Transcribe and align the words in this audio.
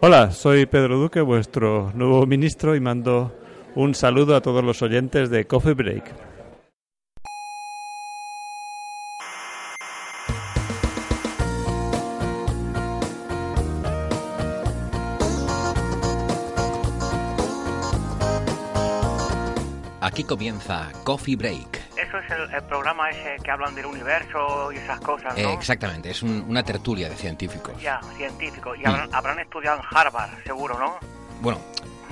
Hola, 0.00 0.30
soy 0.30 0.66
Pedro 0.66 0.96
Duque, 0.96 1.20
vuestro 1.20 1.90
nuevo 1.92 2.24
ministro 2.24 2.76
y 2.76 2.80
mando 2.80 3.32
un 3.74 3.96
saludo 3.96 4.36
a 4.36 4.40
todos 4.40 4.62
los 4.62 4.80
oyentes 4.80 5.28
de 5.28 5.44
Coffee 5.44 5.74
Break. 5.74 6.27
Aquí 20.18 20.24
comienza 20.26 20.90
Coffee 21.04 21.36
Break. 21.36 21.76
Eso 21.96 22.18
es 22.18 22.28
el, 22.32 22.52
el 22.52 22.62
programa 22.64 23.08
ese 23.08 23.36
que 23.40 23.52
hablan 23.52 23.72
del 23.76 23.86
universo 23.86 24.72
y 24.72 24.76
esas 24.78 24.98
cosas, 24.98 25.32
¿no? 25.38 25.50
Eh, 25.50 25.52
exactamente, 25.54 26.10
es 26.10 26.24
un- 26.24 26.44
una 26.48 26.64
tertulia 26.64 27.08
de 27.08 27.14
científicos. 27.14 27.80
Ya, 27.80 28.00
científico. 28.16 28.72
Mm. 28.76 28.80
Y 28.80 28.84
habrán, 28.84 29.14
habrán 29.14 29.38
estudiado 29.38 29.78
en 29.78 29.84
Harvard, 29.96 30.30
seguro, 30.44 30.76
¿no? 30.76 30.98
Bueno, 31.40 31.60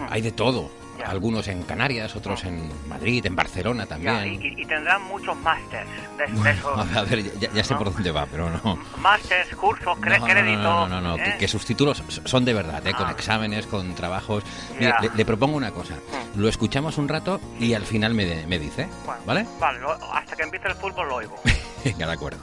hay 0.09 0.21
de 0.23 0.31
todo. 0.31 0.71
Ya. 0.98 1.06
Algunos 1.06 1.47
en 1.48 1.62
Canarias, 1.62 2.16
otros 2.16 2.44
en 2.44 2.70
Madrid, 2.89 3.25
en 3.27 3.36
Barcelona 3.36 3.86
también. 3.86 4.34
y, 4.34 4.36
y- 4.47 4.62
y 4.62 4.66
tendrán 4.66 5.02
muchos 5.05 5.36
másters 5.39 5.89
de, 6.16 6.27
de 6.42 6.50
esos. 6.50 6.78
A 6.97 7.02
ver, 7.02 7.39
ya, 7.39 7.52
ya 7.52 7.64
sé 7.64 7.75
¿no? 7.75 7.78
por 7.78 7.92
dónde 7.92 8.11
va, 8.11 8.27
pero 8.27 8.48
no. 8.50 8.78
Másters, 8.98 9.55
cursos, 9.56 9.98
cre- 9.98 10.19
No, 10.19 10.19
no, 10.19 10.27
no, 10.27 10.33
créditos. 10.33 10.62
no, 10.62 10.89
no, 10.89 11.00
no, 11.00 11.17
que, 11.17 11.30
¿eh? 11.30 11.36
que 11.39 11.48
sus 11.48 11.64
títulos 11.67 12.02
son 12.24 12.44
de 12.44 12.55
verdad, 12.55 12.86
¿eh? 12.86 12.94
con 12.94 13.06
Ah. 13.08 13.12
exámenes, 13.12 13.67
con 13.67 13.94
trabajos. 13.94 14.42
Mire, 14.78 14.94
le, 15.02 15.11
le 15.14 15.24
propongo 15.24 15.56
una 15.56 15.70
cosa. 15.72 15.94
Mm. 15.94 16.41
Lo 16.41 16.48
escuchamos 16.48 16.98
un 16.98 17.08
rato 17.08 17.41
y 17.61 17.74
al 17.74 17.84
final 17.84 18.14
me, 18.14 18.47
me 18.47 18.58
dice, 18.58 18.89
Bueno, 19.05 19.20
¿vale? 19.27 19.47
Vale, 19.61 19.80
hasta 20.12 20.36
que 20.36 20.42
empiece 20.44 20.69
el 20.69 20.74
fútbol 20.74 21.08
lo 21.08 21.14
oigo. 21.17 21.36
Venga, 21.84 22.06
de 22.06 22.12
acuerdo. 22.12 22.39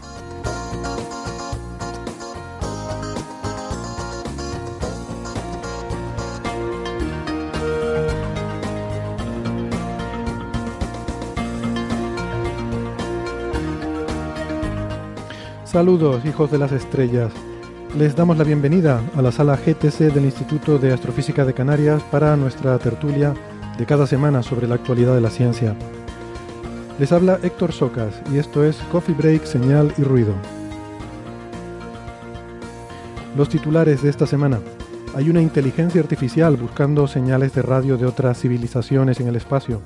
Saludos, 15.73 16.23
hijos 16.23 16.51
de 16.51 16.59
las 16.59 16.71
estrellas. 16.71 17.33
Les 17.97 18.15
damos 18.15 18.37
la 18.37 18.43
bienvenida 18.43 19.01
a 19.15 19.23
la 19.23 19.31
sala 19.31 19.57
GTC 19.57 20.13
del 20.13 20.25
Instituto 20.25 20.77
de 20.77 20.93
Astrofísica 20.93 21.45
de 21.45 21.55
Canarias 21.55 22.03
para 22.11 22.37
nuestra 22.37 22.77
tertulia 22.77 23.33
de 23.75 23.85
cada 23.87 24.05
semana 24.05 24.43
sobre 24.43 24.67
la 24.67 24.75
actualidad 24.75 25.15
de 25.15 25.21
la 25.21 25.31
ciencia. 25.31 25.75
Les 26.99 27.11
habla 27.11 27.39
Héctor 27.41 27.71
Socas 27.71 28.21
y 28.31 28.37
esto 28.37 28.63
es 28.63 28.77
Coffee 28.91 29.15
Break, 29.15 29.45
Señal 29.45 29.91
y 29.97 30.03
Ruido. 30.03 30.35
Los 33.35 33.49
titulares 33.49 34.03
de 34.03 34.11
esta 34.11 34.27
semana. 34.27 34.59
Hay 35.15 35.31
una 35.31 35.41
inteligencia 35.41 36.01
artificial 36.01 36.55
buscando 36.55 37.07
señales 37.07 37.51
de 37.55 37.63
radio 37.63 37.97
de 37.97 38.05
otras 38.05 38.39
civilizaciones 38.39 39.19
en 39.19 39.27
el 39.27 39.37
espacio. 39.37 39.81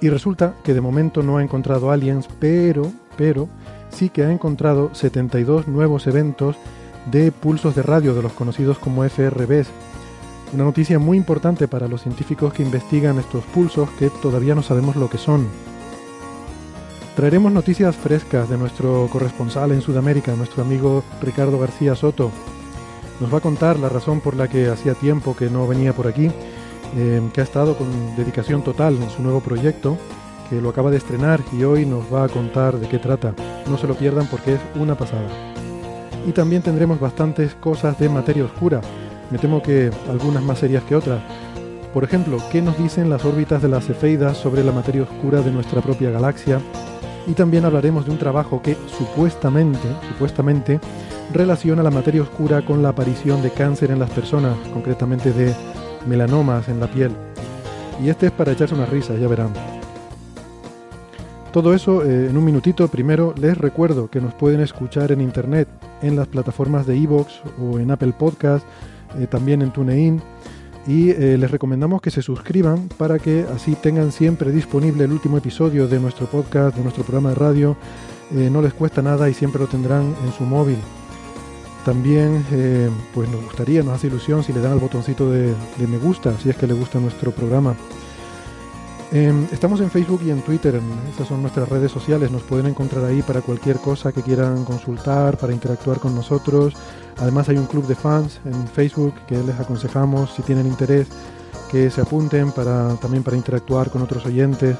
Y 0.00 0.08
resulta 0.08 0.54
que 0.64 0.72
de 0.72 0.80
momento 0.80 1.22
no 1.22 1.36
ha 1.36 1.42
encontrado 1.42 1.90
aliens, 1.90 2.26
pero, 2.40 2.90
pero, 3.18 3.50
sí 3.94 4.10
que 4.10 4.24
ha 4.24 4.32
encontrado 4.32 4.90
72 4.94 5.68
nuevos 5.68 6.06
eventos 6.06 6.56
de 7.10 7.32
pulsos 7.32 7.74
de 7.74 7.82
radio 7.82 8.14
de 8.14 8.22
los 8.22 8.32
conocidos 8.32 8.78
como 8.78 9.04
FRBs. 9.04 9.68
Una 10.52 10.64
noticia 10.64 10.98
muy 10.98 11.16
importante 11.16 11.68
para 11.68 11.88
los 11.88 12.02
científicos 12.02 12.52
que 12.52 12.62
investigan 12.62 13.18
estos 13.18 13.44
pulsos 13.44 13.88
que 13.98 14.10
todavía 14.10 14.54
no 14.54 14.62
sabemos 14.62 14.96
lo 14.96 15.08
que 15.08 15.18
son. 15.18 15.46
Traeremos 17.16 17.52
noticias 17.52 17.94
frescas 17.94 18.48
de 18.48 18.58
nuestro 18.58 19.08
corresponsal 19.10 19.70
en 19.72 19.80
Sudamérica, 19.80 20.34
nuestro 20.34 20.62
amigo 20.62 21.04
Ricardo 21.22 21.58
García 21.58 21.94
Soto. 21.94 22.30
Nos 23.20 23.32
va 23.32 23.38
a 23.38 23.42
contar 23.42 23.78
la 23.78 23.88
razón 23.88 24.20
por 24.20 24.34
la 24.34 24.48
que 24.48 24.68
hacía 24.68 24.94
tiempo 24.94 25.36
que 25.36 25.48
no 25.48 25.68
venía 25.68 25.92
por 25.92 26.08
aquí, 26.08 26.30
eh, 26.96 27.22
que 27.32 27.40
ha 27.40 27.44
estado 27.44 27.76
con 27.76 28.16
dedicación 28.16 28.62
total 28.62 29.00
en 29.00 29.10
su 29.10 29.22
nuevo 29.22 29.40
proyecto, 29.40 29.96
lo 30.60 30.70
acaba 30.70 30.90
de 30.90 30.96
estrenar 30.96 31.40
y 31.52 31.64
hoy 31.64 31.86
nos 31.86 32.12
va 32.12 32.24
a 32.24 32.28
contar 32.28 32.78
de 32.78 32.88
qué 32.88 32.98
trata. 32.98 33.34
No 33.68 33.78
se 33.78 33.86
lo 33.86 33.94
pierdan 33.94 34.26
porque 34.26 34.54
es 34.54 34.60
una 34.74 34.94
pasada. 34.94 35.28
Y 36.26 36.32
también 36.32 36.62
tendremos 36.62 37.00
bastantes 37.00 37.54
cosas 37.54 37.98
de 37.98 38.08
materia 38.08 38.44
oscura. 38.44 38.80
Me 39.30 39.38
temo 39.38 39.62
que 39.62 39.90
algunas 40.08 40.42
más 40.42 40.58
serias 40.58 40.84
que 40.84 40.96
otras. 40.96 41.20
Por 41.92 42.04
ejemplo, 42.04 42.38
¿qué 42.50 42.60
nos 42.60 42.76
dicen 42.78 43.08
las 43.08 43.24
órbitas 43.24 43.62
de 43.62 43.68
las 43.68 43.86
cefeidas 43.86 44.36
sobre 44.36 44.64
la 44.64 44.72
materia 44.72 45.02
oscura 45.02 45.40
de 45.42 45.50
nuestra 45.50 45.80
propia 45.80 46.10
galaxia? 46.10 46.60
Y 47.26 47.32
también 47.32 47.64
hablaremos 47.64 48.04
de 48.04 48.10
un 48.10 48.18
trabajo 48.18 48.60
que 48.60 48.76
supuestamente, 48.98 49.88
supuestamente, 50.08 50.80
relaciona 51.32 51.82
la 51.82 51.90
materia 51.90 52.22
oscura 52.22 52.64
con 52.64 52.82
la 52.82 52.90
aparición 52.90 53.42
de 53.42 53.50
cáncer 53.50 53.90
en 53.90 53.98
las 53.98 54.10
personas, 54.10 54.56
concretamente 54.72 55.32
de 55.32 55.54
melanomas 56.06 56.68
en 56.68 56.80
la 56.80 56.86
piel. 56.86 57.12
Y 58.02 58.08
este 58.08 58.26
es 58.26 58.32
para 58.32 58.52
echarse 58.52 58.74
una 58.74 58.86
risa, 58.86 59.14
ya 59.14 59.28
verán. 59.28 59.73
Todo 61.54 61.72
eso 61.72 62.02
eh, 62.02 62.30
en 62.30 62.36
un 62.36 62.44
minutito. 62.44 62.88
Primero 62.88 63.32
les 63.38 63.56
recuerdo 63.56 64.10
que 64.10 64.20
nos 64.20 64.34
pueden 64.34 64.60
escuchar 64.60 65.12
en 65.12 65.20
internet, 65.20 65.68
en 66.02 66.16
las 66.16 66.26
plataformas 66.26 66.84
de 66.84 66.96
Evox 66.96 67.42
o 67.62 67.78
en 67.78 67.92
Apple 67.92 68.12
Podcast, 68.18 68.66
eh, 69.16 69.28
también 69.28 69.62
en 69.62 69.70
TuneIn. 69.70 70.20
Y 70.88 71.10
eh, 71.10 71.38
les 71.38 71.48
recomendamos 71.48 72.02
que 72.02 72.10
se 72.10 72.22
suscriban 72.22 72.88
para 72.98 73.20
que 73.20 73.46
así 73.54 73.76
tengan 73.76 74.10
siempre 74.10 74.50
disponible 74.50 75.04
el 75.04 75.12
último 75.12 75.38
episodio 75.38 75.86
de 75.86 76.00
nuestro 76.00 76.26
podcast, 76.26 76.76
de 76.76 76.82
nuestro 76.82 77.04
programa 77.04 77.28
de 77.28 77.36
radio. 77.36 77.76
No 78.32 78.60
les 78.60 78.74
cuesta 78.74 79.00
nada 79.00 79.30
y 79.30 79.34
siempre 79.34 79.60
lo 79.60 79.68
tendrán 79.68 80.12
en 80.24 80.32
su 80.36 80.42
móvil. 80.42 80.78
También 81.84 82.42
pues 83.14 83.28
nos 83.28 83.44
gustaría, 83.44 83.82
nos 83.84 83.94
hace 83.94 84.08
ilusión 84.08 84.42
si 84.42 84.52
le 84.52 84.60
dan 84.60 84.72
al 84.72 84.78
botoncito 84.80 85.30
de, 85.30 85.54
de 85.76 85.86
me 85.86 85.98
gusta, 85.98 86.36
si 86.38 86.50
es 86.50 86.56
que 86.56 86.66
le 86.66 86.74
gusta 86.74 86.98
nuestro 86.98 87.30
programa. 87.30 87.76
Eh, 89.12 89.46
estamos 89.52 89.80
en 89.80 89.90
Facebook 89.90 90.22
y 90.24 90.30
en 90.30 90.40
Twitter, 90.42 90.80
estas 91.10 91.28
son 91.28 91.42
nuestras 91.42 91.68
redes 91.68 91.92
sociales, 91.92 92.30
nos 92.30 92.42
pueden 92.42 92.66
encontrar 92.66 93.04
ahí 93.04 93.22
para 93.22 93.42
cualquier 93.42 93.76
cosa 93.76 94.12
que 94.12 94.22
quieran 94.22 94.64
consultar, 94.64 95.36
para 95.38 95.52
interactuar 95.52 96.00
con 96.00 96.14
nosotros. 96.14 96.74
Además 97.18 97.48
hay 97.48 97.56
un 97.56 97.66
club 97.66 97.86
de 97.86 97.94
fans 97.94 98.40
en 98.44 98.66
Facebook 98.68 99.14
que 99.28 99.38
les 99.38 99.58
aconsejamos, 99.60 100.32
si 100.34 100.42
tienen 100.42 100.66
interés, 100.66 101.06
que 101.70 101.90
se 101.90 102.00
apunten 102.00 102.50
para, 102.52 102.94
también 102.96 103.22
para 103.22 103.36
interactuar 103.36 103.90
con 103.90 104.02
otros 104.02 104.26
oyentes. 104.26 104.76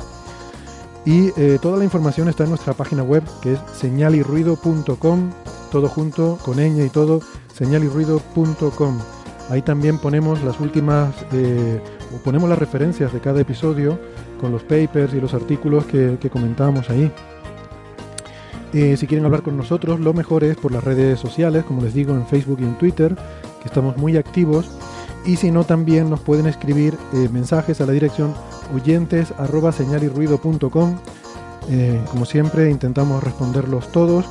Y 1.05 1.29
eh, 1.37 1.59
toda 1.61 1.77
la 1.77 1.85
información 1.85 2.29
está 2.29 2.45
en 2.45 2.51
nuestra 2.51 2.73
página 2.73 3.03
web 3.03 3.23
que 3.43 3.53
es 3.53 3.61
señalirruido.com, 3.79 5.31
todo 5.71 5.89
junto, 5.89 6.39
con 6.43 6.56
ñ 6.56 6.85
y 6.85 6.89
todo, 6.89 7.21
señalirruido.com. 7.53 8.99
Ahí 9.51 9.61
también 9.61 9.99
ponemos 9.99 10.43
las 10.43 10.59
últimas, 10.61 11.15
eh, 11.33 11.83
ponemos 12.22 12.48
las 12.48 12.58
referencias 12.58 13.12
de 13.12 13.20
cada 13.20 13.41
episodio 13.41 13.98
con 14.41 14.52
los 14.52 14.62
papers 14.62 15.14
y 15.14 15.20
los 15.20 15.34
artículos 15.34 15.84
que, 15.86 16.19
que 16.20 16.30
comentamos 16.30 16.91
ahí. 16.91 17.10
Eh, 18.75 18.97
si 18.97 19.06
quieren 19.06 19.25
hablar 19.25 19.42
con 19.42 19.56
nosotros, 19.56 20.00
lo 20.00 20.12
mejor 20.12 20.42
es 20.42 20.56
por 20.56 20.72
las 20.72 20.82
redes 20.82 21.20
sociales, 21.20 21.64
como 21.64 21.80
les 21.80 21.94
digo, 21.94 22.12
en 22.12 22.26
Facebook 22.26 22.58
y 22.60 22.64
en 22.64 22.76
Twitter, 22.76 23.14
que 23.62 23.69
estamos 23.69 23.96
muy 23.96 24.16
activos. 24.16 24.69
Y 25.25 25.37
si 25.37 25.52
no, 25.52 25.62
también 25.62 26.11
nos 26.11 26.19
pueden 26.20 26.46
escribir 26.46 26.99
eh, 27.12 27.28
mensajes 27.32 27.81
a 27.81 27.87
la 27.87 27.93
dirección 27.93 28.34
oyentes. 28.75 29.32
Eh, 31.70 32.00
como 32.10 32.25
siempre, 32.25 32.69
intentamos 32.69 33.22
responderlos 33.22 33.90
todos, 33.93 34.26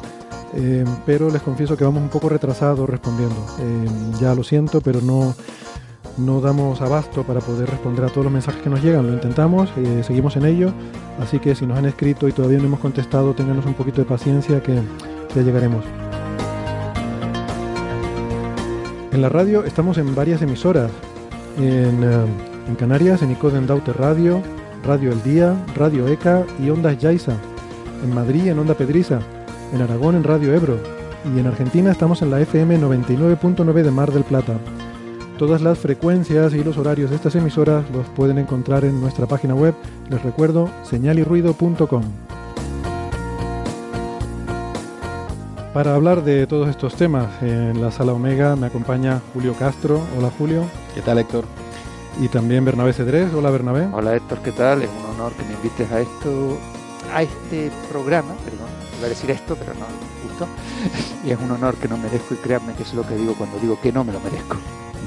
pero 1.06 1.32
les 1.32 1.42
confieso 1.42 1.76
que 1.76 1.84
vamos 1.84 2.04
un 2.04 2.10
poco 2.10 2.30
retrasados 2.30 2.88
respondiendo. 2.88 3.36
Ya 4.20 4.36
lo 4.36 4.44
siento, 4.44 4.82
pero 4.82 5.02
no, 5.02 5.34
no 6.18 6.42
damos 6.42 6.82
abasto 6.82 7.24
para 7.24 7.40
poder 7.40 7.70
responder 7.70 8.06
a 8.06 8.10
todos 8.10 8.26
los 8.26 8.34
mensajes 8.34 8.62
que 8.62 8.70
nos 8.70 8.84
llegan. 8.84 9.08
Lo 9.08 9.14
intentamos, 9.14 9.70
eh, 9.78 10.04
seguimos 10.04 10.36
en 10.36 10.46
ello. 10.46 10.74
Así 11.20 11.40
que 11.40 11.56
si 11.56 11.66
nos 11.66 11.78
han 11.78 11.86
escrito 11.86 12.28
y 12.28 12.32
todavía 12.32 12.60
no 12.60 12.66
hemos 12.66 12.80
contestado, 12.80 13.34
ténganos 13.34 13.66
un 13.66 13.74
poquito 13.74 14.02
de 14.02 14.06
paciencia 14.06 14.62
que 14.62 14.82
ya 15.36 15.42
llegaremos. 15.42 15.84
En 19.12 19.22
la 19.22 19.30
radio 19.30 19.64
estamos 19.64 19.98
en 19.98 20.14
varias 20.16 20.42
emisoras. 20.42 20.92
En, 21.58 22.04
eh, 22.04 22.26
en 22.68 22.76
Canarias, 22.76 23.22
en 23.22 23.32
Icoden 23.32 23.68
Daute 23.68 23.94
Radio, 23.94 24.42
Radio 24.84 25.12
El 25.12 25.22
Día, 25.24 25.56
Radio 25.76 26.08
ECA 26.08 26.46
y 26.60 26.70
Ondas 26.70 26.98
Yaiza. 26.98 27.34
En 28.04 28.14
Madrid, 28.14 28.48
en 28.48 28.60
Onda 28.60 28.74
Pedriza. 28.74 29.20
En 29.74 29.82
Aragón, 29.82 30.16
en 30.16 30.24
Radio 30.24 30.54
Ebro. 30.54 30.78
y 31.26 31.40
en 31.40 31.48
Argentina 31.48 31.90
estamos 31.90 32.22
en 32.22 32.32
la 32.32 32.42
FM 32.42 32.80
99.9 32.82 33.82
de 33.82 33.92
Mar 33.92 34.12
del 34.12 34.26
Plata. 34.26 34.56
Todas 35.46 35.62
las 35.62 35.78
frecuencias 35.78 36.54
y 36.54 36.64
los 36.64 36.78
horarios 36.78 37.10
de 37.10 37.18
estas 37.18 37.36
emisoras 37.36 37.84
los 37.92 38.08
pueden 38.08 38.38
encontrar 38.38 38.86
en 38.86 39.02
nuestra 39.02 39.26
página 39.26 39.54
web, 39.54 39.76
les 40.10 40.24
recuerdo, 40.24 40.70
señalirruido.com. 40.84 42.04
Para 45.74 45.96
hablar 45.96 46.24
de 46.24 46.48
todos 46.48 46.70
estos 46.70 46.96
temas 46.96 47.28
en 47.42 47.82
la 47.82 47.92
sala 47.92 48.14
Omega 48.14 48.56
me 48.56 48.68
acompaña 48.68 49.22
Julio 49.34 49.54
Castro. 49.54 50.00
Hola 50.18 50.32
Julio. 50.38 50.64
¿Qué 50.96 51.02
tal 51.02 51.20
Héctor? 51.20 51.44
Y 52.22 52.30
también 52.30 52.64
Bernabé 52.64 52.94
Cedrés. 52.94 53.34
Hola 53.34 53.50
Bernabé. 53.50 53.90
Hola 53.92 54.16
Héctor, 54.16 54.40
¿qué 54.44 54.54
tal? 54.54 54.82
Es 54.84 54.90
un 54.98 55.14
honor 55.14 55.34
que 55.34 55.44
me 55.44 55.56
invites 55.56 55.92
a 55.92 56.00
esto, 56.00 56.58
a 57.14 57.22
este 57.22 57.70
programa, 57.92 58.34
perdón, 58.46 58.70
iba 58.98 59.08
a 59.08 59.10
decir 59.10 59.30
esto, 59.30 59.58
pero 59.58 59.74
no, 59.74 59.88
justo. 60.26 60.48
Y 61.28 61.32
es 61.32 61.40
un 61.40 61.52
honor 61.52 61.76
que 61.76 61.90
no 61.90 61.98
merezco 61.98 62.34
y 62.34 62.38
créanme 62.38 62.76
que 62.76 62.84
es 62.84 62.94
lo 62.94 63.06
que 63.06 63.16
digo 63.16 63.34
cuando 63.34 63.60
digo 63.60 63.78
que 63.82 63.92
no 63.92 64.06
me 64.06 64.14
lo 64.14 64.22
merezco. 64.22 64.56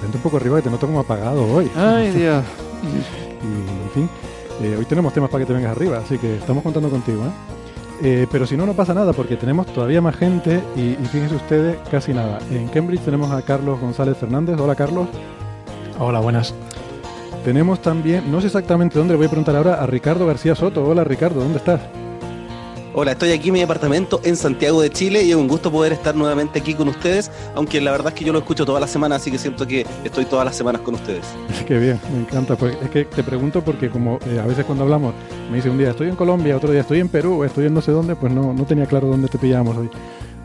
Vente 0.03 0.17
un 0.17 0.23
poco 0.23 0.37
arriba 0.37 0.57
que 0.57 0.63
te 0.63 0.71
noto 0.71 0.87
como 0.87 1.01
apagado 1.01 1.45
hoy. 1.53 1.71
Ay 1.77 2.11
Dios. 2.15 2.45
Y 2.83 3.85
en 3.85 3.91
fin, 3.95 4.09
eh, 4.63 4.77
hoy 4.79 4.85
tenemos 4.85 5.13
temas 5.13 5.31
para 5.31 5.43
que 5.43 5.47
te 5.47 5.53
vengas 5.53 5.73
arriba, 5.73 5.99
así 5.99 6.19
que 6.19 6.37
estamos 6.37 6.63
contando 6.63 6.89
contigo, 6.91 7.23
¿eh? 7.25 7.31
Eh, 8.03 8.27
pero 8.31 8.47
si 8.47 8.59
no, 8.59 8.67
no 8.67 8.75
pasa 8.75 8.93
nada 8.93 9.15
porque 9.15 9.37
tenemos 9.37 9.67
todavía 9.69 10.03
más 10.03 10.17
gente 10.17 10.61
y, 10.77 10.81
y 11.03 11.09
fíjense 11.11 11.35
ustedes, 11.35 11.79
casi 11.91 12.13
nada. 12.13 12.39
En 12.51 12.69
Cambridge 12.69 13.01
tenemos 13.03 13.31
a 13.31 13.41
Carlos 13.41 13.81
González 13.81 14.19
Fernández. 14.19 14.59
Hola 14.61 14.75
Carlos. 14.75 15.09
Hola, 15.99 16.21
buenas. 16.21 16.53
Tenemos 17.43 17.81
también, 17.81 18.31
no 18.31 18.41
sé 18.41 18.49
exactamente 18.49 18.99
dónde, 18.99 19.15
le 19.15 19.19
voy 19.19 19.27
a 19.27 19.31
preguntar 19.31 19.57
ahora 19.57 19.75
a 19.77 19.87
Ricardo 19.87 20.27
García 20.27 20.55
Soto. 20.55 20.85
Hola 20.85 21.05
Ricardo, 21.05 21.41
¿dónde 21.41 21.59
estás? 21.59 21.81
Hola, 22.99 23.13
estoy 23.13 23.33
aquí 23.33 23.49
en 23.49 23.53
mi 23.53 23.61
departamento 23.61 24.23
en 24.25 24.37
Santiago 24.37 24.81
de 24.81 24.89
Chile 24.89 25.23
y 25.23 25.29
es 25.29 25.37
un 25.37 25.49
gusto 25.49 25.71
poder 25.71 25.93
estar 25.93 26.15
nuevamente 26.15 26.61
aquí 26.61 26.73
con 26.73 26.89
ustedes, 26.89 27.31
aunque 27.55 27.79
la 27.79 27.91
verdad 27.91 28.09
es 28.09 28.15
que 28.19 28.25
yo 28.25 28.33
lo 28.33 28.39
escucho 28.39 28.65
toda 28.65 28.81
la 28.81 28.87
semana, 28.87 29.17
así 29.17 29.31
que 29.31 29.37
siento 29.37 29.67
que 29.67 29.85
estoy 30.03 30.25
todas 30.25 30.47
las 30.47 30.57
semanas 30.57 30.81
con 30.81 30.95
ustedes. 30.95 31.27
Qué 31.69 31.79
bien, 31.79 32.01
me 32.11 32.21
encanta. 32.21 32.57
Pues 32.57 32.75
es 32.83 32.89
que 32.89 33.05
te 33.05 33.23
pregunto 33.23 33.63
porque 33.63 33.91
como 33.91 34.19
eh, 34.25 34.41
a 34.43 34.47
veces 34.47 34.65
cuando 34.65 34.85
hablamos 34.85 35.13
me 35.51 35.57
dice 35.57 35.69
un 35.69 35.77
día 35.77 35.91
estoy 35.91 36.09
en 36.09 36.17
Colombia, 36.17 36.57
otro 36.57 36.73
día 36.73 36.81
estoy 36.81 37.01
en 37.01 37.11
Perú, 37.11 37.45
estoy 37.45 37.67
en 37.67 37.75
no 37.75 37.83
sé 37.83 37.93
dónde, 37.93 38.17
pues 38.17 38.33
no, 38.33 38.55
no 38.55 38.65
tenía 38.65 38.87
claro 38.87 39.09
dónde 39.09 39.29
te 39.29 39.37
pillamos 39.37 39.77
hoy. 39.77 39.91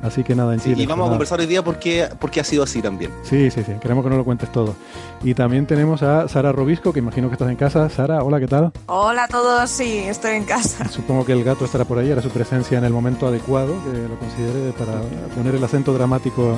Así 0.01 0.23
que 0.23 0.33
nada, 0.35 0.53
en 0.53 0.59
Sí, 0.59 0.71
Chile. 0.71 0.83
y 0.83 0.85
vamos 0.87 1.07
a 1.07 1.09
conversar 1.09 1.39
hoy 1.39 1.45
día 1.45 1.63
porque, 1.63 2.09
porque 2.19 2.39
ha 2.39 2.43
sido 2.43 2.63
así 2.63 2.81
también. 2.81 3.11
Sí, 3.23 3.51
sí, 3.51 3.61
sí, 3.63 3.73
queremos 3.79 4.03
que 4.03 4.09
nos 4.09 4.17
lo 4.17 4.25
cuentes 4.25 4.51
todo. 4.51 4.75
Y 5.23 5.33
también 5.35 5.67
tenemos 5.67 6.01
a 6.01 6.27
Sara 6.27 6.51
Robisco, 6.51 6.91
que 6.91 6.99
imagino 6.99 7.27
que 7.27 7.33
estás 7.35 7.49
en 7.49 7.55
casa. 7.55 7.87
Sara, 7.89 8.23
hola, 8.23 8.39
¿qué 8.39 8.47
tal? 8.47 8.71
Hola 8.87 9.25
a 9.25 9.27
todos, 9.27 9.69
sí, 9.69 9.99
estoy 9.99 10.37
en 10.37 10.45
casa. 10.45 10.87
Supongo 10.89 11.23
que 11.25 11.33
el 11.33 11.43
gato 11.43 11.65
estará 11.65 11.85
por 11.85 11.99
ahí, 11.99 12.09
era 12.09 12.21
su 12.21 12.29
presencia 12.29 12.77
en 12.79 12.83
el 12.85 12.93
momento 12.93 13.27
adecuado, 13.27 13.75
que 13.83 14.07
lo 14.07 14.17
considere 14.17 14.71
para 14.73 15.01
poner 15.35 15.53
el 15.55 15.63
acento 15.63 15.93
dramático 15.93 16.57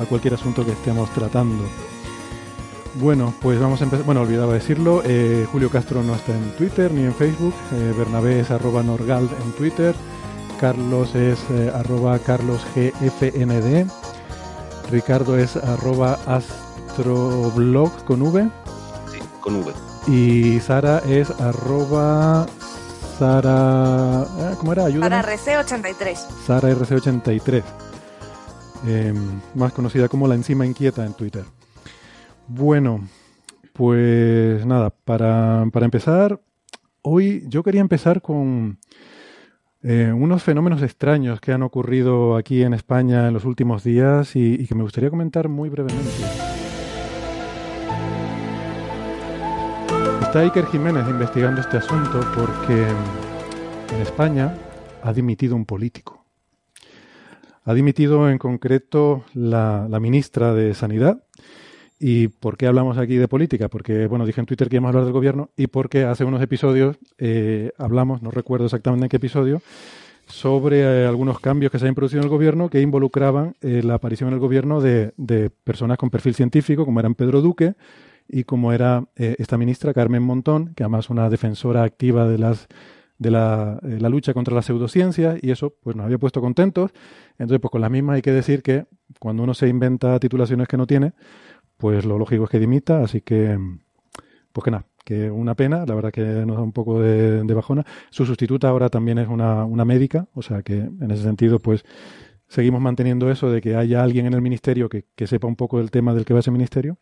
a 0.00 0.04
cualquier 0.06 0.34
asunto 0.34 0.64
que 0.64 0.72
estemos 0.72 1.10
tratando. 1.10 1.64
Bueno, 3.00 3.34
pues 3.42 3.58
vamos 3.58 3.80
a 3.80 3.84
empezar. 3.84 4.06
Bueno, 4.06 4.20
olvidaba 4.20 4.54
decirlo, 4.54 5.02
eh, 5.04 5.46
Julio 5.50 5.68
Castro 5.68 6.02
no 6.04 6.14
está 6.14 6.32
en 6.32 6.52
Twitter 6.56 6.92
ni 6.92 7.02
en 7.02 7.12
Facebook, 7.14 7.54
eh, 7.72 7.92
Bernabé 7.98 8.38
es 8.40 8.52
arroba 8.52 8.84
Norgald 8.84 9.30
en 9.44 9.50
Twitter, 9.52 9.96
Carlos 10.60 11.14
es 11.14 11.38
eh, 11.50 11.70
arroba 11.74 12.18
carlosgfnd, 12.18 13.90
Ricardo 14.90 15.38
es 15.38 15.56
arroba 15.56 16.18
astroblog 16.26 18.04
con 18.04 18.22
V 18.22 18.48
Sí, 19.10 19.18
con 19.40 19.56
V. 19.56 19.72
y 20.08 20.60
Sara 20.60 20.98
es 21.08 21.30
arroba 21.40 22.46
Sara... 23.18 24.24
eh, 24.38 24.54
¿Cómo 24.58 24.72
era? 24.72 24.86
Ayúdame. 24.86 25.10
Para 25.10 25.22
RC83. 25.36 26.16
Sara 26.46 26.70
RC83, 26.70 27.62
eh, 28.86 29.14
más 29.54 29.72
conocida 29.72 30.08
como 30.08 30.26
la 30.28 30.34
enzima 30.34 30.66
inquieta 30.66 31.04
en 31.04 31.14
Twitter. 31.14 31.44
Bueno, 32.48 33.06
pues 33.72 34.64
nada, 34.66 34.90
para, 34.90 35.64
para 35.72 35.84
empezar, 35.86 36.40
hoy 37.02 37.44
yo 37.48 37.62
quería 37.62 37.80
empezar 37.80 38.20
con 38.20 38.78
eh, 39.86 40.10
unos 40.14 40.42
fenómenos 40.42 40.80
extraños 40.80 41.42
que 41.42 41.52
han 41.52 41.62
ocurrido 41.62 42.36
aquí 42.36 42.62
en 42.62 42.72
España 42.72 43.28
en 43.28 43.34
los 43.34 43.44
últimos 43.44 43.84
días 43.84 44.34
y, 44.34 44.66
que 44.66 44.74
me 44.74 44.82
gustaría 44.82 45.10
comentar 45.10 45.50
muy 45.50 45.68
brevemente. 45.68 46.08
Está 50.22 50.40
Iker 50.40 50.64
Jiménez 50.68 51.06
investigando 51.06 51.60
este 51.60 51.76
asunto 51.76 52.18
porque 52.34 52.86
en 53.94 54.00
España 54.00 54.56
ha 55.02 55.12
dimitido 55.12 55.54
un 55.54 55.66
político. 55.66 56.24
Ha 57.64 57.74
dimitido 57.74 58.30
en 58.30 58.38
concreto 58.38 59.24
la 59.34 59.98
ministra 60.00 60.54
de 60.54 60.72
Sanidad. 60.72 61.24
¿Y 61.98 62.28
por 62.28 62.56
qué 62.56 62.66
hablamos 62.66 62.98
aquí 62.98 63.16
de 63.16 63.28
política? 63.28 63.68
Porque, 63.68 64.06
bueno, 64.06 64.26
dije 64.26 64.40
en 64.40 64.46
Twitter 64.46 64.68
que 64.68 64.76
íbamos 64.76 64.88
a 64.88 64.90
hablar 64.90 65.04
del 65.04 65.12
gobierno 65.12 65.50
y 65.56 65.68
porque 65.68 66.04
hace 66.04 66.24
unos 66.24 66.42
episodios 66.42 66.96
eh, 67.18 67.70
hablamos, 67.78 68.20
no 68.22 68.30
recuerdo 68.30 68.66
exactamente 68.66 69.06
en 69.06 69.08
qué 69.08 69.16
episodio, 69.16 69.62
sobre 70.26 70.80
eh, 70.80 71.06
algunos 71.06 71.40
cambios 71.40 71.70
que 71.70 71.78
se 71.78 71.86
han 71.86 71.94
producido 71.94 72.20
en 72.20 72.24
el 72.24 72.30
gobierno 72.30 72.68
que 72.68 72.80
involucraban 72.80 73.56
eh, 73.60 73.82
la 73.82 73.94
aparición 73.94 74.28
en 74.28 74.34
el 74.34 74.40
gobierno 74.40 74.80
de, 74.80 75.12
personas 75.64 75.98
con 75.98 76.10
perfil 76.10 76.34
científico, 76.34 76.84
como 76.84 77.00
eran 77.00 77.14
Pedro 77.14 77.40
Duque 77.40 77.74
y 78.28 78.44
como 78.44 78.72
era 78.72 79.04
eh, 79.16 79.36
esta 79.38 79.58
ministra 79.58 79.92
Carmen 79.92 80.22
Montón, 80.22 80.74
que 80.74 80.82
además 80.82 81.06
es 81.06 81.10
una 81.10 81.28
defensora 81.28 81.82
activa 81.82 82.28
de 82.28 82.38
las 82.38 82.68
de 83.16 83.30
la, 83.30 83.78
la 83.82 84.08
lucha 84.08 84.34
contra 84.34 84.56
la 84.56 84.60
pseudociencia 84.60 85.36
y 85.40 85.52
eso 85.52 85.72
pues 85.80 85.94
nos 85.94 86.04
había 86.04 86.18
puesto 86.18 86.40
contentos. 86.40 86.90
Entonces, 87.38 87.60
pues 87.60 87.70
con 87.70 87.80
la 87.80 87.88
misma 87.88 88.14
hay 88.14 88.22
que 88.22 88.32
decir 88.32 88.60
que 88.60 88.86
cuando 89.20 89.44
uno 89.44 89.54
se 89.54 89.68
inventa 89.68 90.18
titulaciones 90.18 90.66
que 90.66 90.76
no 90.76 90.86
tiene, 90.86 91.12
pues 91.84 92.06
lo 92.06 92.16
lógico 92.16 92.44
es 92.44 92.50
que 92.50 92.58
dimita, 92.58 93.02
así 93.02 93.20
que 93.20 93.58
pues 94.54 94.64
que 94.64 94.70
nada, 94.70 94.86
que 95.04 95.30
una 95.30 95.54
pena, 95.54 95.84
la 95.84 95.94
verdad 95.94 96.10
que 96.10 96.22
nos 96.22 96.56
da 96.56 96.62
un 96.62 96.72
poco 96.72 96.98
de, 96.98 97.42
de 97.44 97.54
bajona. 97.54 97.84
Su 98.08 98.24
sustituta 98.24 98.70
ahora 98.70 98.88
también 98.88 99.18
es 99.18 99.28
una, 99.28 99.66
una 99.66 99.84
médica, 99.84 100.26
o 100.32 100.40
sea 100.40 100.62
que 100.62 100.78
en 100.78 101.10
ese 101.10 101.24
sentido 101.24 101.58
pues 101.58 101.84
seguimos 102.48 102.80
manteniendo 102.80 103.30
eso 103.30 103.50
de 103.50 103.60
que 103.60 103.76
haya 103.76 104.02
alguien 104.02 104.24
en 104.24 104.32
el 104.32 104.40
ministerio 104.40 104.88
que, 104.88 105.04
que 105.14 105.26
sepa 105.26 105.46
un 105.46 105.56
poco 105.56 105.76
del 105.76 105.90
tema 105.90 106.14
del 106.14 106.24
que 106.24 106.32
va 106.32 106.40
ese 106.40 106.50
ministerio. 106.50 106.96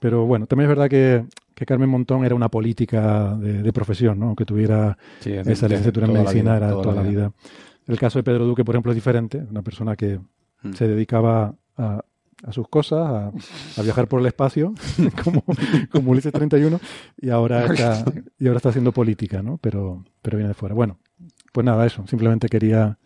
Pero 0.00 0.26
bueno, 0.26 0.46
también 0.46 0.68
es 0.70 0.76
verdad 0.76 0.90
que, 0.90 1.24
que 1.54 1.64
Carmen 1.64 1.88
Montón 1.88 2.26
era 2.26 2.34
una 2.34 2.50
política 2.50 3.34
de, 3.36 3.62
de 3.62 3.72
profesión, 3.72 4.18
¿no? 4.18 4.36
Que 4.36 4.44
tuviera 4.44 4.98
Sí, 5.20 5.32
es 5.32 5.46
esa 5.46 5.66
licenciatura 5.66 6.08
en 6.08 6.12
medicina 6.12 6.58
era 6.58 6.68
toda 6.68 6.82
toda, 6.82 6.94
la 6.96 7.02
la 7.04 7.08
vida. 7.08 7.32
El 7.86 7.98
caso 7.98 8.18
de 8.18 8.22
Pedro 8.22 8.44
Duque, 8.44 8.66
por 8.66 8.74
ejemplo, 8.74 8.92
es 8.92 8.96
diferente, 8.96 9.42
una 9.48 9.62
persona 9.62 9.96
que 9.96 10.20
Mm. 10.62 10.72
se 10.72 10.88
dedicaba 10.88 11.54
a, 11.76 12.02
a 12.44 12.52
sus 12.52 12.68
cosas, 12.68 13.00
a, 13.00 13.32
a 13.80 13.82
viajar 13.82 14.06
por 14.06 14.20
el 14.20 14.26
espacio, 14.26 14.74
como, 15.24 15.44
como 15.90 16.10
Ulises 16.10 16.32
31, 16.32 16.78
y 17.20 17.30
ahora 17.30 17.66
está, 17.66 18.04
y 18.38 18.46
ahora 18.46 18.58
está 18.58 18.68
haciendo 18.68 18.92
política, 18.92 19.42
¿no? 19.42 19.58
Pero, 19.58 20.04
pero 20.22 20.36
viene 20.36 20.48
de 20.48 20.54
fuera. 20.54 20.74
Bueno, 20.74 20.98
pues 21.52 21.64
nada, 21.64 21.86
eso, 21.86 22.06
simplemente 22.06 22.48
quería 22.48 22.98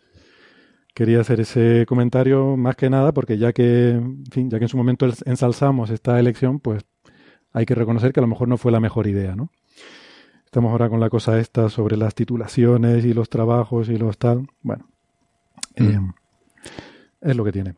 quería 0.93 1.21
hacer 1.21 1.39
ese 1.39 1.85
comentario 1.87 2.57
más 2.57 2.75
que 2.75 2.89
nada 2.89 3.13
porque 3.13 3.37
ya 3.37 3.53
que, 3.53 3.91
en 3.91 4.25
fin, 4.31 4.49
ya 4.49 4.57
que 4.57 4.65
en 4.65 4.69
su 4.69 4.75
momento 4.75 5.07
ensalzamos 5.25 5.91
esta 5.91 6.19
elección, 6.19 6.59
pues 6.59 6.83
hay 7.53 7.65
que 7.65 7.75
reconocer 7.75 8.11
que 8.11 8.19
a 8.19 8.21
lo 8.21 8.27
mejor 8.27 8.49
no 8.49 8.57
fue 8.57 8.71
la 8.71 8.81
mejor 8.81 9.07
idea, 9.07 9.35
¿no? 9.35 9.49
Estamos 10.43 10.71
ahora 10.71 10.89
con 10.89 10.99
la 10.99 11.09
cosa 11.09 11.39
esta 11.39 11.69
sobre 11.69 11.95
las 11.95 12.15
titulaciones 12.15 13.05
y 13.05 13.13
los 13.13 13.29
trabajos 13.29 13.87
y 13.87 13.97
los 13.97 14.17
tal. 14.17 14.47
Bueno, 14.61 14.89
eh, 15.75 15.99
es 17.21 17.35
lo 17.35 17.43
que 17.45 17.51
tiene. 17.51 17.75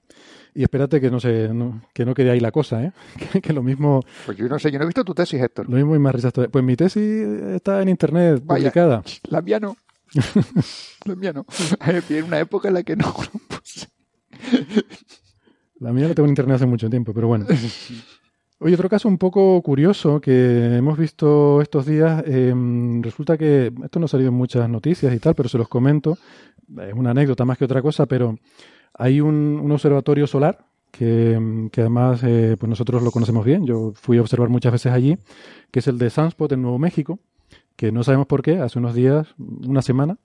Y 0.54 0.64
espérate 0.64 1.00
que 1.00 1.10
no 1.10 1.20
se, 1.20 1.50
no- 1.54 1.82
que 1.94 2.06
no 2.06 2.14
quede 2.14 2.32
ahí 2.32 2.40
la 2.40 2.52
cosa, 2.52 2.84
¿eh? 2.84 2.92
Que, 3.32 3.42
que 3.42 3.54
lo 3.54 3.64
mismo, 3.64 4.02
Pues 4.26 4.38
yo 4.38 4.48
no 4.48 4.60
sé, 4.60 4.72
yo 4.72 4.78
no 4.80 4.84
he 4.84 4.88
visto 4.88 5.04
tu 5.06 5.14
tesis, 5.14 5.42
Héctor. 5.42 5.70
lo 5.70 5.78
mismo 5.78 5.96
y 5.96 6.00
más 6.00 6.14
risas. 6.14 6.34
Pues 6.52 6.64
mi 6.64 6.76
tesis 6.76 7.04
está 7.56 7.82
en 7.82 7.90
internet 7.90 8.42
Vaya. 8.46 8.64
publicada. 8.72 9.04
La 9.30 9.42
mía 9.42 9.60
no. 9.60 9.78
La 11.06 11.16
mía 11.16 11.32
no. 11.34 11.46
En 12.10 12.24
una 12.26 12.40
época 12.40 12.68
en 12.68 12.74
la 12.74 12.84
que 12.84 12.96
no. 12.98 13.14
La 15.80 15.92
mía 15.94 16.08
la 16.08 16.14
tengo 16.14 16.26
en 16.28 16.32
internet 16.32 16.56
hace 16.58 16.66
mucho 16.66 16.90
tiempo, 16.90 17.14
pero 17.14 17.28
bueno. 17.28 17.46
Oye, 18.60 18.76
otro 18.76 18.90
caso 18.90 19.08
un 19.08 19.18
poco 19.18 19.60
curioso 19.64 20.22
que 20.22 20.76
hemos 20.78 20.98
visto 20.98 21.62
estos 21.62 21.86
días, 21.88 22.24
eh, 22.28 22.54
resulta 23.02 23.36
que 23.38 23.74
esto 23.84 24.00
no 24.00 24.06
ha 24.06 24.10
salido 24.10 24.30
en 24.30 24.36
muchas 24.36 24.70
noticias 24.70 25.14
y 25.16 25.20
tal, 25.20 25.34
pero 25.34 25.50
se 25.50 25.58
los 25.58 25.68
comento, 25.68 26.18
es 26.80 26.94
una 26.94 27.12
anécdota 27.12 27.44
más 27.46 27.58
que 27.58 27.66
otra 27.66 27.82
cosa, 27.82 28.06
pero 28.06 28.38
hay 29.02 29.20
un, 29.20 29.70
observatorio 29.72 30.28
solar 30.28 30.66
que, 30.92 31.70
que 31.72 31.82
además 31.82 32.22
eh, 32.24 32.56
pues 32.60 32.70
nosotros 32.70 33.02
lo 33.02 33.10
conocemos 33.10 33.44
bien, 33.44 33.66
yo 33.66 33.94
fui 33.96 34.20
a 34.20 34.22
observar 34.22 34.50
muchas 34.50 34.72
veces 34.72 34.92
allí, 34.92 35.18
que 35.72 35.80
es 35.80 35.88
el 35.88 35.98
de 35.98 36.12
Sunspot 36.12 36.52
en 36.52 36.62
Nuevo 36.62 36.78
México, 36.78 37.20
que 37.76 37.92
no 37.92 38.04
sabemos 38.04 38.28
por 38.28 38.44
qué, 38.44 38.60
hace 38.60 38.78
unos 38.78 38.94
días, 38.94 39.34
una 39.40 39.82
semana, 39.82 40.18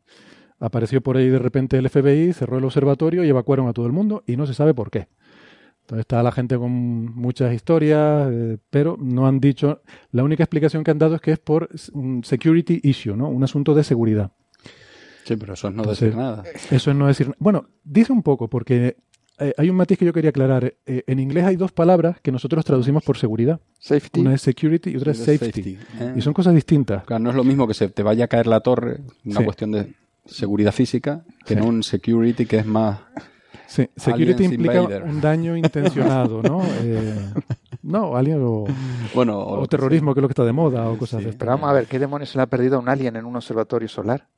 apareció 0.61 1.01
por 1.01 1.17
ahí 1.17 1.31
de 1.31 1.39
repente 1.39 1.79
el 1.79 1.89
FBI, 1.89 2.35
cerró 2.35 2.59
el 2.59 2.65
observatorio 2.65 3.25
y 3.25 3.31
evacuaron 3.31 3.67
a 3.67 3.73
todo 3.73 3.87
el 3.87 3.93
mundo 3.93 4.23
y 4.27 4.37
no 4.37 4.47
se 4.47 4.53
sabe 4.53 4.75
por 4.75 4.91
qué. 4.91 5.09
Entonces 5.81 6.01
está 6.01 6.23
la 6.23 6.33
gente 6.33 6.59
con 6.59 6.71
muchas 6.71 7.55
historias, 7.55 8.29
eh, 8.31 8.59
pero 8.69 8.99
no 9.01 9.27
han 9.27 9.41
dicho. 9.41 9.81
La 10.11 10.23
única 10.23 10.43
explicación 10.43 10.85
que 10.85 10.91
han 10.91 10.99
dado 10.99 11.15
es 11.15 11.23
que 11.23 11.33
es 11.33 11.39
por 11.39 11.71
un 11.95 12.25
security 12.25 12.81
issue, 12.83 13.17
¿no? 13.17 13.29
Un 13.29 13.45
asunto 13.45 13.73
de 13.73 13.85
seguridad. 13.85 14.33
Sí, 15.27 15.37
pero 15.37 15.55
eso 15.55 15.69
es 15.69 15.75
no 15.75 15.83
Entonces, 15.83 16.01
decir 16.07 16.17
nada. 16.17 16.45
Eso 16.71 16.91
es 16.91 16.97
no 16.97 17.07
decir. 17.09 17.35
Bueno, 17.39 17.67
dice 17.83 18.13
un 18.13 18.23
poco, 18.23 18.49
porque 18.49 18.97
eh, 19.39 19.53
hay 19.59 19.69
un 19.69 19.77
matiz 19.77 19.99
que 19.99 20.05
yo 20.05 20.13
quería 20.13 20.31
aclarar. 20.31 20.73
Eh, 20.87 21.03
en 21.07 21.19
inglés 21.19 21.45
hay 21.45 21.57
dos 21.57 21.73
palabras 21.73 22.21
que 22.23 22.31
nosotros 22.31 22.65
traducimos 22.65 23.03
por 23.03 23.19
seguridad. 23.19 23.61
Safety. 23.81 24.21
Una 24.21 24.35
es 24.35 24.43
security 24.43 24.91
y 24.91 24.97
otra 24.97 25.13
es 25.13 25.19
safety. 25.19 25.79
Y 26.15 26.21
son 26.21 26.33
cosas 26.33 26.55
distintas. 26.55 27.05
Claro, 27.05 27.25
no 27.25 27.31
es 27.31 27.37
lo 27.37 27.43
mismo 27.45 27.67
que 27.67 27.75
se 27.75 27.89
te 27.89 28.03
vaya 28.05 28.27
a 28.27 28.29
caer 28.29 28.47
la 28.47 28.61
torre, 28.61 29.01
una 29.25 29.41
Sí. 29.41 29.45
cuestión 29.45 29.73
de 29.73 29.95
seguridad 30.27 30.73
física, 30.73 31.25
que 31.45 31.55
Sí. 31.55 31.61
no 31.61 31.67
un 31.67 31.83
security 31.83 32.47
que 32.47 32.59
es 32.59 32.67
más... 32.67 33.01
Sí, 33.67 33.89
security 33.97 34.33
Aliens 34.45 34.53
implica 34.53 34.77
invader. 34.77 35.03
un 35.03 35.21
daño 35.21 35.57
intencionado, 35.57 36.41
¿no? 36.41 36.63
Eh, 36.85 37.15
no, 37.83 38.17
alien 38.17 38.41
o, 38.45 38.65
Bueno, 39.13 39.41
o 39.41 39.63
que 39.63 39.69
terrorismo, 39.69 40.15
que 40.15 40.21
es 40.21 40.23
lo 40.23 40.29
que 40.29 40.33
está 40.33 40.45
de 40.45 40.53
moda, 40.53 40.89
o 40.89 40.97
cosas 40.97 41.25
de 41.25 41.33
Pero 41.33 41.51
vamos 41.51 41.69
a 41.69 41.73
ver, 41.73 41.87
¿qué 41.87 41.99
demonios 41.99 42.31
se 42.31 42.39
le 42.39 42.43
ha 42.43 42.47
perdido 42.47 42.77
a 42.77 42.79
un 42.79 42.89
alien 42.89 43.17
en 43.17 43.25
un 43.25 43.35
observatorio 43.35 43.89
solar? 43.89 44.29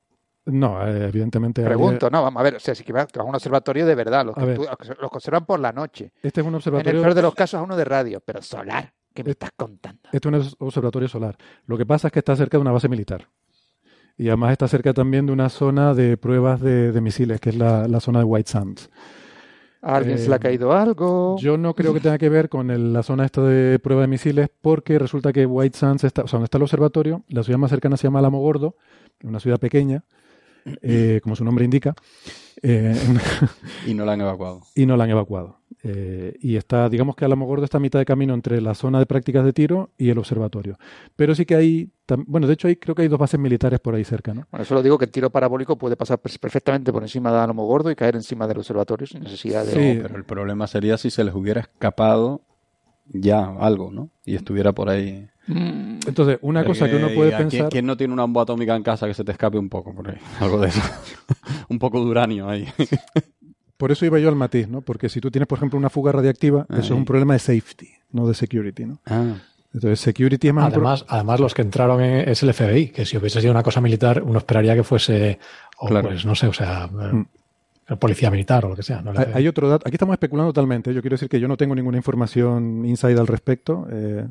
No, 0.46 0.86
eh, 0.86 1.08
evidentemente. 1.08 1.62
Pregunto, 1.62 2.08
no, 2.10 2.22
vamos 2.22 2.40
a 2.40 2.42
ver, 2.44 2.54
o 2.56 2.60
sea, 2.60 2.74
si 2.74 2.90
vas 2.90 3.06
a 3.18 3.22
un 3.22 3.34
observatorio 3.34 3.84
de 3.84 3.94
verdad, 3.94 4.24
los 4.24 4.34
que, 4.34 4.54
tú- 4.54 4.62
los 4.64 5.10
que 5.10 5.16
observan 5.16 5.44
por 5.44 5.60
la 5.60 5.72
noche. 5.72 6.12
Este 6.22 6.40
es 6.40 6.46
un 6.46 6.48
En 6.48 6.54
el 6.54 6.56
observatorio. 6.56 7.02
peor 7.02 7.14
de 7.14 7.22
los 7.22 7.34
casos 7.34 7.60
a 7.60 7.62
uno 7.62 7.76
de 7.76 7.84
radio, 7.84 8.20
pero 8.24 8.40
solar, 8.40 8.92
¿qué 9.12 9.22
me 9.24 9.32
estás 9.32 9.50
contando? 9.56 10.00
Este 10.10 10.28
es 10.28 10.34
un 10.34 10.40
obs- 10.40 10.56
observatorio 10.58 11.08
solar. 11.08 11.36
Lo 11.66 11.76
que 11.76 11.84
pasa 11.84 12.08
es 12.08 12.12
que 12.12 12.20
está 12.20 12.34
cerca 12.34 12.56
de 12.56 12.62
una 12.62 12.72
base 12.72 12.88
militar. 12.88 13.28
Y 14.16 14.28
además 14.28 14.52
está 14.52 14.66
cerca 14.68 14.92
también 14.94 15.26
de 15.26 15.32
una 15.32 15.48
zona 15.50 15.92
de 15.94 16.16
pruebas 16.16 16.60
de, 16.60 16.92
de 16.92 17.00
misiles, 17.00 17.40
que 17.40 17.50
es 17.50 17.56
la, 17.56 17.86
la 17.86 18.00
zona 18.00 18.18
de 18.20 18.24
White 18.24 18.50
Sands. 18.50 18.90
¿A 19.80 19.96
alguien 19.96 20.18
se 20.18 20.26
le 20.28 20.34
ha 20.34 20.38
Eh, 20.38 20.40
caído 20.40 20.72
algo? 20.72 21.36
Yo 21.38 21.56
no 21.56 21.72
creo 21.74 21.94
que 21.94 22.00
tenga 22.00 22.18
que 22.18 22.28
ver 22.28 22.48
con 22.48 22.70
el- 22.72 22.92
la 22.92 23.04
zona 23.04 23.24
esta 23.26 23.42
de 23.42 23.78
prueba 23.78 24.00
de 24.02 24.08
misiles, 24.08 24.48
porque 24.60 24.98
resulta 24.98 25.32
que 25.32 25.46
White 25.46 25.78
Sands, 25.78 26.02
está, 26.04 26.22
o 26.22 26.26
sea, 26.26 26.38
donde 26.38 26.46
está 26.46 26.56
el 26.58 26.62
observatorio, 26.64 27.22
la 27.28 27.44
ciudad 27.44 27.58
más 27.60 27.70
cercana 27.70 27.96
se 27.96 28.04
llama 28.08 28.18
Alamogordo, 28.18 28.74
una 29.22 29.38
ciudad 29.38 29.58
pequeña, 29.60 30.02
eh, 30.82 31.20
como 31.22 31.36
su 31.36 31.44
nombre 31.44 31.64
indica, 31.64 31.94
eh, 32.62 32.94
Y 33.86 33.94
no 33.94 34.04
la 34.04 34.12
han 34.12 34.20
evacuado. 34.20 34.62
y 34.74 34.86
no 34.86 34.96
la 34.96 35.04
han 35.04 35.10
evacuado. 35.10 35.58
Eh, 35.84 36.34
y 36.40 36.56
está, 36.56 36.88
digamos 36.88 37.14
que 37.14 37.24
Alamogordo 37.24 37.64
está 37.64 37.76
a 37.76 37.80
mitad 37.80 38.00
de 38.00 38.04
camino 38.04 38.34
entre 38.34 38.60
la 38.60 38.74
zona 38.74 38.98
de 38.98 39.06
prácticas 39.06 39.44
de 39.44 39.52
tiro 39.52 39.90
y 39.96 40.10
el 40.10 40.18
observatorio. 40.18 40.76
Pero 41.14 41.36
sí 41.36 41.46
que 41.46 41.54
hay, 41.54 41.92
bueno, 42.26 42.48
de 42.48 42.54
hecho 42.54 42.66
hay, 42.66 42.74
creo 42.76 42.96
que 42.96 43.02
hay 43.02 43.08
dos 43.08 43.18
bases 43.18 43.38
militares 43.38 43.78
por 43.78 43.94
ahí 43.94 44.02
cerca, 44.02 44.34
¿no? 44.34 44.46
Bueno, 44.50 44.64
solo 44.64 44.82
digo 44.82 44.98
que 44.98 45.04
el 45.04 45.10
tiro 45.12 45.30
parabólico 45.30 45.78
puede 45.78 45.94
pasar 45.96 46.18
per- 46.18 46.36
perfectamente 46.40 46.92
por 46.92 47.02
encima 47.02 47.30
de 47.30 47.38
Álamo 47.38 47.64
Gordo 47.64 47.90
y 47.92 47.94
caer 47.94 48.16
encima 48.16 48.48
del 48.48 48.58
observatorio 48.58 49.06
sin 49.06 49.22
necesidad 49.22 49.64
de... 49.64 49.72
Sí. 49.72 50.00
Pero 50.02 50.16
el 50.16 50.24
problema 50.24 50.66
sería 50.66 50.98
si 50.98 51.10
se 51.10 51.22
les 51.22 51.34
hubiera 51.34 51.60
escapado 51.60 52.42
ya 53.12 53.44
algo, 53.60 53.90
¿no? 53.90 54.10
Y 54.24 54.34
estuviera 54.36 54.72
por 54.72 54.88
ahí. 54.88 55.26
Mm, 55.46 56.00
Entonces, 56.06 56.38
una 56.42 56.64
cosa 56.64 56.88
que 56.90 56.96
uno 56.96 57.08
Eh, 57.08 57.14
puede 57.14 57.30
¿y 57.30 57.32
a 57.32 57.36
quién- 57.38 57.48
pensar... 57.48 57.68
¿Quién 57.70 57.86
no 57.86 57.96
tiene 57.96 58.12
una 58.12 58.22
bomba 58.22 58.42
atómica 58.42 58.76
en 58.76 58.82
casa 58.82 59.06
que 59.06 59.14
se 59.14 59.24
te 59.24 59.32
escape 59.32 59.58
un 59.58 59.68
poco 59.68 59.94
por 59.94 60.10
ahí? 60.10 60.18
Algo 60.40 60.60
de 60.60 60.68
eso. 60.68 60.80
un 61.68 61.78
poco 61.78 62.00
de 62.00 62.06
uranio 62.10 62.48
ahí. 62.48 62.66
Por 63.76 63.92
eso 63.92 64.04
iba 64.04 64.18
yo 64.18 64.28
al 64.28 64.34
matiz, 64.34 64.66
¿no? 64.68 64.80
Porque 64.80 65.08
si 65.08 65.20
tú 65.20 65.30
tienes, 65.30 65.46
por 65.46 65.56
ejemplo, 65.58 65.78
una 65.78 65.88
fuga 65.88 66.10
radiactiva, 66.10 66.66
eso 66.68 66.80
es 66.80 66.90
un 66.90 67.04
problema 67.04 67.34
de 67.34 67.38
safety, 67.38 67.88
no 68.10 68.26
de 68.26 68.34
security, 68.34 68.84
¿no? 68.86 68.98
Ah, 69.06 69.36
Entonces, 69.72 70.00
security 70.00 70.48
es 70.48 70.54
más 70.54 70.72
pro- 70.72 70.80
Además, 70.80 71.04
además, 71.08 71.38
los 71.38 71.54
que 71.54 71.62
entraron 71.62 72.00
en- 72.02 72.28
es 72.28 72.42
el 72.42 72.52
FBI, 72.52 72.88
que 72.88 73.06
si 73.06 73.16
hubiese 73.16 73.40
sido 73.40 73.52
una 73.52 73.62
cosa 73.62 73.80
militar, 73.80 74.20
uno 74.24 74.38
esperaría 74.38 74.74
que 74.74 74.82
fuese, 74.82 75.38
o 75.78 75.86
Claro. 75.86 76.08
pues, 76.08 76.26
no 76.26 76.34
sé, 76.34 76.48
o 76.48 76.52
sea, 76.52 76.88
Mm. 76.88 77.26
El 77.88 77.98
policía 77.98 78.30
militar 78.30 78.64
o 78.64 78.68
lo 78.68 78.76
que 78.76 78.82
sea. 78.82 79.02
Hay, 79.34 79.48
otro 79.48 79.68
dato. 79.68 79.86
Aquí 79.88 79.94
estamos 79.94 80.12
especulando 80.14 80.52
totalmente. 80.52 80.92
Yo 80.92 81.00
quiero 81.00 81.14
decir 81.14 81.28
que 81.28 81.40
yo 81.40 81.48
no 81.48 81.56
tengo 81.56 81.74
ninguna 81.74 81.96
información 81.96 82.84
inside 82.84 83.18
al 83.18 83.26
respecto. 83.26 83.86
eh, 83.90 84.26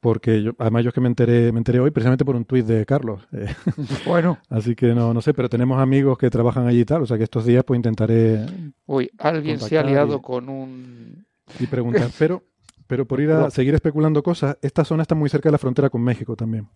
porque 0.00 0.42
yo, 0.42 0.52
además 0.58 0.84
yo 0.84 0.88
es 0.90 0.94
que 0.94 1.00
me 1.00 1.08
enteré, 1.08 1.50
me 1.50 1.56
enteré 1.58 1.80
hoy 1.80 1.90
precisamente 1.90 2.26
por 2.26 2.36
un 2.36 2.44
tuit 2.44 2.66
de 2.66 2.84
Carlos. 2.84 3.26
eh, 3.32 3.46
Bueno, 4.06 4.38
así 4.50 4.74
que 4.74 4.88
no, 4.94 5.14
no 5.14 5.22
sé, 5.22 5.32
pero 5.32 5.48
tenemos 5.48 5.78
amigos 5.80 6.18
que 6.18 6.28
trabajan 6.28 6.66
allí 6.66 6.80
y 6.80 6.84
tal. 6.84 7.02
O 7.02 7.06
sea 7.06 7.16
que 7.16 7.24
estos 7.24 7.46
días 7.46 7.64
pues 7.64 7.78
intentaré 7.78 8.44
uy, 8.84 9.10
alguien 9.18 9.58
se 9.58 9.78
ha 9.78 9.82
liado 9.82 10.16
y- 10.16 10.20
con 10.20 10.50
un... 10.50 11.26
y 11.58 11.66
preguntar. 11.66 12.10
Pero, 12.18 12.42
pero 12.86 13.06
por 13.06 13.18
ir 13.20 13.30
a 13.30 13.48
seguir 13.50 13.74
especulando 13.74 14.22
cosas, 14.22 14.58
esta 14.60 14.84
zona 14.84 15.02
está 15.02 15.14
muy 15.14 15.30
cerca 15.30 15.48
de 15.48 15.52
la 15.52 15.58
frontera 15.58 15.88
con 15.88 16.02
México 16.02 16.36
también. 16.36 16.68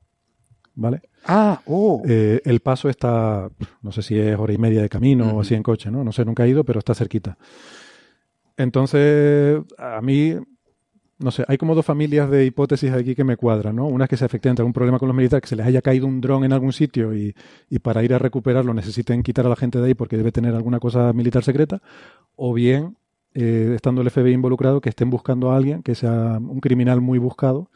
¿Vale? 0.79 1.03
Ah, 1.27 1.61
oh, 1.67 2.03
Eh, 2.07 2.41
el 2.45 2.61
paso 2.61 2.89
está, 2.89 3.51
no 3.83 3.91
sé 3.91 4.01
si 4.01 4.17
es 4.17 4.39
hora 4.39 4.53
y 4.53 4.59
media 4.59 4.81
de 4.81 4.89
camino 4.89 5.35
o 5.35 5.41
así 5.41 5.57
en 5.57 5.65
coche, 5.65 5.91
¿no? 5.91 6.05
No 6.05 6.13
sé, 6.13 6.25
nunca 6.25 6.45
he 6.45 6.49
ido, 6.49 6.63
pero 6.63 6.79
está 6.79 6.95
cerquita. 6.95 7.37
Entonces, 8.57 9.61
a 9.77 10.01
mí, 10.01 10.37
no 11.19 11.31
sé, 11.33 11.45
hay 11.49 11.59
como 11.59 11.75
dos 11.75 11.85
familias 11.85 12.31
de 12.31 12.47
hipótesis 12.47 12.93
aquí 12.93 13.17
que 13.17 13.25
me 13.25 13.37
cuadran, 13.37 13.75
¿no? 13.75 13.89
Una 13.89 14.05
es 14.05 14.11
que 14.11 14.17
se 14.17 14.25
efectivamente 14.25 14.63
algún 14.63 14.73
problema 14.73 15.01
con 15.01 15.09
los 15.09 15.17
militares, 15.17 15.43
que 15.43 15.49
se 15.49 15.57
les 15.57 15.67
haya 15.67 15.83
caído 15.83 16.07
un 16.07 16.21
dron 16.21 16.45
en 16.45 16.53
algún 16.53 16.73
sitio 16.73 17.13
y, 17.13 17.35
y 17.69 17.81
para 17.81 18.05
ir 18.05 18.15
a 18.15 18.21
recuperarlo 18.21 18.73
necesiten 18.73 19.25
quitar 19.25 19.47
a 19.47 19.49
la 19.49 19.57
gente 19.57 19.81
de 19.81 19.87
ahí 19.89 19.95
porque 19.95 20.17
debe 20.17 20.31
tener 20.31 20.55
alguna 20.55 20.79
cosa 20.79 21.13
militar 21.13 21.43
secreta, 21.43 21.83
o 22.37 22.55
bien, 22.55 22.97
eh, 23.35 23.73
estando 23.75 24.01
el 24.03 24.11
FBI 24.11 24.33
involucrado, 24.33 24.81
que 24.81 24.91
estén 24.91 25.11
buscando 25.11 25.51
a 25.51 25.57
alguien 25.57 25.83
que 25.83 25.97
sea 25.97 26.39
un 26.41 26.61
criminal 26.61 27.01
muy 27.01 27.19
buscado, 27.19 27.69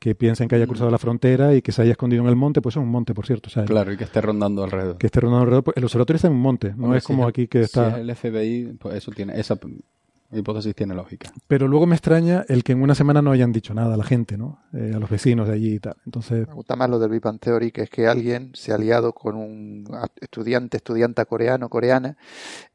que 0.00 0.14
piensen 0.16 0.48
que 0.48 0.56
haya 0.56 0.66
cruzado 0.66 0.90
la 0.90 0.98
frontera 0.98 1.54
y 1.54 1.62
que 1.62 1.70
se 1.70 1.82
haya 1.82 1.92
escondido 1.92 2.22
en 2.24 2.28
el 2.28 2.34
monte, 2.34 2.60
pues 2.60 2.72
es 2.74 2.82
un 2.82 2.88
monte, 2.88 3.14
por 3.14 3.26
cierto. 3.26 3.48
O 3.48 3.50
sea, 3.52 3.64
claro, 3.66 3.92
y 3.92 3.96
que 3.96 4.04
esté 4.04 4.20
rondando 4.20 4.64
alrededor. 4.64 4.96
que 4.98 5.06
esté 5.06 5.20
rondando 5.20 5.42
alrededor. 5.42 5.62
pues, 5.64 5.76
El 5.76 5.84
observatorio 5.84 6.16
está 6.16 6.26
en 6.28 6.34
un 6.34 6.40
monte, 6.40 6.74
no 6.74 6.84
Hombre, 6.86 6.98
es 6.98 7.04
si 7.04 7.06
como 7.06 7.24
el- 7.24 7.28
aquí 7.28 7.46
que 7.46 7.58
Si 7.60 7.64
está. 7.66 7.90
es 7.90 7.94
el 7.98 8.10
FBI, 8.10 8.72
pues 8.80 8.96
eso 8.96 9.12
tiene, 9.12 9.38
esa 9.38 9.56
hipótesis 10.32 10.74
tiene 10.74 10.94
lógica. 10.94 11.32
Pero 11.48 11.66
luego 11.68 11.86
me 11.86 11.96
extraña 11.96 12.44
el 12.48 12.62
que 12.64 12.72
en 12.72 12.82
una 12.82 12.94
semana 12.94 13.20
no 13.20 13.32
hayan 13.32 13.52
dicho 13.52 13.74
nada 13.74 13.94
a 13.94 13.96
la 13.96 14.04
gente, 14.04 14.38
¿no? 14.38 14.60
Eh, 14.72 14.92
a 14.94 14.98
los 14.98 15.10
vecinos 15.10 15.48
de 15.48 15.54
allí 15.54 15.74
y 15.74 15.80
tal. 15.80 15.96
Entonces, 16.06 16.46
me 16.48 16.54
gusta 16.54 16.76
más 16.76 16.88
lo 16.88 16.98
del 16.98 17.10
Big 17.10 17.20
Bang 17.20 17.38
Theory, 17.40 17.72
que 17.72 17.82
es 17.82 17.90
que 17.90 18.06
alguien 18.06 18.52
se 18.54 18.72
ha 18.72 18.78
liado 18.78 19.12
con 19.12 19.34
un 19.36 19.84
estudiante, 20.20 20.76
estudianta 20.78 21.24
coreano, 21.26 21.68
coreana, 21.68 22.16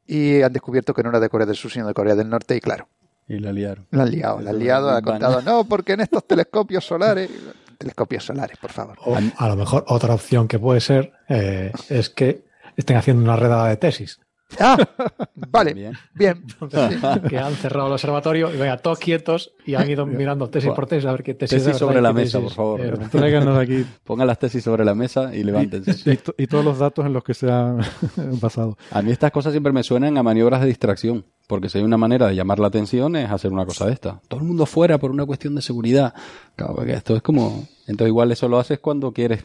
y 0.06 0.42
han 0.42 0.52
descubierto 0.52 0.92
que 0.94 1.02
no 1.02 1.08
era 1.08 1.18
de 1.18 1.28
Corea 1.30 1.46
del 1.46 1.56
Sur, 1.56 1.70
sino 1.70 1.86
de 1.88 1.94
Corea 1.94 2.14
del 2.14 2.28
Norte, 2.28 2.54
y 2.56 2.60
claro, 2.60 2.88
Y 3.28 3.38
la 3.38 3.52
liaron. 3.52 3.86
la 3.90 4.04
han 4.04 4.10
liado, 4.10 4.40
la 4.40 4.50
han 4.50 4.58
liado, 4.58 4.90
ha 4.90 5.02
contado, 5.02 5.42
no, 5.42 5.64
porque 5.68 5.94
en 5.94 6.00
estos 6.00 6.26
telescopios 6.26 6.84
solares, 6.84 7.30
telescopios 7.76 8.24
solares, 8.24 8.56
por 8.58 8.70
favor. 8.70 8.96
O 9.04 9.16
a 9.16 9.48
lo 9.48 9.56
mejor 9.56 9.84
otra 9.88 10.14
opción 10.14 10.46
que 10.48 10.58
puede 10.58 10.80
ser 10.80 11.12
eh, 11.28 11.72
es 11.88 12.10
que 12.10 12.44
estén 12.76 12.96
haciendo 12.96 13.22
una 13.22 13.36
redada 13.36 13.68
de 13.68 13.76
tesis. 13.76 14.20
Ah, 14.60 14.76
vale, 15.34 15.74
Bien. 16.14 16.44
que 17.28 17.38
han 17.38 17.54
cerrado 17.54 17.88
el 17.88 17.92
observatorio 17.94 18.54
y 18.54 18.56
venga, 18.56 18.76
todos 18.78 18.98
quietos 18.98 19.52
y 19.66 19.74
han 19.74 19.90
ido 19.90 20.06
mirando 20.06 20.48
tesis 20.48 20.70
por 20.70 20.86
tesis 20.86 21.04
a 21.06 21.12
ver 21.12 21.22
qué 21.24 21.34
tesis, 21.34 21.64
Tesis 21.64 21.78
sobre 21.78 22.00
la 22.00 22.12
mesa, 22.12 22.38
tesis, 22.38 22.54
por 22.54 22.78
favor. 22.78 22.80
eh, 22.80 23.08
tráiganos 23.10 23.58
aquí 23.58 23.84
Pongan 24.04 24.28
las 24.28 24.38
tesis 24.38 24.62
sobre 24.62 24.84
la 24.84 24.94
mesa 24.94 25.34
y 25.34 25.42
levántense. 25.42 26.12
y, 26.38 26.42
y 26.44 26.46
todos 26.46 26.64
los 26.64 26.78
datos 26.78 27.04
en 27.06 27.12
los 27.12 27.24
que 27.24 27.34
se 27.34 27.50
han 27.50 27.80
basado. 28.40 28.78
A 28.92 29.02
mí 29.02 29.10
estas 29.10 29.32
cosas 29.32 29.52
siempre 29.52 29.72
me 29.72 29.82
suenan 29.82 30.16
a 30.16 30.22
maniobras 30.22 30.60
de 30.60 30.68
distracción, 30.68 31.24
porque 31.48 31.68
si 31.68 31.78
hay 31.78 31.84
una 31.84 31.96
manera 31.98 32.28
de 32.28 32.36
llamar 32.36 32.60
la 32.60 32.68
atención 32.68 33.16
es 33.16 33.28
hacer 33.30 33.52
una 33.52 33.66
cosa 33.66 33.86
de 33.86 33.92
esta. 33.94 34.20
Todo 34.28 34.40
el 34.40 34.46
mundo 34.46 34.64
fuera 34.64 34.98
por 34.98 35.10
una 35.10 35.26
cuestión 35.26 35.54
de 35.56 35.62
seguridad. 35.62 36.14
Claro, 36.54 36.76
porque 36.76 36.92
esto 36.92 37.16
es 37.16 37.22
como... 37.22 37.66
Entonces 37.88 38.08
igual 38.08 38.30
eso 38.32 38.48
lo 38.48 38.58
haces 38.58 38.78
cuando 38.78 39.12
quieres 39.12 39.44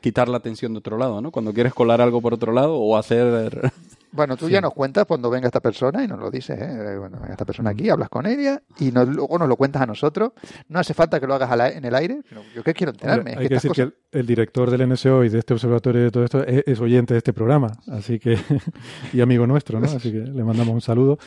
quitar 0.00 0.28
la 0.28 0.36
atención 0.38 0.72
de 0.72 0.78
otro 0.78 0.98
lado, 0.98 1.20
¿no? 1.20 1.30
Cuando 1.32 1.52
quieres 1.52 1.74
colar 1.74 2.00
algo 2.00 2.20
por 2.20 2.32
otro 2.34 2.52
lado 2.52 2.74
o 2.76 2.96
hacer... 2.96 3.72
Bueno, 4.16 4.36
tú 4.36 4.48
ya 4.48 4.60
nos 4.60 4.72
cuentas 4.72 5.04
cuando 5.06 5.30
venga 5.30 5.46
esta 5.46 5.60
persona 5.60 6.02
y 6.02 6.08
nos 6.08 6.18
lo 6.18 6.30
dices, 6.30 6.58
¿eh? 6.60 6.96
Bueno, 6.98 7.18
venga 7.20 7.32
esta 7.32 7.44
persona 7.44 7.70
aquí, 7.70 7.88
hablas 7.90 8.08
con 8.08 8.26
ella 8.26 8.62
y 8.80 8.90
nos- 8.90 9.08
luego 9.08 9.38
nos 9.38 9.48
lo 9.48 9.56
cuentas 9.56 9.82
a 9.82 9.86
nosotros. 9.86 10.32
No 10.68 10.80
hace 10.80 10.94
falta 10.94 11.20
que 11.20 11.26
lo 11.26 11.34
hagas 11.34 11.74
en 11.76 11.84
el 11.84 11.94
aire. 11.94 12.22
sino 12.28 12.42
yo 12.54 12.62
que 12.64 12.74
quiero 12.74 12.92
enterarme. 12.92 13.32
Hombre, 13.32 13.32
es 13.34 13.38
hay 13.40 13.48
que 13.48 13.54
decir 13.54 13.68
cosas- 13.70 13.92
que 13.92 14.16
el, 14.16 14.20
el 14.20 14.26
director 14.26 14.70
del 14.70 14.88
NSO 14.88 15.22
y 15.24 15.28
de 15.28 15.38
este 15.38 15.54
observatorio 15.54 16.00
y 16.00 16.04
de 16.04 16.10
todo 16.10 16.24
esto 16.24 16.42
es, 16.44 16.62
es 16.66 16.80
oyente 16.80 17.14
de 17.14 17.18
este 17.18 17.32
programa, 17.32 17.72
así 17.88 18.18
que 18.18 18.38
y 19.12 19.20
amigo 19.20 19.46
nuestro, 19.46 19.78
¿no? 19.78 19.86
Así 19.86 20.10
que 20.10 20.18
le 20.18 20.42
mandamos 20.44 20.74
un 20.74 20.80
saludo. 20.80 21.18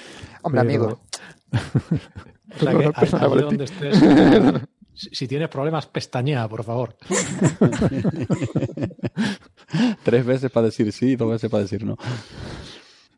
Hombre, 0.42 0.62
pero- 0.66 0.84
amigo. 0.86 1.02
O 1.52 2.60
sea 2.60 2.72
que 2.72 2.78
Perdona, 2.90 2.92
perdona, 2.92 3.24
allí 3.24 3.30
Valentín. 3.30 3.58
donde 3.58 3.64
estés, 3.66 4.02
eh, 4.02 4.62
si, 4.96 5.10
si 5.14 5.28
tienes 5.28 5.50
problemas, 5.50 5.86
pestañea, 5.86 6.48
por 6.48 6.64
favor. 6.64 6.96
Tres 10.04 10.26
veces 10.26 10.52
para 10.52 10.66
decir 10.68 10.92
sí 10.92 11.12
y 11.12 11.16
dos 11.16 11.30
veces 11.32 11.50
para 11.50 11.64
decir 11.64 11.86
no. 11.86 11.96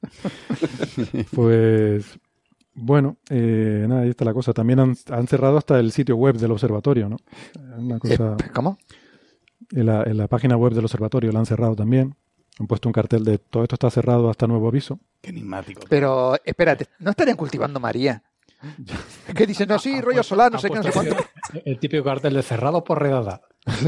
Pues 1.31 2.19
bueno, 2.73 3.17
eh, 3.29 3.85
nada, 3.87 4.01
ahí 4.01 4.09
está 4.09 4.25
la 4.25 4.33
cosa. 4.33 4.53
También 4.53 4.79
han, 4.79 4.95
han 5.09 5.27
cerrado 5.27 5.57
hasta 5.57 5.79
el 5.79 5.91
sitio 5.91 6.15
web 6.15 6.37
del 6.37 6.51
observatorio, 6.51 7.09
¿no? 7.09 7.17
Una 7.77 7.99
cosa, 7.99 8.35
Eh, 8.39 8.49
¿Cómo? 8.53 8.77
en, 9.71 9.85
la, 9.85 10.03
en 10.03 10.17
la 10.17 10.27
página 10.27 10.55
web 10.57 10.73
del 10.73 10.85
observatorio 10.85 11.31
la 11.31 11.39
han 11.39 11.45
cerrado 11.45 11.75
también. 11.75 12.15
Han 12.59 12.67
puesto 12.67 12.89
un 12.89 12.93
cartel 12.93 13.23
de 13.23 13.37
todo 13.37 13.63
esto 13.63 13.75
está 13.75 13.89
cerrado 13.89 14.29
hasta 14.29 14.47
nuevo 14.47 14.67
aviso. 14.67 14.99
Qué 15.21 15.29
enigmático. 15.31 15.81
Pero 15.89 16.35
espérate, 16.43 16.87
¿no 16.99 17.11
estarían 17.11 17.37
cultivando 17.37 17.79
María? 17.79 18.21
Que 19.35 19.47
dicen, 19.47 19.67
no, 19.69 19.79
sí, 19.79 19.99
rollo 20.01 20.21
solar, 20.21 20.51
no 20.51 20.59
sé 20.59 20.69
qué, 20.69 20.75
no 20.75 20.83
sé 20.83 20.91
cuánto. 20.91 21.15
El 21.65 21.79
típico 21.79 22.03
cartel 22.03 22.33
de 22.35 22.43
cerrado 22.43 22.83
por 22.83 23.01
redada. 23.01 23.41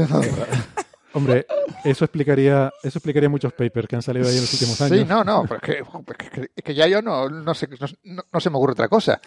Hombre, 1.14 1.46
eso 1.84 2.04
explicaría, 2.04 2.70
eso 2.82 2.98
explicaría 2.98 3.28
muchos 3.28 3.52
papers 3.52 3.86
que 3.88 3.96
han 3.96 4.02
salido 4.02 4.26
ahí 4.28 4.34
en 4.34 4.40
los 4.42 4.52
últimos 4.52 4.80
años. 4.80 4.98
Sí, 4.98 5.04
no, 5.04 5.22
no, 5.24 5.44
pero 5.48 5.60
es 5.62 6.30
que, 6.30 6.50
es 6.70 6.76
ya 6.76 6.86
yo 6.88 7.00
no, 7.00 7.28
no, 7.30 7.54
sé, 7.54 7.68
no, 8.04 8.22
no 8.32 8.40
se 8.40 8.50
me 8.50 8.56
ocurre 8.56 8.72
otra 8.72 8.88
cosa. 8.88 9.20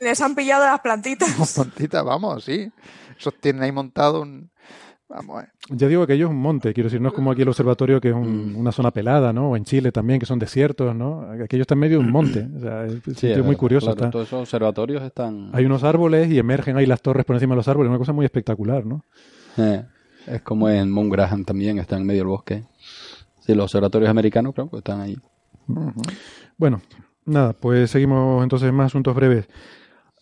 Les 0.00 0.20
han 0.20 0.34
pillado 0.34 0.64
las 0.64 0.80
plantitas. 0.80 1.28
Tontita, 1.54 2.02
vamos, 2.02 2.44
sí. 2.44 2.70
Eso 3.18 3.30
tienen 3.32 3.62
ahí 3.62 3.72
montado 3.72 4.22
un... 4.22 4.50
Vamos, 5.06 5.44
eh. 5.44 5.46
Ya 5.68 5.86
digo 5.86 6.00
que 6.06 6.14
aquello 6.14 6.26
es 6.26 6.30
un 6.30 6.38
monte, 6.38 6.72
quiero 6.72 6.88
decir, 6.88 7.00
no 7.00 7.08
es 7.08 7.14
como 7.14 7.30
aquí 7.30 7.42
el 7.42 7.48
observatorio 7.48 8.00
que 8.00 8.08
es 8.08 8.14
un- 8.14 8.54
una 8.56 8.72
zona 8.72 8.90
pelada, 8.90 9.32
¿no? 9.32 9.50
O 9.50 9.56
en 9.56 9.64
Chile 9.64 9.92
también, 9.92 10.18
que 10.18 10.26
son 10.26 10.38
desiertos, 10.38 10.94
¿no? 10.96 11.30
Aquello 11.44 11.60
está 11.62 11.74
en 11.74 11.80
medio 11.80 11.98
de 11.98 12.04
un 12.04 12.10
monte. 12.10 12.48
O 12.56 12.60
sea, 12.60 12.84
es 12.86 12.94
un 12.94 13.02
Sí, 13.04 13.14
sitio 13.14 13.36
es 13.40 13.44
muy 13.44 13.54
curioso. 13.56 13.86
claro, 13.86 13.98
está- 14.00 14.10
todos 14.10 14.26
esos 14.26 14.40
observatorios 14.40 15.02
están... 15.02 15.50
Hay 15.52 15.66
unos 15.66 15.84
árboles 15.84 16.30
y 16.30 16.38
emergen 16.38 16.78
ahí 16.78 16.86
las 16.86 17.02
torres 17.02 17.24
por 17.26 17.36
encima 17.36 17.52
de 17.54 17.56
los 17.58 17.68
árboles, 17.68 17.90
una 17.90 17.98
cosa 17.98 18.12
muy 18.12 18.24
espectacular, 18.24 18.84
¿no? 18.86 19.04
Eh, 19.58 19.84
es 20.26 20.42
como 20.42 20.68
en 20.68 20.90
Mount 20.90 21.12
Graham 21.12 21.44
también, 21.44 21.78
está 21.78 21.96
en 21.96 22.06
medio 22.06 22.20
del 22.20 22.28
bosque. 22.28 22.64
Sí, 23.40 23.54
los 23.54 23.64
observatorios 23.64 24.10
americanos, 24.10 24.54
creo 24.54 24.70
que 24.70 24.78
están 24.78 25.00
ahí. 25.00 25.16
Bueno, 26.56 26.80
nada, 27.24 27.52
pues 27.52 27.90
seguimos 27.90 28.42
entonces 28.42 28.72
más 28.72 28.86
asuntos 28.86 29.14
breves. 29.14 29.46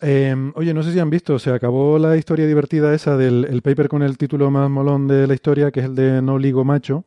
Eh, 0.01 0.35
oye, 0.55 0.73
no 0.73 0.83
sé 0.83 0.91
si 0.91 0.99
han 0.99 1.09
visto, 1.09 1.39
se 1.39 1.51
acabó 1.51 1.97
la 1.97 2.17
historia 2.17 2.45
divertida 2.45 2.93
esa 2.93 3.15
del 3.15 3.45
el 3.45 3.61
paper 3.61 3.87
con 3.87 4.03
el 4.03 4.17
título 4.17 4.51
más 4.51 4.69
molón 4.69 5.07
de 5.07 5.27
la 5.27 5.33
historia, 5.33 5.71
que 5.71 5.79
es 5.79 5.85
el 5.85 5.95
de 5.95 6.21
No 6.21 6.37
Ligo 6.37 6.65
Macho, 6.65 7.05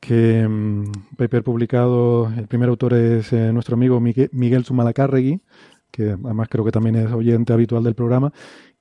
que 0.00 0.46
mm, 0.46 1.16
paper 1.16 1.42
publicado, 1.42 2.30
el 2.36 2.46
primer 2.48 2.68
autor 2.68 2.94
es 2.94 3.32
eh, 3.32 3.52
nuestro 3.52 3.74
amigo 3.74 4.00
Migue- 4.00 4.28
Miguel 4.32 4.64
Zumalacárregui, 4.64 5.40
que 5.90 6.10
además 6.10 6.48
creo 6.50 6.64
que 6.64 6.72
también 6.72 6.96
es 6.96 7.10
oyente 7.12 7.52
habitual 7.52 7.82
del 7.82 7.94
programa, 7.94 8.32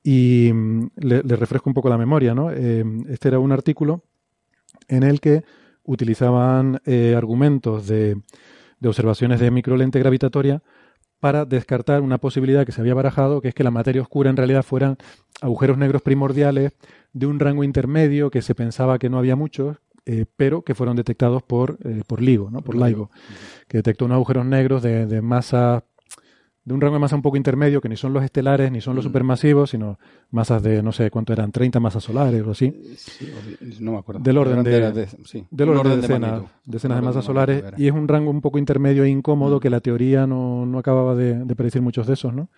y 0.07 0.53
mm, 0.53 0.91
le, 0.97 1.23
le 1.23 1.35
refresco 1.35 1.67
un 1.67 1.73
poco 1.73 1.89
la 1.89 1.97
memoria, 1.97 2.35
¿no? 2.35 2.51
Eh, 2.51 2.85
este 3.09 3.29
era 3.29 3.39
un 3.39 3.51
artículo 3.51 4.03
en 4.87 5.01
el 5.01 5.19
que 5.19 5.43
utilizaban 5.83 6.79
eh, 6.85 7.15
argumentos 7.17 7.87
de, 7.87 8.21
de 8.79 8.87
observaciones 8.87 9.39
de 9.39 9.49
microlente 9.49 9.97
gravitatoria 9.97 10.61
para 11.19 11.45
descartar 11.45 12.03
una 12.03 12.19
posibilidad 12.19 12.67
que 12.67 12.71
se 12.71 12.81
había 12.81 12.93
barajado, 12.93 13.41
que 13.41 13.47
es 13.47 13.55
que 13.55 13.63
la 13.63 13.71
materia 13.71 14.03
oscura 14.03 14.29
en 14.29 14.37
realidad 14.37 14.61
fueran 14.61 14.97
agujeros 15.41 15.79
negros 15.79 16.03
primordiales 16.03 16.73
de 17.11 17.25
un 17.25 17.39
rango 17.39 17.63
intermedio 17.63 18.29
que 18.29 18.43
se 18.43 18.53
pensaba 18.53 18.99
que 18.99 19.09
no 19.09 19.17
había 19.17 19.35
muchos, 19.35 19.77
eh, 20.05 20.25
pero 20.37 20.61
que 20.61 20.75
fueron 20.75 20.95
detectados 20.97 21.41
por, 21.41 21.79
eh, 21.83 22.03
por 22.05 22.21
LIGO, 22.21 22.51
¿no? 22.51 22.61
por 22.61 22.75
LIGO, 22.75 23.09
que 23.67 23.77
detectó 23.77 24.05
unos 24.05 24.17
agujeros 24.17 24.45
negros 24.45 24.83
de, 24.83 25.07
de 25.07 25.21
masa 25.23 25.83
de 26.65 26.73
un 26.73 26.81
rango 26.81 26.95
de 26.95 26.99
masa 26.99 27.15
un 27.15 27.21
poco 27.21 27.37
intermedio, 27.37 27.79
que 27.79 27.87
ni 27.89 27.95
son 27.95 28.11
los 28.11 28.23
estelares 28.23 28.71
ni 28.71 28.81
son 28.81 28.95
los 28.95 29.03
supermasivos, 29.05 29.69
sino 29.69 29.99
masas 30.31 30.63
de, 30.63 30.81
no 30.81 30.91
sé 30.91 31.11
cuánto 31.11 31.31
eran, 31.31 31.51
30 31.51 31.79
masas 31.79 32.03
solares 32.03 32.41
o 32.45 32.51
así. 32.51 32.73
no 33.79 33.91
me 33.93 33.97
acuerdo. 33.99 34.21
Del 34.23 34.37
orden 34.37 34.63
de, 34.63 34.75
Eran 34.75 34.93
de- 34.93 35.05
de- 35.05 35.17
sí, 35.25 35.45
del 35.51 35.69
un 35.69 35.77
orden 35.77 35.91
de 35.91 35.97
orden 35.97 36.01
de 36.01 36.07
decenas, 36.27 36.43
decenas 36.65 36.97
de 36.97 37.01
masas 37.05 37.23
de 37.23 37.25
solares, 37.27 37.63
y 37.77 37.87
es 37.87 37.93
un 37.93 38.07
rango 38.07 38.31
un 38.31 38.41
poco 38.41 38.57
intermedio 38.57 39.03
e 39.03 39.09
incómodo 39.09 39.59
que 39.59 39.69
la 39.69 39.79
teoría 39.79 40.25
no, 40.25 40.65
no 40.65 40.79
acababa 40.79 41.13
de, 41.15 41.45
de 41.45 41.55
predecir 41.55 41.81
muchos 41.83 42.07
de 42.07 42.13
esos, 42.13 42.33
¿no? 42.33 42.49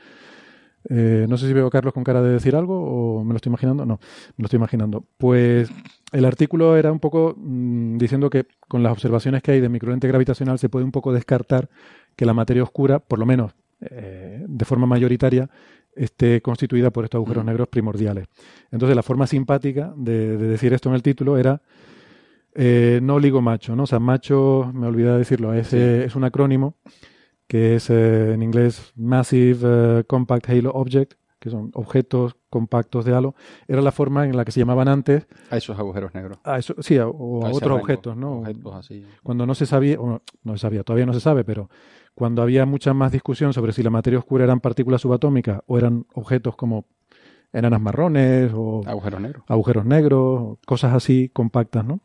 Eh, 0.89 1.25
no 1.27 1.37
sé 1.37 1.47
si 1.47 1.53
veo 1.53 1.67
a 1.67 1.69
Carlos 1.69 1.93
con 1.93 2.05
cara 2.05 2.21
de 2.21 2.31
decir 2.31 2.55
algo 2.55 2.79
o 3.19 3.23
me 3.25 3.31
lo 3.33 3.35
estoy 3.37 3.49
imaginando. 3.49 3.85
No, 3.85 3.95
me 4.37 4.43
lo 4.43 4.45
estoy 4.45 4.57
imaginando. 4.57 5.03
Pues 5.17 5.69
el 6.13 6.23
artículo 6.23 6.77
era 6.77 6.93
un 6.93 6.99
poco 6.99 7.35
mm, 7.37 7.97
diciendo 7.97 8.29
que 8.29 8.45
con 8.69 8.83
las 8.83 8.93
observaciones 8.93 9.43
que 9.43 9.51
hay 9.51 9.59
de 9.59 9.67
microlente 9.67 10.07
gravitacional 10.07 10.59
se 10.59 10.69
puede 10.69 10.85
un 10.85 10.93
poco 10.93 11.11
descartar 11.11 11.67
que 12.15 12.25
la 12.25 12.33
materia 12.33 12.63
oscura, 12.63 12.99
por 12.99 13.19
lo 13.19 13.25
menos 13.25 13.53
eh, 13.81 14.43
de 14.47 14.65
forma 14.65 14.87
mayoritaria, 14.87 15.49
esté 15.95 16.41
constituida 16.41 16.91
por 16.91 17.03
estos 17.03 17.19
agujeros 17.19 17.43
negros 17.45 17.67
primordiales. 17.67 18.27
Entonces 18.71 18.95
la 18.95 19.03
forma 19.03 19.25
simpática 19.27 19.93
de, 19.95 20.37
de 20.37 20.47
decir 20.47 20.73
esto 20.73 20.89
en 20.89 20.95
el 20.95 21.01
título 21.01 21.37
era 21.37 21.61
eh, 22.53 22.99
no 23.03 23.19
ligo 23.19 23.41
macho, 23.41 23.75
¿no? 23.75 23.83
O 23.83 23.87
sea, 23.87 23.99
macho, 23.99 24.71
me 24.73 24.87
olvidé 24.87 25.11
de 25.11 25.17
decirlo, 25.19 25.53
es, 25.53 25.73
eh, 25.73 26.05
es 26.05 26.15
un 26.15 26.23
acrónimo 26.23 26.75
que 27.47 27.75
es 27.75 27.89
en 27.89 28.43
inglés 28.43 28.91
Massive 28.95 30.03
Compact 30.05 30.49
Halo 30.49 30.71
Object, 30.73 31.13
que 31.39 31.49
son 31.49 31.71
objetos 31.75 32.35
compactos 32.49 33.05
de 33.05 33.13
halo. 33.15 33.35
Era 33.67 33.81
la 33.81 33.91
forma 33.91 34.25
en 34.25 34.35
la 34.35 34.43
que 34.43 34.51
se 34.51 34.59
llamaban 34.59 34.87
antes 34.87 35.27
A 35.49 35.57
esos 35.57 35.77
agujeros 35.77 36.13
negros. 36.13 36.39
a 36.43 36.57
eso, 36.57 36.75
sí, 36.79 36.97
a, 36.97 37.07
o 37.07 37.45
a 37.45 37.49
otros 37.49 37.61
rango, 37.61 37.75
objetos, 37.81 38.17
¿no? 38.17 38.39
objetos 38.39 38.75
así. 38.75 39.05
Cuando 39.23 39.45
no 39.45 39.55
se 39.55 39.65
sabía, 39.65 39.99
o 39.99 40.07
no, 40.07 40.21
no 40.43 40.53
se 40.53 40.59
sabía, 40.59 40.83
todavía 40.83 41.05
no 41.05 41.13
se 41.13 41.19
sabe, 41.19 41.43
pero 41.43 41.69
cuando 42.17 42.41
había 42.41 42.65
mucha 42.65 42.95
más 42.95 43.11
discusión 43.11 43.53
sobre 43.53 43.73
si 43.73 43.83
la 43.83 43.91
materia 43.91 44.17
oscura 44.17 44.43
eran 44.43 44.59
partículas 44.59 45.01
subatómicas 45.01 45.61
o 45.67 45.77
eran 45.77 46.07
objetos 46.15 46.55
como 46.55 46.85
enanas 47.53 47.79
marrones 47.79 48.51
o 48.55 48.81
Agujeros 48.87 49.21
negros. 49.21 49.43
agujeros 49.47 49.85
negros, 49.85 50.57
cosas 50.65 50.95
así 50.95 51.29
compactas, 51.31 51.85
¿no? 51.85 51.99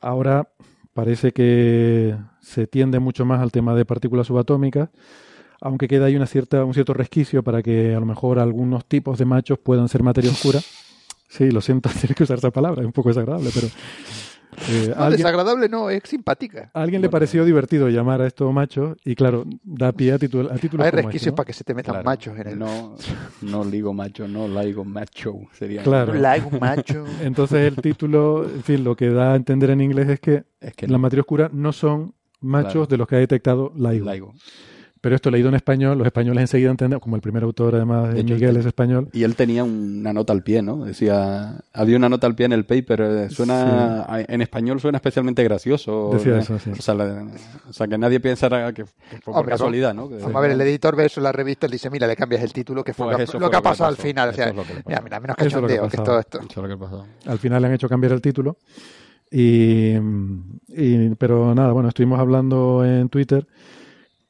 Ahora 0.00 0.48
parece 0.94 1.30
que 1.30 2.16
se 2.40 2.66
tiende 2.66 2.98
mucho 2.98 3.24
más 3.24 3.40
al 3.40 3.52
tema 3.52 3.76
de 3.76 3.84
partículas 3.84 4.26
subatómicas, 4.26 4.88
aunque 5.60 5.86
queda 5.86 6.06
ahí 6.06 6.16
una 6.16 6.26
cierta, 6.26 6.64
un 6.64 6.74
cierto 6.74 6.92
resquicio 6.92 7.44
para 7.44 7.62
que 7.62 7.94
a 7.94 8.00
lo 8.00 8.06
mejor 8.06 8.40
algunos 8.40 8.84
tipos 8.84 9.16
de 9.16 9.26
machos 9.26 9.60
puedan 9.60 9.88
ser 9.88 10.02
materia 10.02 10.32
oscura. 10.32 10.58
Sí, 11.28 11.52
lo 11.52 11.60
siento, 11.60 11.88
tiene 12.00 12.16
que 12.16 12.24
usar 12.24 12.38
esa 12.38 12.50
palabra, 12.50 12.80
es 12.80 12.86
un 12.86 12.92
poco 12.92 13.10
desagradable, 13.10 13.50
pero... 13.54 13.68
eh, 14.68 14.88
No, 14.88 14.94
a 15.02 15.06
alguien, 15.06 15.16
desagradable 15.18 15.68
no, 15.68 15.90
es 15.90 16.02
simpática. 16.04 16.70
a 16.72 16.82
alguien 16.82 17.02
le 17.02 17.08
pareció 17.08 17.44
divertido 17.44 17.88
llamar 17.88 18.20
a 18.22 18.26
estos 18.26 18.52
machos 18.52 18.96
y 19.04 19.14
claro, 19.14 19.44
da 19.62 19.92
pie 19.92 20.12
a, 20.12 20.18
título, 20.18 20.50
a 20.52 20.56
títulos 20.56 20.84
Hay 20.86 20.90
como 20.90 21.02
resquicios 21.02 21.22
este, 21.22 21.30
¿no? 21.30 21.34
para 21.36 21.46
que 21.46 21.52
se 21.52 21.64
te 21.64 21.74
metan 21.74 21.92
Claro. 21.94 22.04
machos 22.04 22.38
en 22.38 22.46
el... 22.48 22.58
No, 22.58 22.96
no 23.42 23.64
ligo 23.64 23.92
macho, 23.92 24.26
no 24.28 24.48
laigo 24.48 24.84
macho. 24.84 25.34
Sería 25.52 25.82
Claro. 25.82 26.12
Un 26.12 26.58
macho. 26.60 27.04
Entonces 27.22 27.66
el 27.66 27.76
título, 27.76 28.44
en 28.44 28.62
fin, 28.62 28.84
lo 28.84 28.96
que 28.96 29.10
da 29.10 29.32
a 29.32 29.36
entender 29.36 29.70
en 29.70 29.80
inglés 29.80 30.08
es 30.08 30.20
que, 30.20 30.44
Es 30.60 30.74
que 30.74 30.86
la 30.86 30.92
no. 30.94 30.98
materia 31.00 31.20
oscura 31.22 31.50
no 31.52 31.72
son 31.72 32.14
machos 32.40 32.72
Claro. 32.72 32.86
de 32.86 32.96
los 32.98 33.08
que 33.08 33.16
ha 33.16 33.18
detectado 33.18 33.72
LIGO. 33.76 34.04
Laigo. 34.04 34.34
Pero 35.04 35.16
esto 35.16 35.30
leído 35.30 35.50
en 35.50 35.54
español, 35.54 35.98
los 35.98 36.06
españoles 36.06 36.40
enseguida 36.40 36.70
entienden, 36.70 36.98
como 36.98 37.14
el 37.14 37.20
primer 37.20 37.42
autor 37.42 37.74
además, 37.74 38.14
De 38.14 38.20
hecho, 38.20 38.32
Miguel 38.32 38.48
este- 38.48 38.60
es 38.60 38.66
español, 38.66 39.10
Y 39.12 39.22
él 39.24 39.36
tenía 39.36 39.62
una 39.62 40.14
nota 40.14 40.32
al 40.32 40.42
pie, 40.42 40.62
¿no? 40.62 40.82
Decía, 40.86 41.60
había 41.74 41.98
una 41.98 42.08
nota 42.08 42.26
al 42.26 42.34
pie 42.34 42.46
en 42.46 42.52
el 42.54 42.64
paper, 42.64 43.00
eh, 43.02 43.28
suena, 43.28 44.04
a- 44.04 44.22
en 44.26 44.40
español 44.40 44.80
suena 44.80 44.96
especialmente 44.96 45.44
gracioso. 45.44 46.08
Decía 46.14 46.32
¿no? 46.32 46.38
eso, 46.38 46.58
sí. 46.58 46.70
O 46.70 46.76
sea, 46.80 46.94
la- 46.94 47.26
o 47.68 47.72
sea, 47.74 47.86
que 47.86 47.98
nadie 47.98 48.18
pensara 48.18 48.72
que, 48.72 48.84
que 48.84 48.86
fue 48.86 49.20
por 49.34 49.36
Hombre, 49.40 49.52
casualidad, 49.52 49.92
¿no? 49.92 50.08
Que- 50.08 50.16
Vamos 50.16 50.36
a 50.36 50.40
ver, 50.40 50.52
el 50.52 50.60
editor 50.62 50.96
ve 50.96 51.04
eso 51.04 51.20
en 51.20 51.24
la 51.24 51.32
revista 51.32 51.66
y 51.66 51.72
dice, 51.72 51.90
mira, 51.90 52.06
le 52.06 52.16
cambias 52.16 52.42
el 52.42 52.54
título, 52.54 52.82
que 52.82 52.94
fue 52.94 53.04
Pues 53.04 53.18
lo, 53.18 53.24
eso 53.24 53.32
lo 53.34 53.38
fue 53.40 53.50
que 53.50 53.56
ha 53.56 53.60
que 53.60 53.64
pasado 53.64 53.90
al 53.90 53.96
final. 53.98 54.30
O 54.30 54.32
sea, 54.32 54.48
es 54.48 54.52
que 54.54 54.82
mira, 54.86 55.02
mira, 55.02 55.20
menos 55.20 55.36
Eso 55.36 55.46
es 55.46 55.52
lo 55.52 55.60
que 55.68 55.74
cachondeo, 55.74 55.90
que 55.90 55.96
es 55.98 56.02
todo 56.02 56.18
esto. 56.18 56.38
Eso 56.38 56.48
es 56.48 56.56
lo 56.56 56.68
que 56.68 56.82
pasó. 56.82 57.06
al 57.26 57.38
final 57.38 57.60
le 57.60 57.68
han 57.68 57.74
hecho 57.74 57.90
cambiar 57.90 58.12
el 58.14 58.22
título. 58.22 58.56
Y, 59.30 59.96
y- 60.68 61.14
pero 61.18 61.54
nada, 61.54 61.72
bueno, 61.72 61.90
estuvimos 61.90 62.18
hablando 62.18 62.82
en 62.86 63.10
Twitter 63.10 63.46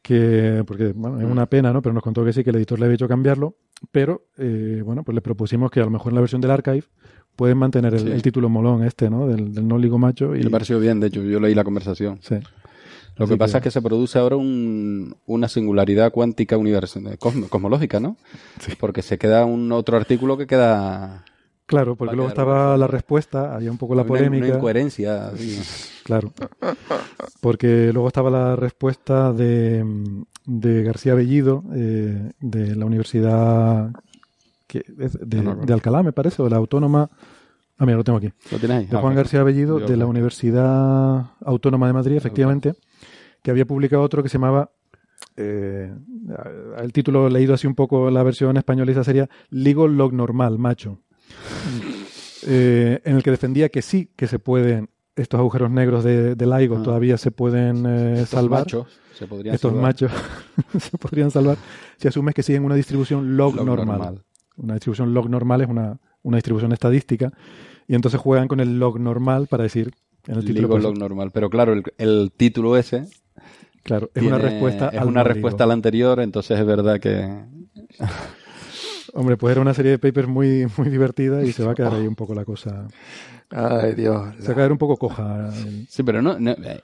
que, 0.05 0.63
porque 0.67 0.93
bueno, 0.95 1.19
es 1.19 1.25
una 1.25 1.47
pena, 1.47 1.73
¿no? 1.73 1.81
Pero 1.81 1.95
nos 1.95 2.03
contó 2.03 2.23
que 2.27 2.33
sí, 2.35 2.45
que 2.45 2.51
el 2.51 2.57
editor 2.57 2.79
le 2.79 2.85
había 2.85 2.97
hecho 2.97 3.09
cambiarlo, 3.09 3.57
pero 3.91 4.27
eh, 4.37 4.83
bueno, 4.85 5.03
pues 5.03 5.15
le 5.15 5.23
propusimos 5.23 5.71
que 5.71 5.81
a 5.81 5.85
lo 5.85 5.91
mejor 5.91 6.13
en 6.13 6.17
la 6.17 6.21
versión 6.21 6.43
del 6.43 6.51
archive 6.51 6.85
pueden 7.37 7.57
mantener 7.57 7.95
el, 7.95 8.01
Sí. 8.01 8.11
el 8.11 8.21
título 8.23 8.51
molón 8.51 8.85
este, 8.85 9.09
¿no? 9.09 9.27
Del, 9.27 9.55
del 9.55 9.67
no 9.67 9.79
ligo 9.79 9.99
macho 9.99 10.37
y 10.37 10.43
le 10.43 10.51
pareció 10.51 10.79
bien, 10.79 11.01
de 11.01 11.07
hecho, 11.07 11.23
yo 11.23 11.41
leí 11.41 11.55
la 11.55 11.65
conversación. 11.65 12.19
sí. 12.21 12.37
Lo 13.17 13.29
que 13.29 13.37
pasa 13.37 13.59
es 13.59 13.63
que 13.65 13.71
se 13.71 13.81
produce 13.81 14.19
ahora 14.19 14.35
un- 14.35 15.15
una 15.27 15.49
singularidad 15.49 16.11
cuántica 16.11 16.59
univers- 16.59 16.97
eh, 16.97 17.17
cosmo- 17.17 17.49
cosmológica, 17.49 18.01
¿no? 18.01 18.17
Porque 18.81 19.03
se 19.03 19.19
queda 19.19 19.45
un 19.45 19.71
otro 19.71 19.97
artículo 19.97 20.37
que 20.37 20.49
queda 20.49 21.25
Claro, 21.67 21.97
porque 21.97 22.15
luego 22.15 22.29
estaba 22.29 22.77
la 22.77 22.87
respuesta, 22.87 23.55
había 23.55 23.71
un 23.71 23.79
poco 23.79 23.95
la 23.95 24.03
una, 24.03 24.11
una 24.13 24.19
polémica. 24.19 24.49
incoherencia. 24.57 25.33
Claro. 26.05 26.33
Porque 27.41 27.91
luego 27.93 28.09
estaba 28.09 28.31
la 28.31 28.55
respuesta 28.57 29.33
de, 29.33 29.85
de 30.45 30.83
García 30.83 31.15
Bellido, 31.15 31.65
eh, 31.75 32.33
de 32.41 32.77
la 32.77 32.85
Universidad 32.85 33.91
que 34.67 34.85
de, 34.89 35.09
de 35.65 35.73
Alcalá, 35.73 36.03
me 36.03 36.13
parece, 36.13 36.43
o 36.43 36.45
de 36.47 36.51
la 36.51 36.57
Autónoma. 36.59 37.09
Ah, 37.79 37.87
mira, 37.87 37.97
lo 37.97 38.05
tengo 38.05 38.19
aquí. 38.19 38.31
¿Lo 38.51 38.59
ahí? 38.75 38.87
De 38.87 38.97
Ah, 38.97 39.01
Juan. 39.01 39.15
García 39.15 39.43
Bellido, 39.43 39.81
de 39.81 39.97
la 39.97 40.07
Universidad 40.07 41.31
Autónoma 41.45 41.87
de 41.87 41.93
Madrid, 41.93 42.17
efectivamente, 42.17 42.75
que 43.43 43.51
había 43.51 43.65
publicado 43.67 44.03
otro 44.03 44.23
que 44.23 44.29
se 44.29 44.35
llamaba. 44.39 44.71
eh, 45.37 45.93
el 46.79 46.93
título 46.93 47.29
leído 47.29 47.55
así 47.55 47.67
un 47.67 47.75
poco 47.75 48.11
la 48.11 48.23
versión 48.23 48.57
españoliza 48.57 49.03
sería 49.03 49.29
Ligo 49.51 49.89
Log 49.89 50.13
Normal, 50.13 50.59
macho. 50.59 51.01
Eh, 52.47 53.01
en 53.05 53.17
el 53.17 53.23
que 53.23 53.31
defendía 53.31 53.69
que 53.71 53.81
sí 53.83 54.11
que 54.17 54.27
se 54.27 54.39
pueden, 54.39 54.91
estos 55.17 55.39
agujeros 55.39 55.71
negros 55.71 56.05
de, 56.05 56.35
de 56.35 56.47
LIGO 56.47 56.77
Ah. 56.79 56.83
todavía 56.83 57.17
se 57.17 57.31
pueden 57.31 57.87
eh, 57.87 58.13
Estos 58.15 58.29
salvar. 58.31 58.61
machos 58.61 58.87
se 59.15 59.27
podrían 59.27 59.55
estos 59.55 59.71
salvar. 59.71 59.83
machos 59.83 60.13
se 60.79 60.99
podrían 60.99 61.31
salvar 61.31 61.57
si 61.97 62.09
asumes 62.09 62.35
que 62.35 62.43
siguen 62.43 62.65
una 62.65 62.75
distribución 62.75 63.37
log, 63.37 63.55
Log 63.57 63.65
normal. 63.67 63.99
normal. 63.99 64.25
Una 64.57 64.75
distribución 64.75 65.15
log 65.15 65.31
normal 65.31 65.63
es 65.63 65.69
una, 65.69 65.99
una 66.23 66.37
distribución 66.37 66.73
estadística 66.73 67.33
y 67.89 67.95
entonces 67.95 68.21
juegan 68.21 68.47
con 68.49 68.61
el 68.61 68.79
log 68.79 68.99
normal 69.01 69.47
para 69.47 69.63
decir 69.63 69.93
en 70.27 70.37
el 70.37 70.45
título 70.45 70.69
Ligo 70.69 70.79
log 70.79 70.99
normal. 70.99 71.31
Pero 71.33 71.49
claro, 71.49 71.73
el, 71.73 71.83
el 71.99 72.33
título 72.37 72.77
ese 72.77 73.07
claro 73.85 74.11
es 74.15 74.23
una 74.23 74.37
tiene- 74.39 74.51
respuesta 74.53 74.89
es 74.91 75.01
al 75.01 75.09
una 75.09 75.23
no 75.23 75.29
respuesta 75.29 75.65
a 75.65 75.67
la 75.67 75.75
anterior, 75.75 76.21
entonces 76.21 76.59
es 76.59 76.67
verdad 76.67 77.01
que 77.01 77.27
hombre 79.15 79.37
pues 79.37 79.53
era 79.53 79.61
una 79.61 79.73
serie 79.75 79.93
de 79.93 79.99
papers 79.99 80.29
muy 80.29 80.67
muy 80.77 80.89
divertida 80.91 81.43
y 81.45 81.53
se 81.53 81.65
va 81.65 81.73
a 81.73 81.75
quedar 81.75 81.95
ahí 81.95 82.07
un 82.07 82.15
poco 82.17 82.35
la 82.35 82.45
cosa 82.45 82.87
Ay, 83.51 83.95
Dios. 83.95 84.35
se 84.41 84.47
va 84.49 84.53
a 84.53 84.57
quedar 84.57 84.73
un 84.73 84.79
poco 84.79 84.97
coja 84.97 85.49
el- 85.57 85.87
Sí, 85.89 86.03
pero 86.03 86.21
no, 86.23 86.39
no, 86.39 86.51
eh, 86.53 86.83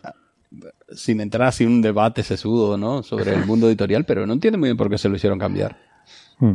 sin 0.93 1.21
entrar 1.21 1.49
así 1.49 1.65
en 1.65 1.71
un 1.71 1.83
debate 1.83 2.23
sesudo, 2.23 2.77
¿no? 2.77 3.03
Sobre 3.03 3.35
el 3.35 3.47
mundo 3.47 3.69
editorial, 3.69 4.05
pero 4.05 4.27
no 4.27 4.33
entiendo 4.33 4.59
muy 4.59 4.69
bien 4.69 4.77
por 4.77 4.91
qué 4.91 4.99
se 4.99 5.09
lo 5.09 5.17
hicieron 5.17 5.39
cambiar. 5.39 5.77
Hmm. 6.39 6.55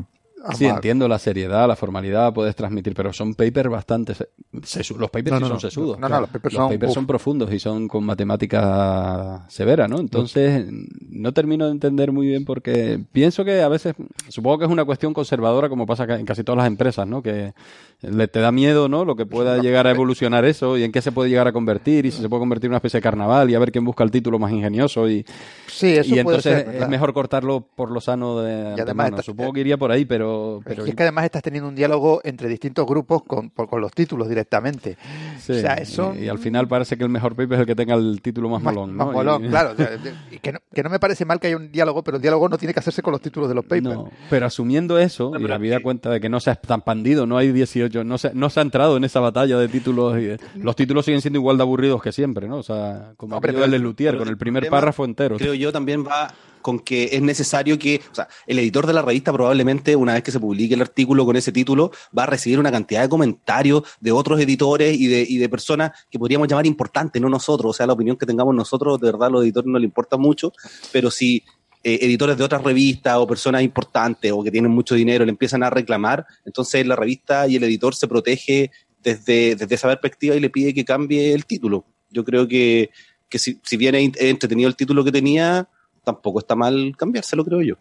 Sí, 0.54 0.66
entiendo 0.66 1.08
la 1.08 1.18
seriedad, 1.20 1.68
la 1.68 1.76
formalidad, 1.76 2.34
puedes 2.34 2.56
transmitir, 2.56 2.94
pero 2.94 3.12
son 3.14 3.34
papers 3.36 3.70
bastante... 3.70 4.14
se- 4.14 4.30
sesu- 4.62 4.98
los 4.98 5.10
papers 5.10 5.32
No, 5.32 5.38
sí 5.38 5.42
no, 5.42 5.48
son 5.48 5.56
no. 5.56 5.60
sesudos. 5.60 6.00
No, 6.00 6.08
no, 6.10 6.22
los 6.22 6.30
papers 6.30 6.54
son- 6.56 6.74
uf. 6.84 6.94
son 6.94 7.08
profundos 7.08 7.52
y 7.54 7.60
son 7.60 7.88
con 7.88 8.04
matemática 8.06 9.46
severa, 9.50 9.88
¿no? 9.88 10.00
Entonces, 10.00 10.66
no 11.10 11.34
termino 11.34 11.66
de 11.66 11.72
entender 11.72 12.12
muy 12.12 12.28
bien 12.28 12.46
porque 12.46 13.00
pienso 13.12 13.44
que 13.46 13.62
a 13.62 13.68
veces, 13.70 13.96
supongo 14.30 14.60
que 14.60 14.66
es 14.66 14.72
una 14.72 14.86
cuestión 14.86 15.14
conservadora 15.14 15.70
como 15.70 15.86
pasa 15.86 16.04
en 16.18 16.26
casi 16.26 16.44
todas 16.44 16.58
las 16.58 16.68
empresas, 16.68 17.08
¿no? 17.08 17.22
Que 17.22 17.54
le, 18.02 18.28
te 18.28 18.40
da 18.40 18.52
miedo, 18.52 18.88
¿no? 18.88 19.06
Lo 19.06 19.16
que 19.16 19.26
pueda 19.26 19.58
llegar 19.58 19.88
a 19.88 19.92
evolucionar 19.92 20.46
eso 20.46 20.78
y 20.78 20.84
en 20.84 20.92
qué 20.92 21.02
se 21.02 21.12
puede 21.12 21.30
llegar 21.30 21.48
a 21.48 21.54
convertir 21.54 22.06
y 22.06 22.12
si 22.12 22.22
se 22.22 22.30
puede 22.30 22.40
convertir 22.42 22.68
en 22.68 22.72
una 22.72 22.78
especie 22.78 23.00
de 23.00 23.04
carnaval 23.04 23.50
y 23.50 23.56
a 23.56 23.60
ver 23.60 23.72
quién 23.72 23.84
busca 23.86 24.04
el 24.04 24.12
título 24.12 24.38
más 24.40 24.52
ingenioso 24.52 25.10
y, 25.10 25.26
Sí, 25.68 25.88
eso 25.98 26.10
y 26.16 26.24
puede 26.24 26.38
entonces 26.38 26.68
es 26.82 26.88
mejor 26.88 27.14
cortarlo 27.14 27.66
por 27.76 27.92
lo 27.92 28.00
sano 28.00 28.40
de 28.42 28.52
además 28.62 28.80
antemano. 28.82 29.08
está- 29.18 29.24
Supongo 29.24 29.54
que 29.54 29.62
iría 29.62 29.78
por 29.78 29.92
ahí, 29.92 30.06
pero... 30.06 30.35
pero 30.66 30.86
Y 30.86 30.90
es 30.90 30.96
que 30.96 31.04
además 31.04 31.26
estás 31.26 31.42
teniendo 31.44 31.68
un 31.70 31.76
diálogo 31.76 32.22
entre 32.24 32.48
distintos 32.50 32.86
grupos 32.86 33.24
con, 33.24 33.50
por- 33.50 33.68
con 33.70 33.82
los 33.82 33.92
títulos 33.92 34.28
directamente. 34.30 34.98
Sí, 35.40 35.54
o 35.54 35.56
sea, 35.60 35.74
eso... 35.76 36.14
y, 36.18 36.26
y 36.26 36.30
al 36.30 36.40
final 36.40 36.68
parece 36.68 36.98
que 36.98 37.04
el 37.04 37.10
mejor 37.10 37.36
paper 37.36 37.54
es 37.54 37.60
el 37.62 37.66
que 37.66 37.76
tenga 37.76 37.96
el 37.96 38.22
título 38.22 38.50
más, 38.50 38.62
molón, 38.62 38.96
¿no? 38.98 39.06
Más 39.06 39.14
molón, 39.14 39.46
Y- 39.46 39.48
claro. 39.50 39.72
o 39.72 39.76
sea, 39.76 39.98
de- 39.98 40.14
y 40.32 40.40
que, 40.40 40.54
no, 40.54 40.60
que 40.74 40.84
no 40.84 40.90
me 40.90 41.00
parece 41.00 41.26
mal 41.26 41.40
que 41.40 41.48
haya 41.48 41.58
un 41.58 41.72
diálogo, 41.72 42.04
pero 42.04 42.18
el 42.18 42.22
diálogo 42.22 42.50
no 42.50 42.58
tiene 42.58 42.74
que 42.74 42.80
hacerse 42.80 43.02
con 43.02 43.12
los 43.12 43.22
títulos 43.22 43.50
de 43.50 43.56
los 43.56 43.64
papers. 43.66 43.84
No, 43.96 44.10
pero 44.30 44.46
asumiendo 44.46 44.98
eso, 45.00 45.32
y 45.40 45.52
habida 45.52 45.80
cuenta 45.82 46.10
de 46.10 46.20
que 46.20 46.30
no 46.30 46.40
se 46.40 46.50
ha 46.52 46.56
tan 46.56 46.82
pandido, 46.82 47.26
no 47.26 47.38
hay 47.38 47.52
18, 47.52 48.04
no 48.04 48.18
se, 48.18 48.34
no 48.34 48.50
se 48.50 48.60
ha 48.60 48.64
entrado 48.64 48.98
en 48.98 49.04
esa 49.04 49.20
batalla 49.20 49.58
de 49.58 49.68
títulos. 49.68 50.18
Y, 50.20 50.36
los 50.60 50.76
títulos 50.76 51.06
siguen 51.06 51.22
siendo 51.22 51.40
igual 51.40 51.58
de 51.58 51.64
aburridos 51.64 52.02
que 52.02 52.12
siempre, 52.12 52.48
¿no? 52.48 52.58
O 52.58 52.64
sea, 52.64 53.14
como 53.18 53.36
Hombre, 53.36 53.54
pero- 53.54 53.76
Luthier, 53.78 54.12
pero 54.14 54.20
con 54.20 54.28
el 54.30 54.34
el 54.36 54.38
primer 54.38 54.70
párrafo 54.70 55.06
entero. 55.06 55.38
Creo 55.38 55.54
yo 55.54 55.72
también 55.72 56.06
va 56.06 56.30
con 56.66 56.80
que 56.80 57.10
es 57.12 57.22
necesario 57.22 57.78
que, 57.78 58.02
o 58.12 58.16
sea, 58.16 58.28
el 58.48 58.58
editor 58.58 58.88
de 58.88 58.94
la 58.94 59.04
revista 59.04 59.32
probablemente 59.32 59.96
una 59.96 60.16
vez 60.16 60.24
que 60.24 60.32
se 60.32 60.40
publique 60.40 60.74
el 60.74 60.82
artículo 60.82 61.24
con 61.24 61.36
ese 61.36 61.52
título 61.52 61.92
va 62.18 62.24
a 62.24 62.26
recibir 62.26 62.58
una 62.58 62.72
cantidad 62.72 63.04
de 63.04 63.08
comentarios 63.08 63.84
de 64.00 64.12
otros 64.12 64.40
editores 64.40 65.00
y 65.00 65.38
de, 65.38 65.48
personas 65.48 65.92
que 66.10 66.18
podríamos 66.18 66.48
llamar 66.48 66.66
importantes, 66.66 67.22
no 67.22 67.30
nosotros, 67.30 67.70
o 67.70 67.74
sea, 67.74 67.86
la 67.86 67.94
opinión 67.94 68.18
que 68.18 68.26
tengamos 68.26 68.56
nosotros, 68.56 69.00
de 69.00 69.12
verdad 69.12 69.28
a 69.28 69.30
los 69.30 69.44
editores 69.44 69.68
no 69.68 69.78
le 69.78 69.86
importa 69.86 70.18
mucho, 70.18 70.54
pero 70.92 71.12
si 71.12 71.44
eh, 71.84 72.00
editores 72.02 72.36
de 72.36 72.44
otras 72.44 72.64
revistas 72.64 73.16
o 73.18 73.28
personas 73.28 73.62
importantes 73.62 74.32
o 74.32 74.42
que 74.42 74.50
tienen 74.50 74.72
mucho 74.72 74.96
dinero 74.96 75.24
le 75.24 75.30
empiezan 75.30 75.62
a 75.62 75.70
reclamar, 75.70 76.26
entonces 76.46 76.84
la 76.88 76.96
revista 76.96 77.48
y 77.48 77.58
el 77.58 77.64
editor 77.64 77.94
se 77.94 78.08
protege 78.08 78.72
desde, 79.04 79.56
desde 79.56 79.76
esa 79.76 79.88
perspectiva 79.90 80.34
y 80.34 80.40
le 80.40 80.50
pide 80.50 80.74
que 80.74 80.84
cambie 80.84 81.32
el 81.32 81.46
título. 81.46 81.86
Yo 82.10 82.26
creo 82.26 82.48
que, 82.48 82.90
que 83.30 83.38
si, 83.38 83.60
si 83.62 83.78
bien 83.78 83.94
entretenido 83.94 84.68
el 84.68 84.76
título 84.76 85.04
que 85.04 85.12
tenía, 85.12 85.70
tampoco 86.06 86.40
está 86.40 86.56
mal 86.56 86.96
cambiárselo, 86.98 87.44
creo 87.44 87.62
yo. 87.62 87.76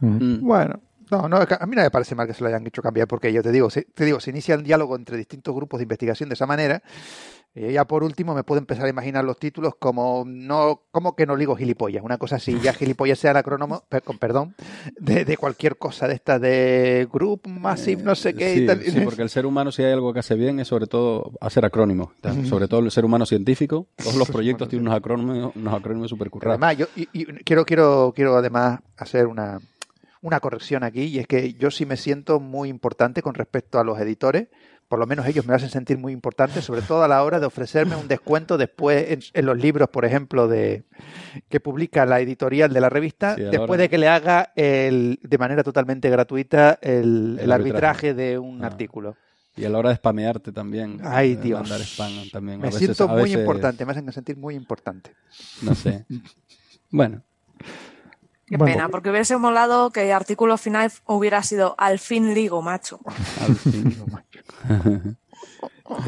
Mm. 0.00 0.40
Bueno, 0.40 0.80
no, 1.10 1.28
no, 1.28 1.36
a 1.36 1.66
mí 1.66 1.76
no 1.76 1.82
me 1.82 1.90
parece 1.90 2.14
mal 2.14 2.26
que 2.26 2.34
se 2.34 2.42
lo 2.42 2.48
hayan 2.48 2.66
hecho 2.66 2.82
cambiar, 2.82 3.06
porque 3.06 3.32
yo 3.32 3.42
te 3.42 3.52
digo, 3.52 3.70
se, 3.70 3.82
te 3.82 4.04
digo, 4.04 4.18
se 4.18 4.30
inicia 4.30 4.56
un 4.56 4.64
diálogo 4.64 4.96
entre 4.96 5.16
distintos 5.16 5.54
grupos 5.54 5.78
de 5.78 5.84
investigación 5.84 6.28
de 6.28 6.34
esa 6.34 6.46
manera. 6.46 6.82
Y 7.58 7.72
ya 7.72 7.86
por 7.86 8.04
último 8.04 8.34
me 8.34 8.44
puedo 8.44 8.58
empezar 8.58 8.84
a 8.84 8.88
imaginar 8.90 9.24
los 9.24 9.38
títulos 9.38 9.74
como 9.78 10.24
no, 10.26 10.82
como 10.90 11.16
que 11.16 11.24
no 11.24 11.36
digo 11.36 11.56
gilipollas, 11.56 12.04
una 12.04 12.18
cosa 12.18 12.36
así, 12.36 12.60
ya 12.60 12.74
gilipollas 12.74 13.18
sea 13.18 13.30
el 13.30 13.38
acrónomo, 13.38 13.82
perdón, 14.20 14.54
de, 14.98 15.24
de 15.24 15.36
cualquier 15.38 15.78
cosa 15.78 16.06
de 16.06 16.14
estas 16.14 16.38
de 16.40 17.08
Group 17.10 17.48
Massive, 17.48 18.02
no 18.02 18.14
sé 18.14 18.34
qué 18.34 18.54
y 18.54 18.58
Sí, 18.60 18.66
tal. 18.66 18.82
sí, 18.82 19.00
porque 19.00 19.22
el 19.22 19.30
ser 19.30 19.46
humano, 19.46 19.72
si 19.72 19.82
hay 19.82 19.92
algo 19.92 20.12
que 20.12 20.18
hace 20.20 20.34
bien, 20.34 20.60
es 20.60 20.68
sobre 20.68 20.86
todo 20.86 21.32
hacer 21.40 21.64
acrónimos. 21.64 22.10
Sobre 22.44 22.68
todo 22.68 22.80
el 22.80 22.90
ser 22.90 23.06
humano 23.06 23.24
científico. 23.24 23.86
Todos 23.96 24.16
los 24.16 24.28
proyectos 24.28 24.68
tienen 24.68 24.86
unos 24.88 24.98
acrónimos, 24.98 25.52
unos 25.56 25.74
acrónimos 25.74 26.10
super 26.10 26.28
currados. 26.28 26.52
Además, 26.62 26.76
yo 26.76 26.86
y- 26.94 27.08
y 27.12 27.24
quiero, 27.44 27.64
quiero, 27.64 28.12
quiero 28.14 28.36
además 28.36 28.80
hacer 28.98 29.26
una, 29.26 29.60
una 30.20 30.40
corrección 30.40 30.84
aquí, 30.84 31.04
y 31.04 31.20
es 31.20 31.26
que 31.26 31.54
yo 31.54 31.70
sí 31.70 31.86
me 31.86 31.96
siento 31.96 32.38
muy 32.38 32.68
importante 32.68 33.22
con 33.22 33.32
respecto 33.34 33.78
a 33.78 33.84
los 33.84 33.98
editores. 33.98 34.48
Por 34.88 34.98
lo 35.00 35.06
menos 35.06 35.26
ellos 35.26 35.44
me 35.46 35.54
hacen 35.54 35.68
sentir 35.68 35.98
muy 35.98 36.12
importante, 36.12 36.62
sobre 36.62 36.80
todo 36.82 37.02
a 37.02 37.08
la 37.08 37.22
hora 37.24 37.40
de 37.40 37.46
ofrecerme 37.46 37.96
un 37.96 38.06
descuento 38.06 38.56
después 38.56 39.10
en, 39.10 39.20
en 39.34 39.46
los 39.46 39.58
libros, 39.58 39.88
por 39.88 40.04
ejemplo, 40.04 40.46
de 40.46 40.84
que 41.48 41.58
publica 41.58 42.06
la 42.06 42.20
editorial 42.20 42.72
de 42.72 42.80
la 42.80 42.88
revista, 42.88 43.34
Sí, 43.34 43.42
después 43.42 43.70
hora- 43.70 43.82
de 43.82 43.88
que 43.88 43.98
le 43.98 44.08
haga 44.08 44.52
el, 44.54 45.18
de 45.22 45.38
manera 45.38 45.64
totalmente 45.64 46.08
gratuita 46.08 46.78
el, 46.82 47.36
El 47.38 47.38
el 47.40 47.52
arbitraje 47.52 48.10
arbitraje. 48.10 48.14
de 48.14 48.38
un 48.38 48.62
Ah. 48.62 48.68
artículo. 48.68 49.16
Y 49.56 49.64
a 49.64 49.70
la 49.70 49.78
hora 49.78 49.88
de 49.88 49.96
spamearte 49.96 50.52
también. 50.52 51.00
Ay, 51.02 51.34
de 51.34 51.42
Dios. 51.42 51.60
Mandar 51.62 51.80
spam 51.80 52.12
también. 52.30 52.58
Me 52.60 52.66
a 52.66 52.70
veces- 52.70 52.78
siento 52.80 53.08
muy 53.08 53.22
veces- 53.22 53.38
importante, 53.40 53.84
me 53.86 53.92
hacen 53.92 54.12
sentir 54.12 54.36
muy 54.36 54.54
importante. 54.54 55.10
No 55.62 55.74
sé. 55.74 56.04
Bueno. 56.90 57.22
Qué 58.46 58.56
Bueno. 58.56 58.74
pena, 58.74 58.88
porque 58.88 59.10
hubiese 59.10 59.36
molado 59.36 59.90
que 59.90 60.04
el 60.06 60.12
artículo 60.12 60.56
final 60.56 60.92
hubiera 61.06 61.42
sido 61.42 61.74
al 61.78 61.98
fin 61.98 62.32
ligo, 62.34 62.62
macho. 62.62 63.00
Al 63.46 63.54
fin. 63.56 63.96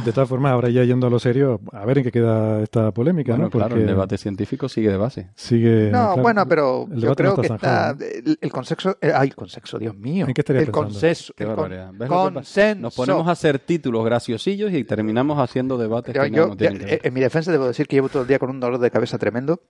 De 0.05 0.13
todas 0.13 0.29
formas, 0.29 0.51
ahora 0.53 0.71
ya 0.71 0.83
yendo 0.83 1.07
a 1.07 1.11
lo 1.11 1.21
serio, 1.21 1.61
a 1.73 1.85
ver 1.85 1.99
en 1.99 2.05
qué 2.05 2.11
queda 2.11 2.61
esta 2.63 2.91
polémica, 2.91 3.33
Bueno, 3.33 3.45
¿no? 3.45 3.51
claro, 3.51 3.69
Porque 3.69 3.83
el 3.83 3.87
debate 3.87 4.19
científico 4.19 4.69
sigue 4.69 4.91
de 4.91 4.97
base. 4.97 5.31
sigue... 5.37 5.85
No, 5.93 6.15
claro, 6.15 6.23
bueno, 6.23 6.49
pero 6.49 6.85
el 6.91 6.95
yo 6.97 7.01
debate 7.15 7.23
no 7.23 7.35
creo 7.35 7.37
que 7.37 7.55
está 7.55 7.91
el, 8.01 8.39
el 8.41 8.51
consenso, 8.53 8.99
eh, 9.01 9.13
ay, 9.15 9.29
el 9.29 9.37
consenso, 9.37 9.79
Dios 9.79 9.95
mío. 9.97 10.27
¿En 10.27 10.35
qué 10.35 10.41
estaría 10.41 10.63
el 10.63 10.67
pensando? 10.67 10.89
consenso, 10.95 11.33
Qué 11.37 11.45
el 11.45 11.55
con- 11.55 12.35
consenso. 12.35 12.81
Nos 12.83 12.95
ponemos 12.97 13.29
a 13.29 13.31
hacer 13.31 13.61
títulos 13.61 14.05
graciosillos 14.05 14.73
y 14.73 14.83
terminamos 14.83 15.39
haciendo 15.39 15.79
debates 15.79 16.13
Yo- 16.13 16.23
que 16.23 16.31
yo, 16.33 16.49
no 16.49 16.57
tienen 16.57 16.79
que 16.79 16.85
eh, 16.85 16.89
ver. 16.97 17.01
en 17.05 17.15
mi 17.15 17.21
defensa 17.21 17.53
debo 17.53 17.67
decir 17.69 17.87
que 17.87 17.95
llevo 17.97 18.09
todo 18.09 18.23
el 18.23 18.29
día 18.29 18.41
con 18.41 18.51
un 18.51 18.59
dolor 18.59 18.81
de 18.81 18.91
cabeza 18.91 19.17
tremendo. 19.17 19.63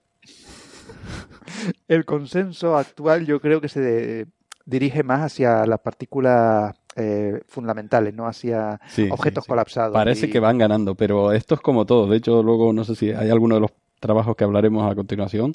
El 1.87 2.05
consenso 2.05 2.77
actual 2.77 3.25
yo 3.25 3.39
creo 3.39 3.61
que 3.61 3.69
se 3.69 3.79
de- 3.81 4.27
dirige 4.65 5.03
más 5.03 5.21
hacia 5.21 5.65
las 5.65 5.79
partículas 5.79 6.75
eh, 6.95 7.41
fundamentales, 7.47 8.13
no 8.13 8.27
hacia 8.27 8.79
Sí, 8.87 9.07
objetos 9.09 9.43
sí, 9.43 9.45
sí. 9.45 9.49
colapsados. 9.49 9.93
Parece 9.93 10.27
Y- 10.27 10.29
que 10.29 10.39
van 10.39 10.57
ganando, 10.57 10.95
pero 10.95 11.31
esto 11.31 11.55
es 11.55 11.61
como 11.61 11.85
todo. 11.85 12.07
De 12.07 12.17
hecho, 12.17 12.43
luego 12.43 12.73
no 12.73 12.83
sé 12.83 12.95
si 12.95 13.11
hay 13.11 13.29
alguno 13.29 13.55
de 13.55 13.61
los 13.61 13.71
trabajos 13.99 14.35
que 14.35 14.43
hablaremos 14.43 14.89
a 14.91 14.95
continuación. 14.95 15.53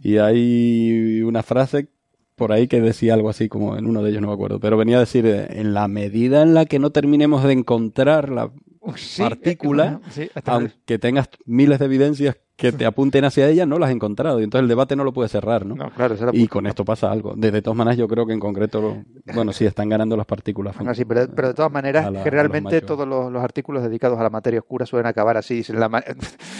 Y 0.00 0.18
hay 0.18 1.22
una 1.22 1.42
frase 1.42 1.88
por 2.34 2.52
ahí 2.52 2.68
que 2.68 2.80
decía 2.82 3.14
algo 3.14 3.30
así, 3.30 3.48
como 3.48 3.78
en 3.78 3.86
uno 3.86 4.02
de 4.02 4.10
ellos, 4.10 4.20
no 4.20 4.28
me 4.28 4.34
acuerdo, 4.34 4.60
pero 4.60 4.76
venía 4.76 4.98
a 4.98 5.00
decir, 5.00 5.24
en 5.26 5.72
la 5.72 5.88
medida 5.88 6.42
en 6.42 6.52
la 6.52 6.66
que 6.66 6.78
no 6.78 6.90
terminemos 6.90 7.42
de 7.44 7.52
encontrar 7.54 8.28
la 8.28 8.50
Sí, 8.96 9.22
partícula, 9.22 10.00
sí, 10.10 10.28
aunque 10.44 10.98
tengas 10.98 11.28
miles 11.44 11.78
de 11.78 11.84
evidencias 11.86 12.36
que 12.56 12.72
te 12.72 12.86
apunten 12.86 13.24
hacia 13.24 13.48
ella, 13.48 13.66
no 13.66 13.78
las 13.78 13.88
has 13.90 13.94
encontrado. 13.94 14.40
Y 14.40 14.44
entonces 14.44 14.62
el 14.62 14.68
debate 14.68 14.96
no 14.96 15.04
lo 15.04 15.12
puedes 15.12 15.30
cerrar, 15.30 15.66
¿no? 15.66 15.74
No, 15.74 15.90
claro, 15.90 16.14
esa 16.14 16.30
y 16.32 16.48
con 16.48 16.66
esto 16.66 16.84
pasa 16.86 17.10
algo. 17.12 17.34
De, 17.36 17.50
de 17.50 17.60
todas 17.60 17.76
maneras, 17.76 17.98
yo 17.98 18.08
creo 18.08 18.26
que 18.26 18.32
en 18.32 18.40
concreto, 18.40 18.80
lo- 18.80 19.04
bueno, 19.34 19.52
sí, 19.52 19.66
están 19.66 19.90
ganando 19.90 20.16
las 20.16 20.24
partículas. 20.24 20.74
Bueno, 20.76 20.94
sí, 20.94 21.04
pero, 21.04 21.28
pero 21.34 21.48
de 21.48 21.54
todas 21.54 21.70
maneras, 21.70 22.06
a 22.06 22.10
la- 22.10 22.18
los 22.20 22.24
generalmente 22.24 22.80
todos 22.80 23.06
los, 23.06 23.30
los 23.30 23.42
artículos 23.44 23.82
dedicados 23.82 24.18
a 24.18 24.22
la 24.22 24.30
materia 24.30 24.60
oscura 24.60 24.86
suelen 24.86 25.06
acabar 25.06 25.36
así. 25.36 25.56
dicen, 25.56 25.78
la 25.78 25.88
ma- 25.90 26.02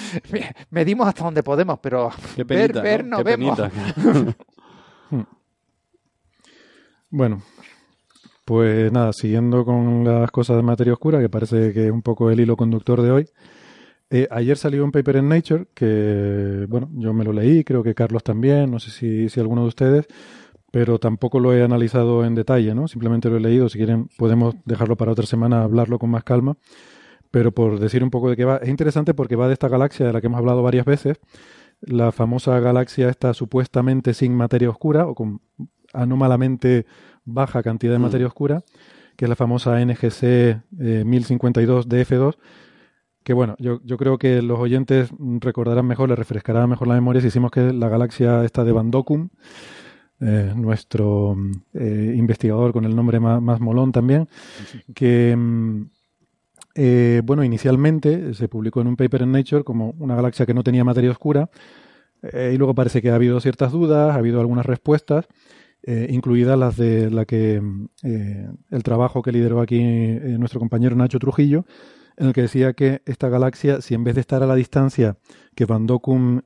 Medimos 0.71 1.09
hasta 1.09 1.25
donde 1.25 1.43
podemos, 1.43 1.79
pero 1.79 2.11
Qué 2.35 2.45
ver, 2.45 2.73
penita, 2.73 2.83
ver 2.83 3.05
¿no? 3.05 3.11
no 3.11 3.17
Qué 3.19 3.25
vemos. 3.25 3.59
penita. 3.59 4.35
Bueno, 7.09 7.41
pues 8.46 8.92
nada, 8.92 9.12
siguiendo 9.12 9.64
con 9.64 10.04
las 10.04 10.30
cosas 10.30 10.56
de 10.56 10.62
materia 10.62 10.92
oscura, 10.92 11.20
que 11.20 11.28
parece 11.28 11.72
que 11.72 11.87
es 11.87 11.90
un 11.90 12.02
poco 12.02 12.30
el 12.30 12.38
hilo 12.40 12.56
conductor 12.56 13.02
de 13.02 13.11
hoy. 13.11 13.26
eh, 14.11 14.28
ayer 14.30 14.56
salió 14.56 14.85
un 14.85 14.92
paper 14.92 15.16
en 15.16 15.28
Nature 15.28 15.66
que, 15.74 16.66
bueno, 16.68 16.88
yo 16.94 17.12
me 17.12 17.24
lo 17.24 17.32
leí, 17.32 17.64
creo 17.64 17.82
que 17.82 17.94
Carlos 17.94 18.22
también, 18.22 18.70
no 18.70 18.78
sé 18.78 18.90
si, 18.92 19.28
si 19.28 19.40
alguno 19.40 19.62
de 19.62 19.68
ustedes, 19.68 20.06
pero 20.70 20.98
tampoco 21.00 21.40
lo 21.40 21.54
he 21.54 21.62
analizado 21.64 22.24
en 22.24 22.37
detalle, 22.37 22.72
¿no? 22.74 22.87
Simplemente 22.87 23.28
lo 23.28 23.37
he 23.38 23.40
leído, 23.40 23.68
si 23.68 23.78
quieren 23.78 24.09
podemos 24.16 24.54
dejarlo 24.64 24.96
para 24.96 25.12
otra 25.12 25.26
semana, 25.26 25.64
hablarlo 25.64 25.98
con 25.98 26.11
más 26.11 26.22
calma. 26.22 26.56
Pero 27.32 27.52
por 27.52 27.80
decir 27.80 28.04
un 28.04 28.11
poco 28.11 28.30
de 28.30 28.37
qué 28.37 28.44
va, 28.44 28.59
es 28.59 28.68
interesante 28.68 29.12
porque 29.12 29.37
va 29.37 29.48
de 29.48 29.54
esta 29.54 29.68
galaxia 29.68 30.06
de 30.06 30.12
la 30.12 30.20
que 30.20 30.28
hemos 30.28 30.38
hablado 30.38 30.62
varias 30.62 30.87
veces, 30.87 31.18
la 31.80 32.12
famosa 32.12 32.61
galaxia 32.61 33.09
esta 33.09 33.35
supuestamente 33.35 34.14
sin 34.14 34.35
materia 34.35 34.70
oscura 34.70 35.06
o 35.06 35.14
con 35.16 35.40
anómalamente 35.92 36.87
baja 37.27 37.62
cantidad 37.62 37.93
de 37.93 37.99
Mm. 37.99 38.03
materia 38.03 38.27
oscura, 38.27 38.62
que 39.17 39.27
es 39.27 39.29
la 39.29 39.37
famosa 39.37 39.81
NGC 39.81 40.23
eh, 40.81 41.03
1052 41.05 41.89
DF2, 41.89 42.39
que 43.23 43.33
bueno, 43.33 43.57
yo, 43.59 43.81
yo 43.85 43.97
creo 43.99 44.19
que 44.19 44.41
los 44.41 44.59
oyentes 44.59 45.11
recordarán 45.41 45.87
mejor, 45.87 46.09
les 46.09 46.19
refrescará 46.19 46.67
mejor 46.67 46.87
la 46.89 46.95
memoria 46.95 47.21
si 47.21 47.27
decimos 47.27 47.51
que 47.51 47.73
la 47.73 47.89
galaxia 47.89 48.45
esta 48.45 48.62
de 48.65 48.73
Van 48.73 48.91
Dokum, 48.91 49.29
eh, 50.21 50.53
nuestro 50.57 51.37
eh, 51.75 52.15
investigador 52.17 52.73
con 52.73 52.85
el 52.85 52.95
nombre 52.97 53.21
más, 53.21 53.43
más 53.43 53.61
molón 53.61 53.93
también, 53.93 54.29
que 54.95 55.35
mm, 55.37 55.83
eh, 56.77 57.23
bueno, 57.25 57.43
inicialmente 57.43 58.35
se 58.35 58.49
publicó 58.49 58.81
en 58.81 58.87
un 58.89 58.97
paper 58.97 59.23
en 59.23 59.33
Nature 59.33 59.65
como 59.65 59.95
una 59.99 60.15
galaxia 60.15 60.47
que 60.47 60.55
no 60.55 60.62
tenía 60.62 60.85
materia 60.85 61.11
oscura, 61.11 61.51
eh, 62.23 62.53
y 62.55 62.59
luego 62.59 62.75
parece 62.75 63.03
que 63.03 63.11
ha 63.11 63.15
habido 63.15 63.41
ciertas 63.41 63.73
dudas, 63.73 64.15
ha 64.15 64.19
habido 64.19 64.41
algunas 64.41 64.67
respuestas, 64.67 65.27
eh, 65.88 66.09
incluidas 66.11 66.59
las 66.59 66.77
de 66.77 67.12
la 67.12 67.27
que 67.27 67.62
eh, 68.03 68.49
el 68.70 68.83
trabajo 68.83 69.22
que 69.22 69.31
lideró 69.31 69.61
aquí 69.61 69.79
eh, 69.81 70.37
nuestro 70.37 70.59
compañero 70.59 70.96
Nacho 70.96 71.20
Trujillo, 71.20 71.64
en 72.16 72.27
el 72.27 72.33
que 72.33 72.42
decía 72.42 72.72
que 72.72 73.03
esta 73.07 73.29
galaxia, 73.29 73.81
si 73.81 73.94
en 73.94 74.03
vez 74.03 74.16
de 74.16 74.20
estar 74.20 74.42
a 74.42 74.46
la 74.46 74.57
distancia 74.57 75.16
que 75.55 75.64
Van 75.64 75.87
Dokum 75.87 76.40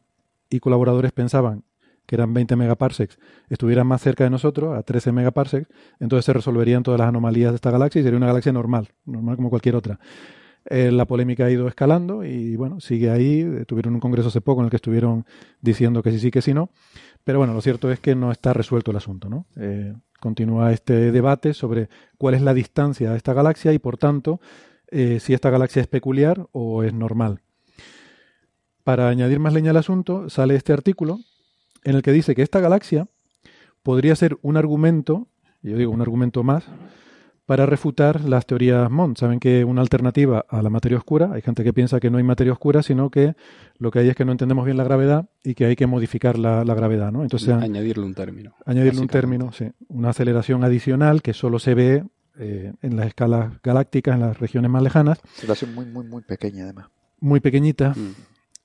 y 0.50 0.60
colaboradores 0.60 1.12
pensaban 1.12 1.64
que 2.04 2.16
eran 2.16 2.34
20 2.34 2.54
megaparsecs, 2.54 3.18
estuvieran 3.48 3.86
más 3.86 4.02
cerca 4.02 4.24
de 4.24 4.30
nosotros, 4.30 4.76
a 4.76 4.82
13 4.82 5.10
megaparsecs, 5.12 5.68
entonces 6.00 6.26
se 6.26 6.34
resolverían 6.34 6.82
todas 6.82 7.00
las 7.00 7.08
anomalías 7.08 7.52
de 7.52 7.56
esta 7.56 7.70
galaxia 7.70 8.00
y 8.00 8.02
sería 8.02 8.18
una 8.18 8.26
galaxia 8.26 8.52
normal, 8.52 8.90
normal 9.06 9.36
como 9.36 9.48
cualquier 9.48 9.74
otra. 9.74 10.00
La 10.68 11.06
polémica 11.06 11.46
ha 11.46 11.50
ido 11.50 11.66
escalando 11.66 12.22
y 12.22 12.54
bueno, 12.54 12.80
sigue 12.80 13.10
ahí. 13.10 13.64
Tuvieron 13.66 13.94
un 13.94 14.00
congreso 14.00 14.28
hace 14.28 14.42
poco 14.42 14.60
en 14.60 14.66
el 14.66 14.70
que 14.70 14.76
estuvieron 14.76 15.24
diciendo 15.62 16.02
que 16.02 16.10
sí, 16.10 16.18
sí, 16.18 16.30
que 16.30 16.42
sí, 16.42 16.52
no. 16.52 16.68
Pero 17.24 17.38
bueno, 17.38 17.54
lo 17.54 17.60
cierto 17.60 17.90
es 17.90 18.00
que 18.00 18.14
no 18.14 18.32
está 18.32 18.52
resuelto 18.52 18.90
el 18.90 18.96
asunto, 18.96 19.28
¿no? 19.28 19.46
Eh, 19.56 19.94
continúa 20.20 20.72
este 20.72 21.12
debate 21.12 21.54
sobre 21.54 21.88
cuál 22.18 22.34
es 22.34 22.42
la 22.42 22.54
distancia 22.54 23.12
a 23.12 23.16
esta 23.16 23.32
galaxia 23.32 23.72
y 23.72 23.78
por 23.78 23.96
tanto 23.96 24.40
eh, 24.88 25.18
si 25.20 25.34
esta 25.34 25.50
galaxia 25.50 25.82
es 25.82 25.88
peculiar 25.88 26.46
o 26.52 26.82
es 26.82 26.92
normal. 26.92 27.40
Para 28.84 29.08
añadir 29.08 29.38
más 29.38 29.52
leña 29.52 29.70
al 29.70 29.76
asunto, 29.76 30.28
sale 30.28 30.56
este 30.56 30.72
artículo 30.72 31.20
en 31.84 31.96
el 31.96 32.02
que 32.02 32.12
dice 32.12 32.34
que 32.34 32.42
esta 32.42 32.60
galaxia 32.60 33.06
podría 33.82 34.14
ser 34.16 34.38
un 34.42 34.56
argumento, 34.56 35.28
yo 35.62 35.76
digo 35.76 35.92
un 35.92 36.02
argumento 36.02 36.42
más, 36.42 36.64
para 37.50 37.66
refutar 37.66 38.20
las 38.26 38.46
teorías 38.46 38.88
Mond. 38.92 39.16
Saben 39.16 39.40
que 39.40 39.64
una 39.64 39.80
alternativa 39.80 40.46
a 40.48 40.62
la 40.62 40.70
materia 40.70 40.96
oscura, 40.96 41.32
hay 41.32 41.42
gente 41.42 41.64
que 41.64 41.72
piensa 41.72 41.98
que 41.98 42.08
no 42.08 42.18
hay 42.18 42.22
materia 42.22 42.52
oscura, 42.52 42.80
sino 42.80 43.10
que 43.10 43.34
lo 43.76 43.90
que 43.90 43.98
hay 43.98 44.08
es 44.08 44.14
que 44.14 44.24
no 44.24 44.30
entendemos 44.30 44.64
bien 44.64 44.76
la 44.76 44.84
gravedad 44.84 45.28
y 45.42 45.54
que 45.54 45.64
hay 45.64 45.74
que 45.74 45.88
modificar 45.88 46.38
la, 46.38 46.64
la 46.64 46.74
gravedad, 46.74 47.10
¿no? 47.10 47.24
Entonces, 47.24 47.48
añadirle 47.48 48.04
un 48.04 48.14
término. 48.14 48.54
Añadirle 48.66 49.00
un 49.00 49.08
término, 49.08 49.50
sí. 49.50 49.64
Una 49.88 50.10
aceleración 50.10 50.62
adicional 50.62 51.22
que 51.22 51.34
solo 51.34 51.58
se 51.58 51.74
ve 51.74 52.04
eh, 52.38 52.72
en 52.82 52.96
las 52.96 53.08
escalas 53.08 53.60
galácticas, 53.64 54.14
en 54.14 54.20
las 54.20 54.38
regiones 54.38 54.70
más 54.70 54.84
lejanas. 54.84 55.18
Aceleración 55.34 55.74
muy, 55.74 55.86
muy, 55.86 56.06
muy 56.06 56.22
pequeña, 56.22 56.62
además. 56.62 56.86
Muy 57.18 57.40
pequeñita. 57.40 57.96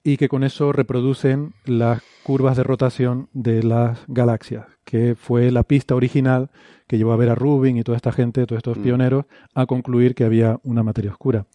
Y 0.03 0.17
que 0.17 0.29
con 0.29 0.43
eso 0.43 0.71
reproducen 0.71 1.55
las 1.65 2.03
curvas 2.21 2.55
de 2.55 2.61
rotación 2.61 3.29
de 3.33 3.63
las 3.63 3.97
galaxias, 4.07 4.67
que 4.83 5.15
fue 5.15 5.49
la 5.49 5.63
pista 5.63 5.95
original 5.95 6.51
que 6.87 6.97
llevó 6.97 7.13
a 7.13 7.17
ver 7.17 7.29
a 7.29 7.35
Rubin 7.35 7.77
y 7.77 7.83
toda 7.83 7.95
esta 7.95 8.11
gente, 8.11 8.45
todos 8.45 8.59
estos 8.59 8.77
pioneros, 8.77 9.25
a 9.53 9.65
concluir 9.65 10.15
que 10.15 10.23
había 10.23 10.59
una 10.63 10.83
materia 10.83 11.11
oscura. 11.11 11.45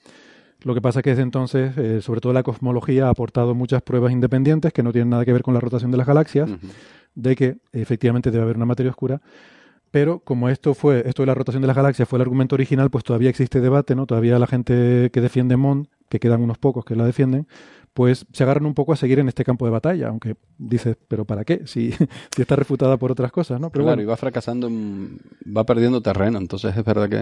Lo 0.62 0.74
que 0.74 0.82
pasa 0.82 1.00
es 1.00 1.04
que 1.04 1.10
desde 1.10 1.22
entonces, 1.22 1.76
eh, 1.78 2.02
sobre 2.02 2.20
todo 2.20 2.32
la 2.32 2.42
cosmología, 2.42 3.06
ha 3.06 3.10
aportado 3.10 3.54
muchas 3.54 3.82
pruebas 3.82 4.12
independientes 4.12 4.72
que 4.72 4.82
no 4.82 4.92
tienen 4.92 5.10
nada 5.10 5.24
que 5.24 5.32
ver 5.32 5.42
con 5.42 5.54
la 5.54 5.60
rotación 5.60 5.90
de 5.90 5.96
las 5.96 6.06
galaxias, 6.06 6.50
de 7.14 7.36
que 7.36 7.56
efectivamente 7.72 8.30
debe 8.30 8.44
haber 8.44 8.56
una 8.56 8.66
materia 8.66 8.90
oscura. 8.90 9.20
Pero 9.90 10.20
como 10.20 10.48
esto 10.48 10.74
fue, 10.74 11.02
esto 11.06 11.22
de 11.22 11.26
la 11.26 11.34
rotación 11.34 11.62
de 11.62 11.66
las 11.66 11.76
galaxias 11.76 12.08
fue 12.08 12.18
el 12.18 12.22
argumento 12.22 12.54
original, 12.54 12.90
pues 12.90 13.02
todavía 13.02 13.30
existe 13.30 13.60
debate, 13.60 13.96
¿no? 13.96 14.06
Todavía 14.06 14.38
la 14.38 14.46
gente 14.46 15.10
que 15.12 15.20
defiende 15.20 15.56
Mond, 15.56 15.88
que 16.08 16.20
quedan 16.20 16.42
unos 16.42 16.58
pocos 16.58 16.84
que 16.84 16.94
la 16.94 17.04
defienden, 17.04 17.48
pues 18.00 18.24
se 18.32 18.44
agarran 18.44 18.64
un 18.64 18.72
poco 18.72 18.94
a 18.94 18.96
seguir 18.96 19.18
en 19.18 19.28
este 19.28 19.44
campo 19.44 19.66
de 19.66 19.72
batalla, 19.72 20.08
aunque 20.08 20.34
dices, 20.56 20.96
pero 21.06 21.26
¿para 21.26 21.44
qué? 21.44 21.66
Si, 21.66 21.92
si 22.34 22.40
está 22.40 22.56
refutada 22.56 22.96
por 22.96 23.12
otras 23.12 23.30
cosas, 23.30 23.60
¿no? 23.60 23.68
Pero 23.68 23.84
claro, 23.84 23.96
bueno, 23.96 24.02
y 24.04 24.06
va 24.06 24.16
fracasando, 24.16 24.70
va 25.54 25.64
perdiendo 25.64 26.00
terreno, 26.00 26.38
entonces 26.38 26.74
es 26.74 26.82
verdad 26.82 27.10
que 27.10 27.18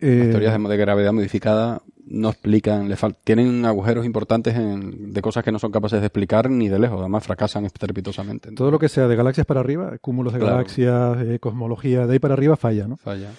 Eh, 0.00 0.20
las 0.20 0.30
teorías 0.30 0.56
de, 0.58 0.68
de 0.70 0.76
gravedad 0.78 1.12
modificada 1.12 1.82
no 2.06 2.30
explican, 2.30 2.88
le 2.88 2.96
tienen 3.24 3.66
agujeros 3.66 4.06
importantes 4.06 4.56
en- 4.56 5.12
de 5.12 5.20
cosas 5.20 5.44
que 5.44 5.52
no 5.52 5.58
son 5.58 5.70
capaces 5.70 6.00
de 6.00 6.06
explicar 6.06 6.48
ni 6.48 6.70
de 6.70 6.78
lejos, 6.78 6.98
además 6.98 7.22
fracasan 7.24 7.66
estrepitosamente. 7.66 8.52
todo 8.52 8.70
lo 8.70 8.78
que 8.78 8.88
sea 8.88 9.06
de 9.06 9.16
galaxias 9.16 9.46
para 9.46 9.60
arriba, 9.60 9.98
cúmulos 10.00 10.32
de 10.32 10.38
Claro. 10.38 10.54
galaxias, 10.54 11.18
eh, 11.26 11.38
cosmología, 11.40 12.06
de 12.06 12.14
ahí 12.14 12.18
para 12.20 12.32
arriba 12.32 12.56
falla, 12.56 12.88
¿no? 12.88 12.96
Falla. 12.96 13.32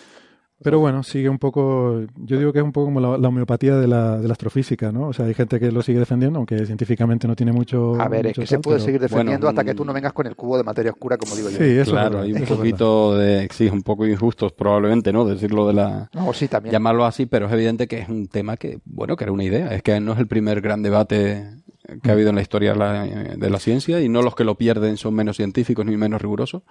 Pero 0.63 0.79
bueno, 0.79 1.03
sigue 1.03 1.29
un 1.29 1.37
poco, 1.37 2.01
yo 2.15 2.39
digo 2.39 2.51
que 2.51 2.57
es 2.57 2.65
un 2.65 2.71
poco 2.71 2.85
como 2.85 2.99
la, 2.99 3.15
la 3.19 3.27
homeopatía 3.27 3.75
de 3.75 3.85
la, 3.87 4.17
de 4.17 4.27
la 4.27 4.31
astrofísica, 4.31 4.91
¿no? 4.91 5.09
O 5.09 5.13
sea, 5.13 5.25
hay 5.27 5.35
gente 5.35 5.59
que 5.59 5.71
lo 5.71 5.83
sigue 5.83 5.99
defendiendo, 5.99 6.37
aunque 6.39 6.65
científicamente 6.65 7.27
no 7.27 7.35
tiene 7.35 7.51
mucho... 7.51 7.93
A 8.01 8.07
ver, 8.09 8.25
es 8.25 8.33
que 8.33 8.47
se 8.47 8.57
puede 8.57 8.77
pero- 8.77 8.85
seguir 8.85 8.99
defendiendo 9.01 9.45
Bueno, 9.45 9.49
hasta 9.59 9.63
que 9.63 9.75
tú 9.75 9.85
no 9.85 9.93
vengas 9.93 10.13
con 10.13 10.25
el 10.25 10.35
cubo 10.35 10.57
de 10.57 10.63
materia 10.63 10.91
oscura, 10.91 11.15
como 11.17 11.35
digo 11.35 11.51
yo. 11.51 11.57
Sí, 11.59 11.63
eso 11.63 11.81
es 11.81 11.89
claro, 11.89 12.09
verdad, 12.09 12.23
hay 12.23 12.31
un 12.33 12.37
es 12.41 12.49
poquito 12.49 13.15
de, 13.17 13.47
sí, 13.53 13.67
un 13.67 13.83
poco 13.83 14.07
injusto 14.07 14.49
probablemente, 14.49 15.13
¿no? 15.13 15.25
Decirlo 15.25 15.67
de 15.67 15.73
la, 15.75 16.09
No, 16.15 16.33
sí, 16.33 16.47
también. 16.47 16.73
llamarlo 16.73 17.05
así, 17.05 17.27
pero 17.27 17.45
es 17.45 17.53
evidente 17.53 17.87
que 17.87 17.99
es 17.99 18.09
un 18.09 18.27
tema 18.27 18.57
que, 18.57 18.79
bueno, 18.85 19.15
que 19.15 19.25
era 19.25 19.31
una 19.33 19.43
idea. 19.43 19.67
Es 19.75 19.83
que 19.83 19.99
no 19.99 20.13
es 20.13 20.19
el 20.19 20.25
primer 20.27 20.61
gran 20.61 20.81
debate 20.81 21.45
que 22.01 22.09
ha 22.09 22.13
habido 22.13 22.29
en 22.29 22.35
la 22.35 22.41
historia 22.41 22.73
de 22.73 22.79
la, 22.79 23.03
de 23.05 23.49
la 23.51 23.59
ciencia 23.59 24.01
y 24.01 24.09
no 24.09 24.23
los 24.23 24.33
que 24.35 24.43
lo 24.43 24.55
pierden 24.55 24.97
son 24.97 25.13
menos 25.13 25.37
científicos 25.37 25.85
ni 25.85 25.95
menos 25.97 26.19
rigurosos. 26.19 26.63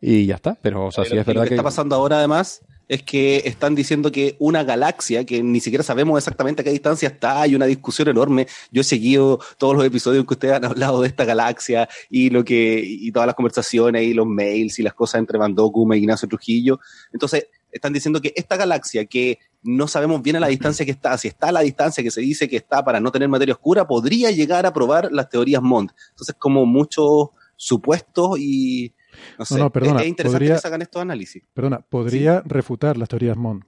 Y 0.00 0.26
ya 0.26 0.34
está, 0.34 0.58
pero 0.60 0.86
o 0.86 0.90
sea, 0.90 1.04
sí 1.04 1.14
Lo 1.14 1.20
es 1.20 1.26
que- 1.26 1.32
lo 1.32 1.40
verdad 1.40 1.44
que 1.44 1.48
que... 1.50 1.54
está 1.54 1.62
pasando 1.62 1.94
ahora 1.94 2.18
además 2.18 2.60
es 2.88 3.02
que 3.02 3.42
están 3.46 3.74
diciendo 3.74 4.12
que 4.12 4.36
una 4.38 4.64
galaxia 4.64 5.24
que 5.24 5.42
ni 5.42 5.60
siquiera 5.60 5.82
sabemos 5.82 6.18
exactamente 6.18 6.62
a 6.62 6.64
qué 6.64 6.70
distancia 6.70 7.08
está, 7.08 7.42
hay 7.42 7.54
una 7.54 7.66
discusión 7.66 8.08
enorme. 8.08 8.46
Yo 8.70 8.82
he 8.82 8.84
seguido 8.84 9.40
todos 9.58 9.76
los 9.76 9.84
episodios 9.84 10.24
que 10.26 10.34
ustedes 10.34 10.54
han 10.54 10.64
hablado 10.64 11.02
de 11.02 11.08
esta 11.08 11.24
galaxia 11.24 11.88
y 12.10 12.30
lo 12.30 12.44
que 12.44 12.82
y 12.84 13.10
todas 13.12 13.26
las 13.26 13.34
conversaciones 13.34 14.02
y 14.04 14.14
los 14.14 14.26
mails 14.26 14.78
y 14.78 14.82
las 14.82 14.94
cosas 14.94 15.20
entre 15.20 15.38
Van 15.38 15.54
Dokkum 15.54 15.92
e 15.92 15.98
Ignacio 15.98 16.28
Trujillo. 16.28 16.80
Entonces, 17.12 17.48
están 17.72 17.92
diciendo 17.92 18.20
que 18.20 18.32
esta 18.36 18.56
galaxia 18.56 19.04
que 19.06 19.38
no 19.62 19.88
sabemos 19.88 20.22
bien 20.22 20.36
a 20.36 20.40
la 20.40 20.46
distancia 20.46 20.84
que 20.84 20.92
está, 20.92 21.16
si 21.18 21.28
está 21.28 21.48
a 21.48 21.52
la 21.52 21.60
distancia 21.60 22.04
que 22.04 22.10
se 22.10 22.20
dice 22.20 22.48
que 22.48 22.56
está 22.56 22.84
para 22.84 23.00
no 23.00 23.10
tener 23.10 23.28
materia 23.28 23.54
oscura, 23.54 23.86
podría 23.86 24.30
llegar 24.30 24.66
a 24.66 24.72
probar 24.72 25.10
las 25.10 25.28
teorías 25.28 25.62
Mond. 25.62 25.90
Entonces, 26.10 26.36
como 26.38 26.66
muchos 26.66 27.30
supuestos 27.56 28.38
y 28.38 28.92
no 29.38 29.44
sé, 29.44 29.58
no, 29.58 29.70
perdona, 29.70 29.96
es, 30.00 30.02
es 30.04 30.08
interesante 30.08 30.38
podría- 30.44 30.54
que 30.56 30.60
se 30.60 30.68
hagan 30.68 30.82
estos 30.82 31.02
análisis. 31.02 31.42
Perdona, 31.52 31.80
podría 31.80 32.42
refutar 32.44 32.96
las 32.96 33.08
teorías 33.08 33.36
Mond. 33.36 33.64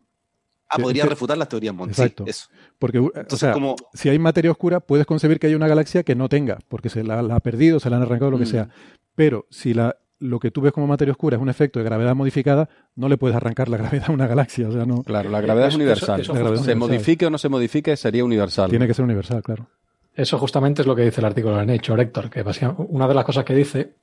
Ah, 0.69 0.79
podría 0.79 1.07
refutar 1.07 1.39
las 1.39 1.49
teorías 1.49 1.75
Mond. 1.75 1.91
Exacto. 1.93 2.25
Sí, 2.25 2.31
eso. 2.31 2.47
Porque, 2.79 2.99
o 2.99 3.13
sea, 3.37 3.53
como- 3.53 3.77
si 3.95 4.09
hay 4.09 4.19
materia 4.19 4.51
oscura, 4.51 4.81
puedes 4.81 5.07
concebir 5.07 5.39
que 5.39 5.47
hay 5.47 5.55
una 5.55 5.69
galaxia 5.69 6.03
que 6.03 6.15
no 6.17 6.29
tenga, 6.29 6.59
porque 6.69 6.89
se 6.89 7.05
la, 7.05 7.23
la 7.23 7.37
ha 7.37 7.41
perdido, 7.41 7.79
se 7.79 7.89
la 7.89 7.97
han 7.97 8.03
arrancado, 8.03 8.31
lo 8.33 8.39
que 8.39 8.45
Mm. 8.45 8.49
sea. 8.49 8.69
Pero 9.15 9.47
si 9.51 9.75
la, 9.75 9.97
lo 10.19 10.41
que 10.41 10.51
tú 10.51 10.61
ves 10.63 10.73
como 10.73 10.87
materia 10.89 11.13
oscura 11.13 11.37
es 11.37 11.43
un 11.43 11.49
efecto 11.49 11.79
de 11.79 11.85
gravedad 11.85 12.15
modificada, 12.17 12.69
no 12.97 13.09
le 13.09 13.17
puedes 13.17 13.37
arrancar 13.37 13.69
la 13.69 13.77
gravedad 14.03 14.07
a 14.09 14.13
una 14.13 14.27
galaxia. 14.27 14.69
O 14.69 14.73
sea, 14.73 14.85
no. 14.85 15.03
Claro, 15.05 15.31
la 15.31 15.41
gravedad 15.41 15.69
es 15.69 15.75
Eso- 15.75 15.79
universal. 15.79 16.21
eso- 16.21 16.23
eso 16.23 16.33
La 16.35 16.39
gravedad 16.41 16.61
es 16.61 16.67
se 16.67 16.73
universal. 16.73 16.97
modifique 16.99 17.27
o 17.27 17.31
no 17.31 17.39
se 17.39 17.49
modifique, 17.49 17.97
sería 17.97 18.25
universal. 18.25 18.69
Tiene 18.71 18.87
que 18.89 18.95
ser 18.95 19.05
universal, 19.05 19.43
claro. 19.45 19.69
Eso 20.15 20.39
justamente 20.39 20.81
es 20.83 20.87
lo 20.89 20.97
que 20.97 21.03
dice 21.03 21.21
el 21.21 21.27
artículo 21.27 21.59
de 21.59 21.67
Nature, 21.67 22.03
Héctor, 22.03 22.31
que 22.31 22.43
una 22.89 23.07
de 23.07 23.15
las 23.15 23.25
cosas 23.25 23.45
que 23.45 23.55
dice 23.55 23.95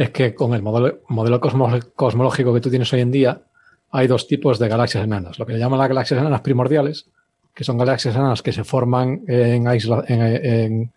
es 0.00 0.10
que 0.10 0.34
con 0.34 0.54
el 0.54 0.62
modelo, 0.62 1.00
modelo 1.08 1.38
cosmo- 1.40 1.78
cosmológico 1.94 2.54
que 2.54 2.60
tú 2.60 2.70
tienes 2.70 2.90
hoy 2.94 3.00
en 3.00 3.10
día, 3.10 3.42
hay 3.90 4.06
dos 4.06 4.26
tipos 4.26 4.58
de 4.58 4.66
galaxias 4.68 5.04
enanas. 5.04 5.38
Lo 5.38 5.44
que 5.44 5.52
le 5.52 5.58
llaman 5.58 5.78
las 5.78 5.88
galaxias 5.88 6.18
enanas 6.20 6.40
primordiales, 6.40 7.06
que 7.54 7.64
son 7.64 7.76
galaxias 7.76 8.14
enanas 8.16 8.40
que 8.40 8.52
se 8.52 8.64
forman 8.64 9.22
en, 9.26 9.66
aisla- 9.66 10.04
en, 10.08 10.20
en- 10.22 10.92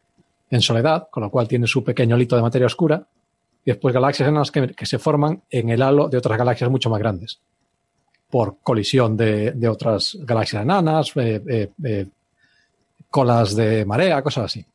en 0.52 0.62
soledad, 0.62 1.08
con 1.12 1.24
lo 1.24 1.30
cual 1.30 1.48
tienen 1.48 1.68
su 1.68 1.84
pequeño 1.84 2.18
hito 2.18 2.36
de 2.38 2.44
materia 2.44 2.68
oscura, 2.68 3.06
y 3.66 3.72
después 3.72 3.94
galaxias 3.94 4.30
enanas 4.30 4.52
que, 4.52 4.68
que 4.70 4.86
se 4.86 5.00
forman 5.00 5.42
en 5.50 5.70
el 5.70 5.82
halo 5.82 6.08
de 6.08 6.18
otras 6.18 6.38
galaxias 6.38 6.70
mucho 6.70 6.90
más 6.90 7.00
grandes, 7.00 7.40
por 8.30 8.58
colisión 8.64 9.18
de, 9.18 9.52
de 9.52 9.68
otras 9.68 10.18
galaxias 10.22 10.62
enanas, 10.64 11.12
eh, 11.18 11.42
eh, 11.50 11.70
eh, 11.84 12.08
colas 13.10 13.54
de 13.56 13.84
marea, 13.86 14.22
cosas 14.22 14.46
así. 14.46 14.66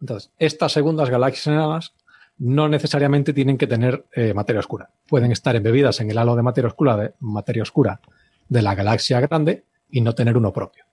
Entonces, 0.00 0.30
estas 0.38 0.70
segundas 0.72 1.08
galaxias 1.08 1.46
enanas 1.46 1.92
no 2.38 2.68
necesariamente 2.68 3.32
tienen 3.32 3.58
que 3.58 3.66
tener 3.66 4.04
eh, 4.14 4.32
materia 4.34 4.60
oscura. 4.60 4.88
Pueden 5.08 5.32
estar 5.32 5.56
embebidas 5.56 6.00
en 6.00 6.10
el 6.10 6.18
halo 6.18 6.36
de 6.36 6.42
materia 6.42 6.68
oscura 6.68 6.96
de, 6.96 7.12
materia 7.20 7.62
oscura 7.62 8.00
de 8.48 8.62
la 8.62 8.74
galaxia 8.74 9.20
grande 9.20 9.64
y 9.90 10.00
no 10.00 10.14
tener 10.14 10.36
uno 10.36 10.52
propio. 10.52 10.84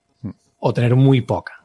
O 0.58 0.72
tener 0.74 0.96
muy 0.96 1.20
poca. 1.20 1.64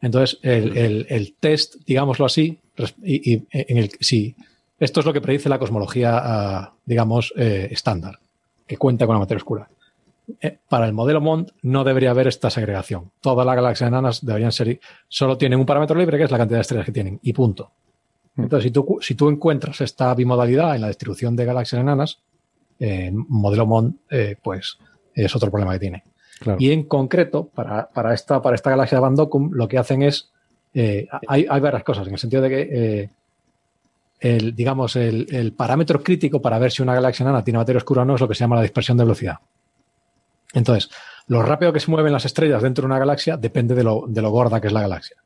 Entonces, 0.00 0.38
el, 0.42 0.76
el- 0.76 1.06
el 1.08 1.34
test, 1.40 1.76
digámoslo 1.86 2.26
así, 2.26 2.60
y, 3.02 3.32
y 3.34 3.46
en 3.50 3.78
el 3.78 3.90
sí, 4.00 4.36
esto 4.78 5.00
es 5.00 5.06
lo 5.06 5.12
que 5.12 5.20
predice 5.20 5.48
la 5.48 5.58
cosmología, 5.58 6.12
ah, 6.14 6.72
digamos, 6.84 7.32
eh, 7.36 7.66
estándar, 7.72 8.20
que 8.66 8.76
cuenta 8.76 9.06
con 9.06 9.14
la 9.16 9.20
materia 9.20 9.38
oscura. 9.38 9.68
Eh, 10.40 10.58
para 10.68 10.86
el 10.86 10.92
modelo 10.92 11.20
Mond 11.20 11.50
no 11.62 11.82
debería 11.82 12.10
haber 12.10 12.28
esta 12.28 12.50
segregación. 12.50 13.10
Todas 13.20 13.44
las 13.44 13.56
galaxias 13.56 13.88
enanas 13.88 14.24
deberían 14.24 14.52
ser, 14.52 14.78
solo 15.08 15.36
tienen 15.36 15.58
un 15.58 15.66
parámetro 15.66 15.98
libre 15.98 16.16
que 16.18 16.24
es 16.24 16.30
la 16.30 16.38
cantidad 16.38 16.58
de 16.58 16.62
estrellas 16.62 16.86
que 16.86 16.92
tienen 16.92 17.18
y 17.22 17.32
punto. 17.32 17.72
Entonces, 18.38 18.64
si 18.64 18.70
tú, 18.70 18.98
si 19.00 19.14
tú 19.14 19.28
encuentras 19.28 19.80
esta 19.80 20.14
bimodalidad 20.14 20.74
en 20.74 20.82
la 20.82 20.88
distribución 20.88 21.34
de 21.36 21.44
galaxias 21.44 21.80
enanas, 21.80 22.20
eh, 22.78 23.10
modelo 23.12 23.66
Mond, 23.66 23.96
eh, 24.10 24.36
pues 24.42 24.78
es 25.12 25.34
otro 25.34 25.50
problema 25.50 25.72
que 25.72 25.80
tiene. 25.80 26.04
Claro. 26.38 26.58
Y 26.60 26.70
en 26.70 26.84
concreto, 26.84 27.48
para, 27.52 27.88
para, 27.88 28.14
esta, 28.14 28.40
para 28.40 28.54
esta 28.54 28.70
galaxia 28.70 28.98
de 28.98 29.02
Van 29.02 29.16
lo 29.52 29.68
que 29.68 29.78
hacen 29.78 30.02
es, 30.02 30.30
eh, 30.72 31.08
hay, 31.26 31.46
hay 31.50 31.60
varias 31.60 31.82
cosas, 31.82 32.06
en 32.06 32.12
el 32.12 32.18
sentido 32.18 32.42
de 32.42 32.48
que, 32.48 32.68
eh, 32.70 33.10
el, 34.20 34.54
digamos, 34.54 34.94
el, 34.94 35.26
el 35.34 35.52
parámetro 35.52 36.02
crítico 36.02 36.40
para 36.40 36.58
ver 36.58 36.70
si 36.70 36.82
una 36.82 36.94
galaxia 36.94 37.24
enana 37.24 37.42
tiene 37.42 37.58
materia 37.58 37.78
oscura 37.78 38.02
o 38.02 38.04
no 38.04 38.14
es 38.14 38.20
lo 38.20 38.28
que 38.28 38.34
se 38.34 38.40
llama 38.40 38.56
la 38.56 38.62
dispersión 38.62 38.96
de 38.96 39.04
velocidad. 39.04 39.38
Entonces, 40.54 40.90
lo 41.26 41.42
rápido 41.42 41.72
que 41.72 41.80
se 41.80 41.90
mueven 41.90 42.12
las 42.12 42.24
estrellas 42.24 42.62
dentro 42.62 42.82
de 42.82 42.86
una 42.86 42.98
galaxia 42.98 43.36
depende 43.36 43.74
de 43.74 43.84
lo, 43.84 44.04
de 44.08 44.22
lo 44.22 44.30
gorda 44.30 44.60
que 44.60 44.68
es 44.68 44.72
la 44.72 44.80
galaxia. 44.80 45.16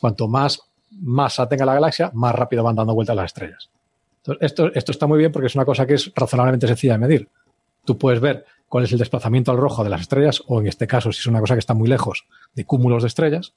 Cuanto 0.00 0.28
más 0.28 0.60
masa 0.90 1.48
tenga 1.48 1.64
la 1.64 1.74
galaxia, 1.74 2.10
más 2.14 2.34
rápido 2.34 2.62
van 2.62 2.76
dando 2.76 2.94
vueltas 2.94 3.16
las 3.16 3.26
estrellas. 3.26 3.70
Entonces, 4.18 4.44
esto, 4.44 4.72
esto 4.74 4.92
está 4.92 5.06
muy 5.06 5.18
bien 5.18 5.32
porque 5.32 5.46
es 5.46 5.54
una 5.54 5.64
cosa 5.64 5.86
que 5.86 5.94
es 5.94 6.12
razonablemente 6.14 6.66
sencilla 6.66 6.94
de 6.94 6.98
medir. 6.98 7.28
Tú 7.84 7.96
puedes 7.98 8.20
ver 8.20 8.44
cuál 8.68 8.84
es 8.84 8.92
el 8.92 8.98
desplazamiento 8.98 9.50
al 9.50 9.56
rojo 9.56 9.82
de 9.84 9.90
las 9.90 10.02
estrellas, 10.02 10.42
o 10.46 10.60
en 10.60 10.66
este 10.66 10.86
caso, 10.86 11.10
si 11.12 11.20
es 11.20 11.26
una 11.26 11.40
cosa 11.40 11.54
que 11.54 11.60
está 11.60 11.74
muy 11.74 11.88
lejos, 11.88 12.26
de 12.54 12.64
cúmulos 12.64 13.02
de 13.02 13.06
estrellas. 13.08 13.54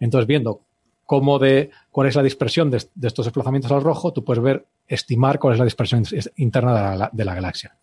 Entonces, 0.00 0.26
viendo 0.26 0.60
cómo 1.04 1.38
de, 1.38 1.70
cuál 1.90 2.08
es 2.08 2.16
la 2.16 2.22
dispersión 2.22 2.70
de, 2.70 2.78
estos 3.02 3.26
desplazamientos 3.26 3.70
al 3.72 3.82
rojo, 3.82 4.12
tú 4.12 4.24
puedes 4.24 4.42
ver, 4.42 4.64
estimar 4.88 5.38
cuál 5.38 5.54
es 5.54 5.58
la 5.58 5.64
dispersión 5.66 6.02
is- 6.02 6.32
interna 6.36 7.10
de 7.12 7.24
la, 7.24 7.34
galaxia. 7.34 7.76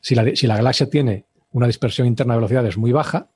Si 0.00 0.14
la, 0.14 0.36
si 0.36 0.46
la 0.46 0.56
galaxia 0.56 0.88
tiene 0.88 1.24
una 1.52 1.66
dispersión 1.66 2.06
interna 2.06 2.34
de 2.34 2.38
velocidades 2.38 2.76
muy 2.76 2.92
baja, 2.92 3.26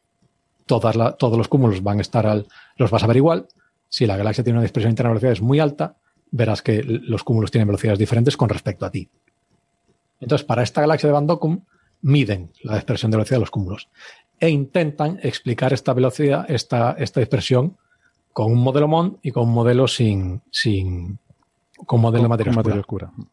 todas 0.67 1.17
todos 1.19 1.37
los 1.39 1.49
cúmulos 1.49 1.83
van 1.83 1.99
a 1.99 2.03
estar 2.03 2.27
al, 2.27 2.47
los 2.77 2.91
vas 2.91 3.03
a 3.03 3.07
ver 3.07 3.17
igual. 3.17 3.47
Si 3.89 4.07
la 4.07 4.17
galaxia 4.17 4.45
tiene 4.45 4.59
una 4.59 4.65
dispersión 4.65 4.91
interna 4.91 5.11
de 5.11 5.15
velocidades 5.15 5.41
muy 5.43 5.61
alta, 5.61 5.97
verás 6.31 6.63
que 6.63 6.83
los 6.83 7.25
cúmulos 7.25 7.51
tienen 7.51 7.69
velocidades 7.69 7.99
diferentes 7.99 8.37
con 8.37 8.49
respecto 8.49 8.85
a 8.85 8.91
ti. 8.91 9.09
Entonces, 10.21 10.45
para 10.47 10.63
esta 10.63 10.81
galaxia 10.81 11.09
de 11.09 11.13
Van 11.13 11.27
Dokum, 11.27 11.61
miden 12.03 12.51
la 12.63 12.75
dispersión 12.75 13.11
de 13.11 13.17
velocidad 13.17 13.37
de 13.37 13.41
los 13.41 13.51
cúmulos 13.51 13.89
e 14.39 14.51
intentan 14.51 15.19
explicar 15.23 15.73
esta 15.73 15.95
velocidad, 15.95 16.45
esta, 16.51 16.93
esta 16.99 17.21
dispersión 17.21 17.77
con 18.33 18.53
un 18.53 18.59
modelo 18.59 18.87
MON 18.87 19.19
y 19.23 19.31
con 19.31 19.45
un 19.49 19.55
modelo 19.55 19.89
sin, 19.89 20.43
sin 20.51 21.19
con 21.87 22.01
modelo 22.01 22.25
de 22.25 22.29
materia 22.29 22.53
Con 22.53 22.59
oscura. 22.59 22.75
materia 22.77 22.81
oscura. 22.81 23.31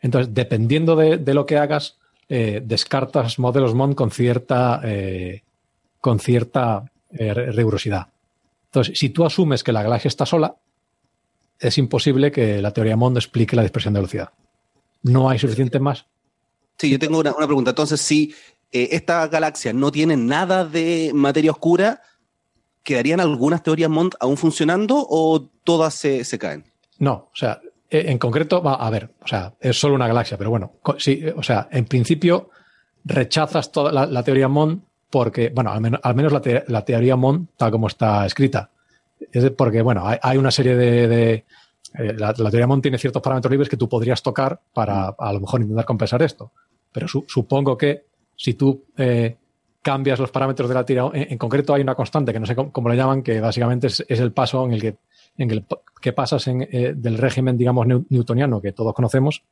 Entonces, 0.00 0.34
dependiendo 0.34 0.96
de, 0.96 1.18
de 1.18 1.34
lo 1.34 1.46
que 1.46 1.58
hagas, 1.58 1.98
eh, 2.28 2.60
descartas 2.64 3.38
modelos 3.38 3.74
MON 3.74 3.94
con 3.94 4.10
cierta, 4.10 4.80
eh, 4.82 5.44
con 6.00 6.18
cierta 6.18 6.90
eh, 7.10 7.32
rigurosidad. 7.34 8.08
Entonces, 8.76 8.98
si 8.98 9.08
tú 9.08 9.24
asumes 9.24 9.64
que 9.64 9.72
la 9.72 9.82
galaxia 9.82 10.08
está 10.08 10.26
sola, 10.26 10.56
es 11.58 11.78
imposible 11.78 12.30
que 12.30 12.60
la 12.60 12.72
teoría 12.72 12.94
MON 12.94 13.16
explique 13.16 13.56
la 13.56 13.62
dispersión 13.62 13.94
de 13.94 14.00
velocidad. 14.00 14.32
No 15.02 15.30
hay 15.30 15.38
suficiente 15.38 15.80
más. 15.80 16.04
Sí, 16.76 16.90
yo 16.90 16.98
tengo 16.98 17.18
una, 17.18 17.32
una 17.34 17.46
pregunta. 17.46 17.70
Entonces, 17.70 18.02
si 18.02 18.34
eh, 18.70 18.88
esta 18.92 19.26
galaxia 19.28 19.72
no 19.72 19.90
tiene 19.90 20.18
nada 20.18 20.66
de 20.66 21.12
materia 21.14 21.52
oscura, 21.52 22.02
¿quedarían 22.82 23.20
algunas 23.20 23.62
teorías 23.62 23.88
Mond 23.88 24.12
aún 24.20 24.36
funcionando 24.36 25.06
o 25.08 25.48
todas 25.64 25.94
se, 25.94 26.22
se 26.24 26.38
caen? 26.38 26.70
No, 26.98 27.30
o 27.32 27.34
sea, 27.36 27.62
eh, 27.88 28.04
en 28.08 28.18
concreto, 28.18 28.62
va 28.62 28.74
a 28.74 28.90
ver, 28.90 29.14
o 29.22 29.26
sea, 29.26 29.54
es 29.58 29.80
solo 29.80 29.94
una 29.94 30.06
galaxia, 30.06 30.36
pero 30.36 30.50
bueno, 30.50 30.74
sí, 30.98 31.24
o 31.34 31.42
sea, 31.42 31.66
en 31.72 31.86
principio 31.86 32.50
rechazas 33.06 33.72
toda 33.72 33.90
la, 33.90 34.04
la 34.04 34.22
teoría 34.22 34.48
Mond 34.48 34.82
porque, 35.10 35.50
bueno, 35.54 35.70
al 35.70 35.80
menos, 35.80 36.00
al 36.02 36.14
menos 36.14 36.32
la, 36.32 36.40
te- 36.40 36.64
la 36.68 36.84
teoría 36.84 37.16
Mond 37.16 37.48
tal 37.56 37.70
como 37.70 37.86
está 37.86 38.26
escrita. 38.26 38.70
Es 39.32 39.48
porque, 39.50 39.82
bueno, 39.82 40.06
hay, 40.06 40.18
hay 40.22 40.36
una 40.38 40.50
serie 40.50 40.76
de... 40.76 41.08
de, 41.08 41.32
eh, 41.98 42.12
la, 42.18 42.34
la 42.36 42.50
teoría 42.50 42.66
Mond 42.66 42.82
tiene 42.82 42.98
ciertos 42.98 43.22
parámetros 43.22 43.50
libres 43.50 43.68
que 43.68 43.76
tú 43.76 43.88
podrías 43.88 44.22
tocar 44.22 44.60
para 44.74 45.08
a 45.18 45.32
lo 45.32 45.40
mejor 45.40 45.60
intentar 45.62 45.84
compensar 45.84 46.22
esto. 46.22 46.50
Pero 46.92 47.08
su- 47.08 47.24
supongo 47.26 47.76
que 47.76 48.04
si 48.36 48.54
tú 48.54 48.84
eh, 48.96 49.36
cambias 49.80 50.18
los 50.18 50.30
parámetros 50.30 50.68
de 50.68 50.74
la 50.74 50.84
teoría, 50.84 51.10
en, 51.22 51.32
en 51.32 51.38
concreto 51.38 51.72
hay 51.72 51.82
una 51.82 51.94
constante 51.94 52.32
que 52.32 52.40
no 52.40 52.46
sé 52.46 52.54
cómo, 52.54 52.72
cómo 52.72 52.88
le 52.88 52.96
llaman, 52.96 53.22
que 53.22 53.40
básicamente 53.40 53.86
es, 53.86 54.04
es 54.08 54.20
el 54.20 54.32
paso 54.32 54.64
en 54.66 54.72
el 54.72 54.80
que, 54.82 54.96
en 55.38 55.50
el 55.50 55.64
que 56.00 56.12
pasas 56.12 56.46
en, 56.48 56.62
eh, 56.70 56.92
del 56.96 57.16
régimen, 57.18 57.56
digamos, 57.56 57.86
newtoniano 57.86 58.60
que 58.60 58.72
todos 58.72 58.92
conocemos 58.92 59.42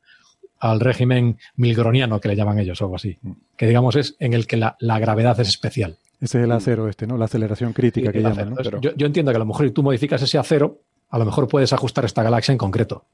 al 0.64 0.80
régimen 0.80 1.36
milgroniano 1.56 2.20
que 2.20 2.28
le 2.28 2.36
llaman 2.36 2.58
ellos 2.58 2.80
o 2.80 2.84
algo 2.84 2.96
así. 2.96 3.18
Que 3.56 3.66
digamos 3.66 3.96
es 3.96 4.16
en 4.18 4.32
el 4.32 4.46
que 4.46 4.56
la, 4.56 4.76
la 4.80 4.98
gravedad 4.98 5.38
es 5.40 5.48
especial. 5.48 5.98
Ese 6.20 6.38
es 6.38 6.44
el 6.44 6.52
acero 6.52 6.88
este, 6.88 7.06
¿no? 7.06 7.18
La 7.18 7.26
aceleración 7.26 7.74
crítica 7.74 8.10
que 8.10 8.22
llaman, 8.22 8.54
¿no? 8.54 8.60
entonces, 8.60 8.80
yo, 8.80 8.92
yo 8.96 9.06
entiendo 9.06 9.30
que 9.30 9.36
a 9.36 9.40
lo 9.40 9.44
mejor 9.44 9.66
si 9.66 9.72
tú 9.72 9.82
modificas 9.82 10.22
ese 10.22 10.38
acero, 10.38 10.78
a 11.10 11.18
lo 11.18 11.26
mejor 11.26 11.48
puedes 11.48 11.72
ajustar 11.74 12.06
esta 12.06 12.22
galaxia 12.22 12.52
en 12.52 12.58
concreto. 12.58 13.04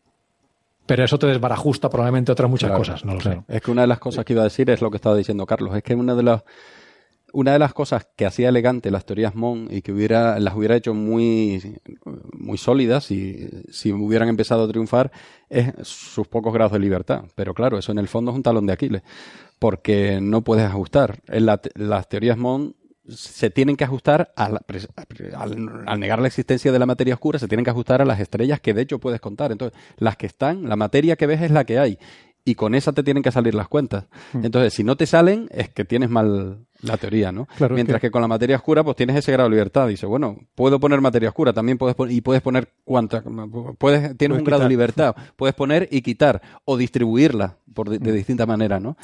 Pero 0.87 1.05
eso 1.05 1.19
te 1.19 1.27
desbarajusta 1.27 1.91
probablemente 1.91 2.31
otras 2.31 2.49
muchas 2.49 2.69
Claro, 2.69 2.81
cosas, 2.81 3.05
no 3.05 3.15
lo 3.15 3.19
claro. 3.19 3.45
sé. 3.49 3.57
Es 3.57 3.63
que 3.63 3.71
una 3.73 3.81
de 3.81 3.89
las 3.89 3.99
cosas 3.99 4.25
que 4.25 4.33
iba 4.33 4.43
a 4.43 4.45
decir 4.45 4.71
es 4.71 4.81
lo 4.81 4.91
que 4.91 4.97
estaba 4.97 5.17
diciendo 5.17 5.45
Carlos. 5.45 5.75
Es 5.75 5.83
que 5.83 5.95
una 5.97 6.15
de 6.15 6.23
las 6.23 6.43
una 7.33 7.53
de 7.53 7.59
las 7.59 7.73
cosas 7.75 8.07
que 8.17 8.27
hacía 8.27 8.49
elegante 8.49 8.91
las 8.91 9.05
teorías 9.05 9.35
Mon 9.35 9.69
y 9.71 9.83
que 9.83 9.93
hubiera 9.93 10.39
las 10.39 10.55
hubiera 10.55 10.77
hecho 10.77 10.95
muy 10.95 11.79
muy 12.33 12.59
sólidas 12.59 13.11
y 13.11 13.49
si 13.71 13.93
hubieran 13.93 14.29
empezado 14.29 14.65
a 14.65 14.69
triunfar 14.69 15.11
es 15.49 15.73
sus 15.83 16.27
pocos 16.29 16.53
grados 16.53 16.73
de 16.73 16.79
libertad. 16.79 17.25
Pero 17.35 17.55
claro, 17.55 17.79
eso 17.79 17.93
en 17.93 17.99
el 17.99 18.09
fondo 18.09 18.31
es 18.31 18.37
un 18.37 18.43
talón 18.43 18.67
de 18.67 18.73
Aquiles 18.73 19.03
porque 19.59 20.21
no 20.21 20.43
puedes 20.43 20.65
ajustar. 20.65 21.21
En 21.29 21.47
la 21.47 21.59
te- 21.59 21.71
las 21.75 22.09
teorías 22.09 22.39
Mon 22.39 22.75
se 23.09 23.51
tienen 23.51 23.77
que 23.77 23.85
ajustar 23.85 24.33
a 24.37 24.49
la 24.49 24.63
al, 25.37 25.83
al 25.87 25.99
negar 26.01 26.21
la 26.21 26.29
existencia 26.29 26.71
de 26.71 26.79
la 26.79 26.87
materia 26.87 27.15
oscura, 27.15 27.39
se 27.39 27.49
tienen 27.49 27.65
que 27.65 27.71
ajustar 27.71 28.01
a 28.01 28.05
las 28.05 28.21
estrellas 28.21 28.61
que 28.61 28.73
de 28.75 28.83
hecho 28.83 28.99
puedes 29.01 29.21
contar. 29.21 29.51
Entonces, 29.51 29.77
las 29.99 30.17
que 30.17 30.27
están, 30.27 30.69
la 30.69 30.77
materia 30.77 31.17
que 31.17 31.27
ves 31.27 31.43
es 31.43 31.51
la 31.51 31.65
que 31.65 31.79
hay. 31.79 31.99
Y 32.45 32.55
con 32.55 32.75
esa 32.75 32.93
te 32.93 33.03
tienen 33.03 33.23
que 33.23 33.33
salir 33.33 33.55
las 33.55 33.69
cuentas. 33.69 34.07
Hmm. 34.33 34.45
Entonces, 34.45 34.73
si 34.75 34.85
no 34.85 34.97
te 34.97 35.07
salen, 35.07 35.49
es 35.51 35.69
que 35.71 35.85
tienes 35.85 36.09
mal 36.09 36.67
la 36.83 36.97
teoría, 36.97 37.31
¿no? 37.33 37.47
Claro, 37.57 37.75
es 37.75 37.77
Mientras 37.77 38.01
que- 38.01 38.09
que... 38.09 38.11
con 38.11 38.23
la 38.23 38.29
materia 38.29 38.57
oscura, 38.57 38.83
pues 38.85 38.97
tienes 38.97 39.17
ese 39.17 39.33
grado 39.33 39.49
de 39.49 39.55
libertad. 39.57 39.89
Dice, 39.89 40.07
bueno, 40.07 40.37
puedo 40.55 40.79
poner 40.81 41.01
materia 41.01 41.29
oscura, 41.29 41.53
también 41.53 41.79
puedes 41.79 41.95
poner, 41.95 42.15
y 42.15 42.21
puedes 42.21 42.43
poner 42.43 42.69
cuánta, 42.85 43.23
puedes, 43.79 44.17
tienes 44.17 44.19
Puedes 44.19 44.39
un 44.41 44.45
grado 44.45 44.63
de 44.63 44.69
libertad. 44.69 45.15
Puedes 45.37 45.55
poner 45.55 45.89
y 45.91 46.03
quitar, 46.03 46.41
o 46.65 46.77
distribuirla 46.77 47.57
por 47.75 47.89
de, 47.91 47.99
de 47.99 48.13
distinta 48.13 48.47
manera, 48.47 48.81
¿no? 48.81 48.97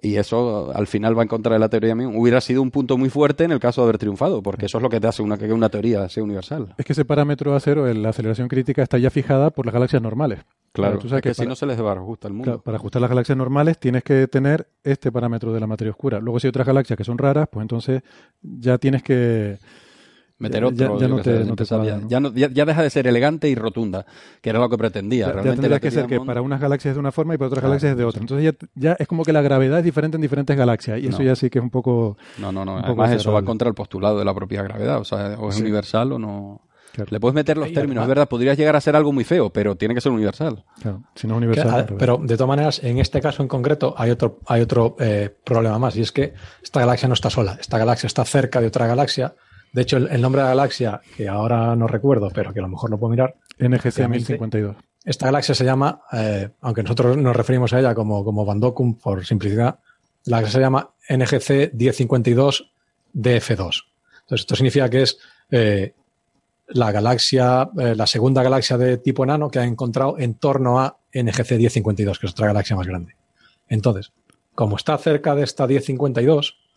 Y 0.00 0.16
eso 0.16 0.70
al 0.74 0.86
final 0.86 1.18
va 1.18 1.22
en 1.22 1.28
contra 1.28 1.52
de 1.54 1.58
la 1.58 1.68
teoría 1.68 1.94
misma. 1.94 2.16
Hubiera 2.16 2.40
sido 2.40 2.62
un 2.62 2.70
punto 2.70 2.96
muy 2.96 3.10
fuerte 3.10 3.42
en 3.44 3.50
el 3.52 3.58
caso 3.58 3.80
de 3.80 3.86
haber 3.86 3.98
triunfado, 3.98 4.42
porque 4.42 4.66
eso 4.66 4.78
es 4.78 4.82
lo 4.82 4.88
que 4.90 5.00
te 5.00 5.08
hace 5.08 5.22
una, 5.22 5.36
que 5.36 5.52
una 5.52 5.68
teoría 5.68 6.08
sea 6.08 6.22
universal. 6.22 6.74
Es 6.78 6.84
que 6.84 6.92
ese 6.92 7.04
parámetro 7.04 7.54
acero, 7.54 7.86
el- 7.88 8.02
la 8.02 8.10
aceleración 8.10 8.46
crítica, 8.48 8.82
está 8.82 8.96
ya 8.98 9.10
fijada 9.10 9.50
por 9.50 9.66
las 9.66 9.72
galaxias 9.72 10.00
normales. 10.00 10.40
Claro, 10.72 10.98
tú 10.98 11.08
sabes 11.08 11.24
es 11.24 11.30
que, 11.30 11.34
si 11.34 11.38
para- 11.40 11.48
no 11.48 11.56
se 11.56 11.66
les 11.66 11.78
ajusta 11.80 12.28
el 12.28 12.34
mundo. 12.34 12.44
Claro, 12.44 12.62
para 12.62 12.76
ajustar 12.76 13.00
las 13.02 13.10
galaxias 13.10 13.36
normales 13.36 13.78
tienes 13.78 14.04
que 14.04 14.28
tener 14.28 14.68
este 14.84 15.10
parámetro 15.10 15.52
de 15.52 15.58
la 15.58 15.66
materia 15.66 15.90
oscura. 15.90 16.20
Luego, 16.20 16.38
si 16.38 16.46
hay 16.46 16.50
otras 16.50 16.66
galaxias 16.68 16.96
que 16.96 17.04
son 17.04 17.18
raras, 17.18 17.48
pues 17.50 17.62
entonces 17.62 18.02
ya 18.42 18.78
tienes 18.78 19.02
que 19.02 19.58
Meter 20.40 20.60
ya- 20.62 20.66
otro, 20.68 20.98
ya, 20.98 21.00
ya 21.00 21.08
no 21.08 21.16
te, 21.16 21.22
sé, 21.24 21.30
no 21.38 21.44
te 21.44 21.48
empezar 21.50 21.78
cuadra, 21.80 21.94
ya, 21.96 22.00
¿no? 22.02 22.08
ya 22.08 22.20
no- 22.20 22.32
ya- 22.32 22.48
ya 22.50 22.64
deja 22.64 22.82
de 22.82 22.90
ser 22.90 23.06
elegante 23.08 23.48
y 23.48 23.54
rotunda, 23.56 24.06
que 24.40 24.50
era 24.50 24.60
lo 24.60 24.68
que 24.68 24.78
pretendía. 24.78 25.22
Ya- 25.22 25.26
ya 25.26 25.32
Realmente 25.32 25.56
tendría 25.62 25.76
la 25.76 25.80
que 25.80 25.90
ser 25.90 26.06
que 26.06 26.20
para 26.20 26.42
unas 26.42 26.60
galaxias 26.60 26.92
es 26.92 26.96
de 26.96 27.00
una 27.00 27.10
forma 27.12 27.34
y 27.34 27.38
para 27.38 27.48
otras 27.48 27.60
Claro, 27.60 27.70
galaxias 27.70 27.90
es 27.92 27.98
de 27.98 28.04
otra. 28.04 28.20
Entonces 28.20 28.44
ya, 28.60 28.68
ya 28.74 28.92
es 28.98 29.08
como 29.08 29.24
que 29.24 29.32
la 29.32 29.42
gravedad 29.42 29.78
es 29.80 29.84
diferente 29.84 30.16
en 30.16 30.20
diferentes 30.22 30.56
galaxias 30.56 31.00
y 31.00 31.08
eso 31.08 31.22
ya 31.22 31.34
sí 31.34 31.50
que 31.50 31.58
es 31.58 31.62
un 31.62 31.70
poco... 31.70 32.16
No, 32.38 32.52
no, 32.52 32.64
no. 32.64 32.78
Además, 32.78 33.10
eso 33.12 33.32
va 33.32 33.42
contra 33.42 33.68
el 33.68 33.74
postulado 33.74 34.18
de 34.18 34.24
la 34.24 34.34
propia 34.34 34.62
gravedad. 34.62 34.98
O 35.00 35.04
sea, 35.04 35.36
o 35.38 35.48
es 35.48 35.56
Sí. 35.56 35.62
universal 35.62 36.12
o 36.12 36.18
no. 36.18 36.60
Claro. 36.92 37.10
Le 37.12 37.20
puedes 37.20 37.34
meter 37.34 37.56
los 37.58 37.68
Y 37.68 37.74
términos, 37.74 38.02
es 38.02 38.08
verdad. 38.08 38.28
Podrías 38.28 38.56
llegar 38.56 38.74
a 38.74 38.80
ser 38.80 38.96
algo 38.96 39.12
muy 39.12 39.22
feo, 39.24 39.50
pero 39.50 39.76
tiene 39.76 39.94
que 39.94 40.00
ser 40.00 40.10
universal. 40.10 40.64
Claro, 40.80 41.02
si 41.14 41.26
no 41.28 41.34
es 41.34 41.38
universal. 41.38 41.70
revés. 41.86 41.94
pero 41.98 42.16
de 42.16 42.36
todas 42.36 42.48
maneras, 42.48 42.82
en 42.82 42.98
este 42.98 43.20
caso 43.20 43.42
en 43.42 43.48
concreto 43.48 43.94
hay 43.96 44.10
otro, 44.10 44.38
hay 44.46 44.62
otro 44.62 44.96
eh, 44.98 45.32
problema 45.44 45.78
más 45.78 45.94
y 45.96 46.00
es 46.00 46.10
que 46.12 46.32
esta 46.62 46.80
galaxia 46.80 47.06
no 47.08 47.14
está 47.14 47.28
sola. 47.30 47.56
Esta 47.60 47.76
galaxia 47.78 48.06
está 48.06 48.24
cerca 48.24 48.60
de 48.60 48.68
otra 48.68 48.86
galaxia. 48.86 49.34
De 49.72 49.82
hecho, 49.82 49.96
el, 49.96 50.08
el 50.08 50.20
nombre 50.20 50.40
de 50.40 50.46
la 50.46 50.54
galaxia, 50.54 51.00
que 51.16 51.28
ahora 51.28 51.76
no 51.76 51.86
recuerdo, 51.86 52.30
pero 52.34 52.52
que 52.52 52.60
a 52.60 52.62
lo 52.62 52.68
mejor 52.68 52.90
no 52.90 52.98
puedo 52.98 53.10
mirar, 53.10 53.36
NGC 53.58 53.74
efectivamente, 53.74 54.32
1052. 54.32 54.76
esta 55.04 55.26
galaxia 55.26 55.54
se 55.54 55.64
llama, 55.64 56.00
eh, 56.12 56.50
aunque 56.60 56.82
nosotros 56.82 57.16
nos 57.16 57.36
referimos 57.36 57.72
a 57.72 57.80
ella 57.80 57.94
como, 57.94 58.24
como 58.24 58.44
Van 58.44 58.60
Dokum 58.60 58.94
por 58.94 59.24
simplicidad, 59.26 59.78
la 60.24 60.38
galaxia 60.38 60.58
se 60.58 60.60
llama 60.60 60.90
NGC 61.08 61.74
1052 61.74 62.70
DF2. 63.14 63.84
Entonces, 64.20 64.40
esto 64.40 64.56
significa 64.56 64.88
que 64.88 65.02
es 65.02 65.18
eh, 65.50 65.94
la 66.68 66.92
galaxia, 66.92 67.70
eh, 67.78 67.94
la 67.96 68.06
segunda 68.06 68.42
galaxia 68.42 68.76
de 68.76 68.98
tipo 68.98 69.24
enano 69.24 69.50
que 69.50 69.58
ha 69.58 69.64
encontrado 69.64 70.18
en 70.18 70.34
torno 70.34 70.80
a 70.80 70.98
NGC 71.12 71.52
1052, 71.52 72.18
que 72.18 72.26
es 72.26 72.32
otra 72.32 72.48
galaxia 72.48 72.76
más 72.76 72.86
grande. 72.86 73.14
Entonces, 73.68 74.12
como 74.54 74.76
está 74.76 74.96
cerca 74.98 75.34
de 75.34 75.44
esta 75.44 75.66
1052, 75.66 76.50
o 76.50 76.67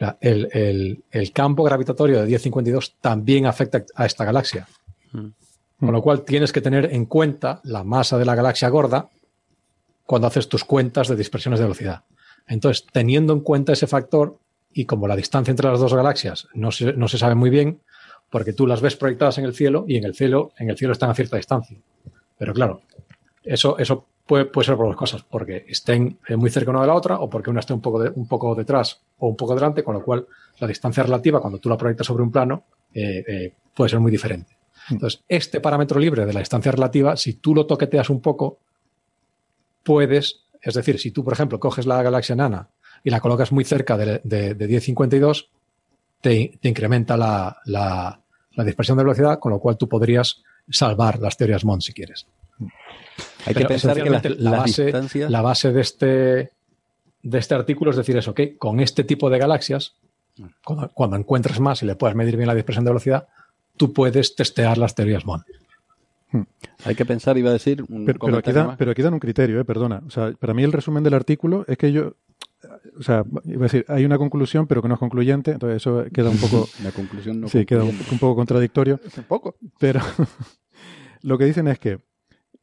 sea, 0.00 0.16
el, 0.20 0.48
el- 0.52 1.04
el 1.10 1.32
campo 1.32 1.62
gravitatorio 1.62 2.20
de 2.20 2.26
1052 2.26 2.96
también 3.00 3.46
afecta 3.46 3.84
a 3.94 4.06
esta 4.06 4.24
galaxia. 4.24 4.66
Con 5.12 5.92
lo 5.92 6.02
cual 6.02 6.22
tienes 6.24 6.52
que 6.52 6.60
tener 6.60 6.92
en 6.92 7.06
cuenta 7.06 7.60
la 7.64 7.84
masa 7.84 8.18
de 8.18 8.24
la 8.24 8.34
galaxia 8.34 8.68
gorda 8.68 9.08
cuando 10.04 10.26
haces 10.26 10.48
tus 10.48 10.64
cuentas 10.64 11.08
de 11.08 11.16
dispersiones 11.16 11.58
de 11.60 11.64
velocidad. 11.64 12.02
Entonces, 12.46 12.86
teniendo 12.92 13.32
en 13.32 13.40
cuenta 13.40 13.72
ese 13.72 13.86
factor 13.86 14.38
y 14.72 14.84
como 14.84 15.06
la 15.08 15.16
distancia 15.16 15.50
entre 15.50 15.68
las 15.70 15.80
dos 15.80 15.94
galaxias 15.94 16.48
no 16.54 16.70
se, 16.72 16.92
no 16.92 17.08
se 17.08 17.18
sabe 17.18 17.34
muy 17.34 17.48
bien, 17.50 17.80
porque 18.28 18.52
tú 18.52 18.66
las 18.66 18.80
ves 18.80 18.96
proyectadas 18.96 19.38
en 19.38 19.44
el 19.44 19.54
cielo 19.54 19.84
y 19.88 19.96
en 19.96 20.04
el 20.04 20.14
cielo, 20.14 20.52
en 20.58 20.70
el 20.70 20.76
cielo 20.76 20.92
están 20.92 21.10
a 21.10 21.14
cierta 21.14 21.36
distancia. 21.36 21.78
Pero 22.38 22.52
claro, 22.54 22.82
eso, 23.42 23.78
eso 23.78 24.06
puede, 24.30 24.44
puede 24.44 24.66
ser 24.66 24.76
por 24.76 24.86
dos 24.86 24.96
cosas, 24.96 25.22
porque 25.24 25.64
estén 25.68 26.18
eh, 26.28 26.36
muy 26.36 26.50
cerca 26.50 26.70
una 26.70 26.82
de 26.82 26.86
la 26.86 26.94
otra 26.94 27.18
o 27.18 27.28
porque 27.28 27.50
una 27.50 27.58
esté 27.60 27.72
un 27.74 27.80
poco, 27.80 27.98
de- 28.00 28.10
un 28.14 28.28
poco 28.28 28.54
detrás 28.54 29.00
o 29.18 29.26
un 29.28 29.36
poco 29.36 29.56
delante, 29.56 29.82
con 29.82 29.94
lo 29.94 30.04
cual 30.04 30.24
la 30.60 30.68
distancia 30.68 31.02
relativa 31.02 31.40
cuando 31.40 31.58
tú 31.58 31.68
la 31.68 31.76
proyectas 31.76 32.06
sobre 32.06 32.22
un 32.22 32.30
plano 32.30 32.62
eh, 32.94 33.24
eh, 33.26 33.52
puede 33.74 33.88
ser 33.90 33.98
muy 33.98 34.12
diferente. 34.12 34.56
Entonces, 34.88 35.22
este 35.28 35.60
parámetro 35.60 35.98
libre 35.98 36.24
de 36.26 36.32
la 36.32 36.38
distancia 36.40 36.70
relativa, 36.70 37.16
si 37.16 37.34
tú 37.34 37.54
lo 37.56 37.66
toqueteas 37.66 38.08
un 38.08 38.20
poco, 38.20 38.58
puedes, 39.82 40.44
es 40.62 40.74
decir, 40.74 40.98
si 40.98 41.10
tú, 41.10 41.24
por 41.24 41.32
ejemplo, 41.32 41.58
coges 41.58 41.86
la 41.86 42.02
galaxia 42.02 42.36
nana 42.36 42.68
y 43.02 43.10
la 43.10 43.20
colocas 43.20 43.50
muy 43.52 43.64
cerca 43.64 43.96
de, 43.96 44.20
de, 44.24 44.54
de 44.54 44.68
1052, 44.68 45.50
te, 46.20 46.52
te 46.60 46.68
incrementa 46.68 47.16
la, 47.16 47.56
la- 47.64 48.20
la 48.54 48.64
dispersión 48.64 48.96
de 48.98 49.04
velocidad, 49.04 49.38
con 49.38 49.52
lo 49.52 49.58
cual 49.60 49.76
tú 49.76 49.88
podrías 49.88 50.42
salvar 50.68 51.18
las 51.20 51.36
teorías 51.36 51.64
Mond 51.64 51.82
si 51.82 51.92
quieres. 51.92 52.26
Hay 53.46 53.54
Pero 53.54 53.60
que 53.60 53.66
pensar 53.66 54.02
que 54.02 54.10
la, 54.10 54.50
base, 54.50 54.84
distancias. 54.84 55.30
la 55.30 55.42
base 55.42 55.72
de 55.72 55.80
este, 55.80 56.06
de 57.22 57.38
este 57.38 57.54
artículo 57.54 57.90
es 57.90 57.96
decir 57.96 58.16
eso, 58.16 58.34
que 58.34 58.56
con 58.56 58.80
este 58.80 59.04
tipo 59.04 59.30
de 59.30 59.38
galaxias, 59.38 59.94
cuando, 60.64 60.88
cuando 60.90 61.16
encuentres 61.16 61.60
más 61.60 61.82
y 61.82 61.86
le 61.86 61.96
puedas 61.96 62.16
medir 62.16 62.36
bien 62.36 62.46
la 62.46 62.54
dispersión 62.54 62.84
de 62.84 62.90
velocidad, 62.90 63.28
tú 63.76 63.92
puedes 63.92 64.34
testear 64.34 64.78
las 64.78 64.94
teorías 64.94 65.24
Bond. 65.24 65.44
Hay 66.84 66.94
que 66.94 67.04
pensar, 67.04 67.36
iba 67.38 67.50
a 67.50 67.54
decir. 67.54 67.84
Un 67.88 68.04
Pero, 68.04 68.18
pero 68.20 68.38
aquí 68.38 68.52
más. 68.52 68.76
pero 68.76 68.90
aquí 68.92 69.02
dan 69.02 69.14
un 69.14 69.20
criterio, 69.20 69.60
eh, 69.60 69.64
perdona. 69.64 70.02
O 70.06 70.10
sea, 70.10 70.32
para 70.38 70.54
mí 70.54 70.62
el 70.62 70.72
resumen 70.72 71.02
del 71.02 71.14
artículo 71.14 71.64
es 71.66 71.76
que 71.76 71.92
yo. 71.92 72.14
O 72.98 73.02
sea, 73.02 73.24
iba 73.44 73.60
a 73.60 73.68
decir, 73.68 73.84
hay 73.88 74.04
una 74.04 74.18
conclusión, 74.18 74.66
pero 74.66 74.82
que 74.82 74.88
no 74.88 74.94
es 74.94 75.00
concluyente, 75.00 75.52
entonces 75.52 75.76
eso 75.78 76.04
queda 76.12 76.30
un 76.30 76.36
poco. 76.36 76.68
La 76.84 76.92
conclusión 76.92 77.40
no 77.40 77.48
sí, 77.48 77.64
queda 77.64 77.84
un 77.84 78.18
poco 78.20 78.36
contradictorio. 78.36 79.00
Un 79.16 79.24
poco. 79.24 79.56
Pero 79.78 80.00
lo 81.22 81.38
que 81.38 81.46
dicen 81.46 81.68
es 81.68 81.78
que 81.78 81.98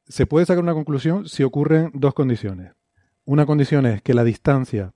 se 0.07 0.25
puede 0.25 0.45
sacar 0.45 0.63
una 0.63 0.73
conclusión 0.73 1.27
si 1.27 1.43
ocurren 1.43 1.91
dos 1.93 2.13
condiciones. 2.13 2.73
Una 3.25 3.45
condición 3.45 3.85
es 3.85 4.01
que 4.01 4.13
la 4.13 4.23
distancia 4.23 4.93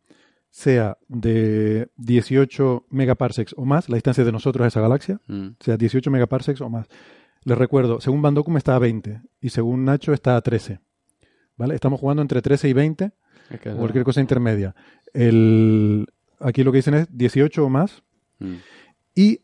sea 0.49 0.97
de 1.07 1.89
18 1.97 2.85
megaparsecs 2.89 3.53
o 3.57 3.65
más, 3.65 3.89
la 3.89 3.95
distancia 3.95 4.23
de 4.23 4.31
nosotros 4.31 4.65
a 4.65 4.67
esa 4.67 4.81
galaxia, 4.81 5.19
Mm. 5.27 5.47
sea, 5.59 5.77
18 5.77 6.11
megaparsecs 6.11 6.61
o 6.61 6.69
más. 6.69 6.87
Les 7.43 7.57
recuerdo, 7.57 7.99
según 8.01 8.21
Van 8.21 8.35
está 8.57 8.75
a 8.75 8.79
20 8.79 9.21
y 9.39 9.49
según 9.49 9.85
Nacho 9.85 10.13
está 10.13 10.35
a 10.35 10.41
13. 10.41 10.79
¿Vale? 11.57 11.75
Estamos 11.75 11.99
jugando 11.99 12.21
entre 12.21 12.41
13 12.41 12.69
y 12.69 12.73
20 12.73 13.11
Es 13.49 13.59
que 13.59 13.69
o 13.69 13.77
cualquier 13.77 14.03
cosa 14.03 14.21
intermedia. 14.21 14.75
El, 15.13 16.07
aquí 16.39 16.63
lo 16.63 16.71
que 16.71 16.79
dicen 16.79 16.93
es 16.95 17.07
18 17.11 17.65
o 17.65 17.69
más 17.69 18.03
Mm. 18.39 18.55
y 19.15 19.41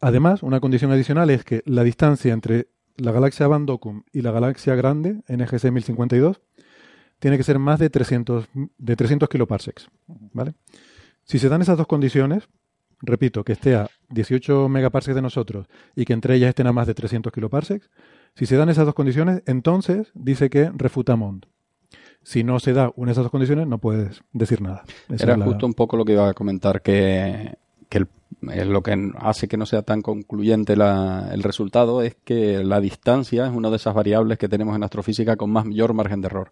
además 0.00 0.42
una 0.42 0.58
condición 0.60 0.90
adicional 0.90 1.28
es 1.30 1.44
que 1.44 1.62
la 1.66 1.84
distancia 1.84 2.32
entre 2.32 2.68
la 2.96 3.12
galaxia 3.12 3.46
Van 3.46 3.66
Docum 3.66 4.02
y 4.12 4.22
la 4.22 4.30
galaxia 4.30 4.74
grande, 4.74 5.22
NGC 5.28 5.70
1052, 5.70 6.40
tiene 7.18 7.36
que 7.36 7.42
ser 7.44 7.58
más 7.58 7.78
de 7.78 7.88
300, 7.90 8.48
de 8.78 8.96
300 8.96 9.28
kiloparsecs. 9.28 9.88
¿vale? 10.32 10.54
Si 11.24 11.38
se 11.38 11.48
dan 11.48 11.62
esas 11.62 11.78
dos 11.78 11.86
condiciones, 11.86 12.48
repito, 13.00 13.44
que 13.44 13.52
esté 13.52 13.74
a 13.76 13.88
18 14.10 14.68
megaparsecs 14.68 15.14
de 15.14 15.22
nosotros 15.22 15.66
y 15.96 16.04
que 16.04 16.12
entre 16.12 16.34
ellas 16.34 16.50
estén 16.50 16.66
a 16.66 16.72
más 16.72 16.86
de 16.86 16.94
300 16.94 17.32
kiloparsecs, 17.32 17.90
si 18.34 18.46
se 18.46 18.56
dan 18.56 18.68
esas 18.68 18.86
dos 18.86 18.94
condiciones, 18.94 19.42
entonces 19.46 20.10
dice 20.14 20.50
que 20.50 20.70
refuta 20.74 21.16
Mond. 21.16 21.46
Si 22.24 22.44
no 22.44 22.60
se 22.60 22.72
da 22.72 22.92
una 22.96 23.08
de 23.08 23.12
esas 23.12 23.24
dos 23.24 23.30
condiciones, 23.32 23.66
no 23.66 23.78
puedes 23.78 24.22
decir 24.32 24.62
nada. 24.62 24.84
Esa 25.08 25.24
Era 25.24 25.36
la- 25.36 25.44
justo 25.44 25.66
un 25.66 25.74
poco 25.74 25.96
lo 25.96 26.04
que 26.04 26.12
iba 26.12 26.28
a 26.28 26.34
comentar, 26.34 26.80
que, 26.80 27.54
es 28.50 28.66
lo 28.66 28.82
que 28.82 29.10
hace 29.18 29.48
que 29.48 29.56
no 29.56 29.66
sea 29.66 29.82
tan 29.82 30.02
concluyente 30.02 30.76
la- 30.76 31.28
el 31.32 31.42
resultado 31.42 32.02
es 32.02 32.16
que 32.24 32.62
la 32.64 32.80
distancia 32.80 33.46
es 33.46 33.52
una 33.52 33.70
de 33.70 33.76
esas 33.76 33.94
variables 33.94 34.38
que 34.38 34.48
tenemos 34.48 34.74
en 34.76 34.82
astrofísica 34.82 35.36
con 35.36 35.50
más 35.50 35.64
mayor 35.64 35.94
margen 35.94 36.20
de 36.20 36.26
error. 36.26 36.50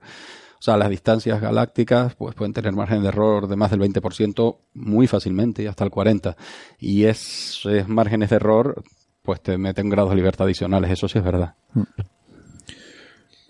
O 0.59 0.63
sea, 0.63 0.77
las 0.77 0.91
distancias 0.91 1.41
galácticas 1.41 2.15
pues, 2.17 2.35
pueden 2.35 2.53
tener 2.53 2.73
margen 2.73 3.01
de 3.03 3.09
error 3.09 3.49
de 3.49 3.57
más 3.57 3.71
del 3.71 3.81
20% 3.81 4.59
muy 4.75 5.07
fácilmente, 5.07 5.67
hasta 5.67 5.85
el 5.85 5.91
40%. 5.91 6.37
Y 6.79 7.05
esos 7.05 7.89
márgenes 7.89 8.29
de 8.31 8.37
error 8.37 8.83
pues 9.23 9.41
te 9.43 9.57
meten 9.59 9.89
grados 9.89 10.11
de 10.11 10.17
libertad 10.17 10.47
adicionales, 10.47 10.91
eso 10.91 11.09
sí 11.09 11.19
es 11.19 11.25
verdad. 11.25 11.55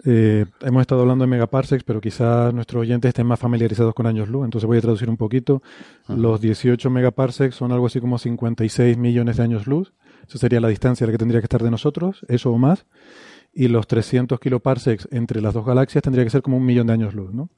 Eh, 0.04 0.46
hemos 0.62 0.80
estado 0.80 1.02
hablando 1.02 1.24
de 1.24 1.28
megaparsecs, 1.30 1.84
pero 1.84 2.00
quizás 2.00 2.54
nuestros 2.54 2.80
oyentes 2.82 3.10
estén 3.10 3.26
más 3.26 3.38
familiarizados 3.38 3.94
con 3.94 4.06
años 4.06 4.28
luz, 4.28 4.44
entonces 4.44 4.66
voy 4.66 4.78
a 4.78 4.80
traducir 4.80 5.10
un 5.10 5.16
poquito. 5.16 5.62
Los 6.08 6.40
18 6.40 6.88
megaparsecs 6.90 7.54
son 7.54 7.72
algo 7.72 7.86
así 7.86 8.00
como 8.00 8.18
56 8.18 8.96
millones 8.96 9.36
de 9.36 9.42
años 9.42 9.66
luz. 9.66 9.92
Esa 10.28 10.38
sería 10.38 10.60
la 10.60 10.68
distancia 10.68 11.04
a 11.04 11.06
la 11.08 11.12
que 11.12 11.18
tendría 11.18 11.40
que 11.40 11.46
estar 11.46 11.62
de 11.62 11.70
nosotros, 11.70 12.24
eso 12.28 12.50
o 12.50 12.58
más. 12.58 12.86
Y 13.52 13.68
los 13.68 13.86
300 13.88 14.38
kiloparsecs 14.38 15.08
entre 15.10 15.40
las 15.40 15.54
dos 15.54 15.66
galaxias 15.66 16.02
tendría 16.02 16.24
que 16.24 16.30
ser 16.30 16.40
como 16.42 16.56
un 16.56 16.64
millón 16.64 16.86
de 16.86 16.92
años 16.92 17.14
luz, 17.14 17.32
¿no? 17.34 17.48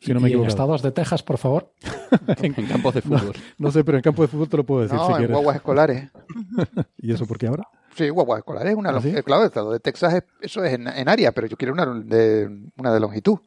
Si 0.00 0.14
no 0.14 0.20
me 0.20 0.28
y 0.28 0.32
en 0.32 0.34
equivoco. 0.38 0.48
estados 0.48 0.80
de 0.82 0.92
Texas, 0.92 1.22
por 1.24 1.38
favor. 1.38 1.72
En 2.42 2.52
campos 2.66 2.94
de 2.94 3.02
fútbol. 3.02 3.32
No 3.58 3.70
sé, 3.72 3.82
pero 3.84 3.98
en 3.98 4.02
campo 4.02 4.22
de 4.22 4.28
fútbol 4.28 4.48
te 4.48 4.56
lo 4.56 4.64
puedo 4.64 4.82
decir 4.82 4.96
No, 4.96 5.06
si 5.06 5.12
en 5.12 5.18
quieres. 5.18 5.34
guaguas 5.34 5.56
escolares. 5.56 6.08
¿Y 6.98 7.12
eso 7.12 7.26
por 7.26 7.36
qué 7.36 7.48
ahora? 7.48 7.66
Sí, 7.98 8.08
guaguas 8.08 8.38
escolares. 8.38 8.74
Una, 8.74 8.90
¿Ah, 8.90 9.00
sí? 9.02 9.12
eh, 9.14 9.22
Claro, 9.22 9.42
el 9.42 9.48
estado 9.48 9.72
de 9.72 9.80
Texas, 9.80 10.14
es- 10.14 10.24
eso 10.40 10.64
es 10.64 10.72
en, 10.72 10.86
en 10.88 11.08
área, 11.08 11.32
pero 11.32 11.46
yo 11.48 11.56
quiero 11.56 11.74
una 11.74 11.84
de, 11.86 12.48
una 12.78 12.92
de 12.94 13.00
longitud. 13.00 13.38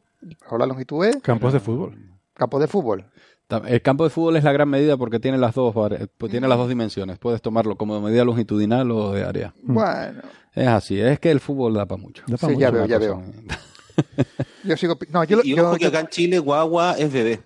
Ahora 0.46 0.58
la 0.66 0.66
longitud 0.66 1.04
es 1.04 1.16
Campos 1.22 1.52
de 1.52 1.58
fútbol. 1.60 1.98
campo 2.34 2.60
de 2.60 2.68
fútbol. 2.68 3.06
El 3.66 3.82
campo 3.82 4.04
de 4.04 4.10
fútbol 4.10 4.36
es 4.36 4.44
la 4.44 4.52
gran 4.52 4.68
medida 4.68 4.96
porque 4.96 5.18
tiene 5.20 5.36
las 5.36 5.54
dos 5.54 5.74
pues 6.16 6.30
tiene 6.30 6.48
las 6.48 6.56
dos 6.56 6.68
dimensiones. 6.70 7.18
Puedes 7.18 7.42
tomarlo 7.42 7.76
como 7.76 8.00
medida 8.00 8.24
longitudinal 8.24 8.90
o 8.92 9.12
de 9.12 9.24
área. 9.24 9.52
Bueno, 9.62 10.22
Es 10.54 10.68
así, 10.68 10.98
es 11.00 11.18
que 11.18 11.30
el 11.30 11.40
fútbol 11.40 11.74
da 11.74 11.84
para 11.84 12.00
mucho. 12.00 12.22
Da 12.28 12.36
pa' 12.38 12.48
Sí, 12.48 12.56
ya 12.56 12.70
veo, 12.70 12.86
ya 12.86 12.98
veo. 12.98 13.22
yo 14.64 14.76
sigo. 14.76 14.96
No, 15.10 15.24
yo, 15.24 15.36
lo- 15.38 15.44
Y 15.44 15.54
yo- 15.56 15.66
ojo 15.66 15.76
que 15.76 15.82
yo- 15.82 15.88
acá 15.88 16.00
en 16.00 16.06
Chile, 16.08 16.38
guagua 16.38 16.94
es 16.98 17.12
bebé. 17.12 17.42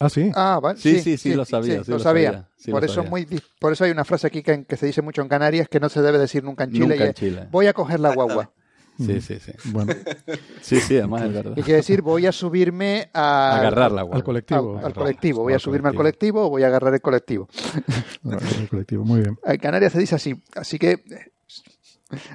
Ah, 0.00 0.08
sí. 0.08 0.30
Ah, 0.34 0.58
vale. 0.62 0.78
Sí, 0.80 0.98
sí, 1.00 1.16
sí, 1.18 1.34
lo 1.34 1.44
sabía, 1.44 1.84
sí 1.84 1.90
lo 1.90 1.98
lo 1.98 2.02
sabía. 2.02 2.30
sabía, 2.32 2.48
sí 2.56 2.70
por 2.70 2.80
lo 2.80 2.86
eso 2.86 2.94
sabía. 2.96 3.10
muy, 3.10 3.26
por 3.60 3.72
eso 3.74 3.84
hay 3.84 3.90
una 3.90 4.04
frase 4.04 4.26
aquí 4.26 4.42
que, 4.42 4.64
que 4.64 4.76
se 4.78 4.86
dice 4.86 5.02
mucho 5.02 5.20
en 5.22 5.28
Canarias 5.28 5.68
que 5.68 5.78
no 5.78 5.88
se 5.90 6.00
debe 6.00 6.18
decir 6.18 6.42
nunca 6.42 6.64
en 6.64 6.72
Chile. 6.72 6.86
Nunca 6.86 6.96
y 6.96 7.02
en 7.02 7.08
es, 7.08 7.14
Chile. 7.14 7.48
Voy 7.50 7.66
a 7.66 7.72
coger 7.74 8.00
la 8.00 8.14
guagua. 8.14 8.50
Sí, 8.98 9.20
sí, 9.22 9.38
sí. 9.38 9.52
Bueno, 9.66 9.94
Sí, 10.62 10.78
sí, 10.80 10.96
además 10.98 11.22
es 11.22 11.32
verdad. 11.32 11.52
Y 11.56 11.62
quiere 11.62 11.76
decir 11.78 12.02
voy 12.02 12.26
a 12.26 12.32
subirme 12.32 13.08
a, 13.14 13.56
Agarrar 13.58 13.92
la 13.92 14.00
al 14.02 14.06
guagua. 14.08 14.24
colectivo. 14.24 14.78
al, 14.78 14.84
al 14.86 14.94
colectivo. 14.94 15.42
Voy 15.42 15.52
Al 15.52 15.56
a 15.56 15.60
subirme 15.60 15.88
al 15.90 15.94
colectivo. 15.94 16.46
o 16.46 16.50
voy 16.50 16.62
a 16.62 16.66
agarrar 16.66 16.92
el 16.94 17.00
colectivo. 17.00 17.48
Al 18.30 18.68
colectivo, 18.68 19.04
muy 19.04 19.20
bien. 19.20 19.38
En 19.44 19.58
Canarias 19.58 19.92
se 19.92 19.98
dice 20.00 20.14
así. 20.16 20.34
Así 20.54 20.78
que 20.78 21.02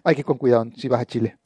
hay 0.03 0.15
que 0.15 0.21
ir 0.21 0.25
con 0.25 0.37
cuidado 0.37 0.65
si 0.77 0.87
vas 0.87 1.01
a 1.01 1.05
Chile. 1.05 1.37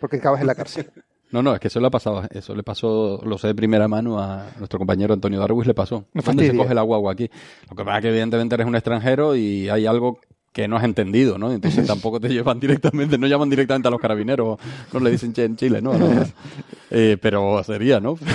Porque 0.00 0.16
acabas 0.16 0.40
en 0.40 0.46
la 0.48 0.54
cárcel. 0.54 0.90
No, 1.30 1.42
no, 1.42 1.54
es 1.54 1.60
que 1.60 1.68
eso 1.68 1.80
le 1.80 1.86
ha 1.86 1.90
pasado, 1.90 2.22
eso 2.30 2.54
le 2.54 2.62
pasó, 2.62 3.20
lo 3.24 3.36
sé 3.36 3.48
de 3.48 3.54
primera 3.54 3.86
mano 3.86 4.18
a 4.18 4.46
nuestro 4.58 4.78
compañero 4.78 5.12
Antonio 5.12 5.40
Darwis 5.40 5.66
le 5.66 5.74
pasó. 5.74 6.06
No 6.14 6.22
¿Dónde 6.22 6.50
se 6.50 6.56
coge 6.56 6.74
la 6.74 6.82
guagua 6.82 7.12
aquí? 7.12 7.30
Lo 7.68 7.76
que 7.76 7.84
pasa 7.84 7.98
es 7.98 8.02
que 8.02 8.08
evidentemente 8.08 8.54
eres 8.54 8.66
un 8.66 8.74
extranjero 8.74 9.36
y 9.36 9.68
hay 9.68 9.86
algo 9.86 10.20
que 10.52 10.66
no 10.66 10.76
has 10.76 10.84
entendido, 10.84 11.38
¿no? 11.38 11.52
Entonces 11.52 11.86
tampoco 11.86 12.18
te 12.18 12.28
llevan 12.28 12.58
directamente, 12.58 13.18
no 13.18 13.26
llaman 13.26 13.50
directamente 13.50 13.88
a 13.88 13.90
los 13.90 14.00
carabineros, 14.00 14.58
no 14.92 15.00
le 15.00 15.10
dicen 15.10 15.32
che 15.32 15.44
en 15.44 15.56
Chile, 15.56 15.82
¿no? 15.82 15.96
No. 15.96 16.08
Eh, 16.90 17.18
pero 17.20 17.62
sería, 17.64 18.00
¿no? 18.00 18.18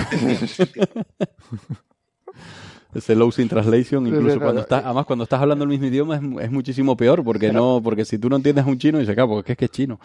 Ese 2.94 3.16
low 3.16 3.30
in 3.36 3.48
translation, 3.48 4.06
incluso 4.06 4.38
cuando 4.38 4.60
estás, 4.60 4.84
además 4.84 5.06
cuando 5.06 5.24
estás 5.24 5.40
hablando 5.40 5.64
el 5.64 5.70
mismo 5.70 5.86
idioma 5.86 6.16
es, 6.16 6.22
es 6.44 6.50
muchísimo 6.50 6.96
peor, 6.96 7.24
porque 7.24 7.52
no, 7.52 7.80
porque 7.82 8.04
si 8.04 8.18
tú 8.18 8.28
no 8.28 8.36
entiendes 8.36 8.64
a 8.64 8.68
un 8.68 8.78
chino, 8.78 8.98
dices, 8.98 9.14
claro, 9.14 9.30
porque 9.30 9.52
es 9.52 9.58
que 9.58 9.64
es 9.64 9.70
chino. 9.70 9.98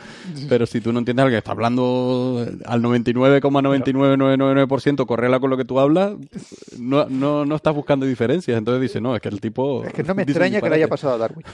Pero 0.47 0.65
si 0.65 0.81
tú 0.81 0.91
no 0.91 0.99
entiendes 0.99 1.25
al 1.25 1.31
que 1.31 1.37
está 1.37 1.51
hablando 1.51 2.45
al 2.65 2.81
99,99999%, 2.81 5.05
correla 5.05 5.39
con 5.39 5.49
lo 5.49 5.57
que 5.57 5.65
tú 5.65 5.79
hablas, 5.79 6.13
no, 6.77 7.07
no, 7.09 7.45
no 7.45 7.55
estás 7.55 7.75
buscando 7.75 8.05
diferencias. 8.05 8.57
Entonces 8.57 8.81
dice, 8.81 9.01
no, 9.01 9.15
es 9.15 9.21
que 9.21 9.29
el 9.29 9.39
tipo. 9.39 9.83
Es 9.83 9.93
que 9.93 10.03
no 10.03 10.15
me 10.15 10.23
extraña 10.23 10.61
que 10.61 10.69
le 10.69 10.75
haya 10.75 10.87
pasado 10.87 11.15
a 11.15 11.17
Darwin. 11.17 11.45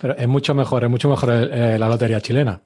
Pero 0.00 0.16
es 0.16 0.28
mucho 0.28 0.54
mejor, 0.54 0.84
es 0.84 0.90
mucho 0.90 1.08
mejor 1.08 1.30
eh, 1.32 1.78
la 1.78 1.88
lotería 1.88 2.20
chilena. 2.20 2.60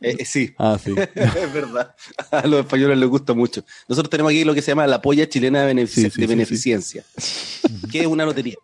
Eh, 0.00 0.16
eh, 0.20 0.24
sí, 0.24 0.54
Ah, 0.58 0.78
sí. 0.82 0.94
es 1.14 1.52
verdad. 1.52 1.94
A 2.30 2.46
los 2.46 2.60
españoles 2.60 2.98
les 2.98 3.08
gusta 3.08 3.34
mucho. 3.34 3.64
Nosotros 3.88 4.10
tenemos 4.10 4.30
aquí 4.30 4.44
lo 4.44 4.54
que 4.54 4.62
se 4.62 4.70
llama 4.70 4.86
la 4.86 5.02
polla 5.02 5.28
chilena 5.28 5.62
de, 5.64 5.74
benefic- 5.74 5.86
Sí, 5.88 6.02
sí, 6.02 6.20
de 6.20 6.26
sí, 6.26 6.26
beneficencia, 6.26 7.04
que 7.90 8.00
es 8.00 8.06
una 8.06 8.24
lotería. 8.24 8.56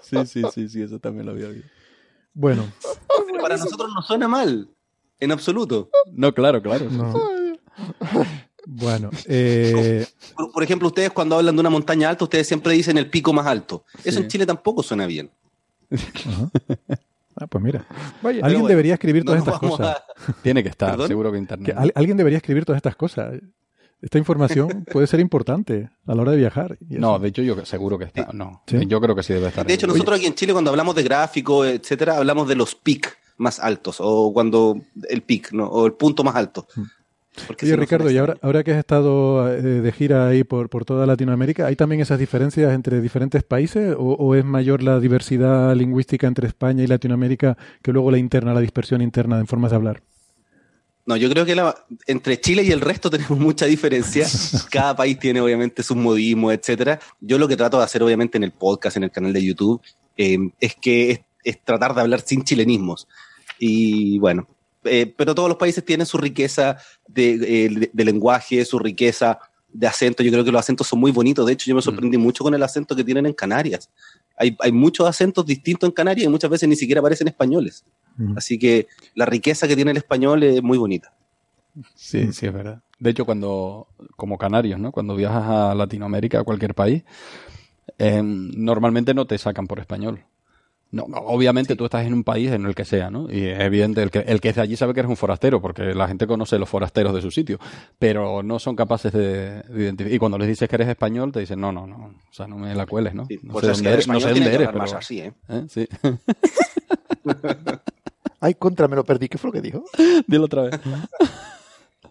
Sí, 0.00 0.16
sí, 0.26 0.42
sí, 0.54 0.68
sí, 0.68 0.82
eso 0.82 0.98
también 0.98 1.26
lo 1.26 1.32
había 1.32 1.48
oído. 1.48 1.64
Bueno, 2.32 2.72
Pero 3.26 3.42
para 3.42 3.56
nosotros 3.56 3.90
no 3.94 4.00
suena 4.02 4.28
mal, 4.28 4.68
en 5.18 5.32
absoluto. 5.32 5.90
No, 6.12 6.32
claro, 6.32 6.62
claro. 6.62 6.88
no. 6.90 7.20
Bueno, 8.66 9.10
eh, 9.26 10.06
Por, 10.36 10.52
por 10.52 10.62
ejemplo, 10.62 10.86
ustedes 10.88 11.10
cuando 11.10 11.36
hablan 11.36 11.56
de 11.56 11.60
una 11.60 11.70
montaña 11.70 12.08
alta, 12.10 12.24
ustedes 12.24 12.46
siempre 12.46 12.72
dicen 12.74 12.96
el 12.98 13.10
pico 13.10 13.32
más 13.32 13.46
alto. 13.46 13.84
Eso 14.04 14.18
Sí. 14.18 14.22
en 14.24 14.28
Chile 14.28 14.46
tampoco 14.46 14.82
suena 14.84 15.06
bien. 15.06 15.30
Ah, 17.40 17.46
pues 17.48 17.64
mira, 17.64 17.86
Vaya, 18.22 18.40
alguien 18.44 18.60
bueno, 18.62 18.68
debería 18.68 18.94
escribir 18.94 19.24
No 19.24 19.32
todas 19.32 19.40
estas 19.46 19.58
cosas. 19.58 19.96
a- 19.96 20.32
Tiene 20.42 20.62
que 20.62 20.68
estar, 20.68 20.90
¿Perdón? 20.92 21.08
seguro 21.08 21.30
que 21.30 21.36
Que 21.36 21.40
internet. 21.40 21.74
al- 21.76 21.92
alguien 21.94 22.16
debería 22.16 22.36
escribir 22.38 22.64
todas 22.64 22.76
estas 22.78 22.96
cosas. 22.96 23.34
Esta 24.02 24.16
información 24.18 24.84
puede 24.92 25.06
ser 25.06 25.20
importante 25.20 25.90
a 26.06 26.14
la 26.14 26.22
hora 26.22 26.32
de 26.32 26.38
viajar. 26.38 26.78
No, 26.88 27.18
de 27.18 27.28
hecho 27.28 27.42
yo 27.42 27.64
seguro 27.66 27.98
que 27.98 28.04
está. 28.04 28.28
No, 28.32 28.62
¿Sí? 28.66 28.86
yo 28.86 29.00
creo 29.00 29.14
que 29.14 29.22
sí 29.22 29.32
debe 29.34 29.48
estar. 29.48 29.66
De 29.66 29.74
hecho, 29.74 29.86
nosotros 29.86 30.16
aquí 30.18 30.26
en 30.26 30.34
Chile, 30.34 30.52
cuando 30.52 30.70
hablamos 30.70 30.94
de 30.94 31.02
gráficos, 31.02 31.66
etcétera, 31.66 32.16
hablamos 32.16 32.48
de 32.48 32.54
los 32.56 32.74
pic 32.74 33.16
más 33.36 33.58
altos, 33.58 33.96
o 34.00 34.32
cuando 34.32 34.80
el 35.08 35.22
pic, 35.22 35.52
¿no? 35.52 35.66
o 35.66 35.86
el 35.86 35.92
punto 35.94 36.22
más 36.24 36.36
alto. 36.36 36.66
Porque 37.46 37.66
Oye, 37.66 37.72
si 37.72 37.76
no 37.76 37.82
Ricardo, 37.82 38.10
y 38.10 38.16
ahora, 38.18 38.36
ahora 38.42 38.62
que 38.64 38.72
has 38.72 38.78
estado 38.78 39.48
eh, 39.52 39.60
de 39.62 39.92
gira 39.92 40.28
ahí 40.28 40.44
por, 40.44 40.68
por 40.68 40.84
toda 40.84 41.06
Latinoamérica, 41.06 41.66
¿hay 41.66 41.76
también 41.76 42.00
esas 42.00 42.18
diferencias 42.18 42.72
entre 42.72 43.00
diferentes 43.00 43.42
países 43.42 43.94
o, 43.98 44.14
o 44.14 44.34
es 44.34 44.44
mayor 44.44 44.82
la 44.82 45.00
diversidad 45.00 45.74
lingüística 45.74 46.26
entre 46.26 46.46
España 46.48 46.82
y 46.82 46.86
Latinoamérica 46.86 47.56
que 47.82 47.92
luego 47.92 48.10
la 48.10 48.18
interna, 48.18 48.54
la 48.54 48.60
dispersión 48.60 49.02
interna 49.02 49.38
en 49.38 49.46
formas 49.46 49.70
de 49.70 49.76
hablar? 49.76 50.02
No, 51.06 51.16
yo 51.16 51.28
creo 51.30 51.44
que 51.46 51.54
la- 51.54 51.74
entre 52.06 52.40
Chile 52.40 52.62
y 52.62 52.70
el 52.70 52.80
resto 52.80 53.10
tenemos 53.10 53.38
mucha 53.38 53.66
diferencia. 53.66 54.26
Cada 54.70 54.94
país 54.94 55.18
tiene 55.18 55.40
obviamente 55.40 55.82
sus 55.82 55.96
modismos, 55.96 56.52
etcétera. 56.54 57.00
Yo 57.20 57.38
lo 57.38 57.48
que 57.48 57.56
trato 57.56 57.78
de 57.78 57.84
hacer 57.84 58.02
obviamente 58.02 58.36
en 58.38 58.44
el 58.44 58.52
podcast, 58.52 58.96
en 58.96 59.04
el 59.04 59.10
canal 59.10 59.32
de 59.32 59.44
YouTube, 59.44 59.80
eh, 60.16 60.38
es 60.60 60.74
que 60.80 61.10
es, 61.10 61.20
es 61.42 61.64
tratar 61.64 61.94
de 61.94 62.02
hablar 62.02 62.20
sin 62.20 62.44
chilenismos. 62.44 63.08
Y 63.58 64.18
bueno, 64.18 64.46
eh, 64.84 65.12
pero 65.16 65.34
todos 65.34 65.48
los 65.48 65.58
países 65.58 65.84
tienen 65.84 66.06
su 66.06 66.18
riqueza 66.18 66.76
de, 67.06 67.30
eh, 67.32 67.68
de- 67.68 67.90
de 67.92 68.04
lenguaje, 68.04 68.64
su 68.64 68.78
riqueza 68.78 69.38
de 69.72 69.86
acento. 69.86 70.22
Yo 70.22 70.32
creo 70.32 70.44
que 70.44 70.50
los 70.52 70.58
acentos 70.60 70.86
son 70.88 70.98
muy 71.00 71.12
bonitos. 71.12 71.46
De 71.46 71.52
hecho, 71.52 71.66
yo 71.68 71.74
me 71.76 71.82
sorprendí 71.82 72.16
mucho 72.18 72.42
con 72.42 72.54
el 72.54 72.62
acento 72.62 72.96
que 72.96 73.04
tienen 73.04 73.26
en 73.26 73.32
Canarias. 73.32 73.88
hay, 74.36 74.56
hay 74.60 74.72
muchos 74.72 75.06
acentos 75.06 75.44
distintos 75.44 75.86
en 75.88 75.92
Canarias 75.92 76.24
y 76.26 76.28
muchas 76.30 76.50
veces 76.50 76.66
ni 76.68 76.74
siquiera 76.74 77.00
aparecen 77.00 77.28
españoles. 77.28 77.84
Mm. 78.16 78.38
Así 78.38 78.58
que 78.58 78.86
la 79.14 79.26
riqueza 79.26 79.68
que 79.68 79.76
tiene 79.76 79.90
el 79.90 79.98
español 79.98 80.42
es 80.42 80.62
muy 80.62 80.78
bonita. 80.78 81.12
Sí, 81.94 82.32
sí, 82.32 82.46
es 82.46 82.52
verdad. 82.52 82.80
De 82.98 83.10
hecho, 83.10 83.24
cuando, 83.26 83.86
como 84.16 84.38
canarios, 84.38 84.80
¿no? 84.80 84.92
Cuando 84.92 85.14
viajas 85.14 85.44
a 85.46 85.74
Latinoamérica, 85.74 86.40
a 86.40 86.44
cualquier 86.44 86.74
país, 86.74 87.04
eh, 87.98 88.22
normalmente 88.24 89.12
no 89.14 89.26
te 89.26 89.36
sacan 89.38 89.66
por 89.66 89.78
español. 89.78 90.24
No, 90.92 91.06
no, 91.08 91.18
obviamente 91.18 91.76
tú 91.76 91.84
estás 91.84 92.04
en 92.04 92.14
un 92.14 92.24
país 92.24 92.50
en 92.50 92.66
el 92.66 92.74
que 92.74 92.84
sea, 92.84 93.10
¿no? 93.10 93.30
Y 93.30 93.46
es 93.46 93.60
evidente, 93.60 94.02
el 94.02 94.10
que, 94.10 94.20
el 94.20 94.40
que 94.40 94.48
es 94.48 94.56
de 94.56 94.62
allí 94.62 94.76
sabe 94.76 94.92
que 94.92 95.00
eres 95.00 95.10
un 95.10 95.16
forastero, 95.16 95.60
porque 95.60 95.94
la 95.94 96.08
gente 96.08 96.26
conoce 96.26 96.58
los 96.58 96.68
forasteros 96.68 97.14
de 97.14 97.22
su 97.22 97.30
sitio, 97.30 97.58
pero 97.98 98.42
no 98.42 98.58
son 98.58 98.74
capaces 98.74 99.12
de, 99.12 99.62
de 99.62 99.82
identificar. 99.82 100.14
Y 100.14 100.18
cuando 100.18 100.38
les 100.38 100.48
dices 100.48 100.68
que 100.68 100.74
eres 100.74 100.88
español, 100.88 101.30
te 101.30 101.40
dicen, 101.40 101.60
no, 101.60 101.70
no, 101.70 101.86
no, 101.86 101.96
o 101.96 102.32
sea, 102.32 102.46
no 102.46 102.56
me 102.56 102.74
la 102.74 102.86
cueles, 102.86 103.14
¿no? 103.14 103.26
no 103.42 103.52
pues 103.52 103.66
sé 103.66 103.72
es 103.72 103.78
dónde 103.78 103.92
eres, 103.92 104.08
no 104.08 104.20
sé 104.20 104.30
dónde 104.30 104.54
eres, 104.54 104.68
pero... 104.68 104.78
más 104.78 104.92
así, 104.94 105.20
¿eh? 105.20 105.32
¿Eh? 105.48 105.64
Sí. 105.68 105.88
Ay, 108.40 108.54
contra, 108.54 108.88
me 108.88 108.96
lo 108.96 109.04
perdí. 109.04 109.28
¿Qué 109.28 109.38
fue 109.38 109.48
lo 109.48 109.52
que 109.52 109.60
dijo? 109.60 109.84
Dilo 110.26 110.46
otra 110.46 110.62
vez. 110.62 110.80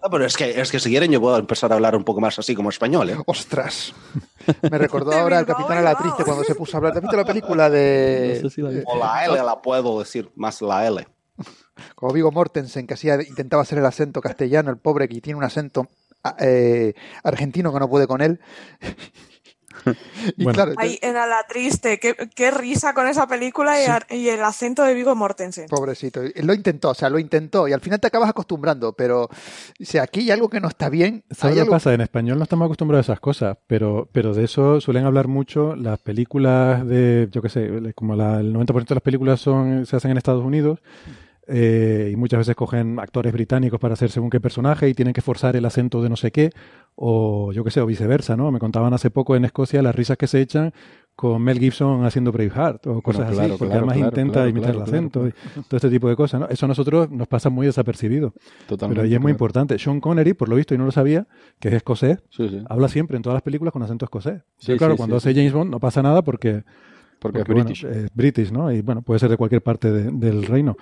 Ah, 0.02 0.10
pero 0.10 0.26
es 0.26 0.38
que, 0.38 0.60
es 0.60 0.72
que 0.72 0.80
si 0.80 0.90
quieren 0.90 1.12
yo 1.12 1.20
puedo 1.20 1.38
empezar 1.38 1.72
a 1.72 1.76
hablar 1.76 1.96
un 1.96 2.04
poco 2.04 2.22
más 2.22 2.40
así 2.40 2.56
como 2.56 2.70
español, 2.70 3.10
¿eh? 3.10 3.18
¡Ostras! 3.26 3.94
Me 4.72 4.78
recordó 4.78 5.12
ahora 5.12 5.40
el 5.40 5.46
Capitán 5.46 5.78
a 5.80 5.82
la 5.82 5.96
Triste 5.96 6.24
cuando 6.24 6.44
se 6.44 6.56
puso 6.56 6.76
a 6.76 6.78
hablar. 6.78 6.94
¿Te 6.94 7.00
has 7.00 7.04
visto 7.04 7.18
la 7.18 7.26
película 7.26 7.70
de... 7.70 8.40
No 8.42 8.50
sé 8.50 8.56
si 8.56 8.62
la 8.62 8.70
vi. 8.70 8.82
O 8.86 8.98
la 8.98 9.26
L 9.26 9.36
la 9.36 9.62
puedo 9.62 10.00
decir, 10.00 10.32
más 10.36 10.62
la 10.62 10.88
L. 10.88 11.06
como 11.96 12.14
Vigo 12.14 12.32
Mortensen, 12.32 12.88
que 12.88 12.94
hacía, 12.94 13.22
intentaba 13.22 13.64
hacer 13.64 13.78
el 13.80 13.86
acento 13.86 14.22
castellano, 14.22 14.72
el 14.72 14.78
pobre 14.78 15.10
que 15.10 15.20
tiene 15.20 15.38
un 15.38 15.44
acento 15.44 15.88
eh, 16.40 16.94
argentino 17.24 17.74
que 17.74 17.80
no 17.80 17.90
puede 17.90 18.08
con 18.08 18.22
él. 18.22 18.40
y 20.38 20.44
Bueno. 20.44 20.56
claro, 20.56 20.74
Ahí 20.78 20.98
era 21.02 21.28
la 21.28 21.44
triste, 21.48 22.00
qué, 22.00 22.16
qué 22.36 22.52
risa 22.52 22.94
con 22.94 23.08
esa 23.08 23.28
película 23.28 23.76
y, 24.10 24.28
el 24.30 24.44
acento 24.44 24.84
de 24.84 24.94
Vigo 24.94 25.16
Mortensen. 25.16 25.68
pobrecito, 25.68 26.22
él 26.22 26.46
lo 26.46 26.54
intentó, 26.54 26.90
o 26.90 26.94
sea, 26.94 27.10
lo 27.10 27.20
intentó 27.20 27.68
y 27.68 27.74
al 27.74 27.82
final 27.82 28.00
te 28.00 28.08
acabas 28.08 28.30
acostumbrando, 28.30 28.94
pero 28.94 29.24
o 29.24 29.30
sea, 29.80 30.04
aquí 30.04 30.22
hay 30.22 30.32
algo 30.32 30.50
que 30.50 30.60
no 30.60 30.68
está 30.68 30.90
bien. 30.90 31.24
¿Sabes 31.32 31.56
lo 31.56 31.60
que 31.60 31.62
algo- 31.62 31.72
pasa? 31.72 31.94
En 31.94 32.02
español 32.02 32.38
no 32.38 32.44
estamos 32.44 32.66
acostumbrados 32.66 33.08
a 33.10 33.14
esas 33.14 33.20
cosas, 33.20 33.58
pero, 33.68 34.10
pero 34.12 34.34
de 34.34 34.44
eso 34.46 34.82
suelen 34.82 35.06
hablar 35.06 35.28
mucho 35.28 35.76
las 35.76 36.00
películas 36.00 36.86
de, 36.88 37.28
yo 37.32 37.42
qué 37.42 37.50
sé, 37.50 37.70
como 37.96 38.16
la- 38.16 38.40
el 38.40 38.54
90% 38.54 38.90
de 38.90 38.96
las 38.96 39.04
películas 39.04 39.40
son, 39.40 39.86
se 39.86 39.96
hacen 39.96 40.12
en 40.12 40.18
Estados 40.18 40.44
Unidos 40.44 40.80
eh, 41.50 42.10
y 42.14 42.16
muchas 42.16 42.38
veces 42.40 42.56
cogen 42.56 43.00
actores 43.00 43.34
británicos 43.34 43.80
para 43.80 43.94
hacer 43.96 44.10
según 44.12 44.30
qué 44.30 44.40
personaje 44.40 44.88
y 44.88 44.94
tienen 44.94 45.14
que 45.14 45.22
forzar 45.22 45.56
el 45.56 45.66
acento 45.66 46.02
de 46.02 46.10
no 46.10 46.16
sé 46.16 46.32
qué, 46.32 46.52
o 46.96 47.52
yo 47.52 47.64
qué 47.64 47.72
sé, 47.72 47.82
o 47.82 47.86
viceversa, 47.86 48.36
¿no? 48.38 48.52
Me 48.52 48.60
contaban 48.60 48.94
hace 48.94 49.10
poco 49.10 49.36
en 49.36 49.46
Escocia 49.46 49.82
las 49.82 49.96
risas 49.96 50.18
que 50.18 50.28
se 50.28 50.42
echan 50.42 50.74
con 51.16 51.42
Mel 51.42 51.60
Gibson 51.60 52.06
haciendo 52.06 52.32
Braveheart 52.32 52.88
o 52.88 53.02
cosas 53.02 53.28
así, 53.28 53.36
claro, 53.36 53.58
porque 53.58 53.72
claro, 53.74 53.88
además 53.90 53.96
claro, 53.98 54.10
intenta 54.10 54.48
imitar 54.48 54.76
el 54.76 54.82
acento 54.82 55.28
y 55.28 55.32
todo 55.68 55.76
este 55.78 55.90
tipo 55.90 56.08
de 56.08 56.16
cosas, 56.16 56.40
¿no? 56.40 56.48
Eso 56.48 56.66
a 56.66 56.70
nosotros 56.70 57.10
nos 57.12 57.28
pasa 57.28 57.50
muy 57.50 57.66
desapercibido. 57.66 58.34
Totalmente. 58.68 59.02
Pero 59.02 59.02
ahí 59.08 59.16
es 59.16 59.20
muy 59.22 59.32
importante. 59.32 59.78
Sean 59.80 60.00
Connery, 60.00 60.34
por 60.34 60.48
lo 60.48 60.56
visto, 60.56 60.74
y 60.76 60.78
no 60.78 60.86
lo 60.86 60.92
sabía, 60.92 61.28
que 61.60 61.68
es 61.70 61.74
escocés, 61.74 62.20
Sí, 62.30 62.48
sí. 62.48 62.64
habla 62.70 62.88
siempre 62.88 63.18
en 63.18 63.24
todas 63.24 63.36
las 63.36 63.44
películas 63.44 63.74
con 63.74 63.84
acento 63.84 64.06
escocés. 64.06 64.42
Sí, 64.60 64.72
Y 64.74 64.78
claro, 64.78 64.96
cuando 64.96 65.18
hace. 65.18 65.34
James 65.34 65.52
Bond 65.52 65.72
no 65.72 65.80
pasa 65.82 66.02
nada 66.02 66.22
porque, 66.22 66.64
Porque 67.20 67.40
es 67.40 67.46
bueno, 67.46 67.64
british. 67.66 67.84
es 67.84 68.08
british, 68.14 68.52
¿no? 68.54 68.72
Y 68.72 68.82
bueno, 68.82 69.02
puede 69.02 69.20
ser 69.20 69.30
de 69.30 69.36
cualquier 69.36 69.62
parte 69.62 69.92
de- 69.92 70.12
del 70.12 70.44
reino. 70.46 70.78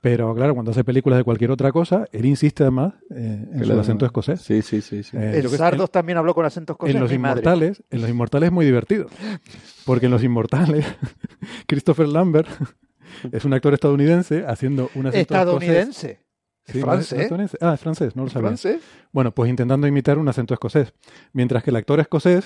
Pero 0.00 0.34
claro, 0.34 0.54
cuando 0.54 0.70
hace 0.70 0.84
películas 0.84 1.18
de 1.18 1.24
cualquier 1.24 1.50
otra 1.50 1.72
cosa, 1.72 2.06
él 2.12 2.24
insiste 2.24 2.62
además 2.62 2.94
eh, 3.10 3.46
en 3.52 3.58
Que 3.58 3.64
su 3.64 3.80
acento 3.80 4.06
escocés. 4.06 4.40
Sí, 4.40 4.62
sí, 4.62 4.80
sí. 4.80 5.02
sí. 5.02 5.16
Eh, 5.16 5.38
El 5.38 5.48
Sardos 5.48 5.90
también 5.90 6.18
habló 6.18 6.34
con 6.34 6.44
acento 6.46 6.74
escocés. 6.74 6.94
en 6.94 7.00
Los 7.00 7.10
madre. 7.18 7.40
Inmortales, 7.40 7.82
en 7.90 8.00
Los 8.00 8.10
Inmortales 8.10 8.46
es 8.48 8.52
muy 8.52 8.64
divertido. 8.64 9.06
Porque 9.84 10.06
en 10.06 10.12
Los 10.12 10.22
Inmortales, 10.22 10.86
Christopher 11.66 12.08
Lambert 12.08 12.48
es 13.32 13.44
un 13.44 13.54
actor 13.54 13.74
estadounidense 13.74 14.44
haciendo 14.46 14.90
un 14.94 15.06
acento 15.06 15.08
escocés. 15.08 15.20
Estadounidense. 15.20 16.20
Sí, 16.64 16.80
¿no 16.80 16.84
francés. 16.84 17.30
es? 17.32 17.56
Ah, 17.62 17.72
es 17.74 17.80
francés, 17.80 18.14
no 18.14 18.24
lo 18.24 18.28
sabía. 18.28 18.48
Francés. 18.48 18.82
Bueno, 19.10 19.32
pues 19.32 19.48
intentando 19.48 19.86
imitar 19.86 20.18
un 20.18 20.28
acento 20.28 20.52
escocés. 20.52 20.92
Mientras 21.32 21.64
que 21.64 21.70
el 21.70 21.76
actor 21.76 21.98
escocés, 21.98 22.44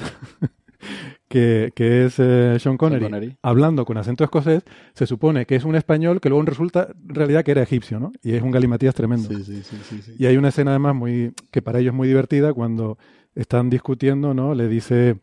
que, 1.32 1.72
que 1.74 2.04
es 2.04 2.16
eh, 2.18 2.58
Sean 2.60 2.76
Connery, 2.76 3.04
Connery. 3.04 3.36
hablando 3.40 3.86
con 3.86 3.96
acento 3.96 4.22
escocés, 4.22 4.64
se 4.92 5.06
supone 5.06 5.46
que 5.46 5.56
es 5.56 5.64
un 5.64 5.74
español 5.76 6.20
que 6.20 6.28
luego 6.28 6.44
resulta 6.44 6.88
en 7.08 7.14
realidad 7.14 7.42
que 7.42 7.52
era 7.52 7.62
egipcio, 7.62 7.98
¿no? 7.98 8.12
Y 8.22 8.34
es 8.34 8.42
un 8.42 8.50
galimatías 8.50 8.94
tremendo. 8.94 9.30
Sí, 9.30 9.42
sí, 9.42 9.62
sí, 9.62 9.76
sí, 9.88 10.02
sí. 10.02 10.14
Y 10.18 10.26
hay 10.26 10.36
una 10.36 10.48
escena 10.48 10.72
además 10.72 10.94
muy 10.94 11.32
que 11.50 11.62
para 11.62 11.78
ellos 11.78 11.94
es 11.94 11.96
muy 11.96 12.06
divertida 12.06 12.52
cuando 12.52 12.98
están 13.34 13.70
discutiendo, 13.70 14.34
¿no? 14.34 14.54
Le 14.54 14.68
dice, 14.68 15.20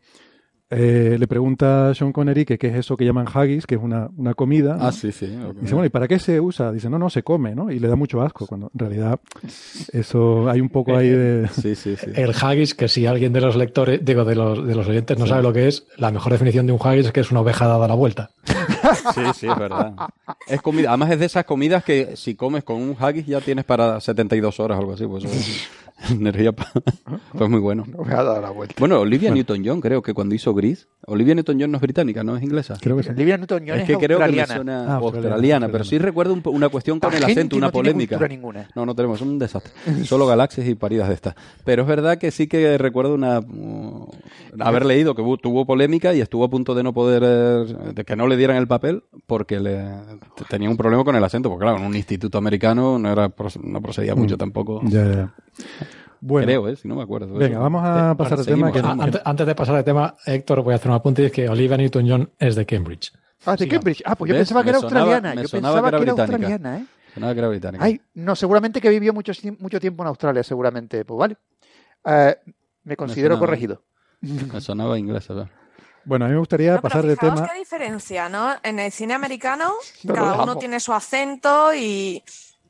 eh, 0.70 1.16
le 1.18 1.26
pregunta 1.26 1.90
a 1.90 1.94
Sean 1.94 2.12
Connery 2.12 2.44
que 2.44 2.56
qué 2.56 2.68
es 2.68 2.76
eso 2.76 2.96
que 2.96 3.04
llaman 3.04 3.26
haggis, 3.32 3.66
que 3.66 3.74
es 3.74 3.80
una, 3.82 4.08
una 4.16 4.34
comida. 4.34 4.76
¿no? 4.76 4.86
Ah, 4.86 4.92
sí, 4.92 5.10
sí. 5.10 5.26
Dice, 5.60 5.74
bueno, 5.74 5.86
¿y 5.86 5.88
para 5.88 6.06
qué 6.06 6.20
se 6.20 6.40
usa? 6.40 6.70
Dice, 6.70 6.88
no, 6.88 6.98
no, 6.98 7.10
se 7.10 7.24
come, 7.24 7.56
¿no? 7.56 7.72
Y 7.72 7.80
le 7.80 7.88
da 7.88 7.96
mucho 7.96 8.22
asco, 8.22 8.46
cuando 8.46 8.70
en 8.72 8.78
realidad 8.78 9.18
eso 9.92 10.48
hay 10.48 10.60
un 10.60 10.68
poco 10.68 10.96
ahí 10.96 11.08
de... 11.08 11.48
Sí, 11.60 11.74
sí, 11.74 11.96
sí. 11.96 12.10
El 12.14 12.32
haggis, 12.40 12.74
que 12.74 12.88
si 12.88 13.06
alguien 13.06 13.32
de 13.32 13.40
los 13.40 13.56
lectores, 13.56 14.04
digo, 14.04 14.24
de 14.24 14.34
los, 14.34 14.66
de 14.66 14.74
los 14.74 14.86
oyentes 14.86 15.18
no 15.18 15.26
sabe 15.26 15.42
lo 15.42 15.52
que 15.52 15.66
es, 15.66 15.86
la 15.96 16.10
mejor 16.10 16.32
definición 16.32 16.66
de 16.66 16.72
un 16.72 16.78
haggis 16.82 17.06
es 17.06 17.12
que 17.12 17.20
es 17.20 17.30
una 17.30 17.40
oveja 17.40 17.66
dada 17.66 17.88
la 17.88 17.94
vuelta. 17.94 18.30
Sí, 19.14 19.20
sí, 19.34 19.46
es 19.46 19.58
verdad. 19.58 19.92
Es 20.46 20.60
comida. 20.62 20.88
Además 20.88 21.10
es 21.10 21.20
de 21.20 21.26
esas 21.26 21.44
comidas 21.44 21.84
que 21.84 22.16
si 22.16 22.34
comes 22.34 22.64
con 22.64 22.76
un 22.76 22.96
haggis 22.98 23.26
ya 23.26 23.40
tienes 23.40 23.64
para 23.64 24.00
72 24.00 24.58
horas 24.58 24.78
o 24.78 24.80
algo 24.80 24.94
así. 24.94 25.06
Pues 25.06 25.24
energía. 26.10 26.52
pa- 26.52 26.70
Pues 27.32 27.50
muy 27.50 27.60
bueno. 27.60 27.84
No 27.86 28.04
me 28.04 28.12
ha 28.14 28.22
dado 28.22 28.40
la 28.40 28.50
vuelta. 28.50 28.74
Bueno, 28.78 29.00
Olivia 29.00 29.30
Newton-John 29.30 29.80
creo 29.80 30.02
que 30.02 30.14
cuando 30.14 30.34
hizo 30.34 30.54
Gris. 30.54 30.88
Olivia 31.06 31.34
Newton-John 31.34 31.70
no 31.70 31.76
es 31.78 31.82
británica, 31.82 32.22
no 32.22 32.36
es 32.36 32.42
inglesa. 32.42 32.76
Creo 32.80 32.96
que 32.96 33.02
sí. 33.02 33.10
Olivia 33.10 33.36
Newton-John 33.36 33.76
Es 33.76 33.82
es, 33.82 33.86
que 33.98 34.06
creo 34.06 34.18
que 34.18 34.24
me 34.32 34.40
australiana. 34.40 34.54
suena 34.54 34.72
Ah, 34.72 34.96
australiana, 34.96 35.34
australiana, 35.34 35.66
pero 35.68 35.84
sí 35.84 35.96
australiana. 35.96 36.06
recuerdo 36.06 36.32
un 36.34 36.42
una 36.56 36.68
cuestión 36.68 37.00
con 37.00 37.12
Esta 37.12 37.26
el 37.26 37.32
acento, 37.32 37.56
una 37.56 37.66
no 37.68 37.72
polémica. 37.72 38.18
ninguna. 38.28 38.68
No, 38.74 38.86
no 38.86 38.94
tenemos, 38.94 39.20
es 39.20 39.26
un 39.26 39.38
desastre. 39.38 39.72
Solo 40.04 40.26
galaxias 40.26 40.66
y 40.68 40.74
paridas 40.74 41.08
de 41.08 41.14
estas. 41.14 41.34
Pero 41.64 41.82
es 41.82 41.88
verdad 41.88 42.18
que 42.18 42.30
sí 42.30 42.46
que 42.46 42.76
recuerdo 42.78 43.14
una 43.14 43.40
uh, 43.40 44.10
haber 44.60 44.84
leído 44.86 45.14
que 45.14 45.22
tuvo 45.42 45.64
polémica 45.66 46.14
y 46.14 46.20
estuvo 46.20 46.44
a 46.44 46.50
punto 46.50 46.74
de 46.74 46.82
no 46.82 46.92
poder, 46.92 47.22
eh, 47.24 47.92
de 47.94 48.04
que 48.04 48.16
no 48.16 48.26
le 48.26 48.36
dieran 48.36 48.56
el 48.56 48.66
papel 48.66 49.04
porque 49.26 49.60
le 49.60 49.84
tenía 50.48 50.68
un 50.70 50.76
problema 50.76 51.04
con 51.04 51.14
el 51.16 51.22
acento, 51.24 51.48
porque 51.48 51.64
claro, 51.64 51.78
en 51.78 51.84
un 51.84 51.94
instituto 51.96 52.38
americano 52.38 52.98
no 52.98 53.10
era 53.12 53.32
no 53.62 53.80
procedía 53.82 54.14
mucho 54.14 54.34
Mm. 54.36 54.38
tampoco. 54.38 54.80
Ya, 54.84 55.04
ya. 55.04 55.34
Bueno, 56.22 56.46
Creo, 56.46 56.68
¿eh? 56.68 56.76
Si 56.76 56.86
no 56.86 56.96
me 56.96 57.02
acuerdo. 57.02 57.32
venga, 57.32 57.54
Eso. 57.54 57.60
vamos 57.60 57.82
a 57.82 58.12
Eh, 58.12 58.14
pasar 58.16 58.38
al 58.40 58.44
tema 58.46 58.70
que... 58.70 58.80
antes, 58.80 59.22
antes 59.24 59.46
de 59.46 59.54
pasar 59.54 59.76
al 59.76 59.84
tema, 59.84 60.14
Héctor, 60.26 60.62
voy 60.62 60.72
a 60.72 60.76
hacer 60.76 60.90
un 60.90 60.96
apunte 60.96 61.22
y 61.22 61.26
es 61.26 61.32
que 61.32 61.48
Olivia 61.48 61.78
Newton-John 61.78 62.30
es 62.38 62.56
de 62.56 62.66
Cambridge. 62.66 63.10
Ah, 63.46 63.56
de 63.56 63.66
Cambridge. 63.66 64.02
Ah, 64.04 64.16
pues 64.16 64.28
yo 64.28 64.34
¿Ves? 64.34 64.40
pensaba 64.42 64.62
que 64.62 64.68
era 64.68 64.80
sonaba- 64.80 65.00
australiana. 65.14 65.42
Yo 65.42 65.48
pensaba 65.48 65.90
que 65.90 65.96
que 65.96 66.02
era 66.02 66.12
australiana, 66.12 66.76
¿eh? 66.78 66.86
Sonaba 67.14 67.32
que 67.32 67.38
era 67.38 67.48
británica. 67.48 67.84
Ay, 67.84 68.00
no, 68.14 68.36
seguramente 68.36 68.82
que 68.82 68.90
vivió 68.90 69.14
mucho, 69.14 69.32
mucho 69.58 69.80
tiempo 69.80 70.02
en 70.02 70.08
Australia, 70.08 70.42
seguramente. 70.42 71.06
Pues 71.06 71.18
vale. 71.18 71.36
Eh, 72.04 72.36
me 72.84 72.96
considero 72.96 73.38
corregido. 73.38 73.82
Me 74.52 74.60
sonaba 74.60 74.98
inglesa. 74.98 75.34
¿verdad? 75.34 75.50
Bueno, 76.04 76.24
a 76.24 76.28
mí 76.28 76.34
me 76.34 76.40
gustaría 76.40 76.72
No, 76.72 76.82
pero 76.82 76.92
pasar 76.94 77.06
de 77.06 77.16
tema... 77.16 77.48
qué 77.48 77.58
diferencia, 77.58 78.28
¿no? 78.28 78.54
En 78.62 78.78
el 78.78 78.90
cine 78.92 79.14
americano, 79.14 79.72
No, 80.04 80.14
no, 80.14 80.20
cada 80.20 80.42
uno 80.42 80.56
tiene 80.56 80.80
su 80.80 80.92
acento 80.92 81.74
y, 81.74 82.22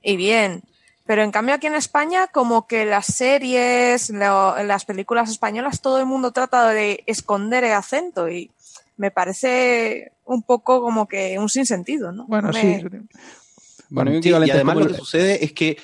y 0.02 0.16
bien. 0.16 0.62
Pero 1.06 1.22
en 1.22 1.32
cambio 1.32 1.54
aquí 1.56 1.66
en 1.66 1.74
España, 1.74 2.28
como 2.28 2.66
que 2.68 2.84
las 2.84 3.06
series, 3.06 4.10
lo- 4.10 4.62
las 4.62 4.84
películas 4.84 5.30
españolas, 5.30 5.80
todo 5.80 5.98
el 5.98 6.06
mundo 6.06 6.30
trata 6.30 6.68
de 6.68 7.02
esconder 7.06 7.64
el 7.64 7.72
acento 7.72 8.28
y 8.28 8.50
me 8.96 9.10
parece 9.10 10.12
un 10.24 10.42
poco 10.42 10.80
como 10.82 11.08
que 11.08 11.36
un 11.38 11.48
sinsentido, 11.48 12.12
¿no? 12.12 12.26
Bueno, 12.26 12.50
Me- 12.52 12.80
sí. 12.80 12.86
Bueno, 13.88 14.12
Sí, 14.22 14.28
y 14.28 14.50
además 14.50 14.76
lo 14.76 14.86
que 14.86 14.94
sucede 14.94 15.44
es 15.44 15.52
que 15.52 15.76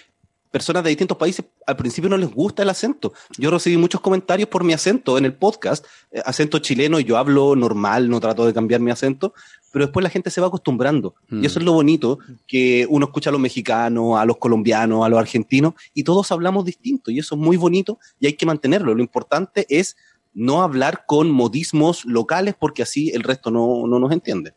personas 0.56 0.82
de 0.82 0.88
distintos 0.88 1.18
países 1.18 1.44
al 1.66 1.76
principio 1.76 2.08
no 2.08 2.16
les 2.16 2.32
gusta 2.32 2.62
el 2.62 2.70
acento. 2.70 3.12
Yo 3.36 3.50
recibí 3.50 3.76
muchos 3.76 4.00
comentarios 4.00 4.48
por 4.48 4.64
mi 4.64 4.72
acento 4.72 5.18
en 5.18 5.26
el 5.26 5.34
podcast, 5.34 5.84
eh, 6.10 6.22
acento 6.24 6.60
chileno, 6.60 6.98
y 6.98 7.04
yo 7.04 7.18
hablo 7.18 7.54
normal, 7.54 8.08
no 8.08 8.20
trato 8.20 8.46
de 8.46 8.54
cambiar 8.54 8.80
mi 8.80 8.90
acento, 8.90 9.34
pero 9.70 9.84
después 9.84 10.02
la 10.02 10.08
gente 10.08 10.30
se 10.30 10.40
va 10.40 10.46
acostumbrando. 10.46 11.14
Mm. 11.28 11.42
Y 11.42 11.46
eso 11.46 11.58
es 11.58 11.64
lo 11.66 11.74
bonito, 11.74 12.20
que 12.46 12.86
uno 12.88 13.04
escucha 13.04 13.28
a 13.28 13.32
los 13.32 13.40
mexicanos, 13.42 14.18
a 14.18 14.24
los 14.24 14.38
colombianos, 14.38 15.04
a 15.04 15.10
los 15.10 15.18
argentinos, 15.18 15.74
y 15.92 16.04
todos 16.04 16.32
hablamos 16.32 16.64
distinto, 16.64 17.10
y 17.10 17.18
eso 17.18 17.34
es 17.34 17.40
muy 17.42 17.58
bonito 17.58 17.98
y 18.18 18.28
hay 18.28 18.32
que 18.32 18.46
mantenerlo. 18.46 18.94
Lo 18.94 19.02
importante 19.02 19.66
es 19.68 19.94
no 20.32 20.62
hablar 20.62 21.04
con 21.06 21.30
modismos 21.30 22.06
locales 22.06 22.54
porque 22.58 22.82
así 22.82 23.10
el 23.10 23.24
resto 23.24 23.50
no, 23.50 23.86
no 23.86 23.98
nos 23.98 24.10
entiende. 24.10 24.54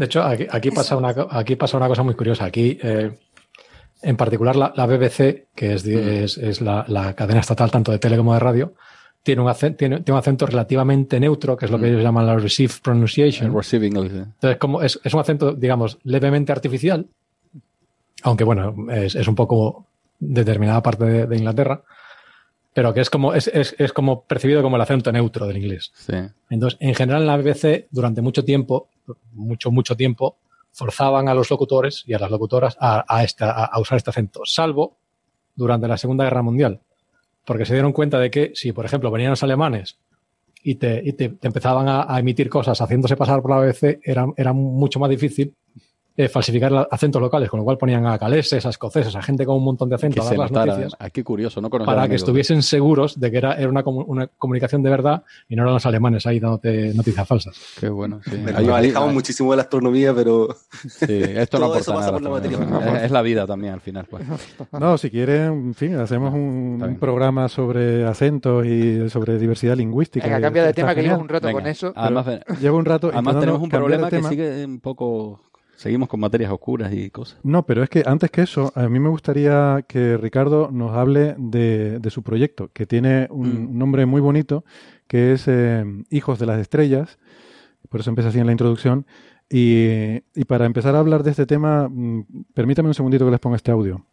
De 0.00 0.06
hecho, 0.06 0.22
aquí, 0.22 0.46
aquí 0.50 0.70
pasa, 0.70 0.96
una, 0.96 1.14
aquí 1.30 1.56
pasa 1.56 1.76
una 1.76 1.86
cosa 1.86 2.02
muy 2.02 2.14
curiosa. 2.14 2.46
Aquí, 2.46 2.78
eh, 2.82 3.18
en 4.02 4.16
particular, 4.16 4.56
la, 4.56 4.72
la 4.74 4.86
BBC, 4.86 5.46
que 5.54 5.74
es, 5.74 5.82
de- 5.82 6.24
es, 6.24 6.38
es 6.38 6.60
la, 6.60 6.84
la 6.88 7.14
cadena 7.14 7.40
estatal 7.40 7.70
tanto 7.70 7.92
de 7.92 7.98
tele 7.98 8.16
como 8.16 8.34
de 8.34 8.40
radio, 8.40 8.74
tiene 9.22 9.42
un, 9.42 9.48
acento, 9.48 9.76
tiene, 9.76 9.96
tiene 10.00 10.12
un 10.14 10.18
acento 10.18 10.46
relativamente 10.46 11.20
neutro, 11.20 11.56
que 11.56 11.66
es 11.66 11.70
lo 11.70 11.78
que 11.78 11.88
ellos 11.88 12.02
llaman 12.02 12.26
la 12.26 12.36
received 12.36 12.76
pronunciation. 12.82 13.48
el 13.50 13.54
receiving 13.56 13.96
English, 13.96 14.12
¿eh? 14.14 14.22
Entonces, 14.34 14.56
como 14.58 14.80
es, 14.82 14.98
es 15.04 15.12
un 15.12 15.20
acento, 15.20 15.52
digamos, 15.52 15.98
levemente 16.04 16.52
artificial, 16.52 17.06
aunque 18.22 18.44
bueno, 18.44 18.74
es, 18.90 19.14
un 19.28 19.34
poco 19.34 19.86
determinada 20.18 20.82
parte 20.82 21.04
de, 21.04 21.26
de 21.26 21.36
Inglaterra, 21.36 21.82
pero 22.72 22.94
que 22.94 23.00
es 23.00 23.10
como, 23.10 23.34
es, 23.34 23.48
es, 23.48 23.74
es 23.78 23.92
como 23.92 24.22
percibido 24.24 24.62
como 24.62 24.76
el 24.76 24.82
acento 24.82 25.10
neutro 25.12 25.46
del 25.46 25.56
inglés. 25.58 25.90
Sí. 25.94 26.14
Entonces, 26.48 26.78
en 26.80 26.94
general 26.94 27.22
en 27.22 27.26
la 27.26 27.36
BBC, 27.36 27.88
durante 27.90 28.22
mucho 28.22 28.44
tiempo, 28.44 28.88
mucho, 29.32 29.70
mucho 29.70 29.96
tiempo, 29.96 30.36
forzaban 30.72 31.28
a 31.28 31.34
los 31.34 31.50
locutores 31.50 32.04
y 32.06 32.14
a 32.14 32.18
las 32.18 32.30
locutoras 32.30 32.76
a, 32.80 33.04
a, 33.08 33.24
esta, 33.24 33.64
a, 33.64 33.80
usar 33.80 33.96
este 33.96 34.10
acento, 34.10 34.42
salvo 34.44 34.98
durante 35.54 35.88
la 35.88 35.96
Segunda 35.96 36.24
Guerra 36.24 36.42
Mundial. 36.42 36.80
Porque 37.44 37.64
se 37.64 37.74
dieron 37.74 37.92
cuenta 37.92 38.18
de 38.18 38.30
que 38.30 38.52
si, 38.54 38.72
por 38.72 38.84
ejemplo, 38.84 39.10
venían 39.10 39.30
los 39.30 39.42
alemanes 39.42 39.98
y 40.62 40.76
te, 40.76 41.02
y 41.04 41.12
te, 41.14 41.30
te 41.30 41.46
empezaban 41.46 41.88
a, 41.88 42.12
a, 42.12 42.18
emitir 42.18 42.48
cosas 42.48 42.80
haciéndose 42.80 43.16
pasar 43.16 43.42
por 43.42 43.50
la 43.50 43.60
BBC, 43.60 44.00
era, 44.04 44.26
era 44.36 44.52
mucho 44.52 45.00
más 45.00 45.10
difícil 45.10 45.54
eh, 46.16 46.28
falsificar 46.28 46.88
acentos 46.90 47.20
locales, 47.22 47.48
con 47.48 47.58
lo 47.60 47.64
cual 47.64 47.78
ponían 47.78 48.04
a 48.06 48.18
galeses, 48.18 48.66
a 48.66 48.70
escoceses, 48.70 49.14
a 49.16 49.22
gente 49.22 49.46
con 49.46 49.56
un 49.56 49.64
montón 49.64 49.88
de 49.88 49.94
acentos 49.94 50.26
a 50.26 50.30
dar 50.30 50.38
las 50.38 50.50
notara, 50.50 50.66
noticias. 50.72 50.96
ah, 50.98 51.10
qué 51.10 51.24
curioso, 51.24 51.60
no 51.60 51.70
conocía 51.70 51.86
para 51.86 52.02
la 52.02 52.08
que 52.08 52.16
estuviesen 52.16 52.62
seguros 52.62 53.18
de 53.18 53.30
que 53.30 53.38
era, 53.38 53.54
era 53.54 53.68
una, 53.68 53.82
comu- 53.84 54.04
una 54.06 54.26
comunicación 54.26 54.82
de 54.82 54.90
verdad 54.90 55.22
y 55.48 55.56
no 55.56 55.62
eran 55.62 55.74
los 55.74 55.86
alemanes 55.86 56.26
ahí 56.26 56.40
dándote 56.40 56.92
noticias 56.94 57.26
falsas. 57.26 57.56
Qué 57.80 57.88
bueno, 57.88 58.20
sí. 58.24 58.36
Nos 58.38 58.68
alejamos 58.68 59.12
muchísimo 59.14 59.50
de 59.52 59.56
la 59.58 59.62
astronomía, 59.62 60.12
pero 60.14 60.48
Sí, 60.88 61.06
esto 61.08 61.58
no 61.60 61.66
aporta 61.66 61.94
pasa 61.94 62.12
por 62.12 62.22
la 62.22 62.28
nada. 62.28 62.40
materia 62.40 62.58
prima. 62.58 62.98
es, 62.98 63.02
es 63.04 63.10
la 63.10 63.22
vida 63.22 63.46
también 63.46 63.72
al 63.74 63.80
final. 63.80 64.06
Pues. 64.10 64.24
No, 64.78 64.98
si 64.98 65.10
quieren, 65.10 65.52
en 65.68 65.74
fin, 65.74 65.94
hacemos 65.96 66.34
un, 66.34 66.82
un 66.86 66.96
programa 66.98 67.48
sobre 67.48 68.04
acentos 68.06 68.66
y 68.66 69.08
sobre 69.08 69.38
diversidad 69.38 69.76
lingüística. 69.76 70.26
Venga, 70.26 70.40
cambia 70.40 70.64
de 70.64 70.72
tema 70.74 70.94
que 70.94 71.02
llevas 71.02 71.20
un 71.20 71.28
rato 71.28 71.46
Venga. 71.46 71.60
con 71.60 71.68
eso. 71.68 71.92
Además, 71.96 72.26
llevo 72.60 72.78
un 72.78 72.84
rato 72.84 73.10
además 73.12 73.40
tenemos 73.40 73.60
un 73.62 73.68
problema 73.68 74.10
que 74.10 74.22
sigue 74.22 74.64
un 74.64 74.80
poco... 74.80 75.40
Seguimos 75.80 76.10
con 76.10 76.20
materias 76.20 76.52
oscuras 76.52 76.92
y 76.92 77.08
cosas. 77.08 77.38
No, 77.42 77.64
pero 77.64 77.82
es 77.82 77.88
que 77.88 78.02
antes 78.04 78.30
que 78.30 78.42
eso, 78.42 78.70
a 78.74 78.86
mí 78.90 79.00
me 79.00 79.08
gustaría 79.08 79.82
que 79.88 80.18
Ricardo 80.18 80.68
nos 80.70 80.92
hable 80.94 81.34
de, 81.38 81.98
de 82.00 82.10
su 82.10 82.22
proyecto, 82.22 82.68
que 82.74 82.84
tiene 82.84 83.28
un 83.30 83.64
Mm. 83.72 83.78
nombre 83.78 84.04
muy 84.04 84.20
bonito, 84.20 84.62
que 85.06 85.32
es 85.32 85.48
eh, 85.48 85.82
Hijos 86.10 86.38
de 86.38 86.44
las 86.44 86.58
Estrellas, 86.60 87.18
por 87.88 88.00
eso 88.00 88.10
empecé 88.10 88.28
así 88.28 88.38
en 88.38 88.44
la 88.44 88.52
introducción. 88.52 89.06
Y, 89.48 90.20
y 90.34 90.44
para 90.46 90.66
empezar 90.66 90.94
a 90.94 90.98
hablar 90.98 91.22
de 91.22 91.30
este 91.30 91.46
tema, 91.46 91.88
mm, 91.88 92.24
permítame 92.52 92.88
un 92.88 92.94
segundito 92.94 93.24
que 93.24 93.30
les 93.30 93.40
ponga 93.40 93.56
este 93.56 93.70
audio. 93.70 94.04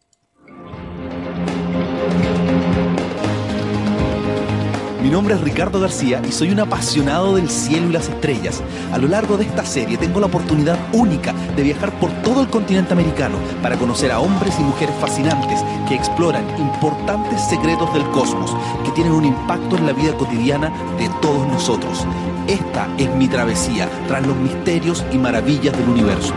Mi 5.02 5.10
nombre 5.10 5.34
es 5.34 5.40
Ricardo 5.40 5.78
García 5.78 6.20
y 6.26 6.32
soy 6.32 6.50
un 6.50 6.58
apasionado 6.58 7.36
del 7.36 7.48
cielo 7.48 7.88
y 7.88 7.92
las 7.92 8.08
estrellas. 8.08 8.60
A 8.92 8.98
lo 8.98 9.06
largo 9.06 9.36
de 9.36 9.44
esta 9.44 9.64
serie 9.64 9.96
tengo 9.96 10.18
la 10.18 10.26
oportunidad 10.26 10.76
única 10.92 11.32
de 11.56 11.62
viajar 11.62 11.92
por 12.00 12.10
todo 12.22 12.40
el 12.42 12.48
continente 12.48 12.94
americano 12.94 13.36
para 13.62 13.76
conocer 13.76 14.10
a 14.10 14.18
hombres 14.18 14.54
y 14.58 14.64
mujeres 14.64 14.94
fascinantes 15.00 15.60
que 15.88 15.94
exploran 15.94 16.44
importantes 16.58 17.40
secretos 17.42 17.92
del 17.94 18.04
cosmos 18.10 18.56
que 18.84 18.90
tienen 18.90 19.12
un 19.12 19.24
impacto 19.24 19.76
en 19.76 19.86
la 19.86 19.92
vida 19.92 20.16
cotidiana 20.16 20.72
de 20.98 21.08
todos 21.22 21.46
nosotros. 21.46 22.04
Esta 22.48 22.88
es 22.98 23.14
mi 23.14 23.28
travesía 23.28 23.88
tras 24.08 24.26
los 24.26 24.36
misterios 24.36 25.04
y 25.12 25.18
maravillas 25.18 25.78
del 25.78 25.88
universo. 25.90 26.34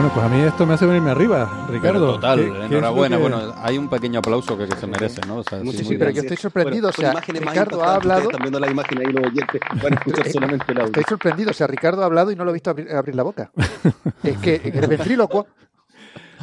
Bueno, 0.00 0.14
pues 0.14 0.24
a 0.24 0.28
mí 0.30 0.40
esto 0.40 0.64
me 0.64 0.72
hace 0.72 0.86
venirme 0.86 1.10
arriba, 1.10 1.66
Ricardo. 1.68 2.00
Pero 2.00 2.12
total, 2.14 2.38
¿Qué- 2.38 2.44
qué 2.46 2.50
es 2.52 2.58
lo 2.58 2.64
enhorabuena. 2.78 3.16
que- 3.16 3.22
Bueno, 3.22 3.52
hay 3.58 3.76
un 3.76 3.90
pequeño 3.90 4.20
aplauso 4.20 4.56
que, 4.56 4.66
que 4.66 4.74
se 4.76 4.86
merece, 4.86 5.20
¿no? 5.26 5.36
O 5.40 5.42
sea, 5.44 5.58
Muchísimas 5.58 5.88
sí, 5.88 5.96
pero 5.98 6.10
yo 6.10 6.22
estoy 6.22 6.36
sorprendido. 6.38 6.90
Bueno, 6.96 7.10
o 7.18 7.22
sea, 7.22 7.34
Ricardo 7.34 7.84
ha 7.84 7.94
hablado. 7.96 8.22
Están 8.22 8.40
viendo 8.40 8.60
la 8.60 8.70
imagen 8.70 8.98
ahí 8.98 9.12
los 9.12 9.26
oyentes 9.26 9.60
van 9.82 9.92
a 9.92 9.96
escuchar 9.96 10.28
solamente 10.30 10.64
el 10.72 10.78
audio. 10.78 10.86
Estoy 10.86 11.04
sorprendido. 11.06 11.50
O 11.50 11.52
sea, 11.52 11.66
Ricardo 11.66 12.02
ha 12.02 12.06
hablado 12.06 12.32
y 12.32 12.36
no 12.36 12.44
lo 12.44 12.50
he 12.50 12.54
visto 12.54 12.70
abrir, 12.70 12.90
abrir 12.90 13.14
la 13.14 13.22
boca. 13.24 13.50
es 14.22 14.38
que, 14.38 14.54
eres 14.64 14.88
ventrílocuo. 14.88 15.46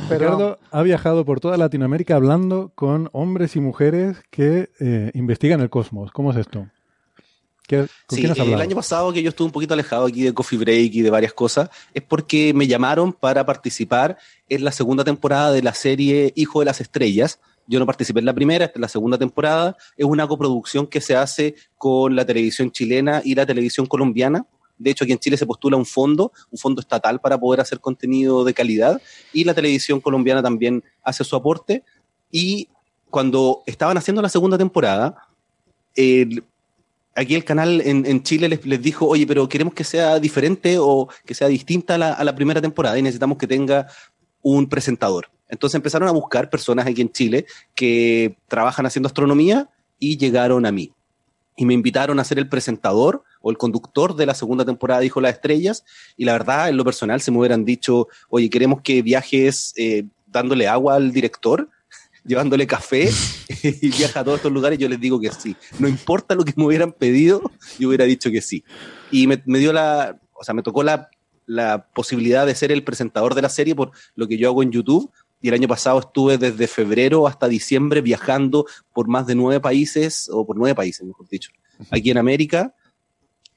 Pero 0.07 0.19
Ricardo 0.25 0.59
ha 0.69 0.81
viajado 0.83 1.25
por 1.25 1.39
toda 1.39 1.57
Latinoamérica 1.57 2.15
hablando 2.15 2.71
con 2.75 3.09
hombres 3.11 3.55
y 3.55 3.59
mujeres 3.59 4.21
que 4.29 4.69
eh, 4.79 5.09
investigan 5.15 5.61
el 5.61 5.71
cosmos. 5.71 6.11
¿Cómo 6.11 6.29
es 6.29 6.37
esto? 6.37 6.67
¿Qué- 7.67 7.79
¿Con 8.05 8.15
Sí, 8.15 8.21
quién 8.21 8.31
has 8.31 8.39
hablado? 8.39 8.55
el 8.55 8.61
año 8.67 8.75
pasado 8.77 9.11
que 9.13 9.21
yo 9.21 9.29
estuve 9.29 9.45
un 9.47 9.51
poquito 9.51 9.73
alejado 9.73 10.05
aquí 10.05 10.23
de 10.23 10.33
Coffee 10.33 10.57
Break 10.57 10.95
y 10.95 11.01
de 11.01 11.09
varias 11.09 11.33
cosas, 11.33 11.69
es 11.93 12.01
porque 12.01 12.53
me 12.53 12.65
llamaron 12.65 13.11
para 13.13 13.45
participar 13.45 14.17
en 14.49 14.63
la 14.63 14.71
segunda 14.71 15.03
temporada 15.03 15.51
de 15.51 15.61
la 15.61 15.73
serie 15.73 16.31
Hijo 16.35 16.59
de 16.61 16.65
las 16.65 16.79
Estrellas. 16.81 17.39
Yo 17.67 17.79
no 17.79 17.85
participé 17.85 18.19
en 18.19 18.25
la 18.25 18.33
primera, 18.33 18.63
esta 18.65 18.79
es 18.79 18.81
la 18.81 18.87
segunda 18.87 19.17
temporada. 19.17 19.75
Es 19.97 20.05
una 20.05 20.25
coproducción 20.25 20.87
que 20.87 21.01
se 21.01 21.17
hace 21.17 21.55
con 21.77 22.15
la 22.15 22.25
televisión 22.25 22.71
chilena 22.71 23.21
y 23.25 23.35
la 23.35 23.45
televisión 23.45 23.85
colombiana. 23.85 24.45
De 24.77 24.91
hecho, 24.91 25.03
aquí 25.03 25.11
en 25.11 25.19
Chile 25.19 25.35
se 25.35 25.45
postula 25.45 25.75
un 25.75 25.85
fondo, 25.85 26.31
un 26.49 26.57
fondo 26.57 26.79
estatal 26.79 27.19
para 27.19 27.37
poder 27.37 27.59
hacer 27.59 27.81
contenido 27.81 28.45
de 28.45 28.53
calidad 28.53 29.01
y 29.33 29.43
la 29.43 29.53
televisión 29.53 29.99
colombiana 29.99 30.41
también 30.41 30.81
hace 31.03 31.25
su 31.25 31.35
aporte. 31.35 31.83
Y 32.31 32.69
cuando 33.09 33.63
estaban 33.65 33.97
haciendo 33.97 34.21
la 34.21 34.29
segunda 34.29 34.57
temporada, 34.57 35.27
el- 35.95 36.43
aquí 37.17 37.33
el 37.33 37.43
canal 37.43 37.81
en, 37.81 38.23
Chile 38.23 38.47
les, 38.47 38.65
les 38.65 38.81
dijo, 38.81 39.07
oye, 39.07 39.25
pero 39.25 39.49
queremos 39.49 39.73
que 39.73 39.83
sea 39.83 40.19
diferente 40.19 40.77
o 40.79 41.09
que 41.25 41.33
sea 41.33 41.47
distinta 41.47 41.95
a 41.95 42.23
la, 42.23 42.35
primera 42.35 42.61
temporada 42.61 42.97
y 42.97 43.01
necesitamos 43.01 43.39
que 43.39 43.47
tenga 43.47 43.87
un 44.43 44.69
presentador. 44.69 45.29
Entonces 45.49 45.75
empezaron 45.75 46.07
a 46.07 46.11
buscar 46.11 46.49
personas 46.49 46.85
aquí 46.85 47.01
en 47.01 47.11
Chile 47.11 47.45
que 47.73 48.37
trabajan 48.47 48.85
haciendo 48.85 49.07
astronomía 49.07 49.67
y 49.97 50.17
llegaron 50.17 50.65
a 50.65 50.71
mí. 50.71 50.93
Y 51.55 51.65
me 51.65 51.73
invitaron 51.73 52.19
a 52.19 52.23
ser 52.23 52.37
el 52.37 52.47
presentador 52.47 53.23
o 53.41 53.49
el 53.49 53.57
conductor 53.57 54.15
de 54.15 54.27
la 54.27 54.35
segunda 54.35 54.63
temporada 54.63 54.99
de 54.99 55.07
Hijo 55.07 55.19
las 55.19 55.33
Estrellas. 55.33 55.83
Y 56.17 56.25
la 56.25 56.33
verdad, 56.33 56.69
en 56.69 56.77
lo 56.77 56.85
personal, 56.85 57.19
se 57.19 57.31
me 57.31 57.39
hubieran 57.39 57.65
dicho, 57.65 58.07
oye, 58.29 58.47
queremos 58.51 58.81
que 58.81 59.01
viajes 59.01 59.73
eh, 59.75 60.03
dándole 60.27 60.67
agua 60.67 60.95
al 60.95 61.11
director, 61.11 61.67
llevándole 62.27 62.67
café 62.67 63.09
y 63.63 63.89
viaja 63.89 64.19
a 64.19 64.23
todos 64.23 64.37
estos 64.37 64.51
lugares, 64.51 64.77
yo 64.77 64.89
les 64.89 64.99
digo 64.99 65.19
que 65.19 65.31
sí. 65.31 65.55
No 65.79 65.87
importa 65.87 66.35
lo 66.35 66.43
que 66.43 66.53
me 66.55 66.65
hubieran 66.65 66.91
pedido, 66.91 67.41
yo 67.79 67.87
hubiera 67.87 68.05
dicho 68.05 68.29
que 68.29 68.41
sí. 68.41 68.63
Y 69.09 69.25
me, 69.25 69.41
me 69.45 69.59
dio 69.59 69.73
la, 69.73 70.19
o 70.33 70.43
sea, 70.43 70.53
me 70.53 70.61
tocó 70.61 70.83
la, 70.83 71.09
la 71.47 71.87
posibilidad 71.93 72.45
de 72.45 72.53
ser 72.53 72.71
el 72.71 72.83
presentador 72.83 73.33
de 73.33 73.41
la 73.41 73.49
serie 73.49 73.73
por 73.73 73.91
lo 74.15 74.27
que 74.27 74.37
yo 74.37 74.49
hago 74.49 74.61
en 74.61 74.71
YouTube. 74.71 75.09
Y 75.41 75.49
el 75.49 75.53
año 75.53 75.67
pasado 75.67 75.99
estuve 75.99 76.37
desde 76.37 76.67
febrero 76.67 77.27
hasta 77.27 77.47
diciembre 77.47 78.01
viajando 78.01 78.65
por 78.93 79.07
más 79.07 79.27
de 79.27 79.35
nueve 79.35 79.59
países, 79.59 80.29
o 80.31 80.45
por 80.45 80.57
nueve 80.57 80.75
países, 80.75 81.05
mejor 81.05 81.27
dicho, 81.29 81.51
aquí 81.91 82.09
en 82.09 82.17
América, 82.17 82.73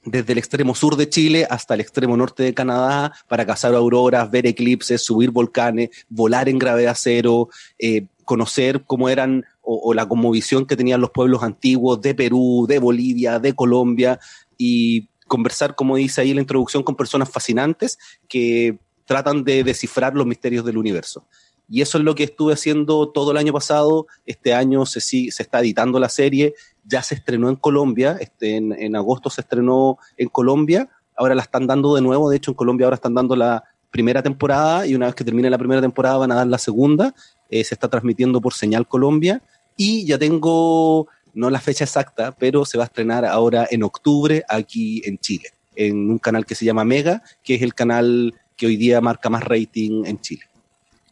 desde 0.04 0.32
el 0.32 0.38
extremo 0.38 0.74
sur 0.74 0.96
de 0.96 1.08
Chile 1.08 1.46
hasta 1.48 1.74
el 1.74 1.80
extremo 1.80 2.16
norte 2.18 2.42
de 2.42 2.52
Canadá, 2.52 3.14
para 3.28 3.46
cazar 3.46 3.74
auroras, 3.74 4.30
ver 4.30 4.46
eclipses, 4.46 5.02
subir 5.02 5.30
volcanes, 5.30 5.88
volar 6.08 6.50
en 6.50 6.58
gravedad 6.58 6.96
cero, 6.98 7.48
eh, 7.78 8.06
conocer 8.30 8.84
cómo 8.86 9.08
eran 9.08 9.44
o, 9.60 9.74
o 9.82 9.92
la 9.92 10.06
conmovisión 10.06 10.64
que 10.66 10.76
tenían 10.76 11.00
los 11.00 11.10
pueblos 11.10 11.42
antiguos 11.42 12.00
de 12.00 12.14
Perú, 12.14 12.64
de 12.68 12.78
Bolivia, 12.78 13.40
de 13.40 13.54
Colombia, 13.54 14.20
y 14.56 15.08
conversar, 15.26 15.74
como 15.74 15.96
dice 15.96 16.20
ahí 16.20 16.32
la 16.32 16.40
introducción, 16.40 16.84
con 16.84 16.94
personas 16.94 17.28
fascinantes 17.28 17.98
que 18.28 18.78
tratan 19.04 19.42
de 19.42 19.64
descifrar 19.64 20.14
los 20.14 20.26
misterios 20.26 20.64
del 20.64 20.78
universo. 20.78 21.26
Y 21.68 21.80
eso 21.80 21.98
es 21.98 22.04
lo 22.04 22.14
que 22.14 22.22
estuve 22.22 22.52
haciendo 22.52 23.08
todo 23.08 23.32
el 23.32 23.36
año 23.36 23.52
pasado. 23.52 24.06
Este 24.26 24.54
año 24.54 24.86
se, 24.86 25.00
se 25.00 25.42
está 25.42 25.58
editando 25.58 25.98
la 25.98 26.08
serie. 26.08 26.54
Ya 26.84 27.02
se 27.02 27.16
estrenó 27.16 27.48
en 27.48 27.56
Colombia. 27.56 28.16
Este, 28.20 28.56
en, 28.56 28.72
en 28.72 28.94
agosto 28.94 29.28
se 29.28 29.40
estrenó 29.40 29.98
en 30.16 30.28
Colombia. 30.28 30.88
Ahora 31.16 31.34
la 31.34 31.42
están 31.42 31.66
dando 31.66 31.96
de 31.96 32.00
nuevo. 32.00 32.30
De 32.30 32.36
hecho, 32.36 32.52
en 32.52 32.56
Colombia 32.56 32.86
ahora 32.86 32.94
están 32.94 33.14
dando 33.14 33.34
la 33.34 33.64
primera 33.90 34.22
temporada. 34.22 34.86
Y 34.86 34.94
una 34.94 35.06
vez 35.06 35.14
que 35.16 35.24
termine 35.24 35.50
la 35.50 35.58
primera 35.58 35.80
temporada 35.80 36.18
van 36.18 36.32
a 36.32 36.36
dar 36.36 36.46
la 36.46 36.58
segunda. 36.58 37.12
Eh, 37.50 37.64
se 37.64 37.74
está 37.74 37.88
transmitiendo 37.88 38.40
por 38.40 38.54
Señal 38.54 38.86
Colombia. 38.86 39.42
Y 39.76 40.04
ya 40.06 40.18
tengo, 40.18 41.08
no 41.34 41.50
la 41.50 41.60
fecha 41.60 41.84
exacta, 41.84 42.32
pero 42.38 42.64
se 42.64 42.78
va 42.78 42.84
a 42.84 42.86
estrenar 42.86 43.24
ahora 43.24 43.66
en 43.70 43.82
octubre 43.82 44.44
aquí 44.48 45.02
en 45.04 45.18
Chile. 45.18 45.50
En 45.74 46.10
un 46.10 46.18
canal 46.18 46.44
que 46.46 46.54
se 46.54 46.64
llama 46.64 46.84
Mega, 46.84 47.22
que 47.42 47.54
es 47.54 47.62
el 47.62 47.74
canal 47.74 48.34
que 48.56 48.66
hoy 48.66 48.76
día 48.76 49.00
marca 49.00 49.30
más 49.30 49.42
rating 49.44 50.04
en 50.04 50.20
Chile. 50.20 50.42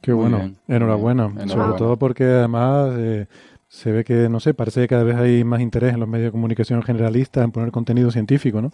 Qué 0.03 0.13
bueno, 0.13 0.39
bien, 0.39 0.57
enhorabuena. 0.69 1.25
bien, 1.29 1.39
Sobre 1.49 1.53
enhorabuena. 1.53 1.77
todo 1.79 1.97
porque 1.97 2.25
además 2.25 2.93
eh, 2.99 3.27
se 3.69 3.91
ve 3.91 4.05
que, 4.05 4.29
no 4.29 4.39
sé, 4.39 4.55
parece 4.55 4.83
que 4.83 4.89
cada 4.89 5.03
vez 5.03 5.17
hay 5.17 5.45
más 5.45 5.61
interés 5.61 5.95
en 5.95 6.01
los 6.01 6.09
medios 6.09 6.27
de 6.27 6.33
comunicación 6.33 6.83
generalistas 6.83 7.43
en 7.45 7.51
poner 7.53 7.71
contenido 7.71 8.11
científico, 8.11 8.61
¿no? 8.63 8.69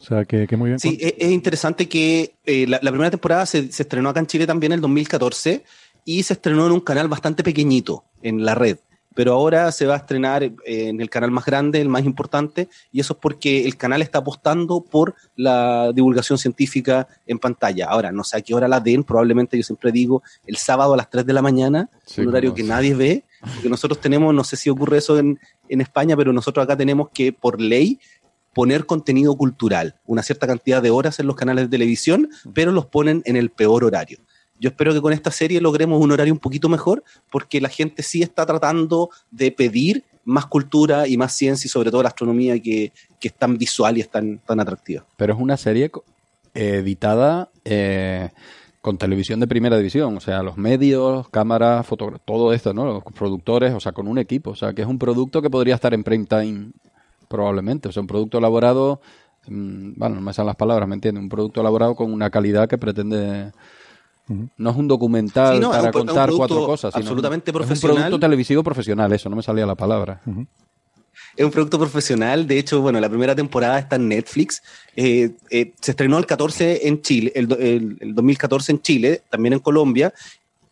O 0.00 0.04
sea, 0.04 0.24
que, 0.24 0.48
que 0.48 0.56
muy 0.56 0.70
bien. 0.70 0.80
Sí, 0.80 0.98
es, 1.00 1.14
es 1.16 1.30
interesante 1.30 1.88
que 1.88 2.34
eh, 2.44 2.66
la, 2.66 2.80
la 2.82 2.90
primera 2.90 3.10
temporada 3.10 3.46
se, 3.46 3.70
se 3.70 3.84
estrenó 3.84 4.08
acá 4.08 4.18
en 4.18 4.26
Chile 4.26 4.46
también 4.48 4.72
en 4.72 4.78
el 4.78 4.80
2014 4.80 5.62
y 6.04 6.22
se 6.22 6.34
estrenó 6.34 6.66
en 6.66 6.72
un 6.72 6.80
canal 6.80 7.08
bastante 7.08 7.42
pequeñito 7.42 8.04
en 8.22 8.44
la 8.44 8.54
red. 8.54 8.78
Pero 9.14 9.34
ahora 9.34 9.70
se 9.72 9.84
va 9.84 9.94
a 9.94 9.98
estrenar 9.98 10.42
eh, 10.42 10.52
en 10.64 11.00
el 11.02 11.10
canal 11.10 11.30
más 11.30 11.44
grande, 11.44 11.82
el 11.82 11.90
más 11.90 12.04
importante, 12.04 12.68
y 12.90 13.00
eso 13.00 13.12
es 13.12 13.18
porque 13.20 13.66
el 13.66 13.76
canal 13.76 14.00
está 14.00 14.18
apostando 14.18 14.80
por 14.82 15.14
la 15.36 15.92
divulgación 15.92 16.38
científica 16.38 17.06
en 17.26 17.38
pantalla. 17.38 17.88
Ahora, 17.88 18.10
no 18.10 18.24
sé 18.24 18.38
a 18.38 18.40
qué 18.40 18.54
hora 18.54 18.68
la 18.68 18.80
den, 18.80 19.04
probablemente 19.04 19.58
yo 19.58 19.62
siempre 19.64 19.92
digo 19.92 20.22
el 20.46 20.56
sábado 20.56 20.94
a 20.94 20.96
las 20.96 21.10
3 21.10 21.26
de 21.26 21.32
la 21.34 21.42
mañana, 21.42 21.90
Sí, 22.06 22.22
un 22.22 22.28
horario 22.28 22.54
que 22.54 22.62
nadie 22.62 22.94
ve, 22.94 23.24
porque 23.40 23.68
nosotros 23.68 24.00
tenemos, 24.00 24.34
no 24.34 24.44
sé 24.44 24.56
si 24.56 24.70
ocurre 24.70 24.98
eso 24.98 25.18
en, 25.18 25.38
en 25.68 25.80
España, 25.82 26.16
pero 26.16 26.32
nosotros 26.32 26.64
acá 26.64 26.74
tenemos 26.74 27.10
que, 27.12 27.34
por 27.34 27.60
ley, 27.60 28.00
poner 28.54 28.86
contenido 28.86 29.36
cultural, 29.36 29.96
una 30.06 30.22
cierta 30.22 30.46
cantidad 30.46 30.82
de 30.82 30.90
horas 30.90 31.18
en 31.18 31.26
los 31.26 31.36
canales 31.36 31.64
de 31.64 31.70
televisión, 31.70 32.30
pero 32.54 32.72
los 32.72 32.86
ponen 32.86 33.22
en 33.24 33.36
el 33.36 33.50
peor 33.50 33.84
horario. 33.84 34.18
Yo 34.58 34.70
espero 34.70 34.92
que 34.92 35.00
con 35.00 35.12
esta 35.12 35.30
serie 35.30 35.60
logremos 35.60 36.00
un 36.00 36.12
horario 36.12 36.32
un 36.32 36.38
poquito 36.38 36.68
mejor, 36.68 37.02
porque 37.30 37.60
la 37.60 37.68
gente 37.68 38.02
sí 38.02 38.22
está 38.22 38.46
tratando 38.46 39.10
de 39.30 39.50
pedir 39.50 40.04
más 40.24 40.46
cultura 40.46 41.08
y 41.08 41.16
más 41.16 41.34
ciencia 41.34 41.66
y 41.66 41.70
sobre 41.70 41.90
todo 41.90 42.02
la 42.02 42.08
astronomía 42.08 42.60
que, 42.60 42.92
que 43.18 43.28
es 43.28 43.34
tan 43.34 43.58
visual 43.58 43.98
y 43.98 44.02
es 44.02 44.10
tan, 44.10 44.38
tan 44.38 44.60
atractiva. 44.60 45.04
Pero 45.16 45.34
es 45.34 45.40
una 45.40 45.56
serie 45.56 45.90
editada 46.54 47.50
eh, 47.64 48.30
con 48.80 48.98
televisión 48.98 49.40
de 49.40 49.46
primera 49.46 49.76
división, 49.76 50.16
o 50.16 50.20
sea, 50.20 50.42
los 50.42 50.56
medios, 50.56 51.28
cámaras, 51.28 51.86
todo 52.24 52.52
esto, 52.52 52.74
¿no? 52.74 52.84
Los 52.84 53.04
productores, 53.04 53.72
o 53.72 53.80
sea, 53.80 53.92
con 53.92 54.08
un 54.08 54.18
equipo, 54.18 54.50
o 54.50 54.56
sea, 54.56 54.72
que 54.72 54.82
es 54.82 54.88
un 54.88 54.98
producto 54.98 55.40
que 55.40 55.50
podría 55.50 55.76
estar 55.76 55.94
en 55.94 56.02
prime 56.02 56.26
time 56.26 56.72
probablemente, 57.28 57.88
o 57.88 57.92
sea, 57.92 58.00
un 58.00 58.08
producto 58.08 58.38
elaborado, 58.38 59.00
mm, 59.46 59.92
bueno, 59.96 60.16
no 60.16 60.20
me 60.20 60.32
salen 60.32 60.48
las 60.48 60.56
palabras, 60.56 60.88
¿me 60.88 60.96
entiendes? 60.96 61.22
Un 61.22 61.28
producto 61.28 61.60
elaborado 61.60 61.94
con 61.94 62.12
una 62.12 62.30
calidad 62.30 62.68
que 62.68 62.78
pretende... 62.78 63.52
No 64.28 64.70
es 64.70 64.76
un 64.76 64.88
documental 64.88 65.54
Sí, 65.56 65.60
no, 65.60 65.70
es 65.72 65.78
para 65.78 65.82
un 65.82 65.86
un 66.02 66.06
contar 66.06 66.26
producto 66.28 66.36
cuatro 66.38 66.66
cosas, 66.66 66.92
sino 66.94 67.02
absolutamente 67.02 67.50
es 67.50 67.54
un 67.54 67.58
profesional. 67.60 67.96
producto 67.96 68.20
televisivo 68.20 68.62
profesional, 68.62 69.12
eso, 69.12 69.28
no 69.28 69.36
me 69.36 69.42
salía 69.42 69.66
la 69.66 69.74
palabra. 69.74 70.20
Es 71.36 71.44
un 71.44 71.50
producto 71.50 71.78
profesional. 71.78 72.46
De 72.46 72.58
hecho, 72.58 72.80
bueno, 72.80 73.00
la 73.00 73.08
primera 73.08 73.34
temporada 73.34 73.78
está 73.78 73.96
en 73.96 74.08
Netflix. 74.08 74.62
Eh, 74.96 75.30
eh, 75.50 75.72
se 75.80 75.90
estrenó 75.92 76.18
el 76.18 76.26
14 76.26 76.86
en 76.88 77.02
Chile, 77.02 77.32
el, 77.34 77.50
el- 77.52 77.96
el 78.00 78.14
2014 78.14 78.72
en 78.72 78.82
Chile, 78.82 79.22
también 79.30 79.54
en 79.54 79.58
Colombia. 79.60 80.12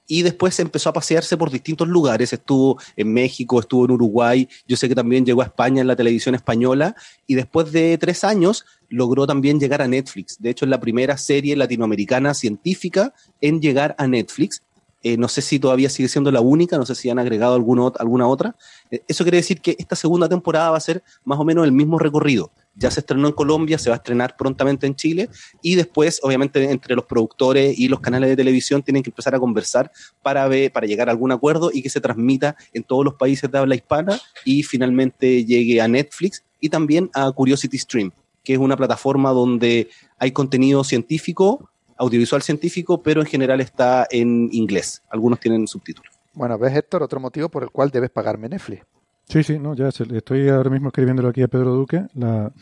Y 0.07 0.23
después 0.23 0.59
empezó 0.59 0.91
a 0.91 0.93
pasearse 0.93 1.37
por 1.37 1.51
distintos 1.51 1.87
lugares. 1.89 2.33
Estuvo 2.33 2.79
en 2.97 3.13
México, 3.13 3.61
estuvo 3.61 3.85
en 3.85 3.93
Uruguay. 3.93 4.49
Yo 4.67 4.77
sé 4.77 4.89
que 4.89 4.95
también 4.95 5.25
llegó 5.25 5.41
a 5.43 5.45
España 5.47 5.81
en 5.81 5.87
la 5.87 5.95
televisión 5.97 6.35
española. 6.35 6.97
Y 7.27 7.37
después 7.37 7.71
de 7.73 7.97
tres 7.97 8.25
años 8.25 8.65
logró 8.91 9.27
también 9.27 9.59
llegar 9.59 9.81
a 9.81 9.89
Netflix. 9.89 10.37
De 10.39 10.51
hecho, 10.51 10.67
es 10.67 10.71
la 10.71 10.81
primera 10.81 11.17
serie 11.17 11.57
latinoamericana 11.57 12.35
científica 12.35 13.15
en 13.41 13.61
llegar 13.63 13.95
a 13.97 14.07
Netflix. 14.07 14.63
Eh, 15.03 15.17
no 15.17 15.29
sé 15.29 15.41
si 15.41 15.59
todavía 15.59 15.89
sigue 15.89 16.11
siendo 16.11 16.31
la 16.31 16.43
única, 16.43 16.77
no 16.77 16.85
sé 16.85 16.95
si 16.95 17.09
han 17.09 17.19
agregado 17.19 17.55
alguna, 17.55 17.85
ot- 17.85 17.97
alguna 17.99 18.27
otra. 18.27 18.55
Eh, 18.91 19.01
eso 19.09 19.25
quiere 19.25 19.39
decir 19.39 19.63
que 19.63 19.75
esta 19.79 19.97
segunda 19.97 20.29
temporada 20.29 20.71
va 20.71 20.77
a 20.77 20.81
ser 20.81 21.03
más 21.25 21.39
o 21.39 21.45
menos 21.45 21.65
el 21.65 21.73
mismo 21.73 21.99
recorrido. 21.99 22.53
Ya 22.75 22.91
se 22.91 23.01
estrenó 23.01 23.27
en 23.27 23.33
Colombia, 23.33 23.79
se 23.79 23.89
va 23.89 23.97
a 23.97 23.99
estrenar 23.99 24.37
prontamente 24.37 24.87
en 24.87 24.95
Chile 24.95 25.31
y 25.63 25.75
después, 25.75 26.21
obviamente, 26.23 26.71
entre 26.71 26.95
los 26.95 27.07
productores 27.07 27.79
y 27.79 27.89
los 27.89 28.01
canales 28.01 28.29
de 28.29 28.37
televisión 28.37 28.83
tienen 28.83 29.03
que 29.03 29.09
empezar 29.11 29.35
a 29.35 29.39
conversar 29.41 29.91
para, 30.23 30.47
ver, 30.49 30.71
para 30.71 30.87
llegar 30.87 31.09
a 31.09 31.13
algún 31.13 31.33
acuerdo 31.33 31.71
y 31.73 31.81
que 31.81 31.89
se 31.89 32.01
transmita 32.03 32.57
en 32.75 32.83
todos 32.83 33.05
los 33.05 33.15
países 33.15 33.51
de 33.51 33.57
habla 33.59 33.75
hispana 33.75 34.21
y 34.45 34.63
finalmente 34.65 35.47
llegue 35.47 35.81
a 35.81 35.89
Netflix 35.89 36.45
y 36.61 36.69
también 36.69 37.11
a 37.15 37.33
Curiosity 37.33 37.79
Stream, 37.79 38.13
que 38.43 38.55
es 38.55 38.59
una 38.59 38.77
plataforma 38.77 39.31
donde 39.31 39.89
hay 40.19 40.33
contenido 40.33 40.85
científico, 40.85 41.71
audiovisual 41.97 42.43
científico, 42.43 43.03
pero 43.03 43.21
en 43.21 43.27
general 43.27 43.61
está 43.61 44.07
en 44.11 44.49
inglés. 44.53 45.03
Algunos 45.11 45.39
tienen 45.41 45.67
subtítulos. 45.69 46.13
Bueno, 46.33 46.59
ves, 46.59 46.75
Héctor, 46.77 47.03
otro 47.03 47.21
motivo 47.21 47.49
por 47.49 47.63
el 47.63 47.71
cual 47.71 47.91
debes 47.91 48.11
pagarme 48.11 48.49
Netflix. 48.49 48.83
Sí, 49.29 49.43
sí, 49.43 49.59
no, 49.59 49.75
ya 49.75 49.91
se- 49.93 50.05
estoy 50.17 50.49
ahora 50.49 50.71
mismo 50.71 50.89
escribiéndolo 50.89 51.29
aquí 51.29 51.43
a 51.43 51.49
Pedro 51.49 51.73
Duque, 51.75 52.07
la, 52.15 52.53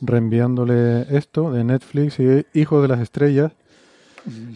reenviándole 0.00 1.02
esto 1.16 1.52
de 1.52 1.62
Netflix 1.64 2.18
y 2.18 2.46
Hijo 2.58 2.80
de 2.82 2.88
las 2.88 3.00
Estrellas 3.00 3.52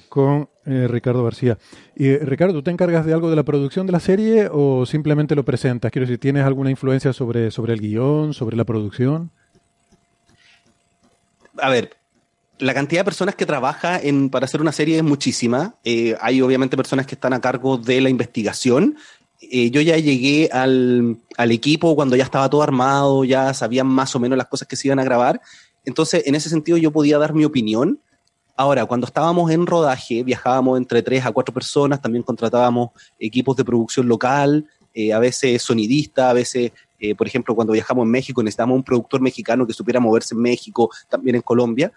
con 0.09 0.49
eh, 0.67 0.89
Ricardo 0.89 1.23
García. 1.23 1.59
Y 1.95 2.09
eh, 2.09 2.19
Ricardo, 2.23 2.55
¿tú 2.55 2.63
te 2.63 2.71
encargas 2.73 3.07
de 3.07 3.13
algo 3.13 3.31
de 3.31 3.37
la 3.37 3.45
producción 3.45 3.87
de 3.87 3.93
la 3.93 4.01
serie 4.01 4.49
o 4.51 4.85
simplemente 4.87 5.37
lo 5.37 5.45
presentas? 5.45 5.93
Quiero 5.93 6.07
decir, 6.07 6.19
¿tienes 6.19 6.45
alguna 6.45 6.71
influencia 6.71 7.13
sobre, 7.13 7.51
sobre 7.51 7.75
el 7.75 7.81
guion, 7.81 8.35
sobre 8.35 8.57
la 8.57 8.65
producción? 8.65 9.31
A 11.59 11.71
ver, 11.71 11.97
la 12.59 12.75
cantidad 12.75 13.01
de 13.01 13.05
personas 13.05 13.35
que 13.35 13.47
trabaja 13.47 13.99
en, 13.99 14.31
para 14.31 14.45
hacer 14.45 14.61
una 14.61 14.73
serie 14.73 14.99
es 14.99 15.03
muchísima. 15.03 15.75
Eh, 15.85 16.17
hay 16.21 16.43
obviamente 16.43 16.77
personas 16.77 17.07
que 17.07 17.15
están 17.15 17.33
a 17.33 17.41
cargo 17.41 17.79
de 17.79 18.01
la 18.01 18.11
investigación. 18.11 18.97
Eh, 19.41 19.71
yo 19.71 19.81
ya 19.81 19.97
llegué 19.97 20.51
al, 20.53 21.19
equipo 21.39 21.97
cuando 21.97 22.17
ya 22.17 22.25
estaba 22.25 22.51
todo 22.51 22.63
armado, 22.63 23.25
ya 23.25 23.55
sabían 23.55 23.87
más 23.87 24.15
o 24.15 24.21
menos 24.21 24.37
las 24.37 24.47
cosas 24.47 24.69
que 24.69 24.77
se 24.77 24.89
iban 24.89 24.99
a 24.99 25.05
grabar. 25.05 25.41
Entonces, 25.85 26.25
en 26.27 26.35
ese 26.35 26.51
sentido, 26.51 26.77
yo 26.77 26.91
podía 26.91 27.19
dar 27.19 27.33
mi 27.33 27.45
opinión. 27.45 27.99
Ahora, 28.57 28.85
cuando 28.85 29.07
estábamos 29.07 29.51
en 29.51 29.67
rodaje, 29.67 30.23
viajábamos 30.23 30.77
entre 30.77 31.03
tres 31.03 31.25
a 31.25 31.33
cuatro 31.33 31.55
personas, 31.55 32.03
también 32.03 32.23
contratábamos 32.23 32.91
equipos 33.19 33.57
de 33.57 33.65
producción 33.65 34.07
local, 34.07 34.67
eh, 34.93 35.15
a 35.15 35.19
veces 35.19 35.63
sonidista, 35.63 36.29
a 36.29 36.35
veces, 36.35 36.73
eh, 37.01 37.15
por 37.15 37.27
ejemplo, 37.27 37.55
cuando 37.55 37.73
viajamos 37.73 38.05
en 38.05 38.11
México 38.11 38.43
necesitábamos 38.43 38.77
un 38.77 38.85
productor 38.85 39.21
mexicano 39.21 39.67
que 39.67 39.73
supiera 39.73 40.01
moverse 40.01 40.35
en 40.35 40.43
México, 40.43 40.91
también 41.09 41.37
en 41.37 41.43
Colombia. 41.43 41.93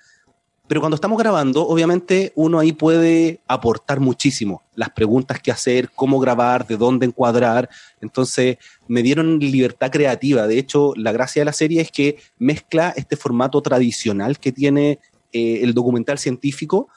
Pero 0.65 0.79
cuando 0.79 0.95
estamos 0.95 1.19
grabando, 1.19 1.67
obviamente 1.67 2.31
uno 2.35 2.57
ahí 2.57 2.71
puede 2.71 3.41
aportar 3.47 3.99
muchísimo. 3.99 4.63
Las 4.75 4.91
preguntas 4.91 5.41
que 5.41 5.51
hacer, 5.51 5.89
cómo 5.93 6.19
grabar, 6.19 6.65
de 6.65 6.77
dónde 6.77 7.05
encuadrar. 7.05 7.69
Entonces 7.99 8.57
me 8.87 9.03
dieron 9.03 9.39
libertad 9.39 9.91
creativa. 9.91 10.47
De 10.47 10.57
hecho, 10.57 10.93
la 10.95 11.11
gracia 11.11 11.41
de 11.41 11.45
la 11.45 11.53
serie 11.53 11.81
es 11.81 11.91
que 11.91 12.17
mezcla 12.39 12.93
este 12.95 13.17
formato 13.17 13.61
tradicional 13.61 14.39
que 14.39 14.53
tiene 14.53 14.99
eh, 15.33 15.59
el 15.63 15.73
documental 15.73 16.17
científico 16.17 16.87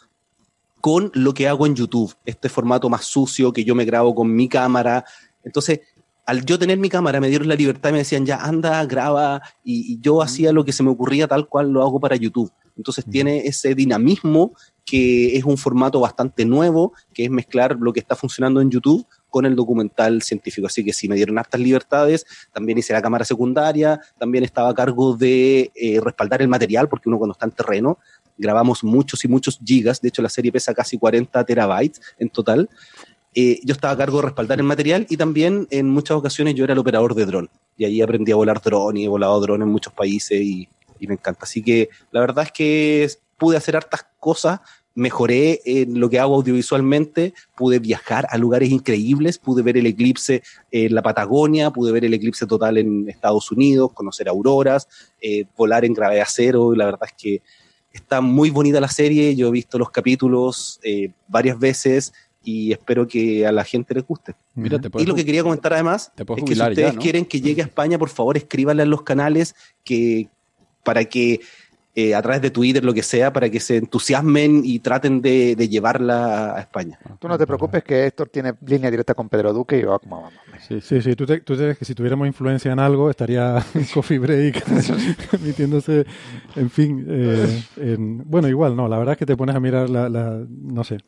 con 0.80 1.11
lo 1.14 1.34
que 1.34 1.48
hago 1.48 1.66
en 1.66 1.74
YouTube. 1.74 2.14
Este 2.24 2.48
formato 2.48 2.88
más 2.88 3.04
sucio 3.04 3.52
que 3.52 3.64
yo 3.64 3.74
me 3.74 3.84
grabo 3.84 4.14
con 4.14 4.32
mi 4.32 4.48
cámara. 4.48 5.04
Entonces, 5.42 5.80
al 6.26 6.44
yo 6.44 6.58
tener 6.58 6.78
mi 6.78 6.88
cámara, 6.88 7.20
me 7.20 7.28
dieron 7.28 7.48
la 7.48 7.54
libertad 7.54 7.90
y 7.90 7.92
me 7.92 7.98
decían, 7.98 8.26
ya 8.26 8.36
anda, 8.36 8.84
graba. 8.84 9.40
Y, 9.64 9.94
y 9.94 10.00
yo 10.00 10.22
hacía 10.22 10.52
lo 10.52 10.64
que 10.64 10.72
se 10.72 10.82
me 10.82 10.90
ocurría 10.90 11.28
tal 11.28 11.48
cual 11.48 11.70
lo 11.70 11.82
hago 11.82 12.00
para 12.00 12.16
YouTube. 12.16 12.52
Entonces 12.76 13.04
tiene 13.08 13.46
ese 13.46 13.74
dinamismo 13.74 14.52
que 14.84 15.36
es 15.36 15.44
un 15.44 15.56
formato 15.56 15.98
bastante 15.98 16.44
nuevo, 16.44 16.92
que 17.12 17.24
es 17.24 17.30
mezclar 17.30 17.76
lo 17.80 17.92
que 17.92 18.00
está 18.00 18.14
funcionando 18.14 18.60
en 18.60 18.70
YouTube 18.70 19.04
con 19.30 19.44
el 19.44 19.56
documental 19.56 20.22
científico. 20.22 20.68
Así 20.68 20.84
que 20.84 20.92
sí, 20.92 21.08
me 21.08 21.16
dieron 21.16 21.38
hartas 21.38 21.60
libertades. 21.60 22.24
También 22.52 22.78
hice 22.78 22.92
la 22.92 23.02
cámara 23.02 23.24
secundaria, 23.24 24.00
también 24.18 24.44
estaba 24.44 24.68
a 24.68 24.74
cargo 24.74 25.16
de 25.16 25.72
eh, 25.74 26.00
respaldar 26.00 26.40
el 26.40 26.48
material, 26.48 26.88
porque 26.88 27.08
uno 27.08 27.18
cuando 27.18 27.32
está 27.32 27.46
en 27.46 27.52
terreno 27.52 27.98
grabamos 28.38 28.84
muchos 28.84 29.24
y 29.24 29.28
muchos 29.28 29.58
gigas. 29.64 30.00
De 30.00 30.08
hecho, 30.08 30.22
la 30.22 30.28
serie 30.28 30.52
pesa 30.52 30.74
casi 30.74 30.98
40 30.98 31.42
terabytes 31.44 32.00
en 32.18 32.28
total. 32.28 32.68
Eh, 33.39 33.61
yo 33.64 33.74
estaba 33.74 33.93
a 33.93 33.97
cargo 33.99 34.16
de 34.16 34.22
respaldar 34.22 34.59
el 34.59 34.64
material 34.64 35.07
y 35.11 35.18
también 35.18 35.68
en 35.70 35.91
muchas 35.91 36.16
ocasiones 36.16 36.55
yo 36.55 36.64
era 36.64 36.72
el 36.72 36.78
operador 36.78 37.14
de 37.14 37.26
dron. 37.26 37.51
Y 37.76 37.84
ahí 37.84 38.01
aprendí 38.01 38.32
a 38.32 38.37
volar 38.37 38.62
dron 38.62 38.97
y 38.97 39.05
he 39.05 39.09
volado 39.09 39.39
dron 39.43 39.61
en 39.61 39.68
muchos 39.68 39.93
países 39.93 40.41
y, 40.41 40.66
me 41.01 41.12
encanta. 41.12 41.41
Así 41.43 41.62
que 41.62 41.91
la 42.11 42.20
verdad 42.20 42.45
es 42.45 42.53
que 42.53 43.11
pude 43.37 43.59
hacer 43.59 43.76
hartas 43.76 44.07
cosas, 44.18 44.61
mejoré 44.95 45.61
en 45.66 46.01
lo 46.01 46.09
que 46.09 46.18
hago 46.18 46.37
audiovisualmente, 46.37 47.34
pude 47.55 47.78
viajar 47.78 48.26
a 48.30 48.39
lugares 48.39 48.70
increíbles, 48.70 49.37
pude 49.37 49.62
ver 49.62 49.76
el 49.76 49.84
eclipse 49.84 50.43
en 50.70 50.95
la 50.95 51.03
Patagonia, 51.03 51.70
pude 51.70 51.93
ver 51.93 52.07
el 52.07 52.14
eclipse 52.14 52.47
total 52.47 52.78
en 52.78 53.07
Estados 53.11 53.53
Unidos, 53.53 53.93
conocer 53.93 54.30
auroras, 54.30 54.89
eh, 55.20 55.45
volar 55.55 55.84
en 55.84 55.93
gravedad 55.93 56.26
cero, 56.26 56.74
la 56.74 56.87
verdad 56.87 57.09
es 57.09 57.14
que 57.22 57.43
está 57.93 58.22
muy 58.22 58.49
bonita 58.49 58.80
la 58.80 58.89
serie, 58.89 59.37
yo 59.37 59.49
he 59.49 59.51
visto 59.51 59.78
los 59.78 59.91
capítulos 59.91 60.80
eh, 60.82 61.12
varias 61.28 61.59
veces 61.59 62.14
y 62.47 62.70
espero 62.70 63.09
que 63.09 63.44
a 63.44 63.51
la 63.51 63.64
gente 63.64 63.92
les 63.92 64.07
guste. 64.07 64.36
Mira, 64.55 64.78
te 64.78 64.88
Y 65.03 65.05
lo 65.05 65.16
que 65.16 65.24
quería 65.24 65.42
comentar 65.42 65.72
además 65.72 66.12
te 66.14 66.22
es 66.22 66.44
que 66.44 66.55
si 66.55 66.62
ustedes 66.62 66.76
ya, 66.76 66.92
¿no? 66.92 67.01
quieren 67.01 67.24
que 67.24 67.40
llegue 67.40 67.61
a 67.61 67.64
España, 67.64 67.99
por 67.99 68.09
favor 68.09 68.36
escríbanle 68.36 68.84
en 68.84 68.90
los 68.90 69.03
canales 69.03 69.57
que 69.82 70.28
para 70.84 71.05
que 71.05 71.40
eh, 71.97 72.14
a 72.14 72.22
través 72.22 72.40
de 72.42 72.51
Twitter, 72.51 72.84
lo 72.84 72.94
que 72.94 73.03
sea, 73.03 73.32
para 73.32 73.51
que 73.51 73.59
se 73.59 73.78
entusiasmen 73.78 74.62
y 74.64 74.78
traten 74.78 75.20
de, 75.22 75.57
de 75.57 75.68
llevarla 75.68 76.55
a 76.55 76.61
España. 76.61 77.01
Tú 77.18 77.26
no 77.26 77.36
te 77.36 77.47
preocupes 77.49 77.82
que 77.82 78.07
Héctor 78.07 78.28
tiene 78.28 78.55
línea 78.64 78.92
directa 78.92 79.14
con 79.14 79.28
Pedro 79.28 79.53
Duque 79.53 79.78
y 79.78 79.82
yo, 79.82 79.99
como 79.99 80.22
vamos. 80.22 80.40
Sí, 80.80 81.00
sí, 81.00 81.14
tú, 81.16 81.26
te, 81.26 81.40
tú 81.40 81.54
te 81.54 81.62
crees 81.62 81.78
que 81.78 81.84
si 81.84 81.94
tuviéramos 81.94 82.26
influencia 82.26 82.72
en 82.72 82.78
algo 82.78 83.11
estaría 83.11 83.64
Coffee 83.94 84.18
Break 84.18 84.62
emitiéndose, 85.32 86.07
en 86.54 86.70
fin. 86.70 87.04
eh, 87.09 87.62
en- 87.76 88.22
bueno, 88.28 88.48
igual, 88.48 88.76
no, 88.76 88.88
la 88.88 88.98
verdad 88.98 89.12
es 89.12 89.18
que 89.18 89.26
te 89.26 89.36
pones 89.36 89.54
a 89.57 89.61
mirar 89.61 89.88
la, 89.90 90.09
la- 90.09 90.40
no 90.48 90.84
sé, 90.84 90.98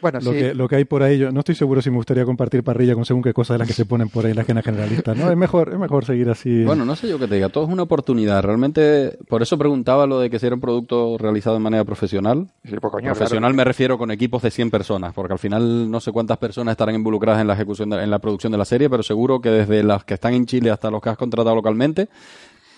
Bueno, 0.00 0.18
lo, 0.22 0.32
sí. 0.32 0.38
que, 0.38 0.54
lo 0.54 0.68
que 0.68 0.76
hay 0.76 0.84
por 0.84 1.02
ahí. 1.02 1.18
Yo 1.18 1.32
no 1.32 1.40
estoy 1.40 1.54
seguro 1.54 1.82
si 1.82 1.90
me 1.90 1.96
gustaría 1.96 2.24
compartir 2.24 2.62
parrilla 2.62 2.94
con 2.94 3.04
según 3.04 3.22
qué 3.22 3.32
cosas 3.32 3.54
de 3.54 3.58
las 3.60 3.68
que 3.68 3.74
se 3.74 3.84
ponen 3.84 4.08
por 4.08 4.24
ahí 4.24 4.30
en 4.32 4.36
la 4.36 4.42
agenda 4.42 4.62
generalista. 4.62 5.14
No, 5.14 5.30
es 5.30 5.36
mejor, 5.36 5.70
es 5.72 5.78
mejor 5.78 6.04
seguir 6.04 6.28
así. 6.30 6.64
Bueno, 6.64 6.84
no 6.84 6.96
sé 6.96 7.08
yo 7.08 7.18
qué 7.18 7.26
te 7.28 7.34
diga, 7.36 7.48
todo 7.48 7.64
es 7.64 7.70
una 7.70 7.82
oportunidad. 7.82 8.42
Realmente, 8.42 9.16
por 9.28 9.42
eso 9.42 9.56
preguntaba 9.58 10.06
lo 10.06 10.20
de 10.20 10.30
que 10.30 10.38
si 10.38 10.46
era 10.46 10.54
un 10.54 10.60
producto 10.60 11.16
realizado 11.18 11.56
de 11.56 11.60
manera 11.62 11.84
profesional. 11.84 12.48
Sí, 12.64 12.76
pues, 12.80 12.92
coño, 12.92 13.06
profesional 13.12 13.50
claro. 13.50 13.54
me 13.56 13.64
refiero 13.64 13.98
con 13.98 14.10
equipos 14.10 14.42
de 14.42 14.50
100 14.50 14.70
personas, 14.70 15.12
porque 15.14 15.32
al 15.32 15.38
final 15.38 15.90
no 15.90 16.00
sé 16.00 16.12
cuántas 16.12 16.38
personas 16.38 16.72
estarán 16.72 16.94
involucradas 16.94 17.40
en 17.40 17.46
la 17.46 17.54
ejecución, 17.54 17.90
de- 17.90 18.02
en 18.02 18.10
la 18.10 18.18
producción 18.18 18.52
de 18.52 18.58
la 18.58 18.64
serie, 18.64 18.89
pero 18.90 19.02
seguro 19.02 19.40
que 19.40 19.50
desde 19.50 19.82
las 19.82 20.04
que 20.04 20.14
están 20.14 20.34
en 20.34 20.46
Chile 20.46 20.70
hasta 20.70 20.90
los 20.90 21.00
que 21.00 21.10
has 21.10 21.16
contratado 21.16 21.54
localmente, 21.54 22.08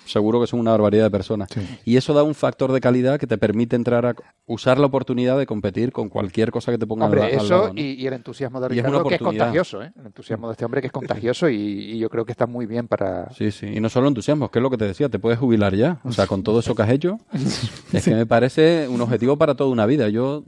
seguro 0.04 0.40
que 0.40 0.46
son 0.46 0.60
una 0.60 0.70
barbaridad 0.72 1.04
de 1.04 1.10
personas. 1.10 1.48
Y 1.84 1.96
eso 1.96 2.12
da 2.14 2.22
un 2.22 2.34
factor 2.34 2.72
de 2.72 2.80
calidad 2.80 3.18
que 3.18 3.26
te 3.26 3.38
permite 3.38 3.76
entrar 3.76 4.04
a 4.06 4.14
usar 4.46 4.78
la 4.78 4.86
oportunidad 4.86 5.38
de 5.38 5.46
competir 5.46 5.92
con 5.92 6.08
cualquier 6.08 6.50
cosa 6.50 6.72
que 6.72 6.78
te 6.78 6.86
ponga 6.86 7.06
Hombre, 7.06 7.22
al 7.22 7.30
eso 7.30 7.44
lado, 7.48 7.72
¿no? 7.74 7.80
y, 7.80 7.92
y 7.94 8.06
el 8.06 8.14
entusiasmo 8.14 8.60
de 8.60 8.74
Y 8.74 8.78
es 8.78 8.84
Ricardo, 8.84 9.08
que 9.08 9.14
es 9.14 9.20
contagioso, 9.22 9.82
¿eh? 9.82 9.92
El 9.98 10.06
entusiasmo 10.06 10.48
de 10.48 10.52
este 10.52 10.64
hombre 10.64 10.80
que 10.80 10.86
es 10.88 10.92
contagioso 10.92 11.48
y, 11.48 11.56
y 11.56 11.98
yo 11.98 12.08
creo 12.10 12.24
que 12.24 12.32
está 12.32 12.46
muy 12.46 12.66
bien 12.66 12.88
para... 12.88 13.30
Sí, 13.32 13.50
sí, 13.50 13.66
y 13.66 13.80
no 13.80 13.88
solo 13.88 14.08
entusiasmo, 14.08 14.50
que 14.50 14.58
es 14.58 14.62
lo 14.62 14.70
que 14.70 14.76
te 14.78 14.86
decía, 14.86 15.08
te 15.08 15.18
puedes 15.18 15.38
jubilar 15.38 15.74
ya. 15.74 16.00
O 16.04 16.12
sea, 16.12 16.26
con 16.26 16.42
todo 16.42 16.60
eso 16.60 16.74
que 16.74 16.82
has 16.82 16.90
hecho, 16.90 17.18
es 17.92 18.04
que 18.04 18.14
me 18.14 18.26
parece 18.26 18.88
un 18.88 19.00
objetivo 19.00 19.36
para 19.36 19.54
toda 19.54 19.70
una 19.70 19.86
vida. 19.86 20.08
Yo 20.08 20.44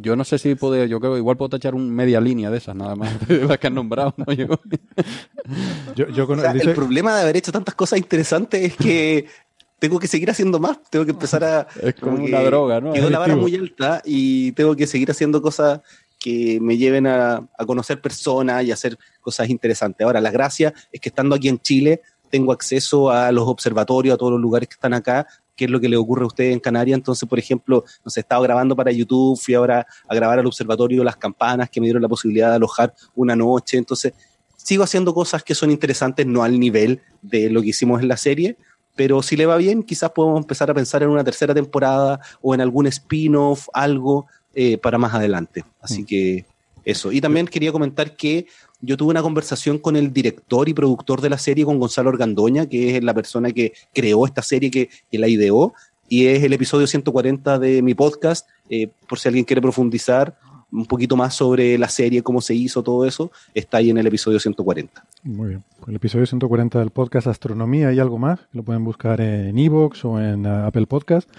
Yo 0.00 0.16
no 0.16 0.24
sé 0.24 0.38
si 0.38 0.54
puedo, 0.54 0.84
yo 0.84 1.00
creo 1.00 1.12
que 1.12 1.18
igual 1.18 1.36
puedo 1.36 1.50
tachar 1.50 1.74
un 1.74 1.90
media 1.90 2.20
línea 2.20 2.50
de 2.50 2.58
esas, 2.58 2.74
nada 2.74 2.96
más, 2.96 3.10
de 3.28 3.44
las 3.44 3.58
que 3.58 3.66
han 3.68 3.74
nombrado. 3.74 4.14
¿no? 4.16 4.32
Yo- 4.32 4.46
Yo, 5.94 6.08
yo 6.08 6.26
con- 6.26 6.38
O 6.40 6.42
sea, 6.42 6.52
dice- 6.52 6.70
el 6.70 6.74
problema 6.74 7.14
de 7.14 7.22
haber 7.22 7.36
hecho 7.36 7.52
tantas 7.52 7.74
cosas 7.74 7.98
interesantes 7.98 8.62
es 8.62 8.76
que 8.76 8.95
tengo 9.78 9.98
que 9.98 10.08
seguir 10.08 10.30
haciendo 10.30 10.58
más, 10.58 10.78
tengo 10.90 11.04
que 11.04 11.12
empezar 11.12 11.44
a... 11.44 11.66
Es 11.82 11.94
como 11.94 12.22
una 12.22 12.40
droga, 12.40 12.80
¿no? 12.80 12.92
Quedó 12.92 13.10
la 13.10 13.18
vara 13.18 13.36
muy 13.36 13.54
alta 13.54 14.02
y 14.04 14.52
tengo 14.52 14.74
que 14.74 14.86
seguir 14.86 15.10
haciendo 15.10 15.42
cosas 15.42 15.80
que 16.18 16.58
me 16.60 16.76
lleven 16.76 17.06
a, 17.06 17.46
a 17.58 17.66
conocer 17.66 18.00
personas 18.00 18.64
y 18.64 18.72
hacer 18.72 18.98
cosas 19.20 19.48
interesantes. 19.50 20.04
Ahora, 20.04 20.20
la 20.20 20.30
gracia 20.30 20.72
es 20.90 21.00
que 21.00 21.10
estando 21.10 21.34
aquí 21.34 21.48
en 21.48 21.58
Chile 21.60 22.00
tengo 22.30 22.52
acceso 22.52 23.10
a 23.10 23.30
los 23.32 23.46
observatorios, 23.46 24.14
a 24.14 24.18
todos 24.18 24.32
los 24.32 24.40
lugares 24.40 24.68
que 24.68 24.74
están 24.74 24.94
acá, 24.94 25.26
qué 25.54 25.64
es 25.64 25.70
lo 25.70 25.80
que 25.80 25.88
le 25.88 25.96
ocurre 25.96 26.24
a 26.24 26.26
ustedes 26.26 26.52
en 26.52 26.60
Canarias. 26.60 26.96
Entonces, 26.96 27.28
por 27.28 27.38
ejemplo, 27.38 27.84
nos 28.04 28.16
he 28.16 28.20
estado 28.20 28.42
grabando 28.42 28.76
para 28.76 28.92
YouTube, 28.92 29.38
fui 29.38 29.54
ahora 29.54 29.86
a 30.08 30.14
grabar 30.14 30.38
al 30.38 30.46
observatorio 30.46 31.02
Las 31.02 31.16
Campanas, 31.16 31.70
que 31.70 31.80
me 31.80 31.86
dieron 31.86 32.02
la 32.02 32.08
posibilidad 32.08 32.50
de 32.50 32.56
alojar 32.56 32.94
una 33.14 33.34
noche. 33.34 33.78
Entonces, 33.78 34.12
sigo 34.56 34.84
haciendo 34.84 35.14
cosas 35.14 35.42
que 35.42 35.54
son 35.54 35.70
interesantes, 35.70 36.26
no 36.26 36.42
al 36.42 36.58
nivel 36.58 37.00
de 37.22 37.50
lo 37.50 37.62
que 37.62 37.68
hicimos 37.68 38.02
en 38.02 38.08
la 38.08 38.16
serie, 38.16 38.56
pero 38.96 39.22
si 39.22 39.36
le 39.36 39.46
va 39.46 39.56
bien, 39.58 39.82
quizás 39.82 40.10
podemos 40.10 40.40
empezar 40.40 40.70
a 40.70 40.74
pensar 40.74 41.02
en 41.02 41.10
una 41.10 41.22
tercera 41.22 41.54
temporada 41.54 42.18
o 42.40 42.54
en 42.54 42.60
algún 42.60 42.86
spin-off, 42.86 43.68
algo 43.72 44.26
eh, 44.54 44.78
para 44.78 44.98
más 44.98 45.14
adelante. 45.14 45.64
Así 45.80 46.04
que 46.04 46.46
eso. 46.84 47.12
Y 47.12 47.20
también 47.20 47.46
quería 47.46 47.72
comentar 47.72 48.16
que 48.16 48.46
yo 48.80 48.96
tuve 48.96 49.10
una 49.10 49.22
conversación 49.22 49.78
con 49.78 49.96
el 49.96 50.12
director 50.12 50.68
y 50.68 50.74
productor 50.74 51.20
de 51.20 51.30
la 51.30 51.38
serie, 51.38 51.64
con 51.64 51.78
Gonzalo 51.78 52.08
Organdoña, 52.08 52.66
que 52.66 52.96
es 52.96 53.04
la 53.04 53.14
persona 53.14 53.52
que 53.52 53.72
creó 53.94 54.24
esta 54.24 54.42
serie, 54.42 54.70
que, 54.70 54.88
que 55.10 55.18
la 55.18 55.28
ideó, 55.28 55.74
y 56.08 56.26
es 56.26 56.42
el 56.42 56.52
episodio 56.52 56.86
140 56.86 57.58
de 57.58 57.82
mi 57.82 57.94
podcast, 57.94 58.48
eh, 58.70 58.88
por 59.08 59.18
si 59.18 59.28
alguien 59.28 59.44
quiere 59.44 59.60
profundizar 59.60 60.38
un 60.72 60.86
poquito 60.86 61.16
más 61.16 61.34
sobre 61.34 61.78
la 61.78 61.88
serie, 61.88 62.22
cómo 62.22 62.40
se 62.40 62.54
hizo, 62.54 62.82
todo 62.82 63.06
eso, 63.06 63.30
está 63.54 63.78
ahí 63.78 63.90
en 63.90 63.98
el 63.98 64.06
episodio 64.06 64.38
140. 64.38 65.04
Muy 65.22 65.48
bien. 65.50 65.64
El 65.86 65.96
episodio 65.96 66.26
140 66.26 66.78
del 66.78 66.90
podcast 66.90 67.26
Astronomía 67.26 67.92
y 67.92 67.98
algo 67.98 68.18
más, 68.18 68.40
lo 68.52 68.62
pueden 68.62 68.84
buscar 68.84 69.20
en 69.20 69.58
Evox 69.58 70.04
o 70.04 70.20
en 70.20 70.44
eh, 70.44 70.48
Apple 70.48 70.86
Podcast 70.86 71.30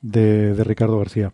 de 0.00 0.54
Ricardo 0.64 0.98
García. 0.98 1.32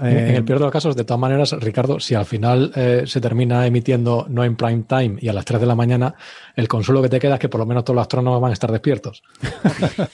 En, 0.00 0.06
en 0.06 0.16
Eh, 0.18 0.36
el 0.36 0.44
peor 0.44 0.58
de 0.60 0.64
los 0.66 0.72
casos, 0.72 0.94
de 0.96 1.04
todas 1.04 1.20
maneras, 1.20 1.52
Ricardo, 1.60 1.98
si 2.00 2.14
al 2.14 2.24
final 2.24 2.72
eh, 2.76 3.02
se 3.06 3.20
termina 3.20 3.66
emitiendo 3.66 4.26
no 4.28 4.44
en 4.44 4.54
prime 4.56 4.84
time 4.88 5.16
y 5.20 5.28
a 5.28 5.32
las 5.32 5.44
3 5.44 5.60
de 5.60 5.66
la 5.66 5.74
mañana, 5.74 6.14
el 6.56 6.68
consuelo 6.68 7.02
que 7.02 7.08
te 7.08 7.18
queda 7.18 7.34
es 7.34 7.40
que 7.40 7.48
por 7.48 7.58
lo 7.60 7.66
menos 7.66 7.84
todos 7.84 7.96
los 7.96 8.02
astrónomos 8.02 8.40
van 8.40 8.50
a 8.50 8.52
estar 8.54 8.70
despiertos. 8.72 9.22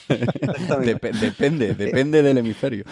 Dep- 0.09 1.11
depende, 1.19 1.73
depende 1.75 2.21
del 2.23 2.37
hemisferio. 2.37 2.83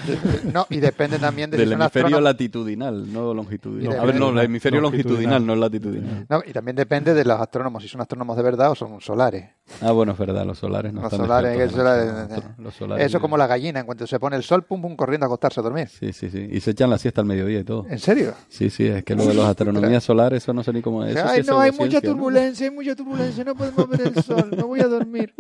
No, 0.54 0.66
y 0.70 0.80
depende 0.80 1.20
también 1.20 1.50
de 1.50 1.58
si 1.58 1.62
Del 1.62 1.72
son 1.72 1.82
hemisferio 1.82 2.22
latitudinal, 2.22 3.12
no 3.12 3.34
longitudinal. 3.34 4.00
A 4.00 4.06
ver, 4.06 4.16
no, 4.20 4.30
el 4.30 4.40
hemisferio 4.46 4.82
longitudinal, 4.82 5.46
longitudinal. 5.46 5.46
no 5.46 5.56
latitudinal. 5.56 6.26
No, 6.30 6.44
y 6.46 6.52
también 6.54 6.76
depende 6.76 7.14
de 7.14 7.26
los 7.26 7.40
astrónomos, 7.40 7.82
si 7.84 7.90
son 7.90 8.02
astrónomos 8.02 8.38
de 8.38 8.44
verdad 8.44 8.72
o 8.72 8.76
son 8.76 9.00
solares. 9.02 9.50
Ah, 9.82 9.92
bueno, 9.92 10.12
es 10.12 10.18
verdad, 10.18 10.46
los 10.46 10.58
solares 10.60 10.94
no 10.94 11.02
Los 11.02 11.12
están 11.14 11.26
solares, 11.26 11.58
no, 11.58 12.64
los 12.64 12.76
solares- 12.76 13.06
Eso 13.06 13.20
como 13.20 13.38
la 13.38 13.48
gallina, 13.48 13.80
en 13.80 13.86
cuanto 13.86 14.06
se 14.06 14.20
pone 14.20 14.36
el 14.36 14.44
sol, 14.44 14.64
pum, 14.64 14.82
pum, 14.82 14.96
corriendo 14.96 15.26
a 15.26 15.28
acostarse 15.28 15.60
a 15.62 15.64
dormir. 15.64 15.88
Sí, 15.88 16.12
sí, 16.14 16.30
sí. 16.30 16.48
Y 16.52 16.60
se 16.60 16.72
echan 16.72 16.90
la 16.90 16.98
siesta 16.98 17.22
al 17.22 17.28
mediodía 17.28 17.60
y 17.60 17.64
todo. 17.64 17.86
¿En 17.90 17.98
serio? 18.00 18.34
Sí, 18.50 18.70
sí, 18.70 18.86
es 18.88 19.04
que 19.04 19.16
lo 19.16 19.26
de 19.26 19.34
las 19.34 19.46
astronomías 19.46 20.04
solares, 20.04 20.44
eso 20.44 20.54
no 20.54 20.64
sé 20.64 20.74
ni 20.74 20.82
cómo 20.82 21.04
es. 21.06 21.16
Eso 21.16 21.28
sí 21.28 21.34
Ay, 21.34 21.40
es 21.42 21.48
no, 21.48 21.60
hay 21.60 21.72
mucha 21.72 22.00
¿no? 22.02 22.02
turbulencia, 22.02 22.68
hay 22.68 22.74
mucha 22.74 22.96
turbulencia, 22.96 23.44
no 23.44 23.56
podemos 23.56 23.88
ver 23.90 24.02
el 24.02 24.24
sol, 24.24 24.52
me 24.56 24.64
voy 24.64 24.82
a 24.82 24.88
dormir. 24.88 25.34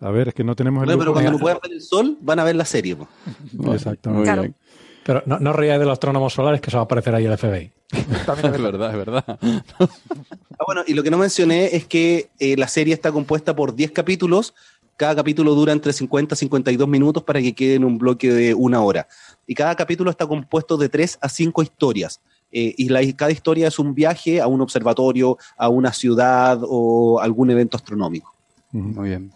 a 0.00 0.10
ver, 0.10 0.28
es 0.28 0.34
que 0.34 0.44
no 0.44 0.54
tenemos 0.56 0.82
el 0.82 0.86
Bueno, 0.86 0.98
pero 1.00 1.12
cuando 1.12 1.30
no 1.32 1.38
puedan 1.38 1.58
ver 1.62 1.72
el 1.72 1.80
sol, 1.82 2.18
van 2.20 2.38
a 2.40 2.44
ver 2.44 2.56
la 2.56 2.64
serie. 2.64 2.96
po. 2.96 3.08
Exactamente. 3.72 4.24
Claro. 4.24 4.42
Pero 5.06 5.22
no, 5.24 5.38
no 5.38 5.52
ríais 5.52 5.78
de 5.78 5.86
los 5.86 5.92
astrónomos 5.92 6.32
solares 6.34 6.60
que 6.60 6.68
eso 6.68 6.78
va 6.78 6.82
a 6.82 6.84
aparecer 6.84 7.14
ahí 7.14 7.24
el 7.26 7.38
FBI. 7.38 7.70
es 7.92 8.62
verdad, 8.62 8.90
es 8.90 8.96
verdad. 8.96 9.24
Ah, 10.58 10.64
bueno, 10.66 10.82
y 10.86 10.94
lo 10.94 11.02
que 11.02 11.10
no 11.10 11.18
mencioné 11.18 11.76
es 11.76 11.86
que 11.86 12.28
eh, 12.40 12.56
la 12.56 12.66
serie 12.68 12.92
está 12.92 13.12
compuesta 13.12 13.54
por 13.54 13.74
10 13.74 13.92
capítulos. 13.92 14.54
Cada 14.96 15.14
capítulo 15.14 15.54
dura 15.54 15.72
entre 15.72 15.92
50 15.92 16.34
y 16.34 16.38
52 16.38 16.88
minutos 16.88 17.22
para 17.22 17.40
que 17.40 17.54
quede 17.54 17.74
en 17.74 17.84
un 17.84 17.98
bloque 17.98 18.32
de 18.32 18.54
una 18.54 18.80
hora. 18.82 19.06
Y 19.46 19.54
cada 19.54 19.74
capítulo 19.76 20.10
está 20.10 20.26
compuesto 20.26 20.76
de 20.76 20.88
3 20.88 21.18
a 21.20 21.28
5 21.28 21.62
historias. 21.62 22.20
Eh, 22.50 22.74
y 22.76 22.88
la- 22.88 23.00
cada 23.14 23.30
historia 23.30 23.68
es 23.68 23.78
un 23.78 23.94
viaje 23.94 24.40
a 24.40 24.46
un 24.46 24.60
observatorio, 24.62 25.36
a 25.56 25.68
una 25.68 25.92
ciudad 25.92 26.58
o 26.62 27.20
algún 27.20 27.50
evento 27.50 27.76
astronómico. 27.76 28.34
Muy 28.72 29.10
bien. 29.10 29.32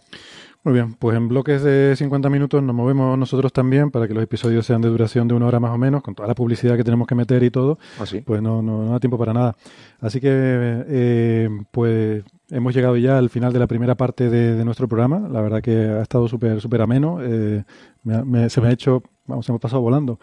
Muy 0.62 0.74
bien, 0.74 0.92
pues 0.92 1.16
en 1.16 1.26
bloques 1.28 1.62
de 1.62 1.94
50 1.96 2.28
minutos 2.28 2.62
nos 2.62 2.74
movemos 2.76 3.16
nosotros 3.16 3.50
también 3.50 3.90
para 3.90 4.06
que 4.06 4.12
los 4.12 4.22
episodios 4.22 4.66
sean 4.66 4.82
de 4.82 4.90
duración 4.90 5.26
de 5.26 5.32
una 5.34 5.46
hora 5.46 5.58
más 5.58 5.70
o 5.70 5.78
menos, 5.78 6.02
con 6.02 6.14
toda 6.14 6.28
la 6.28 6.34
publicidad 6.34 6.76
que 6.76 6.84
tenemos 6.84 7.06
que 7.08 7.14
meter 7.14 7.42
y 7.42 7.50
todo, 7.50 7.78
pues 8.20 8.42
no, 8.42 8.60
no, 8.60 8.84
no 8.84 8.90
da 8.92 9.00
tiempo 9.00 9.16
para 9.16 9.32
nada. 9.32 9.56
Así 10.00 10.20
que, 10.20 10.28
eh, 10.30 11.48
pues 11.70 12.24
hemos 12.50 12.74
llegado 12.74 12.98
ya 12.98 13.16
al 13.16 13.30
final 13.30 13.54
de 13.54 13.58
la 13.58 13.66
primera 13.66 13.94
parte 13.94 14.28
de, 14.28 14.54
de 14.54 14.64
nuestro 14.66 14.86
programa. 14.86 15.28
La 15.30 15.40
verdad 15.40 15.62
que 15.62 15.72
ha 15.76 16.02
estado 16.02 16.28
súper 16.28 16.60
súper 16.60 16.82
ameno. 16.82 17.20
eh, 17.22 17.64
me 18.02 18.22
me- 18.24 18.50
se 18.50 18.60
me 18.60 18.68
ha 18.68 18.72
hecho, 18.72 19.02
vamos, 19.26 19.46
se 19.46 19.52
me 19.52 19.56
ha 19.56 19.60
pasado 19.60 19.80
volando. 19.80 20.20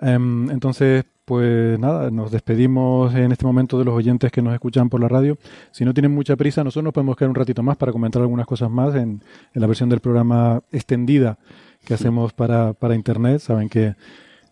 Em, 0.00 0.50
entonces, 0.50 1.04
pues 1.24 1.78
nada, 1.78 2.10
nos 2.10 2.30
despedimos 2.30 3.14
en 3.14 3.32
este 3.32 3.44
momento 3.44 3.78
de 3.78 3.84
los 3.84 3.94
oyentes 3.94 4.32
que 4.32 4.42
nos 4.42 4.54
escuchan 4.54 4.88
por 4.88 5.00
la 5.00 5.08
radio. 5.08 5.36
Si 5.72 5.84
no 5.84 5.92
tienen 5.92 6.12
mucha 6.12 6.36
prisa, 6.36 6.64
nosotros 6.64 6.84
nos 6.84 6.94
podemos 6.94 7.16
quedar 7.16 7.30
un 7.30 7.34
ratito 7.34 7.62
más 7.62 7.76
para 7.76 7.92
comentar 7.92 8.22
algunas 8.22 8.46
cosas 8.46 8.70
más 8.70 8.94
en, 8.94 9.22
en 9.54 9.60
la 9.60 9.66
versión 9.66 9.88
del 9.88 10.00
programa 10.00 10.62
extendida 10.72 11.38
que 11.84 11.94
hacemos 11.94 12.32
para, 12.32 12.72
para 12.72 12.94
Internet. 12.94 13.40
Saben 13.40 13.68
que 13.68 13.94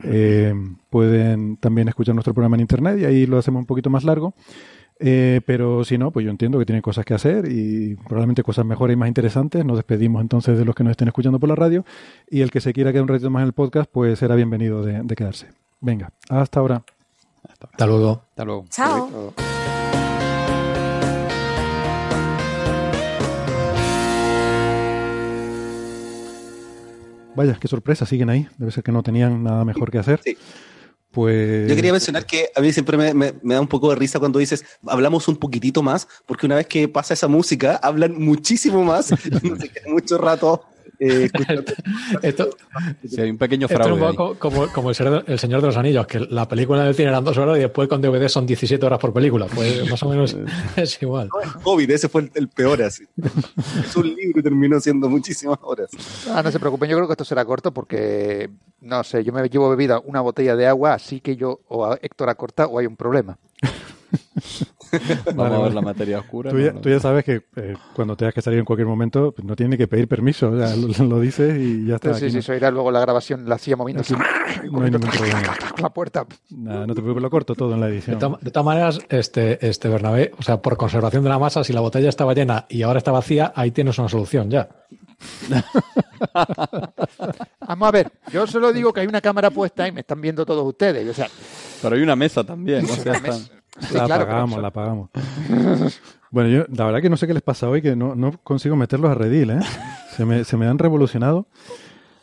eh, 0.03 0.55
pueden 0.91 1.57
también 1.57 1.89
escuchar 1.89 2.15
nuestro 2.15 2.35
programa 2.35 2.57
en 2.57 2.61
Internet 2.61 2.99
y 3.01 3.05
ahí 3.05 3.27
lo 3.27 3.39
hacemos 3.39 3.61
un 3.61 3.67
poquito 3.67 3.91
más 3.91 4.05
largo. 4.05 4.35
Eh, 4.99 5.41
pero 5.45 5.85
si 5.85 5.99
no, 5.99 6.11
pues 6.11 6.25
yo 6.25 6.31
entiendo 6.31 6.59
que 6.59 6.65
tienen 6.65 6.81
cosas 6.83 7.05
que 7.05 7.15
hacer 7.15 7.51
y 7.51 7.97
probablemente 7.97 8.43
cosas 8.43 8.65
mejores 8.65 8.95
y 8.95 8.97
más 8.97 9.09
interesantes. 9.09 9.65
Nos 9.65 9.77
despedimos 9.77 10.23
entonces 10.23 10.59
de 10.59 10.65
los 10.65 10.75
que 10.75 10.85
nos 10.85 10.93
estén 10.93 11.09
escuchando 11.09 11.39
por 11.39 11.49
la 11.49 11.55
radio 11.55 11.85
y 12.31 12.41
el 12.41 12.51
que 12.51 12.61
se 12.61 12.73
quiera 12.73 12.93
quedar 12.93 13.03
un 13.03 13.09
ratito 13.09 13.31
más 13.31 13.43
en 13.43 13.49
el 13.49 13.53
podcast, 13.53 13.91
pues 13.91 14.19
será 14.19 14.35
bienvenido 14.35 14.83
de, 14.83 15.03
de 15.03 15.17
quedarse. 15.17 15.49
Venga, 15.81 16.11
hasta 16.29 16.61
ahora. 16.61 16.83
Hasta 17.61 17.87
luego. 17.87 18.23
Hasta 18.31 18.45
luego. 18.45 18.65
Chao. 18.71 19.35
Vaya, 27.35 27.59
qué 27.61 27.69
sorpresa, 27.69 28.07
siguen 28.07 28.31
ahí. 28.31 28.49
Debe 28.57 28.73
ser 28.73 28.83
que 28.83 28.93
no 28.93 29.03
tenían 29.03 29.43
nada 29.43 29.63
mejor 29.67 29.91
que 29.91 29.99
hacer. 29.99 30.21
Pues 31.17 31.67
Yo 31.67 31.75
quería 31.75 31.93
mencionar 31.93 32.27
que 32.27 32.51
a 32.55 32.61
mí 32.61 32.71
siempre 32.75 33.15
me, 33.15 33.33
da 33.43 33.59
un 33.59 33.69
poco 33.69 33.89
de 33.89 33.97
risa 33.97 34.19
cuando 34.19 34.39
dices, 34.39 34.67
hablamos 34.87 35.29
un 35.29 35.37
poquitito 35.37 35.83
más, 35.83 36.07
porque 36.27 36.45
una 36.45 36.57
vez 36.57 36.67
que 36.67 36.89
pasa 36.89 37.15
esa 37.15 37.27
música, 37.27 37.77
hablan 37.83 38.21
muchísimo 38.23 38.85
más. 38.85 39.15
Mucho 39.89 40.19
rato 40.19 40.63
eh. 40.99 41.29
Esto, 42.23 42.51
Sí, 43.07 43.21
hay 43.21 43.31
un 43.31 43.39
pequeño 43.39 43.67
esto 43.67 43.79
es 43.81 43.85
fraude 43.87 44.03
un 44.03 44.09
ahí. 44.09 44.17
poco 44.17 44.39
como, 44.39 44.67
como 44.73 44.89
el, 44.91 44.95
Señor 44.95 45.25
de- 45.25 45.33
el 45.33 45.39
Señor 45.39 45.61
de 45.61 45.67
los 45.69 45.77
Anillos, 45.77 46.07
que 46.07 46.21
la 46.21 46.47
película 46.49 46.85
del 46.85 46.95
cine 46.95 47.09
eran 47.09 47.25
dos 47.25 47.37
horas 47.39 47.57
y 47.57 47.61
después 47.61 47.89
con 47.89 48.01
DVD 48.01 48.29
son 48.29 48.47
17 48.47 48.85
horas 48.85 48.99
por 48.99 49.13
película. 49.13 49.47
Pues 49.55 49.89
más 49.91 50.03
o 50.03 50.09
menos 50.09 50.37
es 50.77 51.03
igual. 51.03 51.29
COVID, 51.63 51.91
ese 51.91 52.09
fue 52.09 52.23
el, 52.23 52.31
el 52.35 52.49
peor 52.49 52.83
así. 52.83 53.05
Es 53.85 53.97
un 53.97 54.07
libro 54.15 54.41
y 54.41 54.43
terminó 54.43 54.79
siendo 54.81 55.09
muchísimas 55.09 55.59
horas. 55.63 55.91
Ah, 56.31 56.43
no 56.43 56.51
se 56.51 56.59
preocupen, 56.61 56.89
yo 56.91 56.97
creo 56.97 57.07
que 57.09 57.13
esto 57.15 57.25
será 57.25 57.45
corto 57.45 57.73
porque, 57.73 58.51
no 58.81 59.03
sé, 59.05 59.23
yo 59.25 59.33
me 59.33 59.49
llevo 59.49 59.69
bebida 59.71 60.01
una 60.05 60.21
botella 60.21 60.57
de 60.57 60.67
agua, 60.67 60.95
así 60.95 61.21
que 61.21 61.37
yo 61.37 61.61
o 61.69 61.85
a 61.87 61.99
Héctor 62.03 62.29
acorta 62.31 62.67
o 62.67 62.79
hay 62.79 62.87
un 62.87 62.97
problema. 62.97 63.39
Vamos 65.35 65.37
Vale, 65.37 65.55
a 65.55 65.59
ver 65.59 65.61
vale. 65.63 65.75
la 65.75 65.81
materia 65.83 66.19
oscura. 66.21 66.51
Tú 66.51 66.57
¿no? 66.59 66.65
ya, 66.65 66.73
tú 66.73 66.89
ya 66.89 67.01
sabes 67.01 67.25
que 67.25 67.43
eh, 67.57 67.75
cuando 67.95 68.17
tengas 68.17 68.33
que 68.33 68.41
salir 68.41 68.61
en 68.61 68.65
cualquier 68.65 68.87
momento, 68.87 69.33
pues 69.33 69.45
no 69.45 69.57
tienes 69.57 69.73
ni 69.73 69.77
que 69.79 69.89
pedir 69.89 70.07
permiso. 70.07 70.51
o 70.51 70.59
sea, 70.59 70.77
lo, 70.77 70.87
lo 71.07 71.21
dices 71.21 71.59
y 71.59 71.87
ya 71.87 71.97
está. 71.97 72.15
Sí, 72.15 72.31
sí, 72.31 72.37
no- 72.37 72.43
se 72.43 72.53
oirá 72.53 72.71
luego 72.71 72.91
la 72.93 73.01
grabación, 73.01 73.49
la 73.49 73.59
silla 73.59 73.77
moviéndose. 73.77 74.15
no 74.17 74.23
hay 74.83 74.91
ningún 74.91 75.11
problema. 75.11 75.55
La 75.79 75.91
puerta. 75.91 76.25
Nada, 76.51 76.87
no 76.87 76.95
te 76.95 77.01
preocupes, 77.03 77.23
lo 77.23 77.31
corto 77.31 77.55
todo 77.57 77.75
en 77.75 77.81
la 77.81 77.87
De, 77.89 77.95
edición. 77.95 78.19
to- 78.19 78.39
de 78.41 78.51
todas 78.51 78.65
maneras, 78.65 79.01
este, 79.09 79.67
este 79.67 79.89
Bernabé, 79.89 80.33
o 80.39 80.43
sea, 80.43 80.63
por 80.63 80.77
conservación 80.77 81.25
de 81.25 81.31
la 81.31 81.39
masa, 81.41 81.65
si 81.65 81.73
la 81.73 81.81
botella 81.81 82.09
estaba 82.09 82.33
llena 82.33 82.67
y 82.69 82.83
ahora 82.83 82.99
está 82.99 83.11
vacía, 83.11 83.53
ahí 83.57 83.73
tienes 83.73 83.99
una 83.99 84.09
solución 84.09 84.51
ya. 84.51 84.69
Vamos 87.67 87.89
a 87.89 87.91
ver, 87.91 88.13
yo 88.33 88.47
solo 88.47 88.73
digo 88.73 88.93
que 88.93 89.01
hay 89.01 89.07
una 89.07 89.21
cámara 89.21 89.51
puesta 89.51 89.87
y 89.89 89.93
me 89.93 90.01
están 90.01 90.21
viendo 90.21 90.45
todos 90.47 90.65
ustedes. 90.67 91.09
O 91.09 91.15
sea, 91.15 91.29
Pero 91.83 91.97
hay 91.97 92.03
una 92.03 92.17
mesa 92.17 92.45
también. 92.45 92.85
o 92.85 92.89
sea, 92.89 93.13
una 93.13 93.21
mesa. 93.21 93.51
Sí, 93.81 93.95
la 93.95 94.07
claro, 94.07 94.25
pero 94.27 94.45
eso- 94.47 94.61
la 94.63 94.69
apagamos. 94.69 95.11
Bueno, 96.31 96.49
yo 96.51 96.65
la 96.75 96.85
verdad 96.87 97.01
que 97.03 97.11
no 97.11 97.17
sé 97.17 97.27
qué 97.27 97.35
les 97.35 97.43
pasa 97.43 97.69
hoy, 97.69 97.81
que 97.83 97.95
no, 97.97 98.15
no 98.15 98.33
consigo 98.43 98.75
meterlos 98.77 99.11
a 99.11 99.15
redil, 99.15 99.51
¿eh? 99.51 99.61
Se 100.17 100.25
me, 100.25 100.45
se 100.45 100.57
me 100.57 100.67
han 100.67 100.79
revolucionado. 100.79 101.47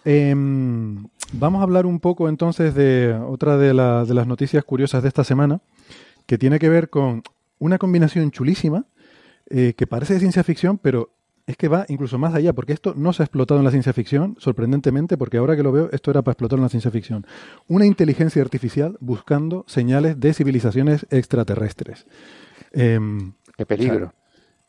Em, 0.06 1.06
vamos 1.32 1.60
a 1.62 1.64
hablar 1.64 1.86
un 1.86 1.99
poco 1.99 2.28
entonces 2.28 2.76
de 2.76 3.14
otra 3.28 3.58
de, 3.58 3.74
la- 3.74 4.04
de 4.06 4.14
las 4.14 4.28
noticias 4.28 4.64
curiosas 4.64 5.01
de 5.04 5.08
esta 5.08 5.24
semana, 5.24 5.62
que 6.26 6.38
tiene 6.38 6.60
que 6.60 6.70
ver 6.70 6.89
con 6.89 7.24
una 7.60 7.78
combinación 7.78 8.32
chulísima, 8.32 8.86
eh, 9.49 9.74
que 9.78 9.88
parece 9.88 10.14
de 10.16 10.20
ciencia 10.20 10.43
ficción, 10.43 10.78
pero 10.78 11.12
es 11.46 11.58
que 11.58 11.68
va 11.68 11.86
incluso 11.89 12.18
más 12.18 12.34
allá, 12.34 12.54
porque 12.54 12.74
esto 12.74 12.94
no 12.96 13.12
se 13.14 13.24
ha 13.24 13.26
explotado 13.26 13.60
en 13.60 13.66
la 13.66 13.72
ciencia 13.72 13.91
ficción, 13.94 14.36
sorprendentemente, 14.39 15.18
porque 15.18 15.38
ahora 15.38 15.56
que 15.56 15.64
lo 15.64 15.72
veo, 15.72 15.89
esto 15.91 16.12
era 16.12 16.22
para 16.22 16.34
explotar 16.34 16.58
en 16.58 16.64
la 16.64 16.70
ciencia 16.70 16.89
ficción. 16.91 17.26
Una 17.68 17.86
inteligencia 17.86 18.41
artificial 18.41 18.98
buscando 19.02 19.66
señales 19.68 20.20
de 20.20 20.34
civilizaciones 20.34 21.06
extraterrestres. 21.10 22.06
Em, 22.72 23.34
Qué 23.58 23.66
peligro. 23.66 23.96
o 23.96 24.00
sea, 24.10 24.14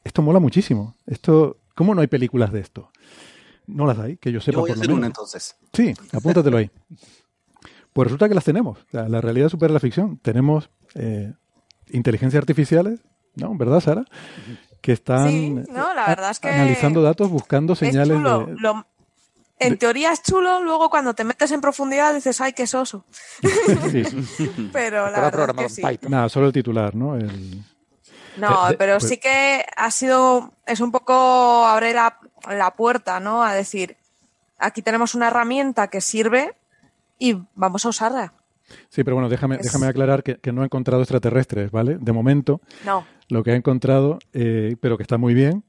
esto 0.05 0.23
mola 0.23 0.41
muchísimo. 0.41 0.95
Esto, 1.07 1.59
¿Cómo 1.75 1.95
no 1.95 2.01
hay 2.01 2.07
películas 2.09 2.53
de 2.53 2.61
esto? 2.61 2.91
No 3.67 3.87
las 3.87 3.99
hay, 3.99 4.17
que 4.17 4.31
yo 4.31 4.41
sepa 4.41 4.57
Yo 4.57 4.61
voy 4.61 4.71
a 4.71 4.75
por 4.75 4.77
lo 4.77 4.83
hacer 4.83 4.89
menos. 4.89 4.99
una 4.99 5.07
entonces. 5.07 5.57
Sí, 5.73 5.95
apúntatelo 6.13 6.57
ahí. 6.59 6.71
Pues 7.93 8.07
resulta 8.07 8.29
que 8.29 8.35
las 8.35 8.45
tenemos. 8.45 8.79
O 8.79 8.91
sea, 8.91 9.09
la 9.09 9.21
realidad 9.21 9.49
supera 9.49 9.73
la 9.73 9.81
ficción. 9.81 10.19
Tenemos 10.19 10.69
eh, 10.95 11.33
inteligencias 11.91 12.41
artificiales, 12.41 13.01
¿no? 13.37 13.57
¿Verdad, 13.57 13.81
Sara? 13.81 14.05
Que 14.85 14.93
están 14.93 15.29
Sí, 15.31 15.49
no, 15.71 15.95
la 15.95 16.05
a- 16.05 16.09
verdad 16.09 16.31
es 16.31 16.41
que 16.41 16.51
analizando 16.51 17.01
datos, 17.01 17.31
buscando 17.31 17.73
es 17.73 17.79
señales 17.79 18.19
chulo. 18.19 18.45
de... 18.45 18.55
Lo- 18.59 18.87
en 19.59 19.79
teoría 19.79 20.13
es 20.13 20.23
chulo, 20.23 20.61
luego 20.63 20.91
cuando 20.91 21.15
te 21.15 21.25
metes 21.25 21.51
en 21.53 21.63
profundidad 21.63 22.13
dices, 22.13 22.39
ay, 22.43 22.53
qué 22.53 22.67
soso. 22.67 23.07
Sí. 23.91 24.03
Pero 24.75 25.05
la 25.05 25.09
Estaba 25.27 25.31
verdad 25.31 25.65
es 25.65 25.75
que 25.77 25.97
sí. 25.99 25.99
Nada, 26.09 26.29
solo 26.29 26.49
el 26.49 26.53
titular, 26.53 26.95
¿no? 26.95 27.17
El- 27.17 27.65
No, 28.37 28.69
Eh, 28.69 28.73
eh, 28.73 28.77
pero 28.79 28.99
pues- 28.99 29.09
sí 29.09 29.17
que 29.17 29.65
ha 29.75 29.91
sido, 29.91 30.53
es 30.67 30.81
un 30.81 30.93
poco 30.93 31.65
abrir 31.65 31.95
la, 31.95 32.19
la 32.51 32.73
puerta, 32.73 33.21
¿no? 33.21 33.43
A 33.43 33.55
decir, 33.55 33.97
aquí 34.59 34.83
tenemos 34.83 35.15
una 35.15 35.29
herramienta 35.29 35.87
que 35.89 36.03
sirve 36.03 36.55
y 37.19 37.39
vamos 37.55 37.87
a 37.87 37.89
usarla. 37.89 38.35
Sí, 38.89 39.05
pero 39.05 39.17
bueno, 39.17 39.29
déjame, 39.29 39.57
Es- 39.57 39.63
déjame 39.63 39.87
aclarar 39.87 40.23
que, 40.23 40.37
que 40.37 40.53
no 40.53 40.63
ha 40.63 40.65
encontrado 40.65 41.03
extraterrestres, 41.03 41.71
¿vale? 41.71 41.99
De 42.01 42.13
momento, 42.13 42.61
No. 42.85 43.05
lo 43.29 43.43
que 43.43 43.53
ha 43.53 43.57
encontrado, 43.57 44.19
eh, 44.33 44.77
pero 44.81 44.97
que 44.97 45.03
está 45.03 45.19
muy 45.19 45.35
bien, 45.35 45.65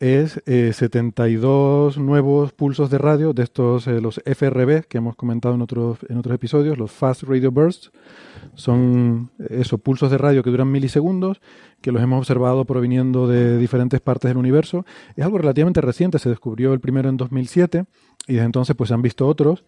es 0.00 0.42
eh, 0.46 0.72
72 0.74 1.98
nuevos 1.98 2.52
pulsos 2.52 2.90
de 2.90 2.98
radio 2.98 3.32
de 3.32 3.44
estos, 3.44 3.86
eh, 3.86 4.00
los 4.00 4.20
FRB, 4.24 4.82
que 4.88 4.98
hemos 4.98 5.14
comentado 5.16 5.54
en 5.54 5.62
otros, 5.62 5.98
en 6.08 6.18
otros 6.18 6.34
episodios, 6.34 6.76
los 6.76 6.90
Fast 6.90 7.22
Radio 7.22 7.50
Bursts. 7.52 7.90
Son 8.54 9.30
eh, 9.38 9.58
esos 9.60 9.80
pulsos 9.80 10.10
de 10.10 10.18
radio 10.18 10.42
que 10.42 10.50
duran 10.50 10.70
milisegundos, 10.70 11.40
que 11.80 11.92
los 11.92 12.02
hemos 12.02 12.18
observado 12.18 12.64
proviniendo 12.64 13.26
de 13.28 13.56
diferentes 13.58 14.00
partes 14.00 14.28
del 14.30 14.36
universo. 14.36 14.84
Es 15.16 15.24
algo 15.24 15.38
relativamente 15.38 15.80
reciente, 15.80 16.18
se 16.18 16.28
descubrió 16.28 16.72
el 16.72 16.80
primero 16.80 17.08
en 17.08 17.16
2007 17.16 17.84
y 18.26 18.34
desde 18.34 18.46
entonces 18.46 18.74
pues 18.76 18.88
se 18.88 18.94
han 18.94 19.02
visto 19.02 19.26
otros. 19.26 19.64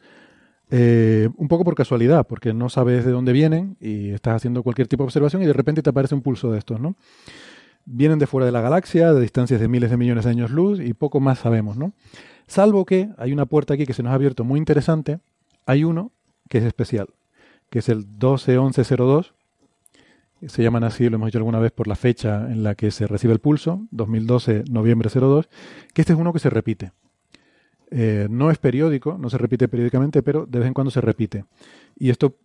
Eh, 0.70 1.28
un 1.36 1.46
poco 1.46 1.64
por 1.64 1.76
casualidad, 1.76 2.26
porque 2.26 2.52
no 2.52 2.68
sabes 2.68 3.04
de 3.04 3.12
dónde 3.12 3.32
vienen 3.32 3.76
y 3.80 4.10
estás 4.10 4.36
haciendo 4.36 4.62
cualquier 4.62 4.88
tipo 4.88 5.04
de 5.04 5.06
observación 5.06 5.42
y 5.42 5.46
de 5.46 5.52
repente 5.52 5.82
te 5.82 5.90
aparece 5.90 6.14
un 6.14 6.22
pulso 6.22 6.50
de 6.50 6.58
estos, 6.58 6.80
¿no? 6.80 6.96
Vienen 7.84 8.18
de 8.18 8.26
fuera 8.26 8.46
de 8.46 8.52
la 8.52 8.60
galaxia, 8.60 9.14
de 9.14 9.20
distancias 9.20 9.60
de 9.60 9.68
miles 9.68 9.90
de 9.90 9.96
millones 9.96 10.24
de 10.24 10.30
años 10.30 10.50
luz 10.50 10.80
y 10.80 10.92
poco 10.92 11.20
más 11.20 11.38
sabemos, 11.38 11.76
¿no? 11.76 11.92
Salvo 12.48 12.84
que 12.84 13.10
hay 13.16 13.32
una 13.32 13.46
puerta 13.46 13.74
aquí 13.74 13.86
que 13.86 13.92
se 13.92 14.02
nos 14.02 14.10
ha 14.10 14.16
abierto 14.16 14.42
muy 14.44 14.58
interesante. 14.58 15.20
Hay 15.66 15.84
uno 15.84 16.10
que 16.48 16.58
es 16.58 16.64
especial, 16.64 17.08
que 17.70 17.78
es 17.78 17.88
el 17.88 18.04
121102. 18.04 19.34
Se 20.48 20.62
llaman 20.62 20.84
así, 20.84 21.08
lo 21.08 21.16
hemos 21.16 21.26
dicho 21.26 21.38
alguna 21.38 21.60
vez 21.60 21.70
por 21.70 21.86
la 21.86 21.94
fecha 21.94 22.50
en 22.50 22.64
la 22.64 22.74
que 22.74 22.90
se 22.90 23.06
recibe 23.06 23.32
el 23.32 23.38
pulso, 23.38 23.86
2012, 23.92 24.64
noviembre 24.68 25.08
02, 25.08 25.48
que 25.94 26.02
este 26.02 26.12
es 26.12 26.18
uno 26.18 26.32
que 26.32 26.40
se 26.40 26.50
repite. 26.50 26.92
Eh, 27.90 28.26
no 28.30 28.50
es 28.50 28.58
periódico, 28.58 29.16
no 29.18 29.30
se 29.30 29.38
repite 29.38 29.68
periódicamente, 29.68 30.22
pero 30.22 30.46
de 30.46 30.58
vez 30.58 30.68
en 30.68 30.74
cuando 30.74 30.90
se 30.90 31.00
repite. 31.00 31.44
Y 31.96 32.10
esto, 32.10 32.36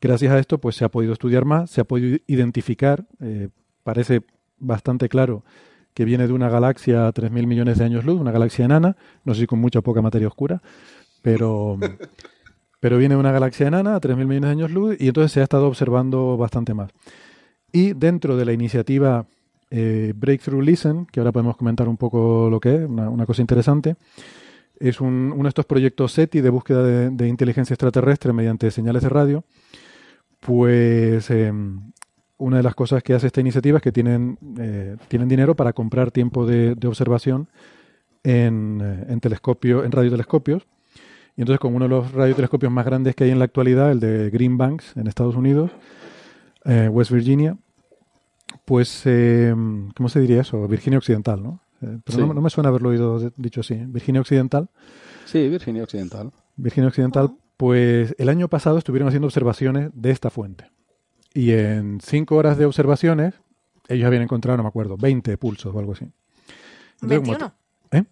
gracias 0.00 0.32
a 0.32 0.38
esto, 0.38 0.58
pues 0.58 0.76
se 0.76 0.84
ha 0.84 0.88
podido 0.88 1.12
estudiar 1.12 1.44
más, 1.44 1.70
se 1.70 1.80
ha 1.80 1.84
podido 1.84 2.18
identificar, 2.26 3.06
eh, 3.20 3.48
parece 3.82 4.22
bastante 4.58 5.08
claro 5.08 5.44
que 5.94 6.04
viene 6.04 6.26
de 6.26 6.32
una 6.32 6.48
galaxia 6.48 7.06
a 7.06 7.12
3.000 7.12 7.46
millones 7.46 7.78
de 7.78 7.84
años 7.84 8.04
luz, 8.04 8.18
una 8.18 8.32
galaxia 8.32 8.64
enana, 8.64 8.96
no 9.24 9.34
sé 9.34 9.40
si 9.40 9.46
con 9.46 9.58
mucha 9.58 9.80
o 9.80 9.82
poca 9.82 10.00
materia 10.00 10.28
oscura, 10.28 10.62
pero, 11.20 11.78
pero 12.80 12.96
viene 12.96 13.14
de 13.14 13.20
una 13.20 13.32
galaxia 13.32 13.66
enana 13.66 13.96
a 13.96 14.00
3.000 14.00 14.16
millones 14.16 14.42
de 14.42 14.48
años 14.48 14.70
luz 14.70 14.96
y 14.98 15.08
entonces 15.08 15.32
se 15.32 15.40
ha 15.40 15.44
estado 15.44 15.66
observando 15.66 16.38
bastante 16.38 16.72
más. 16.72 16.90
Y 17.72 17.92
dentro 17.92 18.36
de 18.36 18.44
la 18.46 18.52
iniciativa 18.52 19.26
eh, 19.70 20.12
Breakthrough 20.14 20.62
Listen, 20.62 21.06
que 21.06 21.20
ahora 21.20 21.32
podemos 21.32 21.56
comentar 21.56 21.88
un 21.88 21.96
poco 21.96 22.48
lo 22.50 22.60
que 22.60 22.76
es, 22.76 22.88
una, 22.88 23.10
una 23.10 23.26
cosa 23.26 23.42
interesante, 23.42 23.96
es 24.88 25.00
un- 25.00 25.32
uno 25.32 25.44
de 25.44 25.48
estos 25.50 25.66
proyectos 25.66 26.12
SETI 26.12 26.40
de 26.40 26.50
búsqueda 26.50 26.82
de, 26.82 27.10
de 27.10 27.28
inteligencia 27.28 27.74
extraterrestre 27.74 28.32
mediante 28.32 28.70
señales 28.70 29.02
de 29.02 29.08
radio. 29.08 29.44
Pues 30.40 31.30
eh, 31.30 31.52
una 32.38 32.56
de 32.56 32.62
las 32.62 32.74
cosas 32.74 33.02
que 33.02 33.14
hace 33.14 33.28
esta 33.28 33.40
iniciativa 33.40 33.78
es 33.78 33.82
que 33.82 33.92
tienen, 33.92 34.38
eh, 34.58 34.96
tienen 35.08 35.28
dinero 35.28 35.54
para 35.54 35.72
comprar 35.72 36.10
tiempo 36.10 36.44
de, 36.44 36.76
observación 36.86 37.48
en, 38.24 38.80
eh, 38.82 39.06
en 39.08 39.20
telescopio, 39.20 39.84
en 39.84 39.92
radiotelescopios. 39.92 40.66
Y 41.36 41.42
entonces 41.42 41.60
con 41.60 41.74
uno 41.74 41.86
de 41.86 41.88
los 41.88 42.12
radiotelescopios 42.12 42.70
más 42.72 42.84
grandes 42.84 43.14
que 43.14 43.24
hay 43.24 43.30
en 43.30 43.38
la 43.38 43.44
actualidad, 43.46 43.90
el 43.92 44.00
de 44.00 44.28
Green 44.30 44.58
Banks 44.58 44.96
en 44.96 45.06
Estados 45.06 45.36
Unidos, 45.36 45.70
eh, 46.64 46.88
West 46.88 47.10
Virginia, 47.10 47.56
pues, 48.66 49.02
eh, 49.06 49.54
¿cómo 49.96 50.08
se 50.10 50.20
diría 50.20 50.42
eso? 50.42 50.68
Virginia 50.68 50.98
Occidental, 50.98 51.42
¿no? 51.42 51.61
Eh, 51.82 51.98
pero 52.04 52.18
Sí. 52.18 52.24
no, 52.26 52.32
no 52.34 52.40
me 52.40 52.50
suena 52.50 52.68
haberlo 52.68 52.90
oído 52.90 53.18
de- 53.18 53.32
dicho 53.36 53.60
así. 53.60 53.74
Virginia 53.74 54.20
Occidental. 54.20 54.68
Sí, 55.26 55.48
Virginia 55.48 55.82
Occidental. 55.82 56.32
Virginia 56.56 56.88
Occidental, 56.88 57.34
pues 57.56 58.14
el 58.18 58.28
año 58.28 58.48
pasado 58.48 58.78
estuvieron 58.78 59.08
haciendo 59.08 59.26
observaciones 59.26 59.90
de 59.94 60.10
esta 60.10 60.30
fuente. 60.30 60.70
Y 61.34 61.52
en 61.52 62.00
cinco 62.00 62.36
horas 62.36 62.56
de 62.58 62.66
observaciones, 62.66 63.34
ellos 63.88 64.06
habían 64.06 64.22
encontrado, 64.22 64.56
no 64.58 64.62
me 64.62 64.68
acuerdo, 64.68 64.96
20 64.96 65.36
pulsos 65.38 65.74
o 65.74 65.78
algo 65.78 65.92
así. 65.92 66.04
Entonces, 67.00 67.18
como 67.20 67.32
21. 67.32 67.52
te- 67.90 67.98
¿Eh? 67.98 68.04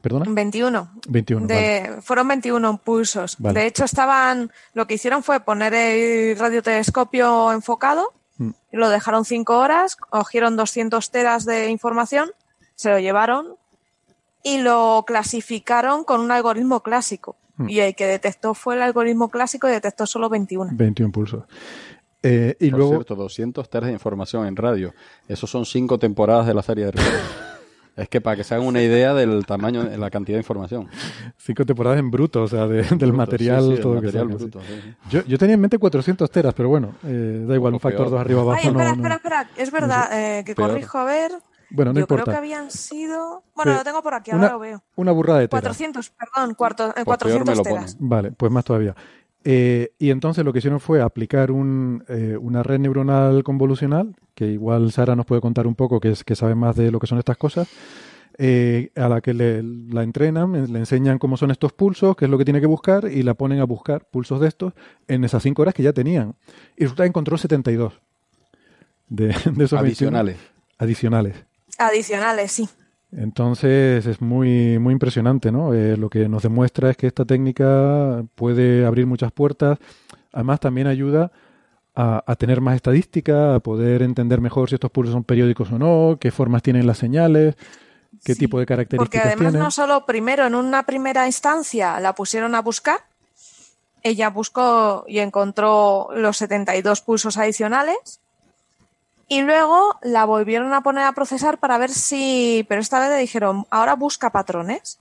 ¿Perdona? 0.00 0.24
21. 0.28 0.90
21, 1.08 1.46
De, 1.46 1.86
vale. 1.88 2.02
Fueron 2.02 2.28
21 2.28 2.78
pulsos. 2.78 3.36
Vale. 3.38 3.60
De 3.60 3.66
hecho, 3.66 3.84
estaban, 3.84 4.50
lo 4.74 4.86
que 4.86 4.94
hicieron 4.94 5.22
fue 5.22 5.40
poner 5.40 5.72
el 5.74 6.36
radiotelescopio 6.38 7.52
enfocado, 7.52 8.12
Mm. 8.36 8.50
y 8.72 8.76
lo 8.76 8.88
dejaron 8.90 9.24
5 9.24 9.58
horas, 9.58 9.94
cogieron 9.96 10.56
200 10.56 11.10
teras 11.12 11.44
de 11.46 11.70
información, 11.70 12.30
se 12.74 12.90
lo 12.90 12.98
llevaron 12.98 13.56
y 14.42 14.58
lo 14.58 15.04
clasificaron 15.06 16.04
con 16.04 16.20
un 16.20 16.30
algoritmo 16.30 16.80
clásico. 16.80 17.36
Mm. 17.56 17.68
Y 17.68 17.80
el 17.80 17.94
que 17.94 18.06
detectó 18.06 18.54
fue 18.54 18.74
el 18.74 18.82
algoritmo 18.82 19.28
clásico 19.30 19.68
y 19.68 19.72
detectó 19.72 20.06
solo 20.06 20.28
21. 20.28 20.70
21 20.74 21.12
pulsos. 21.12 21.44
Eh, 22.22 22.56
y 22.58 22.70
Por 22.70 22.78
luego, 22.78 22.92
cierto, 22.94 23.14
200 23.16 23.68
teras 23.68 23.88
de 23.88 23.92
información 23.92 24.46
en 24.46 24.56
radio. 24.56 24.94
Esos 25.28 25.50
son 25.50 25.64
cinco 25.66 25.98
temporadas 25.98 26.46
de 26.46 26.54
la 26.54 26.62
serie 26.62 26.86
de 26.86 26.90
Ricardo. 26.92 27.18
es 27.96 28.08
que 28.08 28.20
para 28.20 28.34
que 28.36 28.44
se 28.44 28.54
hagan 28.54 28.66
una 28.66 28.82
idea 28.82 29.14
del 29.14 29.44
tamaño, 29.46 29.84
de 29.84 29.96
la 29.98 30.10
cantidad 30.10 30.36
de 30.36 30.40
información. 30.40 30.88
cinco 31.36 31.64
temporadas 31.64 31.98
en 31.98 32.10
bruto, 32.10 32.42
o 32.42 32.48
sea, 32.48 32.66
de- 32.66 32.82
del 32.82 32.96
Bruto, 32.98 33.12
material, 33.12 33.60
sí, 33.62 33.66
sí, 33.68 33.72
el 33.74 33.80
todo 33.80 33.94
lo 33.94 34.00
que 34.00 34.10
bruto, 34.18 34.60
sí, 34.62 34.66
sí. 34.82 34.94
Yo, 35.10 35.22
yo 35.26 35.38
tenía 35.38 35.54
en 35.54 35.60
mente 35.60 35.78
400 35.78 36.28
teras, 36.30 36.54
pero 36.54 36.68
bueno, 36.70 36.94
eh, 37.04 37.44
da 37.46 37.54
igual, 37.54 37.74
un 37.74 37.80
factor 37.80 38.06
peor. 38.06 38.10
2 38.12 38.20
arriba 38.20 38.40
abajo 38.40 38.58
Ay, 38.60 38.66
espera, 38.68 38.84
no, 38.84 38.96
no- 38.96 39.14
espera, 39.14 39.14
espera. 39.16 39.48
Es 39.56 39.70
verdad, 39.70 40.08
eh, 40.38 40.44
que 40.44 40.54
Peor. 40.54 40.70
corrijo, 40.70 40.98
a 40.98 41.04
ver. 41.04 41.32
Bueno, 41.74 41.92
no 41.92 42.00
Yo 42.00 42.06
creo 42.06 42.24
que 42.24 42.36
habían 42.36 42.70
sido. 42.70 43.42
Bueno, 43.54 43.74
lo 43.74 43.84
tengo 43.84 44.02
por 44.02 44.14
aquí, 44.14 44.30
una, 44.30 44.42
ahora 44.42 44.52
lo 44.52 44.58
veo. 44.60 44.82
Una 44.94 45.12
burrada 45.12 45.40
de 45.40 45.48
teras. 45.48 45.62
400, 45.62 46.10
perdón, 46.10 46.54
cuarto, 46.54 46.88
eh, 46.90 46.92
Pues 46.94 47.04
400 47.04 47.62
teras. 47.62 47.96
Vale, 47.98 48.32
pues 48.32 48.52
más 48.52 48.64
todavía. 48.64 48.94
Eh, 49.46 49.92
y 49.98 50.10
entonces 50.10 50.44
lo 50.44 50.52
que 50.52 50.60
hicieron 50.60 50.80
fue 50.80 51.02
aplicar 51.02 51.50
un, 51.50 52.04
eh, 52.08 52.36
una 52.40 52.62
red 52.62 52.78
neuronal 52.78 53.42
convolucional, 53.42 54.14
que 54.34 54.46
igual 54.46 54.90
Sara 54.92 55.16
nos 55.16 55.26
puede 55.26 55.40
contar 55.40 55.66
un 55.66 55.74
poco, 55.74 56.00
que, 56.00 56.10
es, 56.10 56.24
que 56.24 56.34
sabe 56.36 56.54
más 56.54 56.76
de 56.76 56.90
lo 56.90 56.98
que 56.98 57.06
son 57.06 57.18
estas 57.18 57.36
cosas, 57.36 57.68
eh, 58.38 58.90
a 58.96 59.08
la 59.08 59.20
que 59.20 59.34
le, 59.34 59.62
la 59.62 60.02
entrenan, 60.02 60.72
le 60.72 60.78
enseñan 60.78 61.18
cómo 61.18 61.36
son 61.36 61.50
estos 61.50 61.72
pulsos, 61.72 62.16
qué 62.16 62.24
es 62.24 62.30
lo 62.30 62.38
que 62.38 62.44
tiene 62.44 62.60
que 62.60 62.66
buscar, 62.66 63.04
y 63.10 63.22
la 63.22 63.34
ponen 63.34 63.60
a 63.60 63.64
buscar 63.64 64.06
pulsos 64.06 64.40
de 64.40 64.48
estos 64.48 64.72
en 65.08 65.24
esas 65.24 65.42
cinco 65.42 65.62
horas 65.62 65.74
que 65.74 65.82
ya 65.82 65.92
tenían. 65.92 66.34
Y 66.76 66.84
resulta 66.84 67.02
que 67.02 67.08
encontró 67.08 67.36
72 67.36 68.00
de, 69.08 69.26
de 69.54 69.64
esos 69.64 69.82
21 69.82 70.34
Adicionales. 70.78 71.34
Adicionales. 71.78 72.52
Sí. 72.52 72.68
Entonces 73.16 74.06
es 74.06 74.20
muy, 74.20 74.78
muy 74.78 74.92
impresionante, 74.92 75.52
¿no? 75.52 75.72
Eh, 75.72 75.96
lo 75.96 76.10
que 76.10 76.28
nos 76.28 76.42
demuestra 76.42 76.90
es 76.90 76.96
que 76.96 77.06
esta 77.06 77.24
técnica 77.24 78.24
puede 78.34 78.84
abrir 78.84 79.06
muchas 79.06 79.30
puertas. 79.30 79.78
Además, 80.32 80.58
también 80.58 80.88
ayuda 80.88 81.30
a, 81.94 82.24
a 82.26 82.36
tener 82.36 82.60
más 82.60 82.74
estadística, 82.74 83.54
a 83.54 83.60
poder 83.60 84.02
entender 84.02 84.40
mejor 84.40 84.68
si 84.68 84.74
estos 84.74 84.90
pulsos 84.90 85.12
son 85.12 85.22
periódicos 85.22 85.70
o 85.70 85.78
no, 85.78 86.18
qué 86.20 86.32
formas 86.32 86.62
tienen 86.62 86.88
las 86.88 86.98
señales, 86.98 87.54
qué 88.24 88.34
tipo 88.34 88.58
de 88.58 88.62
Porque 88.64 88.74
características 88.74 89.26
además 89.26 89.52
tienen. 89.52 89.60
no 89.60 89.70
solo 89.70 90.06
primero, 90.06 90.44
en 90.46 90.56
una 90.56 90.84
primera 90.84 91.26
instancia 91.26 92.00
la 92.00 92.14
pusieron 92.14 92.56
a 92.56 92.62
buscar, 92.62 92.98
ella 94.02 94.28
buscó 94.28 95.04
y 95.06 95.20
encontró 95.20 96.08
los 96.14 96.36
72 96.38 97.00
pulsos 97.00 97.36
adicionales 97.36 98.20
y 99.28 99.42
luego 99.42 99.98
la 100.02 100.24
volvieron 100.24 100.72
a 100.74 100.82
poner 100.82 101.04
a 101.04 101.12
procesar 101.12 101.58
para 101.58 101.78
ver 101.78 101.90
si, 101.90 102.64
pero 102.68 102.80
esta 102.80 103.00
vez 103.00 103.10
le 103.10 103.16
dijeron, 103.16 103.66
ahora 103.70 103.94
busca 103.94 104.30
patrones, 104.30 104.98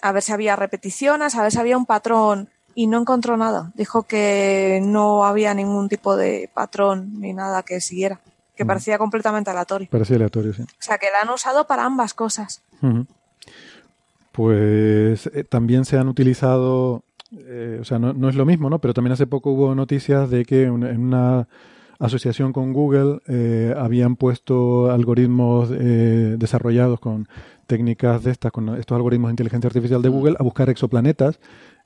a 0.00 0.12
ver 0.12 0.22
si 0.22 0.32
había 0.32 0.56
repeticiones, 0.56 1.34
a 1.34 1.42
ver 1.42 1.52
si 1.52 1.58
había 1.58 1.76
un 1.76 1.86
patrón 1.86 2.48
y 2.74 2.86
no 2.86 3.00
encontró 3.00 3.36
nada. 3.36 3.72
Dijo 3.74 4.04
que 4.04 4.80
no 4.82 5.24
había 5.24 5.54
ningún 5.54 5.88
tipo 5.88 6.16
de 6.16 6.48
patrón 6.54 7.20
ni 7.20 7.32
nada 7.32 7.62
que 7.62 7.80
siguiera. 7.80 8.20
que 8.56 8.66
parecía 8.66 8.98
completamente 8.98 9.50
aleatorio. 9.50 9.88
Parecía 9.90 10.16
aleatorio, 10.16 10.52
sí. 10.52 10.62
O 10.62 10.66
sea, 10.78 10.98
que 10.98 11.06
la 11.10 11.22
han 11.22 11.30
usado 11.30 11.66
para 11.66 11.84
ambas 11.84 12.12
cosas. 12.12 12.62
Pues 14.32 15.26
eh, 15.32 15.44
también 15.44 15.86
se 15.86 15.96
han 15.96 16.08
utilizado, 16.08 17.02
eh, 17.32 17.78
o 17.80 17.84
sea, 17.84 17.98
no, 17.98 18.12
no 18.12 18.28
es 18.28 18.34
lo 18.34 18.44
mismo, 18.44 18.68
¿no? 18.68 18.78
Pero 18.78 18.92
también 18.92 19.12
hace 19.14 19.26
poco 19.26 19.50
hubo 19.50 19.74
noticias 19.74 20.28
de 20.28 20.44
que 20.44 20.64
en 20.64 20.72
una 20.72 21.48
asociación 22.00 22.52
con 22.52 22.72
Google 22.72 23.20
eh, 23.28 23.74
habían 23.78 24.16
puesto 24.16 24.90
algoritmos 24.90 25.70
eh, 25.72 26.34
desarrollados 26.38 26.98
con 26.98 27.28
técnicas 27.66 28.24
de 28.24 28.32
estas, 28.32 28.50
con 28.50 28.70
estos 28.76 28.96
algoritmos 28.96 29.28
de 29.28 29.32
inteligencia 29.34 29.68
artificial 29.68 30.02
de 30.02 30.08
Google, 30.08 30.36
a 30.38 30.42
buscar 30.42 30.68
exoplanetas 30.70 31.38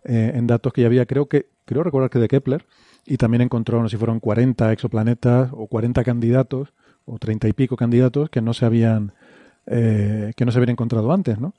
eh, 0.05 0.33
en 0.35 0.47
datos 0.47 0.73
que 0.73 0.81
ya 0.83 0.87
había, 0.87 1.05
creo 1.05 1.27
que, 1.27 1.47
creo 1.67 1.83
recordar 1.83 2.09
que 2.11 2.19
de 2.19 2.29
Kepler, 2.29 2.65
y 3.07 3.17
también 3.19 3.43
encontró, 3.43 3.83
no 3.83 3.89
sé 3.89 3.97
si 3.97 3.99
fueron 3.99 4.21
40 4.21 4.73
exoplanetas 4.73 5.51
o 5.53 5.67
40 5.67 6.03
candidatos, 6.05 6.73
o 7.07 7.19
30 7.19 7.49
y 7.49 7.53
pico 7.53 7.77
candidatos 7.77 8.31
que 8.31 8.41
no 8.41 8.55
se 8.55 8.65
habían, 8.65 9.13
eh, 9.67 10.33
que 10.37 10.45
no 10.47 10.53
se 10.53 10.59
habían 10.59 10.71
encontrado 10.71 11.13
antes, 11.13 11.39
¿no? 11.39 11.53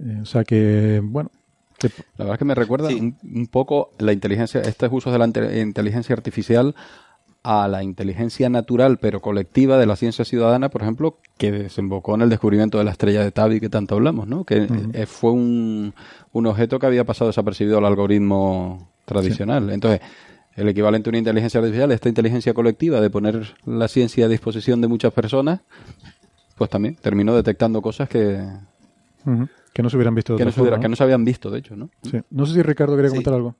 Eh, 0.00 0.18
o 0.22 0.24
sea 0.24 0.42
que, 0.42 1.00
bueno. 1.04 1.30
que- 1.78 1.88
La 2.16 2.24
verdad 2.24 2.34
es 2.34 2.38
que 2.38 2.44
me 2.44 2.54
recuerda 2.56 2.88
un, 2.88 3.16
un 3.22 3.46
poco 3.46 3.90
la 4.00 4.12
inteligencia, 4.12 4.60
estos 4.62 4.90
usos 4.92 5.12
de 5.12 5.18
la 5.20 5.26
inte- 5.26 5.60
inteligencia 5.60 6.14
artificial 6.16 6.74
a 7.44 7.66
la 7.66 7.82
inteligencia 7.82 8.48
natural 8.48 8.98
pero 8.98 9.20
colectiva 9.20 9.76
de 9.76 9.86
la 9.86 9.96
ciencia 9.96 10.24
ciudadana, 10.24 10.68
por 10.68 10.82
ejemplo, 10.82 11.18
que 11.38 11.50
desembocó 11.50 12.14
en 12.14 12.22
el 12.22 12.28
descubrimiento 12.30 12.78
de 12.78 12.84
la 12.84 12.92
estrella 12.92 13.22
de 13.24 13.32
Tabi 13.32 13.58
que 13.60 13.68
tanto 13.68 13.96
hablamos, 13.96 14.28
¿no? 14.28 14.44
Que 14.44 14.68
eh, 14.92 15.06
fue 15.06 15.32
un, 15.32 15.92
un 16.32 16.46
objeto 16.46 16.78
que 16.78 16.86
había 16.86 17.04
pasado 17.04 17.30
desapercibido 17.30 17.78
al 17.78 17.84
algoritmo 17.86 18.88
tradicional. 19.06 19.70
Entonces, 19.70 20.00
el 20.54 20.68
equivalente 20.68 21.08
a 21.08 21.10
una 21.10 21.18
inteligencia 21.18 21.58
artificial, 21.58 21.90
esta 21.90 22.08
inteligencia 22.08 22.54
colectiva 22.54 23.00
de 23.00 23.10
poner 23.10 23.54
la 23.66 23.88
ciencia 23.88 24.26
a 24.26 24.28
disposición 24.28 24.80
de 24.80 24.86
muchas 24.88 25.12
personas, 25.12 25.60
pues 26.56 26.70
también 26.70 26.94
terminó 26.94 27.34
detectando 27.34 27.82
cosas 27.82 28.08
que, 28.08 28.40
que 29.72 29.82
no 29.82 29.90
se 29.90 29.96
hubieran 29.96 30.14
visto 30.14 30.34
de 30.34 30.38
que, 30.38 30.44
no 30.44 30.52
se 30.52 30.60
hubiera- 30.60 30.76
forma, 30.76 30.82
que 30.82 30.88
no 30.90 30.96
se 30.96 31.02
habían 31.02 31.24
visto, 31.24 31.50
de 31.50 31.58
hecho, 31.58 31.74
¿no? 31.74 31.88
Sí. 32.02 32.20
No 32.30 32.46
sé 32.46 32.54
si 32.54 32.62
Ricardo 32.62 32.94
quería 32.94 33.08
comentar 33.10 33.34
algo. 33.34 33.56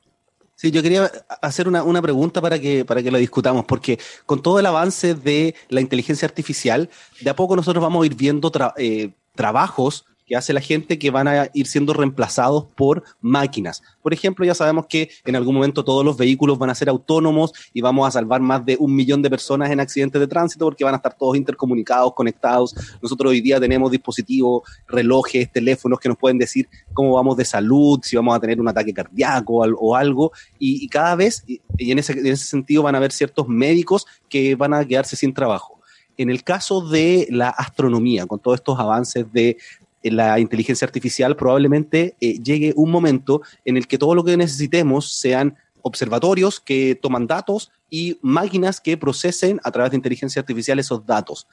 Sí, 0.55 0.71
yo 0.71 0.83
quería 0.83 1.11
hacer 1.41 1.67
una, 1.67 1.83
una 1.83 2.01
pregunta 2.03 2.41
para 2.41 2.59
que, 2.59 2.85
para 2.85 3.03
que 3.03 3.11
la 3.11 3.19
discutamos, 3.19 3.65
porque 3.65 3.99
con 4.27 4.43
todo 4.43 4.61
el 4.61 4.67
avance 4.67 5.15
de 5.15 5.55
la 5.69 5.81
inteligencia 5.81 6.27
artificial, 6.27 6.89
de 7.21 7.31
a 7.31 7.37
poco 7.37 7.57
nosotros 7.57 7.83
vamos 7.83 8.03
a 8.03 8.07
ir 8.07 8.15
viendo 8.15 8.53
eh, 8.77 9.13
trabajos 9.35 10.05
que 10.27 10.37
hace 10.37 10.53
la 10.53 10.61
gente 10.61 10.99
que 10.99 11.11
van 11.11 11.29
a 11.29 11.49
ir 11.53 11.67
siendo 11.67 11.93
reemplazados 11.93 12.67
por 12.77 13.03
máquinas. 13.21 13.83
Por 14.03 14.13
ejemplo, 14.13 14.45
ya 14.45 14.55
sabemos 14.55 14.87
que 14.87 15.11
en 15.25 15.37
algún 15.37 15.55
momento 15.55 15.85
todos 15.85 16.05
los 16.05 16.17
vehículos 16.17 16.59
van 16.59 16.71
a 16.71 16.75
ser 16.75 16.89
autónomos 16.89 17.53
y 17.73 17.81
vamos 17.81 18.07
a 18.07 18.11
salvar 18.11 18.41
más 18.41 18.65
de 18.65 18.77
un 18.79 18.95
millón 18.95 19.21
de 19.23 19.31
personas 19.31 19.71
en 19.71 19.81
accidentes 19.81 20.21
de 20.21 20.27
tránsito 20.27 20.65
porque 20.65 20.85
van 20.85 20.95
a 20.95 20.99
estar 20.99 21.15
todos 21.17 21.37
intercomunicados, 21.37 22.15
conectados. 22.15 22.75
Nosotros 23.03 23.31
hoy 23.31 23.41
día 23.41 23.59
tenemos 23.61 23.91
dispositivos, 23.91 24.63
relojes, 24.87 25.51
teléfonos 25.51 25.99
que 25.99 26.09
nos 26.09 26.19
pueden 26.19 26.39
decir 26.39 26.69
cómo 26.93 27.15
vamos 27.15 27.37
de 27.37 27.45
salud, 27.45 28.01
si 28.03 28.17
vamos 28.17 28.37
a 28.37 28.41
tener 28.41 28.61
un 28.61 28.69
ataque 28.69 28.95
cardíaco 28.95 29.55
o 29.55 29.63
al- 29.65 29.77
o 29.79 29.97
algo. 29.97 30.33
Y, 30.59 30.89
cada 30.89 31.17
vez, 31.17 31.45
y, 31.47 31.61
en, 31.79 31.99
ese, 31.99 32.13
en 32.13 32.27
ese 32.27 32.47
sentido, 32.47 32.83
van 32.83 32.95
a 32.95 32.99
haber 32.99 33.13
ciertos 33.13 33.49
médicos 33.49 34.07
que 34.29 34.55
van 34.55 34.75
a 34.75 34.85
quedarse 34.85 35.17
sin 35.17 35.35
trabajo. 35.35 35.81
En 36.17 36.31
el 36.31 36.45
caso 36.45 36.87
de 36.89 37.27
la 37.31 37.49
astronomía, 37.49 38.27
con 38.27 38.39
todos 38.39 38.57
estos 38.57 38.79
avances 38.79 39.33
de 39.33 39.57
la 40.03 40.39
inteligencia 40.39 40.87
artificial, 40.87 41.37
probablemente 41.37 42.17
eh, 42.21 42.39
llegue 42.43 42.73
un 42.77 42.91
momento 42.91 43.43
en 43.65 43.77
el 43.77 43.87
que 43.87 43.99
todo 43.99 44.15
lo 44.15 44.25
que 44.25 44.37
necesitemos 44.37 45.13
sean 45.13 45.57
observatorios 45.83 46.61
que 46.61 46.95
toman 46.95 47.27
datos 47.27 47.71
y 47.91 48.19
máquinas 48.23 48.81
que 48.81 48.97
procesen 48.97 49.61
a 49.65 49.71
través 49.71 49.91
de 49.91 49.97
inteligencia 49.97 50.41
artificial 50.41 50.79
esos 50.79 51.05
datos. 51.05 51.47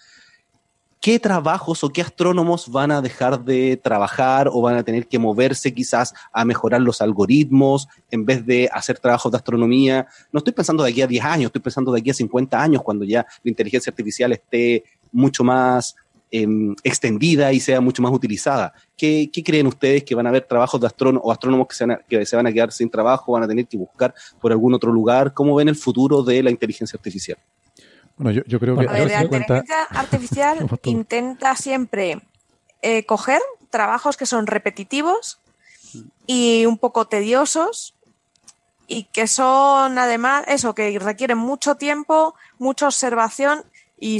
¿Qué 1.01 1.17
trabajos 1.17 1.81
o 1.85 1.89
qué 1.89 2.01
astrónomos 2.01 2.69
van 2.69 2.91
a 2.91 3.01
dejar 3.01 3.45
de 3.45 3.77
trabajar 3.77 4.49
o 4.51 4.61
van 4.61 4.75
a 4.75 4.83
tener 4.83 5.07
que 5.07 5.17
moverse 5.17 5.73
quizás 5.73 6.13
a 6.33 6.43
mejorar 6.43 6.81
los 6.81 6.99
algoritmos 6.99 7.87
en 8.11 8.25
vez 8.25 8.45
de 8.45 8.69
hacer 8.73 8.99
trabajos 8.99 9.31
de 9.31 9.37
astronomía? 9.37 10.07
No 10.33 10.39
estoy 10.39 10.51
pensando 10.51 10.83
de 10.83 10.91
aquí 10.91 11.01
a 11.01 11.07
10 11.07 11.23
años, 11.23 11.45
estoy 11.45 11.61
pensando 11.61 11.93
de 11.93 12.01
aquí 12.01 12.09
a 12.09 12.13
50 12.13 12.61
años, 12.61 12.83
cuando 12.83 13.05
ya 13.05 13.25
la 13.43 13.49
inteligencia 13.49 13.91
artificial 13.91 14.33
esté 14.33 14.83
mucho 15.13 15.41
más 15.41 15.95
em, 16.31 16.75
extendida 16.83 17.51
y 17.53 17.59
sea 17.59 17.81
mucho 17.81 18.01
más 18.01 18.11
utilizada. 18.11 18.73
¿Qué, 18.97 19.29
qué 19.31 19.43
creen 19.43 19.67
ustedes 19.67 20.03
que 20.03 20.15
van 20.15 20.25
a 20.25 20.29
haber 20.29 20.43
trabajos 20.43 20.79
de 20.79 20.87
astrónomos 20.87 21.23
o 21.25 21.31
astrónomos 21.31 21.67
que 21.67 21.75
se, 21.75 21.85
van 21.85 21.91
a, 21.91 21.97
que 21.97 22.25
se 22.25 22.35
van 22.35 22.47
a 22.47 22.51
quedar 22.51 22.71
sin 22.71 22.89
trabajo, 22.89 23.33
van 23.33 23.43
a 23.43 23.47
tener 23.47 23.67
que 23.67 23.77
buscar 23.77 24.13
por 24.39 24.51
algún 24.51 24.73
otro 24.73 24.91
lugar? 24.91 25.33
¿Cómo 25.33 25.55
ven 25.55 25.69
el 25.69 25.75
futuro 25.75 26.23
de 26.23 26.43
la 26.43 26.51
inteligencia 26.51 26.97
artificial? 26.97 27.37
Bueno, 28.17 28.31
yo, 28.31 28.41
yo 28.45 28.59
creo 28.59 28.77
que 28.77 28.87
A 28.87 28.91
ver, 28.91 29.01
a 29.01 29.05
la 29.05 29.23
inteligencia 29.23 29.83
artificial 29.91 30.67
intenta 30.83 31.55
siempre 31.55 32.21
eh, 32.81 33.05
coger 33.05 33.41
trabajos 33.69 34.17
que 34.17 34.25
son 34.25 34.47
repetitivos 34.47 35.39
y 36.27 36.65
un 36.65 36.77
poco 36.77 37.07
tediosos 37.07 37.95
y 38.87 39.03
que 39.03 39.27
son 39.27 39.97
además 39.97 40.43
eso, 40.47 40.73
que 40.73 40.97
requieren 40.99 41.37
mucho 41.37 41.75
tiempo, 41.75 42.35
mucha 42.57 42.87
observación 42.87 43.63
y 43.99 44.19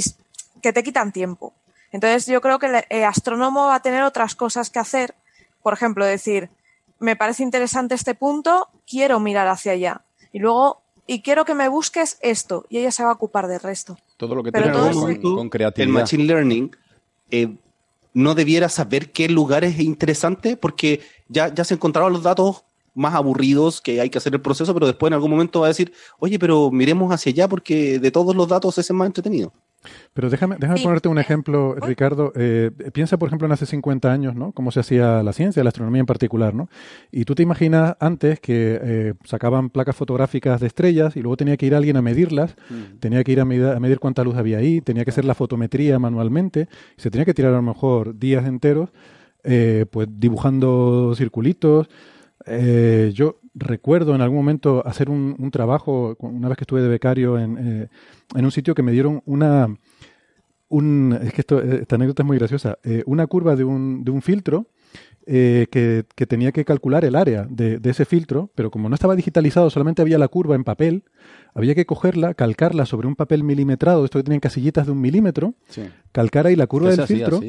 que 0.62 0.72
te 0.72 0.82
quitan 0.82 1.12
tiempo. 1.12 1.52
Entonces 1.92 2.26
yo 2.26 2.40
creo 2.40 2.58
que 2.58 2.66
el 2.66 2.84
eh, 2.88 3.04
astrónomo 3.04 3.66
va 3.66 3.76
a 3.76 3.82
tener 3.82 4.02
otras 4.02 4.34
cosas 4.34 4.70
que 4.70 4.78
hacer. 4.78 5.14
Por 5.62 5.72
ejemplo, 5.72 6.04
decir, 6.04 6.50
me 6.98 7.16
parece 7.16 7.42
interesante 7.42 7.94
este 7.94 8.14
punto, 8.14 8.68
quiero 8.88 9.20
mirar 9.20 9.48
hacia 9.48 9.72
allá. 9.72 10.02
Y 10.32 10.38
luego, 10.38 10.80
y 11.06 11.22
quiero 11.22 11.44
que 11.44 11.54
me 11.54 11.68
busques 11.68 12.18
esto. 12.22 12.64
Y 12.68 12.78
ella 12.78 12.92
se 12.92 13.02
va 13.02 13.10
a 13.10 13.14
ocupar 13.14 13.48
del 13.48 13.60
resto. 13.60 13.98
Todo 14.16 14.34
lo 14.34 14.42
que 14.42 14.52
tiene 14.52 14.66
que 14.68 14.72
todo 14.72 14.84
ver 14.84 14.94
con, 14.94 15.10
ese- 15.10 15.20
con 15.22 15.44
el 15.46 15.50
creatividad. 15.50 15.92
machine 16.00 16.24
learning 16.24 16.76
eh, 17.30 17.56
no 18.14 18.34
debiera 18.34 18.68
saber 18.68 19.10
qué 19.12 19.28
lugar 19.28 19.64
es 19.64 19.78
interesante 19.80 20.56
porque 20.56 21.00
ya, 21.28 21.52
ya 21.52 21.64
se 21.64 21.74
encontraron 21.74 22.12
los 22.12 22.22
datos 22.22 22.64
más 22.94 23.14
aburridos 23.14 23.80
que 23.80 24.00
hay 24.00 24.10
que 24.10 24.18
hacer 24.18 24.34
el 24.34 24.40
proceso, 24.40 24.74
pero 24.74 24.86
después 24.86 25.08
en 25.10 25.14
algún 25.14 25.30
momento 25.30 25.60
va 25.60 25.66
a 25.66 25.68
decir, 25.68 25.92
oye, 26.18 26.38
pero 26.38 26.70
miremos 26.72 27.12
hacia 27.12 27.30
allá 27.30 27.48
porque 27.48 27.98
de 28.00 28.10
todos 28.10 28.34
los 28.34 28.48
datos 28.48 28.76
ese 28.78 28.92
es 28.92 28.96
más 28.96 29.06
entretenido. 29.06 29.52
Pero 30.12 30.28
déjame, 30.28 30.56
déjame 30.58 30.78
Sí. 30.78 30.84
ponerte 30.84 31.08
un 31.08 31.18
ejemplo, 31.18 31.74
Ricardo. 31.80 32.32
Eh, 32.36 32.70
piensa, 32.92 33.18
por 33.18 33.28
ejemplo, 33.28 33.46
en 33.46 33.52
hace 33.52 33.64
50 33.66 34.12
años, 34.12 34.34
¿no? 34.34 34.52
Cómo 34.52 34.70
se 34.72 34.80
hacía 34.80 35.22
la 35.22 35.32
ciencia, 35.32 35.62
la 35.64 35.68
astronomía 35.68 36.00
en 36.00 36.06
particular, 36.06 36.54
¿no? 36.54 36.68
Y 37.10 37.24
tú 37.24 37.34
te 37.34 37.42
imaginas 37.42 37.96
antes 38.00 38.40
que 38.40 38.78
eh, 38.82 39.14
sacaban 39.24 39.70
placas 39.70 39.96
fotográficas 39.96 40.60
de 40.60 40.66
estrellas 40.66 41.16
y 41.16 41.22
luego 41.22 41.36
tenía 41.36 41.56
que 41.56 41.66
ir 41.66 41.74
alguien 41.74 41.96
a 41.96 42.02
medirlas, 42.02 42.56
tenía 42.98 43.24
que 43.24 43.32
ir 43.32 43.40
a 43.40 43.44
medir, 43.44 43.66
a 43.66 43.80
medir 43.80 43.98
cuánta 44.00 44.22
luz 44.24 44.36
había 44.36 44.58
ahí, 44.58 44.80
tenía 44.80 45.04
que 45.04 45.10
hacer 45.10 45.24
la 45.24 45.34
fotometría 45.34 45.98
manualmente, 45.98 46.68
y 46.98 47.00
se 47.00 47.10
tenía 47.10 47.24
que 47.24 47.34
tirar 47.34 47.52
a 47.52 47.56
lo 47.56 47.62
mejor 47.62 48.18
días 48.18 48.44
enteros, 48.46 48.90
eh, 49.44 49.86
pues 49.90 50.08
dibujando 50.10 51.14
circulitos. 51.16 51.88
Eh, 52.46 53.10
yo 53.14 53.40
recuerdo 53.54 54.14
en 54.14 54.20
algún 54.20 54.38
momento 54.38 54.82
hacer 54.86 55.10
un, 55.10 55.34
un 55.38 55.50
trabajo, 55.50 56.16
una 56.20 56.48
vez 56.48 56.56
que 56.56 56.64
estuve 56.64 56.82
de 56.82 56.88
becario 56.88 57.38
en, 57.38 57.58
eh, 57.58 57.88
en 58.34 58.44
un 58.44 58.50
sitio 58.50 58.74
que 58.74 58.82
me 58.82 58.92
dieron 58.92 59.22
una, 59.26 59.68
un, 60.68 61.18
es 61.22 61.32
que 61.32 61.40
esto, 61.40 61.60
esta 61.60 61.96
anécdota 61.96 62.22
es 62.22 62.26
muy 62.26 62.38
graciosa, 62.38 62.78
eh, 62.84 63.02
una 63.06 63.26
curva 63.26 63.56
de 63.56 63.64
un, 63.64 64.04
de 64.04 64.10
un 64.10 64.22
filtro 64.22 64.66
eh, 65.26 65.66
que, 65.70 66.04
que 66.14 66.26
tenía 66.26 66.50
que 66.52 66.64
calcular 66.64 67.04
el 67.04 67.14
área 67.14 67.46
de, 67.48 67.78
de 67.78 67.90
ese 67.90 68.04
filtro, 68.04 68.50
pero 68.54 68.70
como 68.70 68.88
no 68.88 68.94
estaba 68.94 69.14
digitalizado, 69.16 69.68
solamente 69.70 70.02
había 70.02 70.18
la 70.18 70.28
curva 70.28 70.54
en 70.54 70.64
papel, 70.64 71.04
había 71.54 71.74
que 71.74 71.86
cogerla, 71.86 72.34
calcarla 72.34 72.86
sobre 72.86 73.06
un 73.06 73.16
papel 73.16 73.44
milimetrado, 73.44 74.04
esto 74.04 74.18
que 74.18 74.24
tenían 74.24 74.40
casillitas 74.40 74.86
de 74.86 74.92
un 74.92 75.00
milímetro, 75.00 75.54
Sí. 75.68 75.82
calcar 76.12 76.46
ahí 76.46 76.56
la 76.56 76.66
curva 76.66 76.88
Que 76.90 76.96
del 76.96 77.04
hacía 77.04 77.16
filtro 77.28 77.40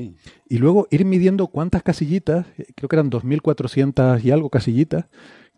y 0.50 0.58
luego 0.58 0.88
ir 0.92 1.06
midiendo 1.06 1.48
cuántas 1.48 1.82
casillitas, 1.82 2.46
eh, 2.58 2.66
creo 2.76 2.90
que 2.90 2.96
eran 2.96 3.10
2.400 3.10 4.24
y 4.24 4.32
algo 4.32 4.50
casillitas 4.50 5.06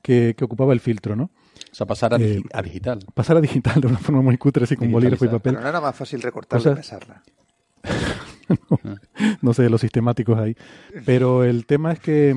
que, 0.02 0.36
que 0.38 0.46
ocupaba 0.46 0.74
el 0.74 0.80
filtro, 0.82 1.16
¿no? 1.16 1.32
O 1.74 1.76
sea, 1.76 1.88
pasar 1.88 2.14
a, 2.14 2.18
Eh, 2.18 2.40
a 2.54 2.62
digital. 2.62 3.00
Pasar 3.16 3.36
a 3.38 3.42
digital 3.42 3.82
de 3.82 3.88
una 3.88 3.98
forma 3.98 4.22
muy 4.22 4.38
cutre, 4.38 4.66
así 4.66 4.76
con 4.76 4.92
bolígrafo 4.92 5.26
y 5.26 5.28
papel. 5.28 5.54
Pero 5.56 5.62
no 5.64 5.68
era 5.68 5.82
más 5.82 5.96
fácil 5.96 6.22
recortarla 6.22 6.72
y 6.72 6.76
pesarla. 6.76 7.24
no 9.42 9.54
sé, 9.54 9.70
los 9.70 9.82
sistemáticos 9.82 10.38
ahí. 10.38 10.56
Pero 11.06 11.44
el 11.44 11.66
tema 11.66 11.92
es 11.92 12.00
que, 12.00 12.36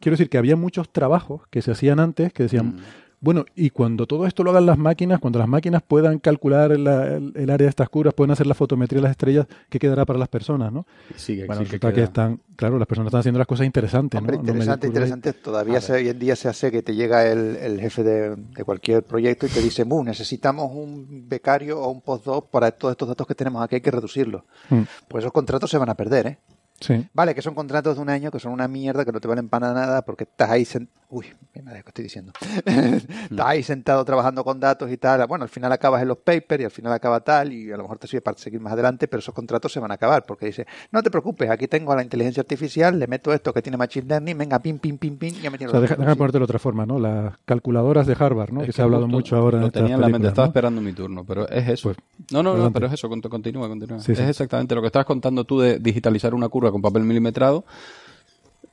quiero 0.00 0.14
decir 0.14 0.30
que 0.30 0.38
había 0.38 0.56
muchos 0.56 0.90
trabajos 0.90 1.42
que 1.50 1.60
se 1.60 1.72
hacían 1.72 2.00
antes 2.00 2.32
que 2.32 2.44
decían, 2.44 2.76
Mm. 2.76 2.80
Bueno, 3.20 3.44
y 3.56 3.70
cuando 3.70 4.06
todo 4.06 4.26
esto 4.26 4.44
lo 4.44 4.50
hagan 4.50 4.66
las 4.66 4.78
máquinas, 4.78 5.18
cuando 5.18 5.38
las 5.38 5.48
máquinas 5.48 5.82
puedan 5.86 6.18
calcular 6.20 6.78
la- 6.78 7.16
el, 7.16 7.32
el 7.34 7.50
área 7.50 7.64
de 7.64 7.68
estas 7.70 7.88
curvas, 7.88 8.14
pueden 8.14 8.30
hacer 8.30 8.46
la 8.46 8.54
fotometría 8.54 8.98
de 8.98 9.02
las 9.02 9.10
estrellas, 9.10 9.46
¿qué 9.68 9.78
quedará 9.78 10.04
para 10.06 10.18
las 10.18 10.28
personas, 10.28 10.72
no? 10.72 10.86
Sí, 11.16 11.36
que- 11.36 11.46
Bueno, 11.46 11.60
que 11.60 11.64
resulta 11.66 11.92
que, 11.92 12.02
están, 12.04 12.40
claro, 12.56 12.78
las 12.78 12.86
personas 12.86 13.08
están 13.08 13.20
haciendo 13.20 13.38
las 13.38 13.46
cosas 13.48 13.66
interesantes, 13.66 14.18
Hombre, 14.18 14.36
¿no? 14.36 14.42
No 14.42 14.48
interesante, 14.48 14.86
ahí. 14.86 14.90
interesante. 14.90 15.32
Todavía 15.32 15.80
se- 15.80 15.92
hoy 15.94 16.08
en 16.08 16.18
día 16.18 16.36
se 16.36 16.48
hace 16.48 16.70
que 16.70 16.82
te 16.82 16.94
llega 16.94 17.26
el, 17.26 17.56
el 17.56 17.80
jefe 17.80 18.02
de, 18.04 18.36
de 18.36 18.64
cualquier 18.64 19.02
proyecto 19.02 19.46
y 19.46 19.48
te 19.48 19.60
dice, 19.62 19.84
"Mu, 19.84 20.04
necesitamos 20.04 20.70
un 20.72 21.26
becario 21.28 21.80
o 21.80 21.88
un 21.90 22.00
postdoc 22.00 22.48
para 22.50 22.70
todos 22.70 22.92
estos 22.92 23.08
datos 23.08 23.26
que 23.26 23.34
tenemos 23.34 23.62
aquí, 23.62 23.74
hay 23.76 23.80
que 23.80 23.90
reducirlos. 23.90 24.42
Mm. 24.70 24.82
Pues 25.08 25.22
esos 25.24 25.32
contratos 25.32 25.70
se 25.70 25.78
van 25.78 25.88
a 25.88 25.94
perder, 25.94 26.26
¿eh? 26.26 26.38
Sí. 26.80 27.06
Vale, 27.12 27.34
que 27.34 27.42
son 27.42 27.54
contratos 27.54 27.96
de 27.96 28.02
un 28.02 28.08
año 28.10 28.30
que 28.30 28.38
son 28.38 28.52
una 28.52 28.68
mierda, 28.68 29.04
que 29.04 29.12
no 29.12 29.20
te 29.20 29.28
valen 29.28 29.48
para 29.48 29.72
nada 29.72 30.02
porque 30.02 30.24
estás 30.24 30.50
ahí 30.50 30.64
sentado. 30.64 30.96
Uy, 31.10 31.24
que 31.54 31.60
estoy 31.86 32.04
diciendo. 32.04 32.32
estás 32.66 33.46
ahí 33.46 33.62
sentado 33.62 34.04
trabajando 34.04 34.44
con 34.44 34.60
datos 34.60 34.90
y 34.92 34.96
tal. 34.98 35.26
Bueno, 35.26 35.44
al 35.44 35.48
final 35.48 35.72
acabas 35.72 36.02
en 36.02 36.08
los 36.08 36.18
papers 36.18 36.60
y 36.60 36.64
al 36.64 36.70
final 36.70 36.92
acaba 36.92 37.20
tal 37.20 37.52
y 37.52 37.72
a 37.72 37.76
lo 37.76 37.84
mejor 37.84 37.98
te 37.98 38.06
sirve 38.06 38.20
para 38.20 38.36
seguir 38.36 38.60
más 38.60 38.74
adelante, 38.74 39.08
pero 39.08 39.20
esos 39.20 39.34
contratos 39.34 39.72
se 39.72 39.80
van 39.80 39.90
a 39.90 39.94
acabar 39.94 40.24
porque 40.26 40.46
dice, 40.46 40.66
no 40.92 41.02
te 41.02 41.10
preocupes, 41.10 41.48
aquí 41.50 41.66
tengo 41.66 41.92
a 41.92 41.96
la 41.96 42.02
inteligencia 42.02 42.42
artificial, 42.42 42.98
le 42.98 43.06
meto 43.06 43.32
esto 43.32 43.52
que 43.54 43.62
tiene 43.62 43.76
Machine 43.78 44.06
Learning, 44.06 44.36
venga, 44.36 44.58
pim, 44.58 44.78
pim, 44.78 44.98
pim, 44.98 45.16
pim, 45.16 45.34
y 45.34 45.40
ya 45.40 45.50
me 45.50 45.56
O 45.56 45.70
sea, 45.70 45.80
deja, 45.80 45.96
déjame 45.96 46.16
ponértelo 46.16 46.40
de 46.42 46.50
otra 46.50 46.58
forma, 46.58 46.84
¿no? 46.84 46.98
Las 46.98 47.38
calculadoras 47.46 48.06
de 48.06 48.16
Harvard, 48.18 48.52
¿no? 48.52 48.60
Es 48.60 48.66
que, 48.66 48.72
se 48.72 48.82
ha 48.82 48.84
hablado 48.84 49.08
mucho 49.08 49.36
ahora 49.36 49.56
en 49.58 49.64
Lo 49.64 49.70
tenía 49.70 49.94
en 49.94 50.00
la 50.02 50.08
mente, 50.08 50.28
estaba 50.28 50.46
¿no? 50.46 50.50
esperando 50.50 50.80
mi 50.82 50.92
turno, 50.92 51.24
pero 51.24 51.48
es 51.48 51.68
eso. 51.68 51.88
Pues, 51.88 51.96
no, 52.32 52.42
no, 52.42 52.54
no, 52.54 52.70
pero 52.70 52.86
es 52.86 52.92
eso, 52.92 53.08
cont- 53.08 53.28
continúa, 53.28 53.66
continúa. 53.68 54.00
Sí, 54.00 54.12
es 54.12 54.18
sí. 54.18 54.24
exactamente 54.24 54.74
lo 54.74 54.82
que 54.82 54.88
estabas 54.88 55.06
contando 55.06 55.44
tú 55.44 55.58
de 55.60 55.78
digitalizar 55.78 56.34
una 56.34 56.48
curva 56.50 56.67
con 56.70 56.82
papel 56.82 57.02
milimetrado, 57.04 57.64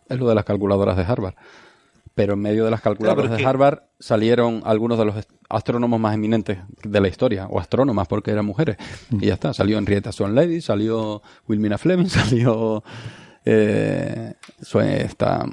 es 0.10 0.20
lo 0.20 0.28
de 0.28 0.36
las 0.36 0.46
calculadoras 0.46 0.98
de 0.98 1.04
Harvard. 1.04 1.36
Pero 2.14 2.34
en 2.34 2.40
medio 2.40 2.64
de 2.64 2.72
las 2.72 2.82
calculadoras 2.82 3.38
de 3.38 3.46
Harvard 3.46 3.84
salieron 4.00 4.62
algunos 4.66 4.98
de 4.98 5.06
los 5.06 5.16
astrónomos 5.50 6.00
más 6.00 6.14
eminentes 6.14 6.60
de 6.84 7.02
la 7.02 7.08
historia, 7.08 7.48
o 7.48 7.60
astrónomas 7.60 8.08
porque 8.08 8.32
eran 8.32 8.46
mujeres. 8.46 8.78
Mm. 9.10 9.24
Y 9.24 9.28
ya 9.28 9.34
está, 9.34 9.54
salió 9.54 9.78
Henrietta 9.78 10.12
Swan 10.12 10.34
Levy, 10.34 10.62
salió 10.62 11.22
Wilmina 11.48 11.78
Fleming, 11.78 12.06
salió... 12.10 12.84
Eh, 13.46 14.34
Sue- 14.62 15.04
esta, 15.04 15.46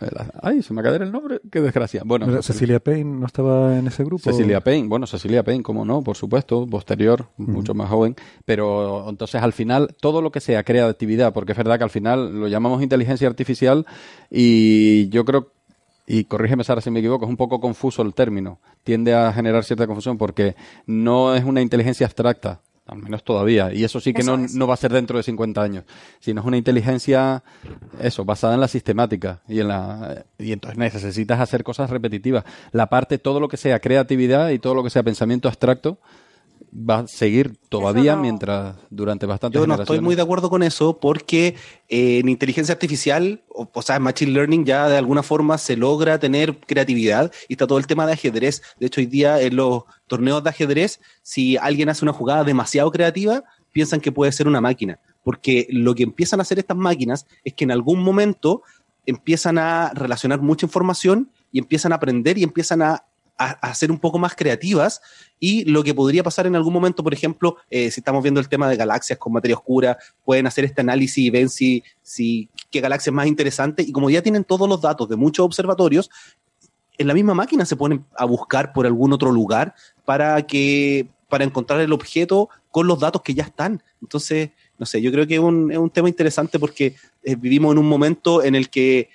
eh, 0.00 0.06
ay, 0.42 0.62
se 0.62 0.74
me 0.74 0.80
acaba 0.80 0.98
de 0.98 1.04
el 1.06 1.10
nombre, 1.12 1.40
qué 1.50 1.62
desgracia. 1.62 2.02
Bueno, 2.04 2.26
Mira, 2.26 2.38
José- 2.38 2.52
Cecilia 2.52 2.78
Payne 2.78 3.04
no 3.18 3.24
estaba 3.26 3.78
en 3.78 3.86
ese 3.86 4.04
grupo. 4.04 4.22
Cecilia 4.22 4.60
Payne, 4.60 4.86
bueno, 4.88 5.06
Cecilia 5.06 5.42
Payne, 5.42 5.62
como 5.62 5.84
no, 5.86 6.02
por 6.02 6.16
supuesto, 6.16 6.66
posterior, 6.66 7.26
mucho 7.38 7.72
más 7.74 7.88
joven, 7.88 8.14
pero 8.44 9.08
entonces 9.08 9.42
al 9.42 9.54
final 9.54 9.96
todo 10.00 10.20
lo 10.20 10.30
que 10.30 10.40
sea 10.40 10.62
creatividad, 10.62 11.32
porque 11.32 11.52
es 11.52 11.58
verdad 11.58 11.78
que 11.78 11.84
al 11.84 11.90
final 11.90 12.38
lo 12.38 12.48
llamamos 12.48 12.82
inteligencia 12.82 13.26
artificial 13.28 13.86
y 14.30 15.08
yo 15.08 15.24
creo, 15.24 15.52
y 16.06 16.24
corrígeme 16.24 16.64
Sara 16.64 16.80
si 16.80 16.90
me 16.90 17.00
equivoco, 17.00 17.24
es 17.24 17.30
un 17.30 17.36
poco 17.36 17.60
confuso 17.60 18.02
el 18.02 18.12
término, 18.14 18.58
tiende 18.84 19.14
a 19.14 19.32
generar 19.32 19.64
cierta 19.64 19.86
confusión 19.86 20.18
porque 20.18 20.54
no 20.86 21.34
es 21.34 21.44
una 21.44 21.60
inteligencia 21.62 22.06
abstracta, 22.06 22.60
al 22.88 22.98
menos 22.98 23.22
todavía, 23.22 23.72
y 23.72 23.84
eso 23.84 24.00
sí 24.00 24.12
que 24.12 24.22
Eso 24.22 24.36
no, 24.36 24.46
no 24.52 24.66
va 24.66 24.74
a 24.74 24.78
ser 24.78 24.92
dentro 24.92 25.18
de 25.18 25.22
50 25.22 25.62
años, 25.62 25.84
sino 26.20 26.40
es 26.40 26.46
una 26.46 26.56
inteligencia, 26.56 27.42
eso, 28.00 28.24
basada 28.24 28.54
en 28.54 28.60
la 28.60 28.68
sistemática, 28.68 29.40
y 29.46 29.60
en 29.60 29.68
la 29.68 30.24
y 30.38 30.52
entonces 30.52 30.78
necesitas 30.78 31.40
hacer 31.40 31.62
cosas 31.62 31.90
repetitivas. 31.90 32.44
La 32.72 32.88
parte, 32.88 33.18
todo 33.18 33.40
lo 33.40 33.48
que 33.48 33.56
sea 33.56 33.78
creatividad 33.80 34.48
y 34.50 34.58
todo 34.58 34.74
lo 34.74 34.82
que 34.82 34.90
sea 34.90 35.02
pensamiento 35.02 35.48
abstracto, 35.48 35.98
va 36.72 37.00
a 37.00 37.06
seguir 37.06 37.56
todavía 37.68 38.14
no. 38.14 38.22
mientras, 38.22 38.76
durante 38.90 39.26
bastantes 39.26 39.60
Yo 39.60 39.66
no 39.66 39.74
estoy 39.74 40.00
muy 40.00 40.14
de 40.14 40.22
acuerdo 40.22 40.50
con 40.50 40.62
eso 40.62 40.98
porque 40.98 41.54
eh, 41.88 42.18
en 42.18 42.28
inteligencia 42.28 42.72
artificial, 42.72 43.42
o, 43.48 43.68
o 43.72 43.82
sea, 43.82 43.96
en 43.96 44.02
Machine 44.02 44.32
Learning 44.32 44.64
ya 44.64 44.88
de 44.88 44.96
alguna 44.96 45.22
forma 45.22 45.58
se 45.58 45.76
logra 45.76 46.18
tener 46.18 46.58
creatividad 46.60 47.32
y 47.48 47.54
está 47.54 47.66
todo 47.66 47.78
el 47.78 47.86
tema 47.86 48.06
de 48.06 48.12
ajedrez. 48.12 48.62
De 48.78 48.86
hecho, 48.86 49.00
hoy 49.00 49.06
día 49.06 49.40
en 49.40 49.56
los 49.56 49.84
torneos 50.06 50.42
de 50.42 50.50
ajedrez, 50.50 51.00
si 51.22 51.56
alguien 51.56 51.88
hace 51.88 52.04
una 52.04 52.12
jugada 52.12 52.44
demasiado 52.44 52.90
creativa, 52.90 53.44
piensan 53.72 54.00
que 54.00 54.12
puede 54.12 54.32
ser 54.32 54.48
una 54.48 54.60
máquina. 54.60 54.98
Porque 55.22 55.66
lo 55.70 55.94
que 55.94 56.02
empiezan 56.02 56.40
a 56.40 56.42
hacer 56.42 56.58
estas 56.58 56.76
máquinas 56.76 57.26
es 57.44 57.54
que 57.54 57.64
en 57.64 57.70
algún 57.70 58.02
momento 58.02 58.62
empiezan 59.06 59.58
a 59.58 59.92
relacionar 59.94 60.40
mucha 60.40 60.66
información 60.66 61.30
y 61.50 61.58
empiezan 61.58 61.92
a 61.92 61.96
aprender 61.96 62.38
y 62.38 62.42
empiezan 62.42 62.82
a, 62.82 63.04
a, 63.38 63.50
a 63.50 63.74
ser 63.74 63.90
un 63.90 63.98
poco 63.98 64.18
más 64.18 64.34
creativas 64.34 65.00
y 65.40 65.64
lo 65.64 65.84
que 65.84 65.94
podría 65.94 66.22
pasar 66.22 66.46
en 66.46 66.56
algún 66.56 66.72
momento, 66.72 67.02
por 67.02 67.14
ejemplo, 67.14 67.56
eh, 67.70 67.90
si 67.90 68.00
estamos 68.00 68.22
viendo 68.22 68.40
el 68.40 68.48
tema 68.48 68.68
de 68.68 68.76
galaxias 68.76 69.18
con 69.18 69.32
materia 69.32 69.56
oscura, 69.56 69.96
pueden 70.24 70.46
hacer 70.46 70.64
este 70.64 70.80
análisis 70.80 71.18
y 71.18 71.30
ven 71.30 71.48
si, 71.48 71.82
si 72.02 72.48
qué 72.70 72.80
galaxia 72.80 73.10
es 73.10 73.14
más 73.14 73.26
interesante 73.26 73.82
y 73.82 73.92
como 73.92 74.10
ya 74.10 74.22
tienen 74.22 74.44
todos 74.44 74.68
los 74.68 74.80
datos 74.80 75.08
de 75.08 75.16
muchos 75.16 75.46
observatorios, 75.46 76.10
en 76.98 77.06
la 77.06 77.14
misma 77.14 77.34
máquina 77.34 77.64
se 77.64 77.76
ponen 77.76 78.04
a 78.16 78.24
buscar 78.24 78.72
por 78.72 78.84
algún 78.84 79.12
otro 79.12 79.30
lugar 79.30 79.74
para 80.04 80.42
que 80.42 81.08
para 81.28 81.44
encontrar 81.44 81.80
el 81.80 81.92
objeto 81.92 82.48
con 82.70 82.86
los 82.86 82.98
datos 82.98 83.22
que 83.22 83.34
ya 83.34 83.44
están. 83.44 83.82
Entonces, 84.00 84.50
no 84.78 84.86
sé, 84.86 85.00
yo 85.02 85.12
creo 85.12 85.26
que 85.26 85.34
es 85.34 85.40
un, 85.40 85.70
es 85.70 85.78
un 85.78 85.90
tema 85.90 86.08
interesante 86.08 86.58
porque 86.58 86.96
eh, 87.22 87.36
vivimos 87.36 87.72
en 87.72 87.78
un 87.78 87.88
momento 87.88 88.42
en 88.42 88.54
el 88.54 88.70
que 88.70 89.10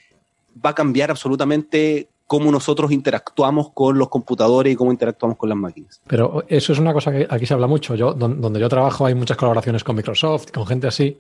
va 0.64 0.70
a 0.70 0.76
cambiar 0.76 1.10
absolutamente 1.10 2.08
cómo 2.34 2.52
nosotros 2.52 2.92
interactuamos 2.92 3.70
con 3.74 3.96
los 4.00 4.10
computadores 4.10 4.74
y 4.74 4.76
cómo 4.76 4.92
interactuamos 4.92 5.38
con 5.38 5.50
las 5.50 5.58
máquinas. 5.58 6.02
Pero 6.08 6.44
eso 6.48 6.74
es 6.74 6.80
una 6.80 6.92
cosa 6.92 7.12
que 7.12 7.28
aquí 7.30 7.46
se 7.46 7.54
habla 7.54 7.68
mucho. 7.68 7.94
Yo, 7.94 8.12
don- 8.16 8.42
donde 8.42 8.60
yo 8.60 8.68
trabajo 8.68 9.06
hay 9.06 9.14
muchas 9.14 9.38
colaboraciones 9.38 9.84
con 9.84 9.96
Microsoft, 9.96 10.50
con 10.52 10.66
gente 10.66 10.88
así, 10.88 11.20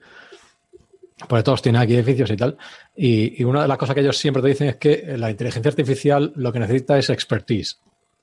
porque 1.27 1.43
todos 1.43 1.61
tienen 1.61 1.79
aquí 1.83 1.93
edificios 1.93 2.31
y 2.31 2.35
tal. 2.35 2.57
Y, 2.95 3.39
y 3.39 3.43
una 3.43 3.61
de 3.61 3.67
las 3.67 3.77
cosas 3.77 3.93
que 3.93 4.01
ellos 4.01 4.17
siempre 4.17 4.41
te 4.41 4.47
dicen 4.47 4.69
es 4.69 4.77
que 4.77 5.15
la 5.19 5.29
inteligencia 5.29 5.69
artificial 5.69 6.33
lo 6.35 6.51
que 6.51 6.59
necesita 6.59 6.97
es 6.97 7.11
expertise. 7.11 7.77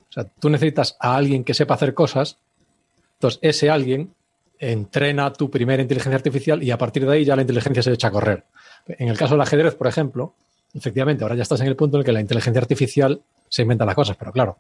O 0.09 0.13
sea, 0.13 0.25
tú 0.25 0.51
necesitas 0.51 0.97
a 0.99 1.15
alguien 1.15 1.45
que 1.45 1.55
sepa 1.55 1.75
hacer 1.75 1.95
cosas, 1.95 2.39
entonces 3.15 3.39
ese 3.43 3.71
alguien 3.71 4.11
entrena 4.59 5.33
tu 5.33 5.49
primera 5.49 5.81
inteligencia 5.81 6.17
artificial 6.17 6.61
y 6.63 6.73
a 6.73 6.77
partir 6.79 7.07
de 7.07 7.13
ahí 7.13 7.25
ya 7.25 7.37
la 7.37 7.43
inteligencia 7.43 7.85
se 7.85 7.93
echa 7.93 8.09
a 8.09 8.11
correr. 8.11 8.43
En 8.89 9.07
el 9.09 9.17
caso 9.17 9.35
del 9.35 9.43
ajedrez, 9.43 9.77
por 9.77 9.87
ejemplo, 9.87 10.35
efectivamente, 10.75 11.25
ahora 11.25 11.35
ya 11.37 11.43
estás 11.43 11.61
en 11.61 11.67
el 11.67 11.77
punto 11.77 11.97
en 11.97 12.01
el 12.01 12.05
que 12.05 12.13
la 12.13 12.21
inteligencia 12.21 12.61
artificial 12.61 13.21
se 13.49 13.63
inventa 13.63 13.85
las 13.85 13.95
cosas, 13.95 14.17
pero 14.17 14.33
claro, 14.33 14.59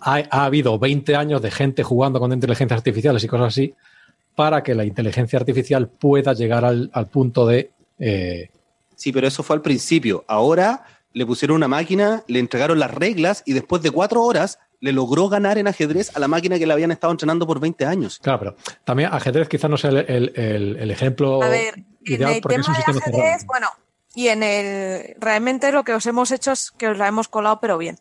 ha, 0.00 0.22
ha 0.30 0.44
habido 0.44 0.78
20 0.78 1.14
años 1.16 1.42
de 1.42 1.50
gente 1.50 1.82
jugando 1.82 2.18
con 2.18 2.32
inteligencias 2.32 2.78
artificiales 2.78 3.22
y 3.24 3.28
cosas 3.28 3.48
así 3.48 3.74
para 4.34 4.62
que 4.62 4.74
la 4.74 4.84
inteligencia 4.84 5.38
artificial 5.38 5.88
pueda 5.88 6.32
llegar 6.32 6.64
al, 6.64 6.90
al 6.92 7.06
punto 7.08 7.46
de... 7.46 7.70
eh, 7.98 8.48
Sí, 8.96 9.12
pero 9.12 9.26
eso 9.26 9.42
fue 9.42 9.56
al 9.56 9.62
principio. 9.62 10.24
Ahora 10.28 10.84
le 11.12 11.26
pusieron 11.26 11.56
una 11.56 11.68
máquina, 11.68 12.22
le 12.28 12.38
entregaron 12.38 12.78
las 12.78 12.90
reglas 12.90 13.42
y 13.44 13.52
después 13.52 13.82
de 13.82 13.90
cuatro 13.90 14.22
horas 14.22 14.58
le 14.80 14.92
logró 14.92 15.28
ganar 15.28 15.58
en 15.58 15.66
ajedrez 15.68 16.16
a 16.16 16.20
la 16.20 16.28
máquina 16.28 16.58
que 16.58 16.66
le 16.66 16.72
habían 16.72 16.90
estado 16.92 17.10
entrenando 17.12 17.46
por 17.46 17.60
20 17.60 17.84
años. 17.84 18.18
claro, 18.22 18.38
pero 18.38 18.56
también 18.84 19.10
ajedrez 19.12 19.48
quizás 19.48 19.70
no 19.70 19.76
sea 19.76 19.90
el, 19.90 19.96
el- 19.98 20.32
el- 20.36 20.76
el 20.78 20.90
ejemplo 20.90 21.42
A 21.42 21.48
ver, 21.48 21.74
en 21.76 21.86
ideal 22.04 22.32
el 22.34 22.40
porque 22.40 22.56
es 22.56 22.62
tema 22.66 22.68
un 22.68 22.72
de 22.72 22.76
sistema 22.92 22.98
ajedrez, 23.00 23.22
cerrado. 23.42 23.46
bueno, 23.46 23.66
y 24.14 24.28
en 24.28 24.42
el 24.42 25.14
realmente 25.18 25.72
lo 25.72 25.84
que 25.84 25.94
os 25.94 26.06
hemos 26.06 26.30
hecho 26.30 26.52
es 26.52 26.70
que 26.70 26.88
os 26.88 26.98
la 26.98 27.08
hemos 27.08 27.28
colado, 27.28 27.60
pero 27.60 27.78
bien. 27.78 27.98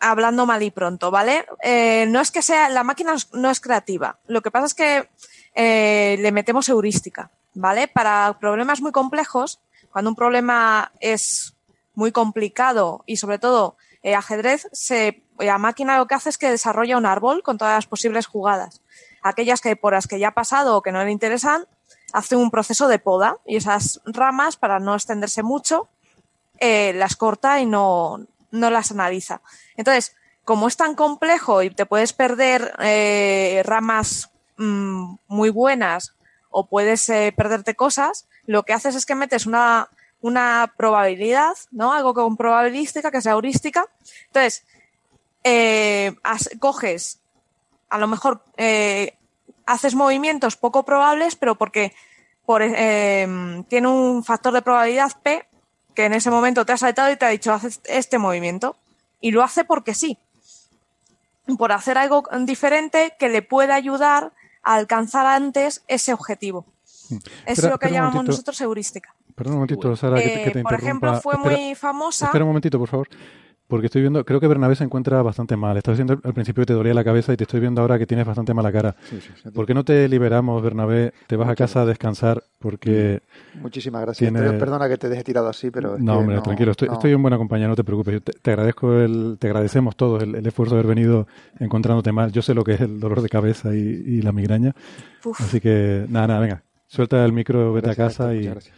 Hablando 0.00 0.46
mal 0.46 0.62
y 0.62 0.70
pronto, 0.70 1.10
¿vale? 1.10 1.46
Eh, 1.62 2.06
no 2.08 2.20
es 2.20 2.30
que 2.30 2.42
sea, 2.42 2.68
la 2.68 2.84
máquina 2.84 3.14
no 3.32 3.50
es 3.50 3.60
creativa. 3.60 4.18
Lo 4.26 4.42
que 4.42 4.50
pasa 4.50 4.66
es 4.66 4.74
que 4.74 5.08
eh, 5.54 6.16
le 6.20 6.32
metemos 6.32 6.68
heurística, 6.68 7.30
¿vale? 7.54 7.88
Para 7.88 8.36
problemas 8.38 8.80
muy 8.80 8.92
complejos, 8.92 9.60
cuando 9.90 10.10
un 10.10 10.16
problema 10.16 10.92
es 11.00 11.54
muy 11.94 12.12
complicado 12.12 13.02
y 13.06 13.16
sobre 13.16 13.38
todo 13.38 13.76
eh, 14.02 14.14
ajedrez, 14.14 14.68
se, 14.72 15.22
la 15.38 15.58
máquina 15.58 15.96
lo 15.96 16.06
que 16.06 16.14
hace 16.14 16.28
es 16.28 16.38
que 16.38 16.50
desarrolla 16.50 16.98
un 16.98 17.06
árbol 17.06 17.42
con 17.42 17.58
todas 17.58 17.74
las 17.74 17.86
posibles 17.86 18.26
jugadas. 18.26 18.82
Aquellas 19.22 19.60
que 19.60 19.76
por 19.76 19.94
las 19.94 20.06
que 20.06 20.18
ya 20.18 20.28
ha 20.28 20.34
pasado 20.34 20.76
o 20.76 20.82
que 20.82 20.92
no 20.92 21.02
le 21.02 21.10
interesan, 21.10 21.66
hace 22.14 22.36
un 22.36 22.52
proceso 22.52 22.86
de 22.86 23.00
poda 23.00 23.38
y 23.44 23.56
esas 23.56 24.00
ramas, 24.04 24.56
para 24.56 24.78
no 24.78 24.94
extenderse 24.94 25.42
mucho, 25.42 25.88
eh, 26.60 26.92
las 26.94 27.16
corta 27.16 27.60
y 27.60 27.66
no, 27.66 28.24
no 28.52 28.70
las 28.70 28.92
analiza. 28.92 29.40
Entonces, 29.76 30.14
como 30.44 30.68
es 30.68 30.76
tan 30.76 30.94
complejo 30.94 31.64
y 31.64 31.70
te 31.70 31.86
puedes 31.86 32.12
perder 32.12 32.72
eh, 32.78 33.62
ramas 33.64 34.30
mm, 34.58 35.16
muy 35.26 35.50
buenas 35.50 36.14
o 36.50 36.66
puedes 36.66 37.08
eh, 37.08 37.34
perderte 37.36 37.74
cosas, 37.74 38.28
lo 38.46 38.62
que 38.62 38.74
haces 38.74 38.94
es 38.94 39.06
que 39.06 39.16
metes 39.16 39.44
una, 39.44 39.88
una 40.20 40.72
probabilidad, 40.76 41.54
¿no? 41.72 41.92
Algo 41.92 42.14
con 42.14 42.36
probabilística, 42.36 43.10
que 43.10 43.22
sea 43.22 43.32
heurística. 43.32 43.86
Entonces, 44.26 44.64
coges, 46.60 47.18
a 47.88 47.98
lo 47.98 48.06
mejor 48.06 48.44
haces 49.66 49.94
movimientos 49.94 50.56
poco 50.56 50.84
probables, 50.84 51.36
pero 51.36 51.54
porque 51.56 51.94
por, 52.46 52.62
eh, 52.62 53.62
tiene 53.68 53.88
un 53.88 54.22
factor 54.24 54.52
de 54.52 54.62
probabilidad 54.62 55.12
P 55.22 55.46
que 55.94 56.04
en 56.06 56.12
ese 56.12 56.30
momento 56.30 56.66
te 56.66 56.72
ha 56.72 56.76
saltado 56.76 57.10
y 57.12 57.16
te 57.16 57.24
ha 57.24 57.28
dicho, 57.28 57.52
haz 57.52 57.80
este 57.84 58.18
movimiento. 58.18 58.76
Y 59.20 59.30
lo 59.30 59.42
hace 59.42 59.64
porque 59.64 59.94
sí. 59.94 60.18
Por 61.58 61.72
hacer 61.72 61.98
algo 61.98 62.24
diferente 62.40 63.14
que 63.18 63.28
le 63.28 63.42
pueda 63.42 63.74
ayudar 63.74 64.32
a 64.62 64.74
alcanzar 64.74 65.26
antes 65.26 65.82
ese 65.88 66.12
objetivo. 66.12 66.66
Espera- 67.10 67.22
es 67.46 67.62
lo 67.64 67.78
que 67.78 67.90
llamamos 67.90 68.24
nosotros 68.24 68.60
heurística. 68.60 69.14
Perdón 69.34 69.54
un 69.54 69.58
momentito, 69.60 69.94
Sara, 69.96 70.16
que 70.16 70.28
te, 70.28 70.44
que 70.44 70.50
te 70.52 70.58
Eh, 70.60 70.62
por 70.62 70.74
ejemplo, 70.74 71.20
fue 71.20 71.34
Espera- 71.34 71.56
muy 71.56 71.74
famosa. 71.74 72.26
Espera 72.26 72.44
un 72.44 72.50
momentito, 72.50 72.78
por 72.78 72.88
favor. 72.88 73.08
Porque 73.66 73.86
estoy 73.86 74.02
viendo, 74.02 74.22
creo 74.26 74.40
que 74.40 74.46
Bernabé 74.46 74.74
se 74.76 74.84
encuentra 74.84 75.22
bastante 75.22 75.56
mal. 75.56 75.74
Estaba 75.78 75.94
diciendo 75.94 76.20
al 76.22 76.34
principio 76.34 76.60
que 76.62 76.66
te 76.66 76.72
dolía 76.74 76.92
la 76.92 77.02
cabeza 77.02 77.32
y 77.32 77.36
te 77.38 77.44
estoy 77.44 77.60
viendo 77.60 77.80
ahora 77.80 77.98
que 77.98 78.06
tienes 78.06 78.26
bastante 78.26 78.52
mala 78.52 78.70
cara. 78.70 78.94
Sí, 79.08 79.18
sí, 79.22 79.30
sí. 79.42 79.50
¿Por 79.50 79.64
qué 79.64 79.72
no 79.72 79.84
te 79.84 80.06
liberamos, 80.06 80.62
Bernabé? 80.62 81.14
Te 81.26 81.36
vas 81.36 81.48
a 81.48 81.54
casa 81.54 81.80
a 81.80 81.86
descansar 81.86 82.42
porque... 82.58 83.22
Muchísimas 83.54 84.02
gracias. 84.02 84.30
Tiene- 84.30 84.52
Perdona 84.58 84.86
que 84.86 84.98
te 84.98 85.08
deje 85.08 85.24
tirado 85.24 85.48
así, 85.48 85.70
pero. 85.70 85.96
es 85.96 86.02
No, 86.02 86.12
que 86.12 86.18
hombre, 86.18 86.36
no- 86.36 86.42
tranquilo. 86.42 86.72
Estoy, 86.72 86.88
no. 86.88 86.94
estoy 86.94 87.12
en 87.12 87.22
buena 87.22 87.38
compañía, 87.38 87.66
no 87.66 87.74
te 87.74 87.84
preocupes. 87.84 88.12
Yo 88.14 88.20
te, 88.20 88.32
te 88.32 88.50
agradezco 88.50 88.92
el, 89.00 89.38
te 89.40 89.46
agradecemos 89.46 89.96
todos 89.96 90.22
el, 90.22 90.34
el 90.34 90.46
esfuerzo 90.46 90.74
de 90.74 90.80
haber 90.82 90.94
venido 90.94 91.26
encontrándote 91.58 92.12
mal. 92.12 92.32
Yo 92.32 92.42
sé 92.42 92.52
lo 92.52 92.64
que 92.64 92.74
es 92.74 92.80
el 92.82 93.00
dolor 93.00 93.22
de 93.22 93.30
cabeza 93.30 93.74
y, 93.74 93.78
y 93.78 94.20
la 94.22 94.32
migraña. 94.32 94.74
Uf. 95.24 95.40
Así 95.40 95.60
que, 95.62 96.04
nada, 96.10 96.26
nada, 96.26 96.40
venga. 96.40 96.62
suelta 96.86 97.24
el 97.24 97.32
micro, 97.32 97.72
vete 97.72 97.90
a 97.90 97.94
casa 97.94 98.34
y 98.34 98.40
muchas 98.40 98.52
gracias. 98.52 98.76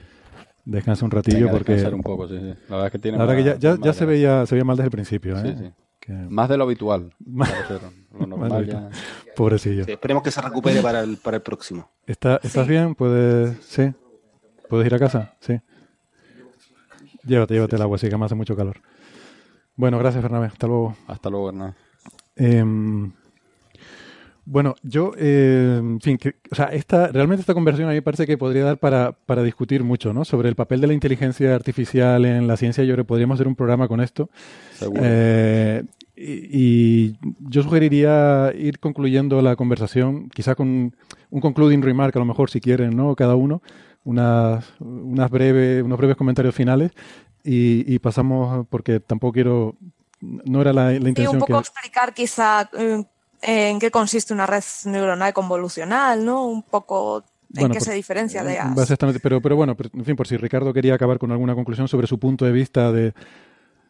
Descansa 0.67 1.05
un 1.07 1.11
ratillo 1.11 1.49
porque 1.51 1.73
descansar 1.73 1.95
un 1.95 2.03
poco, 2.03 2.29
sí, 2.29 2.35
sí. 2.39 2.55
La 2.69 2.77
verdad 2.77 2.87
es 2.87 2.93
que 2.93 2.99
tiene 2.99 3.17
la 3.19 3.25
verdad 3.25 3.39
que 3.43 3.45
ya, 3.61 3.75
ya, 3.77 3.81
ya 3.83 3.93
se 3.95 4.05
veía 4.05 4.45
se 4.45 4.55
veía 4.55 4.65
mal 4.65 4.77
desde 4.77 4.87
el 4.87 4.91
principio, 4.91 5.41
Sí, 5.41 5.49
¿eh? 5.49 5.55
sí. 5.59 5.71
Que- 6.01 6.13
Más 6.13 6.49
de 6.49 6.57
lo 6.59 6.65
habitual. 6.65 7.15
Lo 8.19 8.27
normal 8.27 8.67
ya. 8.67 8.89
Pobrecillo. 9.35 9.85
Sí, 9.85 9.93
esperemos 9.93 10.23
que 10.23 10.31
se 10.31 10.41
recupere 10.41 10.81
para 10.83 11.01
el, 11.01 11.17
para 11.19 11.37
el 11.39 11.43
próximo. 11.43 11.91
¿Está- 12.07 12.41
¿Estás 12.43 12.67
bien? 12.67 12.95
¿Puedes...? 12.95 13.59
¿Sí? 13.65 13.93
¿Puedes 14.69 14.87
ir 14.87 14.95
a 14.95 14.99
casa? 14.99 15.35
Sí. 15.41 15.61
Llévate, 17.25 17.55
llévate 17.55 17.77
el 17.77 17.83
agua, 17.83 17.99
sí, 17.99 18.09
que 18.09 18.17
me 18.17 18.25
hace 18.25 18.35
mucho 18.35 18.57
calor. 18.57 18.81
Bueno, 19.75 19.99
gracias, 19.99 20.23
Bernabé. 20.23 20.47
Hasta 20.47 20.67
luego. 20.67 20.97
Hasta 21.07 21.29
luego, 21.29 21.49
Hernán. 21.51 21.75
Em, 22.37 23.13
bueno, 24.47 24.77
yo, 24.83 25.13
eh, 25.19 25.77
en 25.79 26.01
fin, 26.01 26.17
que- 26.17 26.37
o 26.51 26.55
sea, 26.55 26.67
esta, 26.67 27.09
realmente 27.09 27.41
esta 27.41 27.53
conversación 27.53 27.89
a 27.89 27.93
mí 27.93 27.97
me 27.97 28.03
parece 28.03 28.27
que 28.27 28.39
podría 28.39 28.65
dar 28.65 28.79
para, 28.79 29.13
para 29.13 29.43
discutir 29.43 29.83
mucho, 29.83 30.13
¿no? 30.15 30.25
Sobre 30.25 30.49
el 30.49 30.55
papel 30.55 30.81
de 30.81 30.87
la 30.87 30.93
inteligencia 30.95 31.55
artificial 31.55 32.25
en 32.25 32.47
la 32.47 32.57
ciencia. 32.57 32.85
Yo 32.85 32.95
creo 32.95 33.05
que 33.05 33.09
podríamos 33.09 33.35
hacer 33.35 33.49
un 33.49 33.57
programa 33.57 33.89
con 33.89 34.01
esto. 34.01 34.31
Seguro. 34.73 35.03
Eh, 35.05 35.83
y, 36.17 36.49
y 37.09 37.19
yo 37.41 37.63
sugeriría 37.63 38.53
ir 38.57 38.79
concluyendo 38.79 39.43
la 39.43 39.57
conversación, 39.57 40.31
quizá 40.31 40.55
con 40.55 40.95
un 41.31 41.41
concluding 41.41 41.83
remark, 41.83 42.15
a 42.17 42.21
lo 42.21 42.25
mejor, 42.25 42.49
si 42.49 42.61
quieren, 42.61 42.97
¿no? 42.97 43.15
Cada 43.17 43.35
uno, 43.35 43.63
unas, 44.05 44.65
unas 44.79 45.31
breves, 45.31 45.83
unos 45.83 45.99
breves 45.99 46.17
comentarios 46.17 46.55
finales 46.55 46.93
y, 47.45 47.85
y 47.93 47.99
pasamos, 47.99 48.67
porque 48.71 49.01
tampoco 49.01 49.33
quiero, 49.33 49.75
no 50.21 50.61
era 50.63 50.73
la, 50.73 50.85
la 50.87 50.93
Y 50.95 50.99
un 50.99 51.09
intención 51.09 51.39
poco 51.41 51.55
que... 51.55 51.59
explicar 51.59 52.15
quizá 52.15 52.71
eh, 52.79 53.05
en 53.47 53.79
qué 53.79 53.91
consiste 53.91 54.35
una 54.35 54.45
red 54.47 54.63
neuronal 54.87 55.33
convolucional, 55.33 56.25
¿no? 56.25 56.47
Un 56.47 56.63
poco 56.63 57.19
en 57.19 57.25
Bueno, 57.61 57.73
qué 57.75 57.79
por- 57.79 57.87
se 57.89 57.95
diferencia 57.95 58.43
de 58.43 58.53
en 58.57 58.59
las... 58.59 58.75
base 58.75 58.93
a 58.93 58.95
esta 58.95 59.07
noti- 59.07 59.21
pero, 59.23 59.41
pero 59.41 59.55
bueno, 59.57 59.77
pero, 59.77 59.89
en 59.95 60.05
fin, 60.05 60.17
por 60.17 60.27
si 60.27 60.37
Ricardo 60.37 60.73
quería 60.73 60.95
acabar 60.95 61.19
con 61.19 61.31
alguna 61.33 61.55
conclusión 61.55 61.87
sobre 61.89 62.07
su 62.07 62.19
punto 62.19 62.45
de 62.45 62.53
vista 62.53 62.91
de 62.93 63.15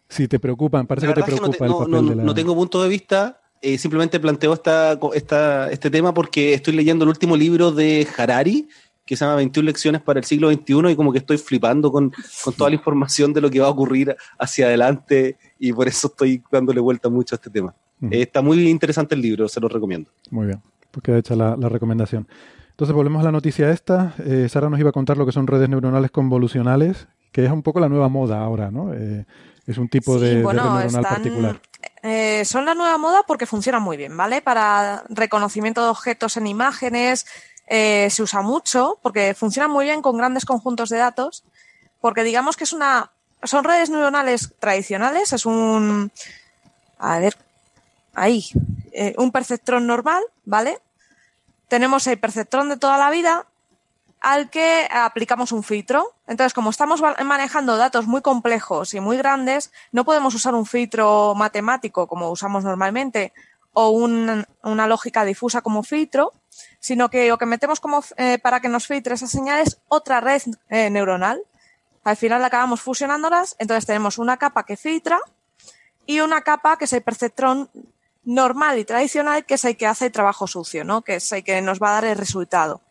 si 0.08 0.28
te 0.28 0.38
preocupan, 0.38 0.86
parece 0.86 1.06
que 1.08 1.14
te 1.14 1.20
es 1.20 1.26
que 1.26 1.32
preocupa 1.32 1.48
no, 1.48 1.52
te- 1.58 1.64
el 1.64 1.70
no- 1.70 1.78
papel 1.78 1.92
no- 2.04 2.10
de 2.10 2.16
la... 2.16 2.22
no 2.22 2.34
tengo 2.34 2.54
punto 2.54 2.82
de 2.82 2.88
vista. 2.88 3.40
eh, 3.62 3.78
simplemente 3.78 4.20
planteo 4.20 4.52
esta, 4.52 4.98
esta, 5.14 5.70
este 5.72 5.90
tema 5.90 6.12
porque 6.12 6.52
estoy 6.54 6.74
leyendo 6.74 7.04
el 7.04 7.08
último 7.08 7.36
libro 7.36 7.72
de 7.72 8.06
Harari, 8.16 8.68
que 9.06 9.16
se 9.16 9.24
llama 9.24 9.36
21 9.36 9.66
lecciones 9.66 10.02
para 10.02 10.18
el 10.20 10.24
siglo 10.26 10.52
XXI, 10.52 10.90
y 10.90 10.96
como 10.96 11.10
que 11.10 11.18
estoy 11.18 11.38
flipando 11.38 11.90
con, 11.90 12.12
con 12.44 12.52
toda 12.54 12.68
la 12.70 12.76
información 12.76 13.32
de 13.32 13.40
lo 13.40 13.50
que 13.50 13.58
va 13.60 13.66
a 13.68 13.70
ocurrir 13.70 14.14
hacia 14.38 14.66
adelante, 14.66 15.38
y 15.58 15.72
por 15.72 15.88
eso 15.88 16.08
estoy 16.08 16.42
dándole 16.52 16.80
vuelta 16.80 17.08
mucho 17.08 17.34
a 17.34 17.36
este 17.36 17.48
tema. 17.50 17.74
Eh, 18.02 18.22
está 18.22 18.42
muy 18.42 18.68
interesante 18.68 19.14
el 19.14 19.22
libro, 19.22 19.48
se 19.48 19.60
lo 19.60 19.68
recomiendo. 19.68 20.10
Muy 20.30 20.46
bien, 20.46 20.62
pues 20.90 21.02
queda 21.02 21.18
hecha 21.18 21.34
la, 21.36 21.56
la 21.56 21.68
recomendación. 21.68 22.28
Entonces 22.70 22.94
volvemos 22.94 23.20
a 23.22 23.24
la 23.24 23.32
noticia 23.32 23.70
esta. 23.70 24.14
Eh, 24.18 24.48
Sara 24.50 24.68
nos 24.68 24.78
iba 24.78 24.90
a 24.90 24.92
contar 24.92 25.16
lo 25.16 25.24
que 25.24 25.32
son 25.32 25.46
redes 25.46 25.68
neuronales 25.68 26.10
convolucionales, 26.10 27.08
que 27.32 27.44
es 27.44 27.50
un 27.50 27.62
poco 27.62 27.80
la 27.80 27.88
nueva 27.88 28.08
moda 28.08 28.40
ahora, 28.40 28.70
¿no? 28.70 28.92
Eh, 28.92 29.24
es 29.66 29.78
un 29.78 29.88
tipo 29.88 30.18
Sí, 30.18 30.24
de, 30.26 30.34
de 30.36 30.42
bueno, 30.42 30.62
red 30.62 30.68
neuronal 30.68 30.86
están- 30.88 31.02
particular. 31.04 31.60
Eh, 32.02 32.44
son 32.44 32.64
la 32.66 32.74
nueva 32.74 32.98
moda 32.98 33.22
porque 33.26 33.46
funcionan 33.46 33.82
muy 33.82 33.96
bien, 33.96 34.16
¿vale? 34.16 34.40
Para 34.42 35.02
reconocimiento 35.08 35.82
de 35.82 35.88
objetos 35.88 36.36
en 36.36 36.46
imágenes 36.46 37.26
eh, 37.66 38.08
se 38.10 38.22
usa 38.22 38.42
mucho 38.42 38.98
porque 39.02 39.34
funcionan 39.34 39.70
muy 39.72 39.86
bien 39.86 40.02
con 40.02 40.16
grandes 40.16 40.44
conjuntos 40.44 40.88
de 40.90 40.98
datos, 40.98 41.42
porque 42.00 42.22
digamos 42.22 42.56
que 42.56 42.62
es 42.64 42.72
una, 42.72 43.10
son 43.42 43.64
redes 43.64 43.90
neuronales 43.90 44.54
tradicionales, 44.60 45.32
es 45.32 45.46
un, 45.46 46.12
a 46.98 47.18
ver, 47.18 47.36
ahí, 48.16 48.46
eh, 48.92 49.14
un 49.18 49.30
perceptrón 49.30 49.86
normal, 49.86 50.22
¿vale? 50.44 50.80
Tenemos 51.68 52.06
el 52.06 52.18
perceptrón 52.18 52.68
de 52.68 52.76
toda 52.76 52.98
la 52.98 53.10
vida 53.10 53.46
al 54.20 54.50
que 54.50 54.88
aplicamos 54.90 55.52
un 55.52 55.62
filtro. 55.62 56.14
Entonces, 56.26 56.54
como 56.54 56.70
estamos 56.70 57.00
manejando 57.24 57.76
datos 57.76 58.06
muy 58.06 58.22
complejos 58.22 58.94
y 58.94 59.00
muy 59.00 59.16
grandes, 59.18 59.70
no 59.92 60.04
podemos 60.04 60.34
usar 60.34 60.54
un 60.54 60.66
filtro 60.66 61.34
matemático 61.36 62.06
como 62.08 62.30
usamos 62.30 62.64
normalmente 62.64 63.32
o 63.72 63.90
un- 63.90 64.46
una 64.62 64.86
lógica 64.86 65.24
difusa 65.24 65.60
como 65.60 65.82
filtro, 65.82 66.32
sino 66.80 67.10
que 67.10 67.28
lo 67.28 67.36
que 67.36 67.44
metemos 67.46 67.78
como 67.78 68.02
eh, 68.16 68.38
para 68.38 68.60
que 68.60 68.68
nos 68.70 68.86
filtre 68.86 69.14
esas 69.14 69.30
señales 69.30 69.78
otra 69.88 70.20
red 70.20 70.40
eh, 70.70 70.88
neuronal. 70.88 71.42
Al 72.02 72.16
final 72.16 72.42
acabamos 72.44 72.80
fusionándolas, 72.80 73.54
entonces 73.58 73.84
tenemos 73.84 74.16
una 74.18 74.38
capa 74.38 74.64
que 74.64 74.76
filtra 74.76 75.20
y 76.06 76.20
una 76.20 76.40
capa 76.42 76.78
que 76.78 76.84
es 76.86 76.92
el 76.94 77.02
perceptrón 77.02 77.68
normal 78.26 78.78
y 78.78 78.84
tradicional, 78.84 79.46
que 79.46 79.54
es 79.54 79.64
el 79.64 79.76
que 79.78 79.86
hace 79.86 80.06
el 80.06 80.12
trabajo 80.12 80.46
sucio, 80.46 80.84
¿no? 80.84 81.00
Que 81.02 81.14
es 81.16 81.32
el 81.32 81.42
que 81.44 81.62
nos 81.62 81.80
va 81.80 81.88
a 81.90 81.92
dar 81.92 82.04
el 82.04 82.18
resultado. 82.18 82.82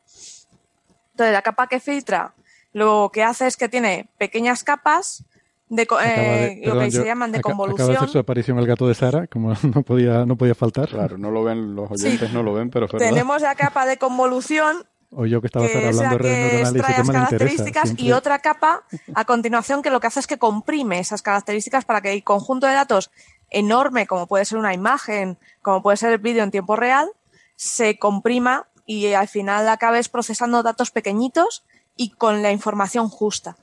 Entonces, 1.12 1.34
la 1.34 1.41
capa 1.44 1.68
que 1.68 1.80
filtra 1.80 2.34
lo 2.74 3.10
que 3.14 3.24
hace 3.24 3.45
es 3.48 3.56
que 3.57 3.70
tiene 3.70 4.10
pequeñas 4.18 4.64
capas 4.64 5.24
de, 5.70 5.84
eh, 5.84 6.62
lo 6.64 6.72
perdón, 6.74 6.86
que 6.86 6.91
yo- 6.91 7.02
se 7.02 7.06
llaman 7.07 7.32
de 7.32 7.38
aca- 7.40 7.49
Acaba 7.49 7.68
de 7.68 7.72
convolución. 7.74 7.98
hacer 7.98 8.10
su 8.10 8.20
aparición 8.20 8.60
el 8.60 8.68
gato 8.68 8.88
de 8.88 8.95
Sara, 8.95 9.28
como 9.28 9.53
no 9.76 9.82
podía, 9.84 10.26
no 10.26 10.36
podía 10.36 10.56
faltar. 10.56 10.90
Claro, 10.90 11.18
no 11.18 11.32
lo 11.32 11.44
ven, 11.44 11.76
los 11.76 11.90
oyentes 11.91 12.32
no 12.34 12.44
lo 12.44 12.53
ven, 12.53 12.70
pero. 12.70 12.88
Tenemos 12.88 13.41
la 13.41 13.56
capa 13.56 13.86
de 13.86 13.98
convolución, 13.98 14.86
O 15.11 15.26
yo 15.26 15.40
que 15.41 15.48
estaba 15.48 15.65
es 15.65 15.73
la 15.73 15.88
hablando 15.88 16.18
de 16.23 16.61
extrae 16.61 16.98
las 16.98 16.99
interesa. 16.99 17.14
características, 17.14 17.94
y 17.98 18.11
otra 18.11 18.40
capa 18.40 18.84
a 19.14 19.26
continuación 19.26 19.82
que 19.82 19.90
lo 19.90 19.99
que 19.99 20.07
hace 20.07 20.19
es 20.19 20.27
que 20.27 20.38
comprime 20.38 20.99
esas 20.99 21.22
características 21.22 21.86
para 21.86 22.02
que 22.02 22.11
el 22.11 22.23
conjunto 22.23 22.68
de 22.68 22.73
datos 22.73 23.11
enorme, 23.49 24.07
como 24.07 24.27
puede 24.27 24.44
ser 24.45 24.57
una 24.57 24.73
imagen, 24.73 25.38
como 25.61 25.82
puede 25.82 25.98
ser 25.98 26.11
el 26.11 26.18
vídeo 26.18 26.44
en 26.44 26.52
tiempo 26.52 26.76
real, 26.76 27.10
se 27.56 27.98
comprima 27.98 28.68
y 28.86 29.14
al 29.14 29.27
final 29.27 29.68
acabes 29.69 30.10
procesando 30.10 30.64
datos 30.64 30.91
pequeñitos 30.91 31.64
y 31.95 32.10
con 32.10 32.41
la 32.41 32.52
información 32.52 33.07
justa. 33.07 33.56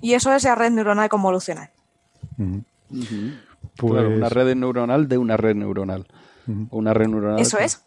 Y 0.00 0.14
eso 0.14 0.34
es 0.34 0.42
la 0.44 0.54
red 0.54 0.70
neuronal 0.70 1.08
convolucional. 1.08 1.70
Ujú. 2.38 2.62
Pues- 3.76 3.92
Claro, 3.92 4.08
una 4.10 4.28
red 4.28 4.54
neuronal 4.54 5.08
de 5.08 5.18
una 5.18 5.36
red 5.36 5.54
neuronal. 5.54 6.06
Una 6.70 6.92
red 6.94 7.06
neuronal. 7.08 7.40
Eso 7.40 7.58
es. 7.58 7.80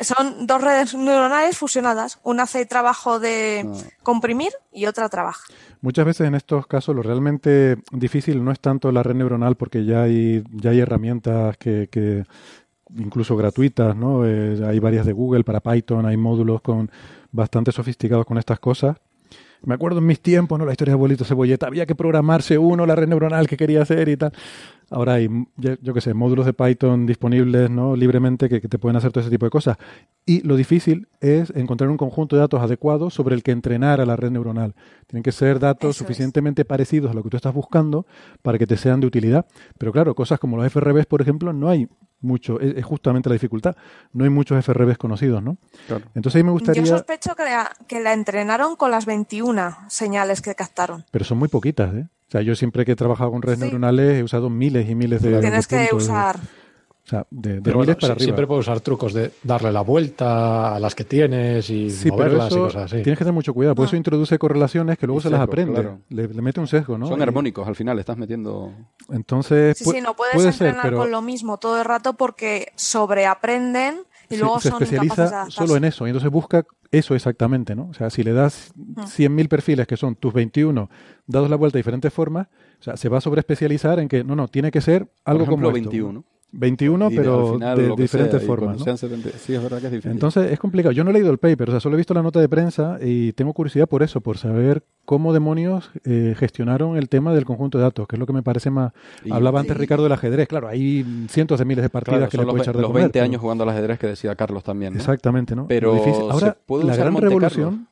Son 0.00 0.46
dos 0.46 0.60
redes 0.62 0.94
neuronales 0.94 1.56
fusionadas. 1.58 2.18
Una 2.22 2.44
hace 2.44 2.64
trabajo 2.66 3.18
de 3.18 3.64
Ah. 3.66 3.88
comprimir 4.02 4.50
y 4.72 4.86
otra 4.86 5.08
trabaja. 5.08 5.42
Muchas 5.80 6.04
veces 6.04 6.26
en 6.28 6.34
estos 6.34 6.66
casos 6.66 6.94
lo 6.94 7.02
realmente 7.02 7.76
difícil 7.92 8.44
no 8.44 8.52
es 8.52 8.60
tanto 8.60 8.92
la 8.92 9.02
red 9.02 9.14
neuronal 9.14 9.56
porque 9.56 9.84
ya 9.84 10.02
hay, 10.02 10.42
ya 10.52 10.70
hay 10.70 10.80
herramientas 10.80 11.56
que, 11.56 11.88
que 11.90 12.24
incluso 12.96 13.36
gratuitas, 13.36 13.94
¿no? 13.96 14.26
Eh, 14.26 14.60
hay 14.66 14.78
varias 14.78 15.06
de 15.06 15.12
Google 15.12 15.44
para 15.44 15.60
Python, 15.60 16.06
hay 16.06 16.16
módulos 16.16 16.60
con 16.60 16.90
bastante 17.32 17.72
sofisticados 17.72 18.26
con 18.26 18.36
estas 18.38 18.58
cosas. 18.58 18.96
Me 19.62 19.74
acuerdo 19.74 19.98
en 19.98 20.06
mis 20.06 20.20
tiempos, 20.20 20.58
¿no? 20.58 20.64
La 20.64 20.72
historia 20.72 20.92
de 20.92 20.96
abuelito 20.96 21.24
cebolleta, 21.24 21.66
había 21.66 21.86
que 21.86 21.94
programarse 21.94 22.58
uno 22.58 22.86
la 22.86 22.94
red 22.94 23.08
neuronal 23.08 23.46
que 23.46 23.56
quería 23.56 23.82
hacer 23.82 24.08
y 24.08 24.16
tal. 24.16 24.32
Ahora 24.90 25.14
hay, 25.14 25.28
yo, 25.56 25.94
qué 25.94 26.00
sé, 26.00 26.14
módulos 26.14 26.46
de 26.46 26.52
Python 26.52 27.06
disponibles, 27.06 27.70
¿no? 27.70 27.94
Libremente 27.94 28.48
que, 28.48 28.60
que 28.60 28.68
te 28.68 28.78
pueden 28.78 28.96
hacer 28.96 29.12
todo 29.12 29.20
ese 29.20 29.30
tipo 29.30 29.46
de 29.46 29.50
cosas. 29.50 29.76
Y 30.26 30.40
lo 30.46 30.56
difícil 30.56 31.06
es 31.20 31.50
encontrar 31.54 31.90
un 31.90 31.96
conjunto 31.96 32.34
de 32.34 32.40
datos 32.40 32.60
adecuados 32.60 33.14
sobre 33.14 33.36
el 33.36 33.42
que 33.42 33.52
entrenar 33.52 34.00
a 34.00 34.06
la 34.06 34.16
red 34.16 34.30
neuronal. 34.30 34.74
Tienen 35.06 35.22
que 35.22 35.32
ser 35.32 35.60
datos 35.60 35.90
Eso 35.90 36.04
es. 36.04 36.08
suficientemente 36.08 36.64
parecidos 36.64 37.12
a 37.12 37.14
lo 37.14 37.22
que 37.22 37.30
tú 37.30 37.36
estás 37.36 37.54
buscando 37.54 38.06
para 38.42 38.58
que 38.58 38.66
te 38.66 38.76
sean 38.76 39.00
de 39.00 39.06
utilidad. 39.06 39.46
Pero 39.78 39.92
claro, 39.92 40.14
cosas 40.14 40.40
como 40.40 40.56
los 40.56 40.66
FRBs, 40.66 41.06
por 41.06 41.22
ejemplo, 41.22 41.52
no 41.52 41.68
hay 41.68 41.86
mucho, 42.20 42.60
es, 42.60 42.76
es 42.76 42.84
justamente 42.84 43.28
la 43.28 43.34
dificultad. 43.34 43.74
No 44.12 44.24
hay 44.24 44.30
muchos 44.30 44.62
FRBs 44.64 44.98
conocidos, 44.98 45.42
¿no? 45.42 45.56
Claro. 45.86 46.04
Entonces 46.14 46.36
ahí 46.38 46.42
me 46.44 46.50
gustaría... 46.52 46.82
Yo 46.82 46.96
sospecho 46.96 47.34
que 47.34 47.44
la, 47.44 47.70
que 47.86 48.00
la 48.00 48.12
entrenaron 48.12 48.76
con 48.76 48.90
las 48.90 49.06
21 49.06 49.76
señales 49.88 50.40
que 50.40 50.54
captaron. 50.54 51.04
Pero 51.10 51.24
son 51.24 51.38
muy 51.38 51.48
poquitas, 51.48 51.94
¿eh? 51.94 52.06
O 52.28 52.30
sea, 52.30 52.42
yo 52.42 52.54
siempre 52.54 52.84
que 52.84 52.92
he 52.92 52.96
trabajado 52.96 53.32
con 53.32 53.42
redes 53.42 53.58
Sí. 53.58 53.64
neuronales 53.64 54.20
he 54.20 54.22
usado 54.22 54.50
miles 54.50 54.88
y 54.88 54.94
miles 54.94 55.20
de. 55.20 55.40
Tienes 55.40 55.66
de 55.66 55.76
que 55.78 55.88
puntos. 55.90 56.04
usar. 56.08 56.38
O 57.10 57.12
sea, 57.12 57.26
de, 57.28 57.54
de 57.54 57.56
miles 57.56 57.74
bueno, 57.74 57.94
para 57.94 57.98
sí- 57.98 58.04
arriba. 58.12 58.24
siempre 58.24 58.46
puedes 58.46 58.68
usar 58.68 58.80
trucos 58.82 59.12
de 59.12 59.32
darle 59.42 59.72
la 59.72 59.80
vuelta 59.80 60.76
a 60.76 60.78
las 60.78 60.94
que 60.94 61.02
tienes 61.02 61.68
y 61.68 61.90
Sí, 61.90 62.04
pero 62.04 62.16
moverlas 62.18 62.44
y 62.52 62.54
eso 62.54 62.62
cosas 62.62 62.82
así. 62.84 63.02
tienes 63.02 63.18
que 63.18 63.24
tener 63.24 63.34
mucho 63.34 63.52
cuidado, 63.52 63.74
por 63.74 63.86
eso 63.86 63.96
introduce 63.96 64.38
correlaciones 64.38 64.96
que 64.96 65.06
luego 65.08 65.18
Y 65.18 65.22
se 65.24 65.30
las 65.30 65.40
sesgo, 65.40 65.52
aprende. 65.52 65.72
claro. 65.80 65.98
Le, 66.08 66.28
le 66.28 66.40
mete 66.42 66.60
un 66.60 66.68
sesgo, 66.68 66.96
¿no? 66.98 67.08
Son 67.08 67.18
Y- 67.18 67.22
armónicos, 67.22 67.66
al 67.66 67.74
final 67.74 67.98
estás 67.98 68.16
metiendo. 68.16 68.72
Entonces, 69.08 69.76
Sí, 69.76 69.84
pu- 69.84 69.94
sí, 69.94 70.00
no 70.00 70.14
puedes 70.14 70.34
puede 70.36 70.52
ser, 70.52 70.68
entrenar 70.68 70.84
pero 70.86 70.98
con 70.98 71.10
lo 71.10 71.20
mismo 71.20 71.58
todo 71.58 71.78
el 71.80 71.84
rato 71.84 72.12
porque 72.12 72.68
sobreaprenden 72.76 73.96
y 74.28 74.34
sí, 74.36 74.40
luego 74.40 74.60
se 74.60 74.70
son 74.70 74.78
de 74.78 74.84
especializa 74.84 75.50
solo 75.50 75.76
en 75.76 75.84
eso. 75.84 76.06
Y 76.06 76.10
entonces 76.10 76.30
busca 76.30 76.64
eso 76.92 77.14
exactamente, 77.14 77.74
¿no? 77.74 77.88
O 77.90 77.94
sea, 77.94 78.10
si 78.10 78.22
le 78.22 78.32
das 78.32 78.72
100.000 78.76 79.48
perfiles, 79.48 79.86
que 79.86 79.96
son 79.96 80.14
tus 80.16 80.32
21, 80.32 80.88
dados 81.26 81.50
la 81.50 81.56
vuelta 81.56 81.76
de 81.76 81.80
diferentes 81.80 82.12
formas, 82.12 82.46
o 82.80 82.82
sea, 82.82 82.96
se 82.96 83.08
va 83.08 83.18
a 83.18 83.20
sobreespecializar 83.20 83.98
en 83.98 84.08
que, 84.08 84.24
no, 84.24 84.36
no, 84.36 84.48
tiene 84.48 84.70
que 84.70 84.80
ser 84.80 85.08
algo 85.24 85.44
Por 85.44 85.48
ejemplo, 85.54 85.68
como 85.68 85.76
esto, 85.76 85.90
21. 85.90 86.24
¿No? 86.52 86.58
21, 86.60 87.10
Y 87.10 87.16
pero 87.16 87.54
final 87.54 87.78
de, 87.78 88.02
diferentes 88.02 88.40
sea, 88.40 88.46
formas. 88.46 88.76
cuando 88.76 88.78
¿no? 88.78 88.84
sean 88.84 88.98
70 88.98 89.30
Sí, 89.38 89.54
es 89.54 89.62
verdad 89.62 89.78
que 89.80 89.86
es 89.86 89.92
difícil. 89.92 90.10
Entonces 90.12 90.50
es 90.52 90.58
complicado. 90.58 90.92
Yo 90.92 91.04
no 91.04 91.10
he 91.10 91.12
leído 91.12 91.30
el 91.30 91.38
paper, 91.38 91.68
o 91.68 91.72
sea, 91.72 91.80
solo 91.80 91.94
he 91.94 91.98
visto 91.98 92.12
la 92.14 92.22
nota 92.22 92.40
de 92.40 92.48
prensa 92.48 92.98
y 93.00 93.32
tengo 93.34 93.52
curiosidad 93.52 93.86
por 93.88 94.02
eso, 94.02 94.20
por 94.20 94.36
saber 94.38 94.82
cómo 95.04 95.32
demonios 95.32 95.90
eh, 96.04 96.34
gestionaron 96.36 96.96
el 96.96 97.08
tema 97.08 97.32
del 97.32 97.44
conjunto 97.44 97.78
de 97.78 97.84
datos, 97.84 98.06
que 98.08 98.16
es 98.16 98.20
lo 98.20 98.26
que 98.26 98.32
me 98.32 98.42
parece 98.42 98.70
más... 98.70 98.92
Y- 99.24 99.32
Hablaba 99.32 99.60
antes. 99.60 99.76
Ricardo 99.76 100.02
del 100.04 100.12
ajedrez, 100.12 100.48
claro, 100.48 100.68
hay 100.68 101.04
cientos 101.28 101.58
de 101.58 101.64
miles 101.64 101.82
de 101.82 101.88
partidas 101.90 102.18
Claro, 102.18 102.30
que 102.30 102.36
le 102.38 102.42
los, 102.44 102.50
puede 102.52 102.58
ve- 102.58 102.62
echar 102.64 102.74
de 102.76 102.80
los 102.82 102.88
comer, 102.90 103.02
20 103.02 103.12
pero- 103.12 103.24
años 103.24 103.40
jugando 103.40 103.64
al 103.64 103.70
ajedrez 103.70 103.98
que 103.98 104.06
decía 104.08 104.34
Carlos 104.34 104.62
también. 104.64 104.92
¿no? 104.94 104.98
Exactamente, 104.98 105.54
¿no? 105.56 105.66
Pero 105.68 105.94
difícil- 105.94 106.14
¿se 106.26 106.30
Ahora, 106.32 106.56
puede 106.66 106.84
la 106.84 106.92
usar 106.92 107.00
gran 107.04 107.12
Monte 107.12 107.28
Carlo? 107.28 107.38
revolución... 107.48 107.86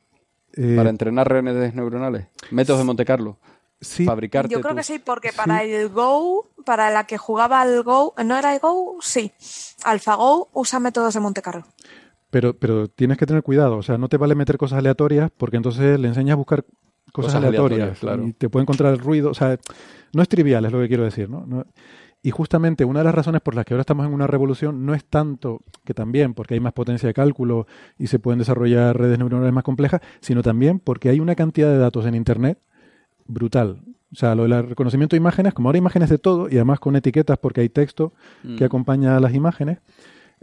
Eh, 0.53 0.73
Para 0.75 0.89
entrenar 0.89 1.29
redes 1.29 1.75
neuronales. 1.75 2.25
Métodos 2.51 2.79
de 2.79 2.85
Monte 2.85 3.05
Carlo. 3.05 3.37
Sí. 3.81 4.05
Fabricarte 4.05 4.53
Yo 4.53 4.59
creo 4.61 4.71
tú- 4.73 4.77
que 4.77 4.83
sí, 4.83 4.99
porque 4.99 5.31
para 5.31 5.63
el 5.63 5.87
Go, 5.89 6.47
para 6.65 6.89
la 6.91 7.05
que 7.05 7.17
jugaba 7.17 7.61
al 7.61 7.81
Go, 7.83 8.13
¿no 8.25 8.37
era 8.37 8.53
el 8.53 8.59
Go? 8.59 8.97
Sí. 9.01 9.31
AlphaGo 9.83 10.49
usa 10.53 10.79
métodos 10.79 11.13
de 11.13 11.19
Monte 11.21 11.41
Carlo. 11.41 11.63
Pero, 12.29 12.53
pero 12.57 12.87
tienes 12.87 13.17
que 13.17 13.25
tener 13.25 13.41
cuidado, 13.41 13.77
o 13.77 13.81
sea, 13.83 13.97
no 13.97 14.07
te 14.09 14.17
vale 14.17 14.35
meter 14.35 14.57
cosas 14.57 14.79
aleatorias 14.79 15.31
porque 15.35 15.57
entonces 15.57 15.99
le 15.99 16.07
enseñas 16.09 16.33
a 16.33 16.37
buscar 16.37 16.63
cosas, 16.63 17.31
Cosas 17.31 17.35
aleatorias, 17.35 17.79
aleatorias, 17.79 17.99
claro. 17.99 18.23
y 18.27 18.33
te 18.33 18.49
puede 18.49 18.63
encontrar 18.63 18.93
el 18.93 18.99
ruido, 18.99 19.31
o 19.31 19.33
sea, 19.33 19.57
no 20.13 20.21
es 20.21 20.29
trivial, 20.29 20.63
es 20.65 20.71
lo 20.71 20.79
que 20.79 20.87
quiero 20.87 21.05
decir, 21.05 21.27
¿no? 21.29 21.45
No- 21.47 21.65
y 22.21 22.31
justamente 22.31 22.83
una 22.85 22.99
de 22.99 23.05
las 23.05 23.15
razones 23.15 23.39
por 23.41 23.55
las 23.55 23.63
que 23.65 23.73
ahora 23.73 23.81
estamos 23.81 24.05
en 24.05 24.13
una 24.13 24.27
revolución 24.27 24.85
no 24.85 24.93
es 24.93 25.05
tanto 25.05 25.61
que 25.85 25.93
también 25.93 26.33
porque 26.33 26.53
hay 26.53 26.59
más 26.59 26.73
potencia 26.73 27.07
de 27.07 27.13
cálculo 27.13 27.65
y 27.97 28.07
se 28.07 28.19
pueden 28.19 28.39
desarrollar 28.39 28.95
redes 28.97 29.17
neuronales 29.17 29.53
más 29.53 29.63
complejas, 29.63 30.01
sino 30.19 30.43
también 30.43 30.79
porque 30.79 31.07
hay 31.09 31.21
una 31.21 31.33
cantidad 31.35 31.69
de 31.69 31.77
datos 31.77 32.05
en 32.05 32.15
Internet 32.15 32.59
brutal. 33.29 33.79
O 34.11 34.15
sea, 34.15 34.33
lo 34.35 34.43
del 34.47 34.67
reconocimiento 34.69 35.15
de 35.15 35.17
imágenes, 35.17 35.53
como 35.53 35.69
ahora 35.69 35.77
hay 35.77 35.81
imágenes 35.81 36.09
de 36.09 36.17
todo 36.17 36.49
y 36.49 36.55
además 36.55 36.79
con 36.79 36.95
etiquetas 36.95 37.37
porque 37.37 37.61
hay 37.61 37.69
texto 37.69 38.11
que 38.57 38.63
Mm. 38.63 38.65
acompaña 38.65 39.15
a 39.15 39.19
las 39.19 39.33
imágenes, 39.33 39.77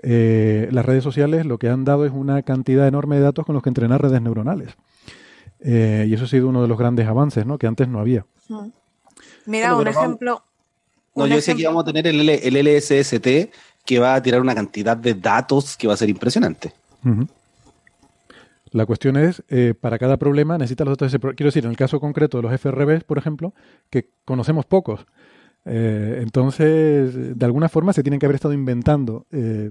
eh, 0.02 0.68
las 0.70 0.84
redes 0.86 1.02
sociales 1.02 1.44
lo 1.46 1.58
que 1.58 1.68
han 1.68 1.84
dado 1.84 2.06
es 2.06 2.12
una 2.12 2.42
cantidad 2.42 2.86
enorme 2.86 3.16
de 3.16 3.22
datos 3.22 3.44
con 3.44 3.54
los 3.54 3.62
que 3.62 3.70
entrenar 3.70 4.00
redes 4.00 4.22
neuronales. 4.22 4.70
Eh, 5.60 6.06
y 6.08 6.14
eso 6.14 6.24
ha 6.24 6.28
sido 6.28 6.48
uno 6.48 6.62
de 6.62 6.68
los 6.68 6.78
grandes 6.78 7.06
avances, 7.08 7.44
¿no? 7.46 7.58
Que 7.58 7.66
antes 7.66 7.88
no 7.88 7.98
había. 7.98 8.24
Mm. 8.48 8.68
Mira, 9.46 9.74
Bueno, 9.74 9.78
un 9.78 9.84
vamos- 9.94 9.96
ejemplo. 9.96 10.42
No, 11.16 11.24
un 11.24 11.30
yo 11.30 11.36
decía 11.36 11.54
que 11.54 11.62
ejemplo- 11.62 11.62
íbamos 11.62 11.82
a 11.82 11.86
tener 11.86 12.06
el, 12.06 12.20
L- 12.20 12.46
el 12.46 12.56
LSST 12.56 13.50
que 13.84 13.98
va 13.98 14.14
a 14.14 14.22
tirar 14.22 14.40
una 14.40 14.54
cantidad 14.54 14.96
de 14.96 15.14
datos 15.14 15.76
que 15.76 15.86
va 15.88 15.94
a 15.94 15.96
ser 15.96 16.10
impresionante. 16.10 16.72
La 18.72 18.84
cuestión 18.86 19.16
es, 19.16 19.42
eh, 19.48 19.74
para 19.80 19.98
cada 19.98 20.16
problema 20.16 20.58
necesitas 20.58 20.84
los 20.86 20.92
datos 20.94 21.06
de 21.06 21.08
ese 21.16 21.18
pro- 21.20 21.34
Quiero 21.34 21.48
decir, 21.48 21.64
en 21.64 21.70
el 21.70 21.76
caso 21.76 22.00
concreto 22.00 22.38
de 22.38 22.42
los 22.42 22.52
FRBs, 22.52 23.04
por 23.04 23.16
ejemplo, 23.18 23.54
que 23.90 24.10
conocemos 24.24 24.66
pocos. 24.66 25.06
Eh, 25.64 26.18
entonces, 26.22 27.38
de 27.38 27.44
alguna 27.46 27.68
forma 27.68 27.92
se 27.92 28.02
tienen 28.02 28.18
que 28.20 28.26
haber 28.26 28.36
estado 28.36 28.54
inventando 28.54 29.26
eh, 29.32 29.70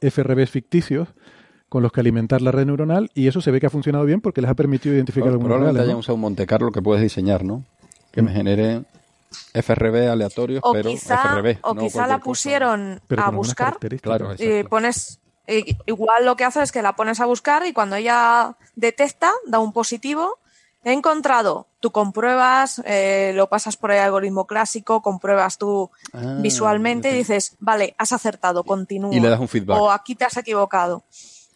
FRBs 0.00 0.50
ficticios 0.50 1.08
con 1.68 1.82
los 1.82 1.92
que 1.92 2.00
alimentar 2.00 2.42
la 2.42 2.50
red 2.50 2.66
neuronal 2.66 3.10
y 3.14 3.28
eso 3.28 3.40
se 3.40 3.50
ve 3.50 3.60
que 3.60 3.66
ha 3.66 3.70
funcionado 3.70 4.04
bien 4.04 4.20
porque 4.20 4.40
les 4.40 4.50
ha 4.50 4.54
permitido 4.54 4.94
identificar 4.94 5.28
algunos 5.28 5.46
Probablemente 5.46 5.78
reales, 5.78 5.94
¿no? 5.94 6.00
usado 6.00 6.14
un 6.16 6.20
Monte 6.22 6.46
Carlo 6.46 6.72
que 6.72 6.82
puedes 6.82 7.02
diseñar, 7.02 7.44
¿no? 7.44 7.64
Que 8.10 8.22
me 8.22 8.32
genere 8.32 8.82
FRB 9.54 10.08
aleatorios, 10.10 10.60
O 10.64 10.72
pero 10.72 10.90
quizá, 10.90 11.14
FRB. 11.36 11.58
o 11.62 11.74
no 11.74 11.80
quizá 11.82 12.06
la 12.08 12.14
cosa. 12.18 12.24
pusieron 12.24 13.00
a 13.16 13.30
buscar. 13.30 13.78
Claro, 14.02 14.32
y 14.36 14.42
exacto. 14.42 14.68
pones 14.68 15.19
i- 15.58 15.76
igual 15.86 16.24
lo 16.24 16.36
que 16.36 16.44
hace 16.44 16.62
es 16.62 16.72
que 16.72 16.82
la 16.82 16.94
pones 16.96 17.20
a 17.20 17.26
buscar 17.26 17.66
y 17.66 17.72
cuando 17.72 17.96
ella 17.96 18.56
detecta 18.76 19.30
da 19.46 19.58
un 19.58 19.72
positivo 19.72 20.38
he 20.84 20.92
encontrado 20.92 21.66
tú 21.80 21.90
compruebas 21.90 22.80
eh, 22.86 23.32
lo 23.34 23.48
pasas 23.48 23.76
por 23.76 23.90
el 23.92 23.98
algoritmo 24.00 24.46
clásico 24.46 25.02
compruebas 25.02 25.58
tú 25.58 25.90
Ah, 26.12 26.36
visualmente 26.38 27.10
y 27.10 27.14
dices 27.14 27.56
vale 27.60 27.94
has 27.98 28.12
acertado 28.12 28.64
continúa 28.64 29.14
Y 29.14 29.20
le 29.20 29.28
das 29.28 29.40
un 29.40 29.48
feedback. 29.48 29.78
o 29.78 29.90
aquí 29.90 30.14
te 30.14 30.24
has 30.24 30.36
equivocado 30.36 31.04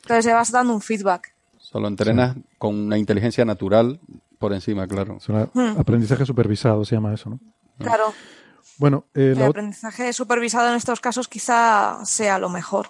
entonces 0.02 0.26
le 0.26 0.32
vas 0.34 0.50
dando 0.50 0.72
un 0.74 0.80
feedback 0.80 1.34
Solo 1.58 1.88
entrenas 1.88 2.36
con 2.58 2.74
una 2.74 2.98
inteligencia 2.98 3.44
natural 3.44 3.98
por 4.38 4.52
encima, 4.52 4.86
claro. 4.86 5.16
Es 5.16 5.28
un 5.30 5.48
Hmm. 5.54 5.78
aprendizaje 5.80 6.26
supervisado, 6.26 6.84
se 6.84 6.94
llama 6.96 7.14
eso, 7.14 7.30
¿no? 7.30 7.40
claro 7.78 8.12
Bueno, 8.76 9.06
eh, 9.14 9.32
el 9.32 9.38
la, 9.38 9.46
aprendizaje 9.46 10.12
supervisado 10.12 10.68
en 10.68 10.74
estos 10.74 11.00
casos 11.00 11.26
quizá 11.28 11.98
sea 12.04 12.38
lo 12.38 12.48
mejor. 12.50 12.88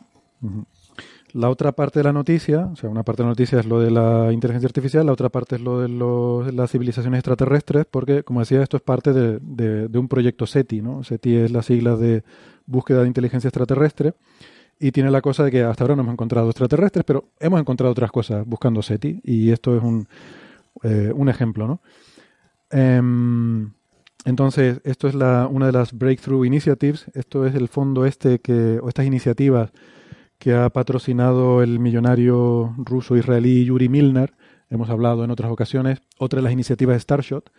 La 1.34 1.50
otra 1.50 1.72
parte 1.72 1.98
de 1.98 2.04
la 2.04 2.12
noticia, 2.12 2.66
o 2.66 2.76
sea, 2.76 2.88
una 2.88 3.02
parte 3.02 3.22
de 3.22 3.26
la 3.26 3.30
noticia 3.32 3.58
es 3.58 3.66
lo 3.66 3.80
de 3.80 3.90
la 3.90 4.32
inteligencia 4.32 4.68
artificial, 4.68 5.04
la 5.04 5.12
otra 5.12 5.30
parte 5.30 5.56
es 5.56 5.60
lo 5.60 5.80
de 5.80 6.52
las 6.52 6.70
civilizaciones 6.70 7.18
extraterrestres, 7.18 7.86
porque, 7.90 8.22
como 8.22 8.38
decía, 8.40 8.62
esto 8.62 8.76
es 8.76 8.82
parte 8.84 9.12
de 9.12 9.98
un 9.98 10.08
proyecto 10.08 10.46
SETI, 10.46 10.80
¿no? 10.80 11.02
SETI 11.02 11.36
es 11.36 11.50
la 11.50 11.62
sigla 11.62 11.96
de 11.96 12.22
búsqueda 12.66 13.02
de 13.02 13.08
inteligencia 13.08 13.48
extraterrestre 13.48 14.14
y 14.78 14.92
tiene 14.92 15.10
la 15.10 15.20
cosa 15.20 15.44
de 15.44 15.50
que 15.50 15.62
hasta 15.62 15.84
ahora 15.84 15.96
no 15.96 16.02
hemos 16.02 16.12
encontrado 16.12 16.50
extraterrestres, 16.50 17.04
pero 17.04 17.24
hemos 17.40 17.60
encontrado 17.60 17.92
otras 17.92 18.10
cosas 18.10 18.46
buscando 18.46 18.82
SETI 18.82 19.20
y 19.24 19.50
esto 19.50 19.76
es 19.76 19.82
un, 19.82 20.06
eh, 20.82 21.12
un 21.14 21.28
ejemplo, 21.28 21.66
¿no? 21.66 21.80
Em, 22.70 23.72
entonces, 24.24 24.80
esto 24.84 25.08
es 25.08 25.14
la, 25.14 25.48
una 25.50 25.66
de 25.66 25.72
las 25.72 25.92
Breakthrough 25.92 26.44
Initiatives, 26.44 27.06
esto 27.14 27.46
es 27.46 27.54
el 27.54 27.68
fondo 27.68 28.06
este 28.06 28.40
que, 28.40 28.78
o 28.82 28.88
estas 28.88 29.06
iniciativas 29.06 29.72
que 30.44 30.52
ha 30.52 30.68
patrocinado 30.68 31.62
el 31.62 31.78
millonario 31.78 32.74
ruso-israelí 32.76 33.64
Yuri 33.64 33.88
Milner. 33.88 34.34
Hemos 34.68 34.90
hablado 34.90 35.24
en 35.24 35.30
otras 35.30 35.50
ocasiones. 35.50 36.02
Otra 36.18 36.40
de 36.40 36.42
las 36.42 36.52
iniciativas 36.52 36.96
de 36.96 37.00
Starshot, 37.00 37.50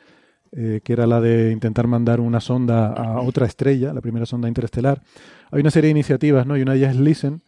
eh, 0.52 0.82
que 0.84 0.94
era 0.94 1.08
la 1.08 1.20
de 1.20 1.52
intentar 1.52 1.88
mandar 1.88 2.20
una 2.20 2.40
sonda 2.40 2.94
a 2.94 3.22
otra 3.22 3.48
estrella, 3.48 3.92
la 3.92 4.02
primera 4.02 4.28
sonda 4.28 4.48
interestelar. 4.48 5.02
Hay 5.50 5.62
una 5.62 5.72
serie 5.72 5.88
de 5.88 5.94
iniciativas, 5.94 6.46
¿no? 6.46 6.58
Y 6.58 6.62
una 6.62 6.74
de 6.74 6.78
ellas 6.78 6.94
es 6.94 7.02
LISTEN, 7.02 7.42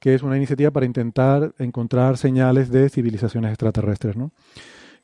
que 0.00 0.14
es 0.14 0.22
una 0.22 0.38
iniciativa 0.38 0.70
para 0.70 0.86
intentar 0.86 1.52
encontrar 1.58 2.16
señales 2.16 2.70
de 2.70 2.88
civilizaciones 2.88 3.50
extraterrestres, 3.50 4.16
¿no? 4.16 4.30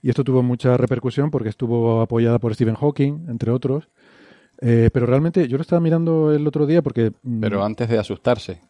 Y 0.01 0.09
esto 0.09 0.25
tuvo 0.25 0.43
mucha 0.43 0.79
repercusión 0.79 1.31
porque 1.31 1.51
estuvo 1.51 2.01
apoyada 2.01 2.39
por 2.39 2.55
Stephen 2.55 2.77
Hawking, 2.77 3.27
entre 3.29 3.51
otros. 3.51 3.91
Eh, 4.63 4.89
pero 4.95 5.05
realmente 5.05 5.47
yo 5.47 5.59
lo 5.59 5.63
estaba 5.63 5.81
mirando 5.81 6.33
el 6.33 6.47
otro 6.47 6.65
día 6.65 6.81
porque... 6.81 7.13
mm, 7.23 7.41
Pero 7.41 7.63
antes 7.63 7.87
de 7.91 7.99
asustarse. 7.99 8.63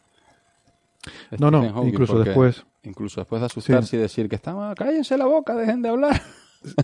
No, 1.39 1.51
no, 1.51 1.59
Stephen 1.59 1.75
Hawking, 1.75 1.89
incluso 1.89 2.19
después. 2.19 2.65
Incluso 2.83 3.21
después 3.21 3.39
de 3.41 3.45
asustarse 3.47 3.89
Sí. 3.89 3.95
y 3.97 3.99
decir 3.99 4.29
que 4.29 4.35
están, 4.35 4.73
cállense 4.75 5.17
la 5.17 5.25
boca, 5.25 5.55
dejen 5.55 5.81
de 5.81 5.89
hablar. 5.89 6.21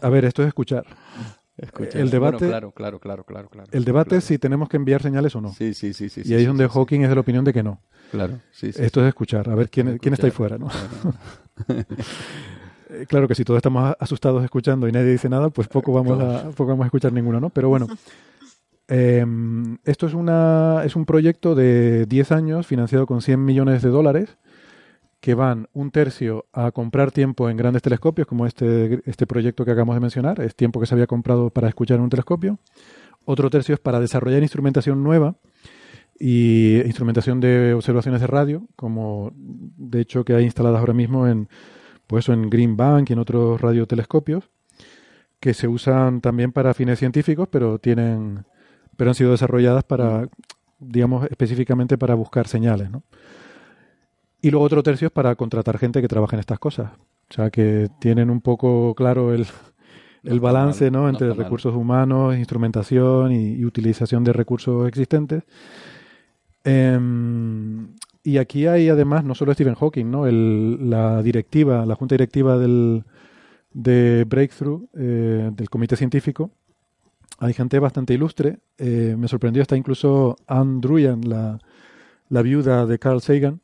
A 0.02 0.10
ver, 0.10 0.26
esto 0.26 0.42
es 0.42 0.48
escuchar. 0.48 0.86
Escucha, 1.58 2.00
el 2.00 2.10
debate, 2.10 2.38
bueno, 2.46 2.72
claro, 2.72 2.72
claro, 2.72 3.00
claro, 3.00 3.24
claro, 3.24 3.50
claro. 3.50 3.70
el 3.72 3.86
debate 3.86 4.10
claro. 4.10 4.20
es 4.20 4.24
si 4.24 4.40
tenemos 4.40 4.68
que 4.68 4.78
enviar 4.78 5.02
señales 5.02 5.36
o 5.36 5.42
no. 5.42 5.54
Sí, 5.54 5.74
sí, 5.74 5.94
sí, 5.94 6.10
sí. 6.10 6.22
y 6.22 6.24
sí, 6.24 6.34
ahí 6.34 6.38
es 6.38 6.42
sí, 6.44 6.48
donde 6.48 6.64
sí, 6.64 6.70
sí. 6.72 6.74
Hawking 6.80 7.02
es 7.02 7.10
de 7.10 7.16
la 7.16 7.22
opinión 7.22 7.44
de 7.46 7.54
que 7.54 7.62
no. 7.62 7.82
Claro, 8.10 8.40
sí, 8.52 8.72
sí. 8.72 8.82
Esto 8.82 9.02
sí. 9.02 9.04
es 9.06 9.10
escuchar, 9.10 9.50
a 9.50 9.56
ver 9.56 9.70
quién, 9.70 9.98
quién 10.00 10.14
está 10.14 10.26
ahí 10.28 10.32
fuera, 10.32 10.58
¿no? 10.58 10.70
Eh, 12.94 13.06
claro 13.08 13.26
que 13.26 13.36
si 13.36 13.46
todos 13.46 13.58
estamos 13.58 13.96
asustados 14.00 14.44
escuchando 14.44 14.86
y 14.86 14.92
nadie 14.92 15.12
dice 15.14 15.30
nada, 15.30 15.50
pues 15.50 15.70
poco 15.70 15.94
vamos 15.94 16.20
a, 16.22 16.50
poco 16.50 16.72
vamos 16.72 16.84
a 16.84 16.88
escuchar 16.88 17.14
ninguno, 17.14 17.40
¿no? 17.40 17.50
Pero 17.50 17.70
bueno, 17.70 17.88
eh, 18.94 19.26
esto 19.86 20.06
es, 20.06 20.14
una, 20.14 20.82
es 20.84 20.98
un 20.98 21.06
proyecto 21.06 21.56
de 21.56 22.06
10 22.08 22.32
años 22.34 22.68
financiado 22.68 23.08
con 23.08 23.22
100 23.22 23.44
millones 23.44 23.82
de 23.82 23.90
dólares 23.90 24.38
que 25.22 25.34
van 25.34 25.70
un 25.72 25.92
tercio 25.92 26.46
a 26.52 26.72
comprar 26.72 27.12
tiempo 27.12 27.50
en 27.50 27.56
grandes 27.56 27.84
telescopios, 27.84 28.28
como 28.28 28.46
este, 28.46 29.02
este 29.06 29.26
proyecto 29.26 29.64
que 29.64 29.72
acabamos 29.72 29.96
de 29.96 30.02
mencionar, 30.02 30.42
es 30.42 30.56
tiempo 30.56 30.82
que 30.82 30.88
se 30.88 30.96
había 30.96 31.08
comprado 31.08 31.52
para 31.52 31.70
escuchar 31.70 31.98
en 31.98 32.04
un 32.04 32.10
telescopio. 32.10 32.60
Otro 33.24 33.50
tercio 33.50 33.76
es 33.76 33.80
para 33.80 34.02
desarrollar 34.02 34.42
instrumentación 34.42 35.02
nueva 35.04 35.36
y 36.20 36.82
instrumentación 36.82 37.40
de 37.40 37.74
observaciones 37.74 38.20
de 38.20 38.28
radio, 38.28 38.68
como 38.76 39.32
de 39.36 40.02
hecho 40.02 40.26
que 40.26 40.34
hay 40.34 40.44
instaladas 40.44 40.80
ahora 40.80 40.94
mismo 40.94 41.28
en, 41.28 41.48
pues, 42.08 42.28
en 42.28 42.50
Green 42.50 42.76
Bank 42.76 43.10
y 43.10 43.14
en 43.14 43.20
otros 43.20 43.62
radiotelescopios, 43.62 44.50
que 45.40 45.54
se 45.54 45.70
usan 45.70 46.20
también 46.20 46.52
para 46.52 46.74
fines 46.74 47.00
científicos, 47.00 47.48
pero 47.50 47.80
tienen, 47.80 48.44
pero 49.02 49.10
han 49.10 49.16
sido 49.16 49.32
desarrolladas 49.32 49.84
para, 49.84 50.30
digamos, 50.78 51.26
específicamente 51.32 51.98
para 51.98 52.14
buscar 52.14 52.48
señales, 52.48 52.92
¿no? 52.92 53.02
Y 54.44 54.52
luego 54.52 54.64
otro 54.64 54.84
tercio 54.84 55.08
es 55.08 55.12
para 55.12 55.34
contratar 55.34 55.80
gente 55.80 56.02
que 56.04 56.08
trabaje 56.08 56.36
en 56.36 56.42
estas 56.42 56.60
cosas. 56.60 56.92
O 57.28 57.34
sea, 57.34 57.50
que 57.50 57.88
tienen 58.00 58.30
un 58.30 58.42
poco 58.42 58.94
claro 58.94 59.34
el, 59.34 59.48
el 60.24 60.40
balance 60.40 60.92
¿no? 60.92 61.10
entre 61.10 61.30
recursos 61.44 61.76
humanos, 61.76 62.38
instrumentación 62.38 63.32
y, 63.32 63.54
y 63.54 63.66
utilización 63.66 64.24
de 64.24 64.34
recursos 64.34 64.88
existentes. 64.88 65.42
Em, 66.64 67.96
y 68.24 68.38
aquí 68.38 68.68
hay 68.68 68.90
además 68.90 69.24
no 69.24 69.34
solo 69.34 69.52
Stephen 69.56 69.74
Hawking, 69.74 70.12
¿no? 70.12 70.28
El- 70.28 70.92
la 70.92 71.24
directiva, 71.24 71.88
la 71.88 71.96
junta 71.96 72.14
directiva 72.14 72.60
del, 72.60 73.04
de 73.74 74.26
Breakthrough, 74.30 74.84
eh, 74.96 75.50
del 75.56 75.70
comité 75.72 75.96
científico. 75.96 76.52
Hay 77.42 77.54
gente 77.54 77.80
bastante 77.80 78.14
ilustre. 78.14 78.60
Eh, 78.78 79.16
me 79.18 79.28
sorprendió 79.28 79.64
hasta 79.64 79.76
incluso 79.76 80.36
Anne 80.46 80.78
Druyan, 80.80 81.22
la, 81.28 81.58
la 82.30 82.42
viuda 82.44 82.86
de 82.86 83.00
Carl 83.00 83.20
Sagan. 83.20 83.60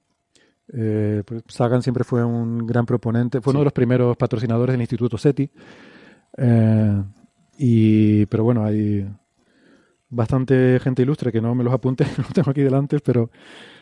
Eh, 0.74 1.22
pues 1.24 1.44
Sagan 1.48 1.84
siempre 1.84 2.04
fue 2.04 2.26
un 2.26 2.66
gran 2.66 2.88
proponente, 2.88 3.40
fue 3.40 3.52
uno 3.52 3.60
de 3.60 3.66
los 3.66 3.74
primeros 3.74 4.18
patrocinadores 4.18 4.74
del 4.74 4.82
Instituto 4.82 5.20
SETI. 5.20 5.52
Eh, 6.38 7.04
y, 7.60 8.26
pero 8.26 8.44
bueno, 8.44 8.66
hay 8.66 9.08
bastante 10.10 10.80
gente 10.82 11.04
ilustre 11.04 11.32
que 11.32 11.40
no 11.40 11.54
me 11.54 11.64
los 11.64 11.72
apunte, 11.72 12.04
no 12.18 12.24
los 12.24 12.34
tengo 12.34 12.50
aquí 12.50 12.62
delante, 12.62 13.00
pero, 13.00 13.30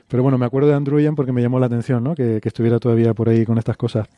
pero 0.09 0.23
bueno, 0.23 0.37
me 0.37 0.45
acuerdo 0.45 0.67
de 0.67 0.75
Andruyan 0.75 1.15
porque 1.15 1.31
me 1.31 1.41
llamó 1.41 1.57
la 1.57 1.67
atención, 1.67 2.03
¿no? 2.03 2.15
Que, 2.15 2.41
que 2.41 2.49
estuviera 2.49 2.79
todavía 2.79 3.13
por 3.13 3.29
ahí 3.29 3.45
con 3.45 3.57
estas 3.57 3.77
cosas. 3.77 4.09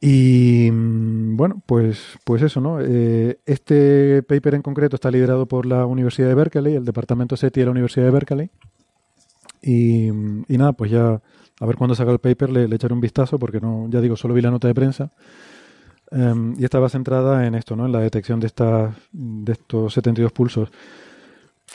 Y 0.00 0.70
mm, 0.70 1.36
bueno, 1.36 1.62
pues, 1.66 2.18
pues 2.24 2.42
eso, 2.42 2.60
¿no? 2.60 2.80
Eh, 2.80 3.38
este 3.46 4.22
paper 4.22 4.54
en 4.54 4.62
concreto 4.62 4.96
está 4.96 5.10
liderado 5.10 5.46
por 5.46 5.66
la 5.66 5.86
Universidad 5.86 6.28
de 6.28 6.34
Berkeley, 6.34 6.74
el 6.74 6.84
departamento 6.84 7.36
SETI 7.36 7.60
de 7.60 7.66
la 7.66 7.72
Universidad 7.72 8.06
de 8.06 8.12
Berkeley. 8.12 8.50
Y, 9.62 10.08
y 10.08 10.58
nada, 10.58 10.72
pues 10.74 10.90
ya 10.90 11.20
a 11.60 11.66
ver 11.66 11.76
cuándo 11.76 11.94
salga 11.94 12.12
el 12.12 12.18
paper 12.18 12.50
le, 12.50 12.68
le 12.68 12.76
echaré 12.76 12.94
un 12.94 13.00
vistazo 13.00 13.38
porque 13.38 13.60
no, 13.60 13.88
ya 13.90 14.00
digo, 14.00 14.16
solo 14.16 14.34
vi 14.34 14.42
la 14.42 14.50
nota 14.50 14.68
de 14.68 14.74
prensa. 14.74 15.10
em, 16.10 16.54
y 16.58 16.64
estaba 16.64 16.88
centrada 16.88 17.46
en 17.46 17.54
esto, 17.54 17.76
¿no? 17.76 17.86
En 17.86 17.92
la 17.92 18.00
detección 18.00 18.40
de, 18.40 18.46
estas, 18.46 18.94
de 19.12 19.52
estos 19.52 19.92
72 19.94 20.32
pulsos. 20.32 20.70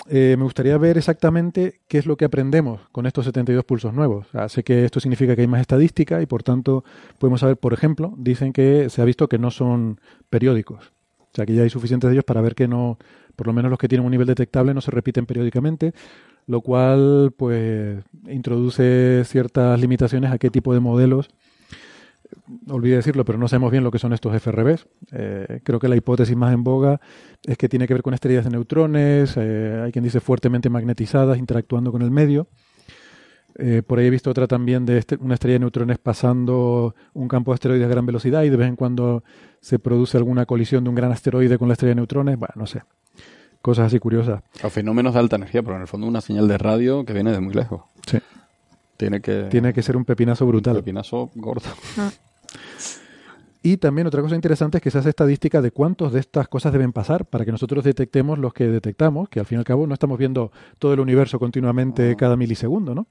Eh, 0.10 0.36
me 0.38 0.44
gustaría 0.44 0.78
ver 0.78 0.98
exactamente 0.98 1.82
qué 1.88 1.98
es 1.98 2.06
lo 2.06 2.18
que 2.18 2.26
aprendemos 2.26 2.82
con 2.92 3.06
estos 3.06 3.26
72 3.26 3.66
pulsos 3.66 3.94
nuevos. 3.94 4.28
Sé 4.48 4.64
que 4.64 4.86
esto 4.86 5.00
significa 5.00 5.36
que 5.36 5.42
hay 5.42 5.48
más 5.48 5.62
estadística 5.62 6.22
y 6.22 6.26
por 6.26 6.44
tanto 6.44 6.84
podemos 7.20 7.42
saber, 7.42 7.58
por 7.58 7.74
ejemplo, 7.74 8.14
dicen 8.18 8.54
que 8.54 8.90
se 8.90 9.02
ha 9.02 9.06
visto 9.06 9.28
que 9.28 9.38
no 9.38 9.52
son 9.52 10.00
periódicos. 10.30 10.92
O 11.20 11.36
sea, 11.36 11.46
que 11.46 11.54
ya 11.54 11.64
hay 11.64 11.70
suficientes 11.70 12.10
de 12.10 12.16
ellos 12.16 12.26
para 12.26 12.42
ver 12.42 12.56
que 12.56 12.68
no, 12.68 12.98
por 13.36 13.48
lo 13.48 13.54
menos 13.54 13.70
los 13.70 13.80
que 13.80 13.88
tienen 13.88 14.06
un 14.06 14.12
nivel 14.12 14.28
detectable 14.28 14.74
no 14.74 14.82
se 14.82 14.92
repiten 14.92 15.26
periódicamente, 15.26 15.94
lo 16.48 16.62
cual 16.62 17.34
pues 17.38 18.04
introduce 18.28 19.24
ciertas 19.26 19.80
limitaciones 19.80 20.32
a 20.32 20.38
qué 20.38 20.50
tipo 20.50 20.74
de 20.74 20.80
modelos 20.80 21.30
olvidé 22.68 22.98
decirlo, 22.98 23.26
pero 23.26 23.38
no 23.38 23.48
sabemos 23.48 23.72
bien 23.72 23.84
lo 23.84 23.92
que 23.92 24.00
son 24.00 24.14
estos 24.14 24.34
FRBs. 24.42 24.88
Eh, 25.12 25.62
creo 25.64 25.80
que 25.80 25.88
la 25.88 25.96
hipótesis 25.96 26.36
más 26.36 26.54
en 26.54 26.64
boga 26.64 27.00
es 27.44 27.58
que 27.58 27.70
tiene 27.70 27.88
que 27.88 27.94
ver 27.94 28.04
con 28.04 28.14
estrellas 28.14 28.44
de 28.44 28.52
neutrones, 28.52 29.36
eh, 29.38 29.82
hay 29.84 29.92
quien 29.92 30.04
dice 30.04 30.20
fuertemente 30.20 30.70
magnetizadas, 30.70 31.38
interactuando 31.38 31.92
con 31.92 32.02
el 32.02 32.12
medio. 32.12 32.48
Eh, 33.56 33.84
por 33.86 34.00
ahí 34.00 34.08
he 34.08 34.10
visto 34.10 34.30
otra 34.30 34.48
también 34.48 34.86
de 34.86 34.98
este, 34.98 35.18
una 35.20 35.34
estrella 35.34 35.56
de 35.56 35.60
neutrones 35.60 35.98
pasando 35.98 36.96
un 37.14 37.28
campo 37.28 37.52
de 37.52 37.56
asteroides 37.56 37.86
a 37.86 37.90
gran 37.90 38.06
velocidad 38.06 38.44
y 38.44 38.50
de 38.50 38.58
vez 38.58 38.68
en 38.68 38.76
cuando 38.76 39.24
se 39.60 39.78
produce 39.78 40.18
alguna 40.18 40.46
colisión 40.46 40.84
de 40.84 40.90
un 40.90 40.96
gran 40.96 41.12
asteroide 41.12 41.58
con 41.58 41.68
la 41.68 41.74
estrella 41.74 41.92
de 41.92 41.96
neutrones. 41.96 42.38
Bueno, 42.38 42.54
no 42.56 42.66
sé. 42.66 42.82
Cosas 43.62 43.88
así 43.88 44.00
curiosas. 44.00 44.42
O 44.64 44.70
fenómenos 44.70 45.14
de 45.14 45.20
alta 45.20 45.36
energía, 45.36 45.62
pero 45.62 45.76
en 45.76 45.82
el 45.82 45.88
fondo 45.88 46.08
una 46.08 46.22
señal 46.22 46.48
de 46.48 46.58
radio 46.58 47.06
que 47.06 47.14
viene 47.14 47.32
de 47.32 47.40
muy 47.40 47.54
lejos. 47.54 47.84
Sí. 48.08 48.18
Tiene 48.98 49.22
que, 49.22 49.48
Tiene 49.50 49.74
que 49.74 49.82
ser 49.82 49.98
un 49.98 50.06
pepinazo 50.06 50.46
brutal. 50.46 50.78
Un 50.78 50.82
pepinazo 50.82 51.30
gordo. 51.36 51.70
Y 53.64 53.78
también 53.78 54.08
otra 54.08 54.22
cosa 54.22 54.36
interesante 54.36 54.78
es 54.78 54.84
que 54.84 54.90
se 54.90 54.98
hace 54.98 55.10
estadística 55.10 55.62
de 55.62 55.72
cuántos 55.72 56.12
de 56.14 56.20
estas 56.20 56.48
cosas 56.48 56.74
deben 56.74 56.94
pasar 56.94 57.26
para 57.26 57.46
que 57.46 57.52
nosotros 57.52 57.84
detectemos 57.84 58.40
los 58.40 58.54
que 58.54 58.68
detectamos, 58.68 59.30
que 59.30 59.40
al 59.40 59.46
fin 59.46 59.58
y 59.58 59.60
al 59.60 59.66
cabo 59.66 59.86
no 59.86 59.94
estamos 59.94 60.18
viendo 60.18 60.52
todo 60.80 60.94
el 60.94 61.00
universo 61.00 61.38
continuamente 61.38 62.16
cada 62.16 62.36
milisegundo, 62.36 62.96
¿no? 62.96 63.08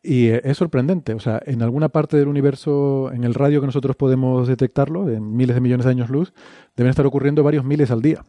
Y 0.00 0.28
eh, 0.28 0.42
es 0.44 0.58
sorprendente, 0.58 1.14
o 1.14 1.18
sea, 1.18 1.42
en 1.46 1.62
alguna 1.62 1.88
parte 1.88 2.16
del 2.16 2.28
universo, 2.28 3.10
en 3.12 3.24
el 3.24 3.34
radio 3.34 3.60
que 3.60 3.66
nosotros 3.66 3.96
podemos 3.96 4.46
detectarlo, 4.46 5.08
en 5.08 5.34
miles 5.36 5.56
de 5.56 5.60
millones 5.60 5.86
de 5.86 5.90
años 5.90 6.10
luz, 6.10 6.34
deben 6.76 6.90
estar 6.90 7.06
ocurriendo 7.06 7.42
varios 7.42 7.64
miles 7.64 7.90
al 7.90 8.02
día 8.02 8.24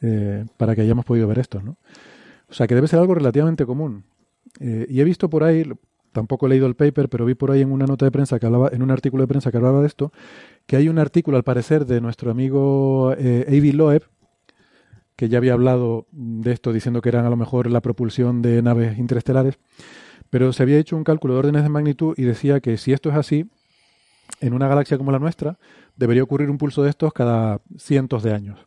eh, 0.00 0.46
para 0.56 0.74
que 0.74 0.80
hayamos 0.80 1.04
podido 1.04 1.28
ver 1.28 1.38
esto, 1.38 1.60
¿no? 1.62 1.76
O 2.48 2.54
sea, 2.54 2.66
que 2.66 2.74
debe 2.74 2.88
ser 2.88 2.98
algo 2.98 3.14
relativamente 3.14 3.64
común. 3.64 4.04
Eh, 4.58 4.86
y 4.88 5.00
he 5.00 5.04
visto 5.04 5.30
por 5.30 5.44
ahí, 5.44 5.62
tampoco 6.12 6.46
he 6.46 6.50
leído 6.50 6.66
el 6.66 6.74
paper, 6.74 7.08
pero 7.08 7.24
vi 7.24 7.34
por 7.34 7.50
ahí 7.50 7.62
en 7.62 7.72
una 7.72 7.86
nota 7.86 8.04
de 8.04 8.10
prensa 8.10 8.38
que 8.38 8.46
hablaba, 8.46 8.70
en 8.72 8.82
un 8.82 8.90
artículo 8.90 9.22
de 9.22 9.28
prensa 9.28 9.50
que 9.50 9.56
hablaba 9.56 9.80
de 9.80 9.86
esto, 9.86 10.12
que 10.66 10.76
hay 10.76 10.88
un 10.88 10.98
artículo 10.98 11.36
al 11.36 11.44
parecer 11.44 11.86
de 11.86 12.00
nuestro 12.00 12.30
amigo 12.30 13.14
eh, 13.16 13.44
Avi 13.48 13.72
Loeb, 13.72 14.04
que 15.16 15.28
ya 15.28 15.38
había 15.38 15.52
hablado 15.52 16.06
de 16.12 16.52
esto 16.52 16.72
diciendo 16.72 17.02
que 17.02 17.10
eran 17.10 17.26
a 17.26 17.30
lo 17.30 17.36
mejor 17.36 17.70
la 17.70 17.80
propulsión 17.80 18.40
de 18.42 18.62
naves 18.62 18.98
interestelares, 18.98 19.58
pero 20.30 20.52
se 20.52 20.62
había 20.62 20.78
hecho 20.78 20.96
un 20.96 21.04
cálculo 21.04 21.34
de 21.34 21.40
órdenes 21.40 21.62
de 21.62 21.68
magnitud 21.68 22.14
y 22.16 22.22
decía 22.22 22.60
que 22.60 22.78
si 22.78 22.92
esto 22.92 23.10
es 23.10 23.16
así, 23.16 23.50
en 24.40 24.54
una 24.54 24.68
galaxia 24.68 24.96
como 24.96 25.12
la 25.12 25.18
nuestra, 25.18 25.58
debería 25.96 26.22
ocurrir 26.22 26.50
un 26.50 26.58
pulso 26.58 26.82
de 26.82 26.90
estos 26.90 27.12
cada 27.12 27.60
cientos 27.76 28.22
de 28.22 28.32
años. 28.32 28.66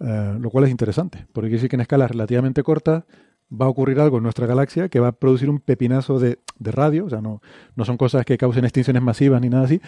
Eh, 0.00 0.36
lo 0.38 0.50
cual 0.50 0.64
es 0.64 0.70
interesante, 0.70 1.26
porque 1.32 1.48
quiere 1.48 1.56
decir 1.56 1.70
que 1.70 1.76
en 1.76 1.80
escalas 1.80 2.12
relativamente 2.12 2.62
cortas 2.62 3.04
va 3.50 3.66
a 3.66 3.68
ocurrir 3.68 3.98
algo 4.00 4.18
en 4.18 4.22
nuestra 4.24 4.46
galaxia 4.46 4.88
que 4.88 5.00
va 5.00 5.08
a 5.08 5.12
producir 5.12 5.48
un 5.48 5.58
pepinazo 5.60 6.18
de, 6.18 6.38
de 6.58 6.70
radio, 6.72 7.06
o 7.06 7.10
sea, 7.10 7.20
no, 7.20 7.40
no 7.76 7.84
son 7.84 7.96
cosas 7.96 8.24
que 8.24 8.36
causen 8.36 8.64
extinciones 8.64 9.02
masivas 9.02 9.40
ni 9.40 9.48
nada 9.48 9.64
así, 9.64 9.80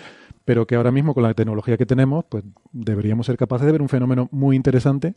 pero 0.45 0.67
que 0.67 0.77
ahora 0.77 0.91
mismo 0.91 1.13
con 1.15 1.23
la 1.23 1.35
tecnología 1.35 1.77
que 1.77 1.87
tenemos, 1.87 2.25
pues 2.29 2.43
deberíamos 2.73 3.27
ser 3.27 3.37
capaces 3.37 3.67
de 3.67 3.73
ver 3.73 3.83
un 3.83 3.89
fenómeno 3.89 4.29
muy 4.33 4.57
interesante 4.57 5.15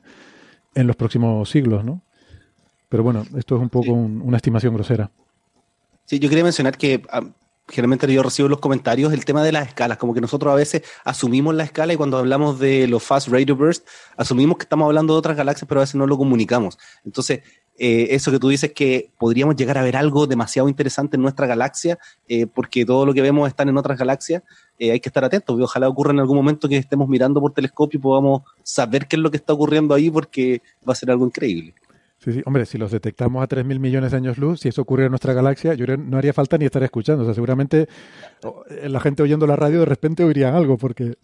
en 0.76 0.88
los 0.88 0.96
próximos 0.96 1.50
siglos, 1.50 1.86
¿no? 1.86 2.02
Pero 2.90 3.04
bueno, 3.04 3.24
esto 3.38 3.56
es 3.56 3.62
un 3.62 3.70
poco 3.70 3.92
un- 3.94 4.22
una 4.22 4.38
estimación 4.38 4.74
grosera. 4.74 5.10
Sí, 6.06 6.20
yo 6.20 6.30
quería 6.30 6.44
mencionar 6.44 6.78
que 6.78 7.02
ah, 7.10 7.22
generalmente 7.70 8.12
yo 8.12 8.22
recibo 8.22 8.48
en 8.48 8.52
los 8.52 8.60
comentarios 8.60 9.14
el 9.14 9.24
tema 9.26 9.42
de 9.44 9.52
las 9.54 9.68
escalas, 9.70 9.98
como 9.98 10.14
que 10.14 10.22
nosotros 10.22 10.52
a 10.52 10.56
veces 10.56 10.84
asumimos 11.06 11.56
la 11.56 11.64
escala 11.64 11.94
y 11.94 11.98
cuando 11.98 12.18
hablamos 12.18 12.60
de 12.60 12.88
los 12.88 13.02
fast 13.02 13.30
radio 13.30 13.56
burst, 13.56 13.88
asumimos 14.18 14.58
que 14.58 14.64
estamos 14.64 14.86
hablando 14.86 15.14
de 15.14 15.20
otras 15.20 15.38
galaxias, 15.38 15.68
pero 15.68 15.80
a 15.80 15.84
veces 15.84 15.96
no 15.96 16.06
lo 16.08 16.18
comunicamos. 16.18 16.78
Entonces, 17.06 17.40
eh, 17.78 18.10
eso 18.12 18.32
que 18.32 18.40
tú 18.40 18.50
dices 18.50 18.72
que 18.72 19.10
podríamos 19.18 19.56
llegar 19.56 19.78
a 19.78 19.84
ver 19.84 19.96
algo 19.96 20.28
demasiado 20.28 20.70
interesante 20.70 21.18
en 21.18 21.24
nuestra 21.24 21.48
galaxia, 21.48 21.98
eh, 22.28 22.46
porque 22.46 22.86
todo 22.86 23.06
lo 23.06 23.14
que 23.14 23.22
vemos 23.22 23.48
están 23.48 23.70
en 23.70 23.78
otras 23.78 23.98
galaxias, 23.98 24.44
eh, 24.78 24.92
hay 24.92 25.00
que 25.00 25.10
estar 25.10 25.24
atentos. 25.26 25.60
Ojalá 25.60 25.90
ocurra 25.90 26.12
en 26.12 26.20
algún 26.20 26.38
momento 26.38 26.70
que 26.70 26.78
estemos 26.78 27.08
mirando 27.08 27.42
por 27.42 27.54
telescopio 27.54 27.98
y 27.98 28.02
podamos 28.02 28.44
saber 28.62 29.08
qué 29.08 29.16
es 29.16 29.22
lo 29.22 29.32
que 29.32 29.38
está 29.38 29.54
ocurriendo 29.54 29.96
ahí, 29.96 30.12
porque 30.12 30.62
va 30.88 30.94
a 30.94 30.96
ser 30.96 31.10
algo 31.10 31.26
increíble. 31.26 31.74
Sí, 32.20 32.32
sí. 32.32 32.42
Hombre, 32.46 32.66
si 32.66 32.78
los 32.78 32.92
detectamos 32.92 33.44
a 33.44 33.48
3.000 33.48 33.80
millones 33.80 34.12
de 34.12 34.18
años 34.18 34.38
luz, 34.38 34.62
si 34.62 34.70
eso 34.70 34.82
ocurriera 34.82 35.08
en 35.08 35.12
nuestra 35.12 35.34
galaxia, 35.34 35.74
yo 35.74 35.86
no 35.98 36.18
haría 36.18 36.32
falta 36.32 36.58
ni 36.58 36.66
estar 36.66 36.82
escuchando. 36.84 37.24
O 37.24 37.26
sea, 37.26 37.34
seguramente 37.34 37.90
la 38.88 39.00
gente 39.02 39.24
oyendo 39.24 39.46
la 39.46 39.58
radio 39.58 39.80
de 39.80 39.86
repente 39.86 40.24
oirían 40.24 40.56
algo, 40.56 40.78
porque 40.78 41.16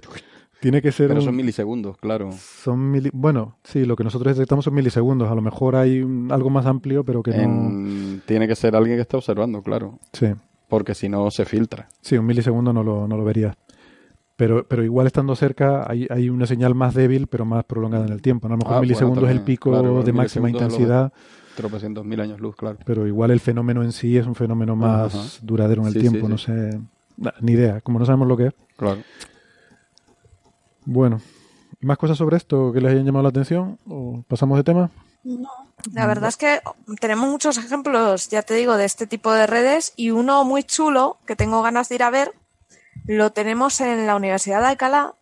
tiene 0.59 0.81
que 0.81 0.91
ser... 0.91 1.07
Pero 1.07 1.19
un- 1.21 1.25
son 1.25 1.35
milisegundos, 1.35 1.97
claro. 1.97 2.31
son 2.33 2.91
mili- 2.93 3.11
Bueno, 3.13 3.55
sí, 3.63 3.85
lo 3.85 3.95
que 3.95 4.03
nosotros 4.03 4.35
detectamos 4.35 4.65
son 4.65 4.73
milisegundos. 4.73 5.29
A 5.31 5.35
lo 5.35 5.41
mejor 5.41 5.75
hay 5.75 6.01
un- 6.01 6.31
algo 6.31 6.49
más 6.49 6.65
amplio, 6.65 7.03
pero 7.03 7.23
que 7.23 7.31
no... 7.31 7.37
En- 7.41 8.21
Tiene 8.25 8.47
que 8.47 8.55
ser 8.55 8.75
alguien 8.75 8.97
que 8.97 9.01
esté 9.01 9.17
observando, 9.17 9.61
claro. 9.61 9.99
Sí, 10.13 10.27
Porque 10.67 10.93
si 10.95 11.09
no, 11.09 11.31
se 11.31 11.45
filtra. 11.45 11.87
sí, 12.01 12.17
un 12.17 12.25
milisegundo 12.25 12.73
no 12.73 12.83
lo, 12.83 13.07
no 13.07 13.17
lo 13.17 13.23
verías. 13.23 13.55
Pero, 14.35 14.65
pero 14.65 14.83
igual 14.85 15.05
estando 15.05 15.35
cerca 15.35 15.89
hay, 15.89 16.07
hay 16.09 16.29
una 16.29 16.45
señal 16.45 16.73
más 16.73 16.93
débil, 16.93 17.27
pero 17.27 17.43
más 17.43 17.65
prolongada 17.65 18.05
en 18.05 18.13
el 18.13 18.21
tiempo. 18.21 18.47
¿no? 18.47 18.53
A 18.53 18.57
lo 18.57 18.59
mejor 18.59 18.73
Ah, 18.73 18.75
un 18.75 18.79
bueno, 18.79 18.87
milisegundo 18.87 19.25
es 19.25 19.31
el 19.31 19.41
pico 19.41 19.71
claro, 19.71 20.01
de 20.03 20.13
máxima 20.13 20.45
milisegundos 20.47 20.73
intensidad, 20.73 21.13
Tropecientos 21.57 22.05
mil 22.05 22.21
años 22.21 22.39
luz, 22.39 22.55
claro. 22.55 22.77
pero 22.85 23.05
igual 23.05 23.31
el 23.31 23.41
fenómeno 23.41 23.83
en 23.83 23.91
sí 23.91 24.15
es 24.17 24.25
un 24.25 24.35
fenómeno 24.35 24.77
más 24.77 25.39
duradero 25.43 25.81
en 25.81 25.87
el 25.89 25.93
Sí, 25.93 25.99
tiempo. 25.99 26.25
sí, 26.27 26.31
No 26.31 26.37
sí. 26.37 26.45
sé, 26.45 26.79
nah, 27.17 27.31
ni 27.41 27.51
idea. 27.51 27.81
Como 27.81 27.99
no 27.99 28.05
sabemos 28.05 28.29
lo 28.29 28.37
que 28.37 28.45
es. 28.47 28.53
Claro. 28.77 29.01
Bueno, 30.91 31.21
¿más 31.81 31.99
cosas 31.99 32.17
sobre 32.17 32.37
esto 32.37 32.73
que 32.73 32.81
les 32.81 32.91
hayan 32.91 33.05
llamado 33.05 33.21
la 33.21 33.29
atención? 33.29 33.77
¿O 33.87 34.23
pasamos 34.27 34.57
de 34.57 34.63
tema? 34.63 34.89
La 35.93 36.07
verdad 36.07 36.29
es 36.29 36.35
que 36.35 36.61
tenemos 36.99 37.29
muchos 37.29 37.59
ejemplos, 37.59 38.27
ya 38.29 38.41
te 38.41 38.55
digo, 38.55 38.75
de 38.75 38.85
este 38.85 39.05
tipo 39.05 39.31
de 39.31 39.45
redes 39.45 39.93
y 39.95 40.09
uno 40.09 40.43
muy 40.45 40.63
chulo 40.63 41.17
que 41.27 41.35
tengo 41.35 41.61
ganas 41.61 41.89
de 41.89 41.95
ir 41.95 42.01
a 42.01 42.09
ver, 42.09 42.33
lo 43.05 43.31
tenemos 43.31 43.81
en 43.81 44.07
la 44.07 44.15
Universidad 44.15 44.61
de 44.61 44.67
Alcalá. 44.67 45.13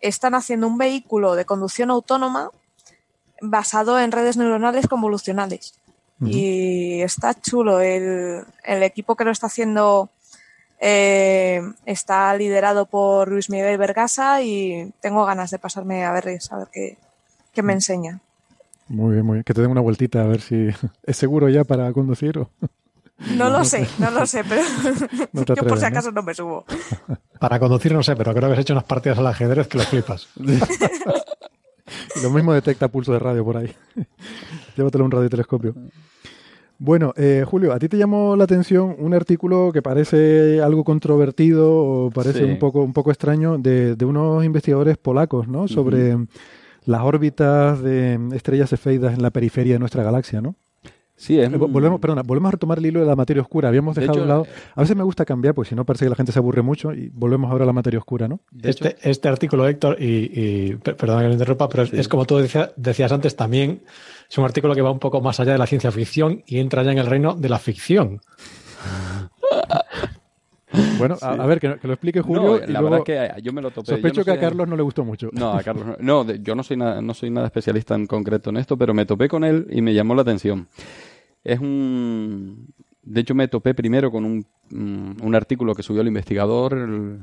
Están 0.00 0.34
haciendo 0.34 0.66
un 0.66 0.78
vehículo 0.78 1.36
de 1.36 1.44
conducción 1.44 1.92
autónoma 1.92 2.50
basado 3.40 4.00
en 4.00 4.10
redes 4.10 4.36
neuronales 4.36 4.88
convolucionales. 4.88 5.78
Y 6.20 7.02
está 7.02 7.34
chulo. 7.34 7.80
El, 7.80 8.44
el 8.64 8.82
equipo 8.82 9.14
que 9.14 9.24
lo 9.24 9.30
está 9.30 9.46
haciendo 9.46 10.10
eh, 10.86 11.62
está 11.86 12.36
liderado 12.36 12.84
por 12.84 13.28
Luis 13.28 13.48
Miguel 13.48 13.78
Vergasa 13.78 14.42
y 14.42 14.92
tengo 15.00 15.24
ganas 15.24 15.50
de 15.50 15.58
pasarme 15.58 16.04
a 16.04 16.12
verles, 16.12 16.52
a 16.52 16.58
ver 16.58 16.68
qué, 16.70 16.98
qué 17.54 17.62
me 17.62 17.72
enseña. 17.72 18.20
Muy 18.88 19.14
bien, 19.14 19.24
muy 19.24 19.36
bien. 19.36 19.44
Que 19.44 19.54
te 19.54 19.62
den 19.62 19.70
una 19.70 19.80
vueltita 19.80 20.20
a 20.20 20.26
ver 20.26 20.42
si 20.42 20.68
es 21.04 21.16
seguro 21.16 21.48
ya 21.48 21.64
para 21.64 21.90
conducir 21.94 22.38
o... 22.38 22.50
No 23.34 23.48
lo 23.50 23.64
sé, 23.64 23.88
no 23.98 24.10
lo 24.10 24.26
sé, 24.26 24.44
pero 24.44 24.60
No 25.32 25.44
yo 25.46 25.54
por 25.54 25.78
si 25.78 25.84
¿no? 25.84 25.88
acaso 25.88 26.12
no 26.12 26.22
me 26.22 26.34
subo. 26.34 26.66
Para 27.40 27.58
conducir 27.58 27.94
no 27.94 28.02
sé, 28.02 28.14
pero 28.14 28.34
creo 28.34 28.48
que 28.48 28.52
has 28.52 28.60
hecho 28.60 28.74
unas 28.74 28.84
partidas 28.84 29.18
al 29.18 29.26
ajedrez 29.26 29.66
que 29.68 29.78
lo 29.78 29.84
flipas. 29.84 30.28
Lo 32.22 32.28
mismo 32.28 32.52
detecta 32.52 32.88
pulso 32.88 33.14
de 33.14 33.20
radio 33.20 33.42
por 33.42 33.56
ahí. 33.56 33.74
Llévatelo 34.76 35.06
un 35.06 35.10
radiotelescopio. 35.10 35.74
Bueno, 36.78 37.12
eh, 37.16 37.44
Julio, 37.46 37.72
¿a 37.72 37.78
ti 37.78 37.88
te 37.88 37.96
llamó 37.96 38.36
la 38.36 38.44
atención 38.44 38.96
un 38.98 39.14
artículo 39.14 39.70
que 39.72 39.80
parece 39.80 40.60
algo 40.60 40.84
controvertido 40.84 41.72
o 41.72 42.10
parece 42.10 42.40
Sí. 42.40 42.44
un 42.44 42.58
poco 42.58 42.82
un 42.82 42.92
poco 42.92 43.10
extraño 43.10 43.58
de, 43.58 43.94
de 43.96 44.04
unos 44.04 44.44
investigadores 44.44 44.96
polacos, 44.98 45.46
¿no? 45.48 45.68
Sobre 45.68 46.16
las 46.84 47.00
órbitas 47.02 47.80
de 47.82 48.18
estrellas 48.34 48.70
cefeidas 48.70 49.14
en 49.14 49.22
la 49.22 49.30
periferia 49.30 49.74
de 49.74 49.78
nuestra 49.78 50.02
galaxia, 50.02 50.40
¿no? 50.42 50.56
Sí, 51.16 51.38
es 51.38 51.48
Eh, 51.52 51.56
Volvemos, 51.56 52.00
perdona, 52.00 52.22
volvemos 52.22 52.48
a 52.48 52.52
retomar 52.52 52.78
el 52.78 52.86
hilo 52.86 53.00
de 53.00 53.06
la 53.06 53.14
materia 53.14 53.40
oscura. 53.40 53.68
Habíamos 53.68 53.94
De 53.94 54.00
dejado 54.02 54.18
hecho, 54.18 54.22
a 54.22 54.24
un 54.24 54.28
lado. 54.28 54.46
A 54.74 54.80
veces 54.80 54.96
me 54.96 55.04
gusta 55.04 55.24
cambiar, 55.24 55.54
porque 55.54 55.68
si 55.70 55.74
no 55.76 55.84
parece 55.84 56.04
que 56.06 56.10
la 56.10 56.16
gente 56.16 56.32
se 56.32 56.38
aburre 56.40 56.62
mucho 56.62 56.92
y 56.92 57.08
volvemos 57.14 57.50
ahora 57.50 57.62
a 57.64 57.66
la 57.66 57.72
materia 57.72 57.98
oscura, 58.00 58.26
¿no? 58.26 58.40
Este, 58.62 58.96
este 59.02 59.28
artículo, 59.28 59.66
Héctor, 59.68 59.96
y, 60.02 60.30
y 60.34 60.74
per- 60.76 60.96
perdona 60.96 61.22
que 61.22 61.26
lo 61.28 61.32
interrumpa, 61.34 61.68
pero 61.68 61.84
es, 61.84 61.92
es 61.92 62.08
como 62.08 62.24
tú 62.24 62.36
decía- 62.38 62.72
decías 62.76 63.12
antes, 63.12 63.36
también 63.36 63.82
es 64.28 64.38
un 64.38 64.44
artículo 64.44 64.74
que 64.74 64.82
va 64.82 64.90
un 64.90 64.98
poco 64.98 65.20
más 65.20 65.38
allá 65.38 65.52
de 65.52 65.58
la 65.58 65.66
ciencia 65.66 65.92
ficción 65.92 66.42
y 66.46 66.58
entra 66.58 66.82
ya 66.82 66.90
en 66.92 66.98
el 66.98 67.06
reino 67.06 67.34
de 67.34 67.48
la 67.48 67.58
ficción. 67.60 68.20
Bueno, 70.98 71.16
a, 71.20 71.32
a 71.32 71.46
ver, 71.46 71.60
que, 71.60 71.76
que 71.78 71.86
lo 71.86 71.94
explique 71.94 72.20
Julio. 72.20 72.42
No, 72.42 72.58
la 72.58 72.66
luego 72.66 72.84
verdad 72.90 73.08
es 73.08 73.34
que 73.36 73.42
yo 73.42 73.52
me 73.52 73.62
lo 73.62 73.70
topé. 73.70 73.92
Sospecho 73.92 74.20
no 74.20 74.24
que 74.24 74.30
a 74.32 74.40
Carlos 74.40 74.68
no 74.68 74.76
le 74.76 74.82
gustó 74.82 75.04
mucho. 75.04 75.28
No, 75.32 75.52
a 75.52 75.62
Carlos 75.62 75.86
no. 75.86 75.96
No, 76.24 76.32
yo 76.34 76.54
no 76.54 76.62
soy, 76.62 76.76
nada, 76.76 77.00
no 77.02 77.14
soy 77.14 77.30
nada 77.30 77.46
especialista 77.46 77.94
en 77.94 78.06
concreto 78.06 78.50
en 78.50 78.56
esto, 78.58 78.76
pero 78.76 78.94
me 78.94 79.06
topé 79.06 79.28
con 79.28 79.44
él 79.44 79.66
y 79.70 79.82
me 79.82 79.92
llamó 79.94 80.14
la 80.14 80.22
atención. 80.22 80.68
Es 81.42 81.58
un... 81.60 82.68
De 83.02 83.20
hecho, 83.20 83.34
me 83.34 83.48
topé 83.48 83.74
primero 83.74 84.10
con 84.10 84.24
un, 84.24 84.46
mm, 84.70 85.22
un 85.24 85.34
artículo 85.34 85.74
que 85.74 85.82
subió 85.82 86.00
el 86.00 86.08
investigador, 86.08 86.72
el, 86.78 87.18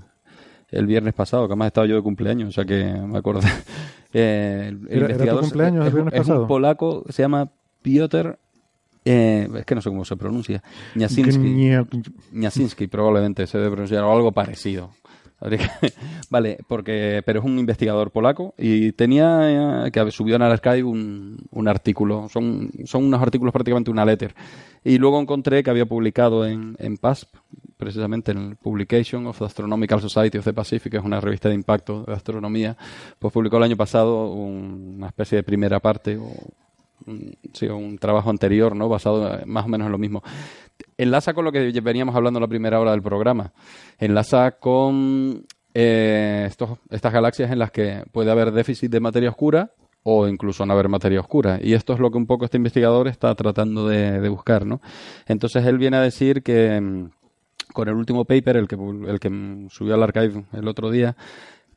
el 0.69 0.85
viernes 0.85 1.13
pasado, 1.15 1.47
que 1.47 1.53
además 1.53 1.67
estaba 1.67 1.87
yo 1.87 1.95
de 1.95 2.01
cumpleaños, 2.03 2.49
o 2.49 2.51
sea 2.51 2.65
que 2.65 2.83
me 2.85 3.17
acordé. 3.17 3.47
Eh, 4.13 4.65
el, 4.67 4.75
el 4.75 4.87
¿Era- 4.89 4.89
era 4.89 4.89
tu 4.89 5.01
investigador 5.13 5.41
cumpleaños 5.41 5.81
el 5.83 5.87
es, 5.87 5.93
viernes 5.93 6.13
es 6.13 6.19
pasado? 6.19 6.41
un 6.41 6.47
polaco, 6.49 7.05
se 7.07 7.21
llama 7.23 7.49
Piotr, 7.81 8.39
eh, 9.05 9.47
es 9.57 9.65
que 9.65 9.75
no 9.75 9.81
sé 9.81 9.89
cómo 9.89 10.05
se 10.05 10.15
pronuncia. 10.15 10.61
Ñasinski 12.31 12.87
probablemente 12.87 13.47
se 13.47 13.57
debe 13.57 13.71
pronunciar 13.71 14.03
o 14.03 14.11
algo 14.11 14.31
parecido. 14.31 14.91
Vale, 16.29 16.59
porque 16.67 17.23
pero 17.25 17.39
es 17.39 17.45
un 17.45 17.57
investigador 17.57 18.11
polaco 18.11 18.53
y 18.59 18.91
tenía 18.91 19.85
eh, 19.87 19.91
que 19.91 20.11
subió 20.11 20.35
en 20.35 20.43
archive 20.43 20.83
un, 20.83 21.37
un 21.49 21.67
artículo. 21.67 22.29
Son, 22.29 22.69
son 22.85 23.05
unos 23.05 23.19
artículos 23.21 23.51
prácticamente 23.51 23.89
una 23.89 24.05
letter. 24.05 24.35
Y 24.83 24.97
luego 24.99 25.19
encontré 25.19 25.63
que 25.63 25.71
había 25.71 25.85
publicado 25.87 26.45
en, 26.45 26.75
en 26.79 26.97
PASP, 26.97 27.35
precisamente 27.77 28.31
en 28.31 28.37
el 28.37 28.55
Publication 28.55 29.25
of 29.25 29.39
the 29.39 29.45
Astronomical 29.45 29.99
Society 29.99 30.37
of 30.37 30.45
the 30.45 30.53
Pacific, 30.53 30.91
que 30.91 30.97
es 30.99 31.03
una 31.03 31.19
revista 31.19 31.49
de 31.49 31.55
impacto 31.55 32.03
de 32.03 32.13
astronomía, 32.13 32.77
pues 33.17 33.33
publicó 33.33 33.57
el 33.57 33.63
año 33.63 33.77
pasado 33.77 34.31
un- 34.31 34.93
una 34.97 35.07
especie 35.07 35.37
de 35.37 35.43
primera 35.43 35.79
parte 35.79 36.17
o 36.17 36.31
sí, 37.53 37.67
un 37.67 37.97
trabajo 37.97 38.29
anterior, 38.29 38.75
¿no? 38.75 38.89
Basado 38.89 39.39
eh, 39.39 39.43
más 39.45 39.65
o 39.65 39.67
menos 39.67 39.85
en 39.85 39.91
lo 39.91 39.97
mismo. 39.97 40.23
Enlaza 40.97 41.33
con 41.33 41.45
lo 41.45 41.51
que 41.51 41.71
veníamos 41.81 42.15
hablando 42.15 42.39
en 42.39 42.41
la 42.41 42.47
primera 42.47 42.79
hora 42.79 42.91
del 42.91 43.01
programa. 43.01 43.53
Enlaza 43.99 44.51
con 44.51 45.45
eh, 45.73 46.49
estas 46.89 47.13
galaxias 47.13 47.51
en 47.51 47.59
las 47.59 47.71
que 47.71 48.03
puede 48.11 48.31
haber 48.31 48.51
déficit 48.51 48.91
de 48.91 48.99
materia 48.99 49.29
oscura 49.29 49.71
o 50.03 50.27
incluso 50.27 50.65
no 50.65 50.73
haber 50.73 50.89
materia 50.89 51.19
oscura. 51.19 51.59
Y 51.61 51.73
esto 51.73 51.93
es 51.93 51.99
lo 51.99 52.09
que 52.11 52.17
un 52.17 52.25
poco 52.25 52.45
este 52.45 52.57
investigador 52.57 53.07
está 53.07 53.33
tratando 53.35 53.87
de, 53.87 54.19
de 54.19 54.29
buscar, 54.29 54.65
¿no? 54.65 54.81
Entonces 55.27 55.65
él 55.65 55.77
viene 55.77 55.97
a 55.97 56.01
decir 56.01 56.41
que 56.41 56.79
mm, 56.81 57.09
con 57.71 57.87
el 57.87 57.95
último 57.95 58.25
paper, 58.25 58.57
el 58.57 58.67
que, 58.67 58.75
el 58.75 59.19
que 59.19 59.67
subió 59.69 59.95
al 59.95 60.03
archive 60.03 60.45
el 60.53 60.67
otro 60.67 60.91
día, 60.91 61.15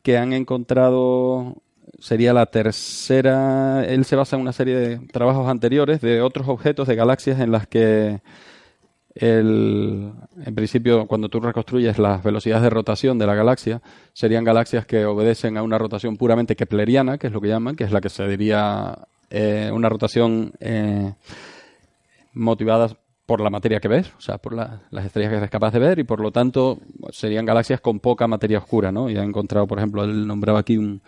que 0.03 0.19
han 0.19 0.33
encontrado 0.33 1.57
sería 1.99 2.33
la 2.33 2.47
tercera 2.47 3.85
él 3.87 4.05
se 4.05 4.17
basa 4.17 4.37
en 4.37 4.43
una 4.43 4.53
serie 4.53 4.77
de 4.77 4.99
trabajos 5.09 5.49
anteriores 5.49 6.01
de 6.01 6.21
otros 6.23 6.49
objetos 6.49 6.89
de 6.89 6.97
galaxias 6.97 7.41
en 7.41 7.51
las 7.53 7.67
que 7.67 8.21
el, 9.15 10.13
en 10.45 10.55
principio 10.57 11.07
cuando 11.07 11.29
tú 11.29 11.39
reconstruyes 11.41 11.99
las 11.99 12.23
velocidades 12.25 12.65
de 12.65 12.71
rotación 12.71 13.19
de 13.19 13.27
la 13.27 13.35
galaxia 13.35 13.81
serían 14.13 14.43
galaxias 14.45 14.87
que 14.87 15.05
obedecen 15.05 15.57
a 15.57 15.63
una 15.63 15.79
rotación 15.79 16.17
puramente 16.17 16.57
kepleriana 16.57 17.17
que 17.19 17.29
es 17.29 17.33
lo 17.33 17.41
que 17.41 17.49
llaman 17.49 17.77
que 17.77 17.85
es 17.85 17.93
la 17.93 18.01
que 18.01 18.09
se 18.09 18.27
diría 18.27 18.99
eh, 19.31 19.71
una 19.73 19.89
rotación 19.89 20.53
eh, 20.61 21.13
motivada 22.33 22.89
por 23.27 23.41
la 23.41 23.49
materia 23.49 23.81
que 23.81 23.89
ves, 23.89 24.13
o 24.19 24.21
sea, 24.21 24.37
por 24.39 24.53
la- 24.53 24.83
las 24.91 25.07
estrellas 25.07 25.31
que 25.31 25.37
eres 25.39 25.51
capaz 25.51 25.71
de 25.73 25.79
ver 25.79 25.99
y 25.99 26.05
por 26.05 26.21
lo 26.21 26.31
tanto 26.31 26.79
serían 27.11 27.47
galaxias 27.47 27.81
con 27.81 27.99
poca 28.01 28.27
materia 28.29 28.59
oscura, 28.59 28.93
¿no? 28.93 29.09
Y 29.09 29.17
ha 29.17 29.23
encontrado, 29.23 29.67
por 29.67 29.79
ejemplo, 29.79 30.05
él 30.05 30.27
nombraba 30.27 30.59
aquí 30.59 30.77
un 30.77 31.01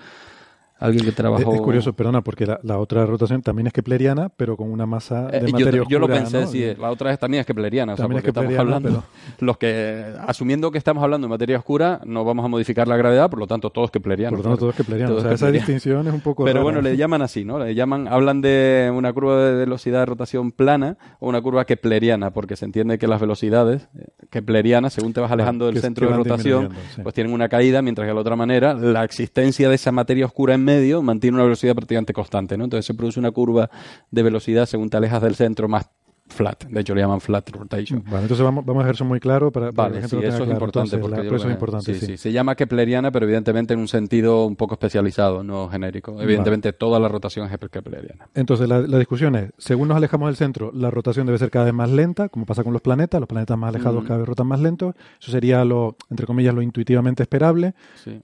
alguien 0.79 1.05
que 1.05 1.13
trabajó 1.13 1.55
es 1.55 1.61
curioso, 1.61 1.93
perdona, 1.95 2.23
porque 2.23 2.47
la, 2.47 2.61
la 2.63 2.79
otra 2.79 3.07
rotación 3.07 3.43
también 3.43 3.67
es 3.69 3.73
kepleriana, 3.73 4.29
pero 4.29 4.57
con 4.57 4.71
una 4.71 4.85
masa 4.87 5.27
de 5.29 5.39
Eh, 5.39 5.41
yo, 5.47 5.53
materia 5.53 5.83
yo 5.89 5.99
lo 5.99 6.07
oscura, 6.07 6.21
pensé, 6.21 6.41
¿no? 6.43 6.47
sí, 6.47 6.65
la 6.79 6.91
otra 6.91 7.13
es 7.13 7.19
también 7.19 7.41
es 7.41 7.47
kepleriana, 7.47 7.95
o 7.95 7.97
sea, 7.97 8.05
También 8.05 8.19
es 8.19 8.23
porque 8.25 8.31
estamos 8.31 8.51
kepleriana, 8.51 8.77
hablando, 8.77 9.05
los 9.41 9.57
que, 9.59 10.05
asumiendo 10.27 10.71
que 10.71 10.79
estamos 10.79 11.03
hablando 11.03 11.27
de 11.27 11.31
materia 11.31 11.59
oscura, 11.59 12.01
no 12.05 12.25
vamos 12.25 12.45
a 12.45 12.49
modificar 12.49 12.87
la 12.89 12.97
gravedad, 12.97 13.31
por 13.31 13.39
lo 13.39 13.47
tanto 13.47 13.71
todo 13.71 13.87
es 13.87 13.91
kepleriano. 13.91 14.37
Por 14.37 14.45
lo 14.45 14.51
tanto, 14.51 14.57
claro. 14.59 14.61
todo 14.61 14.71
es 14.71 14.77
kepleriano. 14.77 15.11
Todo 15.13 15.19
O 15.19 15.23
sea, 15.23 15.31
es 15.33 15.43
esa 15.43 15.51
distinción 15.51 16.07
es 16.09 16.13
un 16.15 16.21
poco 16.21 16.45
Pero 16.45 16.55
rara. 16.57 16.65
bueno, 16.65 16.81
le 16.83 16.97
llaman 16.97 17.23
así, 17.23 17.45
¿no? 17.45 17.59
Le 17.59 17.75
llaman, 17.75 18.09
hablan 18.09 18.41
de 18.43 18.93
una 18.95 19.13
curva 19.13 19.45
de 19.45 19.55
velocidad 19.55 20.01
de 20.01 20.07
rotación 20.07 20.53
plana 20.53 20.99
o 21.21 21.29
una 21.29 21.41
curva 21.41 21.65
kepleriana, 21.65 22.33
porque 22.33 22.57
se 22.57 22.65
entiende 22.67 22.99
que 22.99 23.07
las 23.07 23.21
velocidades 23.21 23.89
eh, 23.99 24.09
keplerianas, 24.31 24.93
según 24.93 25.13
te 25.13 25.21
vas 25.21 25.31
alejando 25.31 25.67
Ah, 25.67 25.71
del 25.73 25.81
centro 25.81 26.09
de 26.09 26.15
rotación, 26.17 26.71
sí. 26.95 27.01
pues 27.03 27.15
tienen 27.15 27.33
una 27.33 27.49
caída, 27.49 27.81
mientras 27.81 28.05
que 28.05 28.09
de 28.09 28.15
la 28.15 28.21
otra 28.21 28.37
manera, 28.37 28.75
la 28.75 29.05
existencia 29.05 29.69
de 29.69 29.75
esa 29.77 29.91
materia 29.91 30.27
oscura 30.27 30.55
en 30.55 30.66
medio 30.67 31.01
mantiene 31.01 31.37
una 31.37 31.45
velocidad 31.45 31.75
prácticamente 31.75 32.13
constante, 32.13 32.59
¿no? 32.59 32.65
Entonces 32.65 32.85
se 32.85 32.93
produce 32.93 33.19
una 33.19 33.31
curva 33.31 33.71
de 34.11 34.23
velocidad 34.23 34.67
según 34.67 34.91
te 34.91 34.99
alejas 34.99 35.23
del 35.23 35.35
centro 35.35 35.69
más 35.69 35.89
flat. 36.37 36.65
De 36.67 36.81
hecho, 36.81 36.95
le 36.95 37.01
llaman 37.01 37.21
flat 37.21 37.49
rotation. 37.51 38.05
Vale, 38.05 38.23
entonces 38.23 38.45
vamos, 38.45 38.65
vamos 38.65 38.81
a 38.83 38.85
dejar 38.85 38.95
eso 38.95 39.05
muy 39.05 39.19
claro 39.19 39.51
para, 39.51 39.71
Vale, 39.73 40.01
sí, 40.03 40.05
eso 40.07 40.21
es 40.21 40.35
claro. 40.37 40.53
importante. 40.53 40.95
Entonces, 40.97 41.19
la- 41.31 41.37
eso 41.37 41.47
es 41.49 41.53
importante, 41.53 41.95
sí, 41.95 42.01
sí. 42.01 42.07
sí. 42.07 42.17
Se 42.17 42.33
llama 42.33 42.55
kepleriana, 42.55 43.11
pero 43.11 43.25
evidentemente 43.27 43.75
en 43.75 43.81
un 43.81 43.89
sentido 43.89 44.47
un 44.47 44.55
poco 44.57 44.75
especializado, 44.75 45.43
no 45.43 45.69
genérico. 45.69 46.21
Evidentemente 46.23 46.73
toda 46.73 47.01
la 47.01 47.09
rotación 47.09 47.47
es 47.51 47.59
kepleriana. 47.71 48.29
Entonces, 48.35 48.69
la, 48.69 48.81
la 48.81 48.99
discusión 48.99 49.35
es, 49.35 49.53
según 49.59 49.89
nos 49.89 49.97
alejamos 49.97 50.29
del 50.29 50.37
centro, 50.37 50.71
la 50.75 50.91
rotación 50.91 51.27
debe 51.27 51.39
ser 51.39 51.51
cada 51.51 51.65
vez 51.65 51.75
más 51.75 51.91
lenta, 51.91 52.29
como 52.29 52.47
pasa 52.47 52.63
con 52.63 52.73
los 52.73 52.83
planetas. 52.83 53.19
Los 53.21 53.29
planetas 53.29 53.57
más 53.59 53.75
alejados 53.75 54.05
Mm. 54.05 54.07
cada 54.07 54.19
vez 54.19 54.29
rotan 54.29 54.47
más 54.47 54.61
lentos. 54.61 54.95
Eso 55.21 55.31
sería 55.33 55.65
lo, 55.65 55.97
entre 56.11 56.27
comillas, 56.27 56.55
lo 56.55 56.63
intuitivamente 56.63 57.23
esperable. 57.23 57.75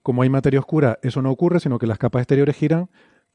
Como 0.02 0.22
hay 0.22 0.28
materia 0.28 0.60
oscura, 0.60 0.98
eso 1.02 1.22
no 1.22 1.30
ocurre, 1.30 1.60
sino 1.60 1.78
que 1.78 1.86
las 1.86 1.98
capas 1.98 2.20
exteriores 2.22 2.56
giran 2.56 2.88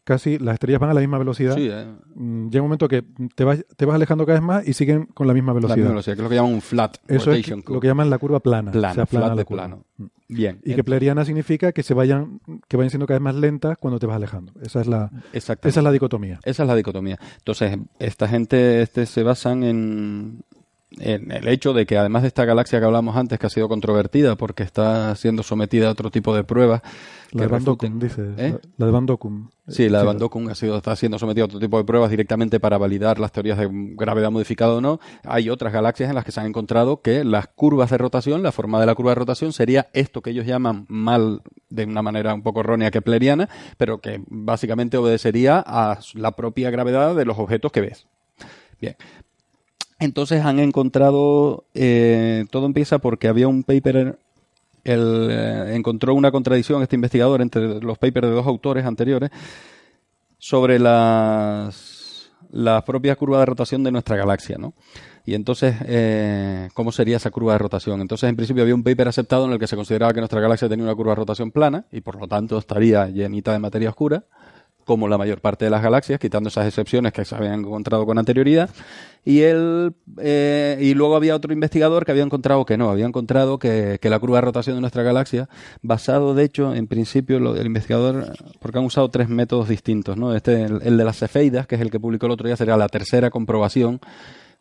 casi, 0.07 0.39
las 0.39 0.53
estrellas 0.53 0.79
van 0.79 0.89
a 0.89 0.93
la 0.93 1.01
misma 1.01 1.17
velocidad. 1.17 1.53
Sí, 1.53 1.67
eh. 1.69 1.85
Mm, 2.15 2.47
Llega 2.47 2.61
un 2.61 2.69
momento 2.69 2.87
que 2.87 3.03
te 3.35 3.43
vas, 3.43 3.65
te 3.75 3.85
vas 3.85 3.95
alejando 3.95 4.25
cada 4.25 4.39
vez 4.39 4.47
más 4.47 4.65
y 4.65 4.71
siguen 4.71 5.05
con 5.07 5.27
la 5.27 5.33
misma 5.33 5.51
La 5.51 5.55
velocidad. 5.55 5.75
misma 5.75 5.89
velocidad, 5.89 6.15
que 6.15 6.21
es 6.21 6.23
lo 6.23 6.29
que 6.29 6.35
llaman 6.35 6.53
un 6.53 6.61
flat 6.61 6.97
Eso 7.07 7.15
es 7.15 7.25
rotation 7.25 7.63
lo 7.67 7.81
que 7.81 7.87
llaman 7.87 8.09
la 8.09 8.17
curva 8.17 8.39
plana. 8.39 8.71
Plana, 8.71 8.91
o 8.91 8.95
sea, 8.95 9.05
plana 9.05 9.25
flat 9.25 9.35
la 9.35 9.41
de 9.41 9.45
plano. 9.45 9.83
Bien. 10.29 10.59
Y 10.63 10.75
kepleriana 10.75 11.25
significa 11.25 11.73
que 11.73 11.83
se 11.83 11.93
vayan, 11.93 12.39
que 12.69 12.77
vayan 12.77 12.89
siendo 12.89 13.05
cada 13.05 13.19
vez 13.19 13.23
más 13.23 13.35
lentas 13.35 13.77
cuando 13.77 13.99
te 13.99 14.05
vas 14.05 14.15
alejando. 14.15 14.53
Esa 14.61 14.81
es 14.81 14.87
la, 14.87 15.11
esa 15.33 15.57
es 15.61 15.75
la 15.77 15.91
dicotomía. 15.91 16.39
Esa 16.43 16.63
es 16.63 16.67
la 16.67 16.75
dicotomía. 16.75 17.19
Entonces, 17.37 17.77
esta 17.99 18.27
gente 18.27 18.81
este, 18.81 19.05
se 19.05 19.23
basan 19.23 19.63
en, 19.63 20.43
en 20.99 21.31
el 21.31 21.47
hecho 21.47 21.73
de 21.73 21.85
que 21.85 21.97
además 21.97 22.21
de 22.23 22.29
esta 22.29 22.45
galaxia 22.45 22.79
que 22.79 22.85
hablamos 22.85 23.15
antes, 23.15 23.39
que 23.39 23.47
ha 23.47 23.49
sido 23.49 23.67
controvertida 23.67 24.35
porque 24.35 24.63
está 24.63 25.15
siendo 25.15 25.43
sometida 25.43 25.87
a 25.87 25.91
otro 25.91 26.11
tipo 26.11 26.35
de 26.35 26.43
pruebas. 26.43 26.81
La 27.31 27.39
que 27.39 27.45
de 27.45 27.47
Van 27.47 27.63
Dockum, 27.63 27.99
dices. 27.99 28.29
¿Eh? 28.37 28.57
La, 28.77 28.85
de 28.85 28.91
Van. 28.91 29.05
Sí, 29.67 29.89
la 29.89 29.99
de 29.99 30.05
Van 30.05 30.49
ha 30.49 30.55
sido, 30.55 30.77
está 30.77 30.95
siendo 30.95 31.19
sometida 31.19 31.43
a 31.43 31.45
otro 31.45 31.59
tipo 31.59 31.77
de 31.77 31.83
pruebas 31.83 32.09
directamente 32.09 32.59
para 32.59 32.77
validar 32.77 33.19
las 33.19 33.31
teorías 33.31 33.57
de 33.57 33.67
gravedad 33.71 34.31
modificada 34.31 34.73
o 34.73 34.81
no. 34.81 34.99
Hay 35.23 35.49
otras 35.49 35.73
galaxias 35.73 36.09
en 36.09 36.15
las 36.15 36.23
que 36.23 36.31
se 36.31 36.39
han 36.39 36.47
encontrado 36.47 37.01
que 37.01 37.23
las 37.23 37.47
curvas 37.47 37.89
de 37.89 37.97
rotación, 37.97 38.43
la 38.43 38.51
forma 38.51 38.79
de 38.79 38.85
la 38.85 38.95
curva 38.95 39.11
de 39.11 39.15
rotación 39.15 39.53
sería 39.53 39.87
esto 39.93 40.21
que 40.21 40.29
ellos 40.29 40.45
llaman 40.45 40.85
mal, 40.87 41.41
de 41.69 41.85
una 41.85 42.01
manera 42.01 42.33
un 42.33 42.43
poco 42.43 42.61
errónea 42.61 42.91
kepleriana, 42.91 43.49
pero 43.77 43.99
que 43.99 44.21
básicamente 44.27 44.97
obedecería 44.97 45.63
a 45.65 45.99
la 46.13 46.31
propia 46.31 46.69
gravedad 46.69 47.15
de 47.15 47.25
los 47.25 47.37
objetos 47.37 47.71
que 47.71 47.81
ves. 47.81 48.07
Bien. 48.79 48.95
Entonces 49.99 50.45
han 50.45 50.59
encontrado, 50.59 51.65
eh, 51.73 52.45
todo 52.51 52.65
empieza 52.65 52.99
porque 52.99 53.27
había 53.27 53.47
un 53.47 53.63
paper 53.63 54.19
eh, 54.89 55.73
encontró 55.75 56.13
una 56.13 56.31
contradicción 56.31 56.81
este 56.81 56.95
investigador 56.95 57.41
entre 57.41 57.81
los 57.81 57.97
papers 57.97 58.27
de 58.27 58.33
dos 58.33 58.47
autores 58.47 58.85
anteriores 58.85 59.31
sobre 60.37 60.79
las, 60.79 62.31
la 62.51 62.85
propia 62.85 63.15
curva 63.15 63.39
de 63.39 63.47
rotación 63.47 63.83
de 63.83 63.91
nuestra 63.91 64.15
galaxia, 64.15 64.57
¿no? 64.57 64.73
Y 65.25 65.33
entonces, 65.33 65.75
eh, 65.85 66.69
¿cómo 66.73 66.93
sería 66.93 67.17
esa 67.17 67.31
curva 67.31 67.51
de 67.53 67.59
rotación? 67.59 67.99
Entonces, 67.99 68.29
en 68.29 68.37
principio 68.37 68.63
había 68.63 68.75
un 68.75 68.83
paper 68.83 69.09
aceptado 69.09 69.45
en 69.45 69.51
el 69.51 69.59
que 69.59 69.67
se 69.67 69.75
consideraba 69.75 70.13
que 70.13 70.21
nuestra 70.21 70.39
galaxia 70.39 70.69
tenía 70.69 70.85
una 70.85 70.95
curva 70.95 71.11
de 71.11 71.15
rotación 71.17 71.51
plana 71.51 71.85
y 71.91 71.99
por 71.99 72.17
lo 72.17 72.27
tanto 72.27 72.57
estaría 72.57 73.07
llenita 73.07 73.51
de 73.51 73.59
materia 73.59 73.89
oscura, 73.89 74.23
como 74.87 75.09
la 75.09 75.17
mayor 75.17 75.41
parte 75.41 75.65
de 75.65 75.71
las 75.71 75.83
galaxias, 75.83 76.17
quitando 76.17 76.47
esas 76.47 76.65
excepciones 76.65 77.11
que 77.11 77.25
se 77.25 77.35
habían 77.35 77.59
encontrado 77.59 78.05
con 78.05 78.17
anterioridad. 78.17 78.69
Y 79.25 79.41
él, 79.41 79.93
eh, 80.19 80.79
y 80.81 80.93
luego 80.93 81.17
había 81.17 81.35
otro 81.35 81.51
investigador 81.51 82.05
que 82.05 82.13
había 82.13 82.23
encontrado 82.23 82.65
que 82.65 82.77
no, 82.77 82.89
había 82.89 83.05
encontrado 83.05 83.59
que, 83.59 83.99
que 84.01 84.09
la 84.09 84.17
curva 84.17 84.37
de 84.37 84.45
rotación 84.45 84.77
de 84.77 84.81
nuestra 84.81 85.03
galaxia, 85.03 85.49
basado 85.81 86.33
de 86.33 86.45
hecho, 86.45 86.73
en 86.73 86.87
principio, 86.87 87.39
lo, 87.39 87.57
el 87.57 87.65
investigador, 87.65 88.33
porque 88.59 88.79
han 88.79 88.85
usado 88.85 89.09
tres 89.09 89.27
métodos 89.27 89.67
distintos, 89.67 90.15
¿no? 90.15 90.33
Este, 90.33 90.63
el, 90.63 90.79
el 90.81 90.97
de 90.97 91.03
las 91.03 91.19
cefeidas, 91.19 91.67
que 91.67 91.75
es 91.75 91.81
el 91.81 91.91
que 91.91 91.99
publicó 91.99 92.27
el 92.27 92.31
otro 92.31 92.47
día, 92.47 92.55
sería 92.55 92.77
la 92.77 92.87
tercera 92.87 93.29
comprobación 93.29 93.99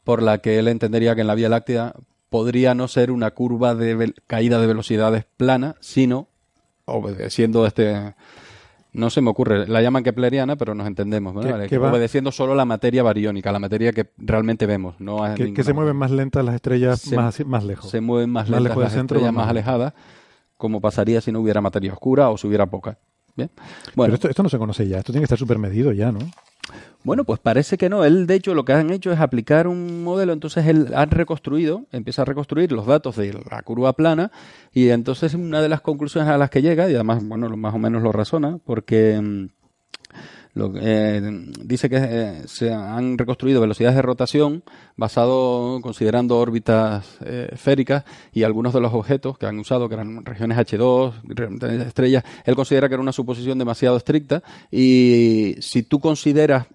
por 0.02 0.22
la 0.22 0.38
que 0.38 0.58
él 0.58 0.66
entendería 0.66 1.14
que 1.14 1.20
en 1.20 1.28
la 1.28 1.36
Vía 1.36 1.48
Láctea 1.48 1.94
podría 2.28 2.74
no 2.74 2.88
ser 2.88 3.12
una 3.12 3.30
curva 3.30 3.76
de 3.76 4.12
caída 4.26 4.60
de 4.60 4.66
velocidades 4.66 5.24
plana, 5.36 5.76
sino 5.78 6.28
obedeciendo 6.84 7.64
este 7.64 8.14
no 8.96 9.10
se 9.10 9.20
me 9.20 9.30
ocurre, 9.30 9.66
la 9.68 9.82
llaman 9.82 10.02
kepleriana, 10.02 10.56
pero 10.56 10.74
nos 10.74 10.86
entendemos, 10.86 11.34
¿no? 11.34 11.42
Va- 11.78 11.90
obedeciendo 11.90 12.32
solo 12.32 12.54
la 12.54 12.64
materia 12.64 13.02
bariónica, 13.02 13.52
la 13.52 13.58
materia 13.58 13.92
que 13.92 14.10
realmente 14.16 14.66
vemos, 14.66 14.98
no 15.00 15.22
a 15.22 15.34
Que, 15.34 15.62
se 15.62 15.72
mueven 15.72 15.96
más 15.96 16.10
lentas 16.10 16.44
las 16.44 16.54
estrellas 16.54 17.00
Se- 17.00 17.14
más, 17.16 17.44
más 17.46 17.64
lejos. 17.64 17.90
se 17.90 18.00
mueven 18.00 18.30
más, 18.30 18.48
Más 18.48 18.60
lentas 18.60 18.78
las 18.78 18.92
centro, 18.92 19.16
estrellas 19.18 19.34
más 19.34 19.44
más 19.44 19.50
alejadas, 19.50 19.92
como 20.56 20.80
pasaría 20.80 21.20
si 21.20 21.30
no 21.32 21.40
hubiera 21.40 21.60
materia 21.60 21.92
oscura 21.92 22.30
o 22.30 22.38
si 22.38 22.46
hubiera 22.46 22.66
poca. 22.66 22.98
Bien. 23.36 23.50
Bueno, 23.94 24.12
Pero 24.12 24.14
esto, 24.14 24.28
esto 24.30 24.42
no 24.42 24.48
se 24.48 24.56
conoce 24.58 24.88
ya, 24.88 24.98
esto 24.98 25.12
tiene 25.12 25.20
que 25.20 25.24
estar 25.26 25.38
súper 25.38 25.58
medido 25.58 25.92
ya, 25.92 26.10
¿no? 26.10 26.20
Bueno, 27.04 27.24
pues 27.24 27.38
parece 27.38 27.78
que 27.78 27.88
no. 27.88 28.04
Él, 28.04 28.26
de 28.26 28.34
hecho, 28.34 28.54
lo 28.54 28.64
que 28.64 28.72
han 28.72 28.90
hecho 28.90 29.12
es 29.12 29.20
aplicar 29.20 29.68
un 29.68 30.02
modelo. 30.02 30.32
Entonces, 30.32 30.66
él 30.66 30.88
ha 30.94 31.06
reconstruido, 31.06 31.86
empieza 31.92 32.22
a 32.22 32.24
reconstruir 32.24 32.72
los 32.72 32.86
datos 32.86 33.16
de 33.16 33.32
la 33.48 33.62
curva 33.62 33.92
plana. 33.92 34.32
Y 34.72 34.88
entonces, 34.88 35.34
una 35.34 35.62
de 35.62 35.68
las 35.68 35.80
conclusiones 35.80 36.28
a 36.28 36.38
las 36.38 36.50
que 36.50 36.62
llega, 36.62 36.90
y 36.90 36.94
además, 36.94 37.22
bueno, 37.24 37.48
más 37.56 37.74
o 37.74 37.78
menos 37.78 38.02
lo 38.02 38.10
razona, 38.10 38.58
porque 38.64 39.20
mm, 39.22 39.46
Lo, 40.56 40.72
eh, 40.74 41.20
dice 41.62 41.90
que 41.90 41.96
eh, 42.00 42.42
se 42.46 42.72
han 42.72 43.18
reconstruido 43.18 43.60
velocidades 43.60 43.94
de 43.94 44.00
rotación 44.00 44.62
basado 44.96 45.80
considerando 45.82 46.38
órbitas 46.38 47.18
eh, 47.24 47.50
esféricas 47.52 48.04
y 48.32 48.42
algunos 48.42 48.72
de 48.72 48.80
los 48.80 48.94
objetos 48.94 49.36
que 49.36 49.44
han 49.44 49.58
usado, 49.58 49.86
que 49.88 49.96
eran 49.96 50.24
regiones 50.24 50.56
H2, 50.56 51.12
re- 51.24 51.82
estrellas, 51.86 52.24
él 52.46 52.56
considera 52.56 52.88
que 52.88 52.94
era 52.94 53.02
una 53.02 53.12
suposición 53.12 53.58
demasiado 53.58 53.98
estricta 53.98 54.42
y 54.70 55.56
si 55.60 55.82
tú 55.82 56.00
consideras 56.00 56.66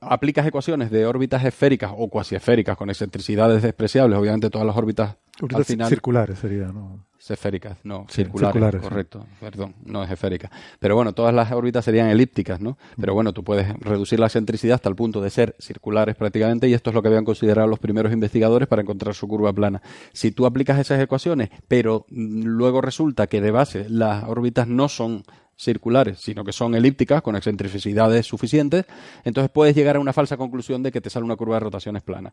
aplicas 0.00 0.46
ecuaciones 0.46 0.90
de 0.90 1.04
órbitas 1.04 1.44
esféricas 1.44 1.92
o 1.94 2.08
cuasi 2.08 2.34
esféricas 2.34 2.76
con 2.78 2.88
excentricidades 2.88 3.62
despreciables, 3.62 4.18
obviamente 4.18 4.48
todas 4.50 4.66
las 4.66 4.76
órbitas 4.76 5.10
al 5.10 5.44
Órbitas 5.44 5.66
final 5.66 5.88
circulares 5.88 6.38
sería, 6.38 6.66
¿no? 6.68 7.04
Esféricas, 7.34 7.78
no, 7.84 8.06
Sí, 8.08 8.16
circulares, 8.22 8.52
circulares, 8.52 8.80
sí. 8.82 8.88
correcto, 8.88 9.26
perdón, 9.40 9.74
no 9.84 10.02
es 10.04 10.10
esférica. 10.10 10.50
Pero 10.78 10.94
bueno, 10.96 11.12
todas 11.12 11.34
las 11.34 11.52
órbitas 11.52 11.84
serían 11.84 12.08
elípticas, 12.08 12.60
¿no? 12.60 12.78
Pero 13.00 13.14
bueno, 13.14 13.32
tú 13.32 13.44
puedes 13.44 13.68
reducir 13.80 14.18
la 14.20 14.26
excentricidad 14.26 14.74
hasta 14.76 14.88
el 14.88 14.96
punto 14.96 15.20
de 15.20 15.30
ser 15.30 15.56
circulares 15.58 16.16
prácticamente 16.16 16.68
y 16.68 16.74
esto 16.74 16.90
es 16.90 16.94
lo 16.94 17.02
que 17.02 17.08
habían 17.08 17.24
considerado 17.24 17.68
los 17.68 17.78
primeros 17.78 18.12
investigadores 18.12 18.68
para 18.68 18.82
encontrar 18.82 19.14
su 19.14 19.28
curva 19.28 19.52
plana. 19.52 19.82
Si 20.12 20.30
tú 20.30 20.46
aplicas 20.46 20.78
esas 20.78 21.00
ecuaciones, 21.00 21.50
pero 21.68 22.06
mm, 22.10 22.42
luego 22.44 22.80
resulta 22.80 23.26
que 23.26 23.40
de 23.40 23.50
base 23.50 23.86
las 23.88 24.24
órbitas 24.24 24.66
no 24.68 24.88
son 24.88 25.22
circulares, 25.62 26.18
sino 26.20 26.44
que 26.44 26.52
son 26.52 26.74
elípticas 26.74 27.22
con 27.22 27.36
excentricidades 27.36 28.26
suficientes, 28.26 28.84
entonces 29.24 29.50
puedes 29.52 29.74
llegar 29.76 29.96
a 29.96 30.00
una 30.00 30.12
falsa 30.12 30.36
conclusión 30.36 30.82
de 30.82 30.90
que 30.92 31.00
te 31.00 31.10
sale 31.10 31.24
una 31.24 31.36
curva 31.36 31.56
de 31.56 31.60
rotaciones 31.60 32.02
plana. 32.02 32.32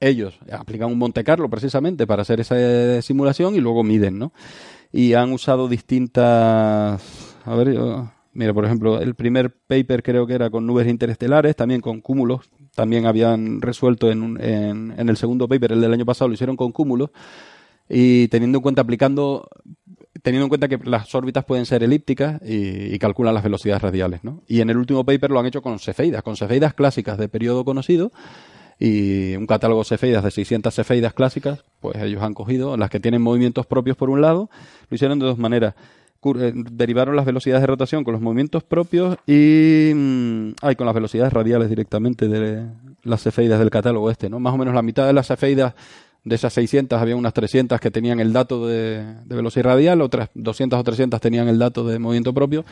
Ellos 0.00 0.38
aplican 0.50 0.90
un 0.90 0.98
Monte 0.98 1.22
Carlo 1.24 1.48
precisamente 1.50 2.06
para 2.06 2.22
hacer 2.22 2.40
esa 2.40 2.54
eh, 2.58 3.02
simulación 3.02 3.54
y 3.54 3.60
luego 3.60 3.82
miden, 3.84 4.18
¿no? 4.18 4.32
Y 4.92 5.14
han 5.14 5.32
usado 5.32 5.68
distintas... 5.68 7.02
A 7.44 7.54
ver, 7.54 7.72
yo- 7.74 8.10
Mira, 8.34 8.54
por 8.54 8.64
ejemplo, 8.64 8.98
el 8.98 9.14
primer 9.14 9.54
paper 9.54 10.02
creo 10.02 10.26
que 10.26 10.32
era 10.32 10.48
con 10.48 10.66
nubes 10.66 10.88
interestelares, 10.88 11.54
también 11.54 11.82
con 11.82 12.00
cúmulos. 12.00 12.48
También 12.74 13.04
habían 13.04 13.60
resuelto 13.60 14.10
en, 14.10 14.22
un- 14.22 14.40
en, 14.42 14.94
en 14.96 15.08
el 15.10 15.18
segundo 15.18 15.46
paper, 15.46 15.72
el 15.72 15.82
del 15.82 15.92
año 15.92 16.06
pasado, 16.06 16.28
lo 16.28 16.34
hicieron 16.34 16.56
con 16.56 16.72
cúmulos. 16.72 17.10
Y 17.90 18.28
teniendo 18.28 18.56
en 18.56 18.62
cuenta, 18.62 18.80
aplicando, 18.80 19.50
teniendo 20.20 20.44
en 20.44 20.48
cuenta 20.48 20.68
que 20.68 20.78
las 20.84 21.14
órbitas 21.14 21.44
pueden 21.44 21.64
ser 21.64 21.82
elípticas 21.82 22.40
y, 22.44 22.98
calculan 22.98 23.34
las 23.34 23.42
velocidades 23.42 23.82
radiales, 23.82 24.22
¿no? 24.22 24.42
Y 24.46 24.60
en 24.60 24.70
el 24.70 24.76
último 24.76 25.04
paper 25.04 25.30
lo 25.30 25.40
han 25.40 25.46
hecho 25.46 25.62
con 25.62 25.78
cefeidas, 25.78 26.22
con 26.22 26.36
cefeidas 26.36 26.74
clásicas 26.74 27.18
de 27.18 27.28
periodo 27.28 27.64
conocido 27.64 28.12
y 28.78 29.34
un 29.36 29.46
catálogo 29.46 29.84
cefeidas 29.84 30.22
de 30.22 30.30
600 30.30 30.74
cefeidas 30.74 31.14
clásicas, 31.14 31.64
pues 31.80 31.96
ellos 31.96 32.22
han 32.22 32.34
cogido 32.34 32.76
las 32.76 32.90
que 32.90 33.00
tienen 33.00 33.22
movimientos 33.22 33.66
propios 33.66 33.96
por 33.96 34.10
un 34.10 34.20
lado, 34.20 34.50
lo 34.88 34.94
hicieron 34.94 35.18
de 35.18 35.26
dos 35.26 35.38
maneras. 35.38 35.74
Eh, 36.24 36.52
derivaron 36.54 37.16
las 37.16 37.26
velocidades 37.26 37.62
de 37.62 37.66
rotación 37.66 38.04
con 38.04 38.12
los 38.12 38.22
movimientos 38.22 38.62
propios 38.62 39.16
y 39.26 39.92
mm, 39.92 40.50
ay, 40.62 40.76
con 40.76 40.86
las 40.86 40.94
velocidades 40.94 41.32
radiales 41.32 41.68
directamente 41.68 42.28
de 42.28 42.64
las 43.02 43.22
cefeidas 43.22 43.58
del 43.58 43.70
catálogo 43.70 44.08
este, 44.08 44.30
¿no? 44.30 44.38
Más 44.38 44.54
o 44.54 44.56
menos 44.56 44.72
la 44.72 44.82
mitad 44.82 45.04
de 45.04 45.14
las 45.14 45.26
cefeidas 45.26 45.74
de 46.24 46.34
esas 46.36 46.52
600 46.52 47.00
había 47.00 47.16
unas 47.16 47.32
300 47.34 47.80
que 47.80 47.90
tenían 47.90 48.20
el 48.20 48.32
dato 48.32 48.66
de, 48.66 49.04
velocidad 49.26 49.64
radial, 49.66 50.00
otras 50.02 50.30
200 50.34 50.78
o 50.78 50.84
300 50.84 51.20
tenían 51.20 51.48
el 51.48 51.58
dato 51.58 51.84
de 51.84 51.98
movimiento 51.98 52.32
propio 52.32 52.64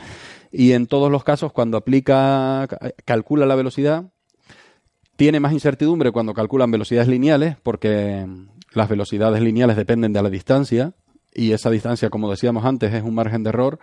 y 0.51 0.71
en 0.71 0.87
todos 0.87 1.11
los 1.11 1.23
casos 1.23 1.51
cuando 1.51 1.77
aplica 1.77 2.65
ca- 2.69 2.91
calcula 3.05 3.45
la 3.45 3.55
velocidad 3.55 4.05
tiene 5.17 5.39
más 5.39 5.53
incertidumbre 5.53 6.11
cuando 6.11 6.33
calculan 6.33 6.71
velocidades 6.71 7.07
lineales, 7.07 7.55
porque 7.61 8.25
las 8.73 8.89
velocidades 8.89 9.41
lineales 9.41 9.75
dependen 9.75 10.13
de 10.13 10.21
la 10.23 10.29
distancia, 10.31 10.93
y 11.33 11.51
esa 11.51 11.69
distancia, 11.69 12.09
como 12.09 12.31
decíamos 12.31 12.65
antes, 12.65 12.91
es 12.93 13.03
un 13.03 13.13
margen 13.13 13.43
de 13.43 13.49
error. 13.49 13.77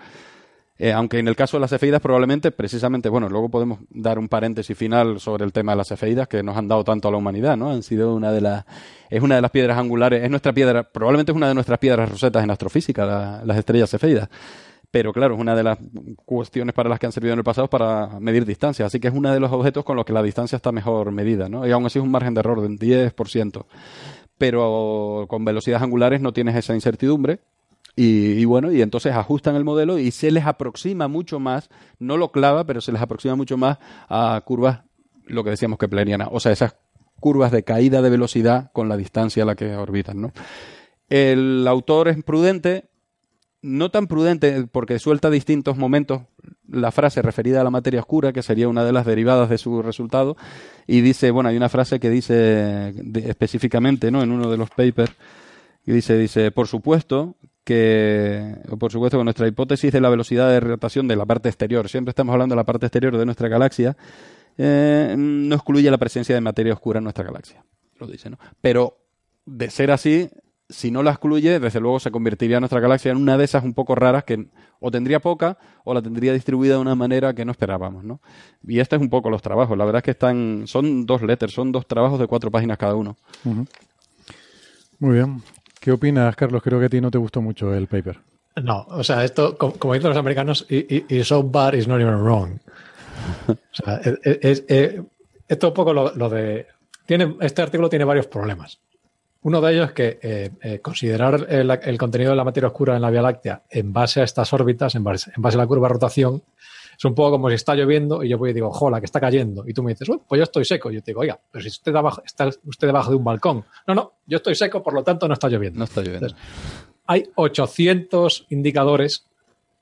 Eh, 0.81 0.93
aunque 0.93 1.19
en 1.19 1.27
el 1.27 1.35
caso 1.35 1.57
de 1.57 1.63
las 1.63 1.71
cefeidas 1.71 2.01
probablemente, 2.01 2.53
precisamente, 2.53 3.09
bueno, 3.09 3.29
luego 3.29 3.49
podemos 3.49 3.81
dar 3.91 4.17
un 4.19 4.29
paréntesis 4.29 4.77
final 4.79 5.19
sobre 5.19 5.45
el 5.45 5.53
tema 5.53 5.73
de 5.73 5.79
las 5.79 5.89
cefeidas 5.89 6.29
que 6.29 6.43
nos 6.45 6.57
han 6.57 6.69
dado 6.69 6.85
tanto 6.85 7.09
a 7.09 7.11
la 7.11 7.17
humanidad, 7.17 7.57
¿no? 7.57 7.71
Han 7.71 7.83
sido 7.83 8.15
una 8.15 8.31
de 8.31 8.41
las, 8.41 8.65
es 9.11 9.21
una 9.21 9.35
de 9.35 9.41
las 9.43 9.51
piedras 9.51 9.77
angulares, 9.77 10.23
es 10.23 10.31
nuestra 10.31 10.53
piedra, 10.53 10.85
probablemente 10.85 11.33
es 11.33 11.37
una 11.37 11.49
de 11.49 11.55
nuestras 11.55 11.81
piedras 11.81 12.09
rosetas 12.09 12.45
en 12.45 12.51
astrofísica, 12.51 13.05
la- 13.05 13.43
las 13.45 13.57
estrellas 13.59 13.91
cefeidas. 13.91 14.29
Pero 14.91 15.13
claro, 15.13 15.35
es 15.35 15.41
una 15.41 15.55
de 15.57 15.63
las 15.65 15.79
cuestiones 16.25 16.73
para 16.75 16.89
las 16.89 16.99
que 16.99 17.07
han 17.07 17.13
servido 17.13 17.33
en 17.35 17.41
el 17.41 17.45
pasado 17.45 17.69
para 17.69 18.19
medir 18.21 18.47
distancia. 18.47 18.87
Así 18.87 18.99
que 19.01 19.09
es 19.09 19.15
uno 19.15 19.31
de 19.33 19.41
los 19.41 19.53
objetos 19.53 19.85
con 19.85 19.97
los 19.97 20.05
que 20.07 20.13
la 20.15 20.23
distancia 20.23 20.57
está 20.57 20.73
mejor 20.73 21.11
medida, 21.13 21.49
¿no? 21.49 21.67
Y 21.67 21.73
aún 21.73 21.85
así 21.85 21.99
es 21.99 22.05
un 22.05 22.11
margen 22.11 22.33
de 22.35 22.41
error 22.41 22.63
del 22.63 22.79
10%. 22.79 23.67
Pero 24.39 25.27
con 25.29 25.45
velocidades 25.45 25.83
angulares 25.83 26.21
no 26.21 26.33
tienes 26.33 26.55
esa 26.57 26.75
incertidumbre. 26.75 27.41
Y, 28.01 28.41
y 28.41 28.45
bueno, 28.45 28.71
y 28.71 28.81
entonces 28.81 29.13
ajustan 29.13 29.57
el 29.57 29.65
modelo 29.65 29.99
y 29.99 30.13
se 30.13 30.31
les 30.31 30.47
aproxima 30.47 31.09
mucho 31.09 31.41
más, 31.41 31.69
no 31.99 32.17
lo 32.17 32.31
clava, 32.31 32.63
pero 32.63 32.81
se 32.81 32.93
les 32.93 33.03
aproxima 33.03 33.35
mucho 33.35 33.57
más 33.57 33.79
a 34.09 34.41
curvas, 34.45 34.83
lo 35.27 35.43
que 35.43 35.51
decíamos 35.51 35.81
keplerianas. 35.81 36.29
O 36.31 36.39
sea, 36.39 36.53
esas 36.53 36.77
curvas 37.19 37.51
de 37.51 37.65
caída 37.65 38.01
de 38.01 38.09
velocidad 38.09 38.71
con 38.73 38.89
la 38.89 38.97
distancia 38.97 39.43
a 39.43 39.47
la 39.47 39.57
que 39.57 39.75
orbitan, 39.75 40.21
¿no? 40.21 40.33
El 41.09 41.67
autor 41.67 42.07
es 42.07 42.23
prudente, 42.23 42.89
no 43.63 43.91
tan 43.91 44.07
prudente 44.07 44.69
porque 44.71 45.01
suelta 45.01 45.29
distintos 45.29 45.77
momentos 45.77 46.23
la 46.69 46.93
frase 46.93 47.21
referida 47.21 47.63
a 47.63 47.65
la 47.65 47.71
materia 47.71 47.99
oscura, 47.99 48.33
que 48.33 48.45
sería 48.45 48.69
una 48.69 48.85
de 48.85 48.93
las 48.93 49.07
derivadas 49.07 49.51
de 49.51 49.59
su 49.59 49.83
resultado, 49.83 50.37
y 50.87 51.01
dice, 51.01 51.33
bueno, 51.33 51.49
hay 51.49 51.57
una 51.57 51.69
frase 51.69 51.99
que 51.99 52.11
dice 52.11 52.95
específicamente, 53.25 54.13
¿no? 54.13 54.23
En 54.23 54.31
uno 54.31 54.49
de 54.49 54.57
los 54.57 54.71
papers, 54.71 55.13
y 55.89 55.93
dice, 55.93 56.19
dice, 56.19 56.51
por 56.51 56.67
supuesto 56.69 57.37
que, 57.65 58.57
por 58.79 58.93
supuesto 58.93 59.17
que 59.17 59.25
nuestra 59.25 59.49
hipótesis 59.49 59.91
de 59.91 60.03
la 60.03 60.11
velocidad 60.11 60.51
de 60.51 60.61
rotación 60.61 61.09
de 61.09 61.17
la 61.17 61.25
parte 61.25 61.49
exterior, 61.49 61.89
siempre 61.89 62.11
estamos 62.11 62.35
hablando 62.35 62.53
de 62.53 62.57
la 62.57 62.65
parte 62.65 62.85
exterior 62.85 63.17
de 63.17 63.25
nuestra 63.25 63.49
galaxia, 63.49 63.97
eh, 64.59 65.15
no 65.17 65.55
excluye 65.55 65.91
la 65.91 65.97
presencia 65.97 66.35
de 66.35 66.43
materia 66.43 66.75
oscura 66.75 66.99
en 66.99 67.05
nuestra 67.05 67.25
galaxia, 67.25 67.65
lo 67.99 68.07
dice, 68.07 68.29
¿no? 68.29 68.39
Pero 68.61 68.99
de 69.47 69.71
ser 69.71 69.91
así, 69.91 70.29
si 70.69 70.91
no 70.91 71.03
la 71.03 71.13
excluye, 71.13 71.59
desde 71.59 71.81
luego 71.81 72.01
se 72.01 72.11
convertiría 72.11 72.61
nuestra 72.61 72.81
galaxia 72.81 73.13
en 73.13 73.17
una 73.17 73.39
de 73.39 73.45
esas 73.45 73.65
un 73.65 73.73
poco 73.73 73.95
raras 73.95 74.25
que 74.25 74.49
o 74.81 74.91
tendría 74.91 75.21
poca 75.21 75.57
o 75.85 75.95
la 75.95 76.03
tendría 76.03 76.35
distribuida 76.35 76.75
de 76.75 76.81
una 76.83 76.97
manera 76.97 77.33
que 77.33 77.47
no 77.47 77.53
esperábamos, 77.53 78.05
¿no? 78.05 78.21
Y 78.63 78.81
este 78.81 78.97
es 78.97 79.01
un 79.01 79.09
poco 79.09 79.31
los 79.31 79.41
trabajos. 79.41 79.79
La 79.79 79.87
verdad 79.87 80.01
es 80.01 80.05
que 80.05 80.11
están, 80.11 80.65
son 80.67 81.07
dos 81.07 81.23
letters, 81.23 81.55
son 81.55 81.73
dos 81.73 81.87
trabajos 81.87 82.21
de 82.21 82.27
cuatro 82.27 82.51
páginas 82.51 82.77
cada 82.77 82.95
uno. 82.95 83.17
Muy 84.99 85.15
bien. 85.15 85.43
¿Qué 85.81 85.93
opinas, 85.93 86.35
Carlos? 86.37 86.63
Creo 86.63 86.79
que 86.81 86.87
a 86.87 86.89
ti 86.89 87.01
no 87.01 87.11
te 87.11 87.19
gustó 87.19 87.41
mucho 87.41 87.73
el 87.75 87.87
paper. 87.87 88.19
No, 88.63 88.87
o 88.89 89.05
sea, 89.05 89.25
esto, 89.25 89.57
co- 89.57 89.73
como, 89.75 89.95
dicen 89.95 90.09
los 90.11 90.19
americanos, 90.19 90.67
is 90.69 91.29
so 91.29 91.43
bad 91.43 91.75
is 91.75 91.87
not 91.87 92.01
even 92.01 92.17
wrong. 92.23 92.59
O 93.49 93.55
sea, 93.73 93.97
es, 93.99 94.19
es- 94.43 94.65
es- 94.69 94.95
esto 95.49 95.67
es 95.67 95.71
un 95.71 95.75
poco 95.75 95.93
lo, 95.93 96.15
lo 96.15 96.29
de. 96.29 96.67
Tiene, 97.07 97.37
este 97.41 97.63
artículo 97.63 97.89
tiene 97.89 98.05
varios 98.05 98.27
problemas. 98.27 98.81
Uno 99.43 99.61
de 99.61 99.73
ellos 99.73 99.87
es 99.89 99.93
que 99.93 100.19
eh, 100.21 100.51
eh, 100.61 100.79
considerar 100.81 101.47
el, 101.49 101.71
el 101.71 101.97
contenido 101.99 102.31
de 102.33 102.37
la 102.37 102.45
materia 102.45 102.67
oscura 102.67 102.97
en 102.97 103.03
la 103.03 103.11
Vía 103.11 103.23
Láctea 103.23 103.63
en 103.71 103.93
base 103.93 104.21
a 104.21 104.25
estas 104.25 104.53
órbitas, 104.53 104.95
en 104.97 105.05
base, 105.05 105.31
en 105.35 105.41
base 105.41 105.57
a 105.57 105.61
la 105.61 105.67
curva 105.67 105.87
de 105.89 105.95
rotación, 105.95 106.43
es 106.99 107.05
un 107.05 107.15
poco 107.15 107.31
como 107.31 107.49
si 107.49 107.55
está 107.55 107.77
lloviendo 107.77 108.25
y 108.25 108.29
yo 108.29 108.37
voy 108.39 108.51
y 108.51 108.53
digo, 108.55 108.71
jola, 108.73 108.99
que 109.01 109.07
está 109.07 109.21
cayendo. 109.21 109.65
Y 109.69 109.73
tú 109.73 109.85
me 109.85 109.93
dices, 109.93 110.09
"Uy, 110.09 110.19
pues 110.29 110.39
yo 110.41 110.43
estoy 110.43 110.65
seco. 110.65 110.91
Y 110.91 110.97
yo 110.97 111.01
te 111.03 111.13
digo, 111.13 111.21
oiga, 111.21 111.39
pero 111.51 111.63
si 111.63 111.69
usted 111.69 111.95
abajo, 111.95 112.21
está 112.27 112.49
usted 112.65 112.89
debajo 112.89 113.11
de 113.11 113.17
un 113.17 113.23
balcón. 113.25 113.65
No, 113.87 113.95
no, 113.95 114.13
yo 114.27 114.39
estoy 114.39 114.55
seco, 114.57 114.83
por 114.83 114.93
lo 114.95 115.05
tanto 115.05 115.29
no 115.29 115.35
está 115.35 115.49
lloviendo. 115.49 115.79
No 115.79 115.85
está 115.85 116.01
lloviendo. 116.01 116.27
Entonces, 116.27 116.49
hay 117.07 117.31
800 117.37 118.47
indicadores 118.51 119.25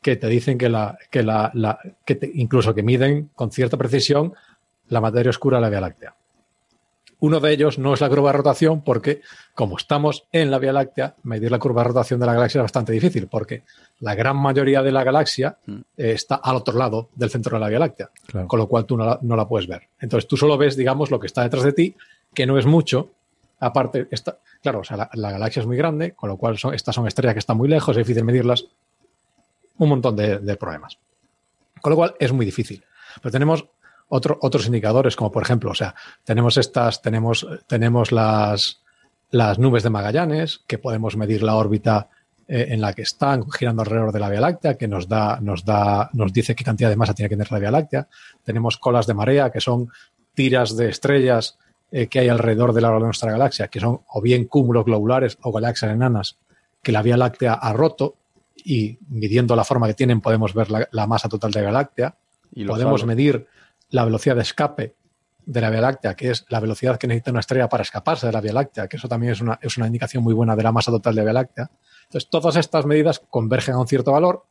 que 0.02 0.16
te 0.16 0.28
dicen 0.28 0.58
que 0.58 0.68
la, 0.68 0.98
que 1.10 1.22
la, 1.22 1.50
la- 1.54 1.78
que 2.04 2.16
te- 2.16 2.30
incluso 2.34 2.74
que 2.74 2.82
miden 2.82 3.30
con 3.34 3.50
cierta 3.50 3.76
precisión 3.78 4.34
la 4.88 5.00
materia 5.00 5.30
oscura 5.30 5.56
de 5.56 5.62
la 5.62 5.70
Vía 5.70 5.80
Láctea. 5.80 6.14
Uno 7.18 7.40
de 7.40 7.50
ellos 7.52 7.78
no 7.78 7.94
es 7.94 8.00
la 8.02 8.08
curva 8.10 8.30
de 8.30 8.36
rotación 8.38 8.82
porque, 8.82 9.22
como 9.54 9.78
estamos 9.78 10.24
en 10.32 10.50
la 10.50 10.58
Vía 10.58 10.72
Láctea, 10.72 11.14
medir 11.22 11.50
la 11.50 11.58
curva 11.58 11.82
de 11.82 11.88
rotación 11.88 12.20
de 12.20 12.26
la 12.26 12.34
galaxia 12.34 12.58
es 12.58 12.64
bastante 12.64 12.92
difícil 12.92 13.26
porque 13.26 13.62
la 14.00 14.14
gran 14.14 14.36
mayoría 14.36 14.82
de 14.82 14.92
la 14.92 15.02
galaxia 15.02 15.56
eh, 15.66 15.80
está 15.96 16.34
al 16.36 16.56
otro 16.56 16.76
lado 16.76 17.08
del 17.14 17.30
centro 17.30 17.56
de 17.56 17.60
la 17.60 17.68
Vía 17.68 17.78
Láctea, 17.78 18.10
Claro. 18.26 18.46
con 18.48 18.58
lo 18.58 18.68
cual 18.68 18.84
tú 18.84 18.96
no 18.98 19.06
la, 19.06 19.18
no 19.22 19.34
la 19.34 19.48
puedes 19.48 19.66
ver. 19.66 19.88
Entonces 19.98 20.28
tú 20.28 20.36
solo 20.36 20.58
ves, 20.58 20.76
digamos, 20.76 21.10
lo 21.10 21.18
que 21.18 21.26
está 21.26 21.42
detrás 21.42 21.64
de 21.64 21.72
ti, 21.72 21.96
que 22.34 22.44
no 22.46 22.58
es 22.58 22.66
mucho. 22.66 23.10
Aparte, 23.60 24.06
está, 24.10 24.38
claro, 24.62 24.80
o 24.80 24.84
sea, 24.84 24.98
la, 24.98 25.10
la 25.14 25.30
galaxia 25.32 25.60
es 25.60 25.66
muy 25.66 25.78
grande, 25.78 26.12
con 26.12 26.28
lo 26.28 26.36
cual 26.36 26.58
son, 26.58 26.74
estas 26.74 26.94
son 26.94 27.06
estrellas 27.06 27.32
que 27.34 27.38
están 27.38 27.56
muy 27.56 27.68
lejos, 27.68 27.96
es 27.96 28.06
difícil 28.06 28.24
medirlas. 28.24 28.66
Un 29.78 29.88
montón 29.88 30.14
de, 30.16 30.38
de 30.38 30.56
problemas. 30.56 30.98
Con 31.80 31.90
lo 31.90 31.96
cual 31.96 32.14
es 32.18 32.32
muy 32.32 32.44
difícil. 32.44 32.84
Pero 33.22 33.32
tenemos 33.32 33.64
otro- 34.08 34.38
otros 34.40 34.66
indicadores, 34.66 35.16
como 35.16 35.32
por 35.32 35.42
ejemplo, 35.42 35.70
o 35.70 35.74
sea, 35.74 35.94
tenemos 36.24 36.56
estas, 36.56 37.02
tenemos, 37.02 37.46
tenemos 37.66 38.12
las, 38.12 38.80
las 39.30 39.58
nubes 39.58 39.82
de 39.82 39.90
Magallanes, 39.90 40.60
que 40.66 40.78
podemos 40.78 41.16
medir 41.16 41.42
la 41.42 41.56
órbita 41.56 42.08
eh, 42.48 42.68
en 42.70 42.80
la 42.80 42.92
que 42.92 43.02
están 43.02 43.50
girando 43.50 43.82
alrededor 43.82 44.12
de 44.12 44.20
la 44.20 44.28
Vía 44.30 44.40
Láctea, 44.40 44.74
que 44.76 44.86
nos 44.86 45.08
da, 45.08 45.40
nos 45.40 45.64
da, 45.64 46.10
nos 46.12 46.32
dice 46.32 46.54
qué 46.54 46.62
cantidad 46.64 46.88
de 46.88 46.96
masa 46.96 47.14
tiene 47.14 47.28
que 47.28 47.34
tener 47.36 47.50
la 47.50 47.58
Vía 47.58 47.70
Láctea. 47.72 48.06
Tenemos 48.44 48.76
colas 48.76 49.06
de 49.06 49.14
marea, 49.14 49.50
que 49.50 49.60
son 49.60 49.90
tiras 50.34 50.76
de 50.76 50.88
estrellas 50.88 51.58
eh, 51.90 52.06
que 52.06 52.20
hay 52.20 52.28
alrededor 52.28 52.72
de, 52.72 52.80
la, 52.82 52.92
de 52.92 53.00
nuestra 53.00 53.32
galaxia, 53.32 53.68
que 53.68 53.80
son 53.80 54.00
o 54.08 54.20
bien 54.22 54.44
cúmulos 54.44 54.84
globulares 54.84 55.38
o 55.42 55.50
galaxias 55.52 55.90
enanas 55.92 56.36
que 56.82 56.92
la 56.92 57.02
Vía 57.02 57.16
Láctea 57.16 57.54
ha 57.54 57.72
roto 57.72 58.14
y 58.54 58.98
midiendo 59.08 59.56
la 59.56 59.64
forma 59.64 59.86
que 59.88 59.94
tienen 59.94 60.20
podemos 60.20 60.54
ver 60.54 60.70
la, 60.70 60.88
la 60.92 61.06
masa 61.08 61.28
total 61.28 61.50
de 61.50 61.60
la 61.60 61.66
Galáctea. 61.66 62.14
Y 62.54 62.62
lo 62.64 62.72
podemos 62.74 63.00
sabe. 63.00 63.14
medir 63.14 63.46
la 63.90 64.04
velocidad 64.04 64.36
de 64.36 64.42
escape 64.42 64.94
de 65.44 65.60
la 65.60 65.70
Vía 65.70 65.80
Láctea, 65.80 66.14
que 66.14 66.30
es 66.30 66.44
la 66.48 66.58
velocidad 66.60 66.98
que 66.98 67.06
necesita 67.06 67.30
una 67.30 67.40
estrella 67.40 67.68
para 67.68 67.82
escaparse 67.82 68.26
de 68.26 68.32
la 68.32 68.40
Vía 68.40 68.52
Láctea, 68.52 68.88
que 68.88 68.96
eso 68.96 69.08
también 69.08 69.32
es 69.32 69.40
una, 69.40 69.58
es 69.62 69.76
una 69.76 69.86
indicación 69.86 70.24
muy 70.24 70.34
buena 70.34 70.56
de 70.56 70.62
la 70.62 70.72
masa 70.72 70.90
total 70.90 71.14
de 71.14 71.20
la 71.20 71.24
Vía 71.24 71.32
Láctea. 71.34 71.70
Entonces, 72.04 72.28
todas 72.28 72.56
estas 72.56 72.84
medidas 72.86 73.20
convergen 73.30 73.74
a 73.74 73.78
un 73.78 73.86
cierto 73.86 74.12
valor, 74.12 74.44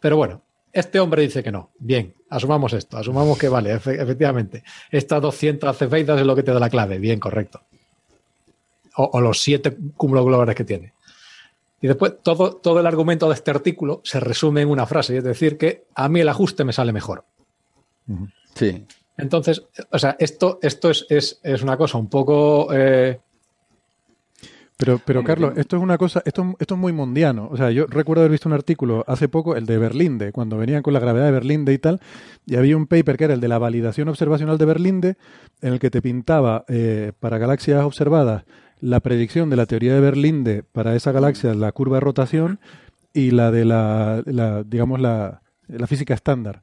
pero 0.00 0.16
bueno, 0.16 0.42
este 0.72 0.98
hombre 0.98 1.22
dice 1.22 1.42
que 1.44 1.52
no. 1.52 1.70
Bien, 1.78 2.14
asumamos 2.28 2.72
esto, 2.72 2.98
asumamos 2.98 3.38
que 3.38 3.48
vale, 3.48 3.76
efe- 3.76 4.00
efectivamente. 4.00 4.64
Estas 4.90 5.22
200 5.22 5.76
cefeidas 5.76 6.18
es 6.20 6.26
lo 6.26 6.34
que 6.34 6.42
te 6.42 6.52
da 6.52 6.58
la 6.58 6.68
clave, 6.70 6.98
bien, 6.98 7.20
correcto. 7.20 7.62
O, 8.96 9.20
los 9.20 9.40
siete 9.40 9.76
cúmulos 9.96 10.24
globales 10.24 10.54
que 10.54 10.64
tiene. 10.64 10.92
Y 11.80 11.86
después, 11.86 12.14
todo, 12.22 12.56
todo 12.56 12.80
el 12.80 12.86
argumento 12.86 13.28
de 13.28 13.34
este 13.34 13.50
artículo 13.50 14.00
se 14.04 14.18
resume 14.20 14.62
en 14.62 14.70
una 14.70 14.86
frase, 14.86 15.16
es 15.18 15.24
decir, 15.24 15.58
que 15.58 15.86
a 15.94 16.08
mí 16.08 16.20
el 16.20 16.28
ajuste 16.28 16.64
me 16.64 16.72
sale 16.72 16.92
mejor. 16.92 17.24
Sí. 18.54 18.84
Entonces, 19.16 19.62
o 19.90 19.98
sea, 19.98 20.16
esto, 20.18 20.58
esto 20.62 20.90
es, 20.90 21.06
es, 21.08 21.40
es 21.42 21.62
una 21.62 21.76
cosa 21.76 21.98
un 21.98 22.08
poco. 22.08 22.68
eh, 22.72 23.20
Pero, 24.76 25.00
pero 25.04 25.22
Carlos, 25.22 25.52
esto 25.56 25.76
es 25.76 25.82
una 25.82 25.96
cosa, 25.96 26.20
esto, 26.24 26.42
es- 26.42 26.56
esto 26.58 26.74
es 26.74 26.80
muy 26.80 26.92
mundiano. 26.92 27.48
O 27.50 27.56
sea, 27.56 27.70
yo 27.70 27.86
recuerdo 27.86 28.22
haber 28.22 28.32
visto 28.32 28.48
un 28.48 28.54
artículo 28.54 29.04
hace 29.06 29.28
poco, 29.28 29.54
el 29.54 29.66
de 29.66 29.78
Berlinde, 29.78 30.32
cuando 30.32 30.56
venían 30.58 30.82
con 30.82 30.92
la 30.94 30.98
gravedad 31.00 31.26
de 31.26 31.30
Berlinde 31.30 31.72
y 31.72 31.78
tal, 31.78 32.00
y 32.44 32.56
había 32.56 32.76
un 32.76 32.86
paper 32.88 33.16
que 33.16 33.24
era 33.24 33.34
el 33.34 33.40
de 33.40 33.46
la 33.48 33.58
validación 33.58 34.08
observacional 34.08 34.58
de 34.58 34.64
Berlinde, 34.64 35.16
en 35.62 35.74
el 35.74 35.78
que 35.78 35.90
te 35.90 36.02
pintaba 36.02 36.64
eh, 36.68 37.12
para 37.20 37.38
galaxias 37.38 37.84
observadas 37.84 38.44
la 38.80 38.98
predicción 38.98 39.48
de 39.48 39.56
la 39.56 39.66
teoría 39.66 39.94
de 39.94 40.00
Berlinde 40.00 40.64
para 40.64 40.96
esa 40.96 41.12
galaxia, 41.12 41.54
la 41.54 41.70
curva 41.70 41.96
de 41.98 42.00
rotación, 42.00 42.58
y 43.12 43.30
la 43.30 43.52
de 43.52 43.64
la, 43.64 44.22
la, 44.26 44.64
digamos, 44.64 45.00
la, 45.00 45.40
la 45.68 45.86
física 45.86 46.14
estándar. 46.14 46.62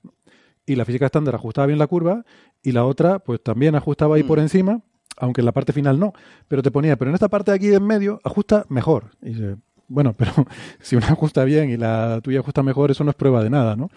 Y 0.65 0.75
la 0.75 0.85
física 0.85 1.05
estándar 1.07 1.35
ajustaba 1.35 1.67
bien 1.67 1.79
la 1.79 1.87
curva, 1.87 2.23
y 2.63 2.71
la 2.71 2.85
otra, 2.85 3.19
pues 3.19 3.41
también 3.41 3.75
ajustaba 3.75 4.15
ahí 4.15 4.23
por 4.23 4.39
encima, 4.39 4.81
aunque 5.17 5.41
en 5.41 5.45
la 5.45 5.51
parte 5.51 5.73
final 5.73 5.99
no, 5.99 6.13
pero 6.47 6.61
te 6.61 6.71
ponía, 6.71 6.95
pero 6.97 7.09
en 7.09 7.15
esta 7.15 7.27
parte 7.29 7.51
de 7.51 7.55
aquí 7.57 7.73
en 7.73 7.83
medio 7.83 8.19
ajusta 8.23 8.65
mejor. 8.69 9.11
Y 9.21 9.29
dice, 9.33 9.55
bueno, 9.87 10.13
pero 10.17 10.31
si 10.79 10.95
una 10.95 11.07
ajusta 11.07 11.43
bien 11.43 11.69
y 11.69 11.77
la 11.77 12.21
tuya 12.23 12.39
ajusta 12.39 12.63
mejor, 12.63 12.91
eso 12.91 13.03
no 13.03 13.09
es 13.09 13.15
prueba 13.15 13.43
de 13.43 13.49
nada, 13.49 13.75
¿no? 13.75 13.89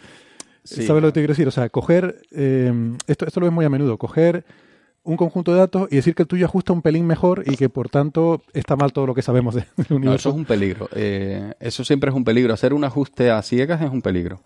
Sí. 0.64 0.82
¿Sabes 0.86 1.02
lo 1.02 1.08
que 1.08 1.12
te 1.12 1.20
quiero 1.20 1.32
decir? 1.32 1.46
O 1.46 1.50
sea, 1.50 1.68
coger, 1.68 2.22
eh, 2.32 2.72
esto, 3.06 3.26
esto 3.26 3.38
lo 3.40 3.46
ves 3.46 3.52
muy 3.54 3.66
a 3.66 3.68
menudo, 3.70 3.98
coger 3.98 4.46
un 5.02 5.18
conjunto 5.18 5.52
de 5.52 5.58
datos 5.58 5.88
y 5.90 5.96
decir 5.96 6.14
que 6.14 6.22
el 6.22 6.28
tuyo 6.28 6.46
ajusta 6.46 6.72
un 6.72 6.80
pelín 6.80 7.06
mejor 7.06 7.42
y 7.46 7.56
que 7.58 7.68
por 7.68 7.90
tanto 7.90 8.40
está 8.54 8.74
mal 8.74 8.90
todo 8.94 9.06
lo 9.06 9.14
que 9.14 9.20
sabemos 9.20 9.54
de- 9.54 9.66
del 9.76 9.86
No, 9.90 9.96
universo. 9.96 10.16
eso 10.16 10.28
es 10.30 10.34
un 10.36 10.46
peligro. 10.46 10.88
Eh, 10.94 11.52
eso 11.60 11.84
siempre 11.84 12.08
es 12.08 12.16
un 12.16 12.24
peligro. 12.24 12.54
Hacer 12.54 12.72
un 12.72 12.82
ajuste 12.84 13.30
a 13.30 13.42
ciegas 13.42 13.82
es 13.82 13.90
un 13.90 14.00
peligro, 14.00 14.40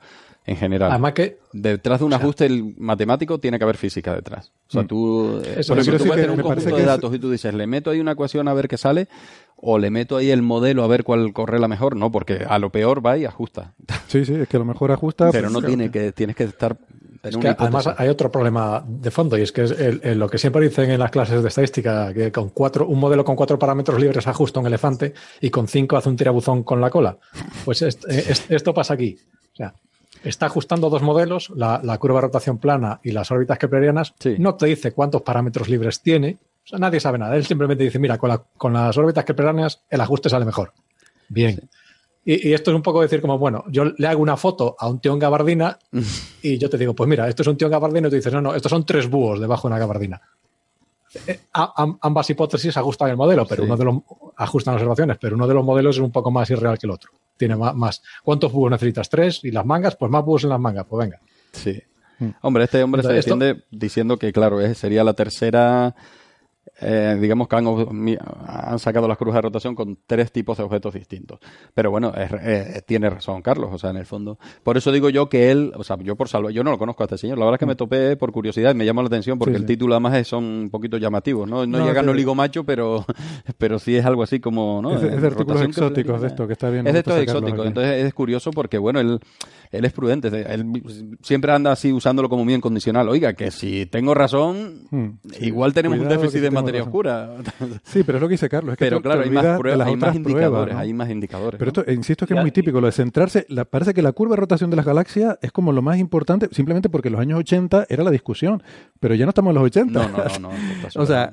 en 0.48 0.56
general. 0.56 0.90
Además 0.90 1.12
que... 1.12 1.38
Detrás 1.52 2.00
de 2.00 2.04
un 2.06 2.12
ajuste 2.12 2.46
el 2.46 2.74
matemático 2.78 3.38
tiene 3.38 3.58
que 3.58 3.64
haber 3.64 3.76
física 3.76 4.14
detrás. 4.14 4.52
O 4.68 4.72
sea, 4.72 4.82
Mm. 4.82 4.86
tú, 4.86 5.40
eh, 5.44 5.54
Eso 5.58 5.74
por 5.74 5.82
quiero 5.82 5.98
tú 5.98 6.04
puedes 6.06 6.22
tener 6.24 6.36
un 6.36 6.42
conjunto 6.42 6.74
de 6.76 6.80
es- 6.82 6.86
datos 6.86 7.14
y 7.14 7.18
tú 7.18 7.30
dices, 7.30 7.54
le 7.54 7.66
meto 7.66 7.90
ahí 7.90 8.00
una 8.00 8.12
ecuación 8.12 8.48
a 8.48 8.54
ver 8.54 8.68
qué 8.68 8.76
sale, 8.76 9.08
o 9.56 9.78
le 9.78 9.90
meto 9.90 10.16
ahí 10.16 10.30
el 10.30 10.42
modelo 10.42 10.84
a 10.84 10.86
ver 10.86 11.04
cuál 11.04 11.32
correla 11.32 11.68
mejor. 11.68 11.96
No, 11.96 12.10
porque 12.12 12.44
a 12.48 12.58
lo 12.58 12.70
peor 12.70 13.04
va 13.04 13.16
y 13.18 13.24
ajusta. 13.24 13.74
Sí, 14.08 14.24
sí, 14.24 14.34
es 14.34 14.48
que 14.48 14.56
a 14.56 14.60
lo 14.60 14.66
mejor 14.66 14.90
ajusta. 14.92 15.30
Pero 15.30 15.44
pues, 15.44 15.52
no 15.52 15.58
claro, 15.60 15.68
tiene 15.76 15.90
que, 15.90 16.12
tienes 16.12 16.36
que 16.36 16.44
estar... 16.44 16.76
Es 17.22 17.36
que 17.36 17.48
además 17.48 17.88
hay 17.96 18.08
otro 18.08 18.30
problema 18.30 18.84
de 18.86 19.10
fondo 19.10 19.36
y 19.36 19.42
es 19.42 19.50
que 19.50 19.64
es 19.64 19.72
el- 19.72 20.00
el- 20.04 20.18
lo 20.20 20.28
que 20.30 20.38
siempre 20.38 20.62
dicen 20.62 20.88
en 20.90 21.00
las 21.00 21.10
clases 21.10 21.42
de 21.42 21.48
estadística, 21.48 22.14
que 22.14 22.30
con 22.30 22.50
cuatro, 22.50 22.86
un 22.86 23.00
modelo 23.00 23.24
con 23.24 23.34
cuatro 23.34 23.58
parámetros 23.58 24.00
libres 24.00 24.26
ajusta 24.28 24.60
un 24.60 24.66
elefante 24.68 25.14
y 25.40 25.50
con 25.50 25.66
cinco 25.66 25.96
hace 25.96 26.08
un 26.08 26.16
tirabuzón 26.16 26.62
con 26.62 26.80
la 26.80 26.90
cola. 26.90 27.18
Pues 27.64 27.82
est- 27.82 28.04
es- 28.08 28.44
esto 28.48 28.72
pasa 28.72 28.94
aquí. 28.94 29.16
O 29.52 29.56
sea, 29.56 29.74
está 30.24 30.46
ajustando 30.46 30.90
dos 30.90 31.02
modelos, 31.02 31.50
la, 31.54 31.80
la 31.82 31.98
curva 31.98 32.16
de 32.16 32.22
rotación 32.22 32.58
plana 32.58 33.00
y 33.02 33.12
las 33.12 33.30
órbitas 33.30 33.58
keplerianas. 33.58 34.14
Sí. 34.18 34.36
No 34.38 34.54
te 34.56 34.66
dice 34.66 34.92
cuántos 34.92 35.22
parámetros 35.22 35.68
libres 35.68 36.00
tiene. 36.00 36.38
O 36.64 36.68
sea, 36.68 36.78
nadie 36.78 37.00
sabe 37.00 37.18
nada. 37.18 37.34
Él 37.36 37.46
simplemente 37.46 37.84
dice, 37.84 37.98
mira, 37.98 38.18
con, 38.18 38.28
la- 38.28 38.42
con 38.56 38.72
las 38.72 38.96
órbitas 38.98 39.24
keplerianas 39.24 39.82
el 39.88 40.00
ajuste 40.00 40.28
sale 40.28 40.44
mejor. 40.44 40.72
Bien. 41.28 41.58
Y, 42.24 42.48
y 42.48 42.52
esto 42.52 42.70
es 42.70 42.74
un 42.76 42.82
poco 42.82 43.00
decir 43.00 43.20
como, 43.22 43.38
bueno, 43.38 43.64
yo 43.68 43.84
le 43.96 44.06
hago 44.06 44.20
una 44.20 44.36
foto 44.36 44.76
a 44.78 44.86
un 44.88 45.00
tío 45.00 45.12
en 45.14 45.18
gabardina 45.18 45.78
y 46.42 46.58
yo 46.58 46.68
te 46.68 46.76
digo, 46.76 46.94
pues 46.94 47.08
mira, 47.08 47.26
esto 47.28 47.42
es 47.42 47.48
un 47.48 47.56
tío 47.56 47.68
en 47.68 47.72
gabardina 47.72 48.08
y 48.08 48.10
tú 48.10 48.16
dices, 48.16 48.32
no, 48.32 48.40
no, 48.42 48.54
estos 48.54 48.70
son 48.70 48.84
tres 48.84 49.08
búhos 49.08 49.40
debajo 49.40 49.66
de 49.68 49.72
una 49.72 49.78
gabardina. 49.80 50.20
Eh, 51.26 51.40
ambas 51.52 52.28
hipótesis 52.30 52.76
ajustan 52.76 53.10
el 53.10 53.16
modelo, 53.16 53.46
pero 53.46 53.62
Sí. 53.62 53.66
uno 53.66 53.76
de 53.76 53.84
los 53.84 53.96
ajustan 54.36 54.74
las 54.74 54.82
observaciones, 54.82 55.16
pero 55.20 55.36
uno 55.36 55.46
de 55.46 55.54
los 55.54 55.64
modelos 55.64 55.96
es 55.96 56.02
un 56.02 56.12
poco 56.12 56.30
más 56.30 56.48
irreal 56.50 56.78
que 56.78 56.86
el 56.86 56.90
otro. 56.90 57.10
Tiene 57.36 57.56
más. 57.56 58.02
¿Cuántos 58.22 58.52
búhos 58.52 58.70
necesitas? 58.70 59.08
¿Tres? 59.08 59.40
¿Y 59.44 59.50
las 59.50 59.64
mangas? 59.64 59.96
Pues 59.96 60.10
más 60.10 60.24
búhos 60.24 60.44
en 60.44 60.50
las 60.50 60.60
mangas, 60.60 60.84
pues 60.88 61.06
venga. 61.06 61.20
Sí. 61.52 61.80
Hombre, 62.42 62.64
este 62.64 62.82
hombre 62.82 63.02
se 63.02 63.16
esto- 63.16 63.36
defiende 63.36 63.64
diciendo 63.70 64.16
que, 64.18 64.32
claro, 64.32 64.60
es- 64.60 64.76
sería 64.78 65.04
la 65.04 65.14
tercera. 65.14 65.94
Eh, 66.80 67.16
digamos 67.20 67.48
que 67.48 67.56
han, 67.56 67.66
han 68.46 68.78
sacado 68.78 69.08
las 69.08 69.18
cruces 69.18 69.34
de 69.36 69.40
rotación 69.42 69.74
con 69.74 69.98
tres 70.06 70.30
tipos 70.32 70.56
de 70.58 70.64
objetos 70.64 70.94
distintos. 70.94 71.38
Pero 71.74 71.90
bueno, 71.90 72.12
es- 72.14 72.30
eh, 72.40 72.82
tiene 72.86 73.10
razón 73.10 73.42
Carlos, 73.42 73.70
o 73.72 73.78
sea, 73.78 73.90
en 73.90 73.96
el 73.96 74.06
fondo. 74.06 74.38
Por 74.62 74.76
eso 74.76 74.92
digo 74.92 75.10
yo 75.10 75.28
que 75.28 75.50
él, 75.50 75.72
o 75.76 75.84
sea, 75.84 75.96
yo 75.98 76.16
por 76.16 76.28
salvo, 76.28 76.50
yo 76.50 76.62
no 76.64 76.70
lo 76.70 76.78
conozco 76.78 77.02
a 77.02 77.06
este 77.06 77.18
señor. 77.18 77.38
La 77.38 77.44
verdad 77.44 77.56
es 77.56 77.60
que 77.60 77.66
me 77.66 77.76
topé 77.76 78.16
por 78.16 78.32
curiosidad 78.32 78.72
y 78.74 78.74
me 78.78 78.84
llamó 78.84 79.02
la 79.02 79.08
atención 79.08 79.38
porque 79.38 79.52
Sí, 79.54 79.56
el 79.56 79.62
sí. 79.62 79.66
título 79.74 79.94
además 79.94 80.14
es- 80.16 80.28
son 80.28 80.44
un 80.44 80.70
poquito 80.70 80.96
llamativos, 80.98 81.48
¿no? 81.48 81.66
No, 81.66 81.78
No, 81.78 81.86
llega 81.86 82.02
no 82.02 82.12
ligo 82.12 82.34
macho, 82.34 82.64
pero, 82.64 83.04
pero 83.58 83.78
sí 83.78 83.96
es 83.96 84.04
algo 84.04 84.22
así 84.22 84.40
como, 84.40 84.80
¿no? 84.82 84.94
Es 84.94 85.02
de- 85.02 85.08
es 85.08 85.20
de 85.22 85.28
Eh, 85.28 85.30
artículos 85.30 85.62
exóticos 85.62 85.90
kepleriana. 85.94 86.20
de 86.20 86.26
esto, 86.28 86.46
que 86.46 86.52
está 86.52 86.70
bien, 86.70 86.86
Es 86.86 86.92
de 86.92 86.98
estos 87.00 87.18
exóticos, 87.18 87.58
aquí. 87.60 87.68
entonces 87.68 88.04
es 88.04 88.14
curioso 88.14 88.50
porque, 88.52 88.78
bueno, 88.78 89.00
él, 89.00 89.18
él 89.70 89.84
es 89.84 89.92
prudente, 89.92 90.28
él 90.28 90.64
siempre 91.22 91.52
anda 91.52 91.72
así 91.72 91.92
usándolo 91.92 92.28
como 92.28 92.44
muy 92.44 92.54
incondicional. 92.54 93.08
Oiga, 93.08 93.32
que 93.34 93.50
si 93.50 93.86
tengo 93.86 94.14
razón, 94.14 94.86
Hmm, 94.90 95.06
sí. 95.32 95.46
igual 95.46 95.74
tenemos 95.74 95.98
Cuidado 95.98 96.14
un 96.14 96.20
que 96.20 96.26
déficit 96.26 96.42
de 96.42 96.50
razón. 96.72 96.88
oscura. 96.88 97.30
Sí, 97.84 98.02
pero 98.04 98.18
es 98.18 98.22
lo 98.22 98.28
que 98.28 98.32
dice 98.32 98.48
Carlos. 98.48 98.72
Es 98.72 98.78
que 98.78 98.84
Pero 98.84 98.98
te- 98.98 99.02
claro, 99.02 99.20
te 99.22 99.28
hay 99.28 99.34
más, 99.34 99.58
pruebas, 99.58 99.78
las 99.78 99.88
hay 99.88 99.96
más 99.96 100.14
indicadores, 100.16 100.48
pruebas, 100.50 100.72
¿no? 100.74 100.78
hay 100.78 100.92
más 100.94 101.10
indicadores. 101.10 101.58
Pero 101.58 101.72
¿no? 101.74 101.80
esto, 101.82 101.92
insisto 101.92 102.26
que 102.26 102.34
es 102.34 102.40
muy 102.40 102.50
típico. 102.50 102.80
Lo 102.80 102.86
de 102.86 102.92
centrarse, 102.92 103.46
la- 103.48 103.64
parece 103.64 103.94
que 103.94 104.02
la 104.02 104.12
curva 104.12 104.34
de 104.36 104.40
rotación 104.40 104.70
de 104.70 104.76
las 104.76 104.84
galaxias 104.86 105.38
es 105.42 105.52
como 105.52 105.72
lo 105.72 105.82
más 105.82 105.98
importante, 105.98 106.48
simplemente 106.52 106.88
porque 106.88 107.08
en 107.08 107.12
los 107.12 107.20
años 107.20 107.38
80 107.40 107.86
era 107.88 108.02
la 108.04 108.10
discusión, 108.10 108.62
pero 109.00 109.14
ya 109.14 109.24
no 109.24 109.30
estamos 109.30 109.50
en 109.50 109.54
los 109.56 109.64
80. 109.64 110.08
No, 110.08 110.08
no, 110.08 110.24
no, 110.40 110.48
no, 110.50 110.50
o 111.02 111.06
sea, 111.06 111.32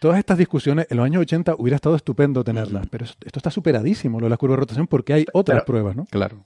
todas 0.00 0.18
estas 0.18 0.38
discusiones 0.38 0.86
en 0.90 0.96
los 0.96 1.04
años 1.06 1.22
80 1.22 1.54
hubiera 1.58 1.76
estado 1.76 1.96
estupendo 1.96 2.42
tenerlas, 2.44 2.86
pero 2.90 3.04
esto 3.04 3.16
esto 3.24 3.38
está 3.38 3.50
superadísimo, 3.50 4.20
lo 4.20 4.26
de 4.26 4.30
la 4.30 4.36
curva 4.36 4.54
de 4.56 4.60
rotación, 4.60 4.86
porque 4.86 5.12
hay 5.12 5.26
otras 5.32 5.56
Pero- 5.56 5.66
pruebas, 5.66 5.96
¿no? 5.96 6.06
Claro. 6.10 6.44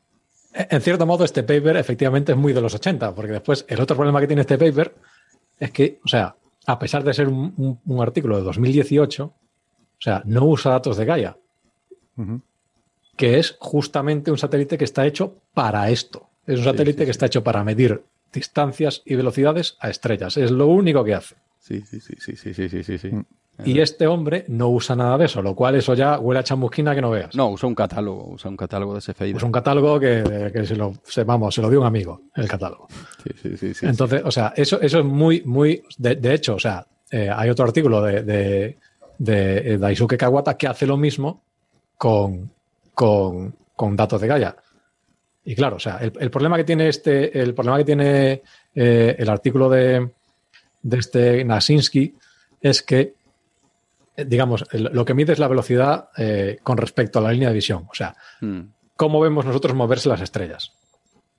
En 0.54 0.80
cierto 0.80 1.04
modo, 1.06 1.24
este 1.24 1.42
paper 1.42 1.76
efectivamente 1.76 2.32
es 2.32 2.38
muy 2.38 2.52
de 2.52 2.60
los 2.60 2.74
80, 2.74 3.14
porque 3.14 3.32
después 3.32 3.64
el 3.68 3.80
otro 3.80 3.94
problema 3.96 4.18
que 4.20 4.26
tiene 4.26 4.40
este 4.42 4.56
paper 4.58 4.94
es 5.60 5.70
que, 5.70 6.00
o 6.04 6.08
sea, 6.08 6.34
a 6.68 6.78
pesar 6.78 7.02
de 7.02 7.14
ser 7.14 7.28
un, 7.28 7.98
artículo 7.98 8.36
de 8.36 8.42
2018, 8.42 9.24
o 9.24 9.34
sea, 9.98 10.22
no 10.26 10.44
usa 10.44 10.72
datos 10.72 10.98
de 10.98 11.06
Gaia, 11.06 11.38
que 13.16 13.38
es 13.38 13.56
justamente 13.58 14.30
un 14.30 14.36
satélite 14.36 14.76
que 14.76 14.84
está 14.84 15.06
hecho 15.06 15.34
para 15.54 15.88
esto. 15.88 16.28
Es 16.46 16.58
un 16.58 16.66
satélite 16.66 17.06
que 17.06 17.10
está 17.10 17.24
hecho 17.24 17.42
para 17.42 17.64
medir 17.64 18.04
distancias 18.34 19.00
y 19.06 19.14
velocidades 19.14 19.78
a 19.80 19.88
estrellas. 19.88 20.36
Es 20.36 20.50
lo 20.50 20.66
único 20.66 21.02
que 21.04 21.14
hace. 21.14 21.36
Sí, 21.58 21.80
sí, 21.86 22.00
sí, 22.00 22.16
sí, 22.18 22.36
sí, 22.36 22.52
sí, 22.52 22.82
sí, 22.82 22.98
sí. 22.98 23.08
Mm. 23.08 23.24
Y 23.64 23.80
este 23.80 24.06
hombre 24.06 24.44
no 24.48 24.68
usa 24.68 24.94
nada 24.94 25.18
de 25.18 25.24
eso, 25.24 25.42
lo 25.42 25.54
cual 25.54 25.74
eso 25.74 25.94
ya 25.94 26.18
huele 26.18 26.40
a 26.40 26.44
chamusquina 26.44 26.94
que 26.94 27.00
no 27.00 27.10
veas. 27.10 27.34
No, 27.34 27.50
usa 27.50 27.68
un 27.68 27.74
catálogo, 27.74 28.28
usa 28.30 28.50
un 28.50 28.56
catálogo 28.56 28.94
de 28.94 29.00
CFI. 29.00 29.32
Pues 29.32 29.42
un 29.42 29.50
catálogo 29.50 29.98
que, 29.98 30.50
que 30.52 30.64
se 30.64 30.76
lo, 30.76 30.94
se, 31.02 31.24
vamos, 31.24 31.54
se 31.54 31.62
lo 31.62 31.68
dio 31.68 31.80
un 31.80 31.86
amigo, 31.86 32.22
el 32.36 32.46
catálogo. 32.46 32.86
Sí, 33.24 33.30
sí, 33.42 33.56
sí, 33.56 33.74
sí, 33.74 33.86
Entonces, 33.86 34.22
o 34.24 34.30
sea, 34.30 34.52
eso, 34.56 34.80
eso 34.80 35.00
es 35.00 35.04
muy, 35.04 35.42
muy. 35.44 35.82
De, 35.96 36.14
de 36.14 36.34
hecho, 36.34 36.54
o 36.54 36.58
sea, 36.58 36.86
eh, 37.10 37.30
hay 37.34 37.50
otro 37.50 37.64
artículo 37.64 38.00
de, 38.02 38.22
de, 38.22 38.78
de 39.18 39.74
eh, 39.74 39.78
Daisuke 39.78 40.16
Kawata 40.16 40.56
que 40.56 40.68
hace 40.68 40.86
lo 40.86 40.96
mismo 40.96 41.42
con, 41.96 42.50
con, 42.94 43.54
con 43.74 43.96
datos 43.96 44.20
de 44.20 44.28
Gaia. 44.28 44.56
Y 45.44 45.54
claro, 45.54 45.76
o 45.76 45.80
sea, 45.80 45.96
el, 45.96 46.12
el 46.20 46.30
problema 46.30 46.56
que 46.56 46.64
tiene 46.64 46.88
este, 46.88 47.40
el 47.40 47.54
problema 47.54 47.78
que 47.78 47.84
tiene 47.84 48.42
eh, 48.74 49.16
el 49.18 49.28
artículo 49.28 49.68
de, 49.68 50.10
de 50.82 50.98
este 50.98 51.44
Nasinski 51.44 52.14
es 52.60 52.82
que, 52.82 53.14
digamos, 54.26 54.64
el- 54.72 54.90
lo 54.92 55.04
que 55.04 55.14
mide 55.14 55.32
es 55.32 55.38
la 55.38 55.48
velocidad 55.48 56.08
eh, 56.16 56.58
con 56.62 56.76
respecto 56.78 57.18
a 57.18 57.22
la 57.22 57.32
línea 57.32 57.48
de 57.48 57.54
visión. 57.54 57.86
O 57.90 57.94
sea, 57.94 58.14
Mm. 58.40 58.60
cómo 58.96 59.20
vemos 59.20 59.44
nosotros 59.44 59.74
moverse 59.74 60.08
las 60.08 60.20
estrellas. 60.20 60.72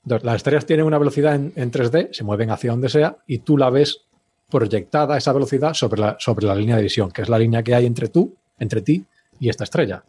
Entonces, 0.04 0.26
las 0.26 0.36
estrellas 0.38 0.66
tienen 0.66 0.86
una 0.86 0.98
velocidad 0.98 1.36
en, 1.36 1.52
en 1.56 1.72
3D, 1.72 2.10
se 2.14 2.24
mueven 2.24 2.52
hacia 2.52 2.72
donde 2.72 2.90
sea, 2.90 3.18
y 3.28 3.40
tú 3.40 3.58
la 3.58 3.70
ves 3.70 4.02
proyectada 4.50 5.18
esa 5.18 5.34
velocidad 5.34 5.74
sobre 5.74 6.02
la, 6.02 6.16
sobre 6.20 6.48
la 6.48 6.56
línea 6.56 6.78
de 6.78 6.84
visión, 6.84 7.12
que 7.12 7.22
es 7.22 7.30
la 7.30 7.38
línea 7.38 7.62
que 7.62 7.76
hay 7.76 7.86
entre 7.86 8.08
tú, 8.08 8.34
entre 8.58 8.82
ti 8.82 9.06
y 9.40 9.50
esta 9.50 9.66
estrella. 9.66 10.04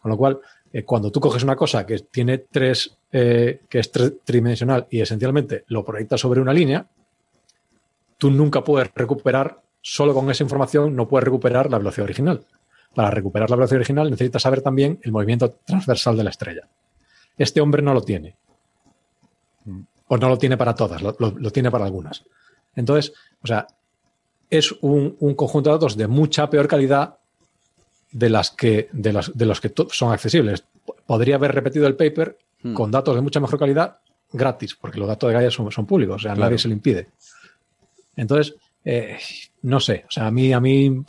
Con 0.00 0.10
lo 0.10 0.16
cual, 0.18 0.38
eh, 0.72 0.82
cuando 0.84 1.10
tú 1.10 1.20
coges 1.20 1.42
una 1.44 1.56
cosa 1.56 1.86
que 1.86 1.98
tiene 2.00 2.38
tres, 2.38 2.96
eh, 3.12 3.60
que 3.68 3.78
es 3.78 3.90
tridimensional 3.90 4.86
y 4.90 5.00
esencialmente 5.00 5.64
lo 5.68 5.84
proyectas 5.84 6.20
sobre 6.20 6.40
una 6.40 6.52
línea, 6.52 6.86
tú 8.18 8.30
nunca 8.30 8.62
puedes 8.64 8.90
recuperar, 8.94 9.60
solo 9.88 10.12
con 10.14 10.28
esa 10.30 10.42
información 10.42 10.96
no 10.96 11.06
puedes 11.06 11.24
recuperar 11.24 11.70
la 11.70 11.78
velocidad 11.78 12.04
original. 12.04 12.44
Para 12.94 13.10
recuperar 13.10 13.48
la 13.50 13.56
velocidad 13.56 13.78
original 13.78 14.10
necesitas 14.10 14.42
saber 14.42 14.60
también 14.60 14.98
el 15.02 15.12
movimiento 15.12 15.50
transversal 15.64 16.16
de 16.16 16.24
la 16.24 16.30
estrella. 16.30 16.68
Este 17.38 17.60
hombre 17.60 17.82
no 17.82 17.94
lo 17.94 18.00
tiene. 18.02 18.34
o 20.08 20.16
no 20.16 20.28
lo 20.28 20.38
tiene 20.38 20.56
para 20.56 20.74
todas, 20.74 21.02
lo, 21.02 21.14
lo- 21.18 21.34
lo 21.36 21.50
tiene 21.50 21.70
para 21.70 21.84
algunas. 21.84 22.24
Entonces, 22.76 23.12
o 23.42 23.46
sea, 23.46 23.66
es 24.50 24.72
un, 24.80 25.16
un 25.20 25.34
conjunto 25.34 25.70
de 25.70 25.74
datos 25.76 25.96
de 25.96 26.06
mucha 26.06 26.48
peor 26.48 26.68
calidad 26.68 27.16
de 28.12 28.30
las 28.30 28.50
que 28.52 28.88
de 28.92 29.12
los, 29.12 29.36
de 29.36 29.46
los 29.46 29.60
que 29.60 29.72
son 29.90 30.12
accesibles. 30.12 30.64
Podría 31.06 31.34
haber 31.36 31.52
repetido 31.54 31.86
el 31.86 31.96
paper 31.96 32.38
Hmm. 32.62 32.72
con 32.74 32.90
datos 32.90 33.14
de 33.14 33.20
mucha 33.20 33.38
mejor 33.38 33.58
calidad 33.58 33.98
gratis, 34.32 34.74
porque 34.74 34.98
los 34.98 35.06
datos 35.06 35.28
de 35.28 35.34
Gaia 35.34 35.50
son, 35.50 35.70
son 35.70 35.84
públicos, 35.86 36.16
o 36.16 36.18
sea, 36.20 36.32
Claro. 36.32 36.46
nadie 36.46 36.58
se 36.58 36.68
lo 36.68 36.74
impide. 36.74 37.08
Entonces, 38.16 38.54
eh, 38.86 39.18
no 39.62 39.80
sé, 39.80 40.04
o 40.08 40.10
sea, 40.10 40.28
a 40.28 40.30
mí, 40.30 40.52
a 40.54 40.60
mí 40.60 41.04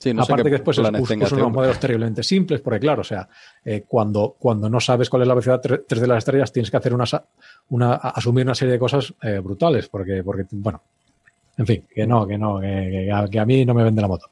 Sí, 0.00 0.14
no 0.14 0.24
sé 0.24 0.32
aparte 0.32 0.44
que 0.50 0.56
después 0.58 0.78
es- 0.78 0.84
este 1.24 1.34
unos 1.34 1.52
modelos 1.52 1.80
terriblemente 1.80 2.22
simples, 2.22 2.60
porque 2.60 2.78
claro, 2.78 3.00
o 3.00 3.04
sea, 3.04 3.28
eh, 3.64 3.84
cuando, 3.88 4.36
cuando 4.38 4.70
no 4.70 4.78
sabes 4.78 5.10
cuál 5.10 5.22
es 5.22 5.28
la 5.28 5.34
velocidad 5.34 5.60
3 5.60 6.00
de 6.00 6.06
las 6.06 6.18
estrellas, 6.18 6.52
tienes 6.52 6.70
que 6.70 6.76
hacer 6.76 6.94
una, 6.94 7.04
una 7.70 7.94
asumir 7.94 8.44
una 8.44 8.54
serie 8.54 8.72
de 8.74 8.78
cosas 8.78 9.12
eh, 9.22 9.40
brutales, 9.40 9.88
porque, 9.88 10.22
porque, 10.22 10.44
bueno, 10.52 10.80
en 11.56 11.66
fin, 11.66 11.84
que 11.92 12.06
no, 12.06 12.28
que 12.28 12.38
no, 12.38 12.60
que, 12.60 12.66
que 13.06 13.12
a, 13.12 13.26
que 13.26 13.40
a 13.40 13.44
mí 13.44 13.64
no 13.64 13.74
me 13.74 13.82
vende 13.82 14.00
la 14.00 14.06
moto. 14.06 14.30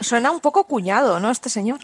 Suena 0.00 0.30
un 0.30 0.40
poco 0.40 0.64
cuñado, 0.66 1.20
¿no? 1.20 1.30
Este 1.30 1.50
señor. 1.50 1.80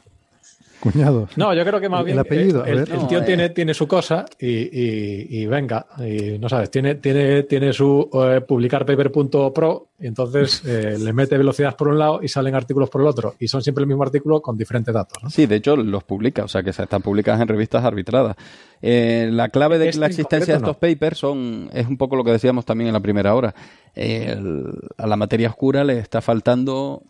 Cuñado. 0.80 1.28
No, 1.36 1.54
yo 1.54 1.64
creo 1.64 1.80
que 1.80 1.88
más 1.88 2.00
El- 2.00 2.04
bien 2.06 2.16
el 2.16 2.20
apellido, 2.20 2.64
eh, 2.66 2.70
el, 2.70 2.76
ver. 2.80 2.90
el 2.92 2.96
No, 3.00 3.06
tío 3.08 3.18
eh. 3.20 3.22
tiene, 3.22 3.48
tiene 3.50 3.74
su 3.74 3.88
cosa 3.88 4.24
y, 4.38 4.46
y- 4.48 5.26
y 5.42 5.46
venga, 5.46 5.86
y 5.98 6.38
no 6.38 6.48
sabes, 6.48 6.70
tiene, 6.70 6.96
tiene, 6.96 7.44
tiene 7.44 7.72
su 7.72 8.08
eh, 8.12 8.40
publicar 8.46 8.84
paper.pro 8.86 9.88
y 9.98 10.06
entonces 10.06 10.62
eh, 10.66 10.96
le 11.00 11.12
mete 11.12 11.38
velocidad 11.38 11.74
por 11.76 11.88
un 11.88 11.98
lado 11.98 12.20
y 12.22 12.28
salen 12.28 12.54
artículos 12.54 12.90
por 12.90 13.00
el 13.00 13.06
otro 13.06 13.34
y 13.40 13.48
son 13.48 13.62
siempre 13.62 13.82
el 13.82 13.88
mismo 13.88 14.02
artículo 14.02 14.40
con 14.42 14.56
diferentes 14.56 14.92
datos. 14.92 15.22
¿no? 15.22 15.30
Sí, 15.30 15.46
de 15.46 15.56
hecho 15.56 15.76
los 15.76 16.04
publica, 16.04 16.44
o 16.44 16.48
sea 16.48 16.62
que 16.62 16.72
se- 16.72 16.82
están 16.82 17.02
publicadas 17.02 17.40
en 17.40 17.48
revistas 17.48 17.84
arbitradas. 17.84 18.36
Eh, 18.82 19.28
la 19.32 19.48
clave 19.48 19.78
de 19.78 19.88
Este 19.88 20.00
la 20.00 20.06
en 20.06 20.10
existencia 20.12 20.54
de 20.54 20.58
estos 20.58 20.76
papers 20.76 21.18
son 21.18 21.70
es 21.72 21.86
un 21.86 21.96
poco 21.96 22.14
lo 22.16 22.22
que 22.24 22.32
decíamos 22.32 22.64
también 22.66 22.88
en 22.88 22.94
la 22.94 23.00
primera 23.00 23.34
hora. 23.34 23.54
El- 23.94 24.72
a 24.98 25.06
la 25.06 25.16
materia 25.16 25.48
oscura 25.48 25.82
le 25.84 25.98
está 25.98 26.20
faltando 26.20 27.02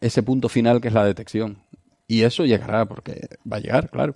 ese 0.00 0.22
punto 0.22 0.48
final 0.48 0.80
que 0.80 0.88
es 0.88 0.94
la 0.94 1.04
detección. 1.04 1.58
Y 2.10 2.22
eso 2.22 2.44
llegará, 2.44 2.86
porque 2.86 3.28
va 3.50 3.58
a 3.58 3.60
llegar, 3.60 3.88
claro. 3.90 4.14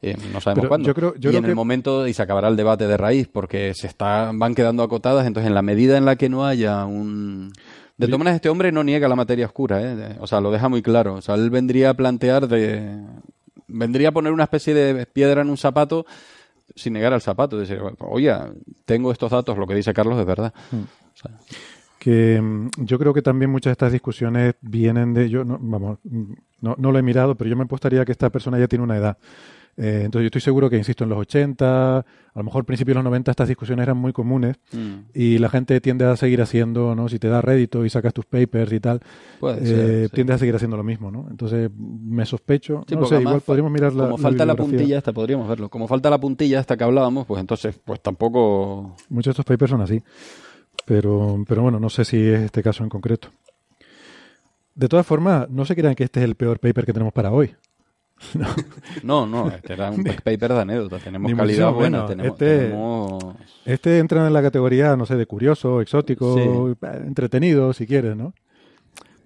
Eh, 0.00 0.16
no 0.32 0.40
sabemos 0.40 0.62
Pero 0.62 0.68
cuándo. 0.68 0.86
yo 0.86 0.94
creo- 0.94 1.14
yo 1.16 1.30
y 1.30 1.32
creo 1.32 1.38
en 1.44 1.44
el 1.50 1.54
momento 1.54 2.06
y 2.06 2.12
se 2.14 2.22
acabará 2.22 2.48
el 2.48 2.56
debate 2.56 2.86
de 2.86 2.96
raíz, 2.96 3.28
porque 3.28 3.72
se 3.74 3.86
está, 3.86 4.30
van 4.34 4.54
quedando 4.54 4.82
acotadas. 4.82 5.26
Entonces, 5.26 5.48
en 5.48 5.54
la 5.54 5.62
medida 5.62 5.96
en 5.96 6.04
la 6.04 6.16
que 6.16 6.28
no 6.28 6.44
haya 6.46 6.84
un. 6.86 7.52
De 7.96 8.06
todas 8.06 8.18
maneras, 8.18 8.36
este 8.36 8.48
hombre 8.48 8.72
no 8.72 8.82
niega 8.82 9.06
la 9.08 9.14
materia 9.16 9.46
oscura, 9.46 9.80
¿eh? 9.80 10.16
O 10.20 10.26
sea, 10.26 10.40
lo 10.40 10.50
deja 10.50 10.68
muy 10.68 10.82
claro. 10.82 11.14
O 11.14 11.20
sea, 11.22 11.34
él 11.36 11.50
vendría 11.50 11.90
a 11.90 11.94
plantear 11.94 12.48
de. 12.48 13.00
Vendría 13.68 14.08
a 14.08 14.12
poner 14.12 14.32
una 14.32 14.44
especie 14.44 14.74
de 14.74 15.06
piedra 15.06 15.42
en 15.42 15.50
un 15.50 15.56
zapato 15.56 16.04
sin 16.74 16.92
negar 16.94 17.12
al 17.12 17.20
zapato. 17.22 17.58
Decir, 17.58 17.80
oye, 18.00 18.34
tengo 18.84 19.12
estos 19.12 19.30
datos, 19.30 19.56
lo 19.56 19.66
que 19.66 19.74
dice 19.74 19.92
Carlos 19.94 20.18
es 20.18 20.26
verdad. 20.26 20.52
O 20.72 21.16
sea, 21.16 21.30
que 22.02 22.40
mm, 22.42 22.68
yo 22.84 22.98
creo 22.98 23.14
que 23.14 23.22
también 23.22 23.50
muchas 23.50 23.70
de 23.70 23.72
estas 23.72 23.92
discusiones 23.92 24.54
vienen 24.60 25.14
de 25.14 25.30
yo 25.30 25.44
no, 25.44 25.56
vamos 25.60 25.98
mm, 26.02 26.32
no, 26.60 26.74
no 26.76 26.90
lo 26.92 26.98
he 26.98 27.02
mirado 27.02 27.36
pero 27.36 27.48
yo 27.48 27.56
me 27.56 27.62
apostaría 27.64 28.04
que 28.04 28.10
esta 28.12 28.28
persona 28.30 28.58
ya 28.58 28.66
tiene 28.66 28.82
una 28.84 28.96
edad 28.96 29.16
Eh, 29.78 30.02
entonces 30.04 30.24
yo 30.24 30.26
estoy 30.26 30.42
seguro 30.42 30.68
que 30.68 30.76
insisto 30.76 31.04
en 31.04 31.08
los 31.10 31.18
80 31.18 31.98
a 32.00 32.04
lo 32.40 32.44
mejor 32.44 32.66
principios 32.66 32.92
de 32.92 32.96
los 32.98 33.04
90 33.04 33.30
estas 33.30 33.48
discusiones 33.48 33.84
eran 33.84 33.96
muy 33.96 34.12
comunes 34.12 34.56
Mm. 34.70 35.08
y 35.14 35.38
la 35.38 35.48
gente 35.48 35.80
tiende 35.80 36.04
a 36.04 36.14
seguir 36.16 36.42
haciendo 36.42 36.94
no 36.94 37.08
si 37.08 37.18
te 37.18 37.28
da 37.28 37.40
rédito 37.40 37.82
y 37.86 37.88
sacas 37.88 38.12
tus 38.12 38.26
papers 38.26 38.70
y 38.70 38.80
tal 38.80 39.00
Puede 39.40 39.62
eh, 39.62 39.66
ser, 39.66 40.08
sí. 40.08 40.14
tiendes 40.14 40.34
a 40.36 40.38
seguir 40.40 40.54
haciendo 40.56 40.76
lo 40.76 40.84
mismo 40.84 41.10
no 41.10 41.26
entonces 41.30 41.70
me 41.78 42.26
sospecho 42.26 42.84
Sí, 42.86 42.94
no 42.96 43.06
sé 43.06 43.18
igual 43.20 43.40
podríamos 43.40 43.72
mirar 43.72 43.94
la 43.94 44.04
Como 44.04 44.18
falta 44.18 44.44
la 44.44 44.54
puntilla 44.56 44.98
esta, 44.98 45.12
podríamos 45.14 45.48
verlo. 45.48 45.70
Como 45.70 45.88
falta 45.88 46.10
la 46.10 46.18
puntilla 46.18 46.60
esta 46.60 46.76
que 46.76 46.84
hablábamos, 46.84 47.24
pues 47.26 47.40
entonces, 47.40 47.80
pues 47.82 47.98
tampoco. 48.02 48.94
Muchos 49.08 49.30
de 49.30 49.40
estos 49.40 49.46
papers 49.46 49.70
son 49.70 49.80
así. 49.80 50.02
Pero, 50.86 51.44
pero 51.46 51.62
bueno, 51.62 51.78
no 51.78 51.88
sé 51.90 52.04
si 52.04 52.16
es 52.28 52.40
este 52.42 52.62
caso 52.62 52.82
en 52.82 52.88
concreto. 52.90 53.28
De 54.74 54.88
todas 54.88 55.06
formas, 55.06 55.48
no 55.50 55.64
se 55.64 55.76
crean 55.76 55.94
que 55.94 56.04
este 56.04 56.20
es 56.20 56.24
el 56.24 56.34
peor 56.34 56.58
paper 56.58 56.86
que 56.86 56.92
tenemos 56.92 57.12
para 57.12 57.30
hoy. 57.32 57.54
No, 59.02 59.26
no, 59.26 59.48
este 59.48 59.72
era 59.72 59.90
un 59.90 60.04
paper 60.04 60.52
de 60.52 60.60
anécdota. 60.60 60.98
Tenemos 60.98 61.30
Ni 61.30 61.36
calidad 61.36 61.72
buena. 61.72 62.06
Tenemos, 62.06 62.32
Este- 62.32 62.58
tenemos- 62.68 63.24
Este 63.64 63.98
entra 63.98 64.26
en 64.26 64.32
la 64.32 64.42
categoría, 64.42 64.96
no 64.96 65.06
sé, 65.06 65.16
de 65.16 65.26
curioso, 65.26 65.80
exótico, 65.80 66.36
Sí. 66.36 66.86
entretenido, 67.04 67.72
si 67.72 67.86
quieres, 67.86 68.16
¿no? 68.16 68.32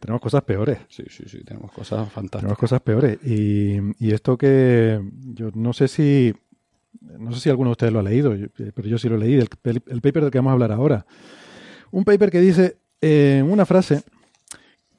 Tenemos 0.01 0.21
cosas 0.23 0.43
peores. 0.45 0.79
Sí, 0.89 1.05
sí, 1.11 1.25
sí, 1.27 1.43
tenemos 1.45 1.73
cosas 1.73 2.09
fantásticas. 2.11 2.41
Tenemos 2.41 2.59
cosas 2.59 2.81
peores. 2.81 3.19
Y, 3.25 3.77
y 3.99 4.13
esto 4.13 4.37
que 4.39 5.01
yo 5.35 5.51
no 5.55 5.73
sé 5.75 5.89
si 5.89 6.35
no 7.01 7.33
sé 7.33 7.41
si 7.41 7.51
alguno 7.51 7.71
de 7.71 7.73
ustedes 7.73 7.93
lo 7.93 7.99
ha 8.01 8.03
leído, 8.03 8.35
yo- 8.35 8.47
pero 8.75 8.89
yo 8.89 8.99
sí 8.99 9.09
lo 9.09 9.17
leí, 9.17 9.35
el, 9.35 9.49
el 9.65 10.01
paper 10.01 10.23
del 10.25 10.31
que 10.31 10.39
vamos 10.39 10.51
a 10.51 10.55
hablar 10.55 10.73
ahora. 10.73 11.07
Un 11.91 12.05
paper 12.05 12.31
que 12.31 12.41
dice 12.41 12.79
eh, 13.01 13.43
una 13.47 13.65
frase 13.67 14.03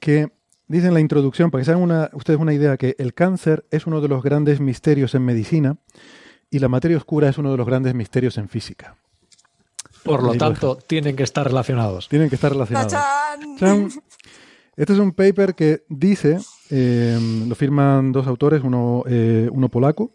que 0.00 0.28
dice 0.68 0.86
en 0.88 0.94
la 0.94 1.00
introducción, 1.00 1.50
para 1.50 1.60
que 1.60 1.64
se 1.66 1.70
hagan 1.72 1.82
una, 1.82 2.10
ustedes 2.12 2.38
una 2.38 2.52
idea, 2.54 2.76
que 2.76 2.94
el 2.98 3.14
cáncer 3.14 3.64
es 3.70 3.86
uno 3.86 4.00
de 4.00 4.08
los 4.08 4.22
grandes 4.22 4.60
misterios 4.60 5.14
en 5.14 5.24
medicina 5.24 5.76
y 6.50 6.58
la 6.60 6.68
materia 6.68 6.96
oscura 6.96 7.28
es 7.28 7.38
uno 7.38 7.50
de 7.50 7.56
los 7.58 7.66
grandes 7.66 7.94
misterios 7.94 8.38
en 8.38 8.48
física. 8.48 8.96
Por 10.04 10.22
lo 10.22 10.34
tanto, 10.34 10.76
tienen 10.86 11.16
que 11.16 11.22
estar 11.24 11.46
relacionados. 11.46 12.08
Tienen 12.08 12.28
que 12.28 12.36
estar 12.36 12.52
relacionados. 12.52 12.92
¡Tachán! 13.58 13.90
Este 14.76 14.92
es 14.92 14.98
un 15.00 15.12
paper 15.12 15.54
que 15.56 15.82
dice, 15.88 16.38
eh, 16.70 17.18
lo 17.48 17.54
firman 17.56 18.12
dos 18.12 18.26
autores, 18.28 18.62
uno, 18.62 19.02
eh, 19.08 19.48
uno 19.52 19.68
polaco 19.68 20.12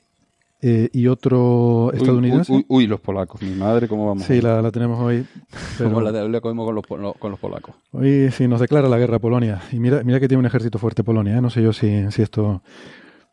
eh, 0.64 0.90
y 0.94 1.08
otro 1.08 1.88
Uy, 1.88 1.98
estadounidense. 1.98 2.52
Uy, 2.52 2.60
uy, 2.60 2.66
uy, 2.70 2.88
los 2.88 3.00
polacos. 3.02 3.42
Mi 3.42 3.54
madre, 3.54 3.88
¿cómo 3.88 4.08
vamos? 4.08 4.24
Sí, 4.24 4.42
la, 4.42 4.62
la 4.62 4.72
tenemos 4.72 5.00
hoy. 5.00 5.26
pero 5.78 5.90
¿Cómo 5.90 6.02
la, 6.02 6.12
la 6.12 6.42
comemos 6.42 6.66
con 6.66 7.02
los, 7.02 7.16
con 7.18 7.32
los 7.32 7.40
polacos? 7.40 7.76
Hoy 7.92 8.32
sí 8.32 8.48
nos 8.48 8.60
declara 8.62 8.88
la 8.90 8.98
guerra 8.98 9.18
a 9.18 9.20
Polonia. 9.20 9.62
Y 9.72 9.80
mira, 9.80 10.02
mira 10.04 10.20
que 10.20 10.28
tiene 10.28 10.40
un 10.40 10.46
ejército 10.46 10.80
fuerte 10.80 11.04
Polonia, 11.04 11.38
¿eh? 11.38 11.42
no 11.42 11.50
sé 11.50 11.62
yo 11.62 11.74
si, 11.74 12.10
si 12.12 12.22
esto... 12.22 12.64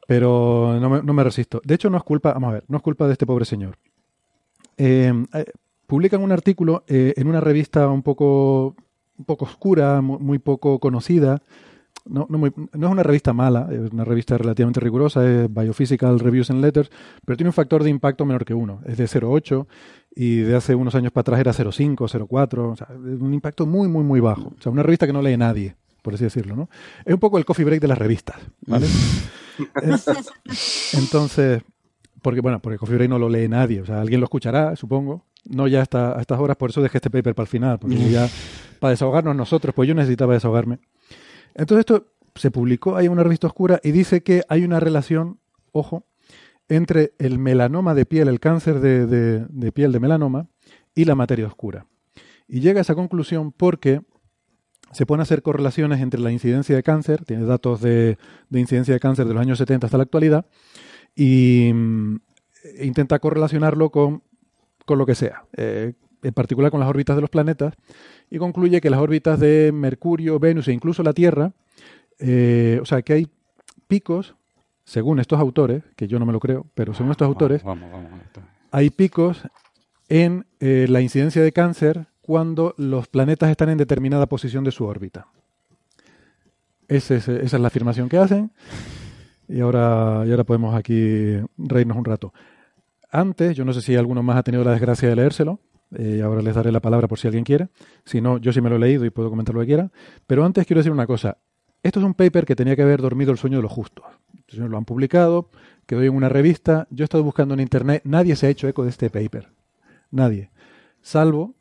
Pero 0.06 0.76
no 0.80 0.90
me, 0.90 1.02
no 1.04 1.12
me 1.12 1.22
resisto. 1.22 1.60
De 1.64 1.74
hecho, 1.76 1.88
no 1.88 1.96
es 1.96 2.02
culpa, 2.02 2.32
vamos 2.32 2.50
a 2.50 2.54
ver, 2.54 2.64
no 2.66 2.78
es 2.78 2.82
culpa 2.82 3.06
de 3.06 3.12
este 3.12 3.26
pobre 3.26 3.44
señor. 3.44 3.76
Eh, 4.76 5.12
eh, 5.34 5.44
publican 5.86 6.20
un 6.22 6.32
artículo 6.32 6.82
en 6.88 7.28
una 7.28 7.40
revista 7.40 7.86
un 7.88 8.02
poco, 8.02 8.74
un 9.18 9.24
poco 9.24 9.44
oscura, 9.44 10.00
mu- 10.00 10.18
muy, 10.18 10.38
poco 10.40 10.78
conocida. 10.80 11.42
No, 12.08 12.26
no, 12.30 12.38
muy- 12.38 12.52
no 12.56 12.86
es 12.86 12.92
una 12.92 13.02
revista 13.02 13.32
mala, 13.32 13.68
es 13.70 13.92
una 13.92 14.04
revista 14.04 14.38
relativamente 14.38 14.80
rigurosa, 14.80 15.24
es 15.28 15.52
Biophysical 15.52 16.18
Reviews 16.18 16.50
and 16.50 16.62
Letters, 16.62 16.90
pero 17.26 17.36
tiene 17.36 17.50
un 17.50 17.52
factor 17.52 17.84
de 17.84 17.90
impacto 17.90 18.24
menor 18.24 18.44
que 18.44 18.54
uno. 18.54 18.80
Es 18.86 18.96
de 18.96 19.06
0,8 19.06 19.66
y 20.16 20.36
de 20.38 20.56
hace 20.56 20.74
unos 20.74 20.94
años 20.94 21.12
para 21.12 21.22
atrás 21.36 21.40
era 21.40 21.52
0,5, 21.52 22.08
0,4. 22.08 22.72
O 22.72 22.76
sea, 22.76 22.88
es 22.90 23.20
un 23.20 23.34
impacto 23.34 23.66
muy, 23.66 23.86
muy, 23.88 24.02
muy 24.02 24.18
bajo. 24.20 24.48
O 24.58 24.62
sea, 24.62 24.72
una 24.72 24.82
revista 24.82 25.06
que 25.06 25.12
no 25.12 25.20
lee 25.22 25.36
nadie, 25.36 25.76
por 26.02 26.14
así 26.14 26.24
decirlo. 26.24 26.56
¿no? 26.56 26.70
Es 27.04 27.12
un 27.12 27.20
poco 27.20 27.36
el 27.38 27.44
coffee 27.44 27.64
break 27.66 27.80
de 27.82 27.88
las 27.88 27.98
revistas. 27.98 28.36
¿vale? 28.66 28.86
Es- 29.82 30.94
Entonces, 30.94 31.62
porque 32.22 32.40
bueno, 32.40 32.60
porque 32.60 32.78
Coffee 32.78 32.96
Break 32.96 33.10
no 33.10 33.18
lo 33.18 33.28
lee 33.28 33.48
nadie, 33.48 33.80
o 33.82 33.86
sea, 33.86 34.00
alguien 34.00 34.20
lo 34.20 34.24
escuchará, 34.24 34.74
supongo, 34.76 35.24
no 35.44 35.68
ya 35.68 35.82
hasta, 35.82 36.16
a 36.18 36.20
estas 36.20 36.38
horas, 36.40 36.56
por 36.56 36.70
eso 36.70 36.80
dejé 36.82 36.98
este 36.98 37.10
paper 37.10 37.34
para 37.34 37.44
el 37.44 37.48
final, 37.48 37.78
porque 37.78 37.96
ya 38.10 38.28
para 38.78 38.90
desahogarnos 38.92 39.36
nosotros, 39.36 39.74
pues 39.74 39.86
yo 39.88 39.94
necesitaba 39.94 40.32
desahogarme. 40.34 40.78
Entonces 41.54 41.80
esto 41.80 42.06
se 42.34 42.50
publicó 42.50 42.96
ahí 42.96 43.06
en 43.06 43.12
una 43.12 43.22
revista 43.22 43.46
oscura 43.46 43.80
y 43.82 43.90
dice 43.90 44.22
que 44.22 44.42
hay 44.48 44.64
una 44.64 44.80
relación, 44.80 45.38
ojo, 45.72 46.04
entre 46.68 47.12
el 47.18 47.38
melanoma 47.38 47.94
de 47.94 48.06
piel, 48.06 48.28
el 48.28 48.38
cáncer 48.40 48.80
de, 48.80 49.06
de- 49.06 49.46
piel 49.72 49.90
de 49.92 50.00
melanoma 50.00 50.46
y 50.94 51.04
la 51.04 51.14
materia 51.16 51.46
oscura. 51.46 51.86
Y 52.46 52.60
llega 52.60 52.78
a 52.78 52.82
esa 52.82 52.94
conclusión 52.94 53.52
porque 53.52 54.02
se 54.92 55.06
a 55.20 55.22
hacer 55.24 55.42
correlaciones 55.42 56.00
entre 56.00 56.20
la 56.20 56.32
incidencia 56.32 56.74
de 56.74 56.82
cáncer, 56.82 57.24
tiene 57.24 57.44
datos 57.44 57.80
de, 57.80 58.18
de 58.48 58.60
incidencia 58.60 58.94
de 58.94 59.00
cáncer 59.00 59.26
de 59.26 59.34
los 59.34 59.40
años 59.40 59.58
70 59.58 59.86
hasta 59.86 59.96
la 59.96 60.02
actualidad, 60.04 60.46
y 61.14 61.70
mm, 61.72 62.16
e 62.78 62.86
intenta 62.86 63.18
correlacionarlo 63.18 63.90
con, 63.90 64.22
con 64.86 64.98
lo 64.98 65.06
que 65.06 65.14
sea, 65.14 65.44
eh, 65.56 65.94
en 66.22 66.32
particular 66.34 66.70
con 66.70 66.80
las 66.80 66.88
órbitas 66.88 67.16
de 67.16 67.20
los 67.22 67.30
planetas, 67.30 67.74
y 68.30 68.38
concluye 68.38 68.80
que 68.80 68.90
las 68.90 69.00
órbitas 69.00 69.38
de 69.40 69.70
Mercurio, 69.72 70.38
Venus 70.38 70.68
e 70.68 70.72
incluso 70.72 71.02
la 71.02 71.12
Tierra, 71.12 71.52
eh, 72.18 72.78
o 72.82 72.84
sea 72.84 73.02
que 73.02 73.12
hay 73.14 73.28
picos, 73.88 74.34
según 74.84 75.20
estos 75.20 75.38
autores, 75.40 75.82
que 75.96 76.06
yo 76.08 76.18
no 76.18 76.26
me 76.26 76.32
lo 76.32 76.40
creo, 76.40 76.66
pero 76.74 76.94
según 76.94 77.12
estos 77.12 77.26
autores, 77.26 77.62
Vamos, 77.62 77.90
vamos. 77.90 78.10
vamos. 78.10 78.24
esto. 78.26 78.40
hay 78.70 78.90
picos 78.90 79.42
en 80.08 80.44
eh, 80.60 80.86
la 80.88 81.00
incidencia 81.00 81.42
de 81.42 81.52
cáncer 81.52 82.06
cuando 82.22 82.74
los 82.76 83.08
planetas 83.08 83.50
están 83.50 83.68
en 83.70 83.78
determinada 83.78 84.26
posición 84.26 84.62
de 84.64 84.70
su 84.72 84.84
órbita. 84.84 85.26
Ese 86.88 87.16
es- 87.16 87.28
esa 87.28 87.56
es 87.56 87.60
la 87.60 87.68
afirmación 87.68 88.08
que 88.08 88.18
hacen. 88.18 88.50
Y 89.48 89.60
ahora, 89.60 90.22
y 90.26 90.30
ahora 90.30 90.44
podemos 90.44 90.74
aquí 90.74 91.36
reírnos 91.58 91.96
un 91.96 92.04
rato. 92.04 92.32
Antes, 93.10 93.56
yo 93.56 93.64
no 93.64 93.72
sé 93.72 93.80
si 93.82 93.96
alguno 93.96 94.22
más 94.22 94.36
ha 94.36 94.42
tenido 94.42 94.62
la 94.64 94.72
desgracia 94.72 95.08
de 95.08 95.16
leérselo. 95.16 95.58
Eh, 95.96 96.22
ahora 96.22 96.42
les 96.42 96.54
daré 96.54 96.70
la 96.72 96.80
palabra 96.80 97.08
por 97.08 97.18
si 97.18 97.26
alguien 97.26 97.44
quiere. 97.44 97.68
Si 98.04 98.20
no, 98.20 98.38
yo 98.38 98.52
sí 98.52 98.60
me 98.60 98.70
lo 98.70 98.76
he 98.76 98.78
leído 98.78 99.04
y 99.04 99.10
puedo 99.10 99.30
comentar 99.30 99.54
lo 99.54 99.60
que 99.60 99.66
quiera. 99.66 99.90
Pero 100.26 100.44
antes 100.44 100.66
quiero 100.66 100.80
decir 100.80 100.92
una 100.92 101.06
cosa. 101.06 101.38
Esto 101.82 102.00
es 102.00 102.06
un 102.06 102.14
paper 102.14 102.44
que 102.44 102.56
tenía 102.56 102.76
que 102.76 102.82
haber 102.82 103.00
dormido 103.00 103.32
el 103.32 103.38
sueño 103.38 103.56
de 103.56 103.62
los 103.62 103.72
justos. 103.72 104.04
Lo 104.52 104.76
han 104.76 104.84
publicado, 104.84 105.48
quedó 105.86 106.02
en 106.02 106.14
una 106.14 106.28
revista. 106.28 106.86
Yo 106.90 107.04
he 107.04 107.06
estado 107.06 107.24
buscando 107.24 107.54
en 107.54 107.60
internet. 107.60 108.02
Nadie 108.04 108.36
se 108.36 108.46
ha 108.46 108.50
hecho 108.50 108.68
eco 108.68 108.84
de 108.84 108.90
este 108.90 109.10
paper. 109.10 109.48
Nadie. 110.10 110.50
Salvo, 111.00 111.54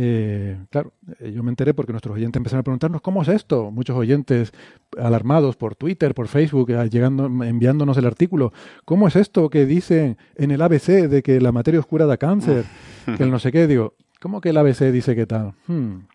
eh, 0.00 0.56
claro, 0.70 0.92
eh, 1.18 1.32
yo 1.34 1.42
me 1.42 1.50
enteré 1.50 1.74
porque 1.74 1.92
nuestros 1.92 2.14
oyentes 2.14 2.38
empezaron 2.38 2.60
a 2.60 2.62
preguntarnos 2.62 3.00
cómo 3.00 3.20
es 3.22 3.28
esto. 3.28 3.72
Muchos 3.72 3.96
oyentes 3.96 4.52
alarmados 4.96 5.56
por 5.56 5.74
Twitter, 5.74 6.14
por 6.14 6.28
Facebook, 6.28 6.70
eh, 6.70 6.88
llegando, 6.88 7.26
enviándonos 7.26 7.96
el 7.98 8.06
artículo. 8.06 8.52
¿Cómo 8.84 9.08
es 9.08 9.16
esto 9.16 9.50
que 9.50 9.66
dicen 9.66 10.16
en 10.36 10.52
el 10.52 10.62
ABC 10.62 11.08
de 11.08 11.20
que 11.24 11.40
la 11.40 11.50
materia 11.50 11.80
oscura 11.80 12.06
da 12.06 12.16
cáncer? 12.16 12.64
que 13.16 13.24
el 13.24 13.30
no 13.32 13.40
sé 13.40 13.50
qué. 13.50 13.66
Digo, 13.66 13.94
¿cómo 14.20 14.40
que 14.40 14.50
el 14.50 14.56
ABC 14.56 14.92
dice 14.92 15.16
que 15.16 15.26
tal? 15.26 15.54
Hmm. 15.66 16.06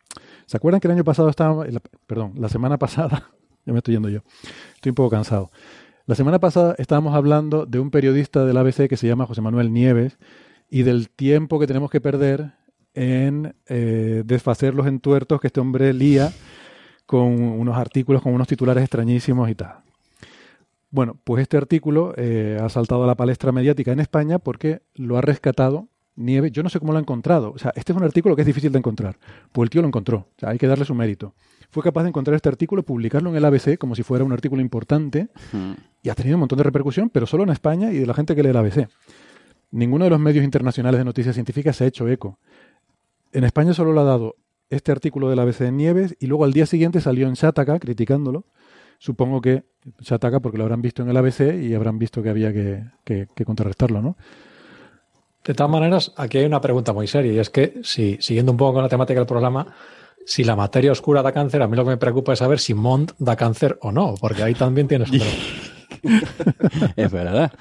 ¿Se 0.45 0.55
acuerdan 0.55 0.80
que 0.80 0.88
el 0.88 0.93
año 0.93 1.03
pasado 1.03 1.27
estábamos, 1.27 1.69
la- 1.69 1.81
perdón, 2.07 2.35
la 2.38 2.47
semana 2.47 2.77
pasada, 2.77 3.31
ya 3.65 3.73
me 3.73 3.80
estoy 3.80 3.95
yendo 3.95 4.07
yo, 4.07 4.22
estoy 4.76 4.91
un 4.91 4.95
poco 4.95 5.10
cansado. 5.10 5.51
La 6.05 6.15
semana 6.15 6.39
pasada 6.39 6.76
estábamos 6.77 7.15
hablando 7.15 7.65
de 7.65 7.80
un 7.80 7.91
periodista 7.91 8.45
del 8.45 8.55
ABC 8.55 8.88
que 8.88 8.95
se 8.95 9.07
llama 9.07 9.26
José 9.26 9.41
Manuel 9.41 9.73
Nieves 9.73 10.18
y 10.69 10.84
del 10.84 11.10
tiempo 11.10 11.60
que 11.60 11.68
tenemos 11.68 11.89
que 11.91 11.99
perder 11.99 12.53
en 12.94 13.56
eh, 13.68 14.24
desfacer 14.26 14.74
los 14.74 14.88
entuertos 14.88 15.40
que 15.40 15.48
este 15.48 15.60
hombre 15.60 15.94
lía 15.94 16.32
con 17.06 17.41
unos 17.41 17.78
artículos, 17.78 18.22
con 18.22 18.34
unos 18.34 18.48
titulares 18.48 18.84
extrañísimos 18.84 19.49
y 19.49 19.56
tal. 19.56 19.78
Bueno, 20.90 21.18
pues 21.24 21.41
este 21.41 21.57
artículo 21.57 22.14
eh, 22.18 22.60
ha 22.61 22.70
saltado 22.70 23.03
a 23.03 23.07
la 23.07 23.15
palestra 23.15 23.52
mediática 23.52 23.91
en 23.91 23.99
España 23.99 24.40
porque 24.40 24.82
lo 24.94 25.18
ha 25.18 25.22
rescatado 25.22 25.88
Nieves. 26.15 26.52
Yo 26.52 26.61
no 26.61 26.70
sé 26.70 26.80
cómo 26.80 26.91
lo 26.91 26.99
ha 26.99 27.02
encontrado. 27.02 27.52
O 27.52 27.57
sea, 27.57 27.74
este 27.76 27.91
es 27.91 27.98
un 27.98 28.03
artículo 28.03 28.36
que 28.36 28.44
es 28.44 28.45
difícil 28.45 28.72
de 28.72 28.78
encontrar. 28.78 29.18
Pues 29.52 29.65
el 29.65 29.70
tío 29.72 29.82
lo 29.82 29.88
encontró. 29.88 30.18
O 30.18 30.40
sea, 30.40 30.49
hay 30.49 30.57
que 30.57 30.68
darle 30.68 30.86
su 30.86 30.94
mérito. 30.94 31.34
Fue 31.72 31.82
capaz 31.82 32.03
de 32.03 32.10
encontrar 32.10 32.36
este 32.36 32.49
artículo, 32.49 32.84
publicarlo 32.84 33.32
en 33.32 33.36
el 33.36 33.45
ABC 33.45 33.80
como 33.80 33.95
si 33.95 34.03
fuera 34.03 34.24
un 34.24 34.32
artículo 34.32 34.61
importante 34.61 35.30
y 36.03 36.10
ha 36.10 36.14
tenido 36.14 36.36
un 36.36 36.41
montón 36.41 36.57
de 36.57 36.64
repercusión, 36.64 37.10
pero 37.10 37.26
solo 37.26 37.44
en 37.44 37.49
España 37.49 37.91
y 37.91 37.98
de 37.98 38.06
la 38.06 38.14
gente 38.14 38.36
que 38.36 38.44
lee 38.44 38.49
el 38.49 38.57
ABC. 38.57 38.88
Ninguno 39.72 40.03
de 40.03 40.11
los 40.11 40.20
medios 40.20 40.45
internacionales 40.45 40.99
de 40.99 41.06
noticias 41.06 41.34
científicas 41.34 41.76
se 41.76 41.86
ha 41.86 41.88
hecho 41.88 42.07
eco. 42.07 42.38
En 43.34 43.43
España 43.43 43.73
solo 43.73 43.91
lo 43.93 44.01
ha 44.01 44.05
dado 44.05 44.35
este 44.69 44.91
artículo 44.91 45.30
del 45.30 45.39
ABC 45.39 45.60
de 45.60 45.72
Nieves 45.72 46.15
y 46.19 46.27
luego 46.27 46.45
al 46.45 46.53
día 46.53 46.65
siguiente 46.65 47.01
salió 47.01 47.27
en 47.27 47.34
Shataka 47.34 47.80
criticándolo. 47.80 48.45
Supongo 48.99 49.41
que 49.41 49.64
Shataka 49.99 50.39
porque 50.39 50.57
lo 50.57 50.64
habrán 50.64 50.81
visto 50.81 51.01
en 51.03 51.10
el 51.10 51.18
ABC 51.18 51.61
y 51.61 51.73
habrán 51.73 51.99
visto 51.99 52.23
que 52.23 52.30
había 52.30 52.53
que, 52.53 52.84
que- 53.03 53.27
que 53.35 53.45
contrarrestarlo, 53.45 54.01
¿no? 54.01 54.15
De 55.43 55.53
todas 55.53 55.69
maneras, 55.72 56.14
aquí 56.15 56.38
hay 56.38 56.45
una 56.45 56.61
pregunta 56.61 56.93
muy 56.93 57.05
seria 57.05 57.34
y 57.34 57.39
es 57.39 57.49
que, 57.49 57.81
si, 57.84 58.18
siguiendo 58.22 58.53
un 58.53 58.57
poco 58.57 58.76
con 58.76 58.84
la 58.84 58.88
temática 58.89 59.19
del 59.19 59.27
programa, 59.27 59.76
si 60.26 60.45
la 60.45 60.55
materia 60.55 60.93
oscura 60.93 61.22
da 61.22 61.34
cáncer, 61.34 61.61
a 61.61 61.68
mí 61.68 61.76
lo 61.76 61.84
que 61.84 61.89
me 61.89 61.97
preocupa 61.97 62.31
es 62.31 62.39
saber 62.39 62.60
si 62.60 62.73
Mont 62.73 63.11
da 63.19 63.35
cáncer 63.35 63.77
o 63.81 63.91
no, 63.91 64.15
porque 64.22 64.41
ahí 64.41 64.53
también 64.53 64.88
tienes 64.88 65.11
un 65.11 65.19
es 66.95 67.11
verdad. 67.11 67.51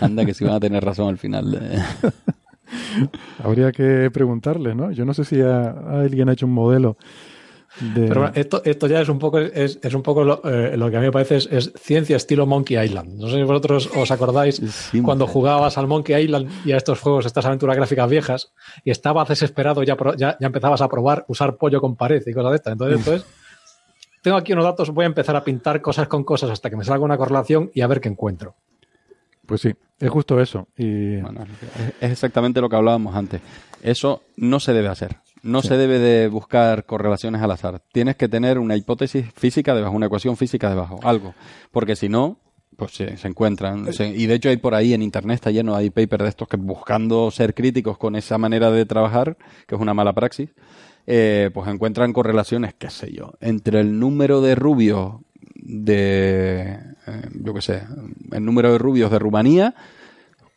Anda 0.00 0.24
que 0.24 0.34
si 0.34 0.44
van 0.44 0.54
a 0.54 0.60
tener 0.60 0.84
razón 0.84 1.08
al 1.10 1.18
final. 1.18 1.84
Habría 3.42 3.72
que 3.72 4.10
preguntarle, 4.12 4.74
¿no? 4.74 4.90
Yo 4.90 5.04
no 5.04 5.14
sé 5.14 5.24
si 5.24 5.40
alguien 5.40 6.28
ha 6.28 6.32
hecho 6.32 6.46
un 6.46 6.52
modelo 6.52 6.96
de... 7.80 8.08
Pero 8.08 8.20
bueno, 8.22 8.34
esto, 8.34 8.62
esto 8.64 8.86
ya 8.86 9.00
es 9.00 9.08
un 9.08 9.18
poco, 9.18 9.38
es, 9.38 9.78
es 9.82 9.94
un 9.94 10.02
poco 10.02 10.24
lo, 10.24 10.40
eh, 10.44 10.76
lo 10.76 10.90
que 10.90 10.96
a 10.96 11.00
mí 11.00 11.06
me 11.06 11.12
parece 11.12 11.36
es, 11.36 11.48
es 11.50 11.72
ciencia 11.76 12.16
estilo 12.16 12.46
Monkey 12.46 12.82
Island. 12.82 13.20
No 13.20 13.28
sé 13.28 13.36
si 13.36 13.42
vosotros 13.42 13.90
os 13.94 14.10
acordáis 14.10 14.60
cuando 15.02 15.26
jugabas 15.26 15.78
al 15.78 15.86
Monkey 15.86 16.24
Island 16.24 16.50
y 16.64 16.72
a 16.72 16.76
estos 16.76 17.00
juegos, 17.00 17.26
estas 17.26 17.44
aventuras 17.46 17.76
gráficas 17.76 18.10
viejas, 18.10 18.52
y 18.84 18.90
estabas 18.90 19.28
desesperado, 19.28 19.82
ya, 19.82 19.96
ya, 20.16 20.36
ya 20.40 20.46
empezabas 20.46 20.80
a 20.80 20.88
probar 20.88 21.24
usar 21.28 21.56
pollo 21.56 21.80
con 21.80 21.96
pared 21.96 22.22
y 22.26 22.32
cosas 22.32 22.50
de 22.50 22.56
estas. 22.56 22.72
Entonces, 22.72 22.98
entonces, 22.98 23.26
tengo 24.22 24.36
aquí 24.36 24.52
unos 24.52 24.64
datos, 24.64 24.90
voy 24.90 25.04
a 25.04 25.06
empezar 25.06 25.36
a 25.36 25.44
pintar 25.44 25.80
cosas 25.80 26.08
con 26.08 26.24
cosas 26.24 26.50
hasta 26.50 26.68
que 26.68 26.76
me 26.76 26.84
salga 26.84 27.04
una 27.04 27.16
correlación 27.16 27.70
y 27.74 27.82
a 27.82 27.86
ver 27.86 28.00
qué 28.00 28.08
encuentro. 28.08 28.54
Pues 29.48 29.62
sí, 29.62 29.72
es 29.98 30.10
justo 30.10 30.38
eso. 30.40 30.68
Y... 30.76 31.16
Bueno, 31.22 31.42
es- 32.00 32.10
exactamente 32.10 32.60
lo 32.60 32.68
que 32.68 32.76
hablábamos 32.76 33.16
antes. 33.16 33.40
Eso 33.82 34.22
no 34.36 34.60
se 34.60 34.72
debe 34.74 34.88
hacer. 34.88 35.16
No 35.42 35.62
se 35.62 35.76
debe 35.76 35.98
de 35.98 36.28
buscar 36.28 36.84
correlaciones 36.84 37.40
al 37.40 37.50
azar. 37.52 37.80
Tienes 37.92 38.16
que 38.16 38.28
tener 38.28 38.58
una 38.58 38.76
hipótesis 38.76 39.24
física 39.34 39.74
debajo, 39.74 39.96
una 39.96 40.06
ecuación 40.06 40.36
física 40.36 40.68
debajo, 40.68 41.00
algo. 41.02 41.34
Porque 41.70 41.96
si 41.96 42.08
no, 42.08 42.38
pues 42.76 42.92
se, 42.92 43.16
se 43.16 43.26
encuentran. 43.28 43.90
se- 43.92 44.08
y 44.08 44.26
de 44.26 44.34
hecho 44.34 44.50
hay 44.50 44.58
por 44.58 44.74
ahí 44.74 44.92
en 44.94 45.00
internet, 45.02 45.36
está 45.36 45.50
lleno, 45.50 45.74
hay 45.74 45.90
papers 45.90 46.24
de 46.24 46.28
estos 46.28 46.46
que 46.48 46.56
buscando 46.58 47.30
ser 47.30 47.54
críticos 47.54 47.96
con 47.98 48.16
esa 48.16 48.36
manera 48.36 48.70
de 48.70 48.84
trabajar, 48.84 49.36
que 49.66 49.74
es 49.76 49.80
una 49.80 49.94
mala 49.94 50.12
praxis, 50.12 50.50
eh, 51.06 51.50
pues 51.54 51.66
encuentran 51.68 52.12
correlaciones, 52.12 52.74
qué 52.76 52.90
sé 52.90 53.10
yo, 53.12 53.32
entre 53.40 53.80
el 53.80 53.98
número 53.98 54.42
de 54.42 54.54
rubios 54.56 55.14
de, 55.68 56.78
eh, 57.06 57.22
yo 57.44 57.54
qué 57.54 57.60
sé, 57.62 57.82
el 58.32 58.44
número 58.44 58.72
de 58.72 58.78
rubios 58.78 59.10
de 59.10 59.18
Rumanía 59.18 59.74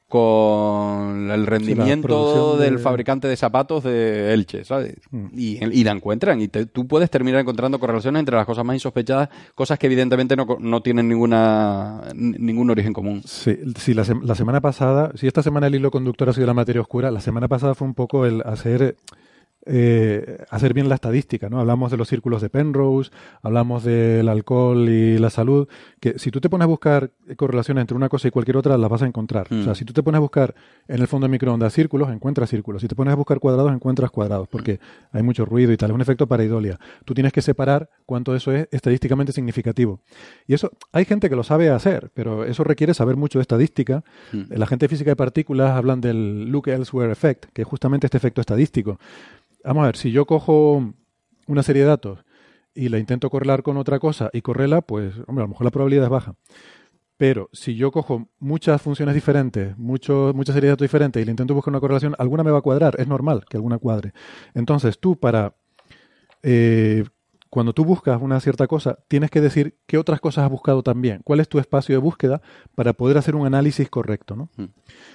con 0.08 1.32
el 1.32 1.46
rendimiento 1.48 2.58
de- 2.58 2.66
del 2.66 2.80
fabricante 2.80 3.30
de 3.30 3.38
zapatos 3.38 3.84
de 3.86 4.34
Elche, 4.34 4.66
¿sabes? 4.66 4.96
Mm. 5.10 5.26
Y, 5.34 5.80
y 5.80 5.84
la 5.86 5.92
encuentran. 5.92 6.42
Y 6.42 6.50
te- 6.50 6.66
tú 6.66 6.86
puedes 6.86 7.10
terminar 7.10 7.40
encontrando 7.40 7.80
correlaciones 7.80 8.20
entre 8.20 8.36
las 8.36 8.46
cosas 8.46 8.66
más 8.66 8.76
insospechadas, 8.76 9.30
cosas 9.56 9.80
que 9.80 9.86
evidentemente 9.88 10.36
no, 10.36 10.46
no 10.60 10.82
tienen 10.82 11.08
ninguna 11.08 12.02
ningún 12.14 12.70
origen 12.70 12.92
común. 12.92 13.22
Sí, 13.26 13.58
sí, 13.78 13.94
la, 13.94 14.04
la 14.24 14.36
semana 14.36 14.60
pasada, 14.60 15.12
si 15.16 15.28
esta 15.28 15.42
semana 15.44 15.68
el 15.68 15.76
hilo 15.76 15.92
conductor 15.92 16.28
ha 16.30 16.34
sido 16.34 16.48
la 16.48 16.54
materia 16.54 16.82
oscura, 16.82 17.10
la 17.10 17.22
semana 17.22 17.48
pasada 17.48 17.74
fue 17.74 17.88
un 17.88 17.94
poco 17.94 18.26
el 18.26 18.42
hacer 18.42 18.98
eh, 19.66 20.44
hacer 20.50 20.74
bien 20.74 20.90
la 20.90 20.96
estadística, 20.96 21.50
¿no? 21.50 21.60
Hablamos 21.60 21.92
de 21.92 21.98
los 21.98 22.08
círculos 22.08 22.42
de 22.42 22.50
Penrose, 22.50 23.12
hablamos 23.42 23.84
del 23.84 24.28
alcohol 24.28 24.90
y 24.90 25.18
la 25.18 25.30
salud, 25.30 25.68
que 26.00 26.18
si 26.18 26.32
tú 26.32 26.42
te 26.42 26.50
pones 26.50 26.64
a 26.64 26.68
buscar 26.68 27.12
correlaciones 27.38 27.82
entre 27.82 27.96
una 27.96 28.10
cosa 28.10 28.28
y 28.28 28.32
cualquier 28.32 28.58
otra, 28.58 28.78
las 28.78 28.90
vas 28.90 29.02
a 29.04 29.06
encontrar. 29.08 29.48
O 29.52 29.64
sea, 29.64 29.74
Mm. 29.74 29.76
si 29.76 29.86
tú 29.86 29.94
te 29.94 30.02
pones 30.04 30.18
a 30.18 30.22
buscar 30.22 30.56
en 30.88 31.00
el 31.02 31.08
fondo 31.08 31.26
de 31.28 31.32
microondas 31.32 31.74
círculos, 31.74 32.10
encuentras 32.12 32.50
círculos. 32.50 32.82
Si 32.82 32.88
te 32.88 32.96
pones 32.96 33.12
a 33.12 33.16
buscar 33.16 33.40
cuadrados, 33.40 33.72
encuentras 33.72 34.12
cuadrados, 34.12 34.48
porque 34.48 34.80
hay 35.12 35.24
mucho 35.24 35.46
ruido 35.46 35.72
y 35.72 35.78
tal. 35.78 35.92
Es 35.92 35.96
un 35.96 36.02
efecto 36.02 36.28
pareidolia. 36.28 36.80
Tú 37.06 37.14
tienes 37.14 37.32
que 37.34 37.42
separar 37.42 37.90
cuánto 38.06 38.36
eso 38.36 38.52
es 38.52 38.68
estadísticamente 38.72 39.32
significativo. 39.32 40.00
Y 40.48 40.54
eso, 40.54 40.72
hay 40.92 41.06
gente 41.06 41.30
que 41.30 41.36
lo 41.36 41.44
sabe 41.44 41.70
hacer, 41.70 42.12
pero 42.14 42.46
eso 42.46 42.64
requiere 42.64 42.94
saber 42.94 43.16
mucho 43.16 43.40
de 43.40 43.42
estadística. 43.44 44.04
Mm. 44.32 44.54
La 44.56 44.66
gente 44.68 44.86
de 44.86 44.90
física 44.90 45.12
de 45.12 45.16
partículas 45.16 45.72
hablan 45.72 46.02
del 46.02 46.46
look 46.52 46.68
elsewhere 46.68 47.12
effect, 47.12 47.46
que 47.54 47.62
es 47.62 47.68
justamente 47.68 48.08
este 48.08 48.18
efecto 48.18 48.42
estadístico. 48.42 48.98
Vamos 49.64 49.84
a 49.84 49.86
ver, 49.88 49.98
si 49.98 50.12
yo 50.12 50.26
cojo 50.26 50.94
una 51.48 51.64
serie 51.64 51.84
de 51.84 51.90
datos 51.90 52.24
y 52.74 52.90
la 52.90 52.98
intento 53.00 53.30
correlar 53.30 53.64
con 53.64 53.78
otra 53.78 54.00
cosa 54.00 54.30
y 54.34 54.42
correla, 54.42 54.82
pues, 54.82 55.16
hombre, 55.28 55.44
a 55.44 55.46
lo 55.46 55.50
mejor 55.50 55.66
la 55.66 55.72
probabilidad 55.72 56.06
es 56.06 56.10
baja. 56.10 56.36
Pero 57.18 57.50
si 57.54 57.76
yo 57.76 57.92
cojo 57.92 58.30
muchas 58.40 58.82
funciones 58.82 59.14
diferentes, 59.14 59.78
muchas 59.78 60.34
series 60.34 60.62
de 60.62 60.70
datos 60.70 60.86
diferentes 60.86 61.22
y 61.22 61.26
le 61.26 61.32
intento 61.32 61.54
buscar 61.54 61.72
una 61.72 61.80
correlación, 61.80 62.16
alguna 62.18 62.44
me 62.44 62.50
va 62.50 62.60
a 62.60 62.64
cuadrar. 62.64 62.96
Es 63.00 63.08
normal 63.08 63.46
que 63.48 63.58
alguna 63.58 63.78
cuadre. 63.78 64.14
Entonces, 64.56 65.00
tú 65.00 65.20
para... 65.20 65.56
eh, 66.42 67.04
cuando 67.52 67.74
tú 67.74 67.84
buscas 67.84 68.20
una 68.22 68.40
cierta 68.40 68.66
cosa, 68.66 68.98
tienes 69.10 69.30
que 69.30 69.42
decir 69.42 69.76
qué 69.86 69.98
otras 69.98 70.20
cosas 70.22 70.46
has 70.46 70.50
buscado 70.50 70.84
también. 70.84 71.20
¿Cuál 71.24 71.42
es 71.42 71.50
tu 71.50 71.60
espacio 71.60 71.94
de 71.94 72.00
búsqueda 72.00 72.42
para 72.76 72.94
poder 72.94 73.18
hacer 73.18 73.36
un 73.36 73.46
análisis 73.46 73.90
correcto? 73.90 74.38
¿no? 74.38 74.50
Mm. 74.56 74.64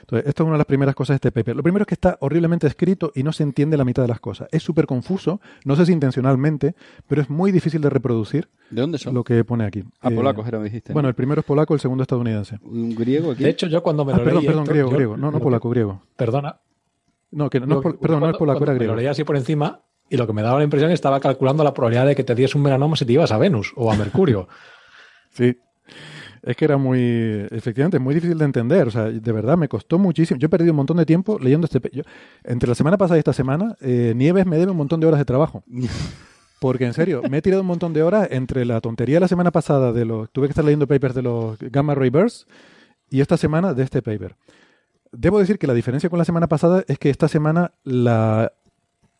Entonces, 0.02 0.28
esto 0.28 0.42
es 0.42 0.46
una 0.46 0.52
de 0.52 0.58
las 0.58 0.66
primeras 0.66 0.94
cosas 0.94 1.14
de 1.14 1.16
este 1.16 1.32
paper. 1.32 1.56
Lo 1.56 1.62
primero 1.62 1.82
es 1.84 1.86
que 1.88 1.94
está 1.94 2.18
horriblemente 2.20 2.66
escrito 2.66 3.10
y 3.14 3.22
no 3.22 3.32
se 3.32 3.42
entiende 3.42 3.78
la 3.78 3.86
mitad 3.86 4.02
de 4.02 4.08
las 4.08 4.20
cosas. 4.20 4.48
Es 4.52 4.62
súper 4.62 4.86
confuso, 4.86 5.40
no 5.64 5.76
sé 5.76 5.86
si 5.86 5.92
intencionalmente, 5.92 6.74
pero 7.08 7.22
es 7.22 7.30
muy 7.30 7.52
difícil 7.52 7.80
de 7.80 7.88
reproducir 7.88 8.48
¿De 8.70 8.82
dónde 8.82 8.98
son? 8.98 9.14
lo 9.14 9.24
que 9.24 9.42
pone 9.42 9.64
aquí. 9.64 9.82
Ah, 10.02 10.10
Eh, 10.10 10.14
polacos 10.14 10.46
era, 10.46 10.58
me 10.58 10.64
dijiste. 10.66 10.90
¿no? 10.90 10.94
Bueno, 10.94 11.08
el 11.08 11.14
primero 11.14 11.40
es 11.40 11.46
polaco, 11.46 11.72
el 11.72 11.80
segundo 11.80 12.02
estadounidense. 12.02 12.58
¿Un 12.62 12.94
griego 12.94 13.30
aquí? 13.32 13.44
De 13.44 13.48
hecho, 13.50 13.66
yo 13.66 13.82
cuando 13.82 14.04
me 14.04 14.12
Ah, 14.12 14.18
lo 14.18 14.24
perdón, 14.24 14.40
leí 14.42 14.46
perdón, 14.46 14.62
esto, 14.64 14.72
griego, 14.72 14.90
yo- 14.90 14.94
griego. 14.96 15.16
No, 15.16 15.30
no 15.30 15.38
lo- 15.38 15.42
polaco, 15.42 15.70
griego. 15.70 16.02
Perdona. 16.16 16.60
No, 17.30 17.48
que 17.50 17.60
no, 17.60 17.66
Yo- 17.66 17.76
es 17.76 17.82
pol- 17.82 17.98
perdón, 17.98 18.20
no 18.20 18.30
es 18.30 18.36
polaco, 18.36 18.62
era 18.62 18.72
me 18.72 18.78
griego. 18.78 18.92
Lo 18.94 18.98
leí 18.98 19.06
así 19.08 19.24
por 19.24 19.36
encima 19.36 19.80
y 20.08 20.16
lo 20.16 20.26
que 20.26 20.32
me 20.32 20.42
daba 20.42 20.58
la 20.58 20.64
impresión 20.64 20.90
es 20.90 20.92
que 20.92 20.96
estaba 20.96 21.20
calculando 21.20 21.64
la 21.64 21.74
probabilidad 21.74 22.06
de 22.06 22.14
que 22.16 22.24
te 22.24 22.34
diese 22.34 22.56
un 22.56 22.62
melanoma 22.64 22.96
si 22.96 23.04
te 23.04 23.12
ibas 23.12 23.32
a 23.32 23.38
Venus 23.38 23.72
o 23.76 23.90
a 23.92 23.96
Mercurio. 23.96 24.48
Sí. 25.32 25.54
Es 26.42 26.56
que 26.56 26.64
era 26.64 26.78
muy, 26.78 27.46
efectivamente, 27.50 27.98
muy 27.98 28.14
difícil 28.14 28.38
de 28.38 28.44
entender. 28.46 28.86
O 28.88 28.90
sea, 28.90 29.04
de 29.10 29.32
verdad, 29.32 29.58
me 29.58 29.68
costó 29.68 29.98
muchísimo. 29.98 30.38
Yo 30.40 30.46
he 30.46 30.48
perdido 30.48 30.72
un 30.72 30.76
montón 30.78 30.96
de 30.96 31.04
tiempo 31.04 31.38
leyendo 31.38 31.66
este... 31.66 31.80
yo- 31.92 32.04
entre 32.44 32.68
la 32.68 32.74
semana 32.74 32.96
pasada 32.96 33.18
y 33.18 33.20
esta 33.20 33.34
semana, 33.34 33.76
eh, 33.82 34.14
Nieves 34.16 34.46
me 34.46 34.56
debe 34.56 34.70
un 34.70 34.78
montón 34.78 34.98
de 35.00 35.06
horas 35.08 35.18
de 35.18 35.24
trabajo. 35.26 35.62
Porque, 36.60 36.86
en 36.86 36.94
serio, 36.94 37.20
me 37.28 37.36
he 37.38 37.42
tirado 37.42 37.60
un 37.60 37.66
montón 37.66 37.92
de 37.92 38.02
horas 38.02 38.28
entre 38.30 38.64
la 38.64 38.80
tontería 38.80 39.16
de 39.16 39.20
la 39.20 39.28
semana 39.28 39.50
pasada 39.50 39.92
de 39.92 40.06
los... 40.06 40.30
Tuve 40.30 40.46
que 40.46 40.52
estar 40.52 40.64
leyendo 40.64 40.86
papers 40.86 41.14
de 41.14 41.20
los 41.22 41.58
gamma 41.58 41.94
ray 41.94 42.08
bursts 42.08 42.46
y 43.10 43.20
esta 43.20 43.36
semana 43.36 43.74
de 43.74 43.82
este 43.82 44.00
paper. 44.00 44.36
Debo 45.12 45.38
decir 45.38 45.58
que 45.58 45.66
la 45.66 45.74
diferencia 45.74 46.08
con 46.08 46.18
la 46.18 46.24
semana 46.24 46.46
pasada 46.46 46.82
es 46.88 46.98
que 46.98 47.10
esta 47.10 47.28
semana 47.28 47.72
la, 47.84 48.52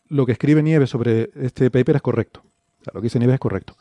lo 0.09 0.25
que 0.25 0.31
escribe 0.33 0.61
Nieves 0.63 0.89
sobre 0.89 1.29
este 1.35 1.69
paper 1.71 1.97
es 1.97 2.01
correcto. 2.01 2.41
O 2.81 2.83
sea, 2.83 2.91
lo 2.93 3.01
que 3.01 3.05
dice 3.05 3.19
Nieves 3.19 3.35
es 3.35 3.39
correcto. 3.39 3.75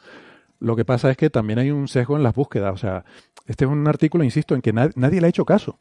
Lo 0.58 0.74
que 0.76 0.84
pasa 0.84 1.10
es 1.10 1.16
que 1.16 1.28
también 1.30 1.58
hay 1.58 1.70
un 1.70 1.86
sesgo 1.88 2.16
en 2.16 2.22
las 2.22 2.34
búsquedas. 2.34 2.72
O 2.72 2.76
sea, 2.78 3.04
este 3.46 3.64
es 3.66 3.70
un 3.70 3.86
artículo, 3.86 4.24
insisto, 4.24 4.54
en 4.54 4.62
que 4.62 4.72
na- 4.72 4.90
nadie 4.96 5.20
le 5.20 5.26
ha 5.26 5.30
hecho 5.30 5.44
caso. 5.44 5.78